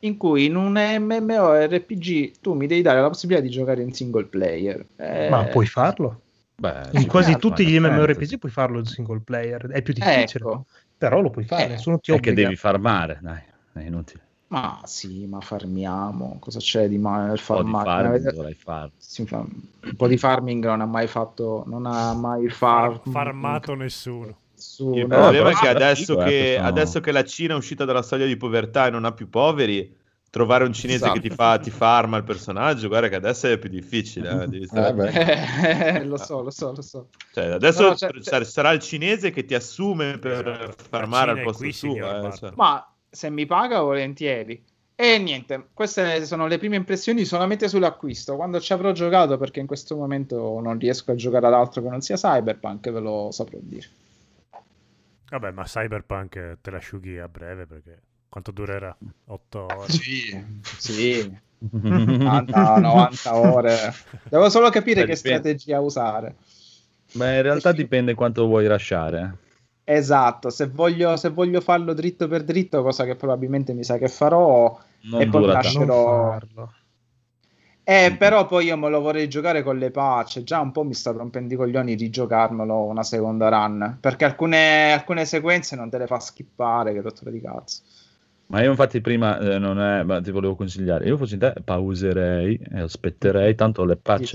in 0.06 0.16
cui 0.16 0.46
in 0.46 0.56
un 0.56 0.72
MMORPG 0.72 2.40
tu 2.40 2.54
mi 2.54 2.66
devi 2.66 2.82
dare 2.82 3.00
la 3.00 3.08
possibilità 3.08 3.42
di 3.44 3.50
giocare 3.50 3.82
in 3.82 3.92
single 3.92 4.24
player. 4.24 4.84
Eh, 4.96 5.28
Ma 5.28 5.44
puoi 5.44 5.66
farlo? 5.66 6.20
Beh, 6.56 6.88
In 6.92 7.06
quasi 7.06 7.32
certo, 7.32 7.48
tutti 7.48 7.66
gli. 7.66 7.78
MMORPG 7.78 8.38
puoi 8.38 8.50
farlo 8.52 8.78
il 8.78 8.88
single 8.88 9.20
player, 9.20 9.66
è 9.68 9.82
più 9.82 9.92
difficile, 9.92 10.44
Ecco. 10.44 10.64
però 10.96 11.20
lo 11.20 11.30
puoi 11.30 11.44
fare, 11.44 11.64
Eh, 11.64 11.68
nessuno 11.68 11.98
ti 11.98 12.12
È 12.12 12.20
che 12.20 12.32
devi 12.32 12.56
farmare, 12.56 13.18
dai, 13.20 13.40
è 13.74 13.80
inutile. 13.86 14.22
Ma 14.48 14.80
sì, 14.84 15.26
ma 15.26 15.40
farmiamo. 15.40 16.36
Cosa 16.38 16.60
c'è 16.60 16.88
di 16.88 16.98
male 16.98 17.26
nel 17.26 17.30
Un 17.38 17.44
po' 17.44 17.62
di 17.62 17.70
farmare? 17.72 17.84
farming 17.84 18.14
Avete- 18.14 18.32
dovrai 18.36 18.54
farlo. 18.54 18.92
si 18.96 19.26
fa- 19.26 19.38
Un 19.38 19.96
po' 19.96 20.06
di 20.06 20.16
farming 20.16 20.64
non 20.64 20.80
ha 20.80 20.86
mai 20.86 21.08
fatto, 21.08 21.64
non 21.66 21.84
ha 21.84 22.14
mai 22.14 22.48
far- 22.48 23.00
farmato 23.10 23.74
nessuno. 23.74 24.36
Nessuno. 24.56 24.96
Il 24.96 25.06
problema 25.06 25.50
è 25.50 25.54
che 25.54 25.68
adesso, 25.68 26.20
eh, 26.22 26.24
che 26.24 26.58
adesso 26.58 27.00
che 27.00 27.12
la 27.12 27.24
Cina 27.24 27.54
è 27.54 27.56
uscita 27.56 27.84
dalla 27.84 28.02
soglia 28.02 28.26
di 28.26 28.36
povertà 28.36 28.86
e 28.86 28.90
non 28.90 29.04
ha 29.04 29.12
più 29.12 29.28
poveri, 29.28 29.94
trovare 30.28 30.64
un 30.64 30.72
cinese 30.72 31.04
Esatto. 31.04 31.20
che 31.20 31.28
ti, 31.28 31.34
fa, 31.34 31.58
ti 31.58 31.70
farma 31.70 32.16
il 32.18 32.24
personaggio, 32.24 32.88
guarda 32.88 33.08
che 33.08 33.14
adesso 33.14 33.46
è 33.48 33.56
più 33.58 33.70
difficile. 33.70 34.42
eh, 34.42 34.46
devi 34.48 34.66
stare- 34.66 35.12
Eh. 35.12 35.96
Eh, 35.98 36.04
lo 36.04 36.16
so, 36.18 36.42
lo 36.42 36.50
so, 36.50 36.72
lo 36.74 36.82
so. 36.82 37.08
Cioè, 37.32 37.46
adesso 37.52 37.88
No, 37.88 37.94
cioè- 37.94 38.10
sar- 38.20 38.44
sarà 38.44 38.72
il 38.72 38.80
cinese 38.80 39.30
che 39.30 39.44
ti 39.44 39.54
assume 39.54 40.18
per 40.18 40.46
Esatto. 40.46 40.84
farmare 40.90 41.30
al 41.30 41.40
posto 41.42 41.70
suo. 41.72 41.94
eh, 42.26 42.32
cioè. 42.36 42.50
Ma 42.54 42.86
se 43.08 43.30
mi 43.30 43.46
paga 43.46 43.80
volentieri. 43.80 44.62
E 44.98 45.18
niente, 45.18 45.68
queste 45.74 46.24
sono 46.24 46.46
le 46.46 46.56
prime 46.56 46.76
impressioni 46.76 47.24
solamente 47.26 47.68
sull'acquisto. 47.68 48.34
Quando 48.36 48.60
ci 48.60 48.72
avrò 48.72 48.92
giocato, 48.92 49.36
perché 49.36 49.60
in 49.60 49.66
questo 49.66 49.94
momento 49.94 50.58
non 50.60 50.78
riesco 50.78 51.10
a 51.12 51.14
giocare 51.14 51.46
ad 51.46 51.52
altro 51.52 51.82
che 51.82 51.88
non 51.90 52.00
sia 52.00 52.16
Cyberpunk, 52.16 52.90
ve 52.90 53.00
lo 53.00 53.28
saprò 53.30 53.58
dire. 53.60 53.86
Vabbè, 55.28 55.50
ma 55.50 55.64
Cyberpunk 55.64 56.58
te 56.60 56.70
l'asciughi 56.70 57.18
a 57.18 57.28
breve 57.28 57.66
perché 57.66 58.00
quanto 58.28 58.50
durerà? 58.52 58.96
8 59.26 59.66
ore. 59.76 59.88
Sì, 59.92 60.44
sì. 60.62 61.38
90, 61.58 62.78
90 62.78 63.36
ore. 63.36 63.76
Devo 64.28 64.48
solo 64.50 64.70
capire 64.70 65.00
Beh, 65.00 65.06
che 65.06 65.14
dipende. 65.14 65.38
strategia 65.38 65.80
usare. 65.80 66.36
Ma 67.12 67.34
in 67.34 67.42
realtà 67.42 67.72
dipende 67.72 68.14
quanto 68.14 68.46
vuoi 68.46 68.66
lasciare. 68.66 69.36
Esatto, 69.84 70.50
se 70.50 70.66
voglio, 70.66 71.16
se 71.16 71.28
voglio 71.30 71.60
farlo 71.60 71.94
dritto 71.94 72.26
per 72.28 72.42
dritto, 72.42 72.82
cosa 72.82 73.04
che 73.04 73.14
probabilmente 73.14 73.72
mi 73.72 73.84
sa 73.84 73.98
che 73.98 74.08
farò, 74.08 74.78
Non 75.02 75.20
e 75.22 75.28
poi 75.28 75.46
lascerò- 75.46 76.30
farlo. 76.30 76.72
Eh, 77.88 78.16
però 78.18 78.46
poi 78.46 78.64
io 78.66 78.76
me 78.76 78.88
lo 78.88 79.00
vorrei 79.00 79.28
giocare 79.28 79.62
con 79.62 79.78
le 79.78 79.92
patch. 79.92 80.42
Già 80.42 80.58
un 80.60 80.72
po' 80.72 80.82
mi 80.82 80.92
sta 80.92 81.12
rompendo 81.12 81.54
i 81.54 81.56
coglioni 81.56 81.94
rigiocarmelo 81.94 82.82
una 82.84 83.04
seconda 83.04 83.48
run. 83.48 83.98
Perché 84.00 84.24
alcune, 84.24 84.90
alcune 84.92 85.24
sequenze 85.24 85.76
non 85.76 85.88
te 85.88 85.98
le 85.98 86.08
fa 86.08 86.18
skippare, 86.18 86.92
che 86.92 87.00
rottura 87.00 87.30
di 87.30 87.40
cazzo. 87.40 87.82
Ma 88.48 88.60
io 88.62 88.70
infatti 88.70 89.00
prima 89.00 89.38
eh, 89.38 89.58
non 89.58 89.80
è, 89.80 90.02
ma 90.02 90.20
ti 90.20 90.32
volevo 90.32 90.56
consigliare, 90.56 91.06
io 91.06 91.16
fossi 91.16 91.34
in 91.34 91.40
te 91.40 91.54
pauserei 91.64 92.58
e 92.72 92.80
aspetterei, 92.80 93.54
tanto 93.54 93.84
le 93.84 93.96
patch, 93.96 94.34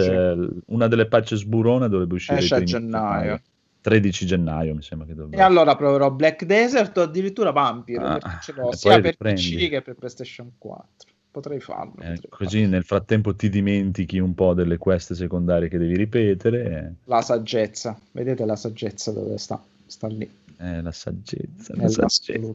una 0.67 0.87
delle 0.87 1.07
patch 1.07 1.35
sburone 1.35 1.89
dovrebbe 1.89 2.15
uscire 2.15 2.39
Esce 2.39 2.55
a 2.55 2.63
gennaio. 2.63 3.41
13 3.81 4.25
gennaio 4.25 4.75
mi 4.75 4.81
sembra 4.81 5.07
che 5.07 5.13
E 5.13 5.15
dovrebbe. 5.15 5.41
allora 5.41 5.75
proverò 5.75 6.11
Black 6.11 6.45
Desert 6.45 6.97
o 6.97 7.01
addirittura 7.01 7.51
Vampire, 7.51 8.17
Ah, 8.21 8.39
ce 8.41 8.53
l'ho 8.53 8.71
e 8.71 8.75
sia 8.75 8.91
per 8.99 9.11
riprendi. 9.11 9.41
PC 9.41 9.69
che 9.69 9.81
per 9.81 9.95
PlayStation 9.95 10.51
4. 10.57 11.10
Potrei 11.31 11.61
farlo. 11.61 11.93
Eh, 12.01 12.15
potrei 12.15 12.29
così 12.29 12.67
nel 12.67 12.83
frattempo 12.83 13.33
ti 13.35 13.47
dimentichi 13.49 14.19
un 14.19 14.35
po' 14.35 14.53
delle 14.53 14.77
quest 14.77 15.13
secondarie 15.13 15.69
che 15.69 15.77
devi 15.77 15.95
ripetere. 15.95 16.63
farlo. 16.69 16.95
La 17.05 17.21
saggezza, 17.21 17.97
vedete 18.11 18.45
la 18.45 18.57
saggezza 18.57 19.11
dove 19.11 19.37
sta? 19.37 19.63
Sta 19.85 20.07
lì. 20.07 20.29
eh, 20.57 20.77
eh, 20.77 20.81
la 20.81 20.91
saggezza, 20.91 21.73
la 21.75 21.89
saggezza. 21.89 22.53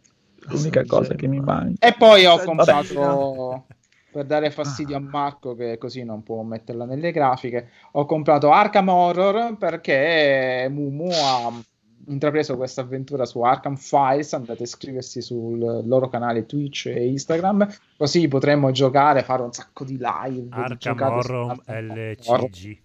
L'unica 0.49 0.85
cosa 0.85 1.15
che 1.15 1.27
mi 1.27 1.41
manca. 1.41 1.87
E 1.87 1.95
poi 1.97 2.25
ho 2.27 2.39
comprato, 2.39 3.67
per 4.13 4.25
dare 4.25 4.51
fastidio 4.51 4.97
a 4.97 5.01
Marco 5.01 5.55
che 5.55 5.77
così 5.77 6.05
non 6.05 6.23
può 6.23 6.43
metterla 6.43 6.85
nelle 6.85 7.13
grafiche, 7.13 7.71
ho 7.93 8.07
comprato 8.07 8.51
Arkham 8.51 8.89
Horror 8.89 9.57
perché 9.59 10.69
Mumu 10.71 11.11
ha 11.11 11.53
intrapreso 12.07 12.57
questa 12.57 12.83
avventura 12.83 13.25
su 13.25 13.41
Arkham 13.41 13.77
Files, 13.77 14.33
andate 14.33 14.63
a 14.63 14.67
iscriversi 14.67 15.21
sul 15.21 15.59
loro 15.59 16.09
canale 16.09 16.47
Twitch 16.47 16.87
e 16.87 17.07
Instagram, 17.07 17.69
così 17.97 18.27
potremmo 18.29 18.71
giocare, 18.71 19.23
fare 19.23 19.43
un 19.43 19.53
sacco 19.53 19.85
di 19.85 19.99
live. 20.01 20.47
Arkham 20.51 21.01
Horror. 21.01 21.63
LCG. 21.67 22.79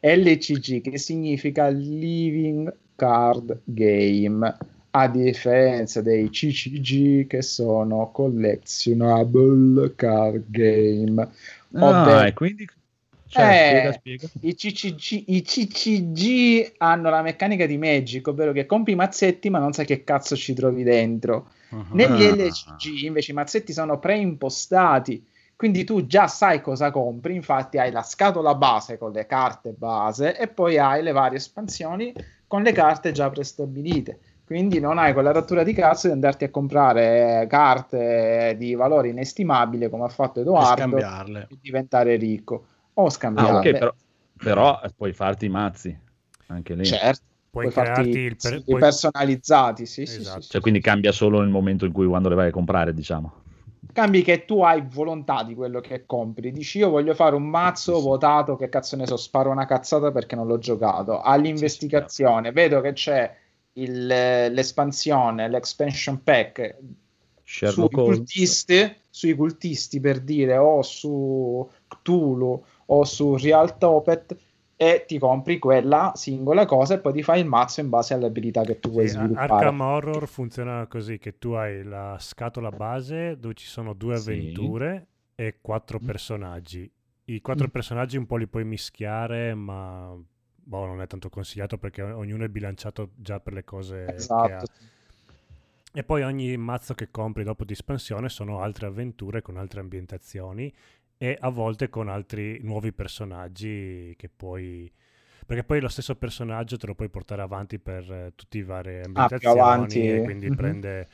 LCG 0.00 0.80
che 0.80 0.98
significa 0.98 1.68
Living 1.68 2.74
Card 2.96 3.60
Game 3.64 4.56
a 4.94 5.08
differenza 5.08 6.02
dei 6.02 6.28
CCG 6.28 7.26
che 7.26 7.40
sono 7.40 8.10
Collectionable 8.12 9.94
Card 9.94 10.44
Game 10.48 11.28
Ah, 11.74 12.02
ovvero- 12.02 12.26
e 12.26 12.32
quindi... 12.34 12.68
Cioè, 13.32 13.42
Eh, 13.44 13.92
spiega, 13.92 13.92
spiega. 13.92 14.28
i, 14.40 14.54
CCG, 14.54 15.24
i 15.28 15.42
CCG 15.42 16.74
hanno 16.76 17.08
la 17.08 17.22
meccanica 17.22 17.64
di 17.64 17.78
Magic 17.78 18.26
ovvero 18.28 18.52
che 18.52 18.66
compri 18.66 18.92
i 18.92 18.96
mazzetti 18.96 19.48
ma 19.48 19.58
non 19.58 19.72
sai 19.72 19.86
che 19.86 20.04
cazzo 20.04 20.36
ci 20.36 20.52
trovi 20.52 20.82
dentro 20.82 21.48
negli 21.92 22.24
Ah. 22.24 22.34
LCG 22.34 23.04
invece 23.04 23.30
i 23.30 23.34
mazzetti 23.34 23.72
sono 23.72 23.98
preimpostati, 23.98 25.24
quindi 25.56 25.84
tu 25.84 26.04
già 26.06 26.26
sai 26.26 26.60
cosa 26.60 26.90
compri, 26.90 27.34
infatti 27.34 27.78
hai 27.78 27.90
la 27.90 28.02
scatola 28.02 28.54
base 28.54 28.98
con 28.98 29.12
le 29.12 29.24
carte 29.24 29.70
base 29.72 30.36
e 30.36 30.48
poi 30.48 30.76
hai 30.76 31.02
le 31.02 31.12
varie 31.12 31.38
espansioni 31.38 32.12
con 32.46 32.62
le 32.62 32.72
carte 32.72 33.12
già 33.12 33.30
prestabilite. 33.30 34.18
Quindi 34.44 34.80
non 34.80 34.98
hai 34.98 35.14
quella 35.14 35.32
rottura 35.32 35.62
di 35.62 35.72
cazzo 35.72 36.08
di 36.08 36.12
andarti 36.12 36.44
a 36.44 36.50
comprare 36.50 37.46
carte 37.48 38.54
di 38.58 38.74
valore 38.74 39.08
inestimabile 39.08 39.88
come 39.88 40.04
ha 40.04 40.08
fatto 40.08 40.40
E 40.40 40.42
Edoardo 40.42 40.76
scambiarle. 40.76 41.46
e 41.50 41.56
diventare 41.58 42.16
ricco 42.16 42.66
o 42.94 43.04
Ah, 43.04 43.10
scambiarle. 43.10 43.58
ok, 43.58 43.70
però, 43.78 43.94
però 44.36 44.80
puoi 44.96 45.12
farti 45.12 45.46
i 45.46 45.48
mazzi 45.48 45.98
anche 46.48 46.74
lì. 46.74 46.84
Certo, 46.84 47.20
Puoi 47.50 47.70
puoi 47.70 47.70
farti 47.70 47.92
crearti 47.92 48.18
il 48.18 48.36
per- 48.36 48.52
sì, 48.54 48.62
puoi- 48.64 48.80
personalizzati, 48.80 49.86
sì, 49.86 50.06
sì, 50.06 50.20
Esatto. 50.20 50.40
sì, 50.42 50.50
Cioè, 50.50 50.60
quindi 50.60 50.80
cambia 50.80 51.12
solo 51.12 51.40
nel 51.40 51.50
momento 51.50 51.84
in 51.84 51.92
cui 51.92 52.06
quando 52.06 52.28
le 52.28 52.34
vai 52.34 52.48
a 52.48 52.50
comprare, 52.50 52.94
diciamo. 52.94 53.40
cambi 53.92 54.22
che 54.22 54.44
tu 54.44 54.62
hai 54.62 54.82
volontà 54.88 55.42
di 55.44 55.54
quello 55.54 55.80
che 55.80 56.06
compri. 56.06 56.50
Dici 56.50 56.78
io 56.78 56.88
voglio 56.90 57.14
fare 57.14 57.34
un 57.34 57.44
mazzo 57.48 58.00
votato, 58.00 58.56
che 58.56 58.68
cazzo 58.68 58.96
ne 58.96 59.06
so, 59.06 59.16
sparo 59.16 59.50
una 59.50 59.66
cazzata 59.66 60.10
perché 60.12 60.34
non 60.34 60.46
l'ho 60.46 60.58
giocato. 60.58 61.20
All'investigazione 61.20 62.52
vedo 62.52 62.80
che 62.80 62.92
c'è 62.92 63.34
il- 63.74 64.06
l'espansione, 64.06 65.48
l'expansion 65.48 66.22
pack 66.22 66.76
sui 67.64 67.88
Sherlock 67.88 67.96
Holmes. 67.98 68.18
cultisti, 68.18 68.96
sui 69.10 69.34
cultisti 69.34 70.00
per 70.00 70.20
dire 70.20 70.56
o 70.56 70.82
su 70.82 71.68
Cthulhu 71.88 72.64
o 72.94 73.04
su 73.04 73.36
Real 73.36 73.76
Topet 73.78 74.36
e 74.76 75.04
ti 75.06 75.18
compri 75.18 75.58
quella 75.58 76.12
singola 76.14 76.66
cosa 76.66 76.94
e 76.94 76.98
poi 77.00 77.12
ti 77.12 77.22
fai 77.22 77.40
il 77.40 77.46
mazzo 77.46 77.80
in 77.80 77.88
base 77.88 78.14
alle 78.14 78.26
abilità 78.26 78.62
che 78.64 78.78
tu 78.80 78.90
vuoi 78.90 79.06
Sì, 79.06 79.08
sviluppare. 79.08 79.40
Arkham 79.64 79.80
Horror 79.80 80.28
funziona 80.28 80.86
così 80.86 81.18
che 81.18 81.38
tu 81.38 81.50
hai 81.52 81.82
la 81.82 82.16
scatola 82.20 82.70
base 82.70 83.38
dove 83.38 83.54
ci 83.54 83.66
sono 83.66 83.94
due 83.94 84.14
Sì. 84.14 84.20
avventure 84.20 85.06
e 85.34 85.58
quattro 85.60 85.98
personaggi. 85.98 86.90
I 87.24 87.40
quattro 87.40 87.66
Mm. 87.66 87.70
personaggi 87.70 88.16
un 88.16 88.26
po' 88.26 88.36
li 88.36 88.46
puoi 88.46 88.64
mischiare, 88.64 89.54
ma 89.54 90.14
boh, 90.54 90.86
non 90.86 91.00
è 91.00 91.06
tanto 91.06 91.28
consigliato 91.30 91.78
perché 91.78 92.02
ognuno 92.02 92.44
è 92.44 92.48
bilanciato 92.48 93.10
già 93.16 93.40
per 93.40 93.54
le 93.54 93.64
cose 93.64 94.32
che 94.36 94.52
ha. 94.52 94.58
Esatto. 94.58 94.66
E 95.94 96.04
poi 96.04 96.22
ogni 96.22 96.56
mazzo 96.56 96.94
che 96.94 97.10
compri 97.10 97.44
dopo 97.44 97.64
di 97.64 97.72
espansione 97.74 98.28
sono 98.30 98.60
altre 98.60 98.86
avventure 98.86 99.42
con 99.42 99.56
altre 99.58 99.80
ambientazioni 99.80 100.72
e 101.22 101.36
a 101.40 101.50
volte 101.50 101.88
con 101.88 102.08
altri 102.08 102.58
nuovi 102.62 102.92
personaggi 102.92 104.14
che 104.16 104.28
puoi... 104.28 104.90
Perché 105.46 105.64
poi 105.64 105.80
lo 105.80 105.88
stesso 105.88 106.16
personaggio 106.16 106.76
te 106.78 106.86
lo 106.86 106.94
puoi 106.94 107.10
portare 107.10 107.42
avanti 107.42 107.78
per 107.78 108.10
eh, 108.12 108.32
tutte 108.36 108.58
le 108.58 108.64
varie 108.64 109.02
Ah, 109.14 109.28
ambientazioni 109.28 109.50
avanti. 109.50 110.00
e 110.08 110.20
quindi 110.20 110.46
Mhm. 110.48 110.54
prende 110.54 111.08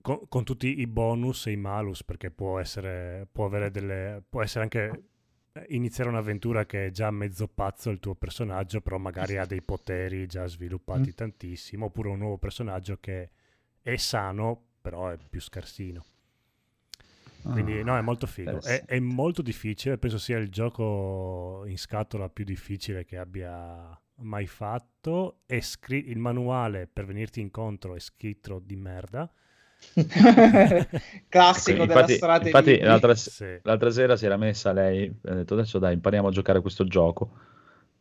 con, 0.00 0.20
con 0.28 0.44
tutti 0.44 0.80
i 0.80 0.86
bonus 0.86 1.46
e 1.46 1.52
i 1.52 1.56
malus 1.56 2.02
perché 2.04 2.30
può 2.30 2.58
essere, 2.58 3.26
può 3.30 3.44
avere 3.46 3.70
delle... 3.70 4.22
può 4.28 4.42
essere 4.42 4.64
anche 4.64 5.02
eh, 5.52 5.66
iniziare 5.70 6.10
un'avventura 6.10 6.66
che 6.66 6.86
è 6.86 6.90
già 6.90 7.10
mezzo 7.10 7.46
pazzo 7.48 7.90
il 7.90 8.00
tuo 8.00 8.14
personaggio, 8.14 8.80
però 8.80 8.98
magari 8.98 9.36
ha 9.38 9.46
dei 9.46 9.62
poteri 9.62 10.26
già 10.26 10.46
sviluppati 10.46 11.12
Mm. 11.12 11.14
tantissimo, 11.14 11.86
oppure 11.86 12.08
un 12.08 12.18
nuovo 12.18 12.38
personaggio 12.38 12.98
che 13.00 13.30
è 13.80 13.96
sano, 13.96 14.60
però 14.80 15.08
è 15.08 15.18
più 15.18 15.40
scarsino. 15.40 16.04
Quindi 17.50 17.82
no, 17.82 17.96
è 17.96 18.00
molto 18.00 18.26
figo. 18.26 18.48
È, 18.48 18.54
interessante. 18.54 18.94
è 18.94 18.98
molto 19.00 19.42
difficile, 19.42 19.98
penso 19.98 20.18
sia 20.18 20.38
il 20.38 20.48
gioco 20.48 21.64
in 21.66 21.78
scatola 21.78 22.28
più 22.28 22.44
difficile 22.44 23.04
che 23.04 23.16
abbia 23.18 23.98
mai 24.16 24.46
fatto. 24.46 25.40
È 25.46 25.60
scri- 25.60 26.08
il 26.08 26.18
manuale 26.18 26.86
per 26.86 27.04
venirti 27.06 27.40
incontro 27.40 27.94
è 27.94 28.00
scritto 28.00 28.60
di 28.64 28.76
merda. 28.76 29.30
Classico 31.28 31.82
Ecco, 31.82 31.86
della 31.86 32.00
infatti, 32.00 32.14
strada 32.14 32.44
infatti 32.44 32.78
l'altra, 32.80 33.14
Sì. 33.14 33.58
l'altra 33.62 33.90
sera 33.90 34.16
si 34.16 34.26
era 34.26 34.36
messa 34.36 34.72
lei, 34.72 35.12
ha 35.24 35.34
detto 35.34 35.54
adesso 35.54 35.78
dai 35.78 35.94
impariamo 35.94 36.28
a 36.28 36.30
giocare 36.30 36.58
a 36.58 36.60
questo 36.60 36.84
gioco. 36.84 37.32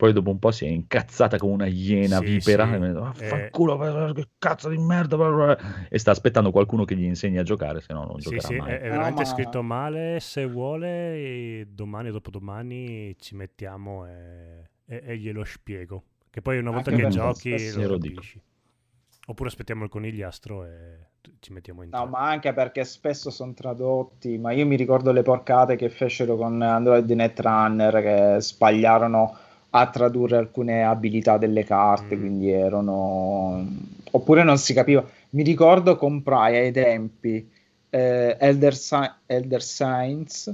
Poi 0.02 0.14
dopo 0.14 0.32
un 0.32 0.40
po' 0.40 0.50
si 0.50 0.66
è 0.66 0.68
incazzata 0.68 1.38
come 1.38 1.54
una 1.54 1.68
iena 1.68 2.18
Sì, 2.18 2.24
vipera. 2.26 2.66
sì. 2.68 2.74
e 2.74 2.80
mi 2.80 2.86
ha 2.86 2.88
detto, 2.88 3.00
Eh, 3.02 3.04
"Vaffanculo, 3.04 4.14
che 4.14 4.30
cazzo 4.40 4.70
di 4.70 4.78
merda. 4.80 5.16
bla 5.16 5.30
bla 5.30 5.46
bla". 5.46 5.58
E 5.90 6.00
sta 6.00 6.10
aspettando 6.10 6.50
qualcuno 6.50 6.86
che 6.86 6.96
gli 6.96 7.04
insegni 7.04 7.38
a 7.38 7.44
giocare, 7.44 7.82
se 7.82 7.94
no 7.94 8.06
non 8.06 8.20
Sì, 8.20 8.30
giocherà 8.32 8.48
sì, 8.48 8.56
mai. 8.56 8.72
è, 8.72 8.84
No, 8.86 8.90
veramente 8.90 9.22
ma- 9.22 9.26
scritto 9.28 9.62
male. 9.62 10.20
Se 10.20 10.48
vuole, 10.48 11.68
domani 11.70 12.10
o 12.10 12.14
dopodomani 12.14 13.16
ci 13.20 13.36
mettiamo 13.36 14.08
e, 14.08 14.70
e, 14.88 15.04
e 15.06 15.18
glielo 15.20 15.44
spiego. 15.44 16.04
Che 16.32 16.42
poi 16.42 16.58
una 16.58 16.72
volta 16.72 16.90
Anche 16.90 17.04
che 17.04 17.10
giochi 17.10 17.58
spesso- 17.60 17.82
lo 17.88 18.00
capisci. 18.00 18.42
Oppure 19.28 19.50
aspettiamo 19.50 19.84
il 19.84 19.92
conigliastro 19.92 20.66
e 20.66 20.98
ci 21.42 21.54
mettiamo 21.54 21.84
in 21.84 21.90
No, 21.92 22.08
ma 22.08 22.28
anche 22.28 22.54
perché 22.54 22.84
spesso 22.86 23.30
sono 23.30 23.54
tradotti, 23.54 24.40
ma 24.40 24.52
io 24.52 24.66
mi 24.66 24.76
ricordo 24.76 25.12
le 25.12 25.22
porcate 25.22 25.76
che 25.76 25.90
fecero 25.90 26.36
con 26.38 26.60
Android 26.60 27.08
Netrunner 27.08 28.02
che 28.02 28.42
sbagliarono 28.42 29.38
a 29.72 29.90
tradurre 29.90 30.38
alcune 30.38 30.84
abilità 30.84 31.38
delle 31.38 31.64
carte, 31.64 32.16
Mm. 32.16 32.20
quindi 32.20 32.50
erano... 32.52 33.66
oppure 34.12 34.44
non 34.44 34.58
si 34.58 34.74
capiva. 34.74 35.04
Mi 35.32 35.44
ricordo 35.44 35.96
comprai 35.96 36.58
ai 36.58 36.72
tempi 36.72 37.50
eh, 37.90 38.36
Elder, 38.40 38.76
Sci- 38.76 39.12
Elder 39.26 39.62
Science, 39.64 40.54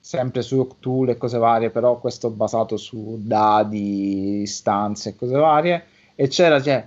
sempre 0.00 0.42
su 0.42 0.66
Cthulhu 0.66 1.10
e 1.10 1.16
cose 1.16 1.38
varie, 1.38 1.70
però 1.70 1.98
questo 1.98 2.30
basato 2.30 2.76
su 2.76 3.18
dadi, 3.22 4.46
stanze 4.46 5.10
e 5.10 5.16
cose 5.16 5.36
varie, 5.36 5.84
e 6.14 6.28
c'era, 6.28 6.60
cioè, 6.62 6.86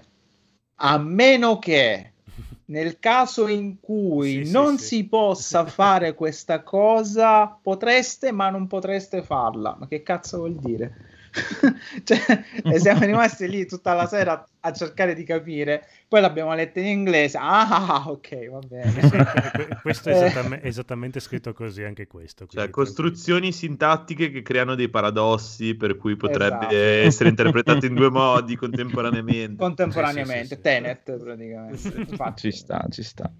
a 0.80 0.98
meno 0.98 1.60
che 1.60 2.12
nel 2.66 3.00
caso 3.00 3.48
in 3.48 3.80
cui 3.80 4.44
Sì, 4.44 4.46
sì, 4.46 4.52
non 4.52 4.78
sì. 4.78 4.86
si 4.86 5.04
possa 5.08 5.66
fare 5.68 6.14
questa 6.16 6.62
cosa, 6.64 7.48
potreste, 7.48 8.32
ma 8.32 8.50
non 8.50 8.68
potreste 8.68 9.22
farla. 9.24 9.76
Ma 9.80 9.88
che 9.88 10.04
cazzo 10.04 10.38
vuol 10.38 10.56
dire? 10.56 10.94
cioè, 12.04 12.44
e 12.64 12.80
siamo 12.80 13.06
rimasti 13.06 13.48
lì 13.48 13.66
tutta 13.66 13.94
la 13.94 14.06
sera 14.08 14.46
a 14.62 14.72
cercare 14.74 15.14
di 15.14 15.24
capire. 15.24 15.86
Poi 16.08 16.22
l'abbiamo 16.22 16.54
letta 16.54 16.80
in 16.80 16.88
inglese. 16.88 17.38
Ah, 17.40 18.04
ok, 18.08 18.50
va 18.50 18.60
bene. 18.60 19.10
Que- 19.10 19.78
questo 19.82 20.10
è 20.10 20.14
Eh. 20.14 20.26
esattame- 20.26 20.62
esattamente 20.64 21.20
scritto 21.20 21.54
così, 21.54 21.84
anche 21.84 22.08
questo. 22.08 22.46
Cioè, 22.48 22.70
costruzioni 22.70 23.52
sintattiche 23.52 24.32
che 24.32 24.42
creano 24.42 24.76
dei 24.76 24.90
paradossi 24.90 25.76
per 25.76 25.96
cui 25.98 26.16
potrebbe 26.16 26.68
Esatto. 26.68 26.76
essere 26.76 27.30
interpretato 27.30 27.86
in 27.86 27.94
due 27.94 28.10
modi 28.12 28.56
contemporaneamente. 28.56 29.56
Contemporaneamente, 29.58 30.42
Sì, 30.44 30.48
sì, 30.48 30.56
sì. 30.56 30.62
Tenet 30.62 31.18
praticamente. 31.18 31.94
Infatti, 32.08 32.42
Ci 32.52 32.58
sta, 32.58 32.86
ci 32.90 33.04
sta. 33.04 33.32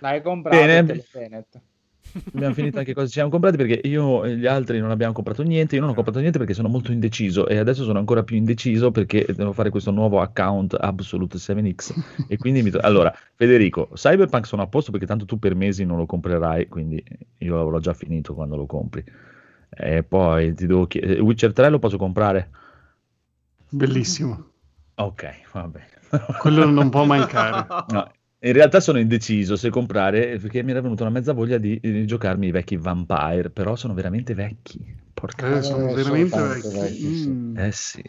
l'hai 0.00 0.22
comprato 0.22 0.56
Bene. 0.56 1.02
Tenet. 1.10 1.60
Abbiamo 2.34 2.54
finito 2.54 2.78
anche 2.78 2.92
cosa 2.94 3.06
ci 3.06 3.12
siamo 3.12 3.30
comprati 3.30 3.56
perché 3.56 3.86
io 3.88 4.24
e 4.24 4.36
gli 4.36 4.46
altri 4.46 4.78
non 4.78 4.90
abbiamo 4.90 5.12
comprato 5.12 5.42
niente. 5.42 5.74
Io 5.74 5.80
non 5.80 5.90
ho 5.90 5.94
comprato 5.94 6.18
niente 6.18 6.38
perché 6.38 6.54
sono 6.54 6.68
molto 6.68 6.92
indeciso 6.92 7.46
e 7.46 7.56
adesso 7.56 7.84
sono 7.84 7.98
ancora 7.98 8.22
più 8.22 8.36
indeciso 8.36 8.90
perché 8.90 9.26
devo 9.34 9.52
fare 9.52 9.70
questo 9.70 9.90
nuovo 9.90 10.20
account 10.20 10.76
Absolute 10.78 11.38
7X. 11.38 12.26
e 12.28 12.36
quindi 12.36 12.62
mi 12.62 12.70
to- 12.70 12.78
allora, 12.78 13.14
Federico, 13.34 13.88
Cyberpunk 13.94 14.46
sono 14.46 14.62
a 14.62 14.66
posto 14.66 14.90
perché 14.90 15.06
tanto 15.06 15.24
tu 15.24 15.38
per 15.38 15.54
mesi 15.54 15.84
non 15.84 15.96
lo 15.96 16.06
comprerai, 16.06 16.68
quindi 16.68 17.02
io 17.38 17.56
l'avrò 17.56 17.78
già 17.78 17.94
finito 17.94 18.34
quando 18.34 18.56
lo 18.56 18.66
compri. 18.66 19.04
E 19.74 20.02
poi 20.02 20.52
ti 20.54 20.66
devo 20.66 20.86
chiedere, 20.86 21.20
Witcher 21.20 21.52
3 21.52 21.70
lo 21.70 21.78
posso 21.78 21.96
comprare? 21.96 22.50
Bellissimo. 23.70 24.50
Ok, 24.96 25.24
va 25.52 25.66
bene. 25.66 25.88
Quello 26.40 26.68
non 26.68 26.90
può 26.90 27.04
mancare. 27.04 27.66
No, 27.88 28.10
in 28.48 28.52
realtà 28.52 28.80
sono 28.80 28.98
indeciso 28.98 29.56
se 29.56 29.70
comprare 29.70 30.38
perché 30.38 30.62
mi 30.62 30.70
era 30.72 30.80
venuta 30.80 31.02
una 31.04 31.12
mezza 31.12 31.32
voglia 31.32 31.58
di, 31.58 31.78
di 31.80 32.06
giocarmi 32.06 32.48
i 32.48 32.50
vecchi 32.50 32.76
Vampire, 32.76 33.50
però 33.50 33.76
sono 33.76 33.94
veramente 33.94 34.34
vecchi. 34.34 34.78
Porca 35.14 35.58
Eh, 35.58 35.62
sono 35.62 35.88
Eh, 35.88 35.94
veramente 35.94 36.30
sono 36.30 36.48
vecchi. 36.48 36.68
vecchi, 36.78 37.14
sì. 37.14 37.28
Mm. 37.28 37.56
Eh 37.58 37.72
sì, 37.72 38.02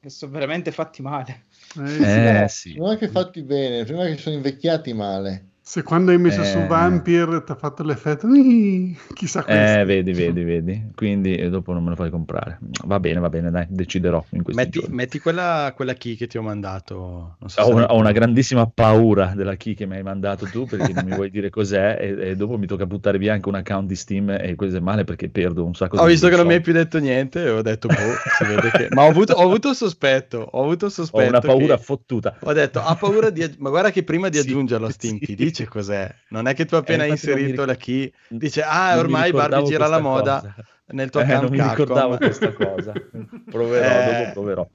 Che 0.00 0.10
sono 0.10 0.32
veramente 0.32 0.70
fatti 0.72 1.02
male. 1.02 1.44
Eh, 1.76 2.04
sì. 2.04 2.20
eh 2.20 2.46
sì. 2.48 2.72
Sono 2.72 2.88
anche 2.88 3.08
fatti 3.08 3.42
bene, 3.42 3.84
prima 3.84 4.04
che 4.06 4.16
sono 4.16 4.34
invecchiati 4.36 4.92
male. 4.92 5.46
Se 5.68 5.82
quando 5.82 6.12
hai 6.12 6.18
messo 6.18 6.40
Eh. 6.40 6.44
su 6.46 6.64
Vampire 6.66 7.44
ti 7.44 7.52
ha 7.52 7.54
fatto 7.54 7.82
l'effetto, 7.82 8.26
"Ih, 8.26 8.96
chissà 9.12 9.44
questo. 9.44 9.80
Eh, 9.80 9.84
vedi, 9.84 10.12
vedi, 10.16 10.42
vedi. 10.42 10.90
Quindi 10.94 11.34
eh, 11.34 11.50
dopo 11.50 11.74
non 11.74 11.82
me 11.84 11.90
lo 11.90 11.94
fai 11.94 12.08
comprare. 12.08 12.58
Va 12.86 12.98
bene, 12.98 13.20
va 13.20 13.28
bene, 13.28 13.50
dai, 13.50 13.66
deciderò 13.68 14.24
in 14.30 14.42
questi 14.44 14.62
Metti, 14.62 14.78
giorni. 14.80 14.94
metti 14.94 15.18
quella, 15.18 15.74
quella 15.76 15.92
key 15.92 16.16
che 16.16 16.26
ti 16.26 16.38
ho 16.38 16.42
mandato. 16.42 17.36
Non 17.38 17.50
so 17.50 17.60
Ho 17.60 17.74
una, 17.74 17.92
ho 17.92 17.98
una 17.98 18.12
grandissima 18.12 18.66
paura 18.66 19.34
della 19.36 19.56
key 19.56 19.74
che 19.74 19.84
mi 19.84 19.96
hai 19.96 20.02
mandato 20.02 20.46
tu 20.46 20.64
perché 20.64 20.90
non 20.94 21.04
mi 21.04 21.14
vuoi 21.14 21.28
dire 21.28 21.50
cos'è 21.50 21.98
e, 22.00 22.30
e 22.30 22.34
dopo 22.34 22.56
mi 22.56 22.66
tocca 22.66 22.86
buttare 22.86 23.18
via 23.18 23.34
anche 23.34 23.50
un 23.50 23.56
account 23.56 23.86
di 23.88 23.94
Steam 23.94 24.30
e 24.40 24.54
questo 24.54 24.78
è 24.78 24.80
male 24.80 25.04
perché 25.04 25.28
perdo 25.28 25.66
un 25.66 25.74
sacco 25.74 25.98
Ho 25.98 26.06
di 26.06 26.12
visto 26.12 26.30
che 26.30 26.36
non 26.36 26.46
mi 26.46 26.54
hai 26.54 26.62
più 26.62 26.72
detto 26.72 26.98
niente 26.98 27.44
e 27.44 27.50
ho 27.50 27.60
detto, 27.60 27.88
boh, 27.88 27.94
si 28.38 28.44
vede 28.46 28.70
che... 28.70 28.88
Ma 28.92 29.02
ho 29.04 29.08
avuto, 29.10 29.34
ho 29.34 29.42
avuto 29.42 29.68
il 29.68 29.76
sospetto, 29.76 30.48
ho 30.50 30.62
avuto 30.62 30.86
Ho 30.86 30.88
sospetto 30.88 31.28
una 31.28 31.40
paura 31.40 31.76
che- 31.76 31.82
fottuta. 31.82 32.38
Ho 32.40 32.54
detto, 32.54 32.80
ha 32.82 32.94
paura 32.96 33.28
di... 33.28 33.54
Ma 33.58 33.68
guarda 33.68 33.90
che 33.90 34.02
prima 34.02 34.30
di 34.30 34.38
Sì, 34.38 34.48
aggiungerlo 34.48 34.86
a 34.86 34.90
Steam 34.90 35.18
sì. 35.18 35.26
ti 35.26 35.34
dice 35.34 35.56
cos'è. 35.66 36.12
Non 36.28 36.46
è 36.46 36.54
che 36.54 36.64
tu 36.64 36.74
appena 36.76 36.98
Eh, 36.98 37.02
hai 37.02 37.06
mi 37.08 37.14
inserito 37.14 37.64
ric- 37.64 37.66
la 37.66 37.74
key 37.76 38.12
dice, 38.28 38.62
ah, 38.62 38.96
ormai 38.98 39.32
Barbie 39.32 39.64
gira 39.64 39.86
la 39.86 39.98
moda 40.00 40.40
cosa. 40.40 40.54
nel 40.88 41.10
tuo 41.10 41.20
Eh, 41.20 41.24
account 41.24 41.42
non 41.42 41.50
mi 41.50 41.56
Capcom. 41.58 41.76
ricordavo 41.78 42.16
questa 42.18 42.52
cosa. 42.52 42.92
Proverò, 43.50 43.86
Eh, 43.86 44.04
dopo 44.24 44.32
proverò. 44.32 44.68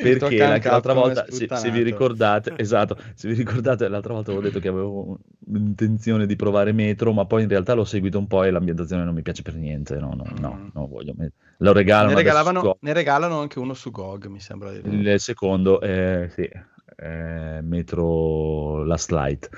Perché 0.00 0.36
l'altra 0.36 0.92
è 0.92 0.94
volta, 0.94 1.24
se, 1.28 1.48
se 1.52 1.70
vi 1.72 1.82
ricordate, 1.82 2.52
esatto, 2.56 2.96
se 3.14 3.26
vi 3.26 3.34
ricordate, 3.34 3.88
l'altra 3.88 4.12
volta 4.12 4.30
avevo 4.30 4.46
detto 4.46 4.60
che 4.60 4.68
avevo 4.68 5.18
intenzione 5.52 6.24
di 6.26 6.36
provare 6.36 6.70
Metro, 6.70 7.12
ma 7.12 7.24
poi 7.26 7.42
in 7.42 7.48
realtà 7.48 7.74
l'ho 7.74 7.84
seguito 7.84 8.16
un 8.16 8.28
po' 8.28 8.44
e 8.44 8.52
l'ambientazione 8.52 9.02
non 9.02 9.12
mi 9.12 9.22
piace 9.22 9.42
per 9.42 9.54
niente. 9.56 9.96
No, 9.96 10.14
no, 10.14 10.24
no, 10.38 10.54
Mm. 10.54 10.68
non 10.72 10.88
voglio. 10.88 11.14
Lo 11.58 11.72
regalano 11.72 12.10
Ne, 12.14 12.76
ne 12.80 12.92
regalano 12.92 13.40
anche 13.40 13.58
uno 13.58 13.74
su 13.74 13.90
GOG, 13.90 14.26
mi 14.26 14.38
sembra. 14.38 14.70
di- 14.70 14.88
Il 14.88 15.18
secondo, 15.18 15.80
eh, 15.80 16.30
sì, 16.32 16.48
eh, 16.96 17.60
Metro 17.62 18.84
Last 18.84 19.10
Light. 19.10 19.48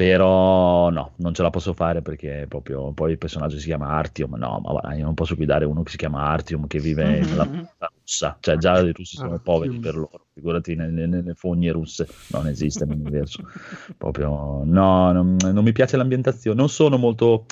Però 0.00 0.88
no, 0.88 1.12
non 1.16 1.34
ce 1.34 1.42
la 1.42 1.50
posso 1.50 1.74
fare 1.74 2.00
perché 2.00 2.46
proprio 2.48 2.90
poi 2.92 3.10
il 3.10 3.18
personaggio 3.18 3.58
si 3.58 3.66
chiama 3.66 3.88
Artyom. 3.88 4.34
No, 4.36 4.58
ma 4.82 4.94
io 4.94 5.04
non 5.04 5.12
posso 5.12 5.34
guidare 5.34 5.66
uno 5.66 5.82
che 5.82 5.90
si 5.90 5.98
chiama 5.98 6.22
Artyom 6.22 6.66
che 6.66 6.78
vive 6.78 7.20
nella 7.20 7.44
comunità 7.44 7.92
russa. 8.00 8.38
Cioè, 8.40 8.56
già 8.56 8.78
i 8.80 8.92
russi 8.92 9.16
sono 9.16 9.34
Artyom. 9.34 9.42
poveri 9.42 9.78
per 9.78 9.96
loro, 9.96 10.24
figurati 10.32 10.74
nelle, 10.74 11.06
nelle 11.06 11.34
fogne 11.34 11.70
russe. 11.70 12.08
Non 12.28 12.46
esiste 12.46 12.86
nell'universo. 12.86 13.42
Proprio 13.98 14.62
no, 14.64 15.12
non, 15.12 15.36
non 15.36 15.62
mi 15.62 15.72
piace 15.72 15.98
l'ambientazione. 15.98 16.56
Non 16.56 16.70
sono 16.70 16.96
molto 16.96 17.44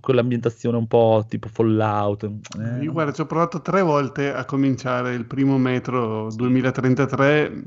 quell'ambientazione 0.00 0.76
un 0.76 0.86
po' 0.86 1.24
tipo 1.28 1.48
Fallout. 1.48 2.22
eh, 2.60 2.84
Io 2.84 2.92
guarda, 2.92 3.10
ci 3.12 3.22
ho 3.22 3.26
provato 3.26 3.60
tre 3.60 3.82
volte 3.82 4.32
a 4.32 4.44
cominciare 4.44 5.14
il 5.14 5.24
primo 5.26 5.58
metro 5.58 6.28
2033. 6.32 7.64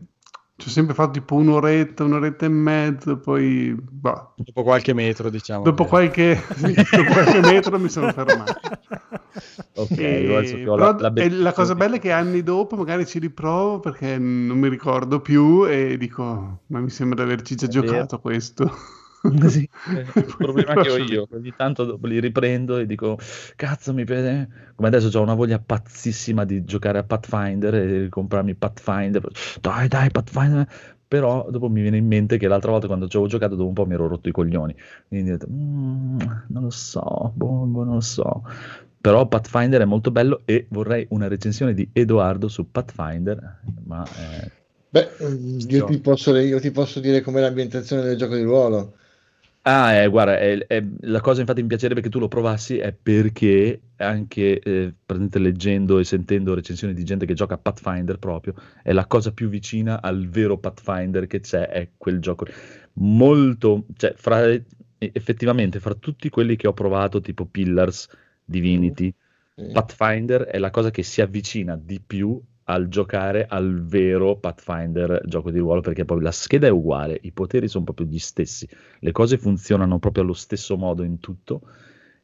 Ci 0.61 0.67
ho 0.67 0.71
sempre 0.71 0.93
fatto 0.93 1.11
tipo 1.13 1.35
un'oretta, 1.35 2.03
un'oretta 2.03 2.45
e 2.45 2.49
mezzo, 2.49 3.17
poi 3.17 3.73
boh, 3.75 4.33
Dopo 4.37 4.61
qualche 4.63 4.93
metro, 4.93 5.29
diciamo. 5.29 5.63
dopo 5.63 5.83
che- 5.83 5.89
qualche, 5.89 6.35
dopo 6.95 7.11
qualche 7.13 7.39
metro 7.41 7.79
mi 7.79 7.89
sono 7.89 8.11
fermato. 8.11 8.59
Ok, 9.73 9.97
E- 9.97 10.63
la, 10.65 10.95
la 10.99 11.13
e 11.15 11.29
la 11.29 11.53
cosa 11.53 11.73
bella 11.75 11.95
è 11.95 11.99
che 11.99 12.11
anni 12.11 12.43
dopo 12.43 12.75
magari 12.75 13.05
ci 13.07 13.17
riprovo 13.19 13.79
perché 13.79 14.17
non 14.17 14.59
mi 14.59 14.67
ricordo 14.69 15.19
più 15.19 15.65
e 15.67 15.97
dico, 15.97 16.59
ma 16.67 16.79
mi 16.79 16.89
sembra 16.89 17.23
di 17.23 17.31
averci 17.31 17.55
già 17.55 17.65
È 17.65 17.69
vero. 17.69 17.85
giocato 17.87 18.19
questo. 18.19 18.71
Sì, 19.49 19.69
è 19.91 19.99
il 19.99 20.35
problema 20.35 20.77
che 20.77 20.89
ho 20.89 20.97
io, 20.97 21.27
ogni 21.31 21.53
tanto 21.53 21.85
dopo 21.85 22.07
li 22.07 22.19
riprendo 22.19 22.77
e 22.77 22.85
dico, 22.87 23.17
cazzo 23.55 23.93
mi 23.93 24.03
piace, 24.03 24.73
come 24.75 24.87
adesso 24.87 25.15
ho 25.17 25.21
una 25.21 25.35
voglia 25.35 25.59
pazzissima 25.59 26.43
di 26.43 26.63
giocare 26.63 26.97
a 26.97 27.03
Pathfinder 27.03 27.75
e 27.75 28.09
comprarmi 28.09 28.55
Pathfinder, 28.55 29.27
dai 29.61 29.87
dai 29.87 30.09
Pathfinder, 30.09 30.67
però 31.07 31.49
dopo 31.51 31.69
mi 31.69 31.81
viene 31.81 31.97
in 31.97 32.07
mente 32.07 32.37
che 32.37 32.47
l'altra 32.47 32.71
volta 32.71 32.87
quando 32.87 33.07
ci 33.07 33.15
avevo 33.17 33.29
giocato 33.31 33.55
dopo 33.55 33.67
un 33.67 33.73
po' 33.75 33.85
mi 33.85 33.93
ero 33.93 34.07
rotto 34.07 34.27
i 34.29 34.31
coglioni, 34.31 34.75
quindi 35.07 35.29
ho 35.31 35.37
detto, 35.37 35.47
"Mm, 35.51 36.17
non 36.47 36.63
lo 36.63 36.69
so, 36.71 37.31
boh, 37.35 37.65
boh, 37.65 37.83
non 37.83 37.93
lo 37.95 38.01
so, 38.01 38.43
però 38.99 39.27
Pathfinder 39.27 39.81
è 39.81 39.85
molto 39.85 40.11
bello 40.11 40.41
e 40.45 40.65
vorrei 40.69 41.05
una 41.09 41.27
recensione 41.27 41.73
di 41.73 41.87
Edoardo 41.93 42.47
su 42.47 42.69
Pathfinder, 42.71 43.59
ma... 43.83 44.09
eh, 44.15 44.51
Beh, 44.93 45.15
io 45.69 45.83
ti, 45.85 45.99
posso, 46.01 46.35
io 46.35 46.59
ti 46.59 46.71
posso 46.71 46.99
dire 46.99 47.21
com'è 47.21 47.39
l'ambientazione 47.39 48.03
del 48.03 48.17
gioco 48.17 48.35
di 48.35 48.43
ruolo. 48.43 48.97
Ah, 49.63 49.93
eh, 49.93 50.07
guarda, 50.07 50.39
è- 50.39 50.57
è- 50.65 50.83
la 51.01 51.21
cosa 51.21 51.41
infatti 51.41 51.61
mi 51.61 51.67
piacerebbe 51.67 52.01
che 52.01 52.09
tu 52.09 52.17
lo 52.17 52.27
provassi 52.27 52.79
è 52.79 52.93
perché 52.93 53.89
anche 53.97 54.59
eh, 54.59 54.95
leggendo 55.39 55.99
e 55.99 56.03
sentendo 56.03 56.55
recensioni 56.55 56.93
di 56.95 57.03
gente 57.03 57.27
che 57.27 57.35
gioca 57.35 57.53
a 57.53 57.57
Pathfinder 57.59 58.17
proprio, 58.17 58.55
è 58.81 58.91
la 58.91 59.05
cosa 59.05 59.31
più 59.33 59.49
vicina 59.49 60.01
al 60.01 60.27
vero 60.29 60.57
Pathfinder 60.57 61.27
che 61.27 61.41
c'è, 61.41 61.67
è 61.67 61.91
quel 61.95 62.19
gioco. 62.19 62.47
Molto, 62.93 63.85
cioè, 63.97 64.13
fra, 64.15 64.39
effettivamente, 64.97 65.79
fra 65.79 65.93
tutti 65.93 66.29
quelli 66.29 66.55
che 66.55 66.67
ho 66.67 66.73
provato, 66.73 67.21
tipo 67.21 67.45
Pillars, 67.45 68.07
Divinity, 68.43 69.13
Sì. 69.55 69.69
Pathfinder 69.71 70.41
è 70.43 70.57
la 70.57 70.71
cosa 70.71 70.89
che 70.89 71.03
si 71.03 71.21
avvicina 71.21 71.75
di 71.77 71.99
più 72.01 72.41
al 72.71 72.87
giocare 72.87 73.45
al 73.47 73.83
vero 73.83 74.37
Pathfinder 74.37 75.21
gioco 75.25 75.51
di 75.51 75.59
ruolo 75.59 75.81
perché 75.81 76.05
poi 76.05 76.21
la 76.21 76.31
scheda 76.31 76.67
è 76.67 76.71
uguale, 76.71 77.19
i 77.23 77.31
poteri 77.31 77.67
sono 77.67 77.83
proprio 77.83 78.07
gli 78.07 78.19
stessi, 78.19 78.67
le 78.99 79.11
cose 79.11 79.37
funzionano 79.37 79.99
proprio 79.99 80.23
allo 80.23 80.33
stesso 80.33 80.77
modo 80.77 81.03
in 81.03 81.19
tutto 81.19 81.61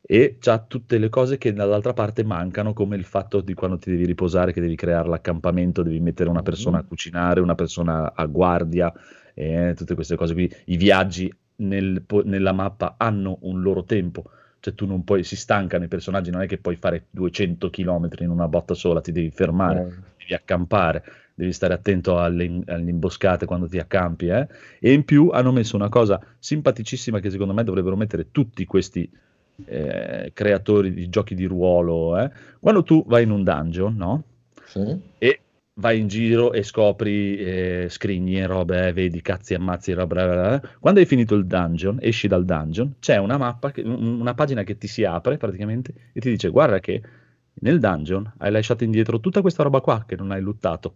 e 0.02 0.38
c'ha 0.40 0.60
tutte 0.60 0.98
le 0.98 1.10
cose 1.10 1.38
che 1.38 1.52
dall'altra 1.52 1.92
parte 1.94 2.24
mancano 2.24 2.72
come 2.74 2.96
il 2.96 3.04
fatto 3.04 3.42
di 3.42 3.54
quando 3.54 3.78
ti 3.78 3.90
devi 3.92 4.06
riposare 4.06 4.54
che 4.54 4.62
devi 4.62 4.76
creare 4.76 5.10
l'accampamento, 5.10 5.84
devi 5.84 6.00
mettere 6.00 6.30
una 6.30 6.44
persona 6.44 6.78
a 6.80 6.84
cucinare, 6.84 7.42
una 7.42 7.56
persona 7.56 8.14
a 8.16 8.26
guardia 8.26 8.94
e 9.34 9.74
tutte 9.76 9.96
queste 9.96 10.16
cose. 10.16 10.34
Qui, 10.34 10.50
i 10.66 10.78
viaggi 10.78 11.32
nel- 11.58 12.04
nella 12.24 12.54
mappa 12.54 12.96
hanno 12.98 13.40
un 13.42 13.62
loro 13.62 13.84
tempo. 13.84 14.24
Cioè 14.60 14.74
tu 14.74 14.86
non 14.86 15.04
puoi, 15.04 15.24
si 15.24 15.36
stancano 15.36 15.84
i 15.84 15.88
personaggi, 15.88 16.32
non 16.32 16.42
è 16.42 16.48
che 16.48 16.58
puoi 16.58 16.76
fare 16.76 17.08
200 17.10 17.70
km 17.70 18.10
in 18.20 18.30
una 18.30 18.48
botta 18.48 18.74
sola, 18.74 19.02
ti 19.02 19.12
devi 19.12 19.30
fermare, 19.30 19.80
Eh, 19.88 20.17
devi 20.28 20.34
accampare, 20.34 21.04
devi 21.34 21.54
stare 21.54 21.74
attento 21.74 22.20
alle, 22.20 22.62
alle 22.66 22.90
imboscate 22.90 23.46
quando 23.46 23.68
ti 23.68 23.80
accampi, 23.80 24.28
eh? 24.28 24.48
e 24.80 24.92
in 24.92 25.06
più 25.06 25.30
hanno 25.30 25.52
messo 25.52 25.76
una 25.76 25.90
cosa 25.90 26.20
simpaticissima 26.38 27.20
che 27.20 27.30
secondo 27.30 27.54
me 27.54 27.64
dovrebbero 27.64 27.96
mettere 27.96 28.32
tutti 28.32 28.66
questi 28.66 29.10
eh, 29.66 30.32
creatori 30.34 30.94
di 30.94 31.10
giochi 31.10 31.34
di 31.34 31.46
ruolo, 31.46 32.18
eh? 32.20 32.30
quando 32.60 32.84
tu 32.84 33.04
vai 33.08 33.24
in 33.24 33.32
un 33.32 33.44
dungeon, 33.44 33.96
no? 33.96 34.24
Sì. 34.66 35.00
E 35.18 35.40
vai 35.76 36.00
in 36.00 36.08
giro 36.08 36.54
e 36.54 36.64
scopri 36.64 37.38
eh, 37.38 37.86
scrigni 37.90 38.40
e 38.40 38.46
robe, 38.48 38.88
eh, 38.88 38.94
vedi 38.94 39.22
cazzi 39.22 39.54
e 39.54 39.58
ammazzi, 39.58 39.94
bla, 39.94 40.08
bla, 40.08 40.26
bla. 40.26 40.62
quando 40.80 41.00
hai 41.00 41.06
finito 41.06 41.36
il 41.36 41.46
dungeon, 41.46 41.98
esci 42.02 42.28
dal 42.28 42.46
dungeon, 42.46 42.96
c'è 43.00 43.18
una 43.18 43.38
mappa, 43.38 43.72
che- 43.72 43.82
un- 43.82 44.20
una 44.20 44.34
pagina 44.34 44.64
che 44.64 44.78
ti 44.78 44.88
si 44.88 45.04
apre 45.04 45.38
praticamente 45.38 45.94
e 46.14 46.20
ti 46.20 46.30
dice 46.30 46.50
guarda 46.50 46.80
che 46.80 47.02
nel 47.62 47.80
dungeon 47.80 48.34
hai 48.38 48.52
lasciato 48.52 48.84
indietro 48.84 49.20
tutta 49.20 49.42
questa 49.42 49.64
roba 49.64 49.82
qua 49.82 50.06
che 50.06 50.16
non 50.16 50.32
hai 50.32 50.42
luttato, 50.42 50.96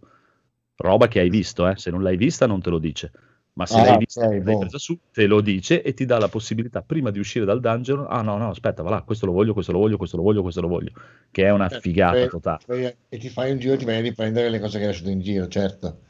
roba 0.76 1.08
che 1.08 1.20
hai 1.20 1.28
visto, 1.30 1.66
eh? 1.68 1.76
se 1.76 1.90
non 1.90 2.02
l'hai 2.02 2.16
vista 2.16 2.46
non 2.46 2.60
te 2.60 2.70
lo 2.70 2.78
dice. 2.78 3.10
Ma 3.54 3.66
se 3.66 3.80
Ah, 3.80 3.82
l'hai 3.82 3.98
vista, 3.98 4.24
ok, 4.26 4.30
l'hai 4.30 4.40
boh. 4.42 4.58
presa 4.60 4.78
su, 4.78 4.98
te 5.12 5.26
lo 5.26 5.42
dice 5.42 5.82
e 5.82 5.92
ti 5.92 6.06
dà 6.06 6.18
la 6.18 6.28
possibilità 6.28 6.80
prima 6.80 7.10
di 7.10 7.18
uscire 7.18 7.44
dal 7.44 7.60
dungeon. 7.60 8.06
Ah, 8.08 8.22
no, 8.22 8.38
no, 8.38 8.48
aspetta, 8.48 8.82
va 8.82 8.88
là, 8.90 9.02
questo 9.02 9.26
lo 9.26 9.32
voglio, 9.32 9.52
questo 9.52 9.72
lo 9.72 9.78
voglio, 9.78 9.98
questo 9.98 10.16
lo 10.16 10.22
voglio, 10.22 10.40
questo 10.40 10.60
lo 10.62 10.68
voglio. 10.68 10.92
Che 11.30 11.44
è 11.44 11.50
una 11.50 11.68
Eh, 11.68 11.80
figata 11.80 12.26
totale. 12.28 12.96
E 13.10 13.18
ti 13.18 13.28
fai 13.28 13.50
un 13.52 13.58
giro 13.58 13.74
e 13.74 13.76
ti 13.76 13.84
vai 13.84 13.96
a 13.96 14.00
riprendere 14.00 14.48
le 14.48 14.58
cose 14.58 14.78
che 14.78 14.84
hai 14.84 14.90
lasciato 14.90 15.10
in 15.10 15.20
giro, 15.20 15.48
certo. 15.48 16.00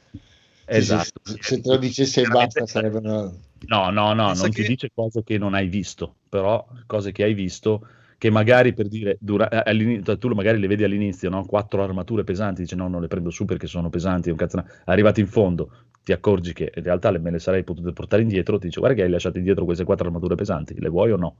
Esatto. 0.67 1.21
se, 1.25 1.39
se 1.41 1.61
te 1.61 1.69
lo 1.69 1.77
dicessi 1.79 2.21
e 2.21 2.29
basta 2.29 2.65
sarebbe 2.67 2.99
una... 2.99 3.31
No, 3.67 3.91
no, 3.91 4.13
no, 4.13 4.27
Pensa 4.27 4.43
non 4.43 4.51
che- 4.53 4.63
ti 4.63 4.69
dice 4.69 4.91
cose 4.95 5.23
che 5.23 5.39
non 5.39 5.55
hai 5.55 5.69
visto, 5.69 6.17
però 6.29 6.65
cose 6.87 7.11
che 7.13 7.25
hai 7.25 7.35
visto 7.35 7.87
che 8.23 8.31
magari 8.31 8.73
per 8.73 8.87
dire, 8.87 9.17
dura- 9.21 9.49
eh, 9.49 9.69
all'inizio- 9.69 10.17
tu 10.17 10.29
magari 10.29 10.61
le 10.61 10.69
vedi 10.69 10.85
all'inizio, 10.85 11.29
no? 11.29 11.45
Quattro 11.45 11.83
armature 11.83 12.23
pesanti, 12.23 12.63
dici 12.63 12.77
no, 12.77 12.87
non 12.87 13.01
le 13.01 13.09
prendo 13.09 13.31
su 13.31 13.45
perché 13.45 13.67
sono 13.67 13.89
pesanti, 13.91 14.31
un 14.31 14.37
cazzo, 14.37 14.65
arrivati 14.85 15.21
in 15.21 15.27
fondo 15.27 15.71
ti 16.05 16.13
accorgi 16.13 16.53
che 16.53 16.71
in 16.73 16.85
realtà 16.85 17.11
le- 17.11 17.19
me 17.19 17.33
le 17.33 17.41
sarei 17.41 17.65
potute 17.65 17.93
portare 17.93 18.23
indietro, 18.23 18.59
ti 18.59 18.67
dice 18.69 18.79
guarda 18.79 18.97
che 18.97 19.03
hai 19.03 19.11
lasciato 19.11 19.39
indietro 19.39 19.65
queste 19.65 19.83
quattro 19.85 20.07
armature 20.07 20.37
pesanti, 20.37 20.79
le 20.79 20.89
vuoi 20.89 21.11
o 21.11 21.17
no? 21.17 21.37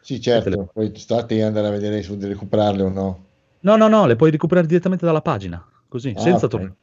Sì, 0.00 0.20
Te 0.40 0.50
le- 0.50 0.56
certo, 0.56 0.70
poi 0.72 0.92
sta 0.96 1.18
a 1.18 1.26
te 1.26 1.42
andare 1.42 1.66
a 1.66 1.70
vedere 1.70 2.02
su 2.02 2.16
di 2.16 2.26
recuperarle 2.26 2.82
o 2.82 2.88
no. 2.88 3.24
No, 3.60 3.76
no, 3.76 3.88
no, 3.88 4.06
le 4.06 4.16
puoi 4.16 4.30
recuperare 4.30 4.66
direttamente 4.66 5.04
dalla 5.04 5.20
pagina, 5.22 5.64
così, 5.88 6.16
Ah, 6.16 6.18
senza 6.18 6.46
ok. 6.46 6.48
tornare. 6.48 6.76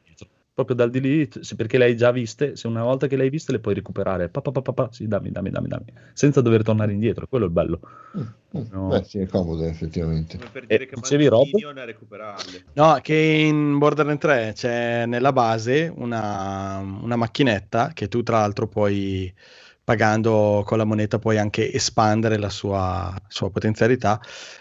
Proprio 0.54 0.76
dal 0.76 0.88
di 0.90 1.00
lì, 1.00 1.28
perché 1.56 1.78
le 1.78 1.86
hai 1.86 1.96
già 1.96 2.12
viste, 2.12 2.54
se 2.54 2.68
una 2.68 2.84
volta 2.84 3.08
che 3.08 3.16
le 3.16 3.24
hai 3.24 3.28
viste 3.30 3.50
le 3.50 3.58
puoi 3.58 3.74
recuperare, 3.74 4.28
pa, 4.28 4.40
pa, 4.40 4.52
pa, 4.52 4.62
pa, 4.62 4.72
pa, 4.72 4.88
sì, 4.92 5.08
dammi, 5.08 5.32
dammi, 5.32 5.50
dammi, 5.50 5.66
dammi, 5.66 5.92
senza 6.12 6.40
dover 6.40 6.62
tornare 6.62 6.92
indietro, 6.92 7.26
quello 7.26 7.46
è 7.46 7.48
il 7.48 7.52
bello. 7.54 7.80
Mm, 8.16 8.20
mm, 8.58 8.62
No. 8.70 8.88
Beh, 8.90 9.02
sì, 9.04 9.18
è 9.18 9.26
comodo 9.26 9.64
effettivamente. 9.64 10.38
Come 10.38 10.50
per 10.50 10.62
Eh, 10.62 10.66
dire 10.68 10.86
che 10.86 10.94
dicevi, 10.94 11.26
Rob? 11.26 11.44
Minion 11.46 11.78
a 11.78 11.84
recuperarle. 11.84 12.64
No, 12.74 12.98
che 13.02 13.14
in 13.14 13.78
Borderlands 13.78 14.20
3 14.20 14.52
c'è 14.54 15.06
nella 15.06 15.32
base 15.32 15.92
una, 15.96 16.78
una 16.78 17.16
macchinetta 17.16 17.90
che 17.92 18.06
tu 18.06 18.22
tra 18.22 18.38
l'altro 18.38 18.68
puoi 18.68 19.32
pagando 19.82 20.62
con 20.64 20.78
la 20.78 20.84
moneta 20.84 21.18
puoi 21.18 21.36
anche 21.36 21.70
espandere 21.72 22.38
la 22.38 22.48
sua, 22.48 23.14
sua 23.28 23.50
potenzialità, 23.50 24.18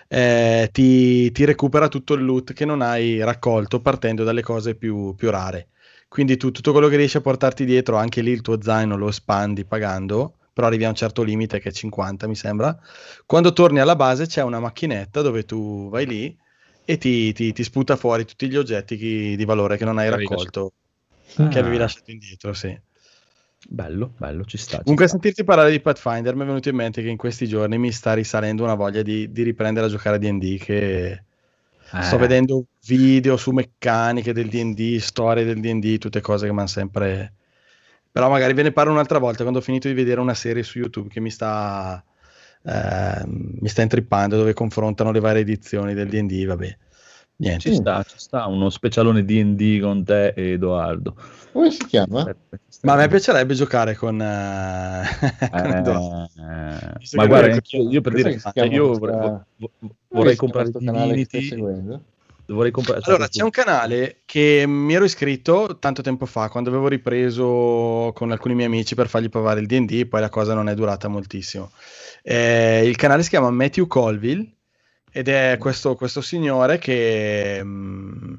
eh, 0.08 0.70
ti, 0.72 1.32
ti 1.32 1.46
recupera 1.46 1.88
tutto 1.88 2.14
il 2.14 2.26
loot 2.26 2.54
che 2.54 2.66
non 2.66 2.82
hai 2.82 3.24
raccolto 3.24 3.80
partendo 3.80 4.24
dalle 4.24 4.42
cose 4.42 4.76
più, 4.76 5.16
più 5.16 5.30
rare. 5.30 5.70
Quindi 6.14 6.38
tu 6.38 6.52
tutto 6.52 6.72
quello 6.74 6.90
che 6.90 6.96
riesci 6.96 7.18
a 7.18 7.22
portarti 7.22 7.66
dietro, 7.66 7.98
anche 7.98 8.22
lì 8.22 8.30
il 8.30 8.42
tuo 8.42 8.62
zaino 8.62 8.96
lo 8.96 9.08
espandi 9.10 9.66
pagando, 9.66 10.36
però 10.54 10.68
arrivi 10.68 10.86
a 10.86 10.90
un 10.90 10.94
certo 10.94 11.24
limite 11.24 11.60
che 11.60 11.70
è 11.70 11.72
50 11.72 12.28
mi 12.28 12.36
sembra. 12.36 12.78
Quando 13.26 13.52
torni 13.52 13.80
alla 13.80 13.96
base 13.96 14.28
c'è 14.28 14.44
una 14.44 14.60
macchinetta 14.60 15.22
dove 15.24 15.44
tu 15.44 15.90
vai 15.90 16.06
lì 16.06 16.38
e 16.86 16.98
ti, 17.00 17.34
ti- 17.34 17.52
ti 17.52 17.64
sputa 17.64 17.96
fuori 17.96 18.26
tutti 18.26 18.48
gli 18.48 18.56
oggetti 18.56 18.96
chi- 18.96 19.36
di 19.36 19.44
valore 19.44 19.76
che 19.76 19.86
non 19.86 19.98
hai 19.98 20.10
raccolto, 20.12 20.74
Ah. 21.38 21.48
che 21.48 21.58
avevi 21.58 21.78
lasciato 21.78 22.12
indietro, 22.12 22.54
sì. 22.54 22.80
Bello, 23.68 24.14
bello, 24.16 24.44
ci 24.46 24.58
sta. 24.58 24.78
ci 24.78 24.82
Comunque, 24.84 25.06
a 25.06 25.08
sta. 25.08 25.18
sentirti 25.18 25.44
parlare 25.44 25.72
di 25.72 25.80
Pathfinder 25.80 26.36
mi 26.36 26.44
è 26.44 26.46
venuto 26.46 26.70
in 26.70 26.76
mente 26.76 27.02
che 27.02 27.10
in 27.10 27.18
questi 27.18 27.48
giorni 27.48 27.80
mi 27.80 27.92
sta 27.92 28.14
risalendo 28.14 28.62
una 28.64 28.76
voglia 28.76 29.02
di, 29.02 29.32
di 29.32 29.42
riprendere 29.42 29.88
a 29.88 29.90
giocare 29.90 30.18
a 30.18 30.20
D&D 30.20 30.58
che 30.60 31.24
sto 32.02 32.16
Eh. 32.16 32.20
vedendo 32.20 32.66
video 32.86 33.38
su 33.38 33.52
meccaniche 33.52 34.34
del 34.34 34.50
D&D, 34.50 34.98
storie 34.98 35.44
del 35.44 35.60
D&D, 35.60 35.98
tutte 35.98 36.22
cose 36.22 36.46
che 36.46 36.52
mi 36.52 36.60
hanno 36.60 36.68
sempre... 36.68 37.34
Però 38.12 38.30
magari 38.30 38.54
ve 38.54 38.64
ne 38.64 38.72
parlo 38.72 38.92
un'altra 38.92 39.18
volta 39.20 39.42
quando 39.42 39.60
ho 39.60 39.64
finito 39.64 39.88
di 39.88 39.94
vedere 39.94 40.20
una 40.20 40.36
serie 40.36 40.62
su 40.64 40.78
YouTube 40.80 41.10
che 41.10 41.20
mi 41.20 41.32
sta, 41.32 42.04
ehm, 42.64 43.58
mi 43.60 43.68
sta 43.68 43.82
intrippando 43.82 44.38
dove 44.38 44.54
confrontano 44.54 45.12
le 45.12 45.20
varie 45.20 45.42
edizioni 45.42 45.94
del 45.94 46.10
D&D, 46.10 46.46
vabbè. 46.46 46.78
Niente. 47.38 47.70
Ci 47.70 47.76
sta, 47.76 48.04
ci 48.04 48.18
sta 48.18 48.46
uno 48.46 48.70
specialone 48.70 49.26
D&D 49.26 49.82
con 49.82 50.04
te 50.04 50.28
e 50.30 50.52
Edoardo. 50.52 51.16
Come 51.52 51.72
si 51.72 51.86
chiama? 51.86 52.34
Sta. 52.68 52.88
Ma 52.88 52.94
a 52.94 52.96
me 52.98 53.08
piacerebbe 53.08 53.54
giocare 53.54 53.96
con, 53.96 54.22
eh, 54.22 55.04
con 55.50 55.72
Eh, 55.72 55.78
Edoardo. 55.78 56.30
eh, 56.38 57.18
ma 57.18 57.26
guarda, 57.26 57.54
anch'io- 57.54 57.90
io 57.90 58.02
per 58.02 58.14
dire, 58.14 58.36
che 58.36 58.52
chiama 58.52 58.74
io 58.74 58.98
vorrei, 58.98 59.40
vorrei 60.10 60.36
comprare 60.36 60.72
Divinity, 60.72 61.48
seguendo? 61.48 62.02
vorrei 62.46 62.72
comprare, 62.72 63.02
Allora, 63.06 63.28
c'è 63.28 63.42
un 63.44 63.50
canale 63.50 64.22
che 64.26 64.66
mi 64.68 64.94
ero 64.94 65.06
iscritto 65.06 65.78
tanto 65.80 66.02
tempo 66.02 66.26
fa, 66.26 66.50
quando 66.50 66.70
avevo 66.70 66.88
ripreso 66.88 68.12
con 68.14 68.32
alcuni 68.32 68.54
miei 68.54 68.68
amici 68.68 68.96
per 68.96 69.08
fargli 69.08 69.30
provare 69.30 69.60
il 69.60 69.66
D&D, 69.66 70.06
poi 70.08 70.22
la 70.22 70.30
cosa 70.30 70.54
non 70.54 70.70
è 70.70 70.74
durata 70.76 71.08
moltissimo. 71.08 71.72
Eh, 72.22 72.86
il 72.86 72.96
canale 72.96 73.24
si 73.24 73.30
chiama 73.30 73.50
Matthew 73.50 73.88
Colville 73.88 74.58
ed 75.14 75.28
è 75.30 75.58
questo, 75.60 75.96
questo 75.96 76.22
signore 76.22 76.80
che 76.80 77.62
mm, 77.64 78.34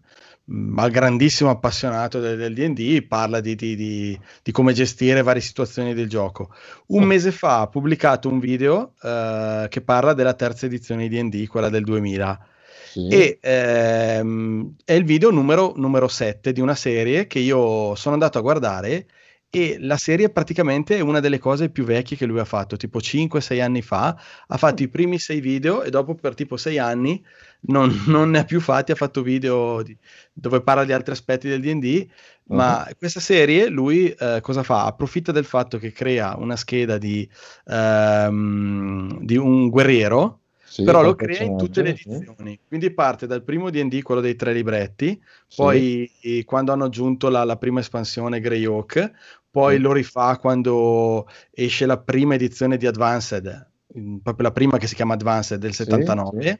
mm, 0.52 0.78
ha 0.78 0.88
grandissimo 0.88 1.50
appassionato 1.50 2.20
del, 2.20 2.36
del 2.36 2.54
D&D, 2.54 3.06
parla 3.06 3.40
di, 3.40 3.54
di- 3.54 3.76
di- 3.76 4.20
di 4.42 4.52
come 4.52 4.72
gestire 4.72 5.22
varie 5.22 5.40
situazioni 5.42 5.94
del 5.94 6.08
gioco. 6.08 6.50
Un 6.86 7.04
mese 7.04 7.32
fa 7.32 7.60
ha 7.60 7.68
pubblicato 7.68 8.28
un 8.28 8.38
video 8.40 8.94
eh, 9.02 9.66
che 9.70 9.80
parla 9.82 10.12
della 10.14 10.34
terza 10.34 10.66
edizione 10.66 11.08
di 11.08 11.22
D&D, 11.28 11.46
quella 11.46 11.68
del 11.70 11.84
2000 11.84 12.46
Sì. 12.76 13.08
e 13.08 13.38
ehm, 13.40 14.76
è 14.84 14.92
il 14.92 15.04
video 15.04 15.30
numero, 15.30 15.72
numero 15.76 16.08
7 16.08 16.52
di 16.52 16.60
una 16.60 16.74
serie 16.74 17.26
che 17.26 17.38
io 17.40 17.94
sono 17.94 18.14
andato 18.14 18.38
a 18.38 18.40
guardare 18.42 19.06
e 19.54 19.76
la 19.80 19.96
serie 19.96 20.30
praticamente 20.30 20.96
è 20.96 21.00
una 21.00 21.20
delle 21.20 21.38
cose 21.38 21.70
più 21.70 21.84
vecchie 21.84 22.16
che 22.16 22.26
lui 22.26 22.40
ha 22.40 22.44
fatto, 22.44 22.76
tipo 22.76 23.00
5-6 23.00 23.60
anni 23.60 23.82
fa, 23.82 24.18
ha 24.48 24.56
fatto 24.56 24.82
i 24.82 24.88
primi 24.88 25.18
6 25.18 25.40
video 25.40 25.82
e 25.82 25.90
dopo 25.90 26.14
per 26.14 26.34
tipo 26.34 26.56
6 26.56 26.78
anni 26.78 27.22
non, 27.66 27.90
non 28.08 28.30
ne 28.30 28.40
ha 28.40 28.44
più 28.44 28.60
fatti, 28.60 28.92
ha 28.92 28.96
fatto 28.96 29.22
video 29.22 29.82
di- 29.82 29.96
dove 30.32 30.62
parla 30.62 30.84
di 30.84 30.92
altri 30.92 31.12
aspetti 31.12 31.48
del 31.48 31.60
D&D, 31.60 32.08
ma 32.46 32.86
questa 32.98 33.20
serie 33.20 33.68
lui 33.68 34.10
eh, 34.10 34.40
cosa 34.42 34.62
fa? 34.62 34.84
Approfitta 34.84 35.32
del 35.32 35.44
fatto 35.44 35.78
che 35.78 35.92
crea 35.92 36.36
una 36.36 36.56
scheda 36.56 36.98
di, 36.98 37.28
ehm, 37.66 39.20
di 39.24 39.36
un 39.36 39.68
guerriero 39.68 40.40
Sì, 40.62 40.82
però 40.82 41.02
lo 41.02 41.14
crea 41.14 41.42
in 41.42 41.56
tutte 41.56 41.82
le 41.82 41.90
edizioni. 41.90 42.58
Quindi 42.66 42.92
parte 42.92 43.26
dal 43.26 43.42
primo 43.44 43.70
D&D, 43.70 44.02
quello 44.02 44.20
dei 44.20 44.34
tre 44.34 44.52
libretti, 44.52 45.20
Sì. 45.46 45.56
poi 45.60 46.10
eh, 46.20 46.44
quando 46.44 46.72
hanno 46.72 46.84
aggiunto 46.84 47.28
la, 47.28 47.44
la 47.44 47.56
prima 47.56 47.80
espansione 47.80 48.40
Greyhawk, 48.40 49.12
poi 49.54 49.76
Sì. 49.76 49.80
lo 49.82 49.92
rifà 49.92 50.36
quando 50.38 51.28
esce 51.52 51.86
la 51.86 51.96
prima 51.98 52.34
edizione 52.34 52.76
di 52.76 52.88
Advanced, 52.88 53.70
mm, 53.96 54.16
proprio 54.16 54.48
la 54.48 54.52
prima 54.52 54.78
che 54.78 54.88
si 54.88 54.96
chiama 54.96 55.14
Advanced 55.14 55.60
del 55.60 55.70
Sì, 55.72 55.84
79. 55.84 56.42
sì. 56.42 56.58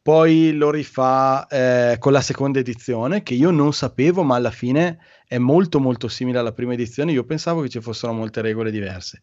Poi 0.00 0.52
lo 0.54 0.70
rifà 0.70 1.46
eh, 1.48 1.96
con 1.98 2.12
la 2.12 2.20
seconda 2.22 2.58
edizione, 2.58 3.22
che 3.22 3.34
io 3.34 3.50
non 3.50 3.72
sapevo, 3.74 4.22
ma 4.22 4.36
alla 4.36 4.50
fine 4.50 4.98
è 5.26 5.36
molto 5.38 5.80
molto 5.80 6.08
simile 6.08 6.38
alla 6.38 6.52
prima 6.52 6.72
edizione. 6.74 7.12
Io 7.12 7.24
pensavo 7.24 7.60
che 7.62 7.68
ci 7.70 7.80
fossero 7.80 8.12
molte 8.12 8.40
regole 8.42 8.70
diverse. 8.70 9.20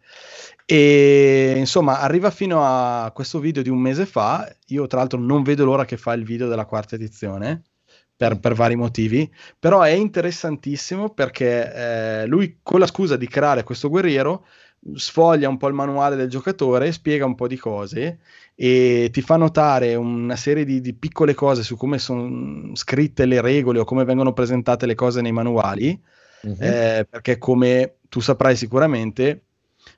E 0.66 1.54
insomma, 1.58 2.00
arriva 2.02 2.30
fino 2.32 2.62
a 2.64 3.12
questo 3.14 3.40
video 3.40 3.62
di 3.64 3.70
un 3.70 3.80
mese 3.80 4.06
fa. 4.06 4.48
Io, 4.68 4.86
tra 4.88 5.00
l'altro, 5.00 5.20
non 5.20 5.44
vedo 5.44 5.66
l'ora 5.66 5.86
che 5.86 5.98
fa 5.98 6.14
il 6.14 6.24
video 6.24 6.48
della 6.48 6.66
quarta 6.66 6.96
edizione. 6.96 7.62
Per, 8.22 8.40
per 8.40 8.54
vari 8.54 8.76
motivi, 8.76 9.28
però 9.58 9.82
è 9.82 9.90
interessantissimo 9.90 11.10
perché 11.10 11.74
eh, 12.22 12.26
lui 12.28 12.60
con 12.62 12.80
la 12.80 12.86
scusa 12.86 13.18
di 13.18 13.28
creare 13.28 13.64
questo 13.64 13.90
guerriero 13.90 14.46
sfoglia 14.94 15.50
un 15.50 15.58
po' 15.58 15.68
il 15.68 15.74
manuale 15.74 16.16
del 16.16 16.30
giocatore, 16.30 16.92
spiega 16.92 17.26
un 17.26 17.34
po' 17.34 17.48
di 17.48 17.58
cose 17.58 18.20
e 18.54 19.10
ti 19.12 19.22
fa 19.22 19.38
notare 19.38 19.96
una 19.96 20.36
serie 20.36 20.66
di, 20.66 20.82
di 20.82 20.94
piccole 20.94 21.34
cose 21.34 21.64
su 21.64 21.76
come 21.76 21.98
sono 21.98 22.76
scritte 22.76 23.26
le 23.26 23.42
regole 23.42 23.80
o 23.80 23.86
come 23.86 24.06
vengono 24.06 24.34
presentate 24.34 24.86
le 24.86 24.94
cose 24.94 25.22
nei 25.22 25.32
manuali, 25.32 26.00
Mhm. 26.44 26.56
eh, 26.60 27.08
perché 27.10 27.40
come 27.40 27.96
tu 28.08 28.20
saprai 28.20 28.56
sicuramente, 28.56 29.46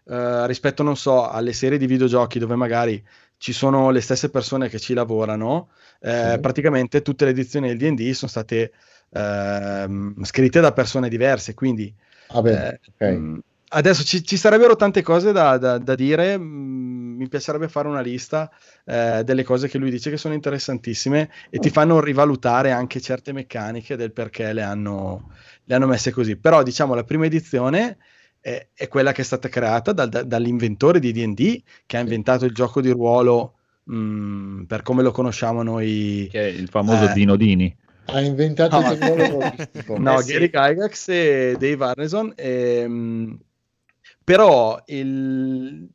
eh, 0.06 0.48
rispetto, 0.48 0.82
non 0.82 0.96
so, 0.96 1.28
alle 1.30 1.52
serie 1.52 1.78
di 1.78 1.88
videogiochi 1.88 2.40
dove 2.40 2.56
magari 2.56 3.04
ci 3.44 3.52
sono 3.54 3.90
le 3.90 4.00
stesse 4.00 4.30
persone 4.30 4.70
che 4.70 4.80
ci 4.80 4.94
lavorano, 4.94 5.72
eh, 6.00 6.38
Sì. 6.38 6.40
praticamente 6.42 7.02
tutte 7.02 7.26
le 7.26 7.32
edizioni 7.32 7.68
del 7.68 7.78
D&D 7.78 8.12
sono 8.14 8.32
state 8.32 8.72
ehm, 9.10 10.24
scritte 10.24 10.62
da 10.62 10.72
persone 10.72 11.10
diverse, 11.10 11.54
quindi 11.54 11.94
Ah, 12.30 12.42
beh, 12.44 12.60
eh, 12.60 12.80
ok. 12.88 13.02
mh, 13.02 13.40
adesso 13.70 14.04
ci, 14.04 14.24
ci 14.24 14.38
sarebbero 14.38 14.76
tante 14.78 15.02
cose 15.02 15.32
da, 15.34 15.58
da- 15.58 15.78
da 15.78 15.96
dire. 15.96 16.38
mm, 16.38 17.02
mi 17.18 17.28
piacerebbe 17.28 17.68
fare 17.70 17.88
una 17.88 18.02
lista 18.02 18.50
eh, 18.86 19.24
delle 19.26 19.44
cose 19.44 19.68
che 19.68 19.78
lui 19.78 19.92
dice 19.92 20.10
che 20.10 20.18
sono 20.18 20.34
interessantissime 20.34 21.30
e 21.50 21.60
ti 21.60 21.70
fanno 21.70 22.00
rivalutare 22.00 22.72
anche 22.72 23.00
certe 23.02 23.34
meccaniche 23.34 23.96
del 23.98 24.12
perché 24.14 24.52
le 24.54 24.62
hanno, 24.64 25.26
le 25.66 25.76
hanno 25.76 25.88
messe 25.88 26.12
così. 26.12 26.38
Però, 26.38 26.64
diciamo, 26.64 26.94
la 26.96 27.04
prima 27.04 27.26
edizione 27.26 27.98
è, 28.44 28.68
è 28.74 28.88
quella 28.90 29.14
che 29.14 29.22
è 29.22 29.26
stata 29.26 29.48
creata 29.48 29.94
dal- 29.94 30.10
da- 30.10 30.24
dall'inventore 30.24 31.00
di 31.00 31.14
DD, 31.14 31.64
che 31.86 31.96
ha 31.96 32.02
inventato 32.02 32.44
il 32.44 32.52
gioco 32.54 32.82
di 32.82 32.90
ruolo 32.90 33.54
mm, 33.90 34.64
per 34.64 34.82
come 34.82 35.02
lo 35.02 35.12
conosciamo 35.12 35.64
noi. 35.64 36.28
Che 36.30 36.42
è 36.42 36.48
il 36.48 36.68
famoso 36.68 37.06
Eh. 37.10 37.14
Dino 37.14 37.38
Dini. 37.38 37.74
Ha 38.08 38.20
inventato 38.20 38.82
No. 38.82 38.92
il 38.92 39.00
ruolo. 39.00 39.54
No, 39.98 40.20
Eh 40.20 40.24
sì. 40.24 40.32
Gary 40.34 40.50
Gygax 40.50 41.08
e 41.08 41.56
Dave 41.58 41.86
Arneson. 41.86 42.34
ehm, 42.36 43.40
però 44.24 44.82
il- 44.88 45.88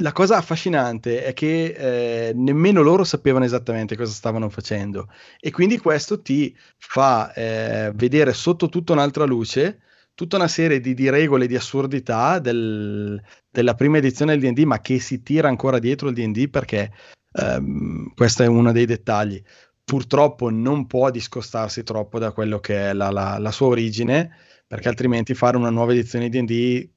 la 0.00 0.12
cosa 0.12 0.36
affascinante 0.36 1.24
è 1.24 1.32
che 1.32 2.28
eh, 2.28 2.32
nemmeno 2.34 2.82
loro 2.82 3.02
sapevano 3.02 3.44
esattamente 3.46 3.96
cosa 3.96 4.12
stavano 4.12 4.48
facendo 4.50 5.08
e 5.40 5.50
quindi 5.50 5.78
questo 5.78 6.20
ti 6.20 6.54
fa 6.76 7.32
eh, 7.32 7.92
vedere 7.94 8.32
sotto 8.34 8.68
tutta 8.68 8.92
un'altra 8.92 9.24
luce 9.24 9.80
tutta 10.16 10.36
una 10.36 10.48
serie 10.48 10.80
di, 10.80 10.94
di 10.94 11.08
regole 11.08 11.46
di 11.46 11.54
assurdità 11.54 12.40
del- 12.40 13.22
della 13.48 13.74
prima 13.74 13.98
edizione 13.98 14.36
del 14.36 14.52
D&D 14.52 14.64
ma 14.64 14.80
che 14.80 14.98
si 14.98 15.22
tira 15.22 15.46
ancora 15.48 15.78
dietro 15.78 16.08
il 16.08 16.14
D&D 16.14 16.48
perché 16.48 16.90
ehm, 17.32 18.12
questo 18.14 18.42
è 18.42 18.46
uno 18.46 18.72
dei 18.72 18.86
dettagli 18.86 19.40
purtroppo 19.84 20.50
non 20.50 20.86
può 20.86 21.10
discostarsi 21.10 21.84
troppo 21.84 22.18
da 22.18 22.32
quello 22.32 22.58
che 22.58 22.90
è 22.90 22.92
la, 22.92 23.10
la- 23.10 23.38
la 23.38 23.50
sua 23.52 23.68
origine, 23.68 24.32
perché 24.66 24.88
altrimenti 24.88 25.32
fare 25.34 25.56
una 25.56 25.70
nuova 25.70 25.92
edizione 25.92 26.28
di 26.28 26.40
D&D 26.44 26.88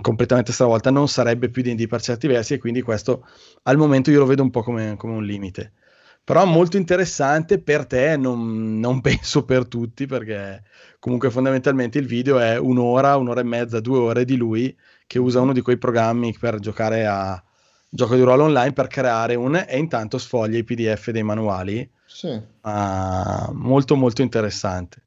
completamente 0.00 0.52
stravolta 0.52 0.90
non 0.90 1.08
sarebbe 1.08 1.50
più 1.50 1.62
D&D 1.62 1.86
per 1.86 2.00
certi 2.00 2.26
versi 2.26 2.54
e 2.54 2.58
quindi 2.58 2.80
questo 2.80 3.26
al 3.64 3.76
momento 3.76 4.10
io 4.10 4.20
lo 4.20 4.24
vedo 4.26 4.42
un 4.42 4.50
po' 4.50 4.62
come, 4.62 4.96
come 4.96 5.12
un 5.12 5.24
limite. 5.24 5.74
Però 6.24 6.44
molto 6.44 6.76
interessante 6.76 7.60
per 7.60 7.86
te, 7.86 8.16
non, 8.16 8.78
non 8.78 9.00
penso 9.02 9.44
per 9.44 9.66
tutti, 9.66 10.06
perché 10.06 10.62
comunque 10.98 11.30
fondamentalmente 11.30 11.98
il 11.98 12.06
video 12.06 12.38
è 12.38 12.58
un'ora, 12.58 13.16
un'ora 13.16 13.40
e 13.40 13.44
mezza, 13.44 13.80
due 13.80 13.98
ore 13.98 14.24
di 14.24 14.36
lui 14.36 14.76
che 15.06 15.18
usa 15.18 15.40
uno 15.40 15.52
di 15.52 15.60
quei 15.60 15.78
programmi 15.78 16.34
per 16.38 16.58
giocare 16.58 17.06
a 17.06 17.42
gioco 17.88 18.14
di 18.14 18.22
ruolo 18.22 18.44
online 18.44 18.72
per 18.72 18.86
creare 18.86 19.34
un 19.34 19.54
e 19.56 19.78
intanto 19.78 20.16
sfoglia 20.16 20.58
i 20.58 20.64
PDF 20.64 21.10
dei 21.10 21.22
manuali. 21.22 21.90
Sì. 22.06 22.40
Ah, 22.62 23.50
molto 23.52 23.96
molto 23.96 24.22
interessante. 24.22 25.02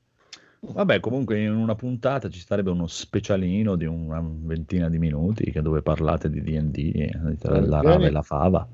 Vabbè, 0.73 0.99
comunque 0.99 1.41
in 1.41 1.53
una 1.53 1.75
puntata 1.75 2.29
ci 2.29 2.39
sarebbe 2.39 2.69
uno 2.69 2.87
specialino 2.87 3.75
di 3.75 3.85
una 3.85 4.21
ventina 4.23 4.89
di 4.89 4.97
minuti 4.97 5.51
che 5.51 5.61
dove 5.61 5.81
parlate 5.81 6.29
di 6.29 6.41
D&D, 6.41 7.37
la 7.41 7.81
rave 7.81 8.07
e 8.07 8.11
la 8.11 8.21
fava. 8.21 8.67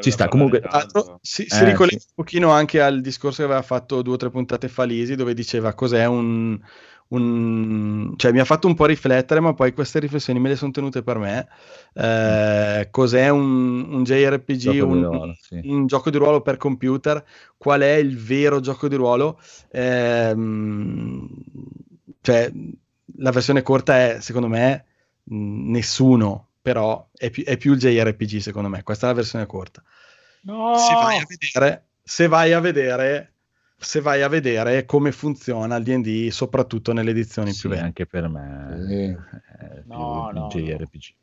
Ci 0.00 0.10
sta, 0.10 0.28
comunque-. 0.28 0.60
Altro- 0.60 1.18
si, 1.22 1.44
si 1.48 1.62
Eh, 1.62 1.66
ricollega 1.66 1.98
sì. 1.98 2.06
un 2.08 2.14
pochino 2.14 2.50
anche 2.50 2.80
al 2.80 3.00
discorso 3.00 3.38
che 3.38 3.44
aveva 3.44 3.62
fatto 3.62 4.02
due 4.02 4.14
o 4.14 4.16
tre 4.16 4.30
puntate 4.30 4.68
fa 4.68 4.84
Lisi, 4.84 5.14
dove 5.14 5.34
diceva 5.34 5.74
cos'è 5.74 6.06
un, 6.06 6.58
un- 7.14 8.14
cioè 8.16 8.32
mi 8.32 8.40
ha 8.40 8.44
fatto 8.44 8.66
un 8.66 8.74
po' 8.74 8.86
riflettere, 8.86 9.40
ma 9.40 9.54
poi 9.54 9.72
queste 9.72 9.98
riflessioni 10.00 10.38
me 10.40 10.48
le 10.50 10.56
sono 10.56 10.70
tenute 10.70 11.02
per 11.02 11.18
me. 11.18 11.48
Eh, 11.94 12.88
cos'è 12.90 13.28
un, 13.28 13.92
un 13.92 14.02
JRPG, 14.02 14.56
Gioco 14.56 14.86
un, 14.86 15.02
ruolo, 15.02 15.34
sì. 15.40 15.60
un 15.64 15.86
gioco 15.86 16.10
di 16.10 16.18
ruolo 16.18 16.40
per 16.42 16.56
computer? 16.56 17.24
Qual 17.56 17.80
è 17.80 17.94
il 17.94 18.18
vero 18.18 18.60
gioco 18.60 18.88
di 18.88 18.96
ruolo? 18.96 19.40
Ehm, 19.70 21.28
cioè, 22.20 22.50
la 23.16 23.30
versione 23.30 23.62
corta 23.62 23.96
è, 23.96 24.20
secondo 24.20 24.48
me, 24.48 24.84
nessuno, 25.24 26.48
però 26.60 27.08
è 27.14 27.30
più, 27.30 27.44
è 27.44 27.56
più 27.56 27.72
il 27.72 27.78
JRPG, 27.78 28.38
secondo 28.38 28.68
me. 28.68 28.82
Questa 28.82 29.06
è 29.06 29.08
la 29.10 29.16
versione 29.16 29.46
corta 29.46 29.82
No! 30.44 30.76
se 30.76 30.94
vai 30.94 31.18
a 31.18 31.24
vedere, 31.28 31.86
se 32.02 32.26
vai 32.28 32.52
a 32.52 32.60
vedere, 32.60 33.31
se 33.82 34.00
vai 34.00 34.22
a 34.22 34.28
vedere 34.28 34.84
come 34.84 35.12
funziona 35.12 35.76
il 35.76 35.84
D&D, 35.84 36.28
soprattutto 36.30 36.92
nelle 36.92 37.10
edizioni 37.10 37.52
Sì, 37.52 37.60
più 37.60 37.68
vecchie. 37.70 37.84
anche 37.84 38.06
per 38.06 38.28
me 38.28 38.84
Sì. 38.88 39.16
più 39.82 39.96
No, 39.96 40.26
un 40.28 40.32
no, 40.32 40.46
JRPG. 40.48 41.14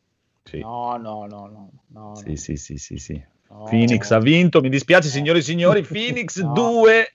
Sì. 0.43 0.59
No, 0.59 0.97
no, 0.97 1.25
no, 1.25 1.47
no, 1.47 1.71
no, 1.87 2.15
Sì, 2.15 2.35
sì, 2.35 2.55
sì, 2.55 2.77
sì, 2.77 2.97
sì. 2.97 3.23
no. 3.49 3.63
Phoenix 3.63 4.11
ha 4.11 4.19
vinto, 4.19 4.61
mi 4.61 4.69
dispiace 4.69 5.09
signori 5.09 5.39
e 5.39 5.43
signori, 5.43 5.81
Phoenix 5.83 6.41
No. 6.41 6.51
2 6.53 6.99
e 7.01 7.13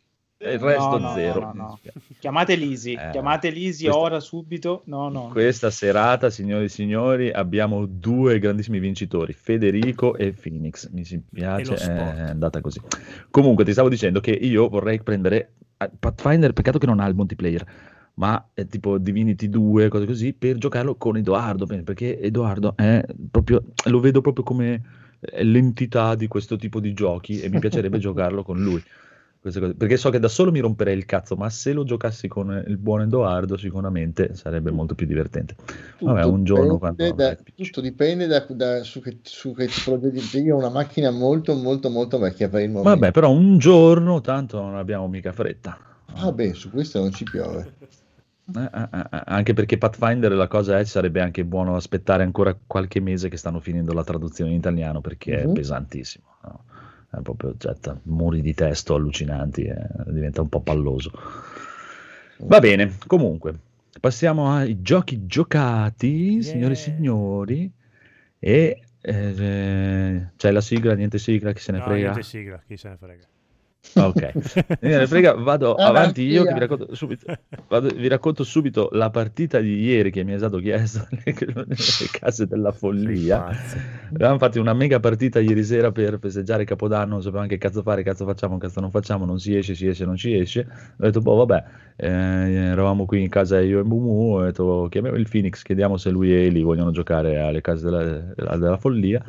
il 0.53 0.61
No, 0.61 0.67
resto 0.67 0.99
no, 0.99 1.13
0. 1.15 1.41
no, 1.41 1.47
no, 1.47 1.53
no. 1.55 1.79
Chiamate 2.19 2.55
Lisi, 2.55 2.93
Eh, 2.93 3.11
chiamate 3.11 3.51
Lisi 3.51 3.85
questa- 3.85 4.01
ora, 4.01 4.21
subito. 4.21 4.83
No, 4.87 5.09
no. 5.09 5.29
Questa 5.33 5.71
serata, 5.71 6.31
signori 6.31 6.65
e 6.65 6.69
signori, 6.69 7.31
abbiamo 7.31 7.87
due 7.87 8.39
grandissimi 8.39 8.79
vincitori, 8.79 9.33
Federico 9.33 10.17
e 10.17 10.33
Phoenix. 10.33 10.89
Mi 10.91 11.05
si 11.05 11.21
piace, 11.33 11.77
sport. 11.77 12.17
è 12.17 12.21
andata 12.21 12.61
così. 12.61 12.81
Comunque, 13.31 13.65
ti 13.65 13.73
stavo 13.73 13.89
dicendo 13.89 14.21
che 14.21 14.31
io 14.31 14.69
vorrei 14.69 15.03
prendere 15.03 15.53
eh, 15.79 15.91
Pathfinder, 15.99 16.53
peccato 16.53 16.79
che 16.79 16.87
non 16.87 17.01
ha 17.01 17.07
il 17.07 17.15
multiplayer, 17.15 17.65
ma 18.15 18.49
è 18.55 18.65
tipo 18.67 18.97
Divinity 18.99 19.49
2, 19.49 19.89
cose 19.89 20.07
così, 20.07 20.33
per 20.33 20.57
giocarlo 20.57 20.95
con 20.95 21.17
Edoardo, 21.17 21.67
perché 21.67 22.21
Edoardo 22.21 22.75
è 22.77 23.05
proprio, 23.31 23.63
lo 23.87 23.99
vedo 24.01 24.21
proprio 24.21 24.45
come 24.45 24.83
eh, 25.19 25.43
l'entità 25.43 26.15
di 26.15 26.29
questo 26.29 26.57
tipo 26.57 26.79
di 26.81 26.93
giochi 26.95 27.41
e 27.41 27.49
mi 27.49 27.59
piacerebbe 27.59 27.99
giocarlo 27.99 28.43
con 28.45 28.63
lui. 28.63 28.81
Queste 29.45 29.61
cose, 29.61 29.75
perché 29.75 29.99
so 29.99 30.09
che 30.09 30.19
da 30.19 30.29
solo 30.29 30.51
mi 30.51 30.61
romperei 30.61 30.97
il 30.97 31.05
cazzo, 31.05 31.37
ma 31.37 31.51
se 31.51 31.75
lo 31.75 31.85
giocassi 31.85 32.29
con 32.29 32.65
il 32.67 32.79
buon 32.79 33.03
Edoardo 33.03 33.59
sicuramente 33.59 34.35
sarebbe 34.35 34.71
molto 34.71 34.95
più 34.95 35.07
divertente. 35.07 35.55
Vabbè, 36.01 36.23
Tutto 36.23 36.33
un 36.33 36.45
giorno 36.45 36.79
quando 36.79 37.13
da- 37.13 37.37
tutto 37.55 37.83
dipende 37.83 38.27
da, 38.27 38.47
da- 38.49 38.83
su, 38.85 39.03
che, 39.03 39.19
su 39.23 39.53
che 39.53 39.67
tipologia 39.67 40.09
di 40.09 40.23
io 40.43 40.55
ho 40.55 40.59
una 40.59 40.71
macchina 40.71 41.11
molto 41.11 41.55
molto 41.57 41.91
molto 41.91 42.19
vecchia 42.19 42.49
per 42.49 42.63
il 42.63 42.71
momento. 42.71 42.89
Vabbè, 42.89 43.11
però 43.11 43.31
un 43.33 43.59
giorno 43.59 44.23
tanto 44.23 44.63
non 44.63 44.77
abbiamo 44.77 45.09
mica 45.09 45.33
fretta. 45.33 45.79
Ah 46.15 46.33
beh, 46.33 46.55
su 46.55 46.71
questo 46.71 47.01
non 47.01 47.11
ci 47.13 47.25
piove. 47.25 47.75
Eh, 48.57 48.61
eh, 48.63 48.89
eh, 48.93 49.23
anche 49.27 49.53
perché 49.53 49.77
Pathfinder 49.77 50.33
la 50.33 50.49
cosa 50.49 50.79
è, 50.79 50.85
sarebbe 50.85 51.21
anche 51.21 51.45
buono 51.45 51.77
aspettare 51.77 52.23
ancora 52.23 52.57
qualche 52.67 52.99
mese 53.01 53.29
che 53.29 53.37
stanno 53.37 53.61
finendo 53.61 53.93
la 53.93 54.05
traduzione 54.05 54.53
in 54.53 54.57
italiano 54.57 55.03
perché 55.03 55.43
è 55.43 55.47
Mhm. 55.47 55.53
pesantissimo. 55.53 56.25
no? 56.45 56.65
È 57.19 57.23
proprio 57.23 57.55
getta 57.57 57.99
muri 58.05 58.41
di 58.41 58.55
testo 58.55 58.95
allucinanti, 58.95 59.63
eh, 59.63 59.77
diventa 60.07 60.41
un 60.41 60.49
po' 60.49 60.61
palloso. 60.61 61.11
Va 62.39 62.59
bene, 62.61 62.97
comunque, 63.07 63.55
passiamo 64.01 64.53
ai 64.53 64.83
giochi 64.83 65.27
giocati, 65.27 66.43
signore 66.43 66.75
e 66.75 66.77
Yeah. 66.77 66.85
signori. 66.85 67.71
E 68.39 68.83
eh, 69.01 70.27
c'è 70.37 70.51
la 70.51 70.61
sigla, 70.61 70.95
niente 70.95 71.19
sigla, 71.19 71.53
chi 71.53 71.61
se 71.61 71.73
ne 71.73 71.79
No, 71.79 71.85
frega. 71.85 72.11
niente 72.13 72.23
sigla, 72.23 72.63
chi 72.67 72.77
se 72.77 72.89
ne 72.89 72.97
frega. 72.97 73.25
Ok, 73.97 75.07
frega, 75.07 75.35
vado 75.35 75.75
avanti 75.75 76.23
io 76.23 76.43
che 76.45 76.53
vi 76.53 76.59
racconto 76.59 76.95
subito, 76.95 77.27
vado- 77.69 77.95
vi 77.95 78.09
racconto 78.09 78.43
subito 78.43 78.89
la 78.93 79.11
partita 79.11 79.61
di 79.61 79.83
ieri 79.83 80.11
che 80.11 80.25
mi 80.25 80.33
è 80.33 80.39
stato 80.39 80.59
chiesto 80.59 81.07
nelle 81.25 81.67
case 82.11 82.47
della 82.47 82.73
follia. 82.73 83.47
Avevamo 84.13 84.39
fatto 84.39 84.61
una 84.61 84.73
mega 84.75 84.99
partita 84.99 85.39
ieri 85.39 85.63
sera 85.63 85.93
per 85.93 86.19
festeggiare 86.21 86.65
Capodanno, 86.65 87.13
non 87.15 87.23
sapevamo 87.23 87.47
che 87.47 87.59
cazzo 87.59 87.83
fare, 87.83 88.03
cazzo 88.03 88.25
facciamo, 88.25 88.59
cazzo 88.59 88.81
non 88.81 88.91
facciamo, 88.91 89.25
non 89.27 89.39
si 89.39 89.57
esce, 89.57 89.75
si 89.75 89.87
esce, 89.87 90.05
non 90.05 90.17
ci 90.17 90.35
esce. 90.35 90.67
Ho 90.99 91.05
detto, 91.05 91.21
boh, 91.21 91.45
vabbè, 91.45 91.65
eh, 91.97 92.09
eravamo 92.09 93.05
qui 93.07 93.23
in 93.23 93.29
casa 93.29 93.61
io 93.61 93.79
e 93.79 93.85
Mumu, 93.85 94.37
ho 94.39 94.43
detto, 94.43 94.89
chiamiamo 94.91 95.17
il 95.17 95.29
Phoenix, 95.29 95.63
chiediamo 95.63 95.97
se 95.99 96.11
lui 96.11 96.33
e 96.33 96.47
Eli 96.47 96.63
vogliono 96.63 96.91
giocare 96.91 97.39
alle 97.39 97.61
case 97.61 97.85
della, 97.85 98.03
della- 98.03 98.57
della 98.57 98.77
follia. 98.77 99.23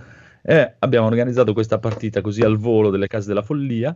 E 0.48 0.76
abbiamo 0.78 1.08
organizzato 1.08 1.54
questa 1.54 1.80
partita 1.80 2.22
così 2.22 2.42
al 2.44 2.58
volo 2.58 2.92
delle 2.92 3.08
case 3.08 3.28
della 3.28 3.42
follia, 3.42 3.96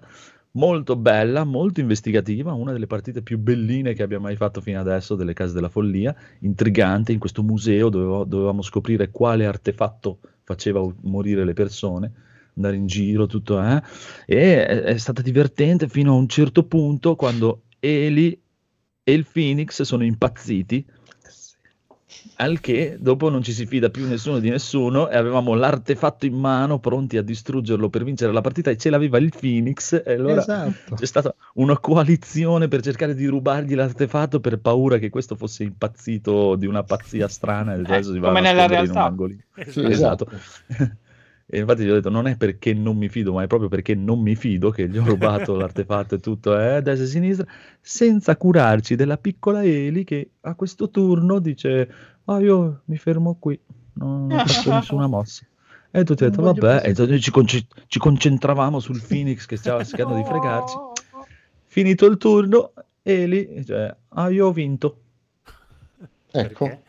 molto 0.51 0.95
bella, 0.95 1.43
molto 1.43 1.80
investigativa, 1.80 2.53
una 2.53 2.71
delle 2.71 2.88
partite 2.88 3.21
più 3.21 3.38
belline 3.38 3.93
che 3.93 4.03
abbiamo 4.03 4.26
mai 4.26 4.35
fatto 4.35 4.61
fino 4.61 4.80
adesso 4.80 5.15
delle 5.15 5.34
case 5.34 5.53
della 5.53 5.69
follia, 5.69 6.15
intrigante 6.39 7.11
in 7.11 7.19
questo 7.19 7.43
museo 7.43 7.89
dove 7.89 8.27
dovevamo 8.27 8.61
scoprire 8.61 9.11
quale 9.11 9.45
artefatto 9.45 10.19
faceva 10.43 10.81
morire 11.01 11.45
le 11.45 11.53
persone, 11.53 12.11
andare 12.55 12.76
in 12.76 12.88
giro, 12.88 13.27
tutto, 13.27 13.61
eh? 13.61 13.81
E 14.26 14.65
è 14.65 14.97
stata 14.97 15.21
divertente 15.21 15.88
fino 15.88 16.13
a 16.13 16.17
un 16.17 16.27
certo 16.27 16.65
punto 16.65 17.15
quando 17.15 17.63
Eli 17.80 18.41
e 19.03 19.13
il 19.13 19.26
Phoenix 19.31 19.81
sono 19.84 20.03
impazziti, 20.03 20.85
al 22.38 22.60
che 22.60 22.98
dopo 22.99 23.30
non 23.30 23.44
ci 23.44 23.52
si 23.52 23.65
fida 23.65 23.90
più 23.90 24.07
nessuno 24.07 24.40
di 24.40 24.49
nessuno 24.49 25.10
e 25.10 25.15
avevamo 25.15 25.53
l'artefatto 25.53 26.26
in 26.26 26.34
mano 26.36 26.80
pronti 26.80 27.18
a 27.18 27.22
distruggerlo 27.22 27.90
per 27.90 28.03
vincere 28.03 28.31
la 28.31 28.41
partita 28.41 28.72
e 28.72 28.77
ce 28.77 28.90
l'aveva 28.90 29.18
il 29.18 29.31
Phoenix 29.38 29.94
e 30.06 30.14
allora 30.14 30.41
Esatto. 30.41 30.95
c'è 30.95 31.06
stata 31.06 31.34
una 31.56 31.77
coalizione 31.77 32.68
per 32.68 32.81
cercare 32.81 33.14
di 33.14 33.26
rubargli 33.26 33.76
l'artefatto 33.76 34.40
per 34.40 34.60
paura 34.60 34.98
che 34.98 35.10
questo 35.10 35.36
fosse 35.36 35.64
impazzito 35.64 36.56
di 36.56 36.65
una 36.65 36.84
pazzia 36.84 37.27
strana 37.27 37.76
e 37.76 37.80
adesso 37.80 38.11
si 38.14 38.19
va 38.19 38.27
a 38.27 38.31
Eh, 38.31 38.34
come 38.34 38.41
nella 38.41 38.68
nascondere 38.68 38.84
in 38.84 38.90
un 38.90 39.38
realtà. 39.56 39.72
Sì, 39.72 39.86
Esatto. 39.86 40.27
E 41.51 41.59
infatti 41.59 41.84
gli 41.84 41.89
ho 41.89 41.95
detto 41.95 42.09
non 42.09 42.27
è 42.27 42.38
perché 42.38 42.76
non 42.76 42.95
mi 42.95 43.09
fido, 43.09 43.34
ma 43.34 43.41
è 43.41 43.47
proprio 43.47 43.69
perché 43.69 43.95
non 43.95 44.19
mi 44.19 44.35
fido 44.35 44.69
che 44.69 44.88
gli 44.88 44.97
ho 44.99 45.03
rubato 45.03 45.55
l'artefatto 45.57 46.15
e 46.15 46.19
tutto, 46.19 46.59
eh, 46.59 46.81
destra 46.84 47.05
e 47.05 47.07
sinistra, 47.07 47.47
senza 47.81 48.38
curarci 48.38 48.95
della 48.95 49.17
piccola 49.17 49.63
Eli 49.63 50.03
che 50.03 50.30
a 50.41 50.53
questo 50.53 50.91
turno 50.91 51.39
dice 51.39 51.91
ah 52.26 52.39
io 52.39 52.81
mi 52.85 52.97
fermo 52.97 53.35
qui, 53.39 53.59
non 53.93 54.30
faccio 54.30 54.71
nessuna 54.71 55.07
mossa. 55.07 55.43
E 55.91 56.03
tutti 56.03 56.23
hanno 56.23 56.31
detto, 56.35 56.43
Non 56.43 56.53
vabbè, 56.53 56.88
e 56.88 56.93
noi 56.95 57.19
ci, 57.19 57.31
conce- 57.31 57.65
ci 57.88 57.97
concentravamo 57.97 58.80
sul 58.80 59.01
Phoenix 59.01 59.47
che 59.47 59.57
stava 59.57 59.84
cercando 59.84 60.15
di 60.15 60.23
fregarci. 60.23 60.76
Finito 61.65 62.05
il 62.05 62.17
turno, 62.17 62.73
Eli, 63.01 63.65
cioè, 63.65 63.95
ah 64.09 64.30
io 64.30 64.47
ho 64.47 64.51
vinto. 64.51 64.99
Ecco. 66.31 66.81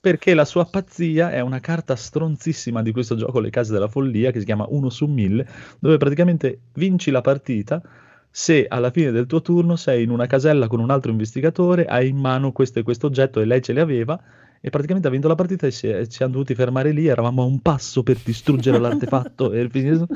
Perché? 0.00 0.34
La 0.34 0.44
sua 0.44 0.64
pazzia 0.66 1.30
è 1.32 1.40
una 1.40 1.60
carta 1.60 1.96
stronzissima 1.96 2.82
di 2.82 2.92
questo 2.92 3.16
gioco 3.16 3.40
Le 3.40 3.50
Case 3.50 3.72
della 3.72 3.88
Follia 3.88 4.30
che 4.30 4.38
si 4.38 4.44
chiama 4.44 4.66
1 4.68 4.90
su 4.90 5.06
1000, 5.06 5.48
dove 5.80 5.96
praticamente 5.96 6.60
vinci 6.74 7.10
la 7.10 7.20
partita 7.20 7.82
se 8.30 8.66
alla 8.68 8.90
fine 8.90 9.10
del 9.10 9.26
tuo 9.26 9.42
turno 9.42 9.74
sei 9.76 10.04
in 10.04 10.10
una 10.10 10.26
casella 10.26 10.68
con 10.68 10.80
un 10.80 10.90
altro 10.90 11.10
investigatore, 11.10 11.86
hai 11.86 12.08
in 12.08 12.16
mano 12.16 12.52
questo 12.52 12.78
e 12.78 12.82
questo 12.82 13.06
oggetto 13.06 13.40
e 13.40 13.44
lei 13.44 13.60
ce 13.60 13.72
li 13.72 13.80
aveva 13.80 14.20
e 14.60 14.70
praticamente 14.70 15.08
ha 15.08 15.10
vinto 15.10 15.28
la 15.28 15.34
partita 15.34 15.66
e 15.66 15.72
ci 15.72 16.06
siamo 16.08 16.32
dovuti 16.32 16.54
fermare 16.54 16.90
lì, 16.92 17.06
eravamo 17.06 17.42
a 17.42 17.46
un 17.46 17.60
passo 17.60 18.02
per 18.02 18.18
distruggere 18.24 18.78
l'artefatto 18.80 19.52
e, 19.52 19.68
finire- 19.68 20.06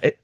e 0.00 0.18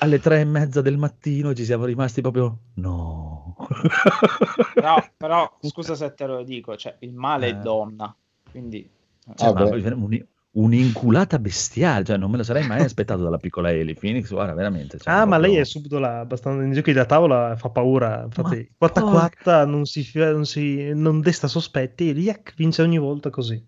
alle 0.00 0.18
tre 0.18 0.40
e 0.40 0.44
mezza 0.44 0.80
del 0.82 0.96
mattino 0.96 1.54
ci 1.54 1.64
siamo 1.64 1.84
rimasti 1.84 2.20
proprio 2.20 2.58
no. 2.74 3.56
Però, 4.74 5.04
però, 5.16 5.56
scusa 5.60 5.94
se 5.94 6.14
te 6.14 6.26
lo 6.26 6.42
dico, 6.42 6.76
cioè, 6.76 6.96
il 7.00 7.12
male 7.14 7.48
Eh. 7.48 7.50
è 7.50 7.56
donna, 7.56 8.14
quindi... 8.50 8.88
Cioè, 9.36 9.48
Ah, 9.48 9.52
ma 9.52 9.64
un- 9.64 10.26
un'inculata 10.52 11.38
bestiale, 11.38 12.04
cioè 12.04 12.16
non 12.16 12.30
me 12.30 12.38
lo 12.38 12.42
sarei 12.42 12.66
mai 12.66 12.82
aspettato 12.82 13.22
dalla 13.22 13.36
piccola 13.36 13.70
Eli. 13.70 13.94
Phoenix, 13.94 14.28
guarda, 14.30 14.54
veramente. 14.54 14.98
cioè, 14.98 15.12
Ah, 15.12 15.18
ma 15.26 15.36
proprio- 15.36 15.52
lei 15.52 15.60
è 15.60 15.64
subdola 15.64 16.20
abbastanza 16.20 16.64
in 16.64 16.72
giochi 16.72 16.92
da 16.92 17.04
tavola, 17.04 17.54
fa 17.56 17.68
paura. 17.68 18.22
Infatti, 18.24 18.56
Ma 18.56 18.74
quatta 18.78 19.02
quatta 19.02 19.66
non 19.66 19.84
si, 19.84 20.10
non 20.14 20.46
si 20.46 20.92
non 20.94 21.20
desta 21.20 21.46
sospetti 21.46 22.08
e 22.08 22.12
Riak 22.12 22.54
vince 22.56 22.82
ogni 22.82 22.98
volta 22.98 23.30
così. 23.30 23.62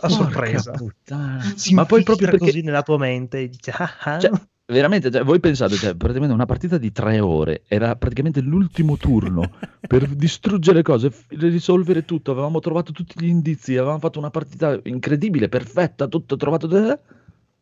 A 0.00 0.08
sorpresa. 0.08 0.72
Ma 1.72 1.84
poi 1.84 2.02
proprio 2.02 2.28
perché 2.30 2.38
così 2.46 2.62
nella 2.62 2.82
tua 2.82 2.98
mente 2.98 3.48
dice 3.48 3.70
ah, 3.72 3.90
ah. 4.02 4.18
Cioè, 4.18 4.30
veramente, 4.66 5.10
cioè, 5.10 5.22
voi 5.22 5.40
pensate, 5.40 5.76
cioè, 5.76 5.94
praticamente 5.94 6.34
una 6.34 6.46
partita 6.46 6.78
di 6.78 6.92
tre 6.92 7.20
ore, 7.20 7.62
era 7.68 7.94
praticamente 7.96 8.40
l'ultimo 8.40 8.96
turno 8.96 9.50
per 9.86 10.06
distruggere 10.08 10.82
cose, 10.82 11.12
risolvere 11.28 12.04
tutto, 12.04 12.32
avevamo 12.32 12.60
trovato 12.60 12.92
tutti 12.92 13.14
gli 13.18 13.28
indizi, 13.28 13.76
avevamo 13.76 14.00
fatto 14.00 14.18
una 14.18 14.30
partita 14.30 14.78
incredibile, 14.84 15.48
perfetta, 15.48 16.06
tutto 16.08 16.36
trovato... 16.36 16.68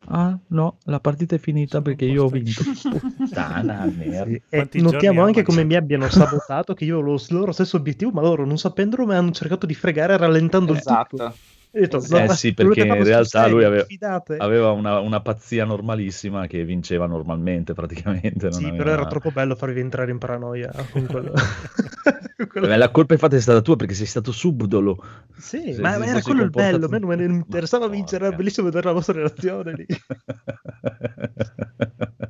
Ah, 0.09 0.39
no, 0.49 0.77
la 0.85 1.01
partita 1.01 1.35
è 1.35 1.39
finita 1.39 1.79
Sono 1.79 1.85
perché 1.85 2.05
io 2.05 2.25
ho 2.25 2.29
vinto. 2.29 2.63
Puttana, 3.17 3.87
merda. 3.87 4.67
Sì, 4.71 4.83
notiamo 4.83 5.25
anche 5.25 5.43
come 5.43 5.65
mi 5.65 5.77
abbiano 5.77 6.11
sabotato 6.11 6.75
che 6.75 6.85
io 6.85 6.99
avevo 6.99 7.15
il 7.15 7.25
loro 7.31 7.53
stesso 7.53 7.79
obiettivo, 7.79 8.11
ma 8.11 8.21
loro 8.21 8.45
non 8.45 8.59
sapendolo 8.59 9.07
mi 9.07 9.15
hanno 9.15 9.31
cercato 9.31 9.65
di 9.65 9.73
fregare 9.73 10.19
rallentando 10.19 10.73
il 10.73 10.83
tutto. 10.83 11.35
Detto, 11.81 11.97
Eh 11.97 12.07
"No, 12.09 12.25
ma 12.27 12.35
sì, 12.35 12.55
perché 12.55 12.87
in 12.87 13.03
realtà 13.03 13.49
lui 13.49 13.65
aveva- 13.65 13.85
fidate?" 13.85 14.37
Aveva 14.37 14.71
una, 14.71 15.01
una 15.01 15.21
pazzia 15.21 15.65
normalissima 15.65 16.47
che 16.47 16.65
vinceva 16.65 17.07
normalmente, 17.07 17.73
praticamente. 17.75 18.53
Sì, 18.53 18.65
aveva- 18.67 18.77
però 18.77 18.91
era 18.93 19.07
troppo 19.07 19.31
bello 19.33 19.57
farvi 19.57 19.81
entrare 19.81 20.11
in 20.13 20.19
paranoia 20.19 20.71
con 20.93 21.05
quello. 21.07 21.33
con 21.33 22.47
quello- 22.49 22.67
Beh, 22.69 22.77
La 22.77 22.91
colpa 22.91 23.15
infatti 23.15 23.35
è 23.37 23.41
stata 23.41 23.61
tua 23.61 23.75
perché 23.75 23.95
sei 23.95 24.07
stato 24.07 24.31
subdolo. 24.31 25.03
Sì, 25.37 25.73
Se- 25.75 25.81
ma 25.81 25.97
era 26.07 26.23
quello 26.23 26.43
il 26.45 26.51
bello. 26.51 26.87
A 26.87 26.89
me 26.89 26.99
non 26.99 27.09
Ma 27.17 27.23
interessava 27.25 27.89
vincere, 27.89 28.27
era 28.27 28.37
bellissimo 28.37 28.67
vedere 28.67 28.87
la 28.87 28.93
vostra 28.93 29.15
reazione 29.15 29.73
lì. 29.75 29.87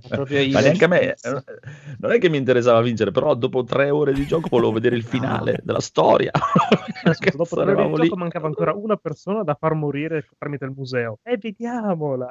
Ma 0.53 0.61
neanche 0.61 0.85
a 0.85 0.89
me, 0.89 1.13
eh, 1.13 1.17
non 1.99 2.13
è 2.13 2.19
che 2.19 2.29
mi 2.29 2.37
interessava 2.37 2.81
vincere, 2.83 3.11
però 3.11 3.35
dopo 3.35 3.65
tre 3.65 3.91
ore 3.91 4.13
di 4.13 4.27
gioco 4.27 4.49
volevo 4.51 4.73
vedere 4.73 4.97
il 4.97 5.03
finale 5.05 5.61
della 5.63 5.81
storia. 5.81 6.31
Adesso, 7.05 7.37
dopo 7.37 7.57
tre 7.57 7.73
ore 7.73 7.87
di 7.87 8.01
lì. 8.01 8.09
gioco 8.09 8.17
mancava 8.17 8.47
ancora 8.47 8.75
una 8.75 8.97
persona 8.97 9.43
da 9.43 9.57
far 9.59 9.75
morire 9.75 10.27
tramite 10.37 10.65
il 10.65 10.73
museo. 10.77 11.19
E 11.23 11.39
vediamola! 11.39 12.31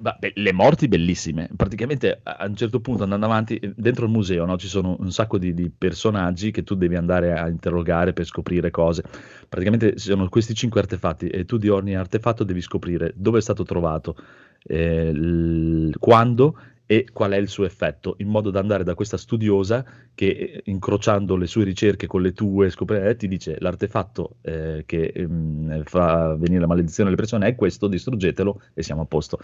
Ma, 0.00 0.16
beh, 0.18 0.32
le 0.36 0.52
morti 0.52 0.88
bellissime. 0.88 1.48
Praticamente 1.54 2.20
a 2.22 2.36
a 2.40 2.46
un 2.46 2.54
certo 2.56 2.80
punto 2.80 3.02
andando 3.02 3.26
avanti, 3.26 3.56
eh, 3.56 3.72
dentro 3.76 4.06
il 4.06 4.10
museo 4.10 4.44
no, 4.46 4.56
ci 4.56 4.68
sono 4.68 4.96
un 4.98 5.10
sacco 5.10 5.36
di, 5.36 5.52
di 5.52 5.70
personaggi 5.70 6.50
che 6.50 6.62
tu 6.62 6.74
devi 6.74 6.96
andare 6.96 7.36
a 7.36 7.48
interrogare 7.48 8.12
per 8.12 8.24
scoprire 8.24 8.70
cose. 8.70 9.02
Praticamente 9.48 9.96
ci 9.96 10.08
sono 10.08 10.28
questi 10.28 10.54
cinque 10.54 10.80
artefatti 10.80 11.28
e 11.28 11.44
tu 11.44 11.56
di 11.58 11.68
ogni 11.68 11.96
artefatto 11.96 12.44
devi 12.44 12.60
scoprire 12.60 13.12
dove 13.16 13.38
è 13.38 13.42
stato 13.42 13.64
trovato, 13.64 14.16
eh, 14.62 15.12
l- 15.12 15.92
quando 15.98 16.56
e 16.90 17.06
qual 17.12 17.30
è 17.30 17.36
il 17.36 17.46
suo 17.46 17.64
effetto, 17.64 18.16
in 18.18 18.26
modo 18.26 18.50
da 18.50 18.58
andare 18.58 18.82
da 18.82 18.96
questa 18.96 19.16
studiosa 19.16 19.84
che 20.12 20.26
eh, 20.26 20.62
incrociando 20.64 21.36
le 21.36 21.46
sue 21.46 21.62
ricerche 21.62 22.08
con 22.08 22.20
le 22.20 22.32
tue 22.32 22.68
scopre, 22.68 23.08
eh, 23.08 23.14
ti 23.14 23.28
dice 23.28 23.58
l'artefatto 23.60 24.38
eh, 24.40 24.82
che 24.86 25.12
ehm, 25.14 25.84
fa 25.84 26.34
venire 26.34 26.58
la 26.58 26.66
maledizione 26.66 27.08
alle 27.08 27.16
persone 27.16 27.46
è 27.46 27.54
questo, 27.54 27.86
distruggetelo 27.86 28.60
e 28.74 28.82
siamo 28.82 29.02
a 29.02 29.04
posto. 29.04 29.38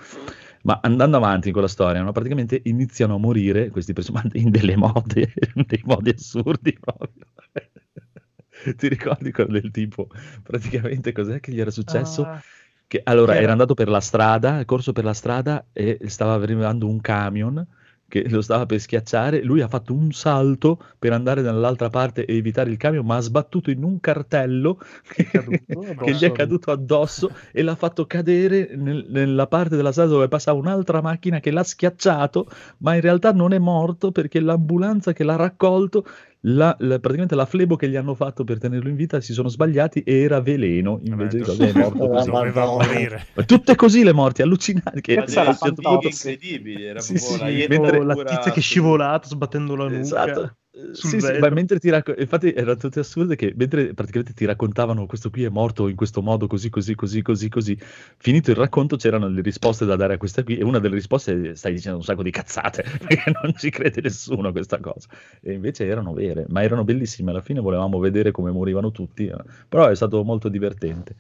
Ma 0.63 0.81
andando 0.83 1.19
avanti 1.19 1.53
con 1.53 1.63
la 1.63 1.69
storia, 1.69 2.03
no, 2.03 2.11
praticamente 2.11 2.63
iniziano 2.65 3.15
a 3.15 3.19
morire 3.19 3.71
questi 3.71 3.93
personaggi 3.93 4.39
in 4.43 4.51
delle 4.51 4.75
mode, 4.75 5.33
dei 5.55 5.83
modi 5.85 6.11
assurdi 6.11 6.77
proprio. 6.81 7.27
Ti 8.77 8.89
ricordi 8.89 9.31
quello 9.31 9.53
del 9.53 9.71
tipo? 9.71 10.09
Praticamente 10.43 11.13
cos'è 11.13 11.39
che 11.39 11.53
gli 11.53 11.61
era 11.61 11.71
successo? 11.71 12.25
Ah, 12.25 12.43
Che, 12.89 13.01
allora, 13.05 13.33
Che 13.33 13.41
era 13.41 13.53
andato 13.53 13.75
per 13.75 13.89
la 13.89 14.01
strada, 14.01 14.65
corso 14.65 14.93
per 14.93 15.05
la 15.05 15.13
strada 15.13 15.67
e 15.73 15.99
stava 16.07 16.35
arrivando 16.35 16.87
un 16.87 17.01
camion 17.01 17.67
che 18.09 18.29
lo 18.29 18.41
stava 18.41 18.67
per 18.67 18.79
schiacciare. 18.79 19.43
Lui 19.43 19.61
ha 19.61 19.69
fatto 19.69 19.93
un 19.93 20.13
salto 20.13 20.81
per 20.99 21.13
andare 21.13 21.43
dall'altra 21.43 21.91
parte 21.91 22.25
e 22.25 22.37
evitare 22.37 22.71
il 22.71 22.77
camion, 22.77 23.05
ma 23.05 23.17
ha 23.17 23.21
sbattuto 23.21 23.71
in 23.71 23.83
un 23.83 23.99
cartello 23.99 24.79
che, 25.03 25.27
che 26.05 26.13
gli 26.15 26.23
è 26.25 26.33
caduto 26.33 26.71
addosso 26.71 27.33
e 27.53 27.63
l'ha 27.63 27.75
fatto 27.75 28.07
cadere 28.07 28.77
nel- 28.77 29.07
nella 29.09 29.47
parte 29.49 29.77
della 29.77 29.91
strada 29.91 30.11
dove 30.11 30.29
passava 30.29 30.59
un'altra 30.59 31.01
macchina 31.03 31.41
che 31.41 31.51
l'ha 31.51 31.65
schiacciato, 31.65 32.49
ma 32.79 32.95
in 32.95 33.01
realtà 33.01 33.33
non 33.33 33.53
è 33.53 33.59
morto 33.59 34.13
perché 34.13 34.41
l'ambulanza 34.41 35.13
che 35.13 35.25
l'ha 35.25 35.37
raccolto 35.37 36.07
la- 36.49 36.77
la- 36.81 36.99
praticamente 36.99 37.35
la 37.35 37.47
flebo 37.47 37.77
che 37.77 37.89
gli 37.89 37.97
hanno 37.97 38.15
fatto 38.15 38.45
per 38.45 38.59
tenerlo 38.59 38.89
in 38.89 38.97
vita 38.97 39.21
si 39.21 39.33
sono 39.33 39.49
sbagliati 39.49 40.03
e 40.03 40.21
era 40.21 40.41
veleno 40.41 41.01
invece 41.03 41.39
di 41.39 41.43
Vabbè, 41.43 41.57
cosa 41.57 41.67
è 41.67 41.73
morto 41.73 42.09
così. 42.09 42.31
Doveva 42.31 42.67
morire. 42.67 43.27
Ma 43.35 43.43
tutte 43.45 43.75
così 43.75 44.05
le 44.05 44.13
morti, 44.13 44.43
allucinanti. 44.43 45.01
Che 45.01 45.13
era 45.13 45.27
certo 45.27 45.83
incredibili, 46.03 46.85
era 46.85 47.01
Sì, 47.01 47.15
proprio 47.15 47.37
sì, 47.39 47.67
mentre- 47.69 48.05
la 48.05 48.15
pura 48.15 48.29
tizia 48.29 48.53
che 48.53 48.61
è 48.61 48.63
scivolata 48.63 49.27
sbattendo 49.29 49.75
la 49.75 49.85
nuca. 49.89 49.99
Esatto. 50.01 50.57
Sì, 50.93 51.21
sì, 51.21 51.39
ma 51.39 51.49
mentre 51.49 51.79
ti 51.79 51.89
racco- 51.89 52.15
infatti 52.15 52.53
erano 52.53 52.77
tutte 52.77 53.01
assurde 53.01 53.35
che 53.35 53.55
mentre 53.57 53.95
praticamente 53.95 54.35
ti 54.35 54.45
raccontavano 54.45 55.07
questo 55.07 55.31
qui 55.31 55.45
è 55.45 55.49
morto 55.49 55.89
in 55.89 55.97
questo 55.97 56.21
modo 56.21 56.47
così 56.47 56.69
così 56.69 56.95
così 56.95 57.23
così 57.23 57.49
così 57.49 57.79
finito 58.19 58.51
il 58.51 58.59
racconto 58.59 58.97
c'erano 58.97 59.27
le 59.29 59.41
risposte 59.41 59.87
da 59.87 59.97
dare 59.97 60.15
a 60.15 60.19
questa 60.19 60.45
qui 60.45 60.59
e 60.59 60.65
una 60.65 60.79
delle 60.79 60.97
risposte 60.97 61.55
stai 61.55 61.73
dicendo 61.73 61.97
un 61.97 62.05
sacco 62.05 62.23
di 62.23 62.31
cazzate 62.31 62.85
perché 63.09 63.33
non 63.43 63.55
ci 63.57 63.71
crede 63.71 64.03
nessuno 64.03 64.49
a 64.49 64.53
questa 64.53 64.79
cosa 64.79 65.09
e 65.41 65.55
invece 65.55 65.87
erano 65.87 66.13
vere 66.13 66.45
ma 66.49 66.63
erano 66.63 66.85
bellissime 66.85 67.31
alla 67.31 67.41
fine 67.41 67.61
volevamo 67.61 67.99
vedere 67.99 68.31
come 68.31 68.51
morivano 68.51 68.91
tutti 68.91 69.27
eh. 69.29 69.37
però 69.67 69.89
è 69.89 69.97
stato 69.97 70.23
molto 70.25 70.51
divertente 70.51 71.17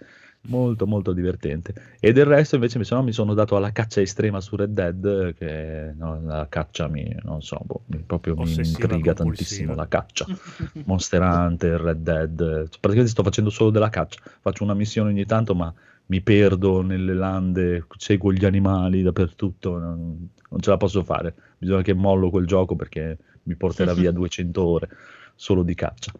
molto 0.48 0.86
molto 0.86 1.12
divertente 1.12 1.74
e 2.01 2.12
del 2.12 2.24
resto 2.24 2.55
invece 2.56 2.78
mi 2.78 2.85
sono, 2.85 3.02
mi 3.02 3.12
sono 3.12 3.35
dato 3.35 3.56
alla 3.56 3.73
caccia 3.73 4.01
estrema 4.01 4.40
su 4.40 4.56
Red 4.56 4.73
Dead 4.73 5.35
che 5.35 5.93
no, 5.97 6.20
la 6.24 6.47
caccia 6.48 6.89
mi 6.89 7.14
non 7.23 7.43
so 7.43 7.60
boh, 7.64 7.82
mi- 7.86 8.02
proprio 8.06 8.35
mi 8.36 8.43
Ossessiva 8.43 8.89
intriga 8.89 9.14
compulsiva. 9.14 9.14
tantissimo 9.14 9.74
la 9.74 9.89
caccia 9.89 10.27
Monster 10.85 11.20
Hunter, 11.23 11.81
Red 11.81 11.98
Dead, 12.02 12.36
praticamente 12.68 13.09
sto 13.09 13.23
facendo 13.23 13.51
solo 13.51 13.70
della 13.70 13.89
caccia, 13.89 14.20
faccio 14.40 14.62
una 14.64 14.74
missione 14.74 15.10
ogni 15.10 15.24
tanto 15.27 15.55
ma 15.55 15.73
mi 16.09 16.20
perdo 16.20 16.82
nelle 16.82 17.14
lande, 17.14 17.85
seguo 17.97 18.32
gli 18.32 18.44
animali 18.44 19.02
dappertutto, 19.02 19.78
non, 19.78 20.28
non 20.51 20.60
ce 20.60 20.70
la 20.70 20.77
posso 20.77 21.02
fare, 21.02 21.35
bisogna 21.59 21.82
che 21.82 21.94
mollo 21.94 22.31
quel 22.31 22.47
gioco 22.47 22.77
perché 22.77 23.18
mi 23.44 23.56
porterà 23.56 23.93
via 23.94 24.12
200 24.12 24.64
ore 24.64 24.89
solo 25.35 25.62
di 25.62 25.74
caccia. 25.74 26.12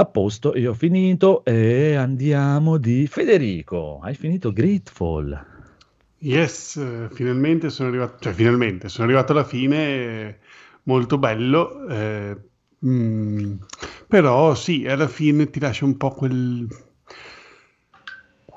A 0.00 0.04
posto, 0.04 0.56
io 0.56 0.70
ho 0.70 0.74
finito 0.74 1.44
e 1.44 1.96
andiamo 1.96 2.76
di 2.76 3.08
Federico, 3.08 3.98
hai 4.00 4.14
finito 4.14 4.52
Grateful. 4.52 5.44
Yes, 6.18 6.80
finalmente 7.12 7.68
sono 7.68 7.88
arrivato, 7.88 8.18
cioè 8.20 8.32
finalmente 8.32 8.88
sono 8.88 9.08
arrivato 9.08 9.32
alla 9.32 9.42
fine, 9.42 10.38
molto 10.84 11.18
bello, 11.18 11.88
eh, 11.88 12.36
mm, 12.86 13.54
però 14.06 14.54
sì, 14.54 14.86
alla 14.86 15.08
fine 15.08 15.50
ti 15.50 15.58
lascia 15.58 15.84
un 15.84 15.96
po' 15.96 16.10
quel, 16.10 16.68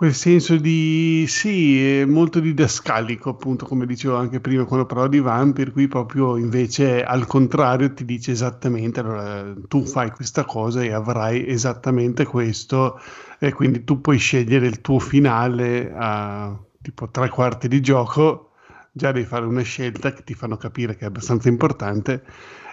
quel 0.02 0.15
senso 0.15 0.57
di, 0.57 1.26
sì, 1.28 1.99
è 1.99 2.06
molto 2.06 2.40
didascalico 2.40 3.30
appunto, 3.30 3.68
come 3.68 3.86
dicevo 3.86 4.15
anche 4.15 4.40
prima 4.40 4.65
quando 4.65 4.88
parlavo 4.88 5.10
di 5.10 5.19
Vampir, 5.19 5.72
qui 5.72 5.88
proprio 5.88 6.38
invece 6.38 7.03
al 7.03 7.28
contrario 7.28 7.94
ti 7.94 8.03
dice 8.03 8.32
esattamente, 8.32 9.00
allora 9.00 9.53
tu 9.67 9.85
fai 9.85 10.09
questa 10.09 10.43
cosa 10.43 10.82
e 10.82 10.92
avrai 10.92 11.45
esattamente 11.48 12.26
questo 12.26 13.00
e 13.38 13.53
quindi 13.53 13.84
tu 13.84 14.01
puoi 14.01 14.17
scegliere 14.17 14.66
il 14.66 14.82
tuo 14.82 14.98
finale 14.98 15.93
a 15.95 16.59
tipo 16.82 17.08
tre 17.11 17.30
quarti 17.30 17.67
di 17.67 17.80
gioco, 17.80 18.53
già 18.92 19.11
devi 19.11 19.27
fare 19.27 19.45
una 19.45 19.61
scelta 19.61 20.14
che 20.14 20.24
ti 20.24 20.34
fanno 20.34 20.58
capire 20.58 20.95
che 20.95 21.03
è 21.03 21.09
abbastanza 21.09 21.48
importante 21.48 22.24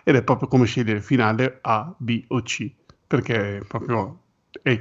ed 0.03 0.17
è 0.17 0.23
proprio 0.23 0.49
come 0.49 0.65
scegliere 0.65 1.03
finale 1.03 1.59
A, 1.61 1.95
B 1.95 2.25
o 2.29 2.41
C, 2.41 2.73
perché 3.07 3.63
proprio 3.69 4.19
è 4.63 4.81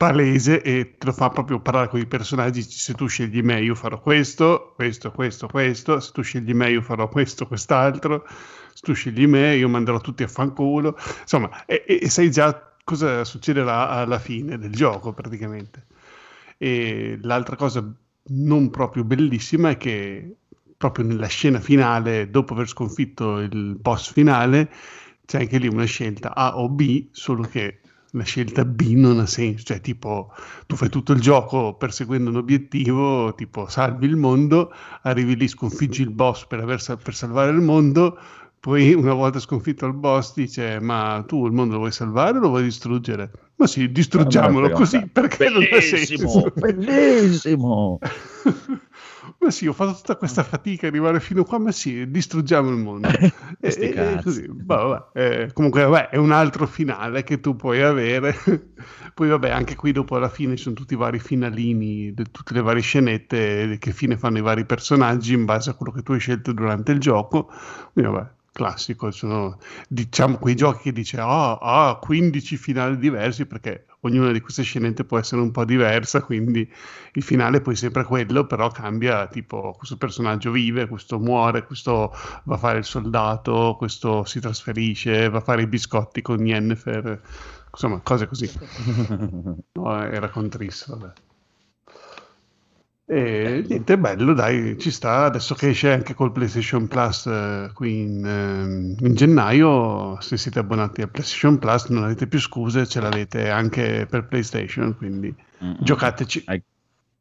palese 0.00 0.62
e 0.62 0.94
te 0.96 1.04
lo 1.04 1.12
fa 1.12 1.28
proprio 1.28 1.60
parlare 1.60 1.88
con 1.88 2.00
i 2.00 2.06
personaggi. 2.06 2.62
Se 2.62 2.94
tu 2.94 3.06
scegli 3.06 3.42
me, 3.42 3.60
io 3.60 3.74
farò 3.74 4.00
questo, 4.00 4.72
questo, 4.74 5.10
questo, 5.10 5.46
questo. 5.46 6.00
Se 6.00 6.10
tu 6.12 6.22
scegli 6.22 6.54
me, 6.54 6.70
io 6.70 6.80
farò 6.80 7.06
questo, 7.10 7.46
quest'altro. 7.46 8.24
Se 8.72 8.80
tu 8.80 8.94
scegli 8.94 9.26
me, 9.26 9.56
io 9.56 9.68
manderò 9.68 10.00
tutti 10.00 10.22
a 10.22 10.26
fanculo. 10.26 10.96
Insomma, 11.20 11.66
e, 11.66 11.84
e- 11.86 12.08
sai 12.08 12.30
già 12.30 12.72
cosa 12.82 13.24
succederà 13.24 13.90
alla 13.90 14.18
fine 14.18 14.56
del 14.56 14.72
gioco 14.72 15.12
praticamente. 15.12 15.84
E 16.56 17.18
l'altra 17.20 17.56
cosa 17.56 17.86
non 18.28 18.70
proprio 18.70 19.04
bellissima 19.04 19.68
è 19.68 19.76
che 19.76 20.36
proprio 20.78 21.04
nella 21.04 21.26
scena 21.26 21.60
finale, 21.60 22.30
dopo 22.30 22.54
aver 22.54 22.68
sconfitto 22.68 23.36
il 23.40 23.76
boss 23.78 24.12
finale, 24.12 24.72
c'è 25.26 25.40
anche 25.40 25.58
lì 25.58 25.68
una 25.68 25.84
scelta 25.84 26.34
A 26.34 26.56
o 26.58 26.70
B, 26.70 27.08
solo 27.10 27.42
che 27.42 27.79
la 28.12 28.24
scelta 28.24 28.64
B 28.64 28.92
non 28.94 29.20
ha 29.20 29.26
senso, 29.26 29.64
cioè 29.64 29.80
tipo 29.80 30.32
tu 30.66 30.76
fai 30.76 30.88
tutto 30.88 31.12
il 31.12 31.20
gioco 31.20 31.74
perseguendo 31.74 32.30
un 32.30 32.36
obiettivo, 32.36 33.34
tipo 33.34 33.68
salvi 33.68 34.06
il 34.06 34.16
mondo, 34.16 34.72
arrivi 35.02 35.36
lì, 35.36 35.46
sconfiggi 35.48 36.02
il 36.02 36.10
boss 36.10 36.46
per, 36.46 36.60
aver 36.60 36.80
per 37.02 37.14
salvare 37.14 37.50
il 37.50 37.60
mondo, 37.60 38.18
poi 38.58 38.92
una 38.94 39.14
volta 39.14 39.38
sconfitto 39.38 39.86
il 39.86 39.94
boss 39.94 40.34
dice 40.34 40.80
ma 40.80 41.24
tu 41.26 41.46
il 41.46 41.52
mondo 41.52 41.74
lo 41.74 41.78
vuoi 41.80 41.92
salvare 41.92 42.38
o 42.38 42.40
lo 42.40 42.48
vuoi 42.48 42.64
distruggere? 42.64 43.30
Ma 43.56 43.66
sì, 43.66 43.90
distruggiamolo 43.90 44.70
così 44.70 44.96
un 44.96 45.10
perché 45.12 45.48
non 45.48 45.62
ha 45.62 45.66
Bellissimo, 45.68 46.28
senso. 46.28 46.52
bellissimo. 46.54 47.98
Ma 49.38 49.50
sì, 49.50 49.66
ho 49.66 49.72
fatto 49.72 49.94
tutta 49.96 50.16
questa 50.16 50.42
fatica 50.42 50.86
arrivare 50.86 51.18
fino 51.20 51.44
qua, 51.44 51.58
ma 51.58 51.72
sì, 51.72 52.10
distruggiamo 52.10 52.68
il 52.68 52.76
mondo. 52.76 53.16
E, 53.58 53.76
e- 53.80 53.94
e 54.12 54.18
cazzi. 54.18 54.22
così, 54.22 54.46
bah, 54.48 54.76
vabbè, 55.12 55.42
eh, 55.42 55.52
comunque 55.52 55.82
vabbè, 55.84 56.08
è 56.10 56.16
un 56.16 56.30
altro 56.30 56.66
finale 56.66 57.22
che 57.22 57.40
tu 57.40 57.56
puoi 57.56 57.80
avere. 57.80 58.34
Poi 59.14 59.28
vabbè, 59.28 59.50
anche 59.50 59.76
qui 59.76 59.92
dopo 59.92 60.16
alla 60.16 60.28
fine 60.28 60.56
ci 60.56 60.62
sono 60.64 60.74
tutti 60.74 60.94
i 60.94 60.96
vari 60.96 61.18
finalini, 61.18 62.12
de- 62.12 62.24
tutte 62.30 62.54
le 62.54 62.60
varie 62.62 62.82
scenette 62.82 63.76
che 63.78 63.92
fine 63.92 64.16
fanno 64.18 64.38
i 64.38 64.42
vari 64.42 64.64
personaggi 64.66 65.32
in 65.34 65.44
base 65.46 65.70
a 65.70 65.74
quello 65.74 65.92
che 65.92 66.02
tu 66.02 66.12
hai 66.12 66.20
scelto 66.20 66.52
durante 66.52 66.92
il 66.92 66.98
gioco. 67.00 67.50
Quindi 67.92 68.10
vabbè, 68.12 68.30
classico, 68.52 69.10
sono 69.10 69.58
diciamo 69.88 70.36
quei 70.38 70.54
giochi 70.54 70.84
che 70.84 70.92
dice 70.92 71.18
ah, 71.20 71.56
ah, 71.58 71.98
15 72.00 72.56
finali 72.56 72.98
diversi 72.98 73.46
perché 73.46 73.86
ognuna 74.00 74.32
di 74.32 74.40
queste 74.40 74.62
scenette 74.62 75.04
può 75.04 75.18
essere 75.18 75.40
un 75.40 75.50
po' 75.50 75.64
diversa, 75.64 76.22
quindi 76.22 76.68
il 77.12 77.22
finale 77.22 77.58
è 77.58 77.60
poi 77.60 77.76
sempre 77.76 78.04
quello, 78.04 78.46
però 78.46 78.70
cambia, 78.70 79.26
tipo 79.28 79.74
questo 79.76 79.96
personaggio 79.96 80.50
vive, 80.50 80.88
questo 80.88 81.18
muore, 81.18 81.64
questo 81.64 82.12
va 82.44 82.54
a 82.54 82.58
fare 82.58 82.78
il 82.78 82.84
soldato, 82.84 83.74
questo 83.76 84.24
si 84.24 84.40
trasferisce, 84.40 85.28
va 85.28 85.38
a 85.38 85.42
fare 85.42 85.62
i 85.62 85.66
biscotti 85.66 86.22
con 86.22 86.44
Yennefer, 86.46 87.20
insomma, 87.70 88.00
cose 88.00 88.26
così. 88.26 88.50
No, 89.72 90.02
era 90.04 90.28
con 90.30 90.48
Triss, 90.48 90.88
vabbè. 90.88 91.12
E 93.12 93.64
niente, 93.66 93.98
bello, 93.98 94.34
dai, 94.34 94.78
ci 94.78 94.92
sta. 94.92 95.24
Adesso 95.24 95.56
che 95.56 95.70
esce 95.70 95.90
anche 95.90 96.14
col 96.14 96.30
PlayStation 96.30 96.86
Plus 96.86 97.26
eh, 97.26 97.68
qui 97.74 98.02
in, 98.02 98.24
ehm, 98.24 98.94
in 99.00 99.14
gennaio, 99.16 100.20
se 100.20 100.36
siete 100.36 100.60
abbonati 100.60 101.02
a 101.02 101.08
PlayStation 101.08 101.58
Plus 101.58 101.86
non 101.86 102.04
avete 102.04 102.28
più 102.28 102.38
scuse, 102.38 102.86
ce 102.86 103.00
l'avete 103.00 103.50
anche 103.50 104.06
per 104.08 104.28
PlayStation, 104.28 104.96
quindi 104.96 105.34
Mm-mm. 105.60 105.78
giocateci. 105.80 106.44
Hai, 106.46 106.62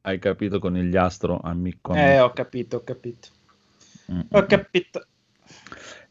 hai 0.02 0.20
capito 0.20 0.60
con 0.60 0.78
il 0.78 0.90
gliastro, 0.92 1.40
amico? 1.40 1.96
Eh, 1.96 2.20
ho 2.20 2.34
capito, 2.34 2.78
ho 2.78 2.84
capito. 2.84 3.30
Mm-mm. 4.12 4.28
Ho 4.30 4.46
capito. 4.46 5.08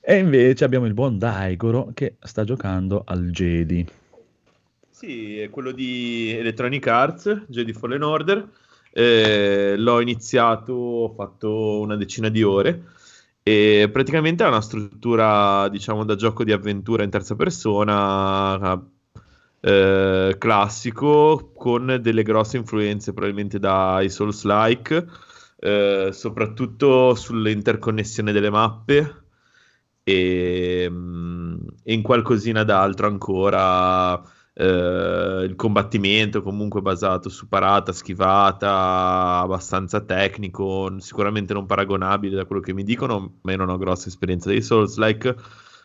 E 0.01 0.17
invece 0.17 0.65
abbiamo 0.65 0.87
il 0.87 0.95
buon 0.95 1.19
Daigoro 1.19 1.93
che 1.95 2.17
sta 2.19 2.43
giocando 2.43 3.05
al 3.07 3.31
Jedi. 3.31 3.87
Sì, 4.91 5.39
è 5.39 5.49
quello 5.51 5.71
di 5.71 6.35
Electronic 6.37 6.85
Arts, 6.89 7.45
Jedi 7.47 7.73
Fallen 7.73 8.03
Order. 8.03 8.49
Eh, 8.93 9.75
l'ho 9.77 10.01
iniziato, 10.01 10.73
ho 10.73 11.15
fatto 11.15 11.81
una 11.81 11.97
decina 11.97 12.29
di 12.29 12.43
ore 12.43 12.83
e 13.43 13.89
praticamente 13.93 14.43
ha 14.45 14.49
una 14.49 14.61
struttura, 14.61 15.69
diciamo, 15.69 16.05
da 16.05 16.17
gioco 16.17 16.45
di 16.45 16.53
avventura 16.53 17.03
in 17.03 17.11
terza 17.11 17.35
persona, 17.35 18.81
eh, 19.61 20.37
classico, 20.39 21.53
con 21.55 21.99
delle 22.01 22.23
grosse 22.23 22.59
influenze 22.59 23.13
probabilmente 23.13 23.59
dai 23.59 24.11
Souls-like, 24.11 25.07
eh, 25.61 26.11
soprattutto 26.13 27.15
sull'interconnessione 27.15 28.33
delle 28.33 28.51
mappe 28.51 29.23
e, 30.05 30.87
mm, 30.91 31.57
e 31.83 31.93
in 31.93 32.03
qualcosina 32.03 32.65
d'altro 32.65 33.07
ancora 33.07 34.23
eh, 34.61 35.45
il 35.45 35.55
combattimento 35.55 36.43
comunque 36.43 36.81
basato 36.83 37.29
su 37.29 37.47
parata, 37.47 37.93
schivata, 37.93 39.39
abbastanza 39.39 40.01
tecnico, 40.01 40.93
sicuramente 40.99 41.53
non 41.53 41.65
paragonabile 41.65 42.35
da 42.35 42.45
quello 42.45 42.61
che 42.61 42.75
mi 42.75 42.83
dicono, 42.83 43.39
ma 43.43 43.53
io 43.53 43.57
non 43.59 43.69
ho 43.69 43.79
grossa 43.79 44.09
esperienza 44.09 44.49
dei 44.49 44.61
Souls-like, 44.61 45.37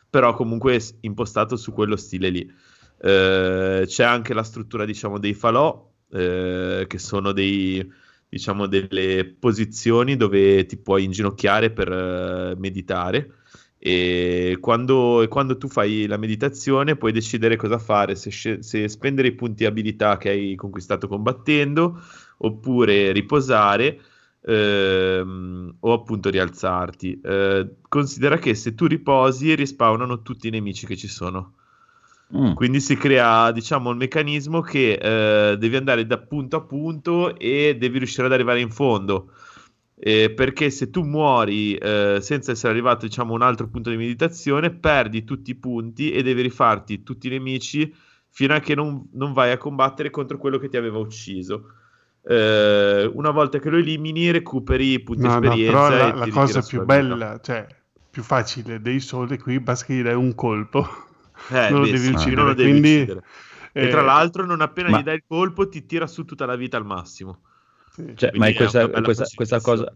però 0.10 0.34
comunque 0.34 0.82
impostato 1.02 1.56
su 1.56 1.72
quello 1.72 1.96
stile 1.96 2.30
lì. 2.30 2.52
Eh, 3.00 3.84
c'è 3.86 4.04
anche 4.04 4.34
la 4.34 4.44
struttura, 4.44 4.86
diciamo, 4.86 5.20
dei 5.20 5.36
falò, 5.36 5.92
eh, 6.10 6.86
che 6.88 6.98
sono 6.98 7.32
dei, 7.32 7.88
diciamo, 8.28 8.66
delle 8.66 9.36
posizioni 9.40 10.18
dove 10.18 10.66
ti 10.66 10.78
puoi 10.78 11.04
inginocchiare 11.04 11.70
per 11.70 11.92
eh, 11.92 12.56
meditare 12.58 13.43
e 13.86 14.60
quando, 14.62 15.24
e 15.24 15.28
quando 15.28 15.58
tu 15.58 15.68
fai 15.68 16.06
la 16.06 16.16
meditazione 16.16 16.96
puoi 16.96 17.12
decidere 17.12 17.58
cosa 17.58 17.78
fare, 17.78 18.16
se, 18.16 18.32
se 18.62 18.88
spendere 18.88 19.28
i 19.28 19.34
punti 19.34 19.66
abilità 19.66 20.16
che 20.16 20.30
hai 20.30 20.56
conquistato 20.56 21.10
combattendo 21.10 22.02
oppure 22.38 23.12
riposare 23.12 24.00
ehm, 24.40 25.76
o 25.82 25.92
appunto 25.92 26.30
rialzarti. 26.30 27.20
Eh, 27.22 27.70
considera 27.90 28.38
che 28.38 28.56
se 28.56 28.74
tu 28.74 28.86
riposi 28.86 29.54
rispawnano 29.54 30.22
tutti 30.22 30.48
i 30.48 30.52
nemici 30.52 30.86
che 30.86 30.96
ci 30.96 31.10
sono. 31.10 31.56
Mm. 32.38 32.54
Quindi 32.54 32.80
si 32.80 32.96
crea, 32.96 33.52
diciamo, 33.52 33.90
il 33.90 33.98
meccanismo 33.98 34.62
che 34.62 34.94
eh, 34.94 35.58
devi 35.58 35.76
andare 35.76 36.08
da 36.08 36.20
punto 36.20 36.56
a 36.56 36.62
punto 36.62 37.38
e 37.38 37.76
devi 37.78 37.98
riuscire 37.98 38.28
ad 38.28 38.32
arrivare 38.32 38.62
in 38.62 38.72
fondo. 38.72 39.32
Eh, 40.06 40.32
perché 40.32 40.70
se 40.70 40.90
tu 40.90 41.04
muori 41.04 41.76
eh, 41.76 42.18
senza 42.20 42.52
essere 42.52 42.74
arrivato, 42.74 43.06
diciamo, 43.06 43.32
a 43.32 43.36
un 43.36 43.42
altro 43.42 43.70
punto 43.70 43.90
di 43.90 43.96
meditazione, 43.96 44.70
perdi 44.70 45.24
tutti 45.24 45.52
i 45.52 45.56
punti 45.56 46.12
e 46.12 46.22
devi 46.22 46.42
rifarti 46.42 47.04
tutti 47.04 47.28
i 47.28 47.30
nemici 47.30 47.96
fino 48.28 48.54
a 48.54 48.60
che 48.60 48.76
non, 48.76 49.08
non 49.14 49.32
vai 49.32 49.52
a 49.52 49.58
combattere 49.58 50.10
contro 50.10 50.38
quello 50.38 50.58
che 50.58 50.68
ti 50.68 50.76
aveva 50.76 50.98
ucciso. 50.98 51.70
Eh, 52.22 53.10
una 53.14 53.30
volta 53.30 53.60
che 53.60 53.70
lo 53.70 53.78
elimini, 53.78 54.30
recuperi 54.30 54.92
i 54.92 55.00
punti 55.00 55.22
No, 55.22 55.40
no, 55.40 55.42
esperienza. 55.42 55.88
e 55.88 55.98
la, 55.98 56.16
la 56.16 56.28
cosa 56.28 56.62
più 56.62 56.84
bella, 56.84 57.40
cioè 57.42 57.66
più 58.10 58.24
facile 58.24 58.82
dei 58.82 59.00
soldi 59.00 59.38
qui, 59.38 59.58
basta 59.62 59.86
che 59.86 59.94
gli 59.94 60.02
dai 60.02 60.16
un 60.16 60.36
colpo. 60.36 60.86
Eh, 61.50 61.70
non 61.70 61.80
lo 61.80 61.86
devi 61.86 62.08
uccidere, 62.08 62.36
non 62.36 62.46
lo 62.48 62.54
devi 62.54 62.70
quindi, 62.72 62.96
uccidere. 62.96 63.24
E 63.72 63.86
eh, 63.86 63.88
tra 63.88 64.02
l'altro, 64.02 64.46
non 64.46 64.60
appena 64.60 64.90
ma- 64.90 65.00
gli 65.00 65.04
dai 65.04 65.16
il 65.16 65.24
colpo, 65.26 65.70
ti 65.70 65.86
tira 65.86 66.08
su 66.08 66.26
tutta 66.26 66.46
la 66.46 66.58
vita 66.58 66.76
al 66.76 66.86
massimo. 66.86 67.40
Sì. 67.94 68.12
Cioè, 68.16 68.32
ma 68.36 68.48
è 68.48 68.52
è 68.52 68.56
questa, 68.56 68.88
bella 68.88 69.02
questa, 69.02 69.26
questa 69.36 69.62
cosa, 69.62 69.96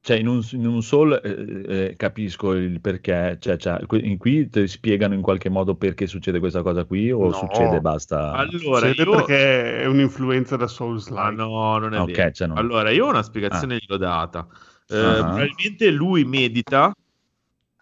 cioè 0.00 0.16
in 0.16 0.26
un, 0.26 0.40
in 0.52 0.66
un 0.66 0.82
Soul 0.82 1.20
eh, 1.22 1.84
eh, 1.90 1.96
capisco 1.96 2.52
il 2.52 2.80
perché, 2.80 3.36
cioè, 3.40 3.56
cioè, 3.56 3.78
in 4.02 4.16
qui 4.16 4.48
ti 4.48 4.66
spiegano 4.66 5.14
in 5.14 5.22
qualche 5.22 5.48
modo 5.48 5.74
perché 5.76 6.06
succede 6.06 6.38
questa 6.38 6.62
cosa 6.62 6.84
qui 6.84 7.10
o 7.10 7.26
No. 7.26 7.32
succede 7.32 7.76
e 7.76 7.80
basta? 7.80 8.32
Allora, 8.32 8.88
Succede 8.88 9.02
io... 9.02 9.10
perché 9.16 9.80
è 9.82 9.86
un'influenza 9.86 10.56
da 10.56 10.66
Souls 10.66 11.08
Ma 11.08 11.28
like. 11.30 11.42
no, 11.42 11.78
non 11.78 11.94
è 11.94 12.00
Ok, 12.00 12.10
vero. 12.12 12.30
cioè 12.32 12.46
non- 12.48 12.58
Allora, 12.58 12.90
io 12.90 13.06
ho 13.06 13.10
una 13.10 13.22
spiegazione 13.22 13.76
gliel'ho 13.76 13.96
data. 13.98 14.46
Eh, 14.90 14.96
Ah. 14.96 15.22
Probabilmente 15.22 15.90
lui 15.90 16.24
medita 16.24 16.94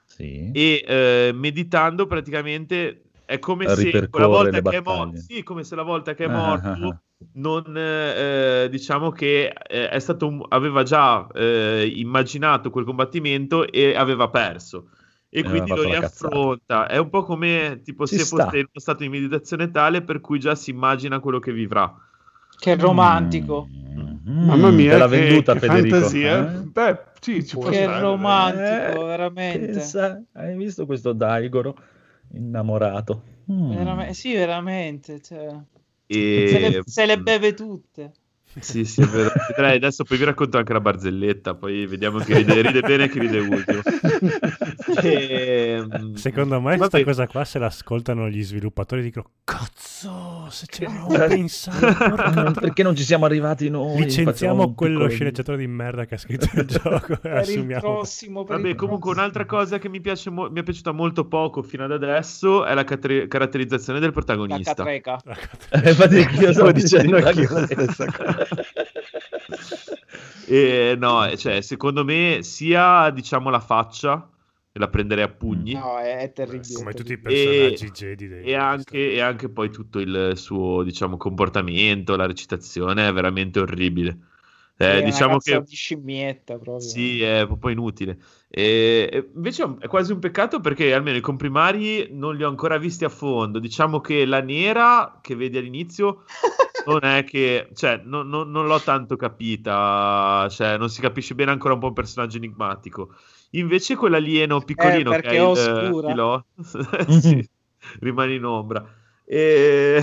Sì. 0.04 0.50
e 0.52 0.84
eh, 0.86 1.30
meditando 1.34 2.06
praticamente 2.06 3.02
è 3.24 3.38
come 3.38 3.68
se 3.68 3.90
è 3.90 4.08
battaglie. 4.60 5.18
sì, 5.18 5.42
come 5.42 5.64
se 5.64 5.74
la 5.76 5.82
volta 5.82 6.14
che 6.14 6.24
è 6.24 6.28
Ah, 6.28 6.30
morto 6.30 6.66
ah, 6.68 6.72
ah. 6.88 7.00
Non 7.34 7.74
eh, 7.76 8.68
diciamo 8.70 9.10
che 9.10 9.46
eh, 9.68 9.88
è 9.88 9.98
stato 9.98 10.26
un- 10.26 10.44
aveva 10.48 10.82
già 10.82 11.26
eh, 11.34 11.90
immaginato 11.96 12.70
quel 12.70 12.84
combattimento 12.84 13.66
e 13.70 13.94
aveva 13.96 14.28
perso 14.28 14.90
e 15.28 15.42
quindi 15.42 15.70
lo 15.70 15.82
riaffronta. 15.82 16.86
È 16.86 16.96
un 16.98 17.08
po' 17.10 17.22
come 17.24 17.80
tipo 17.82 18.06
Ci 18.06 18.16
se 18.16 18.24
sta. 18.24 18.44
fosse 18.44 18.56
in 18.58 18.66
uno 18.70 18.80
stato 18.80 18.98
di 19.02 19.08
meditazione 19.08 19.70
tale 19.70 20.02
per 20.02 20.20
cui 20.20 20.38
già 20.38 20.54
si 20.54 20.70
immagina 20.70 21.20
quello 21.20 21.38
che 21.38 21.52
vivrà. 21.52 21.92
Che 22.58 22.74
romantico. 22.76 23.66
Mm. 23.68 24.46
Mamma 24.46 24.70
mia, 24.70 24.92
te 24.92 24.98
l'ha 24.98 25.08
che, 25.08 25.18
venduta 25.18 25.52
che 25.52 25.58
Federico. 25.60 25.96
fantasia. 25.96 26.52
eh? 26.54 26.62
Beh, 26.62 26.98
sì, 27.20 27.46
ci 27.46 27.56
può 27.56 27.68
Che 27.70 27.82
stare. 27.82 28.00
romantico, 28.00 29.02
Eh, 29.02 29.04
veramente. 29.06 29.66
pensa, 29.72 30.22
hai 30.32 30.56
visto 30.56 30.86
questo 30.86 31.12
Daigoro 31.12 31.76
innamorato? 32.32 33.22
Mm. 33.50 33.70
Verame- 33.70 34.14
sì, 34.14 34.32
veramente. 34.34 35.20
Cioè, 35.20 35.54
E 36.08 36.46
se, 36.46 36.58
le, 36.60 36.82
se 36.84 37.06
le 37.06 37.16
beve 37.18 37.54
tutte. 37.54 38.12
Sì, 38.58 38.84
sì, 38.84 39.02
è 39.02 39.04
vero. 39.06 39.30
Vedrai, 39.48 39.76
adesso 39.76 40.02
poi 40.04 40.16
vi 40.18 40.24
racconto 40.24 40.56
anche 40.58 40.72
la 40.72 40.80
barzelletta, 40.80 41.54
poi 41.54 41.86
vediamo 41.86 42.18
chi 42.18 42.34
ride, 42.34 42.62
ride 42.62 42.80
bene 42.80 43.04
e 43.04 43.08
chi 43.10 43.18
ride 43.18 43.38
ultimo. 43.38 43.80
Ehm, 45.02 46.14
Secondo 46.14 46.60
me 46.60 46.76
questa 46.76 47.02
cosa 47.04 47.26
qua 47.26 47.44
se 47.44 47.58
l'ascoltano 47.58 48.28
gli 48.28 48.42
sviluppatori 48.42 49.02
dicono 49.02 49.30
cazzo 49.44 50.46
se 50.50 50.66
ci 50.68 50.84
avevamo 50.84 51.08
pensato 51.28 52.60
perché 52.60 52.82
non 52.82 52.94
ci 52.96 53.02
siamo 53.04 53.24
arrivati 53.26 53.68
noi? 53.68 54.02
Licenziamo 54.04 54.74
quello 54.74 54.94
piccolo- 54.98 55.10
sceneggiatore 55.14 55.58
di 55.58 55.66
merda 55.66 56.04
che 56.06 56.14
ha 56.14 56.18
scritto 56.18 56.48
il 56.54 56.64
gioco 56.66 57.12
e 57.22 57.28
il 57.28 57.36
assumiamo 57.36 57.80
prossimo, 57.80 58.44
per 58.44 58.56
Vabbè, 58.56 58.68
il 58.70 58.74
comunque 58.74 59.12
prossimo. 59.12 59.22
un'altra 59.22 59.44
cosa 59.44 59.78
che 59.78 59.88
mi, 59.88 60.00
piace 60.00 60.30
mo- 60.30 60.48
mi 60.50 60.60
è 60.60 60.62
piaciuta 60.62 60.92
molto 60.92 61.26
poco 61.26 61.62
fino 61.62 61.84
ad 61.84 61.92
adesso 61.92 62.64
è 62.64 62.74
la 62.74 62.84
catre- 62.84 63.26
caratterizzazione 63.28 63.98
del 63.98 64.08
La 64.08 64.14
protagonista. 64.14 64.74
catreca. 64.74 65.18
Eh, 65.70 65.88
infatti 65.90 66.16
anch'io 66.22 66.52
Stavo 66.52 66.72
dicendo 66.72 67.18
la 67.18 67.32
la 67.34 67.66
stessa 67.66 68.04
cosa. 68.06 68.45
E, 70.48 70.94
no, 70.98 71.36
cioè, 71.36 71.60
secondo 71.60 72.04
me 72.04 72.38
sia 72.42 73.10
diciamo 73.10 73.50
la 73.50 73.60
faccia, 73.60 74.28
e 74.72 74.78
la 74.78 74.88
prenderei 74.88 75.24
a 75.24 75.28
pugni, 75.28 75.72
No, 75.72 75.98
è, 75.98 76.30
terribile. 76.32 76.74
come 76.74 76.92
tutti 76.94 77.12
i 77.12 77.18
E- 77.18 77.22
personaggi 77.22 77.90
Jedi 77.90 78.28
dei- 78.28 78.44
e 78.44 78.54
anche, 78.54 79.12
e 79.12 79.20
anche 79.20 79.48
poi 79.48 79.70
tutto 79.70 79.98
il 79.98 80.32
suo 80.36 80.82
diciamo 80.82 81.16
comportamento, 81.16 82.14
la 82.14 82.26
recitazione 82.26 83.08
è 83.08 83.12
veramente 83.12 83.58
orribile. 83.58 84.18
È 84.76 84.98
Eh, 84.98 85.02
diciamo 85.02 85.38
che 85.38 85.62
di 85.62 85.74
scimmietta 85.74 86.58
proprio. 86.58 86.80
Sì, 86.80 87.22
è 87.22 87.44
proprio 87.46 87.70
inutile. 87.72 88.18
E, 88.50 89.08
e 89.10 89.30
invece 89.34 89.76
è 89.78 89.88
quasi 89.88 90.12
un 90.12 90.18
peccato 90.18 90.60
perché 90.60 90.92
almeno 90.92 91.16
i 91.16 91.22
comprimari 91.22 92.08
non 92.12 92.36
li 92.36 92.44
ho 92.44 92.48
ancora 92.48 92.76
visti 92.76 93.04
a 93.04 93.08
fondo. 93.08 93.58
Diciamo 93.58 94.00
che 94.00 94.26
la 94.26 94.42
nera 94.42 95.18
che 95.22 95.34
vedi 95.34 95.56
all'inizio 95.56 96.24
non 96.86 97.04
è 97.04 97.24
che, 97.24 97.70
cioè, 97.74 97.98
non, 98.04 98.28
non- 98.28 98.50
non 98.50 98.66
l'ho 98.66 98.82
tanto 98.82 99.16
capita, 99.16 100.46
cioè, 100.50 100.76
non 100.78 100.88
si 100.90 101.00
capisce 101.00 101.34
bene 101.34 101.50
ancora 101.50 101.74
un 101.74 101.80
po' 101.80 101.88
un 101.88 101.92
personaggio 101.92 102.36
enigmatico. 102.36 103.14
Invece 103.50 103.96
quell'alieno 103.96 104.62
piccolino 104.64 105.12
Eh, 105.12 105.16
che 105.16 105.28
è 105.28 105.40
il 105.40 105.42
oscura. 105.42 106.02
pilota, 106.04 106.46
sì, 107.06 107.46
rimane 108.00 108.34
in 108.34 108.44
ombra. 108.44 108.84
E... 109.24 110.02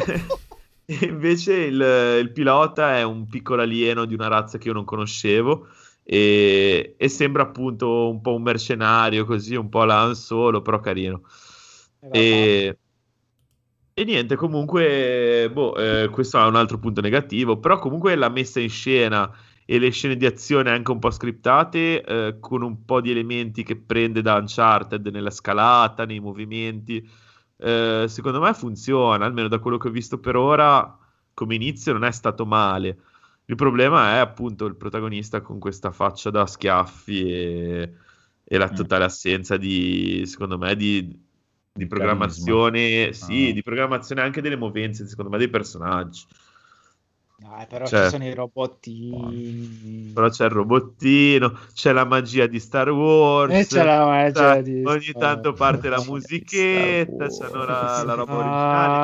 invece 1.08 1.54
il, 1.56 2.20
il 2.22 2.32
pilota 2.34 2.98
è 2.98 3.04
un 3.04 3.28
piccolo 3.30 3.62
alieno 3.62 4.06
di 4.06 4.14
una 4.14 4.28
razza 4.28 4.58
che 4.58 4.68
io 4.68 4.74
non 4.74 4.84
conoscevo 4.84 5.68
e, 6.04 6.96
e 6.98 7.08
sembra 7.10 7.44
appunto 7.44 8.10
un 8.10 8.20
po' 8.22 8.36
un 8.36 8.42
mercenario 8.44 9.26
così, 9.26 9.56
un 9.56 9.70
po' 9.70 9.84
la 9.86 10.02
Han 10.02 10.16
Solo, 10.16 10.62
però 10.62 10.80
carino. 10.82 11.22
E, 12.10 12.78
e 13.96 14.04
niente, 14.06 14.36
comunque, 14.36 15.50
boh, 15.52 15.76
eh, 15.76 16.10
questo 16.10 16.40
è 16.40 16.46
un 16.46 16.56
altro 16.56 16.80
punto 16.80 17.00
negativo, 17.02 17.60
però 17.60 17.78
comunque 17.78 18.16
la 18.16 18.30
messa 18.30 18.60
in 18.60 18.70
scena 18.70 19.32
e 19.66 19.78
le 19.78 19.92
scene 19.92 20.18
di 20.18 20.26
azione 20.26 20.72
anche 20.72 20.92
un 20.92 21.00
po' 21.00 21.12
scriptate, 21.12 22.04
eh, 22.04 22.40
con 22.40 22.64
un 22.64 22.86
po' 22.86 23.02
di 23.02 23.12
elementi 23.12 23.64
che 23.64 23.76
prende 23.78 24.22
da 24.24 24.36
Uncharted 24.36 25.08
nella 25.08 25.30
scalata, 25.30 26.06
nei 26.06 26.20
movimenti, 26.20 27.08
eh, 27.58 28.06
secondo 28.08 28.42
me 28.42 28.54
funziona, 28.54 29.26
almeno 29.26 29.48
da 29.48 29.60
quello 29.60 29.78
che 29.78 29.88
ho 29.90 29.92
visto 29.92 30.20
per 30.20 30.36
ora, 30.38 30.98
come 31.34 31.56
inizio 31.56 31.94
non 31.94 32.04
è 32.04 32.12
stato 32.12 32.46
male. 32.48 32.98
Il 33.46 33.56
problema 33.56 34.16
è 34.16 34.18
appunto 34.18 34.66
il 34.66 34.76
protagonista 34.76 35.42
con 35.42 35.60
questa 35.60 35.92
faccia 35.92 36.30
da 36.32 36.46
schiaffi 36.48 37.22
e, 37.32 37.94
e 38.44 38.58
la 38.58 38.72
Mm. 38.72 38.76
totale 38.76 39.04
assenza 39.06 39.58
di, 39.58 40.24
secondo 40.26 40.58
me, 40.58 40.76
di, 40.76 41.16
di 41.76 41.88
programmazione, 41.88 43.14
sì, 43.14 43.50
Ah. 43.50 43.54
di 43.54 43.64
programmazione 43.64 44.22
anche 44.22 44.42
delle 44.42 44.56
movenze, 44.56 45.08
secondo 45.08 45.32
me, 45.32 45.38
dei 45.40 45.50
personaggi. 45.50 46.24
Dai, 47.36 47.66
però 47.68 47.86
Cioè- 47.88 48.04
ci 48.04 48.10
sono 48.12 48.26
i 48.26 48.34
robottini. 48.34 50.12
Però 50.14 50.30
c'è 50.30 50.46
il 50.46 50.52
robottino, 50.52 51.58
c'è 51.74 51.92
la 51.92 52.06
magia 52.06 52.46
di 52.46 52.60
Star 52.60 52.90
Wars. 52.92 53.54
E 53.54 53.66
c'è 53.66 53.84
la 53.84 54.06
magia 54.06 54.62
di 54.62 54.84
ogni 54.86 55.02
Star 55.02 55.22
tanto 55.22 55.48
Wars. 55.50 55.60
parte 55.60 55.90
la 55.90 56.04
musichetta, 56.08 57.28
c'hanno 57.28 57.66
la, 57.66 58.04
la 58.06 58.14
roba 58.14 58.32
Ah, 58.34 58.38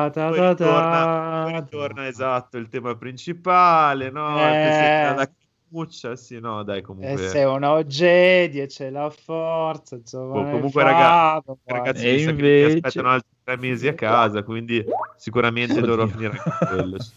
originale. 0.04 0.10
ta 0.12 0.28
poi 0.28 0.38
ta 0.38 0.48
ritorna, 0.50 1.42
poi 1.42 1.52
ritorna, 1.60 2.06
esatto 2.06 2.56
il 2.56 2.68
tema 2.68 2.94
principale, 2.96 4.10
no? 4.10 4.38
Eh. 4.38 5.14
la 5.16 5.28
camuccia, 5.70 6.16
sì, 6.16 6.38
no, 6.40 6.62
dai, 6.62 6.78
E 6.78 6.82
comunque. 6.82 7.16
sei 7.28 7.44
una 7.44 7.82
Jedi 7.84 8.60
e 8.60 8.66
c'è 8.66 8.90
la 8.90 9.08
forza, 9.10 9.96
insomma, 9.96 10.40
Oh, 10.40 10.46
è 10.46 10.50
comunque, 10.50 10.82
raga-. 10.82 11.42
Ragazzi, 11.64 12.06
E 12.06 12.12
mi 12.12 12.18
sa 12.18 12.24
che 12.26 12.32
mi 12.32 12.48
invece- 12.48 12.76
aspettano 12.76 13.08
altri 13.08 13.30
tre 13.44 13.56
mesi 13.56 13.88
a 13.88 13.94
casa, 13.94 14.42
quindi 14.42 14.84
sicuramente 15.16 15.80
dovrò 15.80 16.06
finire 16.06 16.32
anche 16.32 16.66
quello. 16.66 16.98
Sì, 16.98 17.12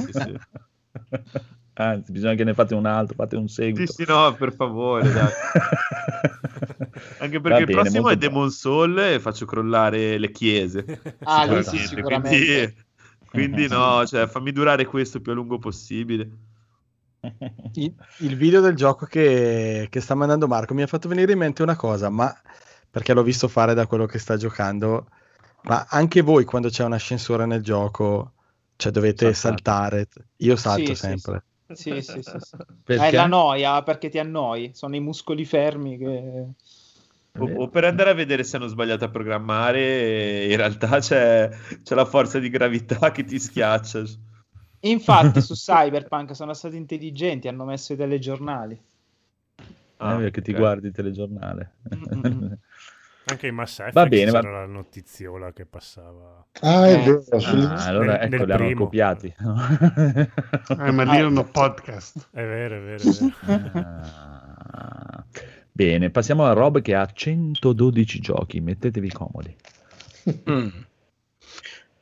sì, 0.00 0.12
sì. 0.12 0.36
Anzi, 1.74 2.10
bisogna 2.10 2.34
che 2.34 2.42
ne 2.44 2.54
fate 2.54 2.74
un 2.74 2.86
altro, 2.86 3.14
fate 3.14 3.36
un 3.36 3.46
Sì, 3.46 3.62
seguito. 3.62 3.92
sì, 3.92 4.04
no, 4.06 4.34
per 4.34 4.52
favore, 4.52 5.12
dai. 5.12 5.30
Anche 7.20 7.40
perché 7.40 7.60
il 7.60 7.66
bene, 7.66 7.80
prossimo 7.80 8.02
molto 8.02 8.14
è 8.14 8.16
Demon 8.16 8.50
Soul 8.50 8.98
e 8.98 9.20
faccio 9.20 9.44
crollare 9.44 10.18
le 10.18 10.30
chiese. 10.32 10.84
Ah, 11.22 11.42
Sicuramente, 11.42 11.70
sì, 11.70 11.86
sicuramente. 11.86 12.86
Quindi, 13.30 13.58
quindi 13.58 13.68
no, 13.68 14.06
cioè, 14.06 14.26
fammi 14.26 14.50
durare 14.52 14.86
questo 14.86 15.18
il 15.18 15.22
più 15.22 15.32
a 15.32 15.34
lungo 15.36 15.58
possibile. 15.58 16.28
Il, 17.74 17.94
il 18.18 18.36
video 18.36 18.60
del 18.60 18.74
gioco 18.74 19.06
che, 19.06 19.88
che 19.90 20.00
sta 20.00 20.14
mandando 20.14 20.46
Marco 20.46 20.74
mi 20.74 20.82
ha 20.82 20.86
fatto 20.86 21.08
venire 21.08 21.32
in 21.32 21.38
mente 21.38 21.62
una 21.62 21.76
cosa, 21.76 22.08
ma 22.08 22.34
perché 22.90 23.12
l'ho 23.12 23.22
visto 23.22 23.48
fare 23.48 23.74
da 23.74 23.86
quello 23.86 24.06
che 24.06 24.18
sta 24.18 24.36
giocando, 24.36 25.08
ma 25.62 25.86
anche 25.88 26.22
voi 26.22 26.44
quando 26.44 26.68
c'è 26.68 26.84
un 26.84 26.92
ascensore 26.94 27.46
nel 27.46 27.62
gioco, 27.62 28.32
cioè 28.76 28.92
dovete 28.92 29.32
Saltate. 29.34 30.06
saltare. 30.06 30.28
Io 30.38 30.56
salto 30.56 30.86
Sì, 30.86 30.94
sì, 30.94 31.00
sempre. 31.00 31.44
Sì, 31.70 32.00
sì, 32.00 32.22
sì? 32.22 32.94
È 32.94 33.10
la 33.12 33.26
noia 33.26 33.82
perché 33.82 34.08
ti 34.08 34.18
annoi, 34.18 34.70
sono 34.74 34.96
i 34.96 35.00
muscoli 35.00 35.44
fermi 35.44 35.98
che... 35.98 36.48
O, 37.40 37.44
o 37.44 37.68
per 37.68 37.84
andare 37.84 38.10
a 38.10 38.14
vedere 38.14 38.42
se 38.42 38.56
hanno 38.56 38.66
sbagliato 38.66 39.04
a 39.04 39.10
programmare, 39.10 40.46
in 40.46 40.56
realtà 40.56 40.98
c'è, 40.98 41.48
c'è 41.84 41.94
la 41.94 42.04
forza 42.04 42.40
di 42.40 42.48
gravità 42.48 43.12
che 43.12 43.22
ti 43.22 43.38
schiaccia. 43.38 44.02
Infatti 44.80 45.40
su 45.40 45.54
Cyberpunk 45.58 46.34
sono 46.34 46.52
stati 46.54 46.76
intelligenti, 46.76 47.48
hanno 47.48 47.64
messo 47.64 47.92
i 47.92 47.96
telegiornali. 47.96 48.80
Eh, 50.00 50.16
perché 50.16 50.40
ti 50.42 50.52
guardi 50.54 50.86
il 50.88 50.92
telegiornale. 50.92 51.72
Anche 53.30 53.46
in 53.48 53.54
Mass 53.56 53.80
Effect 53.80 53.92
Va 53.92 54.06
bene, 54.06 54.30
va- 54.30 54.40
c'era 54.40 54.60
la 54.60 54.66
notiziola 54.66 55.52
che 55.52 55.66
passava 55.66 56.46
Ah, 56.62 56.86
è 56.86 56.92
Eh. 56.94 56.96
vero, 57.02 57.40
sul- 57.40 57.60
Ah, 57.62 57.84
allora 57.84 58.12
Nel- 58.16 58.32
ecco, 58.32 58.46
nel 58.46 58.46
li 58.46 58.52
hanno 58.64 58.74
copiati. 58.76 59.34
Eh, 60.78 60.90
ma 60.92 61.02
lì 61.02 61.16
erano 61.16 61.44
podcast. 61.44 62.28
è 62.32 62.42
vero 62.42 62.76
è 62.76 62.80
vero, 62.80 63.02
è 63.10 63.32
vero. 63.44 63.70
Ah. 63.74 65.24
Bene, 65.70 66.08
passiamo 66.10 66.44
a 66.46 66.52
Rob 66.54 66.80
che 66.80 66.94
ha 66.94 67.04
112 67.06 68.18
giochi, 68.20 68.60
mettetevi 68.60 69.10
comodi. 69.10 69.54
Mm. 70.50 70.68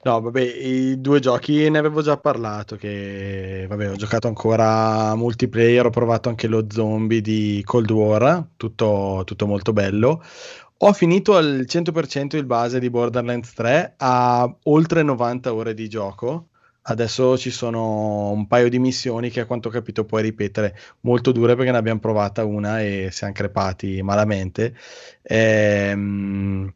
No, 0.07 0.20
vabbè, 0.20 0.41
i 0.41 1.01
due 1.01 1.18
giochi 1.18 1.68
ne 1.68 1.78
avevo 1.78 2.01
già 2.01 2.17
parlato, 2.17 2.76
che 2.76 3.67
vabbè, 3.68 3.91
ho 3.91 3.97
giocato 3.97 4.28
ancora 4.28 5.17
multiplayer, 5.17 5.85
ho 5.86 5.91
provato 5.91 6.28
anche 6.28 6.47
lo 6.47 6.67
zombie 6.70 7.20
di 7.20 7.60
Cold 7.65 7.91
War, 7.91 8.51
tutto, 8.57 9.23
tutto 9.26 9.47
molto 9.49 9.73
bello. 9.73 10.23
Ho 10.78 10.93
finito 10.93 11.35
al 11.35 11.65
100% 11.67 12.36
il 12.36 12.44
base 12.44 12.78
di 12.78 12.89
Borderlands 12.89 13.52
3 13.55 13.94
a 13.97 14.57
oltre 14.65 15.02
90 15.02 15.52
ore 15.52 15.75
di 15.75 15.89
gioco. 15.89 16.51
Adesso 16.83 17.36
ci 17.36 17.51
sono 17.51 18.31
un 18.31 18.47
paio 18.47 18.68
di 18.68 18.78
missioni 18.78 19.28
che 19.28 19.41
a 19.41 19.47
quanto 19.47 19.68
ho 19.68 19.73
capito 19.73 20.05
puoi 20.05 20.23
ripetere 20.23 20.78
molto 21.01 21.33
dure 21.33 21.57
perché 21.57 21.73
ne 21.73 21.78
abbiamo 21.78 21.99
provata 21.99 22.44
una 22.44 22.81
e 22.81 23.09
siamo 23.10 23.33
crepati 23.33 24.02
malamente. 24.02 24.73
Ehm, 25.23 26.73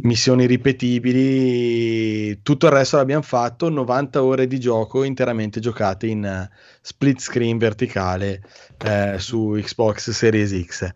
missioni 0.00 0.46
ripetibili, 0.46 2.40
tutto 2.42 2.66
il 2.66 2.72
resto 2.72 2.96
l'abbiamo 2.96 3.22
fatto, 3.22 3.68
90 3.68 4.22
ore 4.22 4.46
di 4.46 4.60
gioco 4.60 5.02
interamente 5.02 5.60
giocate 5.60 6.06
in 6.06 6.24
eh, 6.24 6.50
split 6.80 7.20
screen 7.20 7.58
verticale 7.58 8.42
eh, 8.84 9.16
su 9.18 9.58
Xbox 9.60 10.10
Series 10.10 10.64
X. 10.64 10.92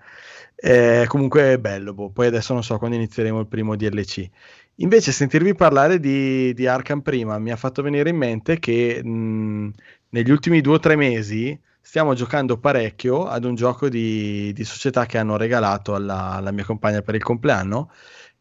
Eh, 0.54 1.04
comunque 1.08 1.54
è 1.54 1.58
bello, 1.58 1.92
boh. 1.92 2.10
poi 2.10 2.26
adesso 2.26 2.52
non 2.52 2.62
so 2.62 2.78
quando 2.78 2.96
inizieremo 2.96 3.40
il 3.40 3.48
primo 3.48 3.74
DLC. 3.74 4.28
Invece 4.76 5.10
sentirvi 5.12 5.54
parlare 5.54 5.98
di, 5.98 6.54
di 6.54 6.66
Arkham 6.66 7.00
prima 7.00 7.38
mi 7.38 7.50
ha 7.50 7.56
fatto 7.56 7.82
venire 7.82 8.10
in 8.10 8.16
mente 8.16 8.58
che 8.58 9.02
mh, 9.02 9.70
negli 10.10 10.30
ultimi 10.30 10.60
due 10.60 10.74
o 10.74 10.78
tre 10.78 10.96
mesi 10.96 11.58
stiamo 11.80 12.14
giocando 12.14 12.58
parecchio 12.58 13.26
ad 13.26 13.44
un 13.44 13.54
gioco 13.56 13.88
di, 13.88 14.52
di 14.52 14.64
società 14.64 15.04
che 15.04 15.18
hanno 15.18 15.36
regalato 15.36 15.94
alla, 15.94 16.30
alla 16.30 16.52
mia 16.52 16.64
compagna 16.64 17.02
per 17.02 17.16
il 17.16 17.22
compleanno 17.22 17.90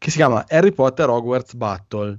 che 0.02 0.10
si 0.10 0.16
chiama 0.16 0.44
Harry 0.48 0.72
Potter 0.72 1.08
Hogwarts 1.08 1.54
Battle 1.54 2.18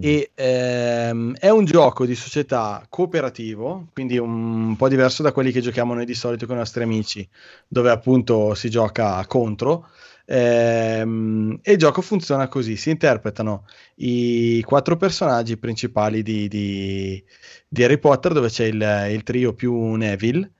e 0.00 0.30
ehm, 0.34 1.34
è 1.36 1.48
un 1.50 1.64
gioco 1.64 2.06
di 2.06 2.14
società 2.14 2.86
cooperativo, 2.88 3.88
quindi 3.92 4.16
un 4.16 4.76
po' 4.76 4.88
diverso 4.88 5.22
da 5.24 5.32
quelli 5.32 5.50
che 5.50 5.60
giochiamo 5.60 5.94
noi 5.94 6.04
di 6.04 6.14
solito 6.14 6.46
con 6.46 6.54
i 6.54 6.58
nostri 6.58 6.84
amici, 6.84 7.28
dove 7.66 7.90
appunto 7.90 8.54
si 8.54 8.70
gioca 8.70 9.24
contro. 9.26 9.88
Ehm, 10.26 11.58
e 11.62 11.72
il 11.72 11.78
gioco 11.78 12.00
funziona 12.00 12.46
così: 12.48 12.76
si 12.76 12.90
interpretano 12.90 13.66
i 13.96 14.62
quattro 14.64 14.96
personaggi 14.96 15.56
principali 15.56 16.22
di, 16.22 16.46
di- 16.48 17.22
di 17.68 17.84
Harry 17.84 17.98
Potter, 17.98 18.32
dove 18.32 18.48
c'è 18.48 18.66
il, 18.66 19.08
il 19.10 19.22
trio 19.24 19.52
più 19.52 19.94
Neville. 19.94 20.52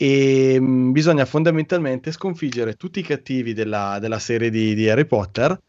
E 0.00 0.60
mh, 0.60 0.92
bisogna 0.92 1.24
fondamentalmente 1.24 2.12
sconfiggere 2.12 2.74
tutti 2.74 3.00
i 3.00 3.02
cattivi 3.02 3.52
della, 3.52 3.98
della 4.00 4.20
serie 4.20 4.48
di, 4.48 4.74
di 4.74 4.88
Harry 4.88 5.06
Potter 5.06 5.60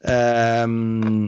ehm, 0.00 1.26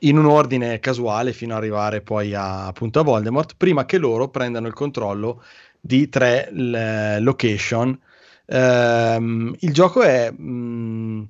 in 0.00 0.18
un 0.18 0.26
ordine 0.26 0.78
casuale 0.80 1.32
fino 1.32 1.52
ad 1.54 1.60
arrivare 1.60 2.02
poi 2.02 2.34
a, 2.34 2.66
appunto 2.66 3.00
a 3.00 3.02
Voldemort, 3.02 3.54
prima 3.56 3.86
che 3.86 3.98
loro 3.98 4.28
prendano 4.28 4.66
il 4.66 4.74
controllo 4.74 5.42
di 5.80 6.08
tre 6.08 6.50
l- 6.52 7.22
location. 7.22 7.98
Ehm, 8.46 9.54
il 9.60 9.72
gioco 9.72 10.02
è 10.02 10.30
mh, 10.30 11.28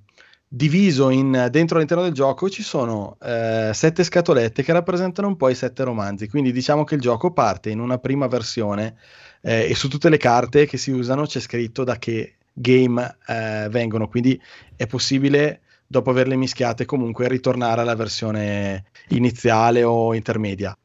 diviso 0.48 1.10
in, 1.10 1.48
dentro 1.50 1.76
all'interno 1.76 2.02
del 2.02 2.12
gioco 2.12 2.48
ci 2.50 2.62
sono 2.64 3.16
eh, 3.22 3.70
sette 3.72 4.02
scatolette 4.02 4.62
che 4.64 4.72
rappresentano 4.72 5.28
un 5.28 5.36
po' 5.36 5.48
i 5.50 5.54
sette 5.54 5.84
romanzi. 5.84 6.28
Quindi 6.28 6.50
diciamo 6.52 6.82
che 6.84 6.96
il 6.96 7.00
gioco 7.00 7.32
parte 7.32 7.70
in 7.70 7.78
una 7.78 7.98
prima 7.98 8.26
versione 8.26 8.96
eh, 9.44 9.68
e 9.70 9.74
su 9.74 9.88
tutte 9.88 10.08
le 10.08 10.16
carte 10.16 10.66
che 10.66 10.78
si 10.78 10.90
usano 10.90 11.26
c'è 11.26 11.38
scritto 11.38 11.84
da 11.84 11.98
che 11.98 12.36
game 12.52 13.18
eh, 13.26 13.68
vengono. 13.70 14.08
Quindi 14.08 14.40
è 14.74 14.86
possibile 14.86 15.60
dopo 15.86 16.10
averle 16.10 16.36
mischiate 16.36 16.86
comunque 16.86 17.28
ritornare 17.28 17.82
alla 17.82 17.94
versione 17.94 18.86
iniziale 19.08 19.84
o 19.84 20.14
intermedia. 20.14 20.76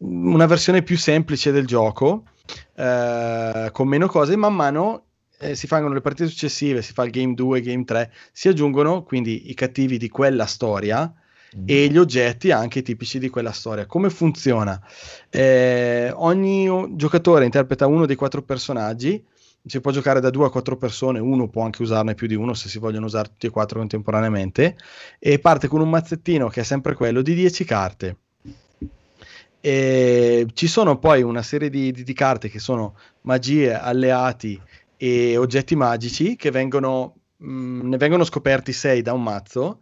Una 0.00 0.46
versione 0.46 0.82
più 0.82 0.98
semplice 0.98 1.52
del 1.52 1.66
gioco, 1.66 2.24
eh, 2.76 3.70
con 3.72 3.88
meno 3.88 4.06
cose, 4.08 4.36
man 4.36 4.54
mano 4.54 5.04
eh, 5.38 5.54
si 5.54 5.66
fanno 5.66 5.92
le 5.92 6.00
partite 6.00 6.28
successive, 6.28 6.82
si 6.82 6.92
fa 6.92 7.04
il 7.04 7.10
game 7.10 7.34
2, 7.34 7.60
game 7.62 7.84
3, 7.84 8.12
si 8.30 8.48
aggiungono 8.48 9.02
quindi 9.02 9.50
i 9.50 9.54
cattivi 9.54 9.96
di 9.98 10.08
quella 10.08 10.46
storia 10.46 11.12
e 11.64 11.88
gli 11.88 11.98
oggetti 11.98 12.50
anche 12.50 12.82
tipici 12.82 13.18
di 13.18 13.28
quella 13.28 13.52
storia. 13.52 13.86
Come 13.86 14.10
funziona? 14.10 14.80
Eh, 15.28 16.10
ogni 16.14 16.96
giocatore 16.96 17.44
interpreta 17.44 17.86
uno 17.86 18.06
dei 18.06 18.16
quattro 18.16 18.42
personaggi, 18.42 19.24
si 19.64 19.80
può 19.80 19.90
giocare 19.92 20.20
da 20.20 20.30
due 20.30 20.46
a 20.46 20.50
quattro 20.50 20.76
persone, 20.76 21.20
uno 21.20 21.48
può 21.48 21.62
anche 21.62 21.82
usarne 21.82 22.14
più 22.14 22.26
di 22.26 22.34
uno 22.34 22.54
se 22.54 22.68
si 22.68 22.78
vogliono 22.78 23.06
usare 23.06 23.28
tutti 23.28 23.46
e 23.46 23.50
quattro 23.50 23.78
contemporaneamente, 23.78 24.76
e 25.18 25.38
parte 25.38 25.68
con 25.68 25.80
un 25.80 25.90
mazzettino 25.90 26.48
che 26.48 26.60
è 26.60 26.64
sempre 26.64 26.94
quello 26.94 27.22
di 27.22 27.34
10 27.34 27.64
carte. 27.64 28.16
E 29.64 30.46
ci 30.54 30.66
sono 30.66 30.98
poi 30.98 31.22
una 31.22 31.42
serie 31.42 31.70
di, 31.70 31.92
di- 31.92 32.02
di 32.02 32.12
carte 32.12 32.48
che 32.48 32.58
sono 32.58 32.96
magie, 33.22 33.72
alleati 33.78 34.60
e 34.96 35.36
oggetti 35.36 35.76
magici 35.76 36.34
che 36.34 36.50
vengono, 36.50 37.14
mh, 37.36 37.88
ne 37.88 37.96
vengono 37.96 38.24
scoperti 38.24 38.72
6 38.72 39.02
da 39.02 39.12
un 39.12 39.22
mazzo 39.22 39.78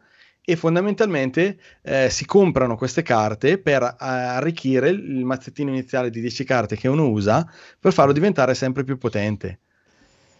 e 0.51 0.57
fondamentalmente 0.57 1.59
eh, 1.83 2.11
si 2.11 2.25
comprano 2.25 2.77
queste 2.77 3.03
carte 3.03 3.59
per 3.59 3.83
eh, 3.83 3.97
arricchire 3.99 4.89
il 4.89 5.25
mazzettino 5.25 5.70
iniziale 5.70 6.11
di 6.11 6.20
10 6.20 6.45
carte 6.45 6.77
che 6.77 6.89
uno 6.89 7.09
usa 7.09 7.49
per 7.79 7.93
farlo 7.93 8.12
diventare 8.12 8.55
sempre 8.55 8.83
più 8.83 8.99
potente. 8.99 9.61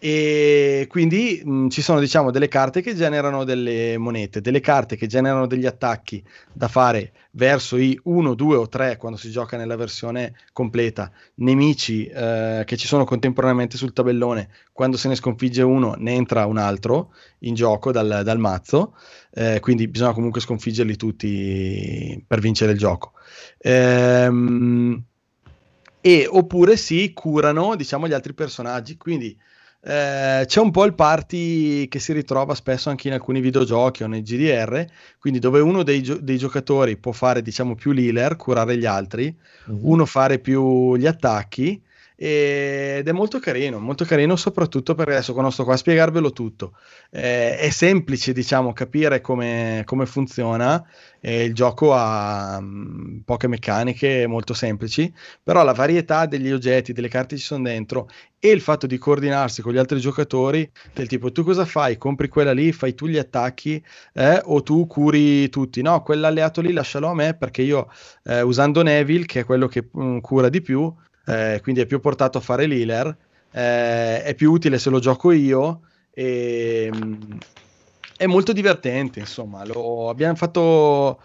E 0.03 0.87
quindi 0.89 1.43
mh, 1.45 1.67
ci 1.67 1.83
sono 1.83 1.99
diciamo 1.99 2.31
delle 2.31 2.47
carte 2.47 2.81
che 2.81 2.95
generano 2.95 3.43
delle 3.43 3.99
monete, 3.99 4.41
delle 4.41 4.59
carte 4.59 4.95
che 4.95 5.05
generano 5.05 5.45
degli 5.45 5.67
attacchi 5.67 6.23
da 6.51 6.67
fare 6.67 7.11
verso 7.33 7.77
i 7.77 7.99
1, 8.05 8.33
2 8.33 8.55
o 8.55 8.67
3 8.67 8.97
quando 8.97 9.19
si 9.19 9.29
gioca 9.29 9.57
nella 9.57 9.75
versione 9.75 10.33
completa, 10.53 11.11
nemici 11.35 12.07
eh, 12.07 12.63
che 12.65 12.77
ci 12.77 12.87
sono 12.87 13.03
contemporaneamente 13.03 13.77
sul 13.77 13.93
tabellone, 13.93 14.49
quando 14.71 14.97
se 14.97 15.07
ne 15.07 15.13
sconfigge 15.13 15.61
uno 15.61 15.93
ne 15.95 16.13
entra 16.13 16.47
un 16.47 16.57
altro 16.57 17.13
in 17.41 17.53
gioco 17.53 17.91
dal, 17.91 18.21
dal 18.23 18.39
mazzo, 18.39 18.95
eh, 19.31 19.59
quindi 19.59 19.87
bisogna 19.87 20.13
comunque 20.13 20.41
sconfiggerli 20.41 20.95
tutti 20.95 22.23
per 22.25 22.39
vincere 22.39 22.71
il 22.71 22.79
gioco. 22.79 23.11
Ehm, 23.59 24.99
e 26.01 26.27
oppure 26.27 26.75
si 26.75 27.13
curano 27.13 27.75
diciamo 27.75 28.07
gli 28.07 28.13
altri 28.13 28.33
personaggi, 28.33 28.97
quindi 28.97 29.37
eh, 29.83 30.43
c'è 30.45 30.59
un 30.59 30.71
po' 30.71 30.85
il 30.85 30.93
party 30.93 31.87
che 31.87 31.99
si 31.99 32.13
ritrova 32.13 32.53
spesso 32.53 32.89
anche 32.89 33.07
in 33.07 33.13
alcuni 33.13 33.41
videogiochi 33.41 34.03
o 34.03 34.07
nei 34.07 34.21
GDR, 34.21 34.85
quindi 35.19 35.39
dove 35.39 35.59
uno 35.59 35.83
dei, 35.83 36.03
gio- 36.03 36.19
dei 36.19 36.37
giocatori 36.37 36.97
può 36.97 37.11
fare 37.11 37.41
diciamo 37.41 37.75
più 37.75 37.91
l'healer, 37.91 38.35
curare 38.35 38.77
gli 38.77 38.85
altri, 38.85 39.35
uno 39.65 40.05
fare 40.05 40.39
più 40.39 40.95
gli 40.95 41.07
attacchi 41.07 41.81
ed 42.23 43.07
è 43.07 43.11
molto 43.13 43.39
carino, 43.39 43.79
molto 43.79 44.05
carino 44.05 44.35
soprattutto 44.35 44.93
perché 44.93 45.13
adesso 45.13 45.33
quando 45.33 45.49
sto 45.49 45.63
qua 45.63 45.73
a 45.73 45.77
spiegarvelo 45.77 46.31
tutto. 46.31 46.77
Eh, 47.09 47.57
è 47.57 47.71
semplice 47.71 48.31
diciamo 48.31 48.73
capire 48.73 49.21
come, 49.21 49.81
come 49.85 50.05
funziona, 50.05 50.85
eh, 51.19 51.45
il 51.45 51.55
gioco 51.55 51.95
ha 51.95 52.59
mm, 52.61 53.21
poche 53.25 53.47
meccaniche 53.47 54.27
molto 54.27 54.53
semplici, 54.53 55.11
però 55.41 55.63
la 55.63 55.73
varietà 55.73 56.27
degli 56.27 56.51
oggetti, 56.51 56.93
delle 56.93 57.07
carte 57.07 57.37
ci 57.37 57.43
sono 57.43 57.63
dentro 57.63 58.07
e 58.37 58.51
il 58.51 58.61
fatto 58.61 58.85
di 58.85 58.99
coordinarsi 58.99 59.63
con 59.63 59.73
gli 59.73 59.77
altri 59.77 59.99
giocatori 59.99 60.69
del 60.93 61.07
tipo 61.07 61.31
tu 61.31 61.43
cosa 61.43 61.65
fai? 61.65 61.97
Compri 61.97 62.27
quella 62.27 62.53
lì, 62.53 62.71
fai 62.71 62.93
tu 62.93 63.07
gli 63.07 63.17
attacchi 63.17 63.83
eh, 64.13 64.39
o 64.43 64.61
tu 64.61 64.85
curi 64.85 65.49
tutti? 65.49 65.81
No, 65.81 66.03
quell'alleato 66.03 66.61
lì 66.61 66.71
lascialo 66.71 67.07
a 67.07 67.15
me 67.15 67.35
perché 67.35 67.63
io 67.63 67.89
eh, 68.25 68.41
usando 68.41 68.83
Neville, 68.83 69.25
che 69.25 69.39
è 69.39 69.43
quello 69.43 69.65
che 69.67 69.89
mm, 69.97 70.19
cura 70.19 70.49
di 70.49 70.61
più, 70.61 70.93
eh, 71.25 71.59
quindi 71.61 71.81
è 71.81 71.85
più 71.85 71.99
portato 71.99 72.37
a 72.37 72.41
fare 72.41 72.65
l'healer, 72.65 73.15
eh, 73.51 74.23
è 74.23 74.33
più 74.35 74.51
utile 74.51 74.79
se 74.79 74.89
lo 74.89 74.99
gioco 74.99 75.31
io 75.31 75.81
e 76.13 76.89
mm, 76.93 77.37
è 78.17 78.25
molto 78.27 78.53
divertente, 78.53 79.19
insomma, 79.19 79.65
lo, 79.65 80.09
abbiamo 80.09 80.35
fatto 80.35 81.19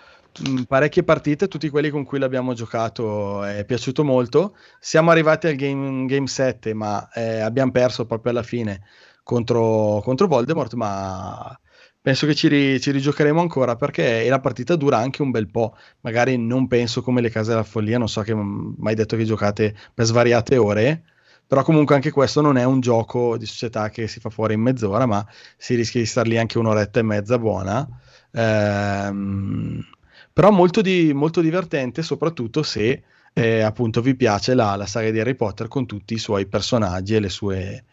mh, 0.49 0.62
parecchie 0.62 1.02
partite, 1.02 1.49
tutti 1.49 1.68
quelli 1.68 1.91
con 1.91 2.05
cui 2.05 2.18
l'abbiamo 2.18 2.55
giocato 2.55 3.44
è 3.44 3.65
piaciuto 3.65 4.02
molto. 4.05 4.57
Siamo 4.81 5.10
arrivati 5.10 5.47
al 5.47 5.57
game, 5.57 6.07
game 6.07 6.26
7, 6.26 6.73
ma 6.75 7.08
eh, 7.12 7.41
abbiamo 7.41 7.70
perso 7.70 8.07
proprio 8.07 8.33
alla 8.33 8.42
fine 8.42 8.83
contro, 9.23 10.00
contro 10.02 10.26
Voldemort, 10.26 10.73
ma 10.75 11.58
penso 12.07 12.25
che 12.26 12.36
ci, 12.36 12.47
ri- 12.47 12.81
ci 12.81 12.93
rigiocheremo 12.93 13.41
ancora 13.41 13.75
perché 13.75 14.28
la 14.28 14.39
partita 14.39 14.76
dura 14.76 14.97
anche 14.97 15.23
un 15.23 15.33
bel 15.33 15.49
po'. 15.51 15.76
Magari 16.02 16.39
non 16.39 16.68
penso 16.68 17.02
come 17.02 17.20
le 17.20 17.31
case 17.31 17.51
della 17.51 17.65
follia, 17.65 17.99
non 17.99 18.09
so 18.09 18.20
che 18.20 18.33
mai 18.33 18.94
detto 18.94 19.17
che 19.17 19.25
giocate 19.25 19.75
per 19.93 20.05
svariate 20.05 20.57
ore. 20.57 21.02
Però 21.44 21.65
comunque 21.65 21.97
anche 21.97 22.12
questo 22.12 22.41
non 22.41 22.57
è 22.59 22.62
un 22.62 22.78
gioco 22.78 23.36
di 23.36 23.44
società 23.44 23.89
che 23.91 24.07
si 24.07 24.20
fa 24.20 24.31
fuori 24.31 24.55
in 24.55 24.60
mezz'ora, 24.60 25.05
ma 25.07 25.26
si 25.57 25.75
rischia 25.75 25.99
di 25.99 26.07
star 26.07 26.28
lì 26.28 26.39
anche 26.39 26.59
un'oretta 26.59 27.01
e 27.01 27.02
mezza 27.02 27.41
buona. 27.41 27.89
Ehm, 28.31 29.85
però 30.33 30.51
molto, 30.52 30.83
di- 30.83 31.12
molto 31.12 31.41
divertente, 31.41 32.02
soprattutto 32.02 32.62
se 32.62 33.02
eh, 33.33 33.62
appunto 33.62 34.01
vi 34.01 34.15
piace 34.15 34.55
la, 34.55 34.76
la 34.76 34.86
saga 34.86 35.10
di 35.10 35.18
Harry 35.18 35.35
Potter 35.35 35.67
con 35.67 35.86
tutti 35.86 36.15
i 36.15 36.18
suoi 36.18 36.47
personaggi 36.47 37.17
e 37.17 37.28
sue, 37.28 37.85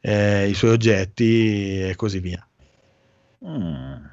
eh, 0.00 0.48
i 0.48 0.54
suoi 0.54 0.70
oggetti 0.70 1.82
e 1.82 1.94
così 1.96 2.18
via. 2.20 2.47
Mm, 3.46 4.04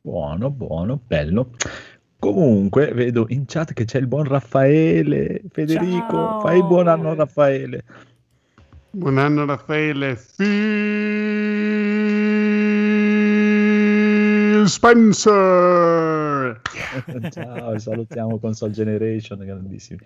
buono, 0.00 0.50
buono, 0.50 1.00
bello. 1.06 1.50
Comunque, 2.18 2.92
vedo 2.92 3.26
in 3.28 3.44
chat 3.46 3.72
che 3.72 3.84
c'è 3.84 3.98
il 3.98 4.06
buon 4.06 4.24
Raffaele. 4.24 5.42
Federico, 5.50 6.06
Ciao! 6.10 6.40
fai 6.40 6.58
il 6.58 6.64
buon 6.64 6.88
anno 6.88 7.14
Raffaele. 7.14 7.84
Buon 8.90 9.18
anno 9.18 9.44
Raffaele. 9.44 10.18
Phil 10.36 10.56
Spencer. 14.66 15.75
Ciao, 17.30 17.78
salutiamo 17.78 18.38
Console 18.38 18.72
Generation, 18.72 19.38
grandissimi. 19.38 20.00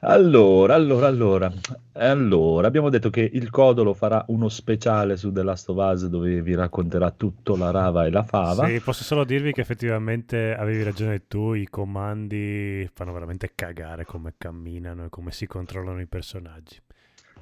Allora, 0.00 0.74
allora, 0.74 1.06
allora, 1.06 1.52
allora, 1.92 2.66
abbiamo 2.66 2.88
detto 2.88 3.10
che 3.10 3.28
il 3.32 3.50
Codolo 3.50 3.94
farà 3.94 4.24
uno 4.28 4.48
speciale 4.48 5.16
su 5.16 5.32
The 5.32 5.42
Last 5.42 5.68
of 5.70 5.76
Us 5.76 6.06
dove 6.06 6.40
vi 6.42 6.54
racconterà 6.54 7.10
tutto 7.10 7.56
la 7.56 7.70
rava 7.70 8.06
e 8.06 8.10
la 8.10 8.22
fava. 8.22 8.66
Sì, 8.66 8.80
posso 8.80 9.04
solo 9.04 9.24
dirvi 9.24 9.52
che 9.52 9.60
effettivamente 9.60 10.54
avevi 10.54 10.82
ragione 10.82 11.26
tu, 11.26 11.54
i 11.54 11.66
comandi 11.66 12.88
fanno 12.92 13.12
veramente 13.12 13.52
cagare 13.54 14.04
come 14.04 14.34
camminano 14.38 15.04
e 15.04 15.08
come 15.08 15.32
si 15.32 15.46
controllano 15.46 16.00
i 16.00 16.06
personaggi. 16.06 16.80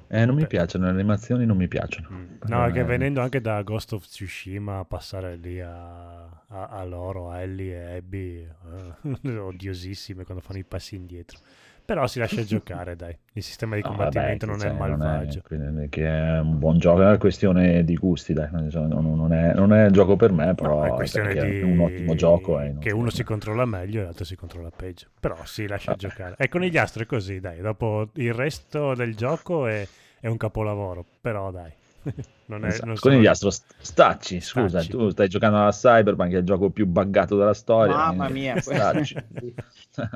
Eh, 0.09 0.25
non 0.25 0.35
mi 0.35 0.41
Beh. 0.41 0.47
piacciono, 0.47 0.85
le 0.85 0.91
animazioni 0.91 1.45
non 1.45 1.57
mi 1.57 1.67
piacciono. 1.67 2.09
No, 2.47 2.65
è 2.65 2.71
che 2.71 2.79
Eh, 2.79 2.83
venendo 2.83 3.21
anche 3.21 3.41
da 3.41 3.61
Ghost 3.61 3.93
of 3.93 4.05
Tsushima 4.07 4.79
a 4.79 4.85
passare 4.85 5.35
lì 5.35 5.59
a, 5.59 6.23
a, 6.47 6.67
a 6.69 6.83
loro, 6.85 7.29
a 7.29 7.41
Ellie 7.41 7.75
e 7.75 7.95
Abby, 7.97 8.47
eh, 9.23 9.37
odiosissime 9.37 10.23
quando 10.23 10.41
fanno 10.41 10.59
i 10.59 10.63
passi 10.63 10.95
indietro. 10.95 11.39
Però 11.87 12.05
si 12.05 12.19
lascia 12.19 12.43
giocare, 12.43 12.97
dai. 12.97 13.17
Il 13.31 13.41
sistema 13.43 13.75
di 13.75 13.81
no, 13.81 13.87
combattimento 13.87 14.45
vabbè, 14.45 14.57
non 14.65 14.75
è 14.75 14.77
malvagio. 14.77 15.41
quindi 15.45 15.87
che 15.87 16.05
è 16.05 16.39
un 16.39 16.59
buon 16.59 16.79
gioco, 16.79 17.01
è 17.01 17.05
una 17.05 17.17
questione 17.17 17.85
di 17.85 17.95
gusti, 17.95 18.33
dai. 18.33 18.49
Non, 18.51 18.67
non- 18.89 19.15
non 19.15 19.31
è, 19.31 19.53
non 19.53 19.71
è 19.71 19.85
un 19.85 19.93
gioco 19.93 20.17
per 20.17 20.33
me, 20.33 20.53
però 20.53 20.85
No, 20.85 20.97
è 20.99 21.05
di 21.05 21.59
è 21.59 21.63
un 21.63 21.79
ottimo 21.79 22.13
gioco. 22.15 22.59
eh, 22.59 22.71
non 22.71 22.79
che 22.79 22.91
uno 22.91 23.09
si 23.09 23.23
controlla 23.23 23.63
meglio 23.63 24.01
e 24.01 24.03
l'altro 24.03 24.25
si 24.25 24.35
controlla 24.35 24.69
peggio. 24.75 25.07
Però 25.17 25.37
si 25.45 25.65
lascia 25.65 25.91
Vabbè. 25.91 26.07
giocare. 26.09 26.35
E 26.37 26.49
con 26.49 26.59
gli 26.61 26.77
astri 26.77 27.03
è 27.03 27.05
così, 27.05 27.39
dai. 27.39 27.61
Dopo 27.61 28.09
il 28.15 28.33
resto 28.33 28.93
del 28.93 29.15
gioco 29.15 29.65
è, 29.67 29.87
è 30.19 30.27
un 30.27 30.35
capolavoro. 30.35 31.05
Però 31.21 31.51
dai. 31.51 31.71
non 32.47 32.65
è, 32.65 32.67
Esatto. 32.67 32.85
non 32.85 32.95
sono- 32.97 33.11
Conigliastro, 33.13 33.49
st- 33.49 33.75
stacci, 33.79 34.41
scusa, 34.41 34.79
Stacci. 34.81 34.89
tu 34.89 35.07
stai 35.09 35.29
giocando 35.29 35.57
alla 35.57 35.71
Cyberpunk, 35.71 36.29
che 36.31 36.35
è 36.35 36.39
il 36.39 36.45
gioco 36.45 36.69
più 36.69 36.85
buggato 36.85 37.37
della 37.37 37.53
storia. 37.53 37.95
Mamma 37.95 38.27
mia, 38.27 38.59
stacci. 38.59 39.15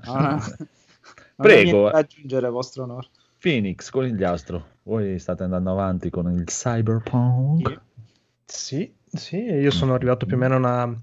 Ah, 0.04 0.32
non 0.36 0.68
Prego, 1.42 1.90
aggiungere, 1.90 2.50
vostro 2.50 2.84
onore. 2.84 3.08
Phoenix, 3.40 3.90
Conigliastro, 3.90 4.66
voi 4.84 5.18
state 5.18 5.44
andando 5.44 5.72
avanti 5.72 6.10
con 6.10 6.32
il 6.32 6.44
Cyberpunk? 6.44 7.82
Sì, 8.46 8.94
sì, 9.12 9.38
io 9.38 9.72
sono 9.72 9.94
arrivato 9.94 10.26
più 10.26 10.36
o 10.36 10.40
meno 10.40 10.56
a 10.56 10.58
una 10.58 11.02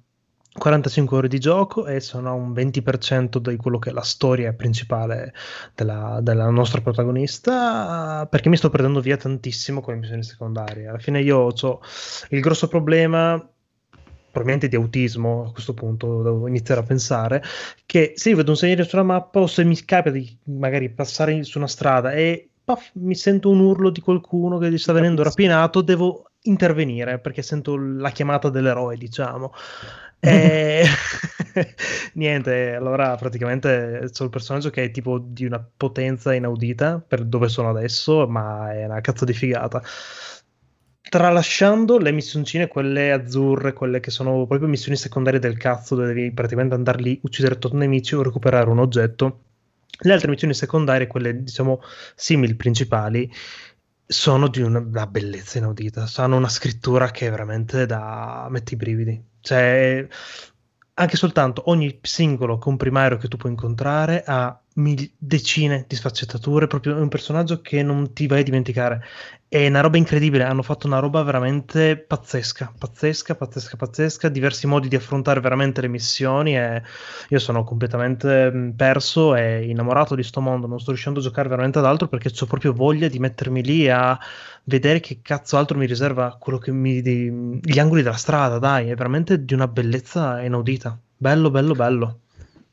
45 0.58 1.16
ore 1.16 1.28
di 1.28 1.38
gioco 1.38 1.86
e 1.86 2.00
sono 2.00 2.28
a 2.28 2.32
un 2.32 2.52
20% 2.52 3.38
di 3.38 3.56
quello 3.56 3.78
che 3.78 3.90
è 3.90 3.92
la 3.92 4.02
storia 4.02 4.52
principale 4.52 5.32
della, 5.74 6.18
della 6.22 6.48
nostra 6.50 6.80
protagonista, 6.80 8.26
perché 8.30 8.48
mi 8.48 8.56
sto 8.56 8.70
perdendo 8.70 9.00
via 9.00 9.16
tantissimo 9.16 9.80
con 9.80 9.94
le 9.94 10.00
missioni 10.00 10.22
secondarie. 10.22 10.88
Alla 10.88 10.98
fine 10.98 11.20
io 11.20 11.38
ho 11.38 11.80
il 12.30 12.40
grosso 12.40 12.68
problema, 12.68 13.48
probabilmente 14.38 14.68
di 14.68 14.76
autismo 14.76 15.46
a 15.48 15.52
questo 15.52 15.74
punto, 15.74 16.22
devo 16.22 16.46
iniziare 16.46 16.80
a 16.80 16.84
pensare, 16.84 17.42
che 17.84 18.12
se 18.14 18.30
io 18.30 18.36
vedo 18.36 18.50
un 18.50 18.56
segnale 18.56 18.84
sulla 18.84 19.02
mappa 19.02 19.40
o 19.40 19.46
se 19.46 19.64
mi 19.64 19.76
capita 19.84 20.16
di 20.16 20.36
magari 20.44 20.88
passare 20.90 21.42
su 21.42 21.58
una 21.58 21.66
strada 21.66 22.12
e 22.12 22.48
paf, 22.62 22.90
mi 22.94 23.14
sento 23.14 23.50
un 23.50 23.60
urlo 23.60 23.90
di 23.90 24.00
qualcuno 24.00 24.58
che 24.58 24.76
sta 24.78 24.92
venendo 24.92 25.22
rapinato, 25.22 25.80
devo 25.80 26.30
intervenire 26.42 27.18
perché 27.18 27.42
sento 27.42 27.76
la 27.76 28.10
chiamata 28.10 28.48
dell'eroe, 28.48 28.96
diciamo. 28.96 29.52
E 30.20 30.82
niente, 32.14 32.74
allora 32.74 33.14
praticamente 33.14 34.08
sono 34.10 34.28
il 34.28 34.34
personaggio 34.34 34.68
che 34.68 34.82
è 34.82 34.90
tipo 34.90 35.18
di 35.18 35.44
una 35.44 35.64
potenza 35.76 36.34
inaudita 36.34 37.00
per 37.06 37.24
dove 37.24 37.48
sono 37.48 37.68
adesso, 37.68 38.26
ma 38.26 38.72
è 38.72 38.84
una 38.84 39.00
cazzo 39.00 39.24
di 39.24 39.32
figata. 39.32 39.80
Tralasciando 41.08 41.96
le 41.98 42.12
missioncine, 42.12 42.68
quelle 42.68 43.12
azzurre, 43.12 43.72
quelle 43.72 43.98
che 43.98 44.10
sono 44.10 44.46
proprio 44.46 44.68
missioni 44.68 44.96
secondarie 44.96 45.40
del 45.40 45.56
cazzo, 45.56 45.94
dove 45.94 46.08
devi 46.08 46.32
praticamente 46.32 46.74
andare 46.74 47.00
lì, 47.00 47.18
uccidere 47.22 47.58
tutti 47.58 47.74
i 47.76 47.78
nemici 47.78 48.14
o 48.14 48.22
recuperare 48.22 48.68
un 48.68 48.78
oggetto. 48.78 49.44
Le 50.00 50.12
altre 50.12 50.30
missioni 50.30 50.52
secondarie, 50.52 51.06
quelle 51.06 51.42
diciamo 51.42 51.80
simili 52.14 52.54
principali, 52.54 53.32
sono 54.06 54.48
di 54.48 54.60
una, 54.60 54.80
una 54.80 55.06
bellezza 55.06 55.58
inaudita. 55.58 56.06
Hanno 56.16 56.36
una 56.36 56.48
scrittura 56.48 57.10
che 57.10 57.26
è 57.26 57.30
veramente 57.30 57.86
da 57.86 58.46
metti 58.50 58.74
i 58.74 58.76
brividi. 58.76 59.22
Cioè, 59.40 60.06
anche 60.94 61.16
soltanto 61.16 61.70
ogni 61.70 61.98
singolo 62.02 62.58
comprimario 62.58 63.16
che 63.16 63.28
tu 63.28 63.36
puoi 63.36 63.52
incontrare 63.52 64.22
ha 64.26 64.60
mil- 64.78 65.10
decine 65.18 65.84
di 65.88 65.96
sfaccettature. 65.96 66.66
Proprio 66.66 66.96
un 66.96 67.08
personaggio 67.08 67.60
che 67.60 67.82
non 67.82 68.12
ti 68.12 68.26
vai 68.26 68.40
a 68.40 68.42
dimenticare. 68.42 69.02
È 69.48 69.66
una 69.66 69.80
roba 69.80 69.96
incredibile. 69.96 70.44
Hanno 70.44 70.62
fatto 70.62 70.86
una 70.86 70.98
roba 70.98 71.22
veramente 71.22 71.96
pazzesca, 71.96 72.72
pazzesca, 72.78 73.34
pazzesca, 73.34 73.76
pazzesca. 73.76 74.28
Diversi 74.28 74.66
modi 74.66 74.88
di 74.88 74.96
affrontare 74.96 75.40
veramente 75.40 75.80
le 75.80 75.88
missioni. 75.88 76.56
E 76.56 76.82
io 77.28 77.38
sono 77.38 77.64
completamente 77.64 78.50
mh, 78.50 78.72
perso 78.76 79.34
e 79.34 79.66
innamorato 79.68 80.14
di 80.14 80.22
sto 80.22 80.40
mondo. 80.40 80.66
Non 80.66 80.78
sto 80.80 80.90
riuscendo 80.90 81.20
a 81.20 81.22
giocare 81.22 81.48
veramente 81.48 81.78
ad 81.78 81.84
altro 81.86 82.08
perché 82.08 82.30
ho 82.38 82.46
proprio 82.46 82.72
voglia 82.72 83.08
di 83.08 83.18
mettermi 83.18 83.62
lì 83.62 83.88
a 83.88 84.18
vedere 84.64 85.00
che 85.00 85.20
cazzo 85.22 85.56
altro 85.56 85.78
mi 85.78 85.86
riserva 85.86 86.36
quello 86.38 86.58
che 86.58 86.72
mi. 86.72 87.00
di- 87.02 87.60
gli 87.62 87.78
angoli 87.78 88.02
della 88.02 88.16
strada. 88.16 88.58
Dai, 88.58 88.88
è 88.90 88.94
veramente 88.94 89.44
di 89.44 89.54
una 89.54 89.68
bellezza 89.68 90.40
inaudita. 90.42 90.98
Bello, 91.16 91.50
bello, 91.50 91.74
bello. 91.74 92.20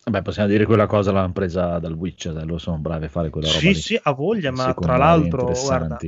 Vabbè, 0.08 0.22
possiamo 0.22 0.48
dire 0.48 0.66
quella 0.66 0.86
cosa 0.86 1.12
l'hanno 1.12 1.32
presa 1.32 1.80
dal 1.80 1.94
Witcher, 1.94 2.32
dai, 2.34 2.46
loro 2.46 2.60
sono 2.60 2.78
bravi 2.78 3.06
a 3.06 3.10
fare 3.10 3.32
quella 3.32 3.48
roba 3.48 3.60
Sì, 3.60 3.74
lì. 3.74 3.74
sì, 3.74 4.00
ha 4.02 4.12
voglia, 4.12 4.52
ma 4.52 4.72
tra 4.76 4.98
l'altro, 4.98 5.48
guarda, 5.48 6.00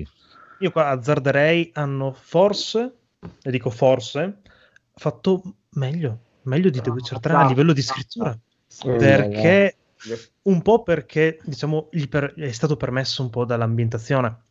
io 0.60 0.72
qua 0.72 0.90
azzarderei, 0.90 1.72
hanno 1.74 2.14
forse, 2.14 2.98
e 3.42 3.50
dico 3.50 3.72
forse, 3.72 4.42
fatto 4.94 5.42
meglio, 5.72 6.20
meglio 6.44 6.70
di 6.70 6.80
The 6.80 6.92
Witcher 6.92 7.20
3 7.20 7.34
a 7.34 7.44
livello 7.48 7.74
di 7.74 7.82
scrittura, 7.82 8.38
perché 9.00 9.78
un 10.44 10.62
po' 10.62 10.84
perché, 10.84 11.40
diciamo, 11.44 11.88
gli 11.92 12.08
per- 12.08 12.36
è 12.36 12.52
stato 12.52 12.78
permesso 12.78 13.24
un 13.24 13.32
po' 13.32 13.46
dall'ambientazione. 13.46 14.44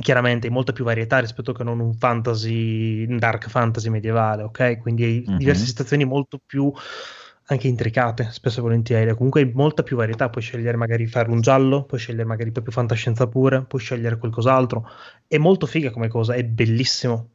Chiaramente, 0.00 0.48
molta 0.50 0.72
più 0.72 0.84
varietà 0.84 1.18
rispetto 1.20 1.52
che 1.52 1.62
non 1.64 1.80
un 1.80 1.92
fantasy, 1.94 3.04
un 3.06 3.18
dark 3.18 3.48
fantasy 3.48 3.88
medievale, 3.90 4.42
ok? 4.42 4.78
Quindi 4.80 5.22
Mhm. 5.26 5.36
diverse 5.38 5.66
situazioni 5.66 6.04
molto 6.04 6.38
più 6.44 6.72
anche 7.46 7.68
intricate, 7.68 8.28
spesso 8.30 8.58
e 8.58 8.62
volentieri. 8.62 9.14
Comunque 9.14 9.42
hai 9.42 9.52
molta 9.52 9.82
più 9.82 9.96
varietà, 9.96 10.28
puoi 10.28 10.42
scegliere 10.42 10.76
magari 10.76 11.04
di 11.04 11.10
fare 11.10 11.30
un 11.30 11.40
giallo, 11.40 11.84
puoi 11.84 12.00
scegliere 12.00 12.24
magari 12.24 12.50
proprio 12.50 12.72
fantascienza 12.72 13.26
pure, 13.28 13.62
puoi 13.62 13.80
scegliere 13.80 14.18
qualcos'altro. 14.18 14.86
È 15.26 15.38
molto 15.38 15.66
figa 15.66 15.90
come 15.90 16.08
cosa, 16.08 16.34
è 16.34 16.44
bellissimo. 16.44 17.30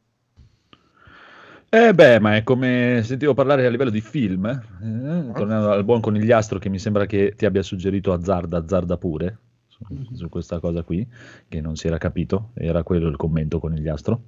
Eh 1.74 1.94
beh, 1.94 2.20
ma 2.20 2.36
è 2.36 2.42
come 2.42 3.00
sentivo 3.02 3.32
parlare 3.32 3.64
a 3.64 3.70
livello 3.70 3.88
di 3.88 4.02
film, 4.02 4.44
eh, 4.44 5.32
tornando 5.32 5.70
al 5.70 5.84
buon 5.84 6.02
conigliastro 6.02 6.58
che 6.58 6.68
mi 6.68 6.78
sembra 6.78 7.06
che 7.06 7.32
ti 7.34 7.46
abbia 7.46 7.62
suggerito 7.62 8.12
Azzarda, 8.12 8.58
Azzarda 8.58 8.98
pure, 8.98 9.38
su, 9.68 9.82
su 10.12 10.28
questa 10.28 10.60
cosa 10.60 10.82
qui, 10.82 11.08
che 11.48 11.62
non 11.62 11.76
si 11.76 11.86
era 11.86 11.96
capito, 11.96 12.50
era 12.52 12.82
quello 12.82 13.08
il 13.08 13.16
commento 13.16 13.58
conigliastro. 13.58 14.22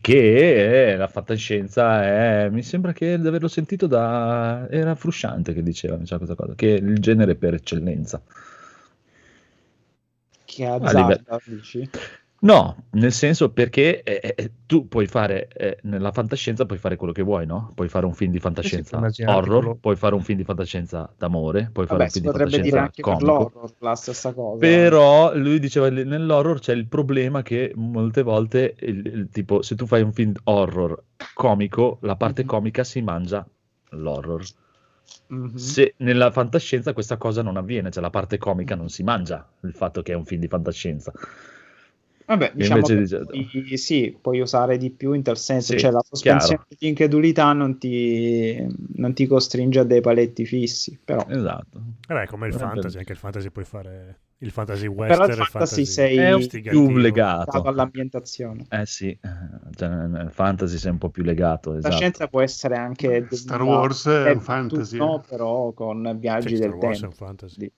Che 0.00 0.92
è, 0.92 0.96
la 0.96 1.06
fantascienza 1.06 2.02
è, 2.02 2.48
mi 2.50 2.62
sembra 2.62 2.92
che 2.92 3.18
di 3.18 3.26
averlo 3.26 3.48
sentito 3.48 3.86
da, 3.86 4.66
era 4.70 4.94
Frusciante 4.94 5.54
che 5.54 5.62
diceva 5.62 5.98
sa, 6.04 6.16
questa 6.16 6.34
cosa, 6.34 6.54
che 6.54 6.76
è 6.76 6.78
il 6.78 6.98
genere 6.98 7.34
per 7.36 7.54
eccellenza. 7.54 8.22
Che 10.44 10.66
azzarda, 10.66 11.40
dici? 11.44 11.88
No, 12.44 12.76
nel 12.90 13.12
senso 13.12 13.50
perché 13.52 14.02
eh, 14.02 14.34
eh, 14.36 14.50
tu 14.66 14.86
puoi 14.86 15.06
fare, 15.06 15.48
eh, 15.48 15.78
nella 15.84 16.12
fantascienza 16.12 16.66
puoi 16.66 16.76
fare 16.78 16.96
quello 16.96 17.14
che 17.14 17.22
vuoi, 17.22 17.46
no? 17.46 17.72
Puoi 17.74 17.88
fare 17.88 18.04
un 18.04 18.12
film 18.12 18.32
di 18.32 18.38
fantascienza 18.38 18.98
horror, 18.98 19.46
quello- 19.60 19.74
puoi 19.80 19.96
fare 19.96 20.14
un 20.14 20.20
film 20.20 20.36
di 20.38 20.44
fantascienza 20.44 21.10
d'amore, 21.16 21.70
puoi 21.72 21.86
fare 21.86 22.00
Vabbè, 22.00 22.04
un 22.04 22.10
si 22.10 22.20
film 22.20 22.32
di 22.32 22.38
potrebbe 22.38 22.60
dire 22.60 22.78
fantascienza 22.80 22.80
anche 22.80 23.02
comico. 23.02 23.50
l'horror 23.54 23.72
la 23.78 23.94
stessa 23.94 24.32
cosa. 24.34 24.58
Però 24.58 25.34
lui 25.36 25.58
diceva 25.58 25.88
che 25.88 26.04
nell'horror 26.04 26.58
c'è 26.60 26.74
il 26.74 26.86
problema 26.86 27.40
che 27.42 27.72
molte 27.76 28.22
volte, 28.22 28.74
il- 28.80 29.06
il 29.06 29.28
tipo, 29.30 29.62
se 29.62 29.74
tu 29.74 29.86
fai 29.86 30.02
un 30.02 30.12
film 30.12 30.34
horror 30.44 31.02
comico, 31.32 31.96
la 32.02 32.16
parte 32.16 32.42
Mhm. 32.42 32.48
comica 32.48 32.84
si 32.84 33.00
mangia 33.00 33.46
l'horror. 33.90 34.42
Mhm. 35.28 35.56
Se 35.56 35.94
nella 35.98 36.30
fantascienza 36.30 36.92
questa 36.92 37.16
cosa 37.16 37.40
non 37.42 37.56
avviene, 37.56 37.90
cioè 37.90 38.02
la 38.02 38.10
parte 38.10 38.36
comica 38.36 38.74
non 38.74 38.90
si 38.90 39.02
mangia 39.02 39.48
il 39.62 39.72
fatto 39.72 40.02
che 40.02 40.12
è 40.12 40.14
un 40.14 40.24
film 40.26 40.40
di 40.42 40.48
fantascienza. 40.48 41.10
Vabbè, 42.26 42.52
diciamo 42.54 42.80
puoi- 42.80 43.76
sì, 43.76 44.16
puoi 44.18 44.40
usare 44.40 44.78
di 44.78 44.90
più 44.90 45.12
in 45.12 45.22
tal 45.22 45.36
senso, 45.36 45.72
Sì, 45.72 45.78
cioè 45.78 45.90
la 45.90 46.02
sospensione 46.02 46.62
chiaro. 46.64 46.76
di 46.78 46.88
incredulità 46.88 47.52
non 47.52 47.76
ti, 47.78 48.66
non 48.96 49.12
ti 49.12 49.26
costringe 49.26 49.80
a 49.80 49.84
dei 49.84 50.00
paletti 50.00 50.46
fissi, 50.46 50.98
però, 51.04 51.24
Esatto. 51.28 51.82
Vabbè, 52.08 52.26
come 52.26 52.46
il 52.48 52.54
Eh, 52.54 52.58
fantasy, 52.58 52.98
anche 52.98 53.12
il 53.12 53.18
fantasy 53.18 53.50
puoi 53.50 53.64
fare 53.64 54.18
il 54.38 54.50
fantasy 54.50 54.86
però 54.86 54.94
western, 54.94 55.32
il 55.32 55.38
il 55.40 55.46
fantasy 55.46 55.84
sei 55.84 56.16
un 56.18 56.32
investigativo. 56.32 56.86
più 56.86 56.96
legato. 56.96 57.50
dato 57.50 57.68
all'ambientazione. 57.68 58.66
Eh 58.70 58.86
sì, 58.86 59.08
eh, 59.10 59.18
cioè, 59.74 59.88
nel 59.88 60.30
fantasy 60.32 60.78
sei 60.78 60.90
un 60.92 60.98
po' 60.98 61.10
più 61.10 61.22
legato, 61.22 61.72
La 61.72 61.78
esatto. 61.78 61.94
scienza 61.94 62.28
può 62.28 62.40
essere 62.40 62.76
anche 62.76 63.26
Star 63.30 63.58
della- 63.58 63.70
Wars 63.78 64.06
è 64.06 64.28
eh, 64.28 64.32
un 64.32 64.40
fantasy, 64.40 64.96
No, 64.96 65.16
eh. 65.22 65.26
però 65.28 65.72
con 65.72 66.16
viaggi 66.18 66.56
Sì, 66.56 66.62
del 66.62 66.70
Star 66.70 66.74
Wars 66.74 66.98
è 66.98 67.00
tempo. 67.00 67.06
un 67.06 67.26
fantasy. 67.28 67.58
Di- 67.58 67.72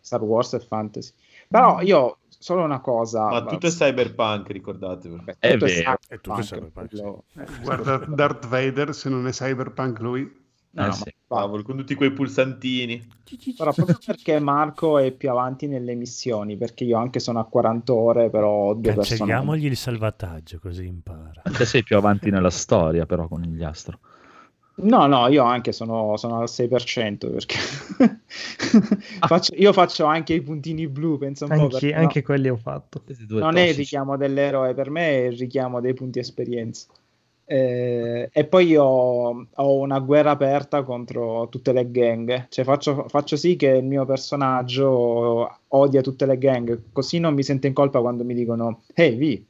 Star 0.00 0.22
Wars 0.22 0.54
è 0.54 0.58
fantasy. 0.60 1.12
Però 1.48 1.80
io 1.80 2.18
solo 2.44 2.62
una 2.62 2.80
cosa. 2.80 3.30
Ma 3.30 3.42
tutto 3.42 3.68
è 3.68 3.70
cyberpunk, 3.70 4.50
ricordatevi. 4.50 5.16
Vabbè, 5.16 5.36
È 5.38 5.52
tutto 5.52 5.64
vero. 5.64 5.98
È 6.06 6.20
tutto 6.20 6.40
cyberpunk, 6.42 6.90
cyberpunk, 6.90 7.24
sì. 7.32 7.40
eh, 7.40 7.62
Guarda 7.62 7.96
Darth 8.06 8.46
Vader, 8.46 8.94
se 8.94 9.08
non 9.08 9.26
è 9.26 9.30
cyberpunk 9.30 9.98
lui. 10.00 10.42
No, 10.72 10.86
Eh 10.86 10.92
sì. 10.92 11.14
Cavolo, 11.26 11.62
con 11.62 11.78
tutti 11.78 11.94
quei 11.94 12.12
pulsantini. 12.12 13.02
Però 13.56 13.72
proprio 13.72 13.98
perché 14.04 14.38
Marco 14.40 14.98
è 14.98 15.10
più 15.12 15.30
avanti 15.30 15.68
nelle 15.68 15.94
missioni, 15.94 16.58
perché 16.58 16.84
io 16.84 16.98
anche 16.98 17.18
sono 17.18 17.38
a 17.40 17.44
40 17.46 17.92
ore, 17.94 18.28
però 18.28 18.50
ho 18.50 18.74
due 18.74 18.92
personaggi. 18.92 19.16
Cancelliamogli 19.16 19.64
il 19.64 19.76
salvataggio 19.76 20.58
così 20.58 20.84
impara. 20.84 21.40
Te 21.44 21.64
sei 21.64 21.82
più 21.82 21.96
avanti 21.96 22.28
nella 22.28 22.50
storia, 22.50 23.06
però, 23.06 23.26
con 23.26 23.42
il 23.42 23.64
astro. 23.64 24.00
No, 24.76 25.06
no, 25.06 25.28
io 25.28 25.44
anche 25.44 25.70
sono, 25.70 26.16
sono 26.16 26.40
al 26.40 26.48
6% 26.48 27.30
perché 27.30 27.56
faccio- 29.26 29.54
io 29.54 29.72
faccio 29.72 30.04
anche 30.04 30.34
i 30.34 30.40
puntini 30.40 30.88
blu, 30.88 31.16
penso 31.16 31.44
un 31.44 31.50
po'. 31.50 31.62
Anche, 31.62 31.68
perché 31.68 31.94
anche 31.94 32.22
quelli 32.22 32.48
ho 32.48 32.56
fatto. 32.56 33.02
Non 33.28 33.56
è 33.56 33.68
il 33.68 33.74
richiamo 33.74 34.16
dell'eroe 34.16 34.74
per 34.74 34.90
me, 34.90 35.08
è 35.10 35.26
il 35.26 35.38
richiamo 35.38 35.80
dei 35.80 35.94
punti 35.94 36.18
esperienza. 36.18 36.88
Eh, 37.46 38.30
e 38.32 38.44
poi 38.46 38.66
io 38.68 38.82
ho 38.84 39.78
una 39.78 39.98
guerra 40.00 40.30
aperta 40.30 40.82
contro 40.82 41.48
tutte 41.50 41.72
le 41.72 41.90
gang, 41.90 42.46
cioè 42.48 42.64
faccio, 42.64 43.06
faccio 43.08 43.36
sì 43.36 43.54
che 43.56 43.68
il 43.68 43.84
mio 43.84 44.06
personaggio 44.06 45.58
odia 45.68 46.00
tutte 46.00 46.24
le 46.24 46.38
gang, 46.38 46.84
così 46.90 47.18
non 47.18 47.34
mi 47.34 47.42
sento 47.42 47.66
in 47.66 47.74
colpa 47.74 48.00
quando 48.00 48.24
mi 48.24 48.32
dicono 48.32 48.84
ehi 48.94 49.14
Vi, 49.16 49.46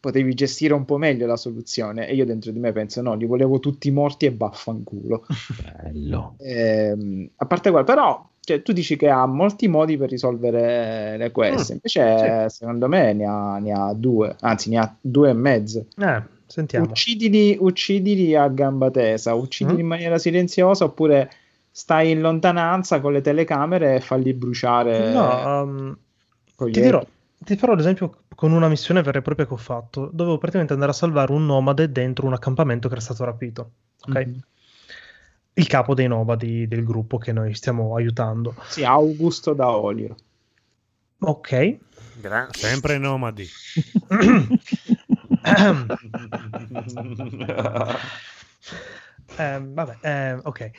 potevi 0.00 0.32
gestire 0.34 0.74
un 0.74 0.84
po' 0.84 0.96
meglio 0.96 1.26
la 1.26 1.36
soluzione 1.36 2.06
e 2.08 2.14
io 2.14 2.24
dentro 2.24 2.50
di 2.52 2.58
me 2.58 2.72
penso 2.72 3.02
no, 3.02 3.14
li 3.14 3.26
volevo 3.26 3.58
tutti 3.58 3.90
morti 3.90 4.26
e 4.26 4.34
vaffanculo. 4.36 5.26
Bello. 5.82 6.34
Ehm, 6.38 7.28
a 7.36 7.46
parte 7.46 7.70
quello, 7.70 7.84
però 7.84 8.28
cioè, 8.40 8.62
tu 8.62 8.72
dici 8.72 8.96
che 8.96 9.10
ha 9.10 9.26
molti 9.26 9.68
modi 9.68 9.98
per 9.98 10.08
risolvere 10.08 11.16
le 11.18 11.30
quest, 11.32 11.70
Mm, 11.70 11.74
invece 11.74 12.48
secondo 12.48 12.88
me 12.88 13.12
ne 13.12 13.26
ha, 13.26 13.58
ne 13.58 13.72
ha 13.72 13.92
due, 13.92 14.36
anzi 14.40 14.70
ne 14.70 14.78
ha 14.78 14.94
due 15.00 15.30
e 15.30 15.34
mezzo. 15.34 15.84
Eh, 15.98 16.22
sentiamo. 16.46 16.86
Uccidili, 16.86 17.56
uccidili 17.60 18.34
a 18.34 18.48
gamba 18.48 18.90
tesa, 18.90 19.34
uccidili 19.34 19.76
Mm. 19.76 19.80
in 19.80 19.86
maniera 19.86 20.18
silenziosa 20.18 20.84
oppure 20.84 21.30
stai 21.70 22.10
in 22.10 22.20
lontananza 22.20 23.00
con 23.00 23.12
le 23.12 23.20
telecamere 23.20 23.96
e 23.96 24.00
falli 24.00 24.32
bruciare. 24.32 25.12
No, 25.12 25.62
um, 25.62 25.96
ti 26.56 26.80
dirò. 26.80 27.04
Ti 27.48 27.56
farò 27.56 27.74
l'esempio 27.74 28.24
con 28.34 28.52
una 28.52 28.68
missione 28.68 29.02
vera 29.02 29.18
e 29.18 29.22
propria 29.22 29.46
che 29.46 29.54
ho 29.54 29.58
fatto. 29.58 30.10
Dovevo 30.12 30.36
praticamente 30.36 30.74
andare 30.74 30.92
a 30.92 30.94
salvare 30.94 31.32
un 31.32 31.46
nomade 31.46 31.90
dentro 31.90 32.26
un 32.26 32.34
accampamento 32.34 32.88
che 32.88 32.94
era 32.94 33.02
stato 33.02 33.24
rapito. 33.24 33.70
Ok? 34.06 34.16
Mhm. 34.26 34.40
Il 35.54 35.66
capo 35.66 35.94
dei 35.94 36.06
nomadi 36.06 36.68
del 36.68 36.84
gruppo 36.84 37.18
che 37.18 37.32
noi 37.32 37.54
stiamo 37.54 37.96
aiutando. 37.96 38.54
Sì, 38.66 38.84
Augusto 38.84 39.54
da 39.54 39.70
Olio. 39.70 40.14
Ok. 41.20 41.78
Gra- 42.20 42.48
sempre 42.52 42.98
nomadi. 42.98 43.48
Ehm, 49.36 49.72
vabbè, 49.74 49.98
ehm, 50.00 50.40
ok. 50.44 50.70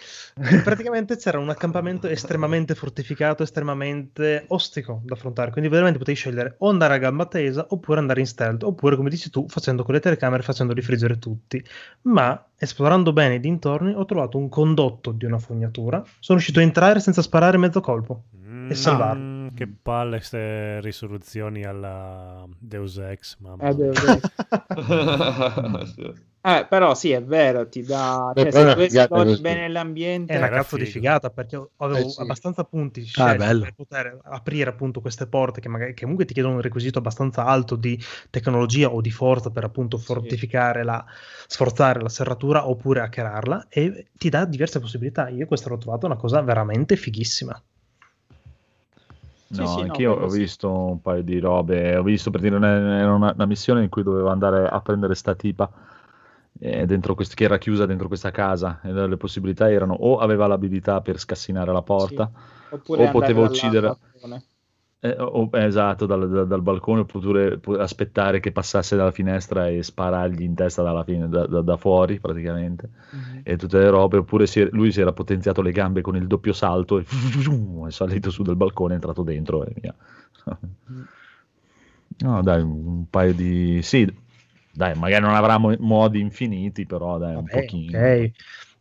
Praticamente 0.63 1.15
c'era 1.15 1.39
un 1.39 1.49
accampamento 1.49 2.07
estremamente 2.07 2.75
fortificato, 2.75 3.43
estremamente 3.43 4.45
ostico 4.49 5.01
da 5.05 5.13
affrontare. 5.13 5.51
Quindi 5.51 5.69
veramente 5.69 5.97
potevi 5.97 6.17
scegliere 6.17 6.55
o 6.59 6.69
andare 6.69 6.95
a 6.95 6.97
gamba 6.97 7.25
tesa 7.25 7.65
oppure 7.69 7.99
andare 7.99 8.19
in 8.19 8.27
stealth, 8.27 8.63
oppure 8.63 8.95
come 8.97 9.09
dici 9.09 9.29
tu, 9.29 9.47
facendo 9.47 9.83
con 9.83 9.93
le 9.93 10.01
telecamere, 10.01 10.43
facendoli 10.43 10.81
friggere 10.81 11.17
tutti. 11.19 11.63
Ma 12.03 12.49
esplorando 12.57 13.13
bene 13.13 13.35
i 13.35 13.39
dintorni, 13.39 13.93
ho 13.93 14.05
trovato 14.05 14.37
un 14.37 14.49
condotto 14.49 15.11
di 15.11 15.25
una 15.25 15.39
fognatura. 15.39 15.97
Sono 16.19 16.37
riuscito 16.37 16.59
a 16.59 16.63
entrare 16.63 16.99
senza 16.99 17.21
sparare 17.21 17.57
mezzo 17.57 17.79
colpo 17.81 18.25
e 18.67 18.75
salvarlo. 18.75 19.38
Mm, 19.51 19.55
che 19.55 19.67
palle 19.67 20.17
queste 20.17 20.79
risoluzioni 20.81 21.63
alla 21.63 22.45
Deus 22.57 22.97
Ex, 22.97 23.37
mamma 23.39 23.67
Eh, 23.69 23.73
mia. 23.73 23.91
devo- 23.91 24.19
Eh, 26.41 26.65
però 26.69 26.95
sì, 26.95 27.11
è 27.11 27.21
vero, 27.21 27.67
ti 27.67 27.81
dà... 27.83 28.31
Cioè, 28.33 28.49
se 28.51 28.73
tu 28.73 28.79
esplori 28.79 29.37
bene 29.41 29.67
l'ambiente... 29.67 30.31
È 30.31 30.37
una 30.37 30.47
cazzo 30.47 30.77
di 30.77 30.85
figata 30.85 31.29
perché 31.31 31.57
avevo 31.77 31.99
Eh, 31.99 32.09
sì. 32.09 32.21
abbastanza 32.21 32.63
punti 32.63 33.01
Ah, 33.01 33.03
è 33.03 33.05
scelti 33.07 33.37
bello. 33.37 33.63
per 33.63 33.73
poter 33.73 34.19
aprire 34.23 34.69
appunto 34.69 35.01
queste 35.01 35.27
porte 35.27 35.59
che 35.59 35.67
magari 35.67 35.93
che 35.93 36.01
comunque 36.03 36.23
ti 36.23 36.31
chiedono 36.33 36.55
un 36.55 36.61
requisito 36.61 36.99
abbastanza 36.99 37.43
alto 37.43 37.75
di 37.75 38.01
tecnologia 38.29 38.87
o 38.89 39.01
di 39.01 39.11
forza 39.11 39.49
per 39.49 39.65
appunto 39.65 39.97
fortificare 39.97 40.83
la 40.85 41.03
sforzare 41.45 41.99
la 42.01 42.09
serratura 42.09 42.69
oppure 42.69 43.01
hackerarla 43.01 43.65
e 43.67 44.07
ti 44.13 44.29
dà 44.29 44.45
diverse 44.45 44.79
possibilità. 44.79 45.27
Io 45.27 45.45
questa 45.45 45.67
l'ho 45.67 45.77
trovata 45.77 46.05
una 46.05 46.15
cosa 46.15 46.39
veramente 46.41 46.95
fighissima. 46.95 47.61
Sì, 49.51 49.61
No, 49.61 49.67
sì, 49.67 49.75
no, 49.77 49.81
anch'io 49.81 50.11
quello 50.13 50.27
ho 50.27 50.29
sì. 50.29 50.39
visto 50.39 50.71
un 50.71 51.01
paio 51.01 51.23
di 51.23 51.39
robe. 51.39 51.95
Ho 51.97 52.03
visto 52.03 52.29
per 52.29 52.41
dire 52.41 52.55
una, 52.55 52.99
era 52.99 53.13
una, 53.13 53.31
una 53.33 53.45
missione 53.45 53.81
in 53.83 53.89
cui 53.89 54.03
dovevo 54.03 54.29
andare 54.29 54.67
a 54.67 54.79
prendere 54.81 55.15
sta 55.15 55.33
tipa 55.33 55.69
eh, 56.59 56.85
dentro 56.85 57.15
quest- 57.15 57.33
che 57.33 57.45
era 57.45 57.57
chiusa 57.57 57.85
dentro 57.87 58.07
questa 58.07 58.29
casa. 58.31 58.79
E 58.83 58.91
le 58.91 59.17
possibilità 59.17 59.71
erano 59.71 59.93
o 59.93 60.19
aveva 60.19 60.45
l'abilità 60.45 61.01
per 61.01 61.17
scassinare 61.19 61.71
la 61.71 61.81
porta, 61.81 62.29
Oppure 62.69 63.09
o 63.09 63.19
dal 63.19 63.35
uccidere- 63.35 63.87
balcone. 63.87 64.43
Eh, 65.01 65.15
o- 65.19 65.49
eh, 65.53 65.65
esatto, 65.65 66.05
dal, 66.05 66.29
dal- 66.29 66.47
dal 66.47 66.61
balcone, 66.61 67.01
oppure 67.01 67.57
pu- 67.59 67.73
aspettare 67.73 68.39
che 68.39 68.51
passasse 68.51 68.95
dalla 68.95 69.11
finestra 69.11 69.67
e 69.69 69.81
sparargli 69.83 70.41
in 70.43 70.55
testa 70.55 70.83
dalla 70.83 71.03
fine, 71.03 71.29
da, 71.29 71.45
da- 71.47 71.61
da 71.61 71.77
fuori 71.77 72.19
praticamente. 72.19 72.89
Mhm. 73.11 73.43
E 73.43 73.55
tutte 73.57 73.79
le 73.79 73.89
robe, 73.89 74.17
oppure 74.17 74.45
si 74.47 74.67
lui 74.71 74.91
si 74.91 75.01
era 75.01 75.13
potenziato 75.13 75.61
le 75.61 75.71
gambe 75.71 76.01
con 76.01 76.15
il 76.15 76.27
doppio 76.27 76.53
salto 76.53 76.99
e 76.99 77.05
è 77.87 77.91
salito 77.91 78.29
su 78.29 78.43
del 78.43 78.55
balcone, 78.55 78.91
è 78.93 78.95
entrato 78.95 79.23
dentro 79.23 79.65
e 79.65 79.71
via. 79.75 79.95
No, 82.21 82.41
dai, 82.43 82.61
un 82.61 83.05
paio 83.09 83.33
di... 83.33 83.81
Sì, 83.81 84.05
dai, 84.71 84.93
magari 84.95 85.23
non 85.23 85.33
avrà 85.35 85.57
mo- 85.57 85.75
modi 85.79 86.19
infiniti, 86.19 86.85
però 86.85 87.17
dai, 87.17 87.35
un 87.35 87.47
Vabbè, 87.47 87.49
pochino. 87.49 88.17
ok, 88.17 88.31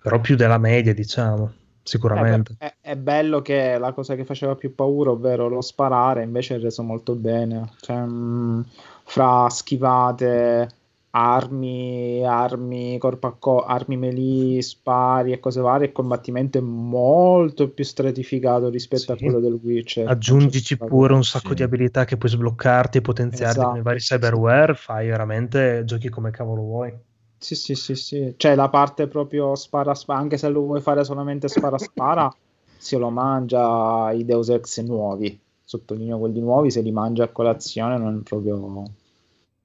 però 0.00 0.20
più 0.20 0.36
della 0.36 0.58
media, 0.58 0.92
diciamo, 0.94 1.54
sicuramente. 1.88 2.54
Eh, 2.58 2.66
è, 2.80 2.90
è 2.90 2.96
bello 2.96 3.40
che 3.42 3.78
la 3.78 3.92
cosa 3.92 4.14
che 4.14 4.24
faceva 4.24 4.54
più 4.54 4.74
paura, 4.74 5.10
ovvero 5.10 5.48
lo 5.48 5.60
sparare, 5.60 6.22
invece 6.22 6.56
è 6.56 6.60
reso 6.60 6.82
molto 6.82 7.14
bene. 7.14 7.72
Cioè, 7.80 7.96
mh, 7.96 8.64
fra 9.04 9.48
schivate, 9.48 10.68
armi, 11.10 12.22
armi, 12.24 12.98
corpo 12.98 13.26
a 13.26 13.34
co- 13.38 13.64
armi 13.64 13.96
melee, 13.96 14.60
spari 14.62 15.32
e 15.32 15.40
cose 15.40 15.60
varie, 15.60 15.86
il 15.86 15.92
combattimento 15.92 16.58
è 16.58 16.60
molto 16.60 17.68
più 17.70 17.84
stratificato 17.84 18.68
rispetto 18.68 19.12
a 19.12 19.16
Sì. 19.16 19.24
quello 19.24 19.40
del 19.40 19.58
Witcher. 19.62 20.08
Aggiungici 20.08 20.76
c'è 20.76 20.86
pure 20.86 21.14
un 21.14 21.24
sacco 21.24 21.48
Sì. 21.48 21.54
di 21.54 21.62
abilità 21.62 22.04
che 22.04 22.16
puoi 22.16 22.30
sbloccarti 22.30 22.98
e 22.98 23.00
potenziarti 23.00 23.58
Esatto, 23.58 23.82
vari 23.82 24.00
sì. 24.00 24.14
cyberware, 24.14 24.74
fai 24.74 25.06
veramente 25.08 25.82
giochi 25.84 26.08
come 26.08 26.30
cavolo 26.30 26.62
vuoi. 26.62 26.94
Sì, 27.38 27.54
sì, 27.54 27.74
sì, 27.74 27.94
sì. 27.94 28.34
C'è 28.36 28.54
la 28.54 28.68
parte 28.68 29.06
proprio 29.06 29.54
spara 29.54 29.94
spara, 29.94 30.18
anche 30.18 30.36
se 30.36 30.48
lo 30.48 30.62
vuoi 30.62 30.80
fare 30.80 31.04
solamente 31.04 31.48
spara 31.48 31.78
spara, 31.78 32.32
se 32.76 32.98
lo 32.98 33.10
mangia 33.10 34.10
i 34.12 34.24
Deus 34.24 34.48
Ex 34.48 34.80
nuovi. 34.82 35.38
Sottolineo 35.62 36.18
quelli 36.18 36.40
nuovi, 36.40 36.70
se 36.70 36.80
li 36.80 36.90
mangia 36.92 37.24
a 37.24 37.28
colazione 37.28 37.96
non 37.98 38.22
proprio... 38.22 38.82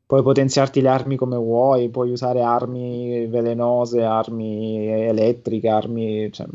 Puoi 0.06 0.22
potenziarti 0.22 0.82
le 0.82 0.90
armi 0.90 1.16
come 1.16 1.38
vuoi, 1.38 1.90
puoi 1.90 2.12
usare 2.12 2.42
armi 2.42 3.26
velenose, 3.28 4.04
armi 4.04 4.88
elettriche, 4.88 5.70
armi... 5.70 6.32
Cioè, 6.32 6.46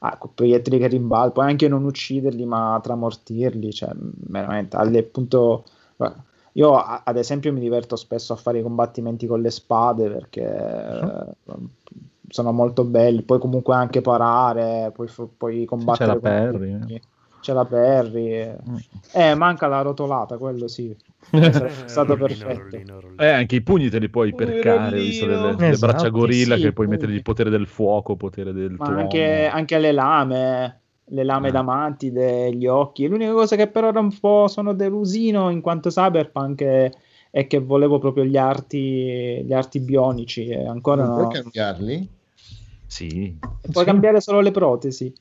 ah, 0.00 0.18
proiettili 0.34 0.78
che 0.78 0.88
rimbalzano, 0.88 1.32
puoi 1.32 1.46
anche 1.46 1.68
non 1.68 1.84
ucciderli 1.84 2.44
ma 2.44 2.80
tramortirli, 2.82 3.72
cioè 3.72 3.90
veramente, 3.94 4.76
alle, 4.76 4.98
appunto... 4.98 5.64
Io 6.54 6.74
ad 6.76 7.16
esempio 7.16 7.52
mi 7.52 7.60
diverto 7.60 7.96
spesso 7.96 8.32
a 8.32 8.36
fare 8.36 8.58
i 8.58 8.62
combattimenti 8.62 9.26
con 9.26 9.40
le 9.40 9.50
spade 9.50 10.10
perché 10.10 10.42
eh, 10.42 11.36
sono 12.28 12.52
molto 12.52 12.84
belli, 12.84 13.22
puoi 13.22 13.38
comunque 13.38 13.74
anche 13.74 14.00
parare, 14.00 14.90
puoi, 14.92 15.08
puoi 15.36 15.64
combattere 15.64 16.12
la 16.12 16.20
con 16.20 16.30
parry, 16.30 16.78
tutti. 16.78 17.02
C'è 17.40 17.52
la 17.52 17.64
parry. 17.64 18.56
Mm. 18.68 18.76
Eh, 19.12 19.34
manca 19.34 19.66
la 19.66 19.82
rotolata, 19.82 20.38
quello 20.38 20.68
sì. 20.68 20.94
Sarebbe 21.30 21.88
stato 21.88 22.14
Rollino, 22.16 22.46
perfetto. 22.46 22.76
rollino, 22.76 23.00
rollino. 23.00 23.22
Eh, 23.22 23.28
anche 23.28 23.56
i 23.56 23.62
pugni 23.62 23.88
te 23.90 23.98
li 23.98 24.08
puoi 24.08 24.32
percare, 24.32 25.00
visto 25.02 25.26
le, 25.26 25.36
le- 25.36 25.56
le 25.62 25.66
Esatto, 25.66 25.78
braccia 25.78 26.08
gorilla 26.08 26.54
sì, 26.54 26.60
che 26.60 26.72
puoi 26.72 26.86
pugni. 26.86 26.98
mettere 26.98 27.12
il 27.12 27.22
potere 27.22 27.50
del 27.50 27.66
fuoco, 27.66 28.16
potere 28.16 28.52
del 28.52 28.78
Ma 28.78 28.86
anche, 28.96 29.46
anche 29.46 29.78
le 29.78 29.92
lame, 29.92 30.79
le 31.10 31.24
lame 31.24 31.48
Eh. 31.48 31.52
davanti 31.52 32.10
degli 32.10 32.66
occhi. 32.66 33.06
L'unica 33.06 33.32
cosa 33.32 33.56
che 33.56 33.68
però 33.68 33.88
era 33.88 34.00
un 34.00 34.16
po' 34.18 34.46
sono 34.48 34.72
delusino 34.74 35.50
in 35.50 35.60
quanto 35.60 35.90
cyberpunk 35.90 36.62
è, 36.62 36.90
è 37.30 37.46
che 37.46 37.58
volevo 37.58 37.98
proprio 37.98 38.24
gli 38.24 38.36
arti, 38.36 39.42
gli 39.44 39.52
arti 39.52 39.80
bionici 39.80 40.48
e 40.48 40.66
ancora 40.66 41.02
Non 41.04 41.14
no. 41.14 41.26
puoi 41.28 41.40
cambiarli? 41.40 42.08
Sì, 42.86 43.36
Puoi 43.70 43.84
cambiare 43.84 44.20
solo 44.20 44.40
le 44.40 44.50
protesi. 44.50 45.12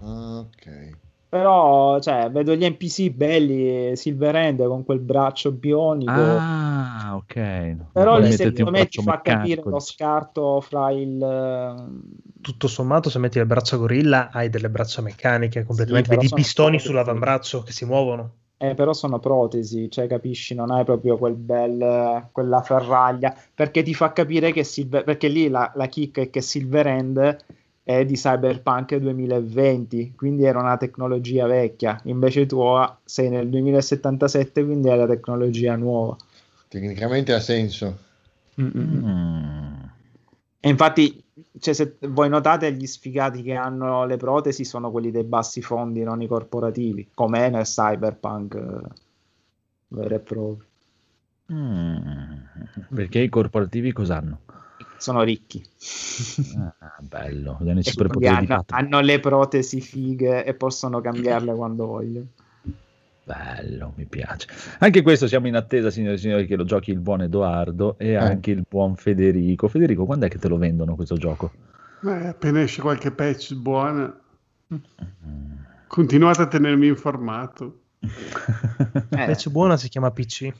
Ah, 0.00 0.38
ok. 0.40 0.96
Però, 1.34 1.98
cioè, 1.98 2.30
vedo 2.30 2.54
gli 2.54 2.64
NPC 2.64 3.10
belli, 3.10 3.96
Silverend 3.96 4.64
con 4.68 4.84
quel 4.84 5.00
braccio 5.00 5.50
bionico. 5.50 6.12
Ah, 6.12 7.16
ok. 7.16 7.76
Però 7.90 8.18
lì 8.18 8.30
secondo 8.30 8.70
me 8.70 8.86
ti 8.86 9.00
braccio 9.00 9.02
fa 9.02 9.20
capire 9.20 9.62
lo 9.64 9.80
scarto 9.80 10.60
fra 10.60 10.92
il... 10.92 11.20
eh, 11.20 12.40
Tutto 12.40 12.68
sommato, 12.68 13.10
se 13.10 13.18
metti 13.18 13.38
le 13.38 13.46
braccia 13.46 13.76
gorilla, 13.76 14.30
hai 14.30 14.48
delle 14.48 14.70
braccia 14.70 15.02
meccaniche 15.02 15.64
completamente, 15.64 16.08
però 16.08 16.20
vedi 16.20 16.32
i 16.32 16.34
pistoni 16.36 16.76
protesi. 16.76 16.86
sull'avambraccio 16.86 17.62
che 17.64 17.72
si 17.72 17.84
muovono. 17.84 18.34
Eh, 18.56 18.74
però 18.74 18.92
sono 18.92 19.18
protesi, 19.18 19.90
cioè 19.90 20.06
capisci, 20.06 20.54
non 20.54 20.70
hai 20.70 20.84
proprio 20.84 21.18
quel 21.18 21.34
bel, 21.34 22.28
quella 22.30 22.62
ferraglia, 22.62 23.36
perché 23.52 23.82
ti 23.82 23.92
fa 23.92 24.12
capire 24.12 24.52
che 24.52 24.62
Silver, 24.62 25.02
perché 25.02 25.26
lì 25.26 25.48
la, 25.48 25.72
la 25.74 25.88
kick 25.88 26.20
è 26.20 26.30
che 26.30 26.40
Silverend 26.40 27.36
è 27.84 28.06
di 28.06 28.14
Cyberpunk 28.14 28.96
2020, 28.96 30.14
quindi 30.16 30.44
era 30.44 30.58
una 30.58 30.78
tecnologia 30.78 31.46
vecchia, 31.46 32.00
invece 32.04 32.46
tu 32.46 32.62
sei 33.04 33.28
nel 33.28 33.50
2077, 33.50 34.64
quindi 34.64 34.88
è 34.88 34.96
la 34.96 35.06
tecnologia 35.06 35.76
nuova. 35.76 36.16
Tecnicamente 36.66 37.34
ha 37.34 37.40
senso. 37.40 37.98
Mm. 38.58 39.82
E 40.60 40.68
infatti, 40.70 41.22
cioè, 41.58 41.74
se 41.74 41.96
voi 42.08 42.30
notate, 42.30 42.72
gli 42.72 42.86
sfigati 42.86 43.42
che 43.42 43.52
hanno 43.52 44.06
le 44.06 44.16
protesi 44.16 44.64
sono 44.64 44.90
quelli 44.90 45.10
dei 45.10 45.24
bassi 45.24 45.60
fondi, 45.60 46.02
non 46.02 46.22
i 46.22 46.26
corporativi, 46.26 47.10
come 47.12 47.50
nel 47.50 47.64
Cyberpunk 47.64 48.54
eh, 48.54 48.88
vero 49.88 50.14
e 50.14 50.18
proprio. 50.20 50.66
Mm. 51.52 52.94
Perché 52.94 53.18
i 53.18 53.28
corporativi 53.28 53.92
cos'hanno? 53.92 54.38
Sono 54.96 55.22
ricchi. 55.22 55.62
Ah, 56.78 56.94
bello, 57.00 57.58
hanno 57.60 57.80
E 57.80 58.64
hanno, 58.68 59.00
le 59.00 59.20
protesi 59.20 59.80
fighe 59.80 60.44
e 60.44 60.54
possono 60.54 61.00
cambiarle 61.00 61.54
quando 61.54 61.86
vogliono. 61.86 62.26
Bello, 63.26 63.92
mi 63.96 64.04
piace. 64.04 64.46
Anche 64.80 65.02
questo 65.02 65.26
siamo 65.26 65.46
in 65.46 65.56
attesa, 65.56 65.90
signore 65.90 66.14
e 66.14 66.18
signori, 66.18 66.46
che 66.46 66.56
lo 66.56 66.64
giochi 66.64 66.90
il 66.90 67.00
buon 67.00 67.22
Edoardo 67.22 67.96
e 67.98 68.14
anche 68.16 68.50
il 68.50 68.64
buon 68.68 68.96
Federico. 68.96 69.66
Federico, 69.68 70.04
quando 70.04 70.26
è 70.26 70.28
che 70.28 70.38
te 70.38 70.48
lo 70.48 70.58
vendono 70.58 70.94
questo 70.94 71.16
gioco? 71.16 71.52
Eh, 72.04 72.26
appena 72.28 72.60
esce 72.60 72.82
qualche 72.82 73.10
patch 73.10 73.54
buona, 73.54 74.14
Continuate 75.86 76.42
a 76.42 76.46
tenermi 76.48 76.86
informato. 76.86 77.80
Eh, 78.00 79.20
Invece 79.20 79.48
buona 79.50 79.76
si 79.76 79.88
chiama 79.88 80.10
PC. 80.10 80.52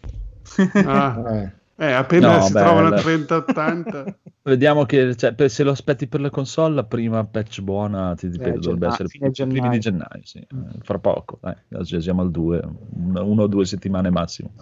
Ah, 0.87 1.23
Eh. 1.35 1.53
eh, 1.87 1.93
appena 1.93 2.37
No, 2.37 2.43
si 2.47 2.53
beh, 2.53 2.61
trovano 2.61 2.89
la- 2.91 3.01
30-80. 3.01 4.15
Vediamo 4.47 4.85
che 4.85 5.17
cioè, 5.17 5.33
per- 5.33 5.49
se 5.49 5.63
lo 5.63 5.71
aspetti 5.71 6.07
per 6.07 6.21
la 6.21 6.29
console, 6.29 6.75
la 6.75 6.85
prima 6.85 7.25
patch 7.25 7.63
buona 7.63 8.15
ti 8.15 8.27
ripeto, 8.27 8.49
Eh, 8.51 8.53
dovrebbe 8.53 8.89
gennaio, 8.89 8.93
essere 8.93 9.09
fine 9.09 9.27
i 9.29 9.33
primi 9.33 9.69
di 9.71 9.79
gennaio, 9.79 10.21
sì. 10.23 10.39
Eh, 10.39 10.47
fra 10.83 10.99
poco, 10.99 11.39
dai, 11.41 11.55
siamo 12.03 12.21
al 12.21 12.31
2, 12.31 12.63
una, 12.91 13.23
una 13.23 13.43
o 13.45 13.47
due 13.47 13.65
settimane 13.65 14.11
massimo. 14.11 14.53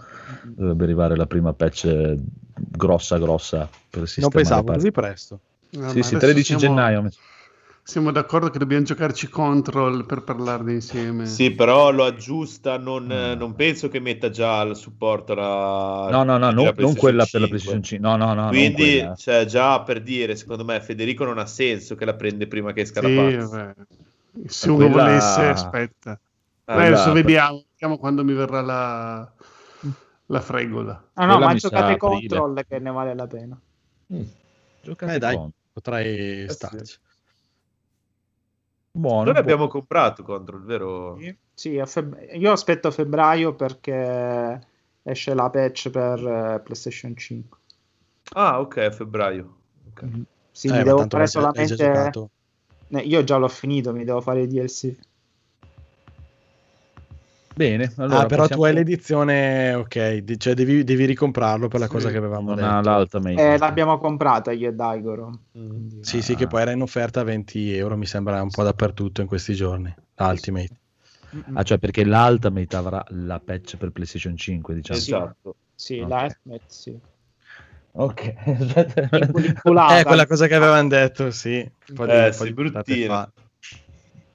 Dovrebbe 0.54 0.84
arrivare 0.84 1.16
la 1.16 1.26
prima 1.26 1.52
patch 1.52 1.84
eh, 1.86 2.16
grossa 2.54 3.18
grossa 3.18 3.68
per 3.90 3.98
Non 3.98 4.06
sistemare 4.06 4.36
pensavo 4.36 4.62
parte. 4.62 4.78
così 4.78 4.92
presto. 4.92 5.40
No, 5.70 5.88
Sì, 5.88 6.02
sì, 6.02 6.14
adesso 6.14 6.18
13 6.18 6.44
siamo- 6.58 6.60
gennaio. 6.76 7.08
Siamo 7.84 8.12
d'accordo 8.12 8.48
che 8.48 8.58
dobbiamo 8.58 8.84
giocarci 8.84 9.28
Control 9.28 10.06
per 10.06 10.22
parlarne 10.22 10.72
insieme. 10.74 11.26
Sì, 11.26 11.50
però 11.50 11.90
lo 11.90 12.04
aggiusta, 12.04 12.78
non, 12.78 13.06
non 13.06 13.54
penso 13.56 13.88
che 13.88 13.98
metta 13.98 14.30
già 14.30 14.62
il 14.62 14.76
supporto 14.76 15.32
alla... 15.32 16.08
No, 16.10 16.22
no, 16.22 16.38
no, 16.38 16.52
non, 16.52 16.72
non 16.76 16.94
quella 16.94 17.26
per 17.30 17.40
la 17.40 17.46
5. 17.48 17.48
PlayStation 17.48 17.82
5. 17.82 18.08
No, 18.08 18.16
no, 18.16 18.34
no. 18.34 18.48
Quindi, 18.48 19.10
cioè, 19.16 19.44
già 19.46 19.82
per 19.82 20.00
dire, 20.00 20.36
secondo 20.36 20.64
me, 20.64 20.80
Federico 20.80 21.24
non 21.24 21.38
ha 21.38 21.46
senso 21.46 21.96
che 21.96 22.04
la 22.04 22.14
prende 22.14 22.46
prima 22.46 22.72
che 22.72 22.82
esca 22.82 23.00
Sì. 23.00 23.36
Se 24.46 24.70
uno 24.70 24.86
quella- 24.88 25.02
volesse, 25.04 25.40
aspetta. 25.48 26.20
Ah, 26.66 26.76
Beh, 26.76 26.86
adesso 26.86 27.02
quella- 27.10 27.14
vediamo, 27.14 27.64
vediamo 27.72 27.98
quando 27.98 28.24
mi 28.24 28.32
verrà 28.32 28.60
la, 28.62 29.32
la 30.26 30.40
fregola. 30.40 31.10
Ah 31.14 31.26
no, 31.26 31.32
Quella 31.36 31.46
ma 31.50 31.54
giocate 31.56 31.92
aprile. 31.94 31.98
Control 31.98 32.64
che 32.66 32.78
ne 32.78 32.90
vale 32.92 33.14
la 33.14 33.26
pena. 33.26 33.60
Giocate 34.80 35.14
Eh, 35.14 35.18
dai. 35.18 35.36
con- 35.36 35.50
Potrai 35.72 36.44
sì. 36.48 36.54
starci. 36.54 36.96
Buono. 38.94 39.24
Noi 39.24 39.32
buono. 39.32 39.38
abbiamo 39.38 39.68
comprato 39.68 40.22
Control, 40.22 40.64
vero? 40.64 41.18
Sì, 41.54 41.78
a 41.78 41.86
feb- 41.86 42.34
io 42.34 42.52
aspetto 42.52 42.90
febbraio 42.90 43.54
perché 43.54 44.60
esce 45.02 45.34
la 45.34 45.48
patch 45.48 45.90
per 45.90 46.18
eh, 46.18 46.60
PlayStation 46.62 47.16
5. 47.16 47.58
Ah, 48.34 48.60
ok, 48.60 48.76
a 48.76 48.90
febbraio. 48.90 49.56
Ok. 49.90 50.04
Sì, 50.52 50.68
Eh, 50.68 50.72
mi 50.72 50.82
devo 50.82 51.06
fare 51.08 51.26
solamente... 51.26 52.10
Io 53.04 53.24
già 53.24 53.38
l'ho 53.38 53.48
finito, 53.48 53.92
mi 53.94 54.04
devo 54.04 54.20
fare 54.20 54.42
i 54.42 54.46
DLC. 54.46 54.94
Bene, 57.54 57.92
allora 57.96 58.20
ah, 58.20 58.26
però 58.26 58.42
passiamo- 58.42 58.62
tu 58.62 58.68
hai 58.68 58.74
l'edizione, 58.74 59.74
ok, 59.74 60.16
di- 60.18 60.38
cioè 60.38 60.54
devi, 60.54 60.84
devi 60.84 61.04
ricomprarlo 61.04 61.68
per 61.68 61.80
la 61.80 61.86
cosa 61.88 62.10
che 62.10 62.16
avevamo 62.16 62.54
non 62.54 62.80
detto. 62.82 62.96
l'Ultimate. 62.96 63.52
Eh, 63.54 63.58
l'abbiamo 63.58 63.98
comprata 63.98 64.52
io 64.52 64.70
e 64.70 64.72
Daigoro. 64.72 65.40
Quindi- 65.52 65.98
Sì, 66.02 66.22
sì, 66.22 66.34
che 66.34 66.46
poi 66.46 66.62
era 66.62 66.70
in 66.70 66.80
offerta 66.80 67.20
a 67.20 67.24
20 67.24 67.72
euro, 67.74 67.96
mi 67.96 68.06
sembra 68.06 68.40
un 68.42 68.50
po' 68.50 68.62
dappertutto 68.62 69.20
in 69.20 69.26
questi 69.26 69.54
giorni. 69.54 69.94
L'Ultimate. 70.16 70.76
Ah, 71.54 71.62
cioè 71.62 71.78
perché 71.78 72.04
l'Ultimate 72.04 72.76
avrà 72.76 73.04
la 73.08 73.38
patch 73.40 73.76
per 73.76 73.90
PlayStation 73.90 74.36
5, 74.36 74.74
diciamo. 74.74 74.98
Esatto. 74.98 75.56
Sì, 75.74 75.98
Ok. 76.00 76.08
la 76.08 76.22
Ultimate, 76.22 76.62
sì. 76.66 76.98
Ok. 77.94 78.34
Vinculata. 79.30 79.98
Eh, 80.00 80.04
quella 80.04 80.26
cosa 80.26 80.46
che 80.46 80.54
avevano 80.54 80.88
detto, 80.88 81.30
sì. 81.30 81.58
Un 81.88 81.94
po' 81.94 82.06
di- 82.06 82.12
Eh, 82.12 82.24
un 82.28 82.34
po' 82.36 82.44
sì, 82.44 82.52
bruttina. 82.54 83.32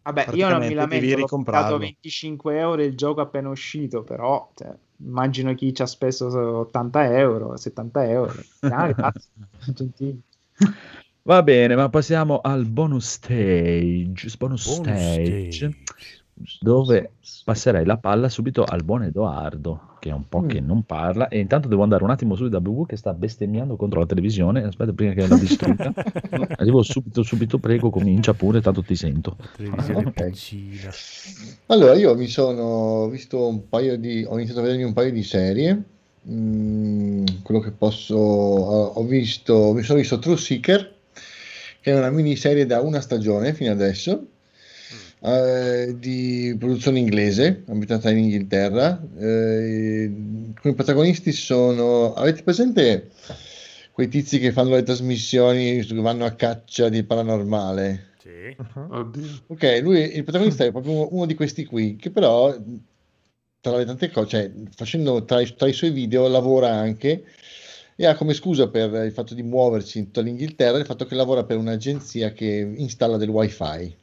Vabbè, 0.08 0.30
io 0.36 0.48
non 0.48 0.66
mi 0.66 0.74
lamento, 0.74 1.06
pagato 1.06 1.22
ricomprarlo. 1.22 1.78
25 1.80 2.58
euro 2.58 2.82
il 2.82 2.96
gioco 2.96 3.20
appena 3.20 3.50
uscito, 3.50 4.04
però 4.04 4.50
cioè, 4.56 4.74
immagino 5.00 5.54
chi 5.54 5.74
ci 5.74 5.82
ha 5.82 5.86
speso 5.86 6.28
80 6.28 7.18
euro, 7.18 7.58
70 7.58 8.08
euro. 8.08 8.34
Va 11.24 11.44
bene, 11.44 11.76
ma 11.76 11.90
passiamo 11.90 12.40
al 12.40 12.64
bonus 12.64 13.06
stage. 13.06 14.32
Bonus, 14.38 14.66
Bonus 14.66 15.12
stage, 15.12 15.52
stage. 15.52 15.78
Dove 16.60 17.14
passerei 17.44 17.86
la 17.86 17.98
palla 17.98 18.30
subito 18.30 18.64
al 18.64 18.84
buon 18.84 19.04
Edoardo, 19.04 19.96
che 20.00 20.10
è 20.10 20.14
un 20.14 20.28
po' 20.28 20.46
che 20.46 20.60
non 20.60 20.84
parla. 20.84 21.28
E 21.28 21.40
intanto 21.40 21.68
devo 21.68 21.84
andare 21.84 22.04
un 22.04 22.10
attimo 22.10 22.36
su 22.36 22.46
WW 22.46 22.86
che 22.86 22.96
sta 22.96 23.14
bestemmiando 23.14 23.76
contro 23.76 24.00
la 24.00 24.06
televisione. 24.06 24.64
Aspetta, 24.64 24.94
prima 24.94 25.14
che 25.14 25.28
la 25.28 25.38
distrugga. 25.38 25.94
Arrivo 26.58 26.84
subito, 26.84 27.24
subito, 27.24 27.58
prego, 27.58 27.90
comincia 27.90 28.34
pure, 28.34 28.62
tanto 28.62 28.84
ti 28.84 28.96
sento. 28.96 29.36
Allora, 31.68 31.94
io 31.94 32.16
mi 32.16 32.28
sono 32.28 33.08
visto 33.10 33.48
un 33.48 33.68
paio 33.68 33.98
di. 33.98 34.26
Ho 34.28 34.36
iniziato 34.36 34.60
a 34.60 34.64
vedermi 34.64 34.84
un 34.84 34.94
paio 34.94 35.12
di 35.12 35.24
serie. 35.24 35.84
Mm, 36.30 37.26
quello 37.44 37.60
che 37.60 37.72
posso. 37.72 38.16
Ho 38.16 39.04
visto. 39.04 39.74
Mi 39.74 39.82
sono 39.82 40.00
visto 40.00 40.20
True 40.20 40.38
Seeker, 40.38 40.94
che 41.82 41.92
è 41.92 41.98
una 41.98 42.10
miniserie 42.10 42.66
da 42.66 42.82
una 42.82 43.02
stagione 43.02 43.54
fino 43.54 43.72
adesso. 43.72 44.26
Eh, 45.20 45.96
di 45.98 46.56
produzione 46.60 47.00
inglese, 47.00 47.64
ambientata 47.68 48.10
in 48.10 48.20
Inghilterra. 48.20 49.02
eh, 49.18 50.04
i 50.64 50.74
protagonisti 50.74 51.32
sono. 51.32 52.14
Avete 52.14 52.44
presente 52.44 53.10
quei 53.92 54.08
tizi 54.08 54.40
che 54.40 54.52
fanno 54.52 54.76
le 54.76 54.84
trasmissioni, 54.84 55.84
che 55.84 55.96
vanno 55.96 56.26
a 56.26 56.32
caccia 56.32 56.90
di 56.90 57.04
paranormale? 57.04 58.12
Sì. 58.22 58.56
Oddio. 58.90 59.44
Ok, 59.48 59.80
lui, 59.82 60.16
il 60.16 60.24
protagonista 60.24 60.66
è 60.66 60.72
proprio 60.72 60.94
uno, 60.94 61.08
uno 61.12 61.26
di 61.26 61.36
questi 61.36 61.66
qui, 61.66 61.96
che 61.96 62.12
però, 62.12 62.56
tra 63.60 63.78
le 63.78 63.86
tante 63.86 64.12
cose, 64.12 64.28
cioè, 64.28 64.52
facendo 64.76 65.24
tra 65.26 65.42
i, 65.42 65.54
tra 65.56 65.68
i 65.68 65.74
suoi 65.74 65.92
video, 65.92 66.28
lavora 66.28 66.70
anche 66.70 67.24
e 68.00 68.06
ha 68.06 68.16
come 68.16 68.36
scusa 68.36 68.68
per 68.68 68.94
il 69.06 69.12
fatto 69.12 69.34
di 69.34 69.42
muoversi 69.42 69.98
in 69.98 70.06
tutta 70.06 70.22
l'Inghilterra 70.22 70.78
il 70.78 70.86
fatto 70.86 71.06
che 71.06 71.16
lavora 71.16 71.44
per 71.44 71.58
un'agenzia 71.58 72.32
che 72.32 72.74
installa 72.78 73.18
del 73.18 73.30
wifi. 73.30 73.96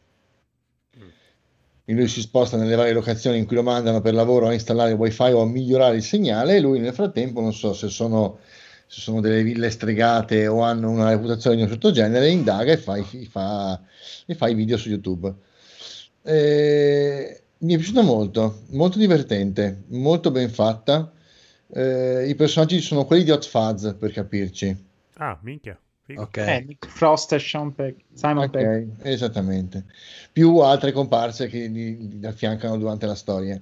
Quindi 1.84 2.02
lui 2.02 2.10
si 2.10 2.20
sposta 2.22 2.56
nelle 2.56 2.76
varie 2.76 2.94
locazioni 2.94 3.36
in 3.36 3.46
cui 3.46 3.56
lo 3.56 3.62
mandano 3.62 4.00
per 4.00 4.14
lavoro 4.14 4.48
a 4.48 4.54
installare 4.54 4.92
il 4.92 4.96
wifi 4.96 5.32
o 5.32 5.42
a 5.42 5.46
migliorare 5.46 5.96
il 5.96 6.02
segnale 6.02 6.56
e 6.56 6.60
lui 6.60 6.78
nel 6.78 6.94
frattempo, 6.94 7.42
non 7.42 7.52
so 7.52 7.74
se 7.74 7.88
sono, 7.88 8.38
se 8.86 9.00
sono 9.00 9.20
delle 9.20 9.42
ville 9.42 9.68
stregate 9.68 10.46
o 10.46 10.62
hanno 10.62 10.88
una 10.90 11.10
reputazione 11.10 11.56
di 11.56 11.62
un 11.62 11.68
certo 11.68 11.90
genere, 11.90 12.30
indaga 12.30 12.72
e 12.72 12.78
fa, 12.78 13.02
fa, 13.28 13.80
e 14.24 14.34
fa 14.34 14.48
i 14.48 14.54
video 14.54 14.78
su 14.78 14.88
YouTube. 14.88 15.30
Eh, 16.22 17.42
mi 17.58 17.74
è 17.74 17.76
piaciuta 17.76 18.00
molto, 18.00 18.62
molto 18.70 18.98
divertente, 18.98 19.82
molto 19.88 20.30
ben 20.30 20.48
fatta. 20.48 21.12
Eh, 21.70 22.28
I 22.28 22.34
personaggi 22.34 22.80
sono 22.80 23.04
quelli 23.04 23.24
di 23.24 23.30
Hot 23.30 23.46
Fuzz, 23.46 23.92
per 23.98 24.10
capirci. 24.10 24.84
Ah, 25.16 25.38
minchia. 25.42 25.78
Ok. 26.16 26.36
Eh, 26.36 26.64
Nick 26.66 26.86
Frost 26.86 27.32
e 27.32 27.38
Sean 27.38 27.74
Peck, 27.74 28.00
Simon 28.12 28.50
Peck. 28.50 28.88
Ok, 29.00 29.06
esattamente. 29.06 29.84
Più 30.32 30.58
altre 30.58 30.92
comparse 30.92 31.46
che 31.48 31.66
li, 31.66 32.18
li 32.18 32.26
affiancano 32.26 32.76
durante 32.76 33.06
la 33.06 33.14
storia. 33.14 33.60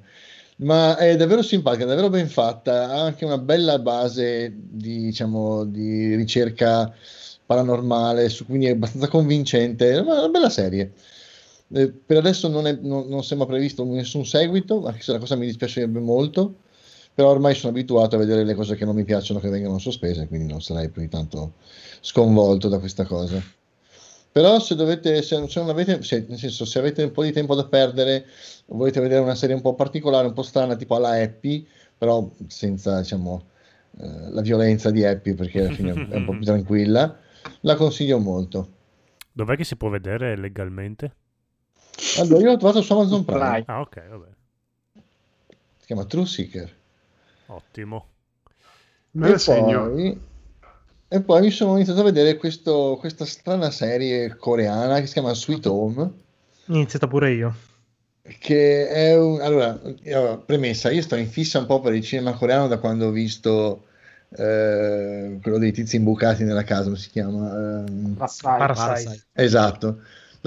Ma 0.56 0.96
è 0.96 1.16
davvero 1.16 1.42
simpatica, 1.42 1.84
davvero 1.84 2.08
ben 2.08 2.28
fatta, 2.28 2.90
ha 2.90 3.02
anche 3.02 3.24
una 3.24 3.38
bella 3.38 3.78
base 3.78 4.52
di, 4.54 5.04
diciamo, 5.04 5.64
di 5.64 6.14
ricerca 6.14 6.92
paranormale, 7.46 8.28
su, 8.28 8.44
quindi 8.46 8.66
è 8.66 8.70
abbastanza 8.70 9.08
convincente, 9.08 9.90
è 9.90 9.98
una 9.98 10.28
bella 10.28 10.50
serie. 10.50 10.92
Eh, 11.74 11.90
per 11.90 12.18
adesso 12.18 12.48
non, 12.48 12.66
è- 12.66 12.78
non- 12.80 13.08
non 13.08 13.24
sembra 13.24 13.46
previsto 13.46 13.84
nessun 13.84 14.24
seguito, 14.26 14.84
anche 14.86 15.02
se 15.02 15.12
la 15.12 15.18
cosa 15.18 15.36
mi 15.36 15.46
dispiacerebbe 15.46 16.00
molto, 16.00 16.56
però 17.14 17.30
ormai 17.30 17.54
sono 17.54 17.72
abituato 17.72 18.16
a 18.16 18.18
vedere 18.18 18.44
le 18.44 18.54
cose 18.54 18.74
che 18.74 18.84
non 18.84 18.94
mi 18.94 19.04
piacciono 19.04 19.40
che 19.40 19.48
vengono 19.48 19.78
sospese, 19.78 20.26
quindi 20.28 20.50
non 20.50 20.62
sarei 20.62 20.88
più 20.88 21.02
di 21.02 21.08
tanto 21.08 21.54
sconvolto 22.00 22.68
da 22.68 22.78
questa 22.78 23.04
cosa. 23.04 23.42
Però 24.32 24.58
se 24.60 24.74
dovete, 24.74 25.20
se, 25.20 25.46
se 25.46 25.60
non 25.60 25.68
avete, 25.68 26.02
se, 26.02 26.24
nel 26.26 26.38
senso, 26.38 26.64
se 26.64 26.78
avete 26.78 27.02
un 27.02 27.12
po' 27.12 27.22
di 27.22 27.32
tempo 27.32 27.54
da 27.54 27.66
perdere, 27.66 28.24
volete 28.66 29.00
vedere 29.00 29.20
una 29.20 29.34
serie 29.34 29.54
un 29.54 29.60
po' 29.60 29.74
particolare, 29.74 30.26
un 30.26 30.32
po' 30.32 30.42
strana, 30.42 30.74
tipo 30.74 30.96
alla 30.96 31.20
Happy, 31.20 31.66
però 31.98 32.30
senza, 32.46 33.00
diciamo, 33.00 33.44
eh, 34.00 34.30
la 34.30 34.40
violenza 34.40 34.90
di 34.90 35.04
Happy, 35.04 35.34
perché 35.34 35.60
alla 35.60 35.74
fine 35.74 36.08
è 36.08 36.16
un 36.16 36.24
po' 36.24 36.32
più 36.32 36.44
tranquilla, 36.46 37.18
la 37.60 37.76
consiglio 37.76 38.18
molto. 38.18 38.70
Dov'è 39.30 39.54
che 39.54 39.64
si 39.64 39.76
può 39.76 39.90
vedere 39.90 40.34
legalmente? 40.34 41.14
Allora, 42.16 42.40
io 42.40 42.50
l'ho 42.50 42.56
trovato 42.56 42.80
su 42.80 42.92
Amazon 42.92 43.24
Prime, 43.26 43.38
Prime. 43.38 43.64
Ah, 43.66 43.80
ok, 43.80 44.08
vabbè. 44.08 44.28
si 45.76 45.86
chiama 45.86 46.06
True 46.06 46.26
Seeker. 46.26 46.80
Ottimo. 47.46 48.06
Me 49.12 49.32
E 49.32 49.38
segno. 49.38 49.88
poi, 49.88 50.20
e 51.08 51.20
poi 51.20 51.40
mi 51.42 51.50
sono 51.50 51.74
iniziato 51.76 52.00
a 52.00 52.04
vedere 52.04 52.36
questo- 52.36 52.96
questa 52.98 53.24
strana 53.26 53.70
serie 53.70 54.34
coreana 54.36 55.00
che 55.00 55.06
si 55.06 55.12
chiama 55.14 55.34
Sweet 55.34 55.66
Home. 55.66 56.10
Iniziata 56.66 57.06
pure 57.06 57.32
io. 57.32 57.54
che 58.38 58.88
è 58.88 59.18
un... 59.18 59.40
Allora, 59.40 59.76
premessa, 60.46 60.90
io 60.92 61.02
sto 61.02 61.16
in 61.16 61.28
fissa 61.28 61.58
un 61.58 61.66
po' 61.66 61.80
per 61.80 61.92
il 61.92 62.02
cinema 62.04 62.32
coreano 62.34 62.68
da 62.68 62.78
quando 62.78 63.08
ho 63.08 63.10
visto 63.10 63.86
eh, 64.30 65.38
quello 65.42 65.58
dei 65.58 65.72
tizi 65.72 65.96
imbucati 65.96 66.44
nella 66.44 66.62
casa, 66.62 66.84
come 66.84 66.96
si 66.96 67.10
chiama? 67.10 67.84
Parasite. 68.16 68.46
Parasite. 68.46 69.22
esatto. 69.32 70.00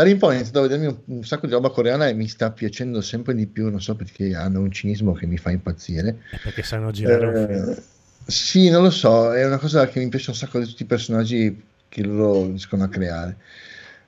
Lì 0.04 0.12
in 0.12 0.18
poi 0.18 0.32
ho 0.32 0.34
iniziato 0.34 0.60
a 0.60 0.62
vedermi 0.64 0.88
un, 0.88 0.98
un 1.06 1.24
sacco 1.24 1.46
di 1.48 1.54
roba 1.54 1.70
coreana 1.70 2.08
e 2.08 2.14
mi 2.14 2.28
sta 2.28 2.52
piacendo 2.52 3.00
sempre 3.02 3.34
di 3.34 3.48
più, 3.48 3.70
non 3.70 3.82
so 3.82 3.96
perché 3.96 4.36
hanno 4.36 4.60
un 4.60 4.72
cinismo 4.72 5.14
che 5.14 5.26
mi 5.26 5.38
fa 5.38 5.52
impazzire. 5.52 6.18
Perché 6.44 6.64
sanno 6.64 6.92
girare 6.92 7.26
un 7.26 7.48
film. 7.48 7.70
Eh, 7.70 7.84
sì, 8.26 8.70
non 8.70 8.84
lo 8.84 8.90
so, 8.90 9.34
è 9.34 9.46
una 9.46 9.58
cosa 9.58 9.88
che 9.88 10.00
mi 10.00 10.10
piace 10.10 10.32
un 10.32 10.36
sacco 10.36 10.60
di 10.60 10.66
tutti 10.66 10.84
i 10.84 10.88
personaggi 10.88 11.64
che 11.88 12.04
loro 12.04 12.48
riescono 12.48 12.84
a 12.84 12.90
creare. 12.90 13.38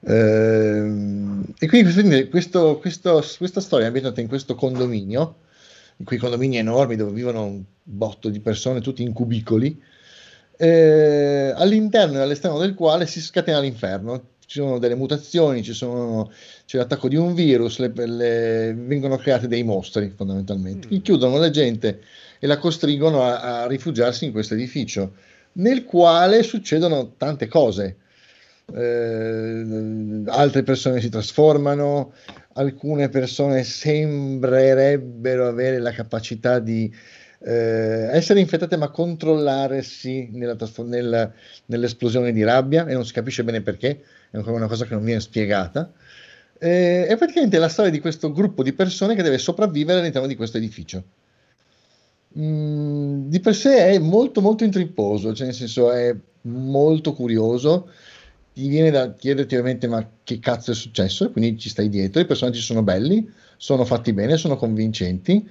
Ehm, 0.02 1.44
e 1.58 1.68
quindi 1.68 1.94
quindi 1.94 2.28
questo- 2.30 2.78
questo- 2.80 3.24
questa 3.38 3.62
storia 3.62 3.86
è 3.86 3.88
ambientata 3.88 4.22
in 4.22 4.28
questo 4.28 4.56
condominio, 4.56 5.36
in 5.98 6.06
quei 6.06 6.20
condomini 6.20 6.58
enormi 6.58 6.96
dove 6.96 7.12
vivono 7.12 7.46
un 7.46 7.64
botto 7.82 8.30
di 8.30 8.40
persone, 8.40 8.82
tutti 8.82 9.04
in 9.04 9.14
cubicoli, 9.14 9.82
eh, 10.58 11.54
all'interno 11.56 12.18
e 12.18 12.22
all'esterno 12.22 12.58
del 12.60 12.74
quale 12.74 13.06
si 13.08 13.22
scatena 13.22 13.60
l'inferno. 13.60 14.36
Ci 14.48 14.60
sono 14.60 14.80
delle 14.80 14.96
mutazioni, 14.96 15.62
ci 15.62 15.74
sono- 15.74 16.32
c'è 16.66 16.78
l'attacco 16.78 17.10
di 17.10 17.18
un 17.18 17.34
virus, 17.34 17.80
le- 17.80 17.92
le- 17.94 18.74
vengono 18.74 19.18
creati 19.18 19.46
dei 19.48 19.62
mostri 19.64 20.14
fondamentalmente, 20.16 20.88
che 20.88 21.02
chiudono 21.02 21.38
la 21.38 21.50
gente 21.50 22.00
e 22.40 22.48
la 22.48 22.58
costringono 22.58 23.24
a, 23.24 23.64
a 23.64 23.68
rifugiarsi 23.68 24.24
in 24.24 24.32
questo 24.32 24.54
edificio, 24.54 25.16
nel 25.54 25.84
quale 25.84 26.44
succedono 26.44 27.16
tante 27.18 27.48
cose. 27.50 27.98
Eh, 28.74 30.24
altre 30.28 30.64
persone 30.64 31.02
si 31.02 31.10
trasformano, 31.10 32.14
alcune 32.54 33.10
persone 33.10 33.64
sembrerebbero 33.64 35.46
avere 35.48 35.80
la 35.80 35.92
capacità 35.92 36.60
di 36.60 36.90
eh, 37.40 38.10
essere 38.14 38.40
infettate 38.40 38.78
ma 38.78 38.90
controllarsi 38.90 40.30
nella 40.32 40.56
nel- 40.86 41.32
nell'esplosione 41.66 42.32
di 42.32 42.44
rabbia 42.44 42.88
e 42.88 42.94
non 42.94 43.06
si 43.06 43.14
capisce 43.14 43.44
bene 43.44 43.62
perché, 43.62 44.02
è 44.30 44.38
ancora 44.38 44.56
una 44.56 44.68
cosa 44.68 44.86
che 44.86 44.94
non 44.94 45.04
viene 45.04 45.20
spiegata. 45.20 45.92
Eh, 46.60 47.06
è 47.06 47.18
praticamente 47.18 47.58
la 47.60 47.70
storia 47.70 47.92
di 47.92 48.00
questo 48.00 48.32
gruppo 48.32 48.64
di 48.64 48.74
persone 48.74 49.16
che 49.16 49.24
deve 49.24 49.38
sopravvivere 49.38 50.00
all'interno 50.00 50.28
di 50.28 50.36
questo 50.36 50.58
edificio. 50.58 51.04
Mm, 52.38 53.30
di 53.30 53.40
per 53.40 53.56
sé 53.56 53.88
è 53.88 54.00
molto 54.00 54.42
molto 54.42 54.64
intripposo, 54.64 55.34
cioè 55.34 55.48
nel 55.48 55.56
senso 55.56 55.92
è 55.92 56.16
molto 56.42 57.14
curioso, 57.14 57.90
ti 58.54 58.68
viene 58.68 58.92
da 58.92 59.14
chiederti 59.14 59.56
ovviamente 59.56 59.88
ma 59.88 60.08
che 60.24 60.40
cazzo 60.40 60.72
è 60.72 60.76
successo 60.76 61.26
e 61.26 61.32
quindi 61.32 61.58
ci 61.58 61.70
stai 61.70 61.90
dietro, 61.90 62.22
i 62.22 62.26
personaggi 62.26 62.60
sono 62.60 62.84
belli, 62.84 63.28
sono 63.58 63.86
fatti 63.86 64.14
bene, 64.14 64.38
sono 64.38 64.58
convincenti, 64.58 65.48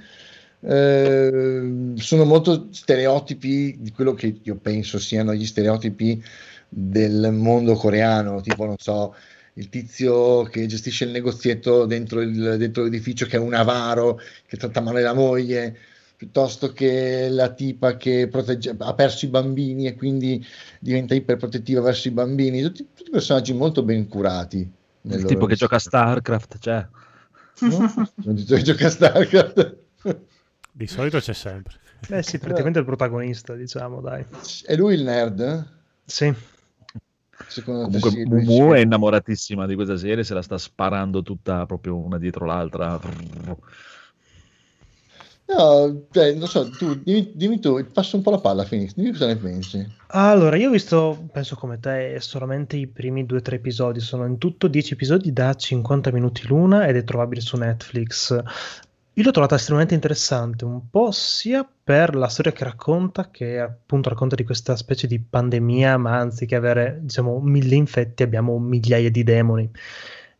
eh, 0.61 1.93
sono 1.97 2.25
molto 2.25 2.69
stereotipi 2.71 3.77
di 3.81 3.93
quello 3.93 4.15
che 4.15 4.39
io 4.43 4.57
penso 4.57 4.99
siano 4.99 5.35
gli 5.35 5.47
stereotipi 5.47 6.23
del 6.69 7.33
mondo 7.33 7.75
coreano, 7.75 8.41
tipo 8.41 8.65
non 8.65 8.77
so, 8.79 9.15
il 9.55 9.69
tizio 9.69 10.43
che 10.45 10.67
gestisce 10.67 11.05
il 11.05 11.11
negozietto 11.11 11.87
dentro, 11.87 12.21
il- 12.21 12.57
dentro 12.59 12.83
l'edificio 12.83 13.27
che 13.27 13.37
è 13.37 13.41
un 13.41 13.55
avaro, 13.55 14.21
che 14.47 14.57
tratta 14.57 14.81
male 14.81 15.03
la 15.03 15.15
moglie, 15.15 15.77
piuttosto 16.17 16.73
che 16.73 17.29
la 17.31 17.51
tipa 17.53 17.97
che 17.97 18.29
protegge- 18.29 18.75
ha 18.79 18.95
perso 18.95 19.25
i 19.27 19.29
bambini 19.29 19.87
e 19.87 19.95
quindi 19.97 20.45
diventa 20.81 21.15
iperprotettiva 21.15 21.81
verso 21.81 22.09
i 22.09 22.11
bambini, 22.13 22.63
tutti, 22.63 22.87
tutti 22.95 23.11
personaggi 23.11 23.53
molto 23.53 23.83
ben 23.83 24.09
curati. 24.09 24.71
Il 25.03 25.25
tipo 25.25 25.47
che 25.47 25.55
gioca 25.55 25.77
a. 25.77 25.79
StarCraft, 25.79 26.59
cioè. 26.59 26.87
No? 27.61 27.93
Non 28.17 28.35
che 28.35 28.63
gioca 28.63 28.87
a 28.87 28.91
StarCraft. 28.91 29.77
Di 30.73 30.87
solito 30.87 31.19
c'è 31.21 31.33
sempre. 31.33 31.75
Eh 32.09 32.23
sì, 32.23 32.39
praticamente 32.39 32.79
è 32.79 32.83
il 32.83 32.87
protagonista, 32.87 33.55
diciamo, 33.55 34.01
dai. 34.01 34.25
È 34.65 34.75
lui 34.77 34.95
il 34.95 35.03
nerd? 35.03 35.67
Sì. 36.05 36.35
Secondo 37.47 37.89
te 37.89 38.01
Comunque 38.01 38.11
sì, 38.11 38.29
lui 38.29 38.45
Mumu 38.45 38.73
sì. 38.73 38.79
è 38.79 38.83
innamoratissima 38.83 39.67
di 39.67 39.75
questa 39.75 39.97
serie, 39.97 40.25
se 40.25 40.35
la 40.35 40.43
sta 40.43 40.59
sparando 40.59 41.23
tutta 41.23 41.67
proprio 41.67 41.97
una 41.97 42.19
dietro 42.19 42.45
l'altra. 42.47 42.99
No, 45.49 46.07
cioè, 46.11 46.35
non 46.35 46.49
so, 46.49 46.69
tu, 46.71 47.01
dimmi, 47.05 47.31
dimmi 47.33 47.61
tu, 47.61 47.85
passo 47.93 48.17
un 48.17 48.23
po' 48.23 48.33
la 48.33 48.41
palla, 48.41 48.65
Phoenix, 48.65 48.95
dimmi 48.95 49.13
cosa 49.13 49.27
ne 49.27 49.37
pensi. 49.37 49.87
Allora, 50.09 50.57
io 50.57 50.69
ho 50.69 50.73
visto, 50.73 51.29
penso 51.33 51.55
come 51.55 51.79
te, 51.79 52.17
solamente 52.19 52.77
i 52.77 52.89
primi 52.89 53.25
due 53.27 53.39
o 53.39 53.43
tre 53.43 53.57
episodi. 53.57 54.01
Sono 54.01 54.27
in 54.27 54.39
tutto 54.39 54.67
10 54.67 54.95
episodi 54.95 55.33
da 55.33 55.55
50 55.55 56.11
minuti 56.11 56.47
l'una 56.49 56.87
ed 56.89 56.97
è 56.97 57.05
trovabile 57.05 57.41
su 57.41 57.57
Netflix. 57.57 58.37
Io 59.19 59.25
l'ho 59.25 59.31
trovata 59.31 59.55
estremamente 59.55 59.95
interessante, 59.95 60.67
un 60.67 60.91
po' 60.91 61.11
sia 61.11 61.67
per 61.85 62.15
la 62.15 62.29
storia 62.29 62.53
che 62.53 62.65
racconta, 62.65 63.31
che 63.31 63.59
appunto 63.59 64.11
racconta 64.11 64.35
di 64.35 64.45
questa 64.45 64.77
specie 64.77 65.07
di 65.07 65.19
pandemia, 65.19 65.97
ma 65.97 66.19
anziché 66.19 66.55
avere, 66.55 66.99
diciamo, 67.01 67.41
mille 67.41 67.77
infetti, 67.77 68.23
abbiamo 68.23 68.59
migliaia 68.59 69.11
di 69.11 69.23
demoni. 69.25 69.71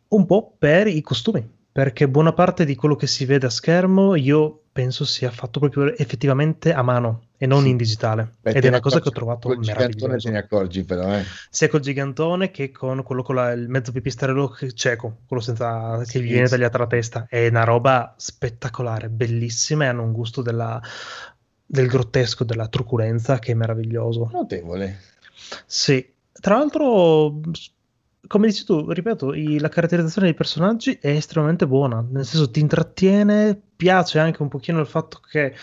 Un 0.09 0.27
po' 0.27 0.55
per 0.59 0.89
i 0.89 1.01
costumi, 1.01 1.49
perché 1.73 2.07
buona 2.07 2.35
parte 2.35 2.67
di 2.67 2.75
quello 2.75 2.97
che 2.97 3.07
si 3.07 3.25
vede 3.25 3.47
a 3.47 3.51
schermo 3.51 4.15
io 4.15 4.65
penso 4.73 5.07
sia 5.07 5.31
fatto 5.31 5.59
proprio 5.59 5.97
effettivamente 5.97 6.73
a 6.75 6.83
mano 6.83 7.26
e 7.39 7.47
non 7.47 7.67
in 7.67 7.77
digitale. 7.77 8.35
Beh, 8.41 8.53
Ed 8.53 8.65
è 8.65 8.69
una 8.69 8.81
cosa 8.81 9.01
che 9.01 9.09
ho 9.09 9.13
trovato 9.13 9.49
col 9.49 9.59
meravigliosa 9.59 10.17
te 10.17 10.31
ne 10.31 10.39
accorgi 10.39 10.85
però, 10.85 11.15
eh. 11.15 11.25
sia 11.51 11.69
col 11.69 11.81
gigantone 11.81 12.51
che 12.51 12.71
con 12.71 13.03
quello 13.03 13.23
con 13.23 13.35
la- 13.35 13.53
il 13.53 13.69
mezzo 13.69 13.93
pipistrello 13.93 14.57
cieco, 14.75 15.19
quello 15.27 15.43
senza 15.43 15.99
che 15.99 16.05
Sì, 16.07 16.21
gli 16.23 16.29
viene 16.31 16.49
tagliata 16.49 16.79
la 16.79 16.87
testa. 16.87 17.27
È 17.29 17.47
una 17.49 17.65
roba 17.65 18.15
spettacolare, 18.17 19.09
bellissima 19.09 19.85
e 19.85 19.89
hanno 19.89 20.03
un 20.03 20.13
gusto 20.13 20.43
della- 20.43 20.81
del 21.67 21.87
grottesco, 21.89 22.45
della 22.45 22.69
truculenza 22.69 23.39
che 23.39 23.53
è 23.53 23.55
meraviglioso. 23.55 24.31
Notevole. 24.33 25.01
Sì, 25.67 26.13
tra 26.33 26.57
l'altro, 26.59 27.41
come 28.27 28.47
dici 28.49 28.65
tu, 28.65 28.91
ripeto, 28.91 29.35
i- 29.35 29.59
la 29.59 29.69
caratterizzazione 29.69 30.29
dei 30.29 30.37
personaggi 30.37 30.99
è 31.01 31.09
estremamente 31.11 31.67
buona, 31.67 32.05
nel 32.09 32.25
senso 32.25 32.51
ti 32.51 32.61
intrattiene, 32.61 33.61
piace 33.77 34.19
anche 34.19 34.43
un 34.43 34.49
pochino 34.49 34.81
il 34.81 34.87
fatto 34.87 35.21
che, 35.31 35.55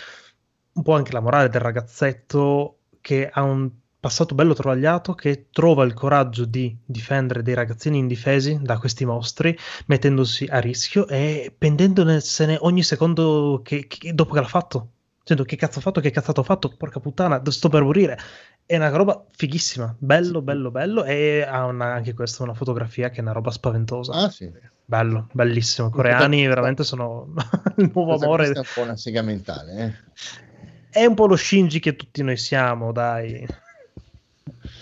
un 0.73 0.81
po' 0.83 0.93
anche 0.93 1.11
la 1.11 1.19
morale 1.19 1.49
del 1.49 1.61
ragazzetto 1.61 2.77
che 3.01 3.29
ha 3.31 3.41
un 3.43 3.69
passato 3.99 4.35
bello 4.35 4.53
travagliato, 4.53 5.13
che 5.13 5.47
trova 5.49 5.85
il 5.85 5.93
coraggio 5.93 6.43
di 6.43 6.75
difendere 6.85 7.41
dei 7.41 7.53
ragazzini 7.53 7.97
indifesi 7.99 8.59
da 8.61 8.77
questi 8.77 9.05
mostri, 9.05 9.57
mettendosi 9.85 10.45
a 10.49 10.59
rischio 10.59 11.07
e 11.07 11.53
pendendosene 11.57 12.57
ogni 12.61 12.83
secondo 12.83 13.61
che, 13.63 13.87
che- 13.87 14.13
dopo 14.13 14.33
che 14.33 14.41
l'ha 14.41 14.47
fatto. 14.47 14.89
Dicendo 15.19 15.45
che 15.45 15.55
cazzo 15.55 15.77
ho 15.77 15.81
fatto, 15.81 16.01
che 16.01 16.11
cazzato 16.11 16.41
ho 16.41 16.43
fatto, 16.43 16.73
porca 16.75 16.99
puttana, 16.99 17.41
sto 17.49 17.69
per 17.69 17.81
morire. 17.81 18.19
È 18.65 18.75
una 18.75 18.89
roba 18.89 19.25
fighissima, 19.31 19.95
bello, 19.97 20.41
bello, 20.41 20.69
bello, 20.69 21.05
e 21.05 21.41
ha 21.47 21.63
una- 21.65 21.93
anche 21.93 22.13
questa 22.13 22.43
una 22.43 22.53
fotografia 22.53 23.09
che 23.09 23.19
è 23.19 23.21
una 23.21 23.31
roba 23.31 23.51
spaventosa. 23.51 24.11
Ah 24.11 24.29
sì. 24.29 24.51
Bello, 24.85 25.29
bellissimo. 25.31 25.87
I 25.87 25.91
coreani 25.91 26.45
veramente 26.45 26.83
sono 26.83 27.33
il 27.77 27.89
nuovo 27.93 28.15
amore. 28.15 28.51
è 28.51 28.57
un 28.57 28.63
po' 28.73 28.81
una 28.81 28.97
sega 28.97 29.21
mentale, 29.21 29.77
eh. 29.77 30.52
È 30.93 31.05
un 31.05 31.13
po' 31.15 31.25
lo 31.27 31.35
Shinji 31.35 31.79
che 31.79 31.95
tutti 31.95 32.21
noi 32.23 32.37
siamo, 32.37 32.91
dai. 32.91 33.45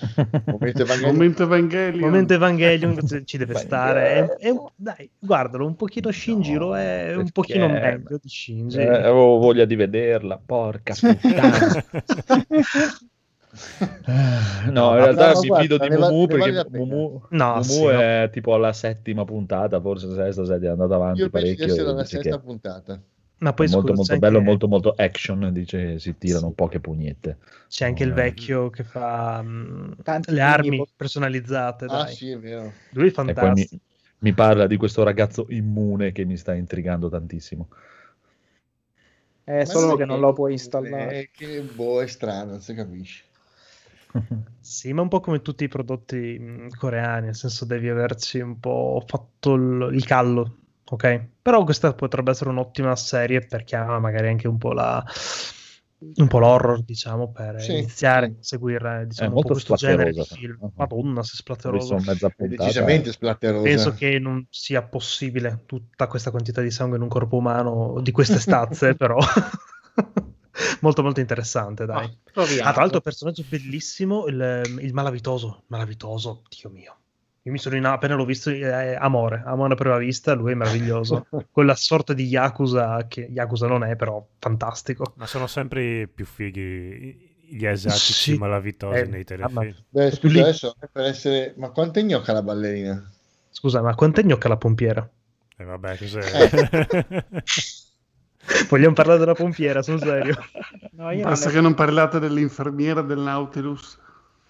Momento 0.45 0.81
Evangelion. 0.81 1.13
Momento 1.13 1.43
Evangelion. 1.43 1.99
Momento 1.99 2.33
Evangelion 2.33 3.23
ci- 3.25 3.37
deve 3.37 3.55
stare. 3.57 4.35
È- 4.37 4.45
è 4.45 4.49
un- 4.49 4.67
dai, 4.75 5.09
guardalo, 5.17 5.65
un 5.65 5.75
pochino 5.75 6.11
Shinji 6.11 6.55
lo 6.55 6.75
è 6.77 7.15
un 7.15 7.29
pochino 7.31 7.67
meglio 7.69 8.19
di 8.21 8.29
Shinji. 8.29 8.77
Eh, 8.79 8.87
avevo 8.87 9.37
voglia 9.37 9.65
di 9.65 9.75
vederla, 9.75 10.39
porca 10.43 10.93
puttana. 10.99 11.57
Eh, 14.05 14.71
no, 14.71 14.91
in 14.91 14.95
realtà 14.95 15.33
no, 15.33 15.39
mi 15.41 15.47
guarda, 15.47 15.61
fido 15.61 15.77
di 15.77 15.95
va- 15.97 16.09
Mumu 16.09 16.25
vale 16.37 16.51
perché. 16.53 16.77
Mumu, 16.77 17.21
No, 17.31 17.47
Mumu 17.51 17.61
sì, 17.63 17.81
no. 17.83 17.89
è 17.89 18.29
tipo 18.31 18.53
alla 18.53 18.71
settima 18.71 19.25
puntata, 19.25 19.81
forse 19.81 20.13
sesta, 20.13 20.45
settima, 20.45 20.69
è 20.69 20.71
andata 20.71 20.95
avanti 20.95 21.19
Io 21.19 21.29
penso 21.29 21.47
di 21.47 21.55
parecchio. 21.55 21.73
essere 21.73 21.89
alla 21.89 22.05
sesta 22.05 22.29
che 22.37 22.39
puntata. 22.39 23.01
Ma 23.41 23.53
poi 23.53 23.65
è 23.65 23.69
molto 23.69 23.93
scusa, 23.93 23.93
molto 23.93 24.17
bello, 24.17 24.39
anche- 24.39 24.41
molto 24.41 24.67
molto 24.67 24.93
action, 24.95 25.51
dice 25.51 25.99
si 25.99 26.17
tirano 26.17 26.51
poche 26.51 26.79
pugnette. 26.79 27.37
C'è 27.67 27.85
anche 27.85 28.03
il 28.03 28.09
Eh. 28.09 28.13
vecchio 28.13 28.69
che 28.69 28.83
fa 28.83 29.41
mm, 29.41 29.91
Tanti 30.03 30.35
le 30.35 30.41
armi 30.41 30.77
po- 30.77 30.89
personalizzate. 30.95 31.87
Ah 31.87 32.05
Dai. 32.05 32.07
sì, 32.07 32.29
è 32.31 32.37
vero. 32.39 32.73
Lui 32.89 33.07
è 33.07 33.11
E 33.23 33.35
poi 33.35 33.51
mi, 33.51 33.67
fantastico. 33.67 33.83
mi 34.19 34.33
parla 34.33 34.67
di 34.67 34.77
questo 34.77 35.03
ragazzo 35.03 35.45
immune 35.49 36.11
che 36.11 36.25
mi 36.25 36.37
sta 36.37 36.53
intrigando 36.53 37.09
tantissimo. 37.09 37.69
È 39.43 39.65
solo 39.65 39.93
Ma 39.93 39.95
che 39.97 40.05
sì, 40.05 40.05
non 40.05 40.19
lo 40.19 40.33
puoi 40.33 40.53
installare. 40.53 41.19
eh, 41.19 41.29
che 41.31 41.61
boh, 41.63 42.01
è 42.01 42.07
strano, 42.07 42.51
non 42.51 42.61
si 42.61 42.73
capisce. 42.73 43.23
Sì, 44.63 44.93
ma 44.93 45.01
un 45.01 45.07
po' 45.07 45.19
come 45.19 45.41
tutti 45.41 45.63
i 45.63 45.67
prodotti 45.67 46.37
mh, 46.39 46.69
coreani, 46.77 47.25
nel 47.27 47.35
senso 47.35 47.65
devi 47.65 47.89
averci 47.89 48.39
un 48.39 48.59
po' 48.59 49.03
fatto 49.05 49.53
il, 49.55 49.89
il 49.93 50.05
callo, 50.05 50.60
ok? 50.91 51.27
Però 51.41 51.63
questa 51.63 51.93
potrebbe 51.93 52.31
essere 52.31 52.49
un'ottima 52.49 52.95
serie 52.95 53.39
per 53.41 53.63
chi 53.63 53.75
ama 53.75 53.99
magari 53.99 54.27
anche 54.27 54.47
un 54.47 54.57
po' 54.57 54.73
la 54.73 55.03
un 56.01 56.27
po' 56.27 56.39
l'horror, 56.39 56.83
diciamo, 56.83 57.31
per 57.31 57.61
Sì, 57.61 57.73
iniziare 57.73 58.25
a 58.25 58.31
seguire 58.39 59.01
È 59.01 59.05
diciamo, 59.05 59.35
un 59.35 59.41
po' 59.41 59.49
molto 59.49 59.53
questo 59.53 59.75
genere 59.75 60.11
di 60.11 60.23
film. 60.23 60.57
Uh-huh. 60.59 60.71
Madonna, 60.75 61.21
se 61.21 61.35
splatteroso. 61.35 61.97
decisamente 62.37 63.11
splatterosa. 63.11 63.63
Penso 63.63 63.93
che 63.93 64.17
non 64.17 64.45
sia 64.49 64.81
possibile 64.81 65.63
tutta 65.67 66.07
questa 66.07 66.31
quantità 66.31 66.61
di 66.61 66.71
sangue 66.71 66.97
in 66.97 67.03
un 67.03 67.09
corpo 67.09 67.37
umano 67.37 67.99
di 68.01 68.11
queste 68.11 68.39
stazze, 68.39 68.95
però 68.97 69.19
molto 70.81 71.03
molto 71.03 71.19
interessante, 71.19 71.85
dai. 71.85 72.05
Ah. 72.05 72.41
Ah, 72.41 72.71
tra 72.71 72.81
l'altro, 72.81 73.01
personaggio 73.01 73.43
bellissimo, 73.47 74.25
il, 74.25 74.77
il 74.79 74.93
malavitoso. 74.93 75.65
Malavitoso, 75.67 76.41
Dio 76.49 76.71
mio. 76.71 77.00
Io 77.43 77.51
mi 77.51 77.57
sono 77.57 77.75
in, 77.75 77.85
appena 77.85 78.13
l'ho 78.15 78.25
visto, 78.25 78.51
eh, 78.51 78.95
amore, 78.95 79.41
amore 79.45 79.73
a 79.73 79.75
prima 79.75 79.97
vista, 79.97 80.33
lui 80.33 80.51
è 80.51 80.55
meraviglioso. 80.55 81.25
Quella 81.51 81.73
sorta 81.75 82.13
di 82.13 82.25
Yakuza, 82.25 83.07
che 83.07 83.21
Yakuza 83.31 83.67
non 83.67 83.83
è, 83.83 83.95
però 83.95 84.23
fantastico. 84.37 85.13
Ma 85.15 85.25
sono 85.25 85.47
sempre 85.47 86.07
più 86.07 86.25
fighi 86.25 87.29
gli 87.51 87.65
asiatici 87.65 88.13
Sì. 88.13 88.37
malavitosi 88.37 88.99
Eh, 88.99 89.05
nei 89.05 89.25
mamma- 89.39 89.61
telefilm. 89.61 89.83
Beh, 89.89 90.07
Più 90.09 90.17
scusa, 90.17 90.33
lì. 90.33 90.39
adesso 90.41 90.75
eh, 90.79 90.87
per 90.91 91.05
essere... 91.05 91.53
Ma 91.57 91.69
quanto 91.71 91.99
è 91.99 92.03
gnocca 92.03 92.31
la 92.31 92.43
ballerina? 92.43 93.11
Scusa, 93.49 93.81
ma 93.81 93.95
quanto 93.95 94.21
è 94.21 94.23
gnocca 94.23 94.47
la 94.47 94.57
pompiera? 94.57 95.09
E 95.57 95.63
vabbè, 95.63 95.97
cos'è? 95.97 96.21
Vogliamo 98.69 98.93
parlare 98.93 99.19
della 99.19 99.33
pompiera, 99.35 99.81
sul 99.81 99.99
serio. 99.99 100.35
No, 100.91 101.11
io 101.11 101.23
Basta 101.23 101.45
non 101.45 101.53
che 101.55 101.61
non 101.61 101.73
parlate 101.73 102.19
dell'infermiera 102.19 103.01
del 103.01 103.19
Nautilus. 103.19 103.99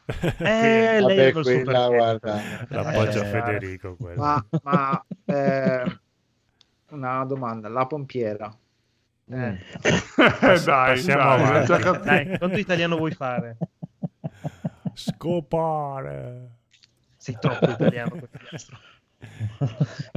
Eh, 0.39 0.99
lei 0.99 1.31
Vabbè, 1.31 1.41
quella, 1.41 1.87
guarda. 1.87 2.41
L'appoggia 2.69 3.21
Eh, 3.21 3.25
Federico. 3.25 3.95
quello. 3.95 4.21
Ma, 4.21 4.45
ma 4.63 5.05
eh, 5.25 5.99
una 6.89 7.23
domanda, 7.25 7.69
la 7.69 7.85
pompiera. 7.85 8.53
Eh, 9.29 9.57
Pass- 10.15 10.65
dai, 10.65 11.01
dai, 11.03 11.15
avanti. 11.15 12.03
Dai, 12.03 12.37
quanto 12.37 12.57
italiano 12.57 12.97
vuoi 12.97 13.11
fare? 13.11 13.57
Scopare. 14.93 16.49
Sei 17.15 17.37
troppo 17.39 17.69
italiano 17.69 18.09
per 18.09 18.29
Piastro. 18.49 18.77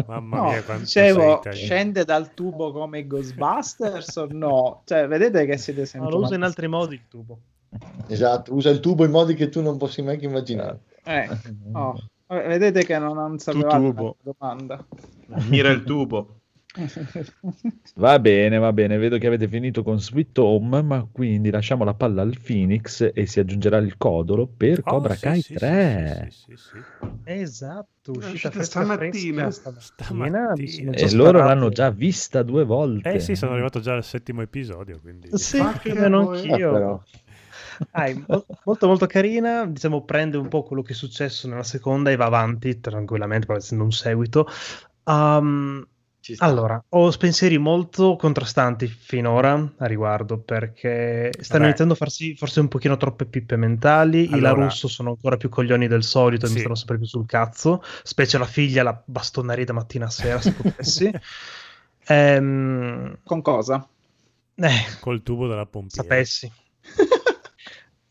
Mamma 0.06 0.36
no, 0.38 0.44
mia, 0.48 0.62
quanto 0.64 0.84
dicevo, 0.84 1.42
scende 1.50 2.04
dal 2.04 2.32
tubo 2.32 2.72
come 2.72 3.00
i 3.00 3.06
Ghostbusters 3.06 4.16
o 4.16 4.26
no? 4.30 4.82
Cioè, 4.86 5.06
vedete 5.06 5.44
che 5.44 5.58
siete 5.58 5.80
No, 5.80 5.86
sempre... 5.86 6.10
lo 6.10 6.18
usa 6.20 6.34
in 6.34 6.42
altri 6.42 6.66
modi 6.68 6.94
il 6.94 7.06
tubo. 7.08 7.38
Esatto, 8.06 8.54
usa 8.54 8.70
il 8.70 8.80
tubo 8.80 9.04
in 9.04 9.10
modi 9.10 9.34
che 9.34 9.48
tu 9.48 9.62
non 9.62 9.76
possa 9.76 10.02
mai 10.02 10.18
che 10.18 10.26
immaginare. 10.26 10.80
Eh, 11.04 11.28
oh, 11.72 11.94
vabbè, 12.26 12.46
vedete 12.48 12.84
che 12.84 12.98
non, 12.98 13.14
non 13.16 13.38
sapevate 13.38 13.76
tubo. 13.76 14.16
la 14.22 14.32
domanda. 14.38 14.86
Mira 15.48 15.70
il 15.70 15.82
tubo. 15.84 16.40
Va 17.96 18.18
bene, 18.18 18.58
va 18.58 18.72
bene, 18.72 18.96
vedo 18.98 19.16
che 19.18 19.28
avete 19.28 19.46
finito 19.46 19.84
con 19.84 20.00
Sweet 20.00 20.36
Home, 20.38 20.82
ma 20.82 21.06
quindi 21.10 21.50
lasciamo 21.50 21.84
la 21.84 21.94
palla 21.94 22.22
al 22.22 22.36
Phoenix 22.44 23.10
e 23.14 23.26
si 23.26 23.38
aggiungerà 23.38 23.76
il 23.76 23.96
codolo 23.96 24.48
per 24.48 24.80
Oh, 24.80 24.90
Cobra 24.90 25.14
sì, 25.14 25.20
Kai 25.20 25.40
sì, 25.40 25.42
sì, 25.42 25.54
3. 25.54 26.28
sì, 26.30 26.36
sì, 26.36 26.56
sì, 26.56 26.78
sì. 26.82 26.82
Esatto, 27.22 28.12
uscita 28.12 28.50
fresca 28.50 28.62
stamattina. 28.82 29.42
fresca 29.42 29.70
stamattina. 29.78 30.54
Stamattina. 30.54 30.90
E 30.90 31.06
già 31.06 31.16
loro 31.16 31.38
l'hanno 31.38 31.68
già 31.68 31.90
vista 31.90 32.42
due 32.42 32.64
volte. 32.64 33.12
Eh 33.12 33.20
sì, 33.20 33.36
sono 33.36 33.52
arrivato 33.52 33.78
già 33.78 33.94
al 33.94 34.02
settimo 34.04 34.42
episodio, 34.42 34.98
quindi... 35.00 35.28
Sì, 35.38 35.58
Ma 35.58 35.72
più 35.78 35.92
o 35.92 35.94
che 35.94 36.00
meno 36.00 36.30
anch'io. 36.30 36.68
Ah, 36.70 36.72
però. 36.72 37.02
Dai, 37.90 38.24
mo- 38.26 38.44
molto 38.64 38.86
molto 38.86 39.06
carina, 39.06 39.66
diciamo 39.66 40.04
prende 40.04 40.36
un 40.36 40.48
po' 40.48 40.62
quello 40.62 40.82
che 40.82 40.92
è 40.92 40.96
successo 40.96 41.48
nella 41.48 41.62
seconda 41.62 42.10
e 42.10 42.16
va 42.16 42.26
avanti 42.26 42.80
tranquillamente, 42.80 43.46
poi 43.46 43.56
essendo 43.56 43.84
un 43.84 43.92
seguito. 43.92 44.46
Um, 45.04 45.86
allora, 46.38 46.82
ho 46.88 47.10
pensieri 47.18 47.58
molto 47.58 48.16
contrastanti 48.16 48.86
finora 48.86 49.72
a 49.76 49.84
riguardo 49.84 50.38
perché 50.38 51.30
stanno 51.38 51.46
Vabbè. 51.58 51.64
iniziando 51.66 51.92
a 51.92 51.96
farsi 51.96 52.34
forse 52.34 52.60
un 52.60 52.68
pochino 52.68 52.96
troppe 52.96 53.26
pippe 53.26 53.56
mentali. 53.56 54.34
I 54.34 54.40
La 54.40 54.48
Allora- 54.48 54.64
Russo 54.64 54.88
sono 54.88 55.10
ancora 55.10 55.36
più 55.36 55.50
coglioni 55.50 55.86
del 55.86 56.02
solito 56.02 56.46
e 56.46 56.50
mi 56.50 56.60
stanno 56.60 56.74
sempre 56.76 56.96
più 56.96 57.06
sul 57.06 57.26
cazzo, 57.26 57.82
specie 58.02 58.38
la 58.38 58.46
figlia 58.46 58.82
la 58.82 59.02
bastonerei 59.04 59.64
da 59.66 59.74
mattina 59.74 60.06
a 60.06 60.10
sera 60.10 60.40
se 60.40 60.54
potessi. 60.54 61.10
Ehm, 62.06 63.18
Con 63.24 63.40
cosa? 63.42 63.86
eh, 64.56 64.70
Col 65.00 65.22
tubo 65.22 65.46
della 65.46 65.66
pompiera. 65.66 66.06
sapessi. 66.08 66.50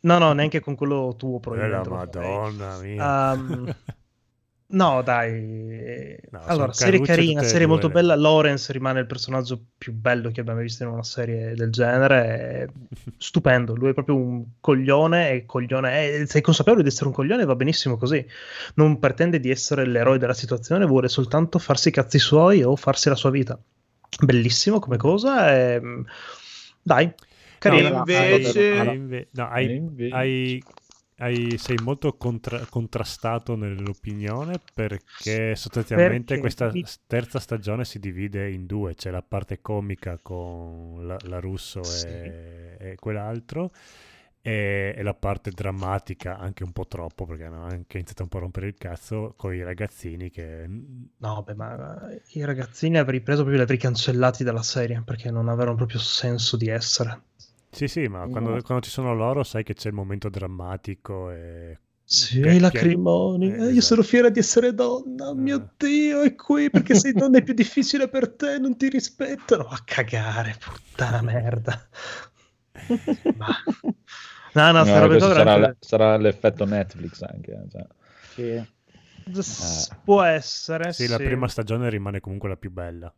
No, 0.04 0.18
no, 0.18 0.34
neanche 0.34 0.60
con 0.60 0.76
quello 0.76 1.16
tuo 1.18 1.38
Eh, 1.38 1.40
probabilmente. 1.40 1.90
farei. 1.90 2.36
madonna 2.36 2.78
mia. 2.80 3.32
Um, 3.34 3.74
no, 4.74 5.02
dai. 5.02 6.18
No, 6.30 6.42
allora, 6.44 6.74
serie 6.74 7.00
carina, 7.00 7.42
serie 7.44 7.60
due 7.60 7.68
molto 7.68 7.88
le- 7.88 7.94
bella. 7.94 8.16
Lawrence 8.16 8.72
rimane 8.74 9.00
il 9.00 9.06
personaggio 9.06 9.62
più 9.78 9.94
bello 9.94 10.30
che 10.32 10.42
abbiamo 10.42 10.60
visto 10.60 10.84
in 10.84 10.90
una 10.90 11.04
serie 11.04 11.54
del 11.56 11.72
genere. 11.72 12.70
Stupendo. 13.18 13.76
Lui 13.76 13.92
è 13.92 13.94
proprio 13.94 14.16
un 14.18 14.44
coglione 14.60 15.32
e 15.32 15.46
coglione. 15.46 15.92
è- 16.22 16.26
sei 16.26 16.42
consapevole 16.42 16.84
di 16.84 16.90
essere 16.90 17.08
un 17.08 17.14
coglione, 17.14 17.46
va 17.46 17.56
benissimo 17.56 17.96
così. 17.98 18.26
Non 18.76 19.00
pretende 19.00 19.40
di 19.40 19.50
essere 19.50 19.86
l'eroe 19.86 20.18
della 20.18 20.34
situazione, 20.34 20.86
vuole 20.86 21.08
soltanto 21.08 21.60
farsi 21.60 21.88
i 21.90 21.92
cazzi 21.92 22.20
suoi 22.20 22.62
o 22.64 22.76
farsi 22.76 23.08
la 23.08 23.16
sua 23.16 23.30
vita. 23.30 23.58
Bellissimo 24.22 24.80
come 24.80 24.98
cosa. 24.98 25.50
E... 25.56 25.82
Dai, 26.82 27.14
carina. 27.64 27.90
No, 27.90 28.04
invece- 28.06 28.72
Hai 28.72 28.96
inve- 28.96 29.28
no, 29.32 29.48
hai- 29.50 29.76
invece- 29.76 30.16
hai- 30.16 30.64
hai- 31.18 31.58
sei 31.58 31.78
molto 31.78 32.16
contra- 32.18 32.66
contrastato 32.68 33.56
nell'opinione 33.56 34.60
perché 34.74 35.56
sostanzialmente 35.56 36.26
Perché 36.26 36.40
questa 36.40 36.70
mi- 36.72 36.84
terza 37.08 37.40
stagione 37.40 37.86
si 37.86 38.00
divide 38.00 38.50
in 38.52 38.66
due, 38.66 38.96
c'è 38.96 39.12
la 39.12 39.22
parte 39.22 39.62
comica 39.62 40.18
con 40.22 41.06
la, 41.08 41.18
la 41.24 41.40
Russo 41.40 41.82
Sì. 41.84 42.08
e, 42.08 42.78
e 42.80 42.96
quell'altro 42.96 43.72
e, 44.42 45.00
la 45.02 45.14
parte 45.14 45.52
drammatica 45.52 46.38
anche 46.38 46.64
un 46.64 46.74
po' 46.74 46.86
troppo 46.88 47.26
perché 47.26 47.46
hanno 47.46 47.64
anche 47.64 47.98
iniziato 47.98 48.24
un 48.24 48.30
po' 48.30 48.38
a 48.38 48.42
rompere 48.42 48.68
il 48.68 48.76
cazzo 48.78 49.34
con 49.38 49.54
i 49.54 49.64
ragazzini 49.64 50.30
che 50.30 50.68
No, 50.68 51.44
beh, 51.44 51.54
ma 51.56 52.10
eh, 52.12 52.22
i 52.34 52.44
ragazzini 52.44 52.98
avrei 52.98 53.22
preso 53.22 53.40
proprio 53.40 53.58
li 53.58 53.64
avrei 53.64 53.78
cancellati 53.80 54.44
dalla 54.44 54.62
serie 54.64 55.02
perché 55.06 55.32
non 55.32 55.48
avevano 55.48 55.76
proprio 55.76 56.00
senso 56.00 56.58
di 56.58 56.68
essere. 56.68 57.22
Sì 57.74 57.88
sì 57.88 58.08
ma 58.08 58.28
quando, 58.28 58.52
No. 58.56 58.62
quando 58.62 58.84
ci 58.84 58.90
sono 58.92 59.14
loro 59.14 59.44
sai 59.44 59.64
che 59.64 59.74
c'è 59.74 59.90
il 59.90 59.94
momento 59.96 60.30
drammatico 60.30 61.32
e 61.32 61.80
Sì, 62.06 62.40
i 62.40 62.60
lacrimoni. 62.60 63.48
eh, 63.48 63.54
Eh, 63.54 63.56
Io 63.58 63.64
esatto. 63.66 63.82
sono 63.82 64.02
fiera 64.04 64.30
di 64.30 64.40
essere 64.40 64.74
donna. 64.74 65.30
Oh 65.30 65.36
mio. 65.36 65.74
Dio, 65.78 66.22
è 66.22 66.36
qui 66.36 66.70
perché 66.70 66.96
sei 66.96 67.14
donna 67.14 67.38
è 67.40 67.44
più 67.44 67.54
difficile 67.54 68.08
per 68.10 68.30
te, 68.36 68.58
non 68.60 68.76
ti 68.78 68.90
rispettano. 68.90 69.64
A 69.64 69.82
cagare, 69.86 70.58
puttana 70.60 71.22
merda. 71.24 71.88
Ma... 73.36 73.48
No, 74.56 74.72
no, 74.72 74.80
No, 74.80 74.86
sarà, 74.86 75.08
veramente- 75.08 75.78
sarà 75.80 76.18
l'effetto 76.18 76.66
Netflix 76.66 77.22
anche. 77.24 77.52
eh, 77.52 77.70
cioè. 77.70 77.88
Sì. 78.34 78.72
S- 79.42 79.90
Può 80.04 80.22
essere, 80.22 80.92
Sì, 80.94 81.08
la 81.08 81.16
prima 81.18 81.48
stagione 81.48 81.90
rimane 81.90 82.20
comunque 82.20 82.50
la 82.50 82.58
più 82.58 82.70
bella. 82.72 83.12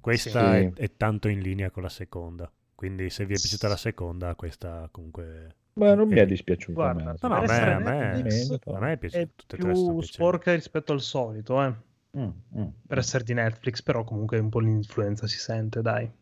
Questa 0.00 0.30
Sì. 0.54 0.56
è, 0.64 0.72
è 0.74 0.96
tanto 0.96 1.28
in 1.28 1.40
linea 1.40 1.70
con 1.70 1.82
la 1.82 1.88
seconda. 1.90 2.50
Quindi 2.80 3.10
se 3.10 3.26
vi 3.26 3.34
è 3.34 3.38
piaciuta 3.38 3.68
la 3.68 3.76
seconda, 3.76 4.34
questa 4.34 4.88
comunque... 4.90 5.54
Ma 5.74 5.94
non 5.94 6.08
mi 6.08 6.16
Eh, 6.16 6.22
è 6.22 6.26
dispiaciuto. 6.26 6.78
Guarda, 6.80 7.02
a 7.02 7.04
me. 7.04 7.18
No, 7.22 7.28
no, 7.28 7.36
a 7.36 7.42
me, 7.42 7.74
a 7.74 7.78
me- 7.80 8.58
a 8.72 8.80
me 8.80 8.92
è 8.92 8.96
piaciuto. 8.98 9.18
è 9.20 9.28
tutte 9.36 9.56
e 9.56 9.58
più 9.58 10.00
sporca 10.00 10.54
rispetto 10.54 10.92
al 10.92 11.00
solito, 11.02 11.62
eh. 11.62 11.74
Mm, 12.16 12.30
mm, 12.56 12.68
Per 12.86 12.98
essere 12.98 13.24
di 13.24 13.32
Netflix, 13.34 13.82
però 13.82 14.04
comunque 14.04 14.38
un 14.38 14.50
po' 14.50 14.60
l'influenza 14.60 15.26
si 15.26 15.38
sente, 15.38 15.80
dai. 15.82 16.12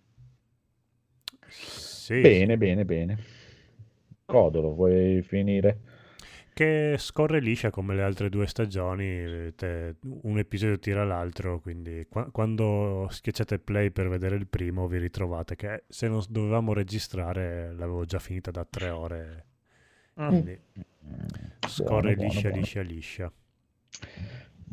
Sì, 1.49 2.15
Bene, 2.21 2.57
bene, 2.59 2.85
bene. 2.85 3.19
Codolo, 4.27 4.75
vuoi 4.75 5.23
finire? 5.23 5.81
Che 6.59 6.97
scorre 6.99 7.39
liscia 7.39 7.71
come 7.71 7.95
le 7.95 8.03
altre 8.03 8.29
due 8.29 8.49
stagioni, 8.49 9.05
eh, 9.05 9.53
te- 9.55 9.95
un 10.23 10.39
episodio 10.39 10.77
tira 10.81 11.05
l'altro, 11.05 11.61
quindi 11.61 12.05
qua- 12.09 12.29
quando 12.33 13.07
schiacciate 13.09 13.61
play 13.61 13.91
per 13.91 14.09
vedere 14.09 14.35
il 14.35 14.49
primo 14.49 14.89
vi 14.89 14.99
ritrovate 14.99 15.55
che 15.55 15.85
se 15.87 16.09
non 16.09 16.21
dovevamo 16.29 16.73
registrare 16.73 17.73
l'avevo 17.77 18.05
già 18.05 18.19
finita 18.19 18.51
da 18.51 18.67
tre 18.69 18.91
ore, 18.91 19.45
Mm. 20.21 20.27
quindi 20.29 20.59
scorre 21.69 22.15
Buono, 22.17 22.29
liscia, 22.29 22.41
buono, 22.41 22.51
buono. 22.51 22.57
liscia, 22.61 22.81
liscia. 22.81 23.33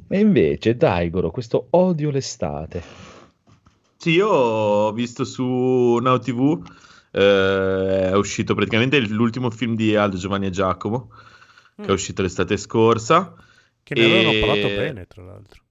E 0.08 0.20
invece, 0.20 0.76
Daigoro, 0.76 1.30
questo 1.30 1.68
odio 1.70 2.10
l'estate. 2.10 2.82
Sì, 3.98 4.10
io 4.12 4.28
ho 4.28 4.92
visto 4.92 5.24
su 5.24 5.44
Now 6.02 6.18
TV, 6.18 6.62
eh, 7.12 8.10
è 8.10 8.16
uscito 8.16 8.56
praticamente 8.56 9.00
l'ultimo 9.02 9.52
film 9.52 9.76
di 9.76 9.96
Aldo 9.96 10.18
Giovanni 10.18 10.48
e 10.48 10.50
Giacomo, 10.50 11.12
che 11.76 11.82
Mm. 11.84 11.86
è 11.86 11.92
uscito 11.92 12.22
l'estate 12.22 12.58
scorsa. 12.58 13.34
Che 13.84 13.96
ne 13.96 14.06
avevano 14.06 14.30
E- 14.32 14.40
parlato 14.40 14.68
bene, 14.68 15.06
tra 15.08 15.24
l'altro. 15.24 15.64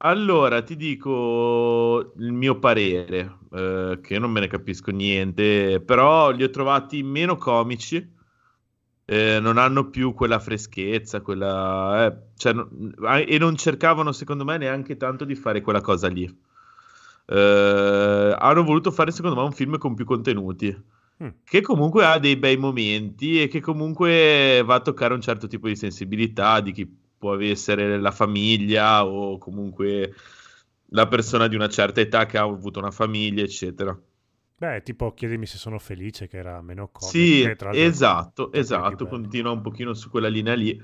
Allora, 0.00 0.62
ti 0.62 0.76
dico 0.76 2.12
il 2.18 2.32
mio 2.32 2.58
parere, 2.60 3.38
eh, 3.52 3.98
che 4.00 4.18
non 4.20 4.30
me 4.30 4.40
ne 4.40 4.46
capisco 4.46 4.92
niente, 4.92 5.80
però 5.80 6.30
li 6.30 6.44
ho 6.44 6.50
trovati 6.50 7.02
meno 7.02 7.36
comici, 7.36 8.16
eh, 9.04 9.40
non 9.40 9.58
hanno 9.58 9.88
più 9.90 10.14
quella 10.14 10.38
freschezza, 10.38 11.20
quella, 11.20 12.06
eh, 12.06 12.16
cioè, 12.36 12.52
non- 12.52 12.94
e 13.26 13.38
non 13.38 13.56
cercavano, 13.56 14.12
secondo 14.12 14.44
me, 14.44 14.56
neanche 14.58 14.96
tanto 14.96 15.24
di 15.24 15.34
fare 15.34 15.60
quella 15.62 15.80
cosa 15.80 16.08
lì. 16.08 16.24
Eh, 17.26 18.36
hanno 18.38 18.62
voluto 18.64 18.90
fare, 18.90 19.10
secondo 19.10 19.36
me, 19.36 19.42
un 19.42 19.52
film 19.52 19.78
con 19.78 19.94
più 19.94 20.04
contenuti, 20.04 20.74
Mm. 21.22 21.28
che 21.42 21.60
comunque 21.62 22.04
ha 22.04 22.18
dei 22.18 22.36
bei 22.36 22.56
momenti 22.56 23.42
e 23.42 23.48
che 23.48 23.60
comunque 23.60 24.62
va 24.64 24.76
a 24.76 24.80
toccare 24.80 25.14
un 25.14 25.20
certo 25.20 25.48
tipo 25.48 25.66
di 25.66 25.74
sensibilità 25.74 26.60
di 26.60 26.70
chi 26.70 26.86
può 27.18 27.36
essere 27.40 27.98
la 27.98 28.12
famiglia 28.12 29.04
o 29.04 29.36
comunque 29.38 30.14
la 30.90 31.08
persona 31.08 31.48
di 31.48 31.56
una 31.56 31.68
certa 31.68 32.00
età 32.00 32.24
che 32.26 32.38
ha 32.38 32.42
avuto 32.42 32.78
una 32.78 32.92
famiglia, 32.92 33.42
eccetera. 33.42 33.98
Beh, 34.60 34.82
tipo 34.82 35.12
chiedimi 35.14 35.46
se 35.46 35.56
sono 35.56 35.78
felice, 35.78 36.26
che 36.26 36.38
era 36.38 36.60
meno 36.62 36.88
comico. 36.88 37.16
Sì, 37.16 37.42
che 37.42 37.54
tra 37.56 37.70
l'altro- 37.70 37.86
esatto, 37.86 38.52
esatto, 38.52 39.06
continua 39.06 39.52
un 39.52 39.60
pochino 39.60 39.94
su 39.94 40.10
quella 40.10 40.28
linea 40.28 40.54
lì. 40.54 40.80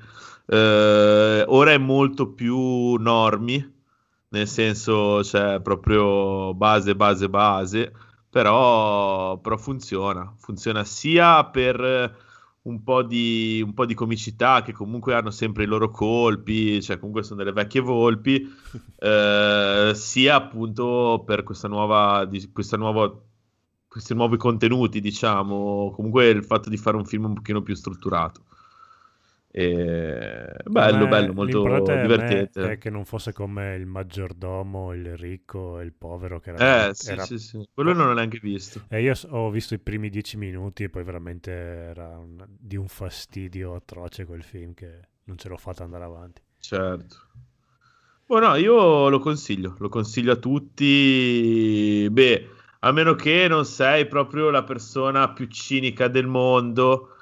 Eh, 0.46 1.44
ora 1.46 1.72
è 1.72 1.78
molto 1.78 2.32
più 2.32 2.94
normi, 2.94 3.72
nel 4.28 4.46
senso, 4.46 5.24
cioè, 5.24 5.60
proprio 5.60 6.54
base, 6.54 6.94
base, 6.94 7.28
base, 7.28 7.92
però, 8.34 9.38
però 9.38 9.56
funziona. 9.56 10.34
Funziona 10.36 10.82
sia 10.82 11.44
per 11.44 12.16
un 12.62 12.82
po, 12.82 13.04
di, 13.04 13.62
un 13.64 13.74
po' 13.74 13.86
di 13.86 13.94
comicità, 13.94 14.62
che 14.62 14.72
comunque 14.72 15.14
hanno 15.14 15.30
sempre 15.30 15.62
i 15.62 15.66
loro 15.68 15.88
colpi, 15.90 16.82
cioè 16.82 16.98
comunque 16.98 17.22
sono 17.22 17.38
delle 17.38 17.52
vecchie 17.52 17.80
volpi, 17.80 18.44
eh, 18.98 19.92
sia 19.94 20.34
appunto 20.34 21.22
per 21.24 21.44
questa 21.44 21.68
nuova, 21.68 22.24
di, 22.24 22.50
questa 22.50 22.76
nuova, 22.76 23.08
questi 23.86 24.14
nuovi 24.14 24.36
contenuti, 24.36 25.00
diciamo, 25.00 25.92
comunque 25.94 26.26
il 26.26 26.44
fatto 26.44 26.68
di 26.70 26.76
fare 26.76 26.96
un 26.96 27.04
film 27.04 27.26
un 27.26 27.34
pochino 27.34 27.62
più 27.62 27.76
strutturato. 27.76 28.46
E... 29.56 30.52
Bello, 30.64 30.98
me 30.98 31.06
bello, 31.06 31.32
molto 31.32 31.62
divertente. 31.62 32.72
È 32.72 32.78
che 32.78 32.90
non 32.90 33.04
fosse 33.04 33.32
come 33.32 33.76
il 33.76 33.86
maggiordomo, 33.86 34.92
il 34.92 35.16
ricco 35.16 35.78
e 35.78 35.84
il 35.84 35.92
povero 35.92 36.40
che 36.40 36.50
era, 36.50 36.88
Eh, 36.88 36.94
sì, 36.94 37.12
era- 37.12 37.24
sì, 37.24 37.38
sì. 37.38 37.68
Quello 37.72 37.92
non 37.92 38.08
l'ho 38.08 38.14
neanche 38.14 38.40
visto. 38.42 38.82
E 38.88 39.00
io 39.00 39.14
ho 39.28 39.50
visto 39.50 39.74
i 39.74 39.78
primi 39.78 40.10
dieci 40.10 40.36
minuti 40.36 40.82
e 40.82 40.88
poi 40.88 41.04
veramente 41.04 41.52
era 41.52 42.18
un- 42.18 42.44
di 42.48 42.74
un 42.74 42.88
fastidio 42.88 43.76
atroce 43.76 44.24
quel 44.24 44.42
film 44.42 44.74
che 44.74 45.00
non 45.26 45.38
ce 45.38 45.48
l'ho 45.48 45.56
fatta 45.56 45.84
andare 45.84 46.02
avanti. 46.02 46.42
Certo. 46.58 47.16
Oh, 48.26 48.40
no, 48.40 48.56
io 48.56 49.08
lo 49.08 49.18
consiglio, 49.20 49.76
lo 49.78 49.88
consiglio 49.88 50.32
a 50.32 50.36
tutti. 50.36 52.08
Beh, 52.10 52.48
a 52.80 52.90
meno 52.90 53.14
che 53.14 53.46
non 53.48 53.64
sei 53.64 54.06
proprio 54.08 54.50
la 54.50 54.64
persona 54.64 55.30
più 55.32 55.46
cinica 55.46 56.08
del 56.08 56.26
mondo 56.26 57.13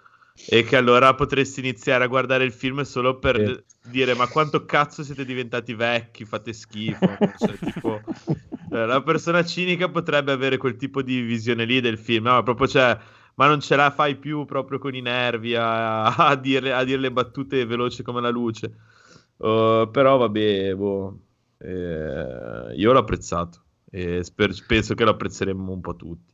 e 0.48 0.64
che 0.64 0.76
allora 0.76 1.14
potresti 1.14 1.60
iniziare 1.60 2.04
a 2.04 2.08
guardare 2.08 2.44
il 2.44 2.52
film 2.52 2.82
solo 2.82 3.18
per 3.18 3.40
d- 3.40 3.64
dire 3.80 4.14
ma 4.14 4.26
quanto 4.28 4.64
cazzo 4.64 5.02
siete 5.02 5.24
diventati 5.24 5.74
vecchi, 5.74 6.24
fate 6.24 6.52
schifo. 6.52 7.16
Cioè, 7.36 7.58
tipo, 7.58 8.00
eh, 8.70 8.86
la 8.86 9.02
persona 9.02 9.44
cinica 9.44 9.88
potrebbe 9.88 10.32
avere 10.32 10.56
quel 10.56 10.76
tipo 10.76 11.02
di 11.02 11.20
visione 11.20 11.64
lì 11.64 11.80
del 11.80 11.98
film, 11.98 12.24
no, 12.24 12.42
proprio 12.42 12.66
cioè, 12.66 12.98
ma 13.34 13.46
non 13.46 13.60
ce 13.60 13.76
la 13.76 13.90
fai 13.90 14.16
più 14.16 14.44
proprio 14.44 14.78
con 14.78 14.94
i 14.94 15.00
nervi 15.00 15.54
a, 15.54 16.14
a 16.14 16.34
dire, 16.36 16.72
a 16.72 16.84
dire 16.84 17.00
le 17.00 17.12
battute 17.12 17.64
veloci 17.66 18.02
come 18.02 18.20
la 18.20 18.30
luce. 18.30 18.72
Uh, 19.36 19.90
però 19.90 20.18
vabbè, 20.18 20.74
boh, 20.74 21.18
eh, 21.58 22.74
io 22.76 22.92
l'ho 22.92 22.98
apprezzato 22.98 23.64
e 23.90 24.22
sper- 24.22 24.64
penso 24.66 24.94
che 24.94 25.04
lo 25.04 25.10
apprezzeremo 25.10 25.72
un 25.72 25.80
po' 25.80 25.96
tutti. 25.96 26.31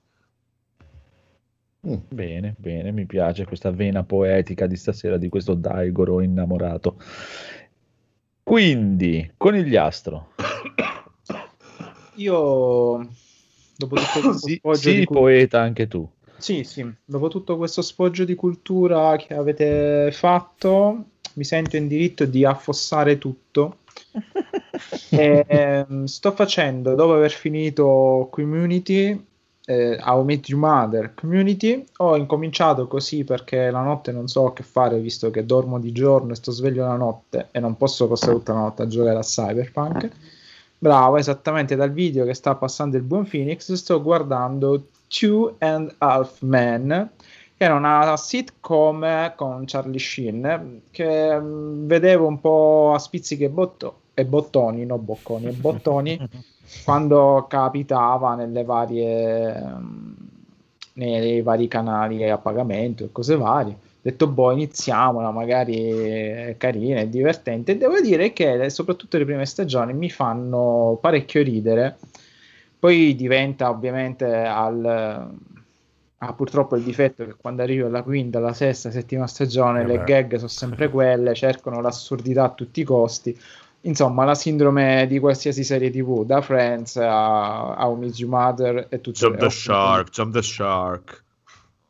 Mm, 1.86 1.94
Bene, 2.08 2.54
bene, 2.58 2.90
mi 2.92 3.06
piace 3.06 3.44
questa 3.44 3.70
vena 3.70 4.02
poetica 4.04 4.66
di 4.66 4.76
stasera 4.76 5.16
di 5.16 5.28
questo 5.28 5.54
Daigoro 5.54 6.20
innamorato. 6.20 6.96
Quindi, 8.42 9.30
conigliastro. 9.36 10.28
Io, 12.16 13.08
dopo 13.76 13.94
tutto 13.96 14.22
questo 14.22 14.48
Sì, 14.48 14.56
sfoggio 14.56 14.90
sì, 14.90 14.94
di 14.94 15.04
cul- 15.04 15.16
poeta 15.18 15.60
anche 15.60 15.86
tu. 15.86 16.08
Sì, 16.36 16.64
sì, 16.64 16.90
dopo 17.04 17.28
tutto 17.28 17.56
questo 17.56 17.82
sfoggio 17.82 18.24
di 18.24 18.34
cultura 18.34 19.16
che 19.16 19.34
avete 19.34 20.10
fatto, 20.12 21.04
mi 21.34 21.44
sento 21.44 21.76
in 21.76 21.86
diritto 21.88 22.24
di 22.24 22.44
affossare 22.44 23.18
tutto. 23.18 23.78
E, 25.10 25.44
ehm, 25.48 26.04
sto 26.04 26.32
facendo, 26.32 26.94
dopo 26.94 27.14
aver 27.14 27.30
finito 27.30 28.28
Community, 28.30 29.26
eh, 29.68 29.98
How 30.02 30.22
I 30.22 30.24
Met 30.24 30.48
Your 30.48 30.60
Mother 30.62 31.12
Community, 31.14 31.84
ho 31.98 32.16
incominciato 32.16 32.86
così 32.86 33.24
perché 33.24 33.70
la 33.70 33.82
notte 33.82 34.12
non 34.12 34.26
so 34.26 34.54
che 34.54 34.62
fare, 34.62 34.98
visto 34.98 35.30
che 35.30 35.44
dormo 35.44 35.78
di 35.78 35.92
giorno 35.92 36.32
e 36.32 36.36
sto 36.36 36.52
sveglio 36.52 36.86
la 36.86 36.96
notte 36.96 37.48
e 37.50 37.60
non 37.60 37.76
posso 37.76 38.08
passare 38.08 38.32
tutta 38.32 38.54
la 38.54 38.60
notte 38.60 38.82
a 38.82 38.86
giocare 38.86 39.18
a 39.18 39.22
Cyberpunk. 39.22 40.08
Bravo, 40.78 41.18
esattamente 41.18 41.76
dal 41.76 41.92
video 41.92 42.24
che 42.24 42.32
sta 42.32 42.54
passando 42.54 42.96
il 42.96 43.02
buon 43.02 43.28
Phoenix, 43.28 43.70
sto 43.72 44.00
guardando 44.00 44.86
Two 45.06 45.56
and 45.58 45.94
Half 45.98 46.40
Men, 46.40 47.10
che 47.54 47.64
era 47.64 47.74
una 47.74 48.16
sitcom 48.16 49.34
con 49.36 49.64
Charlie 49.66 49.98
Sheen, 49.98 50.80
che 50.90 51.38
mm, 51.38 51.86
vedevo 51.86 52.26
un 52.26 52.40
po' 52.40 52.92
a 52.94 52.98
spizzichi 52.98 53.44
e, 53.44 53.50
botto- 53.50 54.00
e 54.14 54.24
bottoni, 54.24 54.86
no 54.86 54.96
bocconi, 54.96 55.46
e 55.46 55.52
bottoni, 55.52 56.18
quando 56.84 57.46
capitava 57.48 58.34
nelle 58.34 58.64
varie, 58.64 59.54
mm, 59.60 60.12
nei 60.94 61.42
vari 61.42 61.68
canali 61.68 62.28
a 62.28 62.38
pagamento 62.38 63.04
e 63.04 63.12
cose 63.12 63.36
varie. 63.36 63.72
Ho 63.72 64.00
detto, 64.00 64.26
boh, 64.28 64.52
iniziamola, 64.52 65.30
magari 65.30 65.76
è 65.90 66.54
carina, 66.56 67.00
è 67.00 67.08
divertente. 67.08 67.72
E 67.72 67.76
devo 67.76 68.00
dire 68.00 68.32
che 68.32 68.70
soprattutto 68.70 69.18
le 69.18 69.24
prime 69.24 69.44
stagioni 69.46 69.92
mi 69.92 70.08
fanno 70.10 70.98
parecchio 71.00 71.42
ridere. 71.42 71.98
Poi 72.78 73.14
diventa 73.16 73.70
ovviamente 73.70 74.26
al... 74.34 75.30
Ha 76.20 76.32
purtroppo 76.32 76.74
il 76.74 76.82
difetto 76.82 77.24
che 77.24 77.34
quando 77.36 77.62
arrivi 77.62 77.82
alla 77.82 78.02
quinta, 78.02 78.38
alla 78.38 78.52
sesta, 78.52 78.90
settima 78.90 79.28
stagione, 79.28 79.82
Eh 79.82 79.86
le 79.86 79.98
beh. 79.98 80.04
gag 80.04 80.34
sono 80.36 80.48
sempre 80.48 80.88
quelle, 80.90 81.32
cercano 81.34 81.80
l'assurdità 81.80 82.44
a 82.44 82.50
tutti 82.50 82.80
i 82.80 82.84
costi. 82.84 83.38
Insomma, 83.82 84.24
la 84.24 84.34
sindrome 84.34 85.06
di 85.06 85.18
qualsiasi 85.18 85.62
serie 85.64 85.90
TV, 85.90 86.24
da 86.24 86.40
Friends 86.40 86.96
a 86.96 87.76
How 87.78 87.94
I 87.96 87.98
Met 87.98 88.18
Your 88.18 88.30
Mother 88.32 88.86
e 88.90 89.00
tutto 89.00 89.18
Jump 89.18 89.38
the 89.38 89.46
e- 89.46 89.50
shark, 89.50 90.10
jump 90.10 90.32
the 90.32 90.42
shark. 90.42 91.24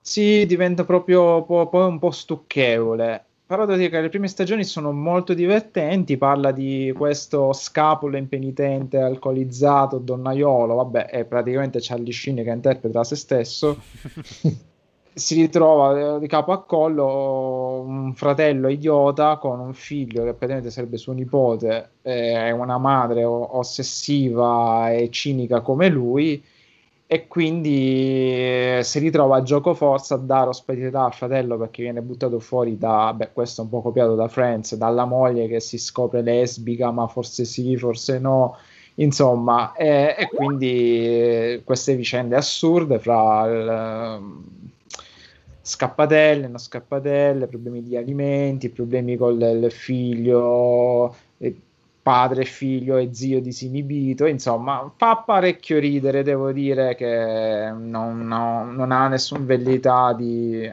sì, 0.01 0.45
diventa 0.47 0.85
proprio 0.85 1.45
po- 1.45 1.69
poi 1.69 1.87
un 1.87 1.99
po' 1.99 2.11
stucchevole. 2.11 3.25
Però 3.49 3.65
devo 3.65 3.79
dire 3.79 3.89
che 3.89 4.01
le 4.03 4.09
prime 4.11 4.29
stagioni 4.29 4.63
sono 4.63 4.93
molto 4.93 5.33
divertenti. 5.33 6.19
Parla 6.19 6.53
di 6.53 6.93
questo 6.95 7.55
scapolo 7.55 8.19
impenitente, 8.19 8.99
alcolizzato, 8.99 9.97
donnaiolo. 9.97 10.75
Vabbè, 10.75 11.07
è 11.07 11.25
praticamente 11.25 11.79
Charlie 11.81 12.13
Sheen 12.13 12.45
che 12.45 12.51
interpreta 12.51 13.03
se 13.05 13.17
stesso. 13.17 13.79
Si 15.19 15.35
ritrova 15.35 16.17
eh, 16.17 16.19
di 16.21 16.27
capo 16.29 16.53
a 16.53 16.63
collo 16.63 17.81
un 17.81 18.15
fratello 18.15 18.69
idiota 18.69 19.37
con 19.37 19.59
un 19.59 19.75
figlio 19.75 20.23
che 20.23 20.31
praticamente 20.31 20.71
sarebbe 20.71 20.97
suo 20.97 21.13
nipote, 21.13 21.91
è 22.03 22.51
una 22.51 22.79
madre 22.79 23.25
ossessiva 23.25 24.93
e 24.93 25.11
cinica 25.11 25.61
come 25.61 25.89
lui 25.89 26.43
e 27.11 27.27
quindi 27.27 28.77
eh, 28.77 28.81
si 28.83 28.99
ritrova 28.99 29.39
a 29.39 29.43
gioco 29.43 29.73
forza 29.73 30.15
a 30.15 30.19
dare 30.19 30.51
ospitalità 30.51 31.05
al 31.05 31.15
fratello 31.15 31.57
perché 31.57 31.83
viene 31.83 32.03
buttato 32.03 32.39
fuori 32.39 32.77
da, 32.77 33.15
beh, 33.15 33.33
questo 33.33 33.63
è 33.63 33.65
un 33.65 33.71
po' 33.71 33.81
copiato 33.81 34.15
da 34.15 34.29
Friends, 34.29 34.75
dalla 34.77 35.07
moglie 35.07 35.49
che 35.49 35.59
si 35.59 35.79
scopre 35.79 36.21
lesbica, 36.21 36.91
ma 36.91 37.07
forse 37.07 37.47
sì, 37.47 37.77
forse 37.79 38.19
no, 38.19 38.57
insomma, 38.97 39.73
e, 39.73 40.17
e 40.19 40.29
quindi 40.29 40.69
eh, 40.69 41.63
queste 41.65 41.97
vicende 41.97 42.37
assurde 42.37 42.99
fra 42.99 43.47
il, 43.47 44.31
scappatelle, 45.69 46.49
non 46.49 46.59
scappatelle, 46.59 47.47
problemi 47.47 47.83
di 47.83 47.97
alimenti, 47.97 48.71
problemi 48.71 49.17
con 49.17 49.41
il 49.41 49.71
figlio, 49.71 51.15
padre 52.09 52.47
figlio 52.47 52.97
e 52.97 53.13
zio 53.13 53.39
disinibito, 53.43 54.25
insomma, 54.25 54.91
fa 54.97 55.19
parecchio 55.19 55.79
ridere, 55.79 56.23
devo 56.23 56.53
dire 56.53 56.95
che 56.95 57.71
non, 57.77 58.27
no- 58.27 58.65
non 58.65 58.93
ha 58.93 59.09
nessun 59.09 59.45
velleità 59.45 60.15
di 60.15 60.63
eh, 60.63 60.73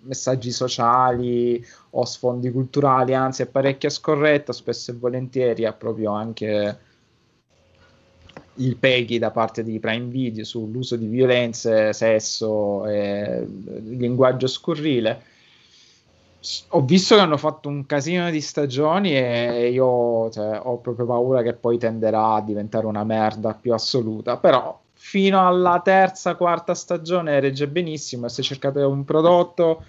messaggi 0.00 0.50
sociali 0.50 1.64
o 1.90 2.04
sfondi 2.04 2.50
culturali, 2.50 3.14
anzi 3.14 3.42
è 3.42 3.46
parecchio 3.46 3.88
scorretto, 3.88 4.50
spesso 4.50 4.90
e 4.90 4.94
volentieri 4.94 5.64
ha 5.64 5.72
proprio 5.72 6.10
anche 6.10 6.78
il 8.56 8.76
peggy 8.76 9.18
da 9.18 9.30
parte 9.30 9.62
di 9.64 9.78
Prime 9.80 10.06
Video 10.06 10.44
sull'uso 10.44 10.96
di 10.96 11.06
violenze, 11.06 11.92
sesso 11.92 12.86
e 12.86 13.46
linguaggio 13.46 14.46
scurrile. 14.46 15.22
Ho 16.68 16.84
visto 16.84 17.14
che 17.14 17.22
hanno 17.22 17.38
fatto 17.38 17.68
un 17.68 17.86
casino 17.86 18.30
di 18.30 18.40
stagioni 18.40 19.16
e 19.16 19.70
io 19.70 20.30
cioè, 20.30 20.60
ho 20.62 20.76
proprio 20.76 21.06
paura 21.06 21.42
che 21.42 21.54
poi 21.54 21.78
tenderà 21.78 22.34
a 22.34 22.42
diventare 22.42 22.86
una 22.86 23.02
merda 23.02 23.54
più 23.54 23.72
assoluta. 23.72 24.36
Però 24.36 24.78
fino 24.92 25.46
alla 25.46 25.80
terza, 25.82 26.34
quarta 26.34 26.74
stagione 26.74 27.40
regge 27.40 27.66
benissimo 27.66 28.26
e 28.26 28.28
se 28.28 28.42
cercate 28.42 28.80
un 28.82 29.04
prodotto 29.04 29.84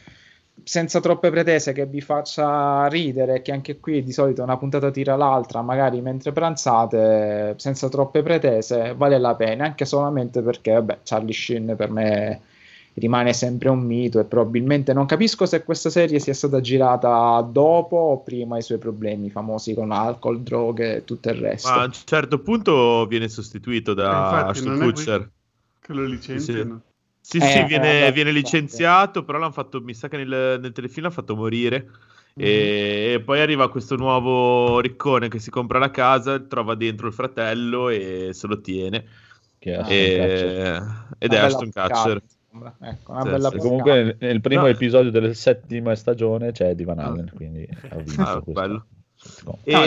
senza 0.64 1.00
troppe 1.00 1.30
pretese 1.30 1.74
che 1.74 1.86
vi 1.86 2.02
faccia 2.02 2.88
ridere, 2.88 3.42
che 3.42 3.52
anche 3.52 3.80
qui 3.80 4.04
di 4.04 4.12
solito 4.12 4.42
una 4.42 4.58
puntata 4.58 4.90
tira 4.92 5.16
l'altra, 5.16 5.62
magari 5.62 6.02
mentre 6.02 6.32
pranzate, 6.32 7.56
senza 7.58 7.90
troppe 7.90 8.24
pretese, 8.24 8.94
vale 8.96 9.20
la 9.20 9.36
pena, 9.36 9.66
anche 9.66 9.86
solamente 9.86 10.42
perché, 10.42 10.72
vabbè, 10.74 11.00
Charlie 11.04 11.34
Sheen 11.34 11.76
per 11.78 11.92
me 11.92 12.42
rimane 12.96 13.34
sempre 13.34 13.70
un 13.70 13.80
mito 13.80 14.20
e 14.20 14.24
probabilmente 14.24 14.94
non 14.94 15.06
capisco 15.06 15.46
se 15.46 15.64
questa 15.64 15.90
serie 15.90 16.20
sia 16.20 16.34
stata 16.34 16.62
girata 16.62 17.42
dopo 17.42 17.98
o 17.98 18.20
prima 18.22 18.58
i 18.58 18.62
suoi 18.62 18.78
problemi 18.78 19.30
famosi 19.30 19.74
con 19.74 19.92
alcol, 19.92 20.42
droghe 20.42 20.96
e 20.96 21.04
tutto 21.04 21.30
il 21.30 21.36
resto. 21.36 21.70
Ma 21.70 21.82
a 21.82 21.86
un 21.86 21.92
certo 21.92 22.40
punto 22.40 23.06
viene 23.06 23.28
sostituito 23.28 23.94
da 23.94 24.06
Infatti, 24.06 24.50
Ashton 24.50 24.80
Kutcher. 24.80 25.30
Che 25.82 25.94
lo 25.94 26.06
licenziano. 26.06 26.82
Sì, 26.84 26.95
Eh, 27.28 27.28
sì, 27.28 27.38
eh, 27.38 27.66
viene, 27.66 28.12
viene 28.12 28.32
licenziato, 28.32 29.24
però 29.24 29.40
l'hanno 29.40 29.52
fatto, 29.52 29.82
mi 29.82 29.94
sa 29.94 30.08
che 30.08 30.18
nel, 30.18 30.60
nel 30.60 30.72
telefilm 30.72 31.06
l'ha 31.06 31.12
fatto 31.12 31.36
morire. 31.36 31.90
Mhm. 32.36 32.44
E, 32.46 33.14
e 33.16 33.22
poi 33.22 33.40
arriva 33.40 33.70
questo 33.70 33.96
nuovo 33.96 34.80
riccone 34.80 35.28
che 35.30 35.40
si 35.40 35.50
compra 35.50 35.80
la 35.80 35.90
casa, 35.90 36.40
trova 36.40 36.76
dentro 36.76 37.08
il 37.08 37.14
fratello 37.14 37.90
e 37.90 38.30
se 38.34 38.48
lo 38.48 38.60
tiene. 38.62 39.06
Che 39.58 39.74
è 39.74 39.90
E- 39.90 40.82
ed 41.18 41.34
è 41.34 41.38
Ashton 41.38 41.72
sembra. 42.56 42.76
Ecco, 42.82 43.12
una 43.12 43.24
Sì, 43.24 43.30
bella 43.30 43.50
sì. 43.50 43.56
E 43.56 43.60
comunque 43.60 44.18
nel- 44.20 44.42
primo 44.42 44.62
No. 44.62 44.68
episodio 44.68 45.12
della 45.12 45.34
settima 45.34 45.96
stagione 45.96 46.52
c'è 46.52 46.70
Eddie 46.70 46.86
Van 46.86 47.00
Allen, 47.00 47.32
quindi 47.36 47.68
ha 47.90 47.98
vinto 47.98 48.22
Ah, 48.22 48.42
questo. 48.42 48.86
Bello. 49.26 49.60
sitcom. 49.60 49.60
No, 49.64 49.82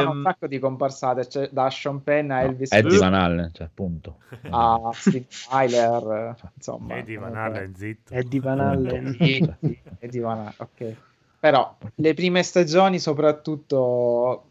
sono 0.00 0.10
un 0.10 0.16
Ehm, 0.18 0.22
sacco 0.22 0.46
di 0.46 0.58
comparsate, 0.58 1.28
cioè, 1.28 1.48
da 1.50 1.70
Sean 1.70 2.02
Penn 2.02 2.30
a 2.30 2.40
No, 2.40 2.46
Elvis 2.48 2.72
Eddie 2.72 2.88
Presley 2.88 3.10
Van 3.10 3.14
Allen, 3.20 3.50
cioè, 3.52 3.66
appunto. 3.66 4.16
a 4.50 4.90
Steve 4.92 5.26
Tyler, 5.48 6.36
eh, 6.38 6.48
insomma. 6.54 6.96
Eddie 6.96 7.18
Van 7.18 7.36
Allen, 7.36 7.74
zitto. 7.74 8.14
Eddie 8.14 8.40
Van 8.40 8.60
Allen. 8.60 9.16
Sì, 9.18 9.54
sì, 9.60 9.78
Eddie 9.98 10.20
Van 10.20 10.38
Allen, 10.38 10.54
ok. 10.56 10.94
Però 11.40 11.76
le 11.96 12.14
prime 12.14 12.42
stagioni, 12.42 12.98
soprattutto 13.00 14.44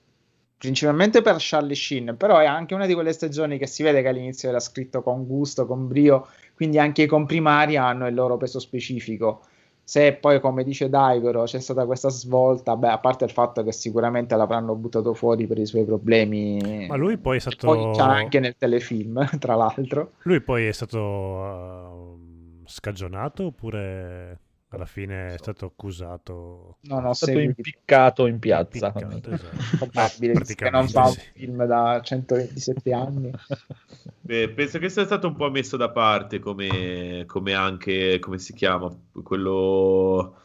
principalmente 0.58 1.22
per 1.24 1.38
Charlie 1.40 1.74
Sheen, 1.74 2.16
però 2.18 2.38
è 2.38 2.46
anche 2.46 2.76
una 2.76 2.86
di 2.86 2.94
quelle 2.94 3.14
stagioni 3.14 3.58
che 3.58 3.66
si 3.66 3.82
vede 3.82 4.02
che 4.02 4.10
all'inizio 4.10 4.50
era 4.50 4.60
scritto 4.60 5.02
con 5.02 5.26
gusto, 5.26 5.66
con 5.66 5.88
brio, 5.88 6.28
quindi 6.54 6.78
anche 6.78 7.04
i 7.04 7.08
comprimari 7.08 7.78
hanno 7.78 8.08
il 8.08 8.14
loro 8.14 8.38
peso 8.38 8.60
specifico. 8.60 9.44
Se 9.84 10.14
poi, 10.14 10.40
come 10.40 10.64
dice 10.64 10.90
Daigoro, 10.90 11.44
c'è 11.44 11.60
stata 11.60 11.86
questa 11.86 12.10
svolta, 12.10 12.78
beh, 12.78 12.90
a 12.90 13.00
parte 13.00 13.26
il 13.26 13.32
fatto 13.32 13.64
che 13.64 13.72
sicuramente 13.72 14.36
l'avranno 14.36 14.76
buttato 14.76 15.14
fuori 15.14 15.48
per 15.48 15.58
i 15.58 15.66
suoi 15.66 15.84
problemi, 15.84 16.86
Ma 16.88 16.96
lui 16.96 17.18
poi 17.18 17.38
è 17.38 17.40
stato... 17.40 17.68
poi 17.68 17.92
c'è 17.92 18.02
anche 18.02 18.40
nel 18.40 18.56
telefilm, 18.58 19.28
tra 19.40 19.56
l'altro. 19.56 20.14
Lui 20.24 20.42
poi 20.42 20.68
è 20.68 20.72
stato 20.72 21.00
uh, 21.00 22.64
scagionato 22.66 23.46
oppure 23.46 24.40
alla 24.74 24.86
fine 24.86 25.34
è 25.34 25.38
stato 25.38 25.66
accusato? 25.66 26.78
Non 26.82 27.06
ho 27.06 27.12
È 27.12 27.14
stato 27.14 27.32
seguito. 27.34 27.54
impiccato 27.58 28.26
in 28.26 28.40
piazza. 28.40 28.88
Impiccato, 28.88 29.32
esatto. 29.32 29.58
probabile, 29.78 30.42
che 30.56 30.70
non 30.70 30.88
fa 30.88 31.08
un 31.08 31.12
sì. 31.12 31.22
film 31.34 31.66
da 31.66 32.00
127 32.02 32.94
anni. 32.94 33.32
beh, 34.22 34.50
penso 34.52 34.80
che 34.80 34.90
sia 34.90 35.04
stato 35.04 35.28
un 35.28 35.36
po' 35.36 35.50
messo 35.52 35.76
da 35.76 35.90
parte 35.90 36.40
come, 36.40 37.24
come 37.28 37.54
anche, 37.54 38.20
come 38.20 38.38
si 38.40 38.54
chiama, 38.54 38.90
quello... 39.24 40.38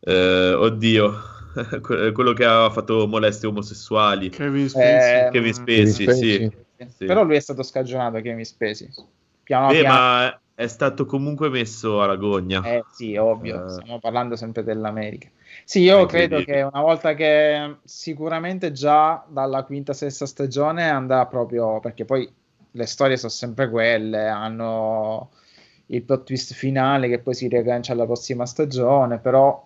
eh, 0.00 0.52
oddio, 0.52 1.14
que- 1.82 2.12
quello 2.12 2.32
che 2.34 2.44
ha 2.44 2.70
fatto 2.70 3.06
molestie 3.08 3.48
omosessuali. 3.48 4.28
Kevin 4.28 4.64
Eh, 4.64 4.68
Spacey. 4.68 5.30
Kevin 5.32 5.52
Spacey, 5.54 5.74
Kevin 5.74 5.92
sì. 5.92 6.02
Spacey. 6.04 6.50
Sì. 6.96 7.04
Però 7.06 7.24
lui 7.24 7.36
è 7.36 7.40
stato 7.40 7.62
scagionato, 7.64 8.20
Kevin 8.20 8.44
Spacey. 8.44 8.88
Piano 9.42 9.68
Beh, 9.68 9.80
piano. 9.80 9.94
ma 9.94 10.40
è 10.56 10.66
stato 10.66 11.06
comunque 11.06 11.50
messo 11.50 12.02
alla 12.02 12.16
gogna. 12.16 12.62
Eh 12.62 12.84
sì, 12.90 13.14
ovvio, 13.16 13.64
Eh. 13.66 13.68
stiamo 13.68 13.98
parlando 14.00 14.36
sempre 14.36 14.64
dell'America. 14.64 15.28
Sì, 15.64 15.82
io 15.82 16.02
Eh, 16.02 16.06
credo 16.06 16.42
che 16.42 16.62
una 16.62 16.80
volta 16.80 17.14
che 17.14 17.76
sicuramente 17.84 18.72
già 18.72 19.24
dalla 19.28 19.62
quinta, 19.64 19.92
sesta 19.92 20.26
stagione 20.26 20.88
andrà 20.88 21.26
proprio 21.26 21.78
perché 21.80 22.04
poi 22.04 22.28
le 22.72 22.86
storie 22.86 23.16
sono 23.16 23.30
sempre 23.30 23.68
quelle, 23.70 24.26
hanno 24.28 25.30
il 25.86 26.02
plot 26.02 26.24
twist 26.24 26.54
finale 26.54 27.08
che 27.08 27.20
poi 27.20 27.34
si 27.34 27.48
riaggancia 27.48 27.92
alla 27.92 28.06
prossima 28.06 28.46
stagione, 28.46 29.18
però 29.18 29.64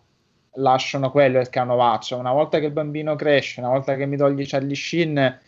lasciano 0.54 1.10
quello 1.10 1.38
il 1.40 1.48
canovaccio. 1.48 2.16
Una 2.18 2.32
volta 2.32 2.58
che 2.58 2.66
il 2.66 2.72
bambino 2.72 3.14
cresce, 3.16 3.60
una 3.60 3.70
volta 3.70 3.94
che 3.96 4.06
mi 4.06 4.16
togli 4.16 4.44
Charlie 4.46 4.74
Sheen, 4.74 5.40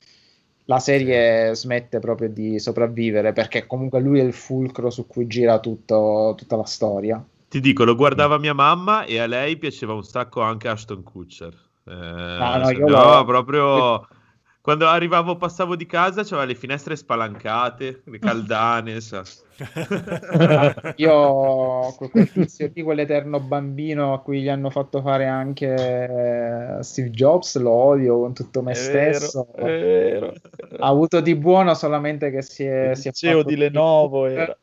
la 0.66 0.78
serie 0.78 1.54
smette 1.54 1.98
proprio 1.98 2.28
di 2.28 2.58
sopravvivere 2.58 3.32
perché 3.32 3.66
comunque 3.66 4.00
lui 4.00 4.20
è 4.20 4.22
il 4.22 4.32
fulcro 4.32 4.90
su 4.90 5.06
cui 5.06 5.26
gira 5.26 5.58
tutto- 5.60 6.34
tutta 6.36 6.56
la 6.56 6.64
storia. 6.64 7.24
Ti 7.48 7.60
dico, 7.60 7.84
lo 7.84 7.94
guardava 7.94 8.38
mia 8.38 8.54
mamma 8.54 9.04
e 9.04 9.18
a 9.18 9.26
lei 9.26 9.56
piaceva 9.58 9.92
un 9.92 10.02
sacco 10.04 10.40
anche 10.40 10.68
Ashton 10.68 11.02
Kutcher. 11.02 11.52
Eh, 11.84 11.92
no, 11.92 12.56
io 12.56 12.64
sembrava 12.64 13.18
lo- 13.18 13.24
proprio... 13.24 14.06
Quando 14.62 14.86
arrivavo, 14.86 15.34
passavo 15.34 15.74
di 15.74 15.86
casa, 15.86 16.22
c'aveva 16.22 16.44
le 16.44 16.54
finestre 16.54 16.94
spalancate, 16.94 18.02
le 18.04 18.18
caldane, 18.20 19.00
sa. 19.00 19.24
Io 20.96 21.92
quel, 21.96 22.10
quel 22.10 22.30
tizio 22.30 22.70
lì, 22.72 22.80
quell'eterno 22.82 23.40
bambino 23.40 24.14
a 24.14 24.20
cui 24.20 24.40
gli 24.40 24.48
hanno 24.48 24.70
fatto 24.70 25.02
fare 25.02 25.26
anche 25.26 25.66
eh, 26.78 26.80
Steve 26.80 27.10
Jobs, 27.10 27.58
lo 27.58 27.72
odio 27.72 28.20
con 28.20 28.34
tutto 28.34 28.62
me 28.62 28.70
È 28.70 28.90
vero, 28.92 29.14
stesso. 29.14 29.48
è 29.52 29.64
vero. 29.64 30.32
Ha 30.78 30.86
avuto 30.86 31.20
di 31.20 31.34
buono 31.34 31.74
solamente 31.74 32.30
che 32.30 32.42
si 32.42 32.64
è, 32.64 32.94
si 32.94 33.08
è 33.08 33.12
fatto 33.12 33.42
di 33.42 33.56
Lenovo 33.56 34.26
era... 34.26 34.56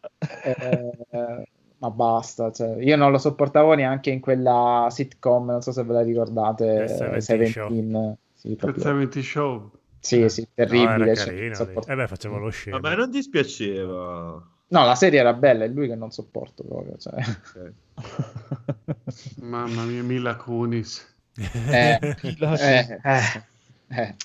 eh, 0.45 1.43
ma 1.79 1.89
basta, 1.91 2.53
cioè, 2.53 2.77
io 2.79 2.95
non 2.95 3.11
lo 3.11 3.17
sopportavo 3.17 3.73
neanche 3.73 4.11
in 4.11 4.21
quella 4.21 4.87
sitcom, 4.89 5.45
non 5.45 5.61
so 5.61 5.73
se 5.73 5.83
ve 5.83 5.91
la 5.91 6.01
ricordate, 6.03 6.87
Seventeen 6.87 7.21
Seventeen. 7.51 8.17
Sì, 8.33 8.55
proprio- 8.55 8.81
70 8.81 9.21
Show. 9.21 9.71
Sì, 9.99 10.29
sì, 10.29 10.41
No, 10.41 10.47
terribile. 10.53 11.03
era 11.05 11.15
cioè, 11.15 11.25
carino 11.25 11.45
insopportabile. 11.47 11.93
Eh 11.93 11.95
beh, 11.95 12.07
faceva 12.07 12.37
lo 12.37 12.47
A 12.47 12.51
scemo. 12.51 12.79
me 12.79 12.95
non 12.95 13.09
dispiaceva. 13.09 14.47
No, 14.71 14.85
la 14.85 14.95
serie 14.95 15.19
era 15.19 15.33
bella, 15.33 15.63
è 15.63 15.67
lui 15.67 15.87
che 15.87 15.95
non 15.95 16.11
sopporto 16.11 16.63
proprio. 16.63 16.97
Cioè. 16.97 17.15
Ok. 17.15 17.73
Mamma 19.41 19.83
mia, 19.83 20.03
Mila 20.03 20.35
Kunis. 20.35 21.05
Eh, 21.35 21.99
eh, 22.21 22.99
eh, 23.03 23.43
eh. 23.89 24.15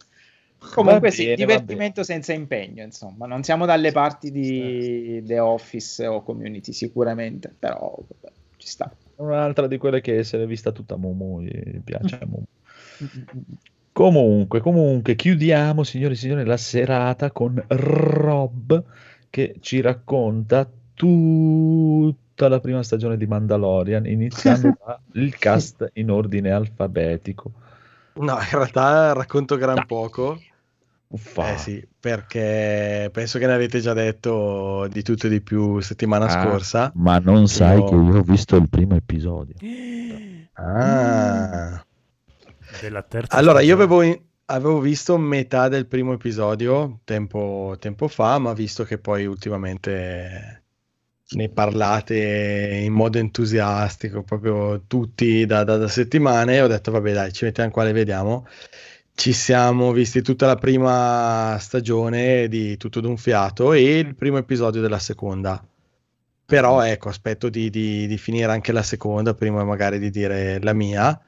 Comunque 0.73 1.11
sì, 1.11 1.25
bene, 1.25 1.37
va 1.37 1.45
divertimento 1.45 2.03
senza 2.03 2.33
impegno, 2.33 2.83
insomma, 2.83 3.27
non 3.27 3.43
siamo 3.43 3.67
dalle 3.67 3.93
parti 3.93 4.31
di 4.31 5.23
The 5.25 5.39
Office 5.39 6.07
o 6.07 6.23
Community 6.23 6.73
sicuramente, 6.73 7.55
però 7.59 7.95
vabbè, 7.97 8.33
ci 8.57 8.67
sta. 8.69 8.91
Un'altra 9.17 9.67
di 9.67 9.77
quelle 9.77 10.01
che 10.01 10.25
se 10.25 10.39
l'è 10.39 10.47
vista 10.47 10.73
tutta 10.73 10.97
Momo, 10.97 11.41
gli 11.43 11.81
piace 11.85 12.17
a 12.17 12.25
Momo. 12.27 12.47
Comunque, 13.95 14.59
comunque, 14.59 15.15
chiudiamo, 15.15 15.85
signori 15.85 16.15
e 16.15 16.17
signori, 16.17 16.45
la 16.45 16.57
serata 16.57 17.31
con 17.31 17.63
Rob 17.69 18.83
che 19.31 19.55
ci 19.61 19.81
racconta 19.81 20.69
tutta 20.95 22.49
la 22.49 22.59
prima 22.59 22.83
stagione 22.83 23.17
di 23.17 23.27
Mandalorian, 23.29 24.05
iniziando 24.07 24.75
dal 25.13 25.37
cast 25.39 25.91
in 25.93 26.11
ordine 26.11 26.51
alfabetico. 26.51 27.53
No, 28.15 28.33
in 28.33 28.49
realtà 28.51 29.13
racconto 29.13 29.57
gran 29.57 29.77
Dai. 29.77 29.87
poco. 29.87 30.41
Uffa. 31.07 31.53
Eh 31.53 31.59
sì, 31.59 31.87
perché 32.01 33.09
penso 33.13 33.39
che 33.39 33.47
ne 33.47 33.53
avete 33.53 33.79
già 33.79 33.93
detto 33.93 34.89
di 34.89 35.03
tutto 35.03 35.29
e 35.29 35.31
di 35.31 35.41
più 35.41 35.79
settimana 35.79 36.25
Ah, 36.25 36.43
scorsa. 36.43 36.91
Ma 36.97 37.19
non 37.19 37.47
sai 37.47 37.79
Io- 37.79 37.85
che 37.85 37.95
io 37.95 38.19
ho 38.19 38.23
visto 38.23 38.57
il 38.57 38.69
primo 38.69 38.97
episodio. 38.97 39.55
Ah. 40.57 41.85
Della 42.79 43.03
terza 43.03 43.37
Allora, 43.37 43.61
io 43.61 43.75
stagione. 43.75 43.75
avevo, 43.75 44.03
in- 44.03 44.21
avevo 44.47 44.81
visto 44.81 45.17
metà 45.19 45.69
del 45.69 45.87
primo 45.87 46.13
episodio 46.15 47.01
tempo, 47.05 47.77
tempo 47.79 48.09
fa, 48.09 48.39
ma 48.39 48.53
visto 48.53 48.85
che 48.85 48.99
poi 48.99 49.27
ultimamente 49.27 50.63
ne 51.35 51.49
parlate 51.51 52.81
in 52.85 52.93
modo 52.93 53.19
entusiastico, 53.19 54.23
proprio 54.23 54.85
tutti 54.87 55.45
da, 55.47 55.65
da- 55.65 55.77
da 55.79 55.89
settimane, 55.89 56.61
ho 56.61 56.67
detto, 56.69 56.91
vabbè, 56.91 57.13
dai, 57.13 57.33
ci 57.33 57.45
mettiamo 57.45 57.71
qua, 57.71 57.85
le 57.85 57.93
vediamo. 57.93 58.47
Ci 59.15 59.33
siamo 59.33 59.93
visti 59.93 60.23
tutta 60.23 60.47
la 60.47 60.57
prima 60.57 61.57
stagione 61.61 62.49
di 62.49 62.77
Tutto 62.77 63.01
d'un 63.01 63.17
fiato 63.17 63.73
e 63.73 63.99
il 63.99 64.15
primo 64.17 64.39
episodio 64.39 64.81
della 64.81 64.99
seconda. 64.99 65.65
Però 66.47 66.83
ecco, 66.83 67.09
aspetto 67.09 67.49
di, 67.49 67.71
di- 67.71 68.07
di 68.07 68.19
finire 68.19 68.51
anche 68.53 68.73
la 68.73 68.83
seconda 68.83 69.35
prima 69.35 69.65
magari 69.65 69.99
di 69.99 70.11
dire 70.11 70.61
la 70.63 70.73
mia. 70.75 71.19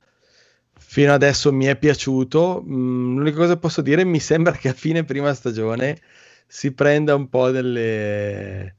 Fino 0.88 1.12
adesso 1.12 1.52
mi 1.52 1.66
è 1.66 1.76
piaciuto. 1.76 2.62
Mm, 2.66 3.16
l'unica 3.18 3.36
cosa 3.38 3.54
che 3.54 3.58
posso 3.58 3.82
dire, 3.82 4.04
mi 4.04 4.20
sembra 4.20 4.52
che 4.52 4.68
a 4.68 4.72
fine 4.72 5.04
prima 5.04 5.34
stagione 5.34 6.00
si 6.46 6.72
prenda 6.72 7.14
un 7.14 7.28
po' 7.28 7.50
delle... 7.50 8.76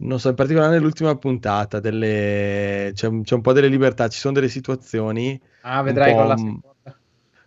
Non 0.00 0.18
so, 0.18 0.30
in 0.30 0.34
particolare 0.36 0.72
nell'ultima 0.72 1.16
puntata, 1.16 1.80
delle... 1.80 2.92
c'è, 2.94 3.06
un- 3.08 3.22
c'è 3.22 3.34
un 3.34 3.42
po' 3.42 3.52
delle 3.52 3.68
libertà, 3.68 4.08
ci 4.08 4.18
sono 4.18 4.34
delle 4.34 4.48
situazioni 4.48 5.38
Ah, 5.62 5.82
vedrai 5.82 6.12
un 6.12 6.16
con 6.16 6.26
la 6.26 6.36
seconda. 6.36 7.00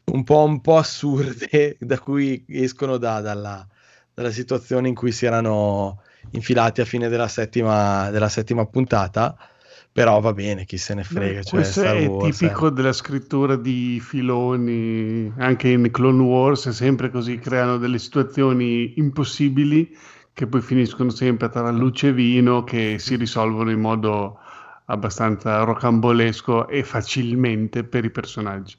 un 0.05 0.23
po', 0.23 0.43
un 0.43 0.61
po' 0.61 0.77
assurde 0.77 1.77
da 1.79 1.99
cui 1.99 2.43
escono 2.47 2.97
da- 2.97 3.21
dalla, 3.21 3.65
dalla 4.13 4.31
situazione 4.31 4.87
in 4.89 4.95
cui 4.95 5.11
si 5.11 5.25
erano 5.25 6.01
infilati 6.31 6.81
a 6.81 6.85
fine 6.85 7.07
della 7.09 7.27
settima, 7.27 8.09
della 8.11 8.29
settima 8.29 8.65
puntata. 8.65 9.35
Però 9.93 10.19
va 10.19 10.33
bene, 10.33 10.65
chi 10.65 10.77
se 10.77 10.95
ne 10.95 11.03
frega. 11.03 11.39
Beh, 11.39 11.43
Cioè, 11.43 11.49
questo 11.51 11.83
è 11.83 12.07
Wars, 12.07 12.37
tipico 12.39 12.67
eh. 12.67 12.71
della 12.71 12.93
scrittura 12.93 13.55
di 13.55 13.99
filoni, 14.01 15.31
anche 15.37 15.69
in 15.69 15.89
Clone 15.91 16.21
Wars 16.23 16.67
è 16.67 16.73
sempre 16.73 17.11
così, 17.11 17.37
creano 17.37 17.77
delle 17.77 17.99
situazioni 17.99 18.93
impossibili 18.97 19.95
che 20.33 20.47
poi 20.47 20.61
finiscono 20.61 21.11
sempre 21.11 21.47
tra 21.49 21.69
luce 21.69 22.07
e 22.07 22.13
vino 22.13 22.63
che 22.63 22.95
si 22.97 23.15
risolvono 23.15 23.69
in 23.69 23.79
modo 23.79 24.39
abbastanza 24.85 25.61
rocambolesco 25.63 26.67
e 26.67 26.83
facilmente 26.83 27.83
per 27.83 28.03
i 28.03 28.09
personaggi. 28.09 28.75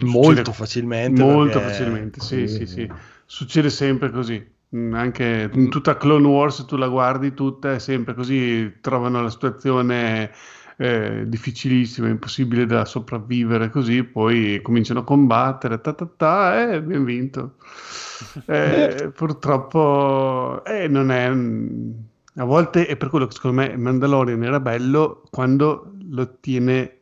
Molto 0.00 0.28
Succede- 0.28 0.52
facilmente. 0.52 1.22
Molto 1.22 1.58
perché- 1.58 1.72
facilmente, 1.74 2.20
sì, 2.20 2.46
sì, 2.48 2.66
sì. 2.66 2.90
Succede 3.24 3.70
sempre 3.70 4.10
così. 4.10 4.46
Mm, 4.76 4.94
Anche 4.94 5.50
in 5.52 5.68
tutta 5.68 5.96
Clone 5.96 6.26
Wars, 6.26 6.64
tu 6.66 6.76
la 6.76 6.88
guardi 6.88 7.34
tutta, 7.34 7.72
è 7.74 7.78
sempre 7.78 8.14
così. 8.14 8.78
Trovano 8.80 9.22
la 9.22 9.30
situazione 9.30 10.30
eh, 10.76 11.24
difficilissima, 11.26 12.08
impossibile 12.08 12.66
da 12.66 12.84
sopravvivere, 12.84 13.70
così 13.70 14.04
poi 14.04 14.60
cominciano 14.62 15.00
a 15.00 15.04
combattere, 15.04 15.80
ta 15.80 15.92
ta 15.92 16.06
ta, 16.06 16.60
e 16.70 16.74
abbiamo 16.76 17.04
vinto. 17.04 17.56
Eh, 18.46 19.10
purtroppo 19.14 20.62
eh, 20.64 20.88
non 20.88 21.10
è. 21.10 21.30
mm, 21.30 21.90
A 22.36 22.44
volte 22.44 22.86
è 22.86 22.96
per 22.96 23.08
quello 23.08 23.26
che 23.26 23.32
secondo 23.34 23.60
me 23.62 23.76
Mandalorian 23.76 24.42
era 24.44 24.60
bello 24.60 25.22
quando 25.30 25.94
lo 26.10 26.38
tiene 26.38 26.98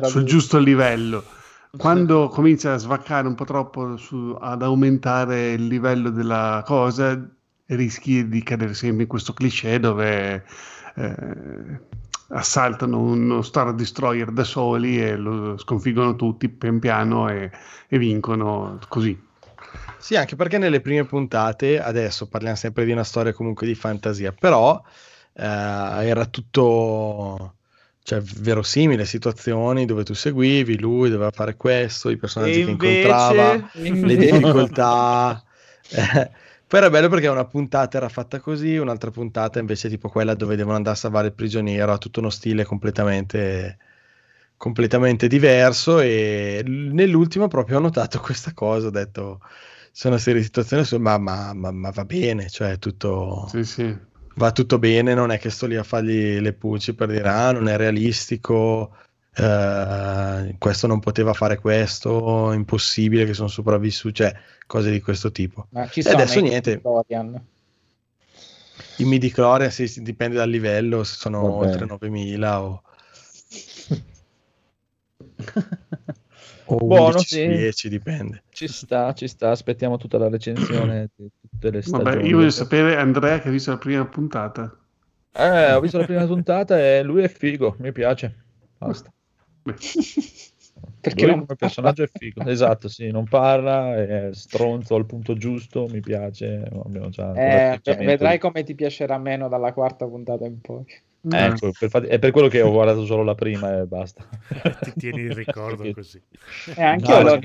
sul 0.00 0.22
lui. 0.22 0.24
giusto 0.24 0.58
livello. 0.58 1.24
Quando 1.76 2.28
comincia 2.28 2.74
a 2.74 2.78
svaccare 2.78 3.26
un 3.26 3.34
po' 3.34 3.44
troppo 3.44 3.96
su- 3.96 4.36
ad 4.38 4.62
aumentare 4.62 5.52
il 5.52 5.66
livello 5.66 6.10
della 6.10 6.62
cosa, 6.64 7.20
rischi 7.66 8.28
di 8.28 8.42
cadere 8.42 8.74
sempre 8.74 9.02
in 9.02 9.08
questo 9.08 9.32
cliché 9.32 9.80
dove 9.80 10.44
eh, 10.96 11.80
assaltano 12.28 13.00
uno 13.00 13.42
Star 13.42 13.74
Destroyer 13.74 14.30
da 14.30 14.44
soli 14.44 15.02
e 15.02 15.16
lo 15.16 15.56
sconfiggono 15.56 16.16
tutti 16.16 16.48
pian 16.48 16.78
piano 16.78 17.28
e, 17.28 17.50
e 17.88 17.98
vincono 17.98 18.78
così. 18.88 19.18
Sì, 19.98 20.16
anche 20.16 20.36
perché 20.36 20.58
nelle 20.58 20.80
prime 20.80 21.04
puntate, 21.04 21.80
adesso 21.80 22.28
parliamo 22.28 22.56
sempre 22.56 22.84
di 22.84 22.92
una 22.92 23.04
storia 23.04 23.32
comunque 23.32 23.66
di 23.66 23.74
fantasia, 23.74 24.32
però 24.32 24.80
eh, 25.32 25.42
era 25.42 26.26
tutto, 26.26 27.54
cioè, 28.04 28.20
verosimile, 28.20 29.04
situazioni 29.06 29.86
dove 29.86 30.04
tu 30.04 30.12
seguivi, 30.14 30.78
lui 30.78 31.08
doveva 31.10 31.30
fare 31.30 31.56
questo, 31.56 32.10
i 32.10 32.16
personaggi 32.18 32.60
E 32.60 32.64
che 32.64 32.70
invece- 32.70 32.90
incontrava, 32.92 33.52
le 33.74 33.86
invece- 33.86 34.30
difficoltà. 34.30 35.42
Eh, 35.86 36.30
Poi 36.66 36.80
era 36.80 36.90
bello 36.90 37.08
perché 37.08 37.28
una 37.28 37.44
puntata 37.44 37.98
era 37.98 38.08
fatta 38.08 38.40
così, 38.40 38.76
un'altra 38.78 39.10
puntata 39.10 39.58
invece 39.60 39.88
tipo 39.88 40.08
quella 40.08 40.34
dove 40.34 40.56
devono 40.56 40.76
andare 40.76 40.96
a 40.96 40.98
salvare 40.98 41.26
il 41.28 41.34
prigioniero, 41.34 41.92
ha 41.92 41.98
tutto 41.98 42.20
uno 42.20 42.30
stile 42.30 42.64
completamente, 42.64 43.76
completamente 44.56 45.28
diverso 45.28 46.00
e 46.00 46.62
nell'ultima 46.66 47.48
proprio 47.48 47.76
ho 47.76 47.80
notato 47.80 48.18
questa 48.20 48.52
cosa, 48.54 48.86
ho 48.88 48.90
detto 48.90 49.40
sono 49.92 50.14
una 50.14 50.22
serie 50.22 50.40
di 50.40 50.46
situazioni, 50.46 50.84
ma, 51.02 51.18
ma- 51.18 51.52
ma- 51.52 51.70
ma 51.70 51.90
va 51.90 52.04
bene, 52.04 52.48
cioè 52.48 52.78
tutto, 52.78 53.46
Sì, 53.46 53.62
sì. 53.64 53.96
Va 54.34 54.52
tutto 54.52 54.78
bene, 54.78 55.14
non 55.14 55.30
è 55.30 55.38
che 55.38 55.50
sto 55.50 55.66
lì 55.66 55.76
a 55.76 55.82
fargli 55.82 56.38
le 56.38 56.52
pulci 56.52 56.94
per 56.94 57.08
dire 57.08 57.28
ah 57.28 57.52
non 57.52 57.68
è 57.68 57.76
realistico, 57.76 58.96
eh, 59.34 60.54
questo 60.58 60.86
non 60.86 61.00
poteva 61.00 61.32
fare 61.32 61.58
questo, 61.58 62.52
impossibile 62.52 63.24
che 63.24 63.34
sono 63.34 63.48
sopravvissuti, 63.48 64.14
cioè 64.14 64.34
cose 64.66 64.90
di 64.90 65.00
questo 65.00 65.30
tipo. 65.32 65.66
Ma 65.70 65.88
ci 65.88 66.00
E 66.00 66.02
sono 66.02 66.16
adesso 66.16 66.38
i 66.38 66.42
niente. 66.42 66.80
Dorian. 66.80 67.46
I 68.98 69.04
midi 69.04 69.30
Chlorian 69.30 69.70
sì, 69.70 70.02
dipende 70.02 70.36
dal 70.36 70.48
livello, 70.48 71.02
se 71.04 71.16
sono 71.16 71.52
oltre 71.52 71.84
9000 71.84 72.62
o, 72.62 72.82
o 76.66 76.76
Buono, 76.76 77.16
11 77.16 77.24
sì. 77.26 77.42
su 77.42 77.48
10, 77.48 77.88
dipende. 77.88 78.42
Ci 78.50 78.68
sta, 78.68 79.12
ci 79.12 79.28
sta, 79.28 79.50
aspettiamo 79.50 79.96
tutta 79.96 80.18
la 80.18 80.28
recensione 80.28 81.10
di 81.14 81.28
tutte 81.40 81.70
le 81.70 81.82
stagioni. 81.82 82.04
Vabbè, 82.04 82.26
io 82.26 82.36
voglio 82.36 82.50
sapere 82.50 82.96
Andrea 82.96 83.40
che 83.40 83.48
ha 83.48 83.50
visto 83.50 83.70
la 83.70 83.78
prima 83.78 84.04
puntata. 84.06 84.76
Eh, 85.32 85.72
ho 85.72 85.80
visto 85.80 85.98
la 85.98 86.04
prima 86.04 86.26
puntata 86.26 86.78
e 86.78 87.02
lui 87.02 87.22
è 87.22 87.28
figo, 87.28 87.76
mi 87.78 87.92
piace. 87.92 88.44
Basta. 88.78 89.12
Beh, 89.62 89.74
Perché 91.00 91.26
Lui 91.26 91.36
non 91.36 91.44
come 91.44 91.56
personaggio 91.56 92.02
è 92.02 92.08
figo. 92.10 92.44
Esatto, 92.46 92.88
sì, 92.88 93.10
non 93.10 93.24
parla, 93.24 93.94
è 93.94 94.28
stronzo 94.32 94.94
al 94.94 95.04
punto 95.04 95.34
giusto, 95.34 95.86
mi 95.88 96.00
piace. 96.00 96.62
Eh, 97.34 97.80
vedrai 97.98 98.38
come 98.38 98.62
ti 98.62 98.74
piacerà 98.74 99.18
meno 99.18 99.48
dalla 99.48 99.72
quarta 99.72 100.06
puntata 100.06 100.46
in 100.46 100.60
poi. 100.60 100.84
Ecco, 101.30 101.72
per 101.78 101.90
è 102.02 102.18
per 102.18 102.30
quello 102.30 102.48
che 102.48 102.60
ho 102.60 102.70
guardato 102.70 103.04
solo 103.06 103.22
la 103.22 103.34
prima 103.34 103.78
e 103.78 103.86
basta. 103.86 104.22
Ti 104.82 104.94
tieni 104.96 105.22
il 105.22 105.32
ricordo 105.32 105.90
così. 105.92 106.20
E 106.76 106.82
anche 106.82 107.12
No, 107.12 107.18
io 107.18 107.22
l'ho 107.22 107.38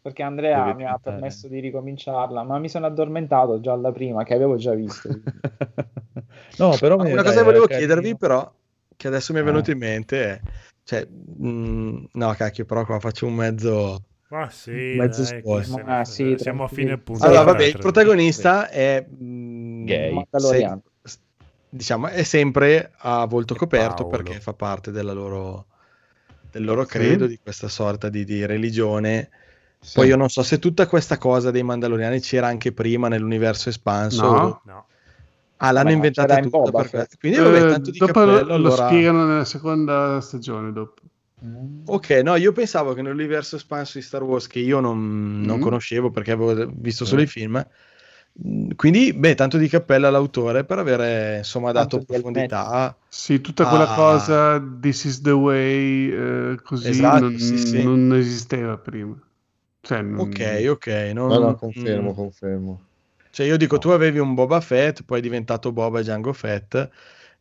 perché 0.00 0.22
Andrea 0.22 0.64
Devi 0.64 0.76
mi 0.78 0.84
ha 0.86 0.98
permesso 0.98 1.48
di 1.48 1.60
ricominciarla, 1.60 2.42
ma 2.42 2.58
mi 2.58 2.68
sono 2.68 2.86
addormentato 2.86 3.60
già 3.60 3.72
alla 3.72 3.92
prima, 3.92 4.24
che 4.24 4.34
avevo 4.34 4.56
già 4.56 4.74
visto. 4.74 5.08
no, 6.58 6.76
però 6.78 6.96
Una 6.96 7.06
dai, 7.06 7.22
cosa 7.22 7.38
che 7.38 7.42
volevo 7.42 7.66
chiedervi, 7.66 8.16
però, 8.16 8.52
che 8.96 9.06
adesso 9.06 9.32
mi 9.32 9.38
è 9.38 9.42
Eh. 9.42 9.44
venuto 9.44 9.70
in 9.70 9.78
mente 9.78 10.24
è, 10.24 10.40
cioè, 10.84 11.06
mh, 11.06 12.06
no, 12.12 12.32
cacchio, 12.32 12.64
però 12.64 12.84
qua 12.84 12.98
faccio 12.98 13.26
un 13.26 13.34
mezzo. 13.34 14.00
Ma 14.28 14.48
sì, 14.48 14.96
Mezzo 14.96 15.22
dai, 15.22 15.38
spoiler. 15.40 15.66
frega. 15.66 16.04
sì, 16.04 16.34
siamo 16.38 16.64
a 16.64 16.68
fine 16.68 16.96
punto. 16.98 17.24
Allora, 17.26 17.42
vabbè, 17.42 17.64
il 17.64 17.78
protagonista 17.78 18.68
è 18.70 19.04
mh, 19.06 19.84
Gay. 19.84 20.14
Mandaloriano. 20.14 20.82
Diciamo, 21.74 22.08
è 22.08 22.22
sempre 22.22 22.92
a 22.98 23.24
volto 23.24 23.54
coperto 23.54 24.06
Paolo. 24.06 24.10
perché 24.10 24.40
fa 24.40 24.52
parte 24.52 24.90
della 24.90 25.12
loro, 25.12 25.66
del 26.50 26.64
loro 26.64 26.82
Sì. 26.82 26.88
credo, 26.90 27.26
di 27.26 27.38
questa 27.42 27.68
sorta 27.68 28.10
di, 28.10 28.24
di 28.24 28.44
religione. 28.44 29.30
Sì. 29.80 29.94
Poi 29.94 30.08
io 30.08 30.16
non 30.16 30.28
so 30.28 30.42
se 30.42 30.58
tutta 30.58 30.86
questa 30.86 31.16
cosa 31.16 31.50
dei 31.50 31.62
Mandaloriani 31.62 32.20
c'era 32.20 32.46
anche 32.46 32.72
prima 32.72 33.08
nell'universo 33.08 33.70
espanso. 33.70 34.22
No. 34.22 34.42
o- 34.44 34.60
No. 34.66 34.86
Ah, 35.64 35.70
l'hanno 35.70 35.88
Beh, 35.90 35.94
inventata 35.94 36.36
in 36.38 36.44
tutta 36.44 36.58
Boba 36.58 36.82
per 36.84 37.08
Quindi 37.18 37.38
vabbè, 37.38 37.56
Eh, 37.66 37.70
tanto 37.70 37.90
di 37.92 37.98
dopo 37.98 38.12
cappello, 38.12 38.32
lo, 38.40 38.44
lo 38.46 38.54
allora- 38.54 38.86
spiegano 38.88 39.24
nella 39.26 39.44
seconda 39.44 40.20
stagione 40.20 40.72
dopo. 40.72 41.00
Ok, 41.86 42.10
no, 42.22 42.34
io 42.36 42.52
pensavo 42.52 42.92
che 42.94 43.02
nell'universo 43.02 43.56
espanso 43.56 43.98
di 43.98 44.04
Star 44.04 44.22
Wars 44.22 44.46
che 44.46 44.58
io 44.60 44.78
non, 44.80 45.40
non 45.40 45.58
Mm. 45.58 45.60
conoscevo 45.62 46.10
perché 46.10 46.32
avevo 46.32 46.68
visto 46.74 47.04
solo 47.04 47.22
i 47.22 47.26
film. 47.26 47.64
Mh, 48.32 48.74
Quindi, 48.76 49.12
beh, 49.12 49.34
tanto 49.34 49.58
di 49.58 49.68
cappella 49.68 50.08
all'autore 50.08 50.64
per 50.64 50.78
avere 50.78 51.38
insomma 51.38 51.72
dato 51.72 51.98
Tanto 51.98 52.12
profondità. 52.12 52.96
Sì, 53.08 53.40
tutta 53.40 53.66
quella 53.66 53.84
Ah. 53.84 53.94
cosa, 53.94 54.60
this 54.80 55.04
is 55.04 55.20
the 55.20 55.30
way, 55.30 56.10
eh, 56.10 56.56
così 56.62 56.88
Esatto, 56.90 57.18
non, 57.20 57.38
sì, 57.38 57.56
sì. 57.58 57.82
non 57.82 58.14
esisteva 58.14 58.76
prima. 58.78 59.14
Cioè, 59.80 60.00
non- 60.02 60.20
Ok, 60.20 60.66
ok. 60.68 60.86
Non, 61.14 61.28
No, 61.28 61.38
no, 61.38 61.54
confermo, 61.56 62.12
mm. 62.12 62.14
confermo. 62.14 62.80
Cioè, 63.30 63.46
io 63.46 63.56
dico, 63.56 63.78
tu 63.78 63.88
avevi 63.88 64.18
un 64.18 64.34
Boba 64.34 64.60
Fett, 64.60 65.02
poi 65.04 65.18
è 65.18 65.22
diventato 65.22 65.72
Boba 65.72 66.00
e 66.00 66.02
Jango 66.02 66.32
Fett, 66.32 66.88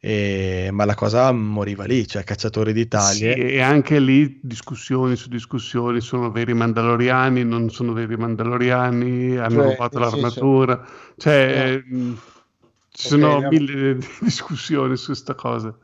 e- 0.02 0.70
ma 0.74 0.86
la 0.86 0.96
cosa 0.96 1.32
moriva 1.32 1.86
lì, 1.86 2.08
cioè 2.08 2.24
cacciatori 2.26 2.74
di 2.74 2.88
Sì, 2.94 3.34
e 3.34 3.62
anche 3.62 4.00
lì 4.00 4.40
discussioni 4.44 5.16
su 5.16 5.28
discussioni, 5.30 6.02
sono 6.02 6.30
veri 6.30 6.54
mandaloriani, 6.54 7.44
non 7.44 7.70
sono 7.70 7.94
veri 7.94 8.16
mandaloriani, 8.18 9.38
hanno 9.38 9.62
Cioè, 9.62 9.62
rubato 9.62 9.98
l'armatura, 10.00 10.86
cioè 11.18 11.78
mh, 11.84 12.14
ci 12.92 13.06
sono 13.08 13.42
Ok, 13.42 13.42
mille 13.42 13.98
discussioni 14.22 14.96
su 14.98 15.08
questa 15.08 15.36
cosa. 15.36 15.76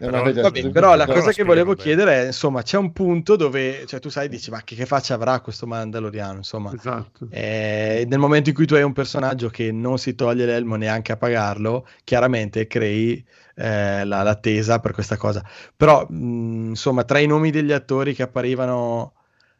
No, 0.00 0.22
però, 0.22 0.32
Vabbè, 0.32 0.70
Però 0.70 0.96
la 0.96 1.06
cosa 1.06 1.30
che 1.32 1.44
volevo 1.44 1.72
bene. 1.74 1.82
chiedere 1.82 2.22
è, 2.22 2.26
insomma, 2.26 2.62
c'è 2.62 2.76
un 2.76 2.92
punto 2.92 3.36
dove, 3.36 3.84
cioè, 3.86 4.00
tu 4.00 4.08
sai, 4.08 4.28
dici, 4.28 4.50
ma 4.50 4.62
che, 4.62 4.74
che 4.74 4.86
faccia 4.86 5.14
avrà 5.14 5.40
questo 5.40 5.66
Mandaloriano, 5.66 6.38
insomma. 6.38 6.72
Esatto. 6.74 7.28
Eh, 7.30 8.04
nel 8.08 8.18
momento 8.18 8.48
in 8.48 8.54
cui 8.54 8.66
tu 8.66 8.74
hai 8.74 8.82
un 8.82 8.92
personaggio 8.92 9.48
che 9.48 9.70
non 9.72 9.98
si 9.98 10.14
toglie 10.14 10.44
l'elmo 10.46 10.76
neanche 10.76 11.12
a 11.12 11.16
pagarlo, 11.16 11.86
chiaramente 12.04 12.66
crei 12.66 13.24
eh, 13.54 14.04
la- 14.04 14.22
l'attesa 14.22 14.80
per 14.80 14.92
questa 14.92 15.16
cosa. 15.16 15.44
Però, 15.76 16.04
mh, 16.08 16.68
insomma, 16.70 17.04
tra 17.04 17.18
i 17.18 17.26
nomi 17.26 17.50
degli 17.50 17.72
attori 17.72 18.12
che 18.14 18.22
apparivano 18.22 19.14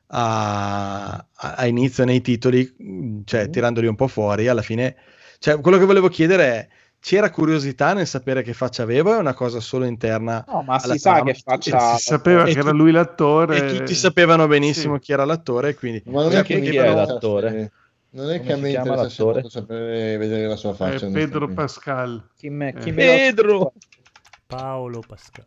a, 0.08 1.14
a- 1.16 1.54
a 1.56 1.66
inizio 1.66 2.04
nei 2.04 2.20
titoli, 2.20 2.74
mh, 2.78 3.20
cioè 3.24 3.48
tirandoli 3.50 3.86
un 3.86 3.96
po' 3.96 4.06
fuori, 4.08 4.48
alla 4.48 4.62
fine, 4.62 4.96
cioè, 5.38 5.60
quello 5.60 5.78
che 5.78 5.84
volevo 5.84 6.08
chiedere 6.08 6.44
è. 6.44 6.68
C'era 7.00 7.30
curiosità 7.30 7.92
nel 7.92 8.06
sapere 8.06 8.42
che 8.42 8.52
faccia 8.52 8.82
aveva 8.82 9.10
o 9.10 9.14
è 9.14 9.18
una 9.18 9.34
cosa 9.34 9.60
solo 9.60 9.84
interna 9.84 10.44
No, 10.48 10.62
ma 10.62 10.74
alla 10.74 10.94
si 10.94 10.98
sa 10.98 11.14
trama? 11.14 11.30
che 11.30 11.40
faccia... 11.44 11.78
Si 11.96 12.02
sapeva 12.02 12.44
E 12.44 12.52
che 12.52 12.58
era 12.58 12.70
tu- 12.70 12.76
lui 12.76 12.90
l'attore. 12.90 13.56
E 13.58 13.76
tutti 13.78 13.94
sapevano 13.94 14.46
benissimo 14.48 14.94
Sì. 14.94 15.00
chi 15.00 15.12
era 15.12 15.24
l'attore, 15.24 15.74
quindi 15.76 16.02
Ma 16.06 16.22
non 16.22 16.32
è 16.32 16.42
che 16.42 16.60
chi- 16.60 16.76
è 16.76 16.92
l'attore? 16.94 17.70
Non 18.10 18.30
è 18.30 18.38
Come 18.38 18.46
che 18.46 18.52
a 18.52 18.56
me 18.56 18.96
l'attore? 18.96 19.32
molto 19.34 19.48
sapere 19.50 20.16
vedere 20.16 20.46
la 20.48 20.56
sua 20.56 20.70
Eh, 20.70 20.74
faccia. 20.74 21.06
Pedro 21.06 21.44
onestamente. 21.44 21.54
Pascal. 21.54 22.28
Chi 22.36 22.48
me, 22.50 22.74
chi 22.74 22.88
Eh. 22.88 22.92
Pedro! 22.94 23.72
Paolo 24.46 25.02
Pascal. 25.06 25.44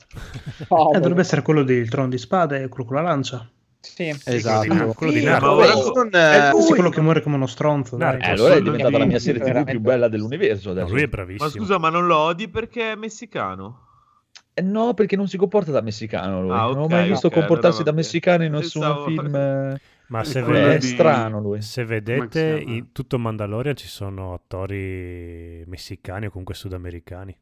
Paolo. 0.67 0.91
Eh, 0.93 0.99
dovrebbe 0.99 1.21
essere 1.21 1.41
quello 1.41 1.63
del 1.63 1.89
trono 1.89 2.09
di 2.09 2.17
spade 2.17 2.61
e 2.63 2.67
quello 2.67 2.85
con 2.85 2.95
la 2.97 3.01
lancia. 3.01 3.49
Sì. 3.81 4.13
Esatto. 4.25 4.67
quello 4.67 4.85
di- 4.87 4.93
quello 4.93 5.11
di 5.13 5.19
Sì, 5.19 5.25
Narco. 5.25 5.45
ma 5.45 5.51
ora- 5.53 5.73
Non, 5.73 6.09
È 6.11 6.51
eh, 6.53 6.61
sì, 6.61 6.73
quello 6.73 6.89
che 6.89 7.01
muore 7.01 7.21
come 7.21 7.35
uno 7.35 7.47
stronzo. 7.47 7.95
Narco. 7.97 8.25
Eh, 8.25 8.29
allora 8.31 8.55
è 8.55 8.61
diventata 8.61 8.89
di- 8.89 8.97
la 8.97 9.05
mia 9.05 9.19
serie 9.19 9.41
TV 9.41 9.63
più 9.63 9.79
bella 9.79 10.07
dell'universo 10.09 10.71
adesso. 10.71 10.89
lui 10.89 10.99
è 10.99 11.03
Ma 11.03 11.09
bravissimo. 11.09 11.49
scusa, 11.49 11.77
ma 11.77 11.89
non 11.89 12.05
lo 12.05 12.17
odi 12.17 12.49
perché 12.49 12.91
è 12.91 12.95
messicano? 12.95 13.85
Eh, 14.53 14.61
no, 14.61 14.93
perché 14.93 15.15
non 15.15 15.27
si 15.29 15.37
comporta 15.37 15.71
da 15.71 15.79
messicano 15.81 16.41
lui. 16.41 16.51
Ah, 16.51 16.63
non 16.65 16.77
ho 16.79 16.87
mai 16.87 17.07
visto 17.07 17.27
ok, 17.27 17.33
comportarsi 17.33 17.77
allora 17.79 17.91
da 17.91 17.97
messicano 17.97 18.43
in 18.43 18.51
nessun 18.51 18.81
Pensavo- 18.81 19.05
film. 19.05 19.35
eh, 19.35 19.81
Ma 20.09 20.23
se, 20.23 20.39
È 20.39 20.43
quello 20.43 20.59
vede- 20.59 20.73
È 20.73 20.77
di- 20.79 20.87
strano 20.87 21.39
lui. 21.39 21.61
se 21.61 21.85
vedete 21.85 22.63
in 22.65 22.91
tutto 22.91 23.19
Mandalorian 23.19 23.75
ci 23.75 23.87
sono 23.87 24.33
attori 24.33 25.63
messicani 25.67 26.25
o 26.25 26.29
comunque 26.29 26.55
sudamericani. 26.55 27.37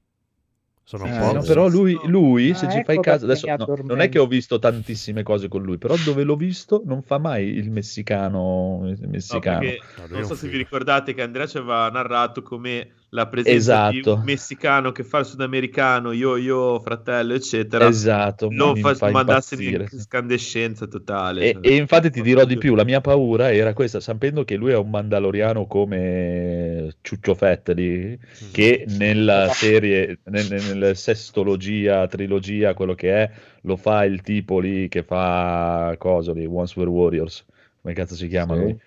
Sono 0.89 1.03
Eh, 1.05 1.17
pochi. 1.19 1.33
no, 1.33 1.41
però 1.43 1.67
lui, 1.67 1.99
lui, 2.05 2.53
se 2.53 2.65
Ah, 2.65 2.69
ci 2.69 2.77
ecco 2.79 2.85
fai 2.85 2.99
caso, 3.01 3.25
perché 3.25 3.25
adesso 3.25 3.47
no, 3.57 3.65
non 3.83 3.99
è 3.99 4.07
che 4.07 4.19
ho 4.19 4.25
visto 4.27 4.57
tantissime 4.57 5.21
cose 5.21 5.49
con 5.49 5.61
lui, 5.61 5.77
però 5.77 5.97
dove 5.97 6.23
l'ho 6.23 6.37
visto 6.37 6.81
non 6.85 7.01
fa 7.03 7.17
mai 7.17 7.45
il 7.49 7.69
messicano. 7.71 8.83
il 8.87 9.07
No, 9.07 9.09
messicano. 9.09 9.59
perché 9.59 9.77
No, 9.95 10.07
è 10.07 10.07
non 10.13 10.23
un 10.23 10.23
so 10.23 10.35
se 10.35 10.47
vi 10.47 10.57
ricordate 10.57 11.13
che 11.13 11.21
Andrea 11.21 11.45
ci 11.47 11.57
aveva 11.57 11.89
narrato 11.89 12.41
come 12.41 13.06
la 13.09 13.27
presenza 13.27 13.89
di 13.89 13.99
Esatto. 13.99 14.13
un 14.13 14.23
messicano 14.23 14.91
che 14.91 15.03
fa 15.03 15.19
il 15.19 15.25
sudamericano, 15.25 16.11
io, 16.11 16.35
io, 16.35 16.79
fratello, 16.79 17.33
eccetera, 17.33 17.87
Esatto, 17.87 18.49
mi 18.49 18.81
fa, 18.81 19.09
mandasse 19.11 19.55
in 19.55 19.85
scandescenza 19.87 20.87
totale. 20.87 21.51
E, 21.51 21.69
e 21.69 21.75
infatti 21.75 22.09
ti 22.09 22.21
dirò 22.21 22.45
di 22.45 22.57
più, 22.57 22.75
la 22.75 22.83
mia 22.83 22.99
paura 22.99 23.51
era 23.53 23.73
questa, 23.73 23.99
sapendo 23.99 24.43
che 24.43 24.55
lui 24.55 24.71
è 24.71 24.75
un 24.77 24.89
mandaloriano 24.89 25.67
come 25.67 26.95
Ciuccio 27.01 27.35
Fett 27.35 27.69
lì, 27.69 28.17
che 28.51 28.85
nella 28.87 29.47
serie, 29.49 30.19
nel, 30.25 30.45
nel 30.75 30.95
sestologia, 30.97 32.07
trilogia, 32.07 32.73
quello 32.73 32.95
che 32.95 33.13
è, 33.23 33.31
lo 33.61 33.75
fa 33.75 34.03
il 34.05 34.21
tipo 34.21 34.59
lì 34.59 34.87
che 34.89 35.03
fa 35.03 35.95
cosa 35.97 36.33
lì, 36.33 36.45
Once 36.45 36.73
Were 36.77 36.89
Warriors, 36.89 37.45
come 37.81 37.93
cazzo 37.93 38.15
si 38.15 38.27
chiama 38.27 38.55
Sì. 38.55 38.59
lui? 38.61 38.79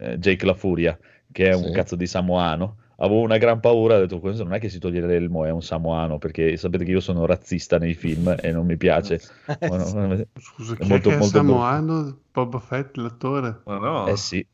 Eh, 0.00 0.18
Jake 0.18 0.46
La 0.46 0.54
Furia, 0.54 0.98
che 1.30 1.48
è 1.50 1.54
un 1.54 1.64
Sì. 1.64 1.72
cazzo 1.72 1.96
di 1.96 2.06
samoano. 2.06 2.76
Avevo 3.00 3.20
una 3.20 3.38
gran 3.38 3.60
paura, 3.60 3.96
ho 3.96 4.00
detto 4.00 4.18
questo 4.18 4.42
non 4.42 4.54
è 4.54 4.58
che 4.58 4.68
si 4.68 4.80
toglie 4.80 5.00
l'elmo, 5.06 5.44
è 5.44 5.50
un 5.50 5.62
samoano, 5.62 6.18
perché 6.18 6.56
sapete 6.56 6.84
che 6.84 6.90
io 6.90 6.98
sono 7.00 7.26
razzista 7.26 7.78
nei 7.78 7.94
film 7.94 8.34
e 8.40 8.50
non 8.50 8.66
mi 8.66 8.76
piace. 8.76 9.20
Ma 9.60 9.76
no, 9.76 10.24
Scusa, 10.40 10.74
è 10.74 10.78
chi 10.78 10.88
molto, 10.88 11.10
è 11.10 11.16
molto. 11.16 11.26
Samoano? 11.26 12.18
Boba 12.32 12.58
Fett, 12.58 12.96
l'attore? 12.96 13.60
Ma 13.66 13.78
no. 13.78 14.06
Eh 14.08 14.16
sì, 14.16 14.44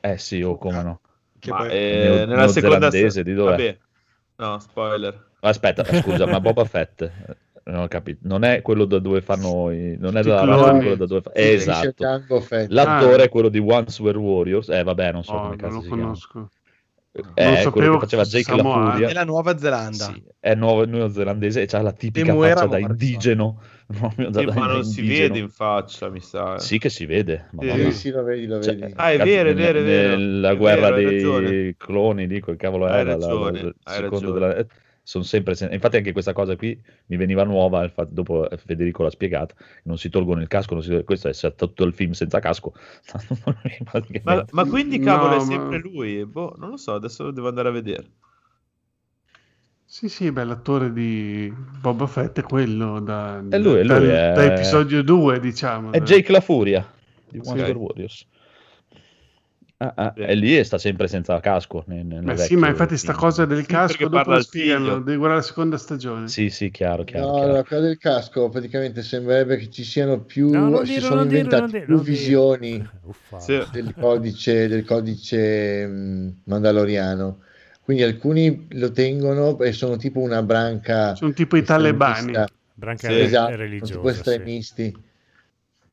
eh 0.00 0.18
sì, 0.18 0.42
o 0.42 0.58
come 0.58 0.82
no. 0.82 1.00
Che 1.38 1.50
Ma, 1.50 1.56
poi- 1.58 1.70
eh, 1.70 1.98
Neo- 2.00 2.26
nella 2.26 2.48
seconda 2.48 2.78
neozelandese, 2.78 3.22
di 3.22 3.34
dov'è? 3.34 3.50
Vabbè, 3.50 3.78
no, 4.36 4.58
spoiler. 4.58 5.26
Aspetta, 5.40 5.84
scusa, 6.02 6.26
ma 6.26 6.40
Boba 6.40 6.64
Fett, 6.64 7.02
eh, 7.02 7.36
non 7.66 7.82
ho 7.82 7.86
capito, 7.88 8.18
non 8.22 8.42
è 8.42 8.60
quello 8.60 8.84
da 8.86 8.98
dove 8.98 9.20
fanno 9.20 9.70
i... 9.70 9.96
non 9.98 10.16
è 10.16 10.22
razza, 10.24 10.42
cloni. 10.42 10.78
quello 10.80 10.94
da 10.96 11.06
dove 11.06 11.20
fa... 11.20 11.30
Esatto. 11.32 12.04
L'attore 12.70 13.22
Ah. 13.22 13.24
è 13.26 13.28
quello 13.28 13.48
di 13.48 13.58
Once 13.60 14.02
Were 14.02 14.18
Warriors, 14.18 14.68
eh 14.70 14.82
vabbè, 14.82 15.12
non 15.12 15.22
so 15.22 15.34
Oh, 15.34 15.36
come 15.42 15.48
non 15.50 15.56
cazzo 15.58 15.74
lo 15.74 15.80
si 15.82 15.86
chiama. 15.86 16.02
conosco. 16.02 16.50
Eh, 17.10 17.22
Non 17.44 17.54
quello 17.54 17.60
sapevo 17.70 17.92
che 17.94 18.04
faceva 18.04 18.22
Jake 18.24 18.50
La 18.50 18.56
samoano. 18.58 18.90
Furia. 18.90 19.06
Nella 19.08 19.24
Nuova 19.24 19.58
Zelanda. 19.58 20.04
Sì, 20.04 20.22
è 20.38 20.54
nuovo 20.54 20.84
neozelandese 20.84 21.62
e 21.62 21.66
c'ha 21.66 21.80
la 21.80 21.92
tipica 21.92 22.34
faccia 22.34 22.66
da 22.66 22.78
indigeno. 22.78 23.60
proprio 23.88 24.30
da- 24.30 24.40
Sì, 24.40 24.44
da 24.46 24.54
ma 24.54 24.66
non 24.66 24.84
si 24.84 25.00
indigeno. 25.00 25.28
vede 25.28 25.38
in 25.40 25.48
faccia, 25.48 26.10
mi 26.10 26.20
sa. 26.20 26.58
Sì 26.58 26.78
che 26.78 26.90
si 26.90 27.06
vede, 27.06 27.48
Sì. 27.58 27.70
Sì, 27.70 27.92
sì, 27.92 28.10
lo 28.10 28.22
vedi, 28.22 28.46
lo 28.46 28.60
Cioè, 28.62 28.76
vedi. 28.76 28.92
Ah, 28.96 29.12
è 29.12 29.16
cazzo, 29.16 29.30
vero, 29.30 29.48
è 29.50 29.54
vero, 29.54 29.78
è 29.78 29.82
vero. 29.82 30.48
È 30.48 30.56
guerra 30.56 30.90
vero, 30.90 30.94
dei 30.94 31.04
ragione. 31.04 31.74
cloni, 31.76 32.26
dico, 32.26 32.50
il 32.50 32.56
cavolo 32.56 32.86
Hai 32.86 33.00
era 33.00 33.16
la- 33.16 33.16
la- 33.16 33.26
ragione, 33.26 33.58
il 33.60 33.74
hai 33.82 33.94
secondo 33.94 34.32
ragione. 34.32 34.54
della- 34.54 34.66
sono 35.08 35.24
sempre 35.24 35.54
sen- 35.54 35.72
infatti 35.72 35.96
anche 35.96 36.12
questa 36.12 36.34
cosa 36.34 36.54
qui 36.54 36.78
mi 37.06 37.16
veniva 37.16 37.42
nuova 37.42 37.82
il 37.82 37.90
fatto- 37.90 38.12
dopo 38.12 38.46
Federico 38.58 39.02
l'ha 39.02 39.08
spiegata 39.08 39.54
non 39.84 39.96
si 39.96 40.10
tolgono 40.10 40.42
il 40.42 40.48
casco 40.48 40.74
non 40.74 40.82
si- 40.82 41.02
questo 41.02 41.28
è 41.28 41.54
tutto 41.54 41.84
il 41.84 41.94
film 41.94 42.10
senza 42.12 42.40
casco 42.40 42.74
Ma, 44.22 44.44
ma 44.50 44.64
quindi, 44.66 44.98
cavolo, 44.98 45.30
No, 45.30 45.34
è 45.36 45.38
ma- 45.38 45.44
sempre 45.44 45.78
lui? 45.78 46.26
Boh, 46.26 46.54
non 46.58 46.68
lo 46.68 46.76
so, 46.76 46.92
adesso 46.92 47.22
lo 47.24 47.30
devo 47.30 47.48
andare 47.48 47.68
a 47.68 47.72
vedere. 47.72 48.06
Sì, 49.84 50.10
sì, 50.10 50.30
beh, 50.30 50.44
l'attore 50.44 50.92
di 50.92 51.50
Boba 51.80 52.06
Fett 52.06 52.40
è 52.40 52.42
quello 52.42 53.00
da, 53.00 53.42
È 53.48 53.58
lui, 53.58 53.78
è 53.80 53.84
da- 53.84 53.98
lui, 53.98 54.08
è- 54.08 54.32
da 54.34 54.44
episodio 54.44 55.02
2, 55.02 55.40
diciamo. 55.40 55.92
è 55.92 55.98
da- 56.00 56.04
Jake 56.04 56.30
La 56.32 56.40
Furia 56.40 56.86
di 57.30 57.40
Sì. 57.42 57.48
Wonder 57.48 57.74
Ok. 57.74 57.80
Warriors 57.80 58.26
Ah, 59.80 59.92
ah, 59.96 60.12
Bene. 60.14 60.32
e 60.32 60.34
lì 60.34 60.64
sta 60.64 60.76
sempre 60.78 61.06
senza 61.06 61.38
casco 61.40 61.84
nel- 61.86 62.04
nelle 62.04 62.24
Beh, 62.24 62.36
sì, 62.36 62.54
vecchie 62.54 62.56
ma 62.56 62.68
infatti 62.68 62.96
sta 62.96 63.12
film. 63.12 63.20
cosa 63.20 63.44
del 63.46 63.64
Sì, 63.64 63.66
casco 63.72 63.92
perché 63.92 64.04
dopo 64.08 64.16
parla 64.16 64.34
la 64.34 64.40
spiegano, 64.40 64.98
devi 65.00 65.16
guardare 65.16 65.40
la 65.40 65.46
seconda 65.46 65.78
stagione. 65.78 66.26
sì 66.26 66.50
sì 66.50 66.70
chiaro 66.70 67.04
chiaro, 67.04 67.26
No, 67.26 67.32
chiaro. 67.38 67.54
no, 67.56 67.62
quella 67.64 67.82
del 67.82 67.96
casco 67.98 68.48
praticamente 68.48 69.02
sembrerebbe 69.02 69.56
che 69.56 69.70
ci 69.70 69.84
siano 69.84 70.24
più, 70.24 70.48
No, 70.50 70.84
si 70.84 70.92
dirlo, 70.92 71.06
sono 71.06 71.20
non 71.20 71.28
dirlo, 71.28 71.68
più 71.84 72.00
visioni. 72.00 72.90
Sì. 73.36 73.62
del 73.70 73.94
codice, 73.94 74.68
del 74.68 74.84
codice 74.84 75.86
mh, 75.86 76.42
mandaloriano. 76.44 77.42
Quindi 77.82 78.02
alcuni 78.02 78.66
lo 78.72 78.90
tengono 78.92 79.58
e 79.60 79.72
sono 79.72 79.96
tipo 79.96 80.20
una 80.20 80.42
branca 80.42 81.14
Sono 81.14 81.32
tipo 81.32 81.56
i 81.56 81.62
talebani. 81.62 82.32
Branca 82.74 83.08
Sì. 83.08 83.12
Esatto, 83.20 83.46
sono 83.52 83.56
religiosa. 83.62 84.22
tipo 84.22 84.60
sì. 84.62 84.96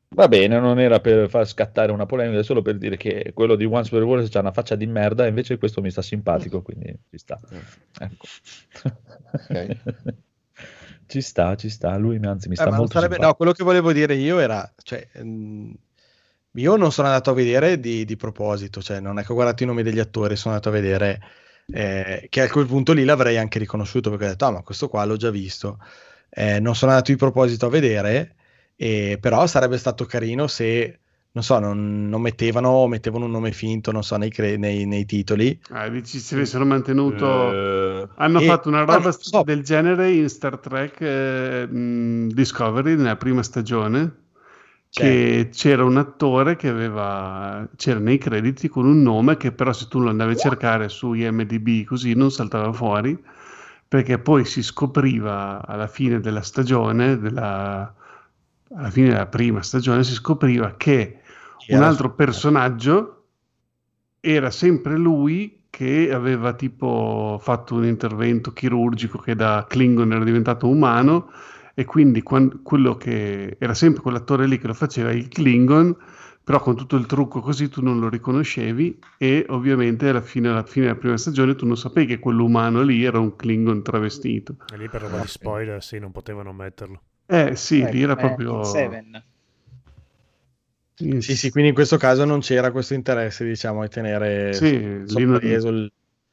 Va 0.08 0.28
bene, 0.28 0.58
non 0.60 0.78
era 0.78 1.00
per 1.00 1.28
far 1.28 1.46
scattare 1.46 1.90
una 1.92 2.06
polemica, 2.06 2.38
è 2.38 2.44
solo 2.44 2.62
per 2.62 2.78
dire 2.78 2.96
che 2.96 3.32
quello 3.34 3.56
di 3.56 3.64
Once 3.64 3.92
Were 3.92 4.04
Warriors 4.06 4.30
c'ha 4.30 4.40
una 4.40 4.52
faccia 4.52 4.76
di 4.76 4.86
merda, 4.86 5.24
e 5.24 5.28
invece 5.28 5.58
questo 5.58 5.80
mi 5.82 5.90
sta 5.90 6.00
simpatico, 6.00 6.62
quindi 6.62 6.96
ci 7.10 7.18
sta. 7.18 7.38
Ecco. 7.98 8.26
Ok. 9.32 9.76
Ci 11.08 11.20
sta, 11.20 11.54
ci 11.54 11.68
sta, 11.68 11.96
lui 11.96 12.18
anzi 12.24 12.48
mi 12.48 12.54
Eh, 12.54 12.56
sta 12.56 12.64
non 12.68 12.78
molto 12.78 12.94
sarebbe- 12.94 13.14
simpatico. 13.14 13.28
no, 13.28 13.34
quello 13.36 13.52
che 13.52 13.62
volevo 13.62 13.92
dire 13.92 14.14
io 14.16 14.40
era, 14.40 14.68
cioè, 14.82 15.06
mm, 15.22 15.70
io 16.54 16.74
non 16.74 16.90
sono 16.90 17.06
andato 17.06 17.30
a 17.30 17.34
vedere 17.34 17.78
di, 17.78 18.04
di 18.04 18.16
proposito, 18.16 18.82
cioè 18.82 18.98
non 18.98 19.20
è 19.20 19.24
che 19.24 19.30
ho 19.30 19.36
guardato 19.36 19.62
i 19.62 19.66
nomi 19.66 19.84
degli 19.84 20.00
attori, 20.00 20.34
sono 20.34 20.54
andato 20.54 20.70
a 20.70 20.80
vedere 20.80 21.20
eh, 21.72 22.26
che 22.28 22.40
a 22.42 22.50
quel 22.50 22.66
punto 22.66 22.92
lì 22.92 23.04
l'avrei 23.04 23.36
anche 23.38 23.60
riconosciuto 23.60 24.10
perché 24.10 24.24
ho 24.24 24.28
detto, 24.30 24.46
ah, 24.46 24.50
ma 24.50 24.62
questo 24.62 24.88
qua 24.88 25.04
l'ho 25.04 25.14
già 25.16 25.30
visto. 25.30 25.78
Eh, 26.28 26.58
non 26.58 26.74
sono 26.74 26.90
andato 26.90 27.12
di 27.12 27.18
proposito 27.18 27.66
a 27.66 27.70
vedere, 27.70 28.34
e, 28.76 29.18
però 29.20 29.46
sarebbe 29.46 29.78
stato 29.78 30.04
carino 30.04 30.46
se, 30.46 31.00
non 31.32 31.42
so, 31.42 31.58
non, 31.58 32.08
non 32.08 32.20
mettevano, 32.20 32.86
mettevano 32.86 33.24
un 33.24 33.30
nome 33.30 33.52
finto, 33.52 33.92
non 33.92 34.02
so, 34.02 34.16
nei, 34.16 34.30
cre- 34.30 34.56
nei- 34.56 34.86
nei 34.86 35.04
titoli. 35.04 35.58
Ah, 35.70 35.88
dici 35.88 36.18
se 36.20 36.36
avessero 36.36 36.64
mantenuto... 36.64 37.52
Eh, 37.52 38.08
Hanno 38.18 38.40
e- 38.40 38.46
fatto 38.46 38.68
una 38.68 38.84
roba 38.84 39.10
so. 39.12 39.42
del 39.42 39.62
genere 39.62 40.12
in 40.12 40.28
Star 40.28 40.58
Trek 40.58 41.00
eh, 41.00 41.66
mh, 41.66 42.28
Discovery 42.28 42.96
nella 42.96 43.16
prima 43.16 43.42
stagione. 43.42 44.24
Che 44.88 45.50
c'era 45.52 45.84
un 45.84 45.98
attore 45.98 46.56
che 46.56 46.68
aveva 46.68 47.68
c'era 47.76 47.98
nei 47.98 48.16
crediti 48.16 48.68
con 48.68 48.86
un 48.86 49.02
nome 49.02 49.36
che 49.36 49.52
però 49.52 49.72
se 49.74 49.88
tu 49.88 50.00
lo 50.00 50.08
andavi 50.08 50.32
a 50.32 50.36
cercare 50.36 50.88
su 50.88 51.12
IMDb 51.12 51.84
così 51.84 52.14
non 52.14 52.30
saltava 52.30 52.72
fuori 52.72 53.18
perché 53.86 54.18
poi 54.18 54.44
si 54.46 54.62
scopriva 54.62 55.64
alla 55.66 55.86
fine 55.86 56.20
della 56.20 56.40
stagione 56.42 57.18
della, 57.18 57.94
alla 58.74 58.90
fine 58.90 59.10
della 59.10 59.26
prima 59.26 59.62
stagione 59.62 60.02
si 60.04 60.12
scopriva 60.12 60.74
che 60.76 61.20
un 61.68 61.82
altro 61.82 62.14
personaggio 62.14 63.24
era 64.20 64.50
sempre 64.50 64.96
lui 64.96 65.64
che 65.70 66.10
aveva 66.12 66.54
tipo 66.54 67.38
fatto 67.40 67.74
un 67.74 67.84
intervento 67.84 68.52
chirurgico 68.52 69.18
che 69.18 69.34
da 69.34 69.66
Klingon 69.68 70.12
era 70.12 70.24
diventato 70.24 70.68
umano 70.68 71.30
e 71.74 71.84
quindi 71.84 72.22
quan- 72.22 72.62
quello 72.62 72.96
che 72.96 73.56
era 73.58 73.74
sempre 73.74 74.02
quell'attore 74.02 74.46
lì 74.46 74.58
che 74.58 74.66
lo 74.66 74.74
faceva 74.74 75.12
il 75.12 75.28
Klingon 75.28 75.96
però 76.42 76.60
con 76.60 76.76
tutto 76.76 76.94
il 76.94 77.06
trucco 77.06 77.40
così 77.40 77.68
tu 77.68 77.82
non 77.82 77.98
lo 77.98 78.08
riconoscevi 78.08 79.00
e 79.18 79.44
ovviamente 79.48 80.08
alla 80.08 80.20
fine, 80.20 80.48
alla 80.48 80.62
fine 80.62 80.86
della 80.86 80.98
prima 80.98 81.16
stagione 81.16 81.56
tu 81.56 81.66
non 81.66 81.76
sapevi 81.76 82.06
che 82.06 82.18
quell'umano 82.20 82.82
lì 82.82 83.02
era 83.02 83.18
un 83.18 83.34
Klingon 83.34 83.82
travestito. 83.82 84.54
E 84.72 84.76
lì 84.76 84.88
per 84.88 85.02
roba 85.02 85.18
di 85.18 85.26
spoiler, 85.26 85.82
sì, 85.82 85.98
non 85.98 86.12
potevano 86.12 86.52
metterlo. 86.52 87.02
Eh 87.28 87.56
sì, 87.56 87.82
Eh, 87.82 87.92
lì 87.92 88.02
era 88.02 88.16
proprio 88.16 88.64
Seven. 88.64 89.22
in- 90.98 91.20
Sì, 91.20 91.36
sì, 91.36 91.50
quindi 91.50 91.70
in 91.70 91.74
questo 91.74 91.96
caso 91.98 92.24
non 92.24 92.40
c'era 92.40 92.70
questo 92.70 92.94
interesse, 92.94 93.44
diciamo, 93.44 93.82
di 93.82 93.88
tenere 93.88 94.52
Sì, 94.54 95.04
lì 95.04 95.24
non- 95.24 95.90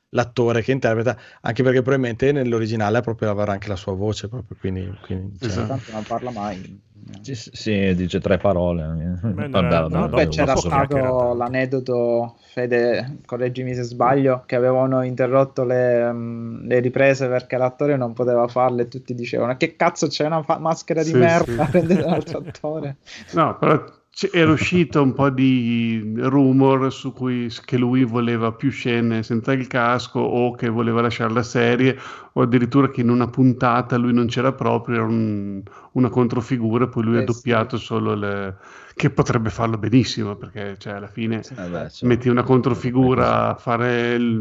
l'attore 0.09 0.61
che 0.61 0.71
interpreta, 0.71 1.17
anche 1.41 1.63
perché 1.63 1.81
probabilmente 1.81 2.31
nell'originale 2.31 3.01
proprio 3.01 3.31
avrà 3.31 3.51
anche 3.51 3.67
la 3.67 3.75
sua 3.75 3.93
voce, 3.93 4.27
proprio, 4.29 4.55
quindi, 4.59 4.87
quindi, 5.01 5.37
cioè, 5.39 5.47
Esatto. 5.47 5.67
Tanto 5.67 5.91
non 5.91 6.03
parla 6.03 6.31
mai. 6.31 6.81
Sì, 7.21 7.35
sì, 7.35 7.93
dice 7.95 8.19
tre 8.19 8.37
parole. 8.37 9.17
Beh, 9.21 9.47
Vabbè, 9.49 9.51
no, 9.51 9.89
vabbè, 9.89 10.09
Beh, 10.09 10.23
dopo- 10.23 10.29
c'era 10.29 10.55
stato 10.55 11.33
l'aneddoto, 11.33 12.35
Fede, 12.39 13.17
correggimi 13.25 13.73
se 13.73 13.83
sbaglio, 13.83 14.43
che 14.45 14.55
avevano 14.55 15.03
interrotto 15.03 15.63
le, 15.63 16.11
mm, 16.11 16.67
le 16.67 16.79
riprese 16.79 17.27
perché 17.27 17.57
l'attore 17.57 17.97
non 17.97 18.13
poteva 18.13 18.47
farle 18.47 18.83
e 18.83 18.87
tutti 18.87 19.13
dicevano 19.15 19.57
che 19.57 19.75
cazzo 19.75 20.07
c'è 20.07 20.25
una 20.25 20.43
fa- 20.43 20.59
maschera 20.59 21.01
di 21.03 21.09
Sì, 21.11 21.17
merda, 21.17 21.65
sì. 21.65 21.71
prendete 21.71 22.03
un 22.05 22.13
altro 22.13 22.37
attore. 22.39 22.97
No, 23.33 23.57
però 23.57 23.83
c- 24.13 24.29
era 24.31 24.51
uscito 24.51 25.01
un 25.01 25.13
po' 25.13 25.29
di 25.29 26.13
rumor 26.17 26.91
su 26.93 27.11
cui 27.13 27.49
che 27.65 27.77
lui 27.77 28.03
voleva 28.03 28.51
più 28.53 28.69
scene 28.69 29.23
senza 29.23 29.51
il 29.53 29.67
casco 29.67 30.19
o 30.19 30.53
che 30.55 30.69
voleva 30.69 31.01
lasciare 31.01 31.33
la 31.33 31.43
serie 31.43 31.97
o 32.33 32.41
addirittura 32.41 32.89
che 32.89 33.01
in 33.01 33.09
una 33.09 33.27
puntata 33.29 33.97
lui 33.97 34.13
non 34.13 34.27
c'era 34.27 34.53
proprio, 34.53 34.95
era 34.95 35.05
un- 35.05 35.61
una 35.93 36.09
controfigura, 36.09 36.87
poi 36.87 37.03
lui 37.03 37.17
ha 37.17 37.21
Eh, 37.21 37.27
sì. 37.27 37.33
doppiato 37.33 37.77
solo 37.77 38.13
le... 38.15 38.57
che 38.95 39.09
potrebbe 39.09 39.49
farlo 39.49 39.77
benissimo 39.77 40.35
perché 40.35 40.75
cioè, 40.77 40.93
alla 40.93 41.07
fine 41.07 41.47
Eh 41.57 41.67
beh, 41.69 41.89
sì. 41.89 42.05
metti 42.05 42.29
una 42.29 42.43
controfigura 42.43 43.49
a 43.49 43.55
fare 43.55 44.13
il 44.13 44.39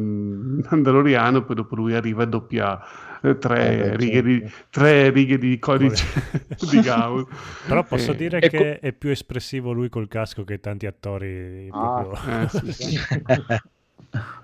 Mandaloriano, 0.70 1.44
poi 1.44 1.56
dopo 1.56 1.74
lui 1.76 1.94
arriva 1.94 2.22
e 2.24 2.28
doppia 2.28 2.80
tre, 3.38 3.78
Eh, 3.92 3.96
righe, 3.96 4.22
di, 4.22 4.38
certo. 4.40 4.54
tre 4.70 5.10
righe 5.10 5.38
di 5.38 5.58
codice 5.58 6.04
di 6.70 6.80
Gauss. 6.80 7.26
Però 7.66 7.82
posso 7.84 8.12
Eh, 8.12 8.16
dire 8.16 8.40
ecco- 8.40 8.56
che 8.58 8.78
è 8.80 8.92
più 8.92 9.10
espressivo 9.10 9.72
lui 9.72 9.88
col 9.88 10.08
casco 10.08 10.44
che 10.44 10.60
tanti 10.60 10.86
attori. 10.86 11.68
Ah. 11.70 12.02
proprio- 12.02 12.40
eh, 12.42 12.48
sì, 12.48 12.72
sì. 12.72 12.98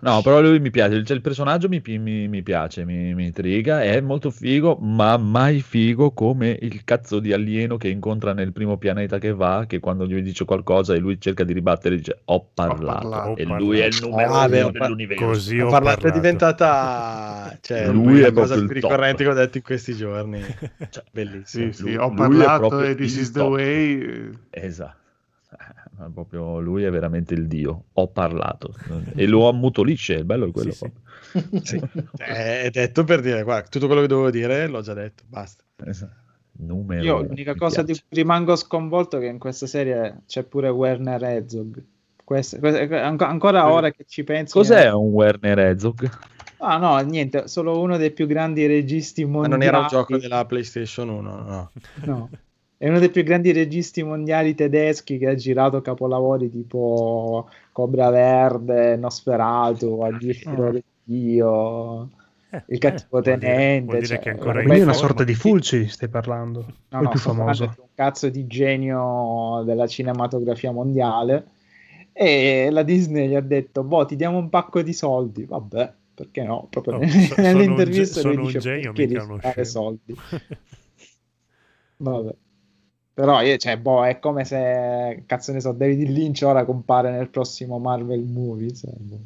No, 0.00 0.22
però 0.22 0.40
lui 0.40 0.60
mi 0.60 0.70
piace, 0.70 1.04
cioè, 1.04 1.16
il 1.16 1.22
personaggio 1.22 1.68
mi, 1.68 1.82
mi- 1.84 2.28
mi 2.28 2.42
piace, 2.42 2.84
mi, 2.84 3.14
mi 3.14 3.26
intriga, 3.26 3.82
è 3.82 4.00
molto 4.00 4.30
figo, 4.30 4.76
ma 4.76 5.16
mai 5.18 5.60
figo 5.60 6.12
come 6.12 6.56
il 6.60 6.84
cazzo 6.84 7.18
di 7.18 7.32
alieno 7.32 7.76
che 7.76 7.88
incontra 7.88 8.32
nel 8.32 8.52
primo 8.52 8.78
pianeta 8.78 9.18
che 9.18 9.32
va, 9.34 9.64
che 9.66 9.80
quando 9.80 10.06
gli 10.06 10.20
dice 10.22 10.44
qualcosa 10.46 10.94
e 10.94 10.98
lui 10.98 11.20
cerca 11.20 11.44
di 11.44 11.52
ribattere 11.52 11.96
dice 11.96 12.20
ho 12.26 12.48
parlato, 12.54 13.08
parlato. 13.08 13.36
e 13.36 13.44
Ho 13.44 13.56
lui 13.58 13.80
è 13.80 13.86
il 13.86 13.98
parlato. 14.00 14.08
numero 14.08 14.28
Ah, 14.34 14.46
uno 14.46 14.66
ho 14.68 14.70
dell'universo. 14.70 15.24
Così 15.26 15.60
ho 15.60 15.68
parlato, 15.68 16.06
è 16.06 16.12
diventata 16.12 17.58
cioè, 17.60 17.88
Lui 17.88 18.20
la 18.20 18.28
è 18.28 18.32
cosa 18.32 18.54
proprio 18.54 18.64
più 18.66 18.74
ricorrente 18.74 19.24
che 19.24 19.30
ho 19.30 19.34
detto 19.34 19.56
in 19.58 19.62
questi 19.64 19.94
giorni. 19.94 20.40
Cioè, 20.90 21.04
Bellissimo. 21.10 21.72
Sì, 21.72 21.72
sì, 21.72 21.82
Lui- 21.82 21.96
ho 21.96 22.14
parlato 22.14 22.80
e 22.80 22.94
This 22.94 23.16
is 23.16 23.32
the 23.32 23.40
top. 23.40 23.50
way. 23.50 24.30
Esatto. 24.50 24.96
Eh, 25.98 26.02
ma 26.02 26.10
proprio 26.10 26.60
lui 26.60 26.84
è 26.84 26.90
veramente 26.90 27.34
il 27.34 27.46
dio. 27.48 27.84
Ho 27.94 28.08
parlato 28.08 28.72
e 29.14 29.26
lo 29.26 29.48
ammutolisce. 29.48 30.14
Il 30.14 30.24
bello 30.24 30.46
è 30.48 30.50
quello. 30.52 30.72
Sì, 30.72 30.86
sì. 30.86 30.92
Sì. 31.62 31.76
Eh, 32.18 32.62
È 32.66 32.70
detto 32.70 33.04
per 33.04 33.20
dire, 33.20 33.42
guarda, 33.42 33.68
tutto 33.68 33.86
quello 33.86 34.00
che 34.02 34.06
dovevo 34.06 34.30
dire 34.30 34.66
l'ho 34.66 34.80
già 34.80 34.94
detto, 34.94 35.24
basta. 35.26 35.62
Esatto. 35.84 36.26
Numero 36.60 37.02
Io 37.04 37.22
l'unica 37.22 37.54
cosa 37.54 37.80
di 37.82 37.92
piace. 37.92 38.04
cui 38.08 38.16
rimango 38.18 38.56
sconvolto 38.56 39.18
è 39.18 39.20
che 39.20 39.26
in 39.26 39.38
questa 39.38 39.66
serie 39.66 40.22
c'è 40.26 40.42
pure 40.42 40.68
Werner 40.68 41.22
Herzog. 41.22 41.82
Questo- 42.24 42.58
questo- 42.58 42.94
anco- 42.96 43.24
ancora 43.24 43.70
ora 43.72 43.90
che 43.92 44.04
ci 44.08 44.24
penso... 44.24 44.58
Cos'è 44.58 44.90
un 44.92 45.08
Werner 45.10 45.58
Herzog? 45.58 46.10
Ah 46.58 46.76
no, 46.78 46.98
niente, 46.98 47.46
solo 47.46 47.78
uno 47.80 47.96
dei 47.96 48.10
più 48.10 48.26
grandi 48.26 48.66
registi 48.66 49.24
Ma 49.24 49.30
mondiali. 49.30 49.52
non 49.58 49.62
era 49.62 49.78
un 49.78 49.86
gioco 49.86 50.18
della 50.18 50.44
PlayStation 50.46 51.08
1, 51.10 51.30
no. 51.42 51.70
No. 52.04 52.30
È 52.80 52.88
uno 52.88 53.00
dei 53.00 53.10
più 53.10 53.24
grandi 53.24 53.50
registi 53.50 54.04
mondiali 54.04 54.54
tedeschi 54.54 55.18
che 55.18 55.26
ha 55.28 55.34
girato 55.34 55.80
capolavori 55.82 56.48
tipo 56.48 57.48
Cobra 57.72 58.08
Verde, 58.10 58.94
Nosferatu, 58.96 60.00
Addirittura 60.02 60.70
del 60.70 60.84
Dio, 61.02 62.08
Eh, 62.50 62.62
Il 62.68 62.78
cattivo 62.78 63.18
eh, 63.18 63.22
vuol 63.22 63.22
dire- 63.22 63.38
tenente. 63.38 63.84
vuol 63.84 63.94
dire 63.96 64.06
cioè, 64.06 64.18
che 64.20 64.28
è 64.28 64.32
ancora 64.32 64.50
una 64.52 64.60
in 64.60 64.66
Quindi 64.66 64.80
è 64.82 64.84
una 64.84 64.92
sorta 64.94 65.24
di 65.24 65.34
Fulci, 65.34 65.88
stai 65.88 66.08
parlando. 66.08 66.60
No, 66.90 66.98
il 66.98 67.04
no, 67.04 67.10
più 67.10 67.18
famoso. 67.18 67.64
un 67.64 67.74
cazzo 67.94 68.28
di 68.30 68.46
genio 68.46 69.62
della 69.66 69.86
cinematografia 69.88 70.70
mondiale 70.70 71.46
e 72.12 72.68
la 72.70 72.82
Disney 72.84 73.28
gli 73.28 73.34
ha 73.34 73.40
detto 73.40 73.82
boh 73.84 74.04
ti 74.06 74.16
diamo 74.16 74.38
un 74.38 74.48
pacco 74.48 74.82
di 74.82 74.92
soldi 74.92 75.44
vabbè 75.44 75.92
perché 76.14 76.42
no 76.42 76.66
proprio 76.70 76.94
Oh, 76.94 76.98
nelle, 77.00 77.20
so- 77.20 77.34
sono 77.42 77.62
un 77.62 77.76
ge- 77.76 77.84
lui 77.84 78.04
sono 78.06 78.30
un 78.40 78.46
dice 78.46 78.58
genio, 78.60 78.92
perché 78.92 79.06
mica 79.06 79.18
devi 79.20 79.30
uno 79.32 79.38
fare 79.40 79.64
scemo." 79.64 79.84
soldi 79.84 80.14
vabbè 81.98 82.34
però 83.18 83.42
io, 83.42 83.56
cioè, 83.56 83.76
boh, 83.76 84.04
è 84.06 84.20
come 84.20 84.44
se 84.44 85.24
cazzo 85.26 85.50
ne 85.52 85.60
so 85.60 85.72
David 85.72 86.08
Lynch 86.08 86.42
ora 86.44 86.64
compare 86.64 87.10
nel 87.10 87.28
prossimo 87.28 87.80
Marvel 87.80 88.20
movie 88.20 88.72
cioè, 88.72 88.92
boh. 88.94 89.18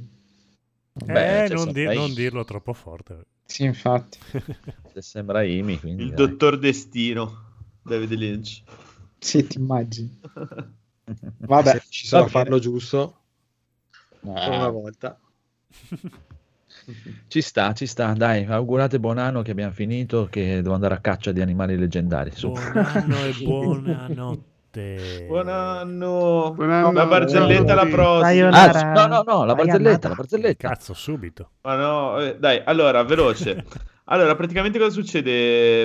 Beh, 0.94 1.44
eh, 1.44 1.48
cioè, 1.48 1.56
non, 1.58 1.72
di- 1.72 1.84
non 1.84 2.14
dirlo 2.14 2.42
troppo 2.44 2.72
forte. 2.72 3.24
sì 3.44 3.64
infatti 3.64 4.18
Se 4.92 5.02
sembra 5.02 5.42
Imi, 5.42 5.78
quindi 5.78 6.04
Il 6.04 6.08
dai. 6.08 6.16
dottor 6.28 6.58
Destino, 6.58 7.52
David 7.82 8.12
Lynch. 8.12 8.62
sì 9.18 9.46
ti 9.46 9.58
immagini 9.58 10.20
vabbè 11.44 11.80
ci 11.90 12.06
sarà 12.06 12.24
a 12.24 12.28
farlo 12.28 12.58
giusto 12.58 13.16
Eh, 14.24 14.48
una 14.50 14.68
volta. 14.68 15.18
Ci 17.28 17.40
sta, 17.40 17.72
ci 17.72 17.86
sta. 17.86 18.12
Dai, 18.12 18.44
augurate 18.44 18.98
buon 18.98 19.18
anno 19.18 19.42
che 19.42 19.52
abbiamo 19.52 19.72
finito, 19.72 20.26
che 20.30 20.62
devo 20.62 20.74
andare 20.74 20.94
a 20.94 20.98
caccia 20.98 21.32
di 21.32 21.40
animali 21.40 21.76
leggendari. 21.76 22.30
Su. 22.32 22.50
Buon 22.50 22.76
anno 22.76 23.16
e 23.24 23.34
buonanotte. 23.42 25.24
Buon 25.26 25.48
anno. 25.48 26.52
Buon 26.54 26.70
anno, 26.70 26.92
La 26.92 27.06
barzelletta 27.06 27.74
la 27.74 27.86
prossima. 27.86 28.48
Ah, 28.50 28.92
no, 28.92 29.06
no, 29.06 29.22
no, 29.26 29.44
la 29.44 29.54
barzelletta, 29.54 30.08
la 30.08 30.14
barzelletta. 30.14 30.68
Cazzo, 30.68 30.94
subito. 30.94 31.50
Ma 31.62 31.76
no, 31.76 32.20
eh, 32.20 32.36
dai, 32.38 32.62
allora, 32.64 33.02
veloce. 33.04 33.64
Allora, 34.06 34.34
praticamente 34.34 34.78
cosa 34.78 34.90
succede? 34.90 35.82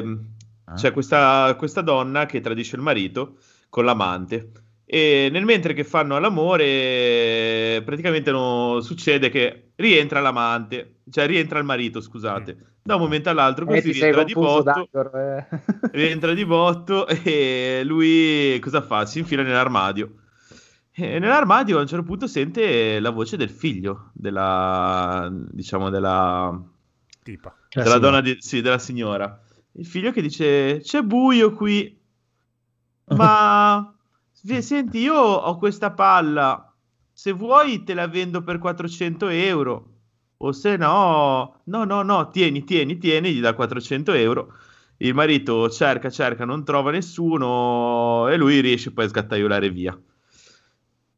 Ah. 0.65 0.73
C'è 0.73 0.91
questa, 0.91 1.55
questa 1.57 1.81
donna 1.81 2.25
che 2.25 2.41
tradisce 2.41 2.75
il 2.75 2.81
marito 2.81 3.37
con 3.69 3.85
l'amante 3.85 4.51
e 4.89 5.27
nel 5.29 5.43
mentre 5.43 5.73
che 5.73 5.83
fanno 5.83 6.15
all'amore 6.15 7.81
praticamente 7.83 8.31
no- 8.31 8.79
succede 8.79 9.29
che 9.29 9.71
rientra 9.75 10.21
l'amante, 10.21 10.99
cioè 11.11 11.27
rientra 11.27 11.59
il 11.59 11.65
marito, 11.65 11.99
scusate. 11.99 12.75
Da 12.83 12.95
un 12.95 13.01
momento 13.01 13.29
all'altro 13.29 13.65
eh, 13.65 13.81
così 13.81 13.91
rientra 13.91 14.23
di 14.23 14.31
botto, 14.31 14.89
eh. 15.13 15.45
rientra 15.91 16.33
di 16.33 16.45
botto 16.45 17.05
e 17.05 17.81
lui 17.83 18.57
cosa 18.61 18.81
fa? 18.81 19.05
Si 19.05 19.19
infila 19.19 19.43
nell'armadio. 19.43 20.09
E 20.93 21.19
nell'armadio 21.19 21.77
a 21.77 21.81
un 21.81 21.87
certo 21.87 22.05
punto 22.05 22.25
sente 22.25 23.01
la 23.01 23.09
voce 23.09 23.35
del 23.35 23.49
figlio 23.49 24.11
della, 24.13 25.29
diciamo, 25.51 25.89
della, 25.89 26.57
Tipa. 27.23 27.53
della 27.73 27.97
donna 27.97 28.21
di- 28.21 28.37
sì, 28.39 28.61
della 28.61 28.79
signora. 28.79 29.37
Il 29.73 29.85
figlio 29.85 30.13
che 30.13 30.21
dice: 30.21 30.79
C'è 30.79 31.01
buio 31.01 31.51
qui, 31.51 31.99
ma 33.09 33.91
senti, 34.61 34.99
io 34.99 35.15
ho 35.15 35.57
questa 35.57 35.91
palla. 35.91 36.73
Se 37.11 37.31
vuoi, 37.31 37.83
te 37.83 37.93
la 37.93 38.07
vendo 38.07 38.43
per 38.43 38.59
400 38.59 39.27
euro. 39.29 39.93
O 40.37 40.51
se 40.51 40.77
no, 40.77 41.61
no, 41.63 41.83
no, 41.83 42.03
no, 42.03 42.29
tieni, 42.29 42.63
tieni, 42.63 42.97
tieni, 42.99 43.33
gli 43.33 43.39
dà 43.41 43.55
400 43.55 44.13
euro. 44.13 44.53
Il 44.97 45.13
marito 45.15 45.69
cerca, 45.69 46.09
cerca, 46.09 46.45
non 46.45 46.63
trova 46.63 46.91
nessuno 46.91 48.27
e 48.29 48.37
lui 48.37 48.59
riesce 48.59 48.91
poi 48.91 49.05
a 49.05 49.07
sgattaiolare 49.09 49.69
via. 49.71 49.99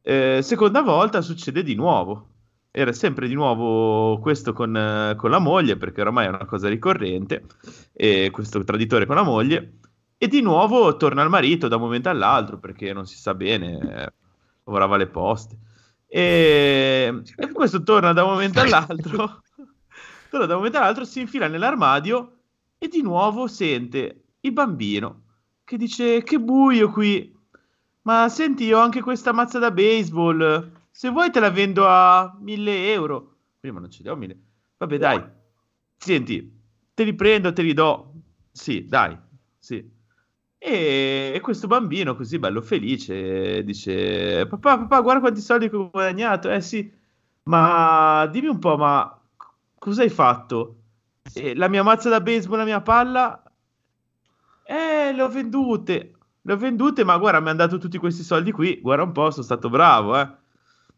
Eh, 0.01 0.39
seconda 0.41 0.81
volta 0.81 1.22
succede 1.22 1.64
di 1.64 1.75
nuovo. 1.75 2.27
Era 2.72 2.93
sempre 2.93 3.27
di 3.27 3.33
nuovo 3.33 4.19
questo 4.19 4.53
con, 4.53 5.15
con 5.17 5.30
la 5.30 5.39
moglie, 5.39 5.75
perché 5.75 6.01
oramai 6.01 6.25
è 6.25 6.30
una 6.30 6.45
cosa 6.45 6.69
ricorrente, 6.69 7.45
e 7.93 8.30
questo 8.31 8.64
traditore 8.64 9.06
con 9.06 9.15
la 9.15 9.23
moglie. 9.23 9.80
E 10.22 10.27
di 10.27 10.41
nuovo 10.41 10.98
torna 10.98 11.23
il 11.23 11.30
marito 11.30 11.69
da 11.69 11.77
un 11.77 11.83
momento 11.83 12.09
all'altro, 12.09 12.59
perché 12.59 12.91
non 12.91 13.06
si 13.06 13.15
sa 13.15 13.33
bene, 13.33 13.80
eh, 13.80 14.14
lavorava 14.65 14.95
alle 14.95 15.07
poste. 15.07 15.57
E, 16.06 17.22
e 17.38 17.51
questo 17.53 17.83
torna 17.83 18.11
da 18.11 18.25
un 18.25 18.31
momento 18.31 18.59
all'altro, 18.59 19.43
torna 20.30 20.45
da 20.45 20.56
un 20.56 20.57
momento 20.57 20.77
all'altro, 20.77 21.06
si 21.06 21.22
infila 21.22 21.48
nell'armadio 21.48 22.39
e 22.77 22.89
di 22.89 23.01
nuovo 23.01 23.48
sente 23.48 24.23
il 24.41 24.51
bambino 24.51 25.23
che 25.64 25.77
dice: 25.77 26.22
Che 26.22 26.38
buio 26.38 26.91
qui! 26.91 27.33
Ma 28.01 28.27
senti, 28.27 28.65
io 28.65 28.77
ho 28.77 28.81
anche 28.81 28.99
questa 28.99 29.31
mazza 29.31 29.57
da 29.57 29.72
baseball. 29.72 30.72
Se 30.91 31.09
vuoi 31.09 31.31
te 31.31 31.39
la 31.39 31.49
vendo 31.49 31.88
a 31.88 32.35
1000 32.41 32.91
euro. 32.91 33.38
Prima 33.57 33.80
non 33.80 33.89
ce 33.89 34.03
li 34.03 34.09
ho 34.09 34.17
1000. 34.17 34.38
Vabbè, 34.75 34.98
dai. 34.98 35.23
Senti, 35.95 36.59
te 36.93 37.03
li 37.06 37.14
prendo, 37.15 37.53
te 37.53 37.61
li 37.61 37.73
do. 37.73 38.11
Sì, 38.51 38.85
dai. 38.85 39.17
Sì. 39.57 39.98
E, 40.62 41.40
questo 41.42 41.68
bambino, 41.68 42.16
così 42.16 42.38
bello 42.38 42.62
felice, 42.62 43.64
dice: 43.64 44.46
Papà, 44.48 44.78
papà, 44.80 45.02
guarda 45.02 45.22
quanti 45.22 45.40
soldi 45.42 45.70
che 45.70 45.76
ho 45.76 45.90
guadagnato. 45.90 46.50
Eh 46.52 46.62
sì, 46.62 46.92
ma 47.44 48.28
dimmi 48.28 48.48
un 48.50 48.60
po', 48.60 48.76
ma 48.78 49.18
cosa 49.78 50.02
hai 50.02 50.10
fatto? 50.10 50.76
"Eh, 51.34 51.56
la 51.56 51.68
mia 51.70 51.84
mazza 51.84 52.10
da 52.10 52.20
baseball, 52.22 52.58
la 52.60 52.66
mia 52.66 52.82
palla? 52.82 53.42
Eh, 54.64 55.12
le 55.14 55.22
ho 55.22 55.28
vendute. 55.30 56.14
Le 56.42 56.54
ho 56.54 56.58
vendute, 56.58 57.04
ma 57.04 57.18
guarda, 57.18 57.40
mi 57.40 57.50
hanno 57.50 57.58
dato 57.58 57.78
tutti 57.78 57.98
questi 57.98 58.24
soldi 58.24 58.52
qui. 58.52 58.80
Guarda 58.82 59.04
un 59.04 59.12
po', 59.12 59.32
sono 59.32 59.44
stato 59.44 59.70
bravo, 59.70 60.18
eh. 60.20 60.30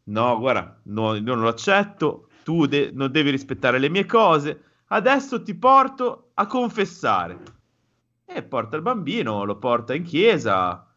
No, 0.05 0.37
guarda, 0.39 0.79
no, 0.83 1.17
non 1.19 1.39
lo 1.39 1.47
accetto. 1.47 2.27
Tu 2.43 2.65
de- 2.65 2.91
non 2.93 3.11
devi 3.11 3.29
rispettare 3.29 3.79
le 3.79 3.89
mie 3.89 4.05
cose. 4.05 4.63
Adesso 4.87 5.41
ti 5.43 5.55
porto 5.55 6.31
a 6.35 6.45
confessare. 6.47 7.39
E 8.33 8.43
porta 8.43 8.77
il 8.77 8.81
bambino, 8.81 9.43
lo 9.43 9.57
porta 9.57 9.93
in 9.93 10.03
chiesa, 10.03 10.87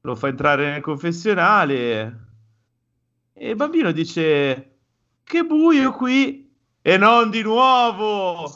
lo 0.00 0.16
fa 0.16 0.26
entrare 0.26 0.70
nel 0.70 0.80
confessionale. 0.80 2.26
E 3.32 3.50
il 3.50 3.56
bambino 3.56 3.92
dice: 3.92 4.78
Che 5.22 5.44
buio 5.44 5.92
qui! 5.92 6.50
E 6.82 6.96
non 6.96 7.30
di 7.30 7.42
nuovo! 7.42 8.52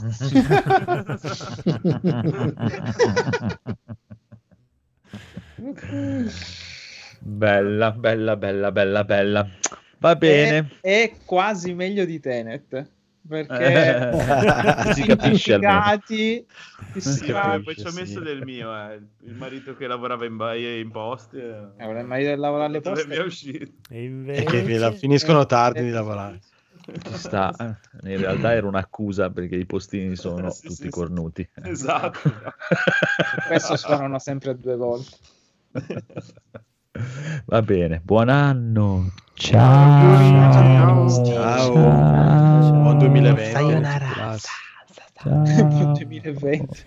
Bella, 7.20 7.92
bella, 7.92 8.36
bella, 8.36 8.72
bella, 8.72 9.04
bella. 9.04 9.48
Va 9.98 10.16
bene. 10.16 10.70
È, 10.80 11.02
è 11.02 11.16
quasi 11.24 11.74
meglio 11.74 12.04
di 12.04 12.18
Tenet 12.18 12.94
perché 13.26 14.10
Eh, 14.10 14.92
si 14.94 15.02
capisce 15.02 15.54
almeno. 15.54 16.00
Significati, 16.06 16.46
Ah, 17.32 17.60
poi 17.62 17.74
ci 17.76 17.86
ho 17.86 17.90
sì. 17.90 18.00
messo 18.00 18.20
del 18.20 18.42
mio, 18.44 18.74
eh. 18.74 19.00
il 19.24 19.34
marito 19.34 19.76
che 19.76 19.86
lavorava 19.86 20.24
in, 20.24 20.36
ba- 20.36 20.54
in 20.54 20.90
poste. 20.90 21.72
Eh, 21.76 21.88
il 21.98 22.04
marito 22.06 22.30
che 22.30 22.36
lavora 22.36 22.64
alle 22.64 22.80
Non 22.82 22.92
è 22.92 22.96
poste 22.96 23.08
mai 23.16 23.26
uscito. 23.26 23.64
E 23.90 24.04
E 24.04 24.44
che 24.44 24.56
invece... 24.58 24.78
la- 24.78 24.92
finiscono 24.92 25.44
tardi 25.46 25.82
di 25.82 25.90
lavorare. 25.90 26.40
Ci 26.86 27.18
sta. 27.18 27.52
eh. 27.58 28.12
In 28.12 28.18
realtà 28.20 28.52
era 28.52 28.66
un'accusa 28.66 29.30
perché 29.30 29.56
i 29.56 29.66
postini 29.66 30.14
sono 30.14 30.50
Sì, 30.50 30.62
tutti 30.62 30.74
sì, 30.74 30.82
sì. 30.84 30.88
cornuti. 30.90 31.48
Esatto. 31.64 32.18
questo 33.48 33.76
suonano 33.76 34.18
sempre 34.20 34.56
due 34.56 34.76
volte 34.76 35.16
Va 37.46 37.62
bene, 37.62 38.00
buon 38.04 38.28
anno. 38.28 39.12
Ciao. 39.34 40.52
Ciao. 40.52 41.24
Ciao. 41.24 41.72
Ciao. 41.72 42.82
Buon 42.82 42.98
2020. 42.98 43.50
Sayonara. 43.50 44.36
Ciao. 44.38 45.42
Nel 45.42 45.92
2020. 45.92 46.84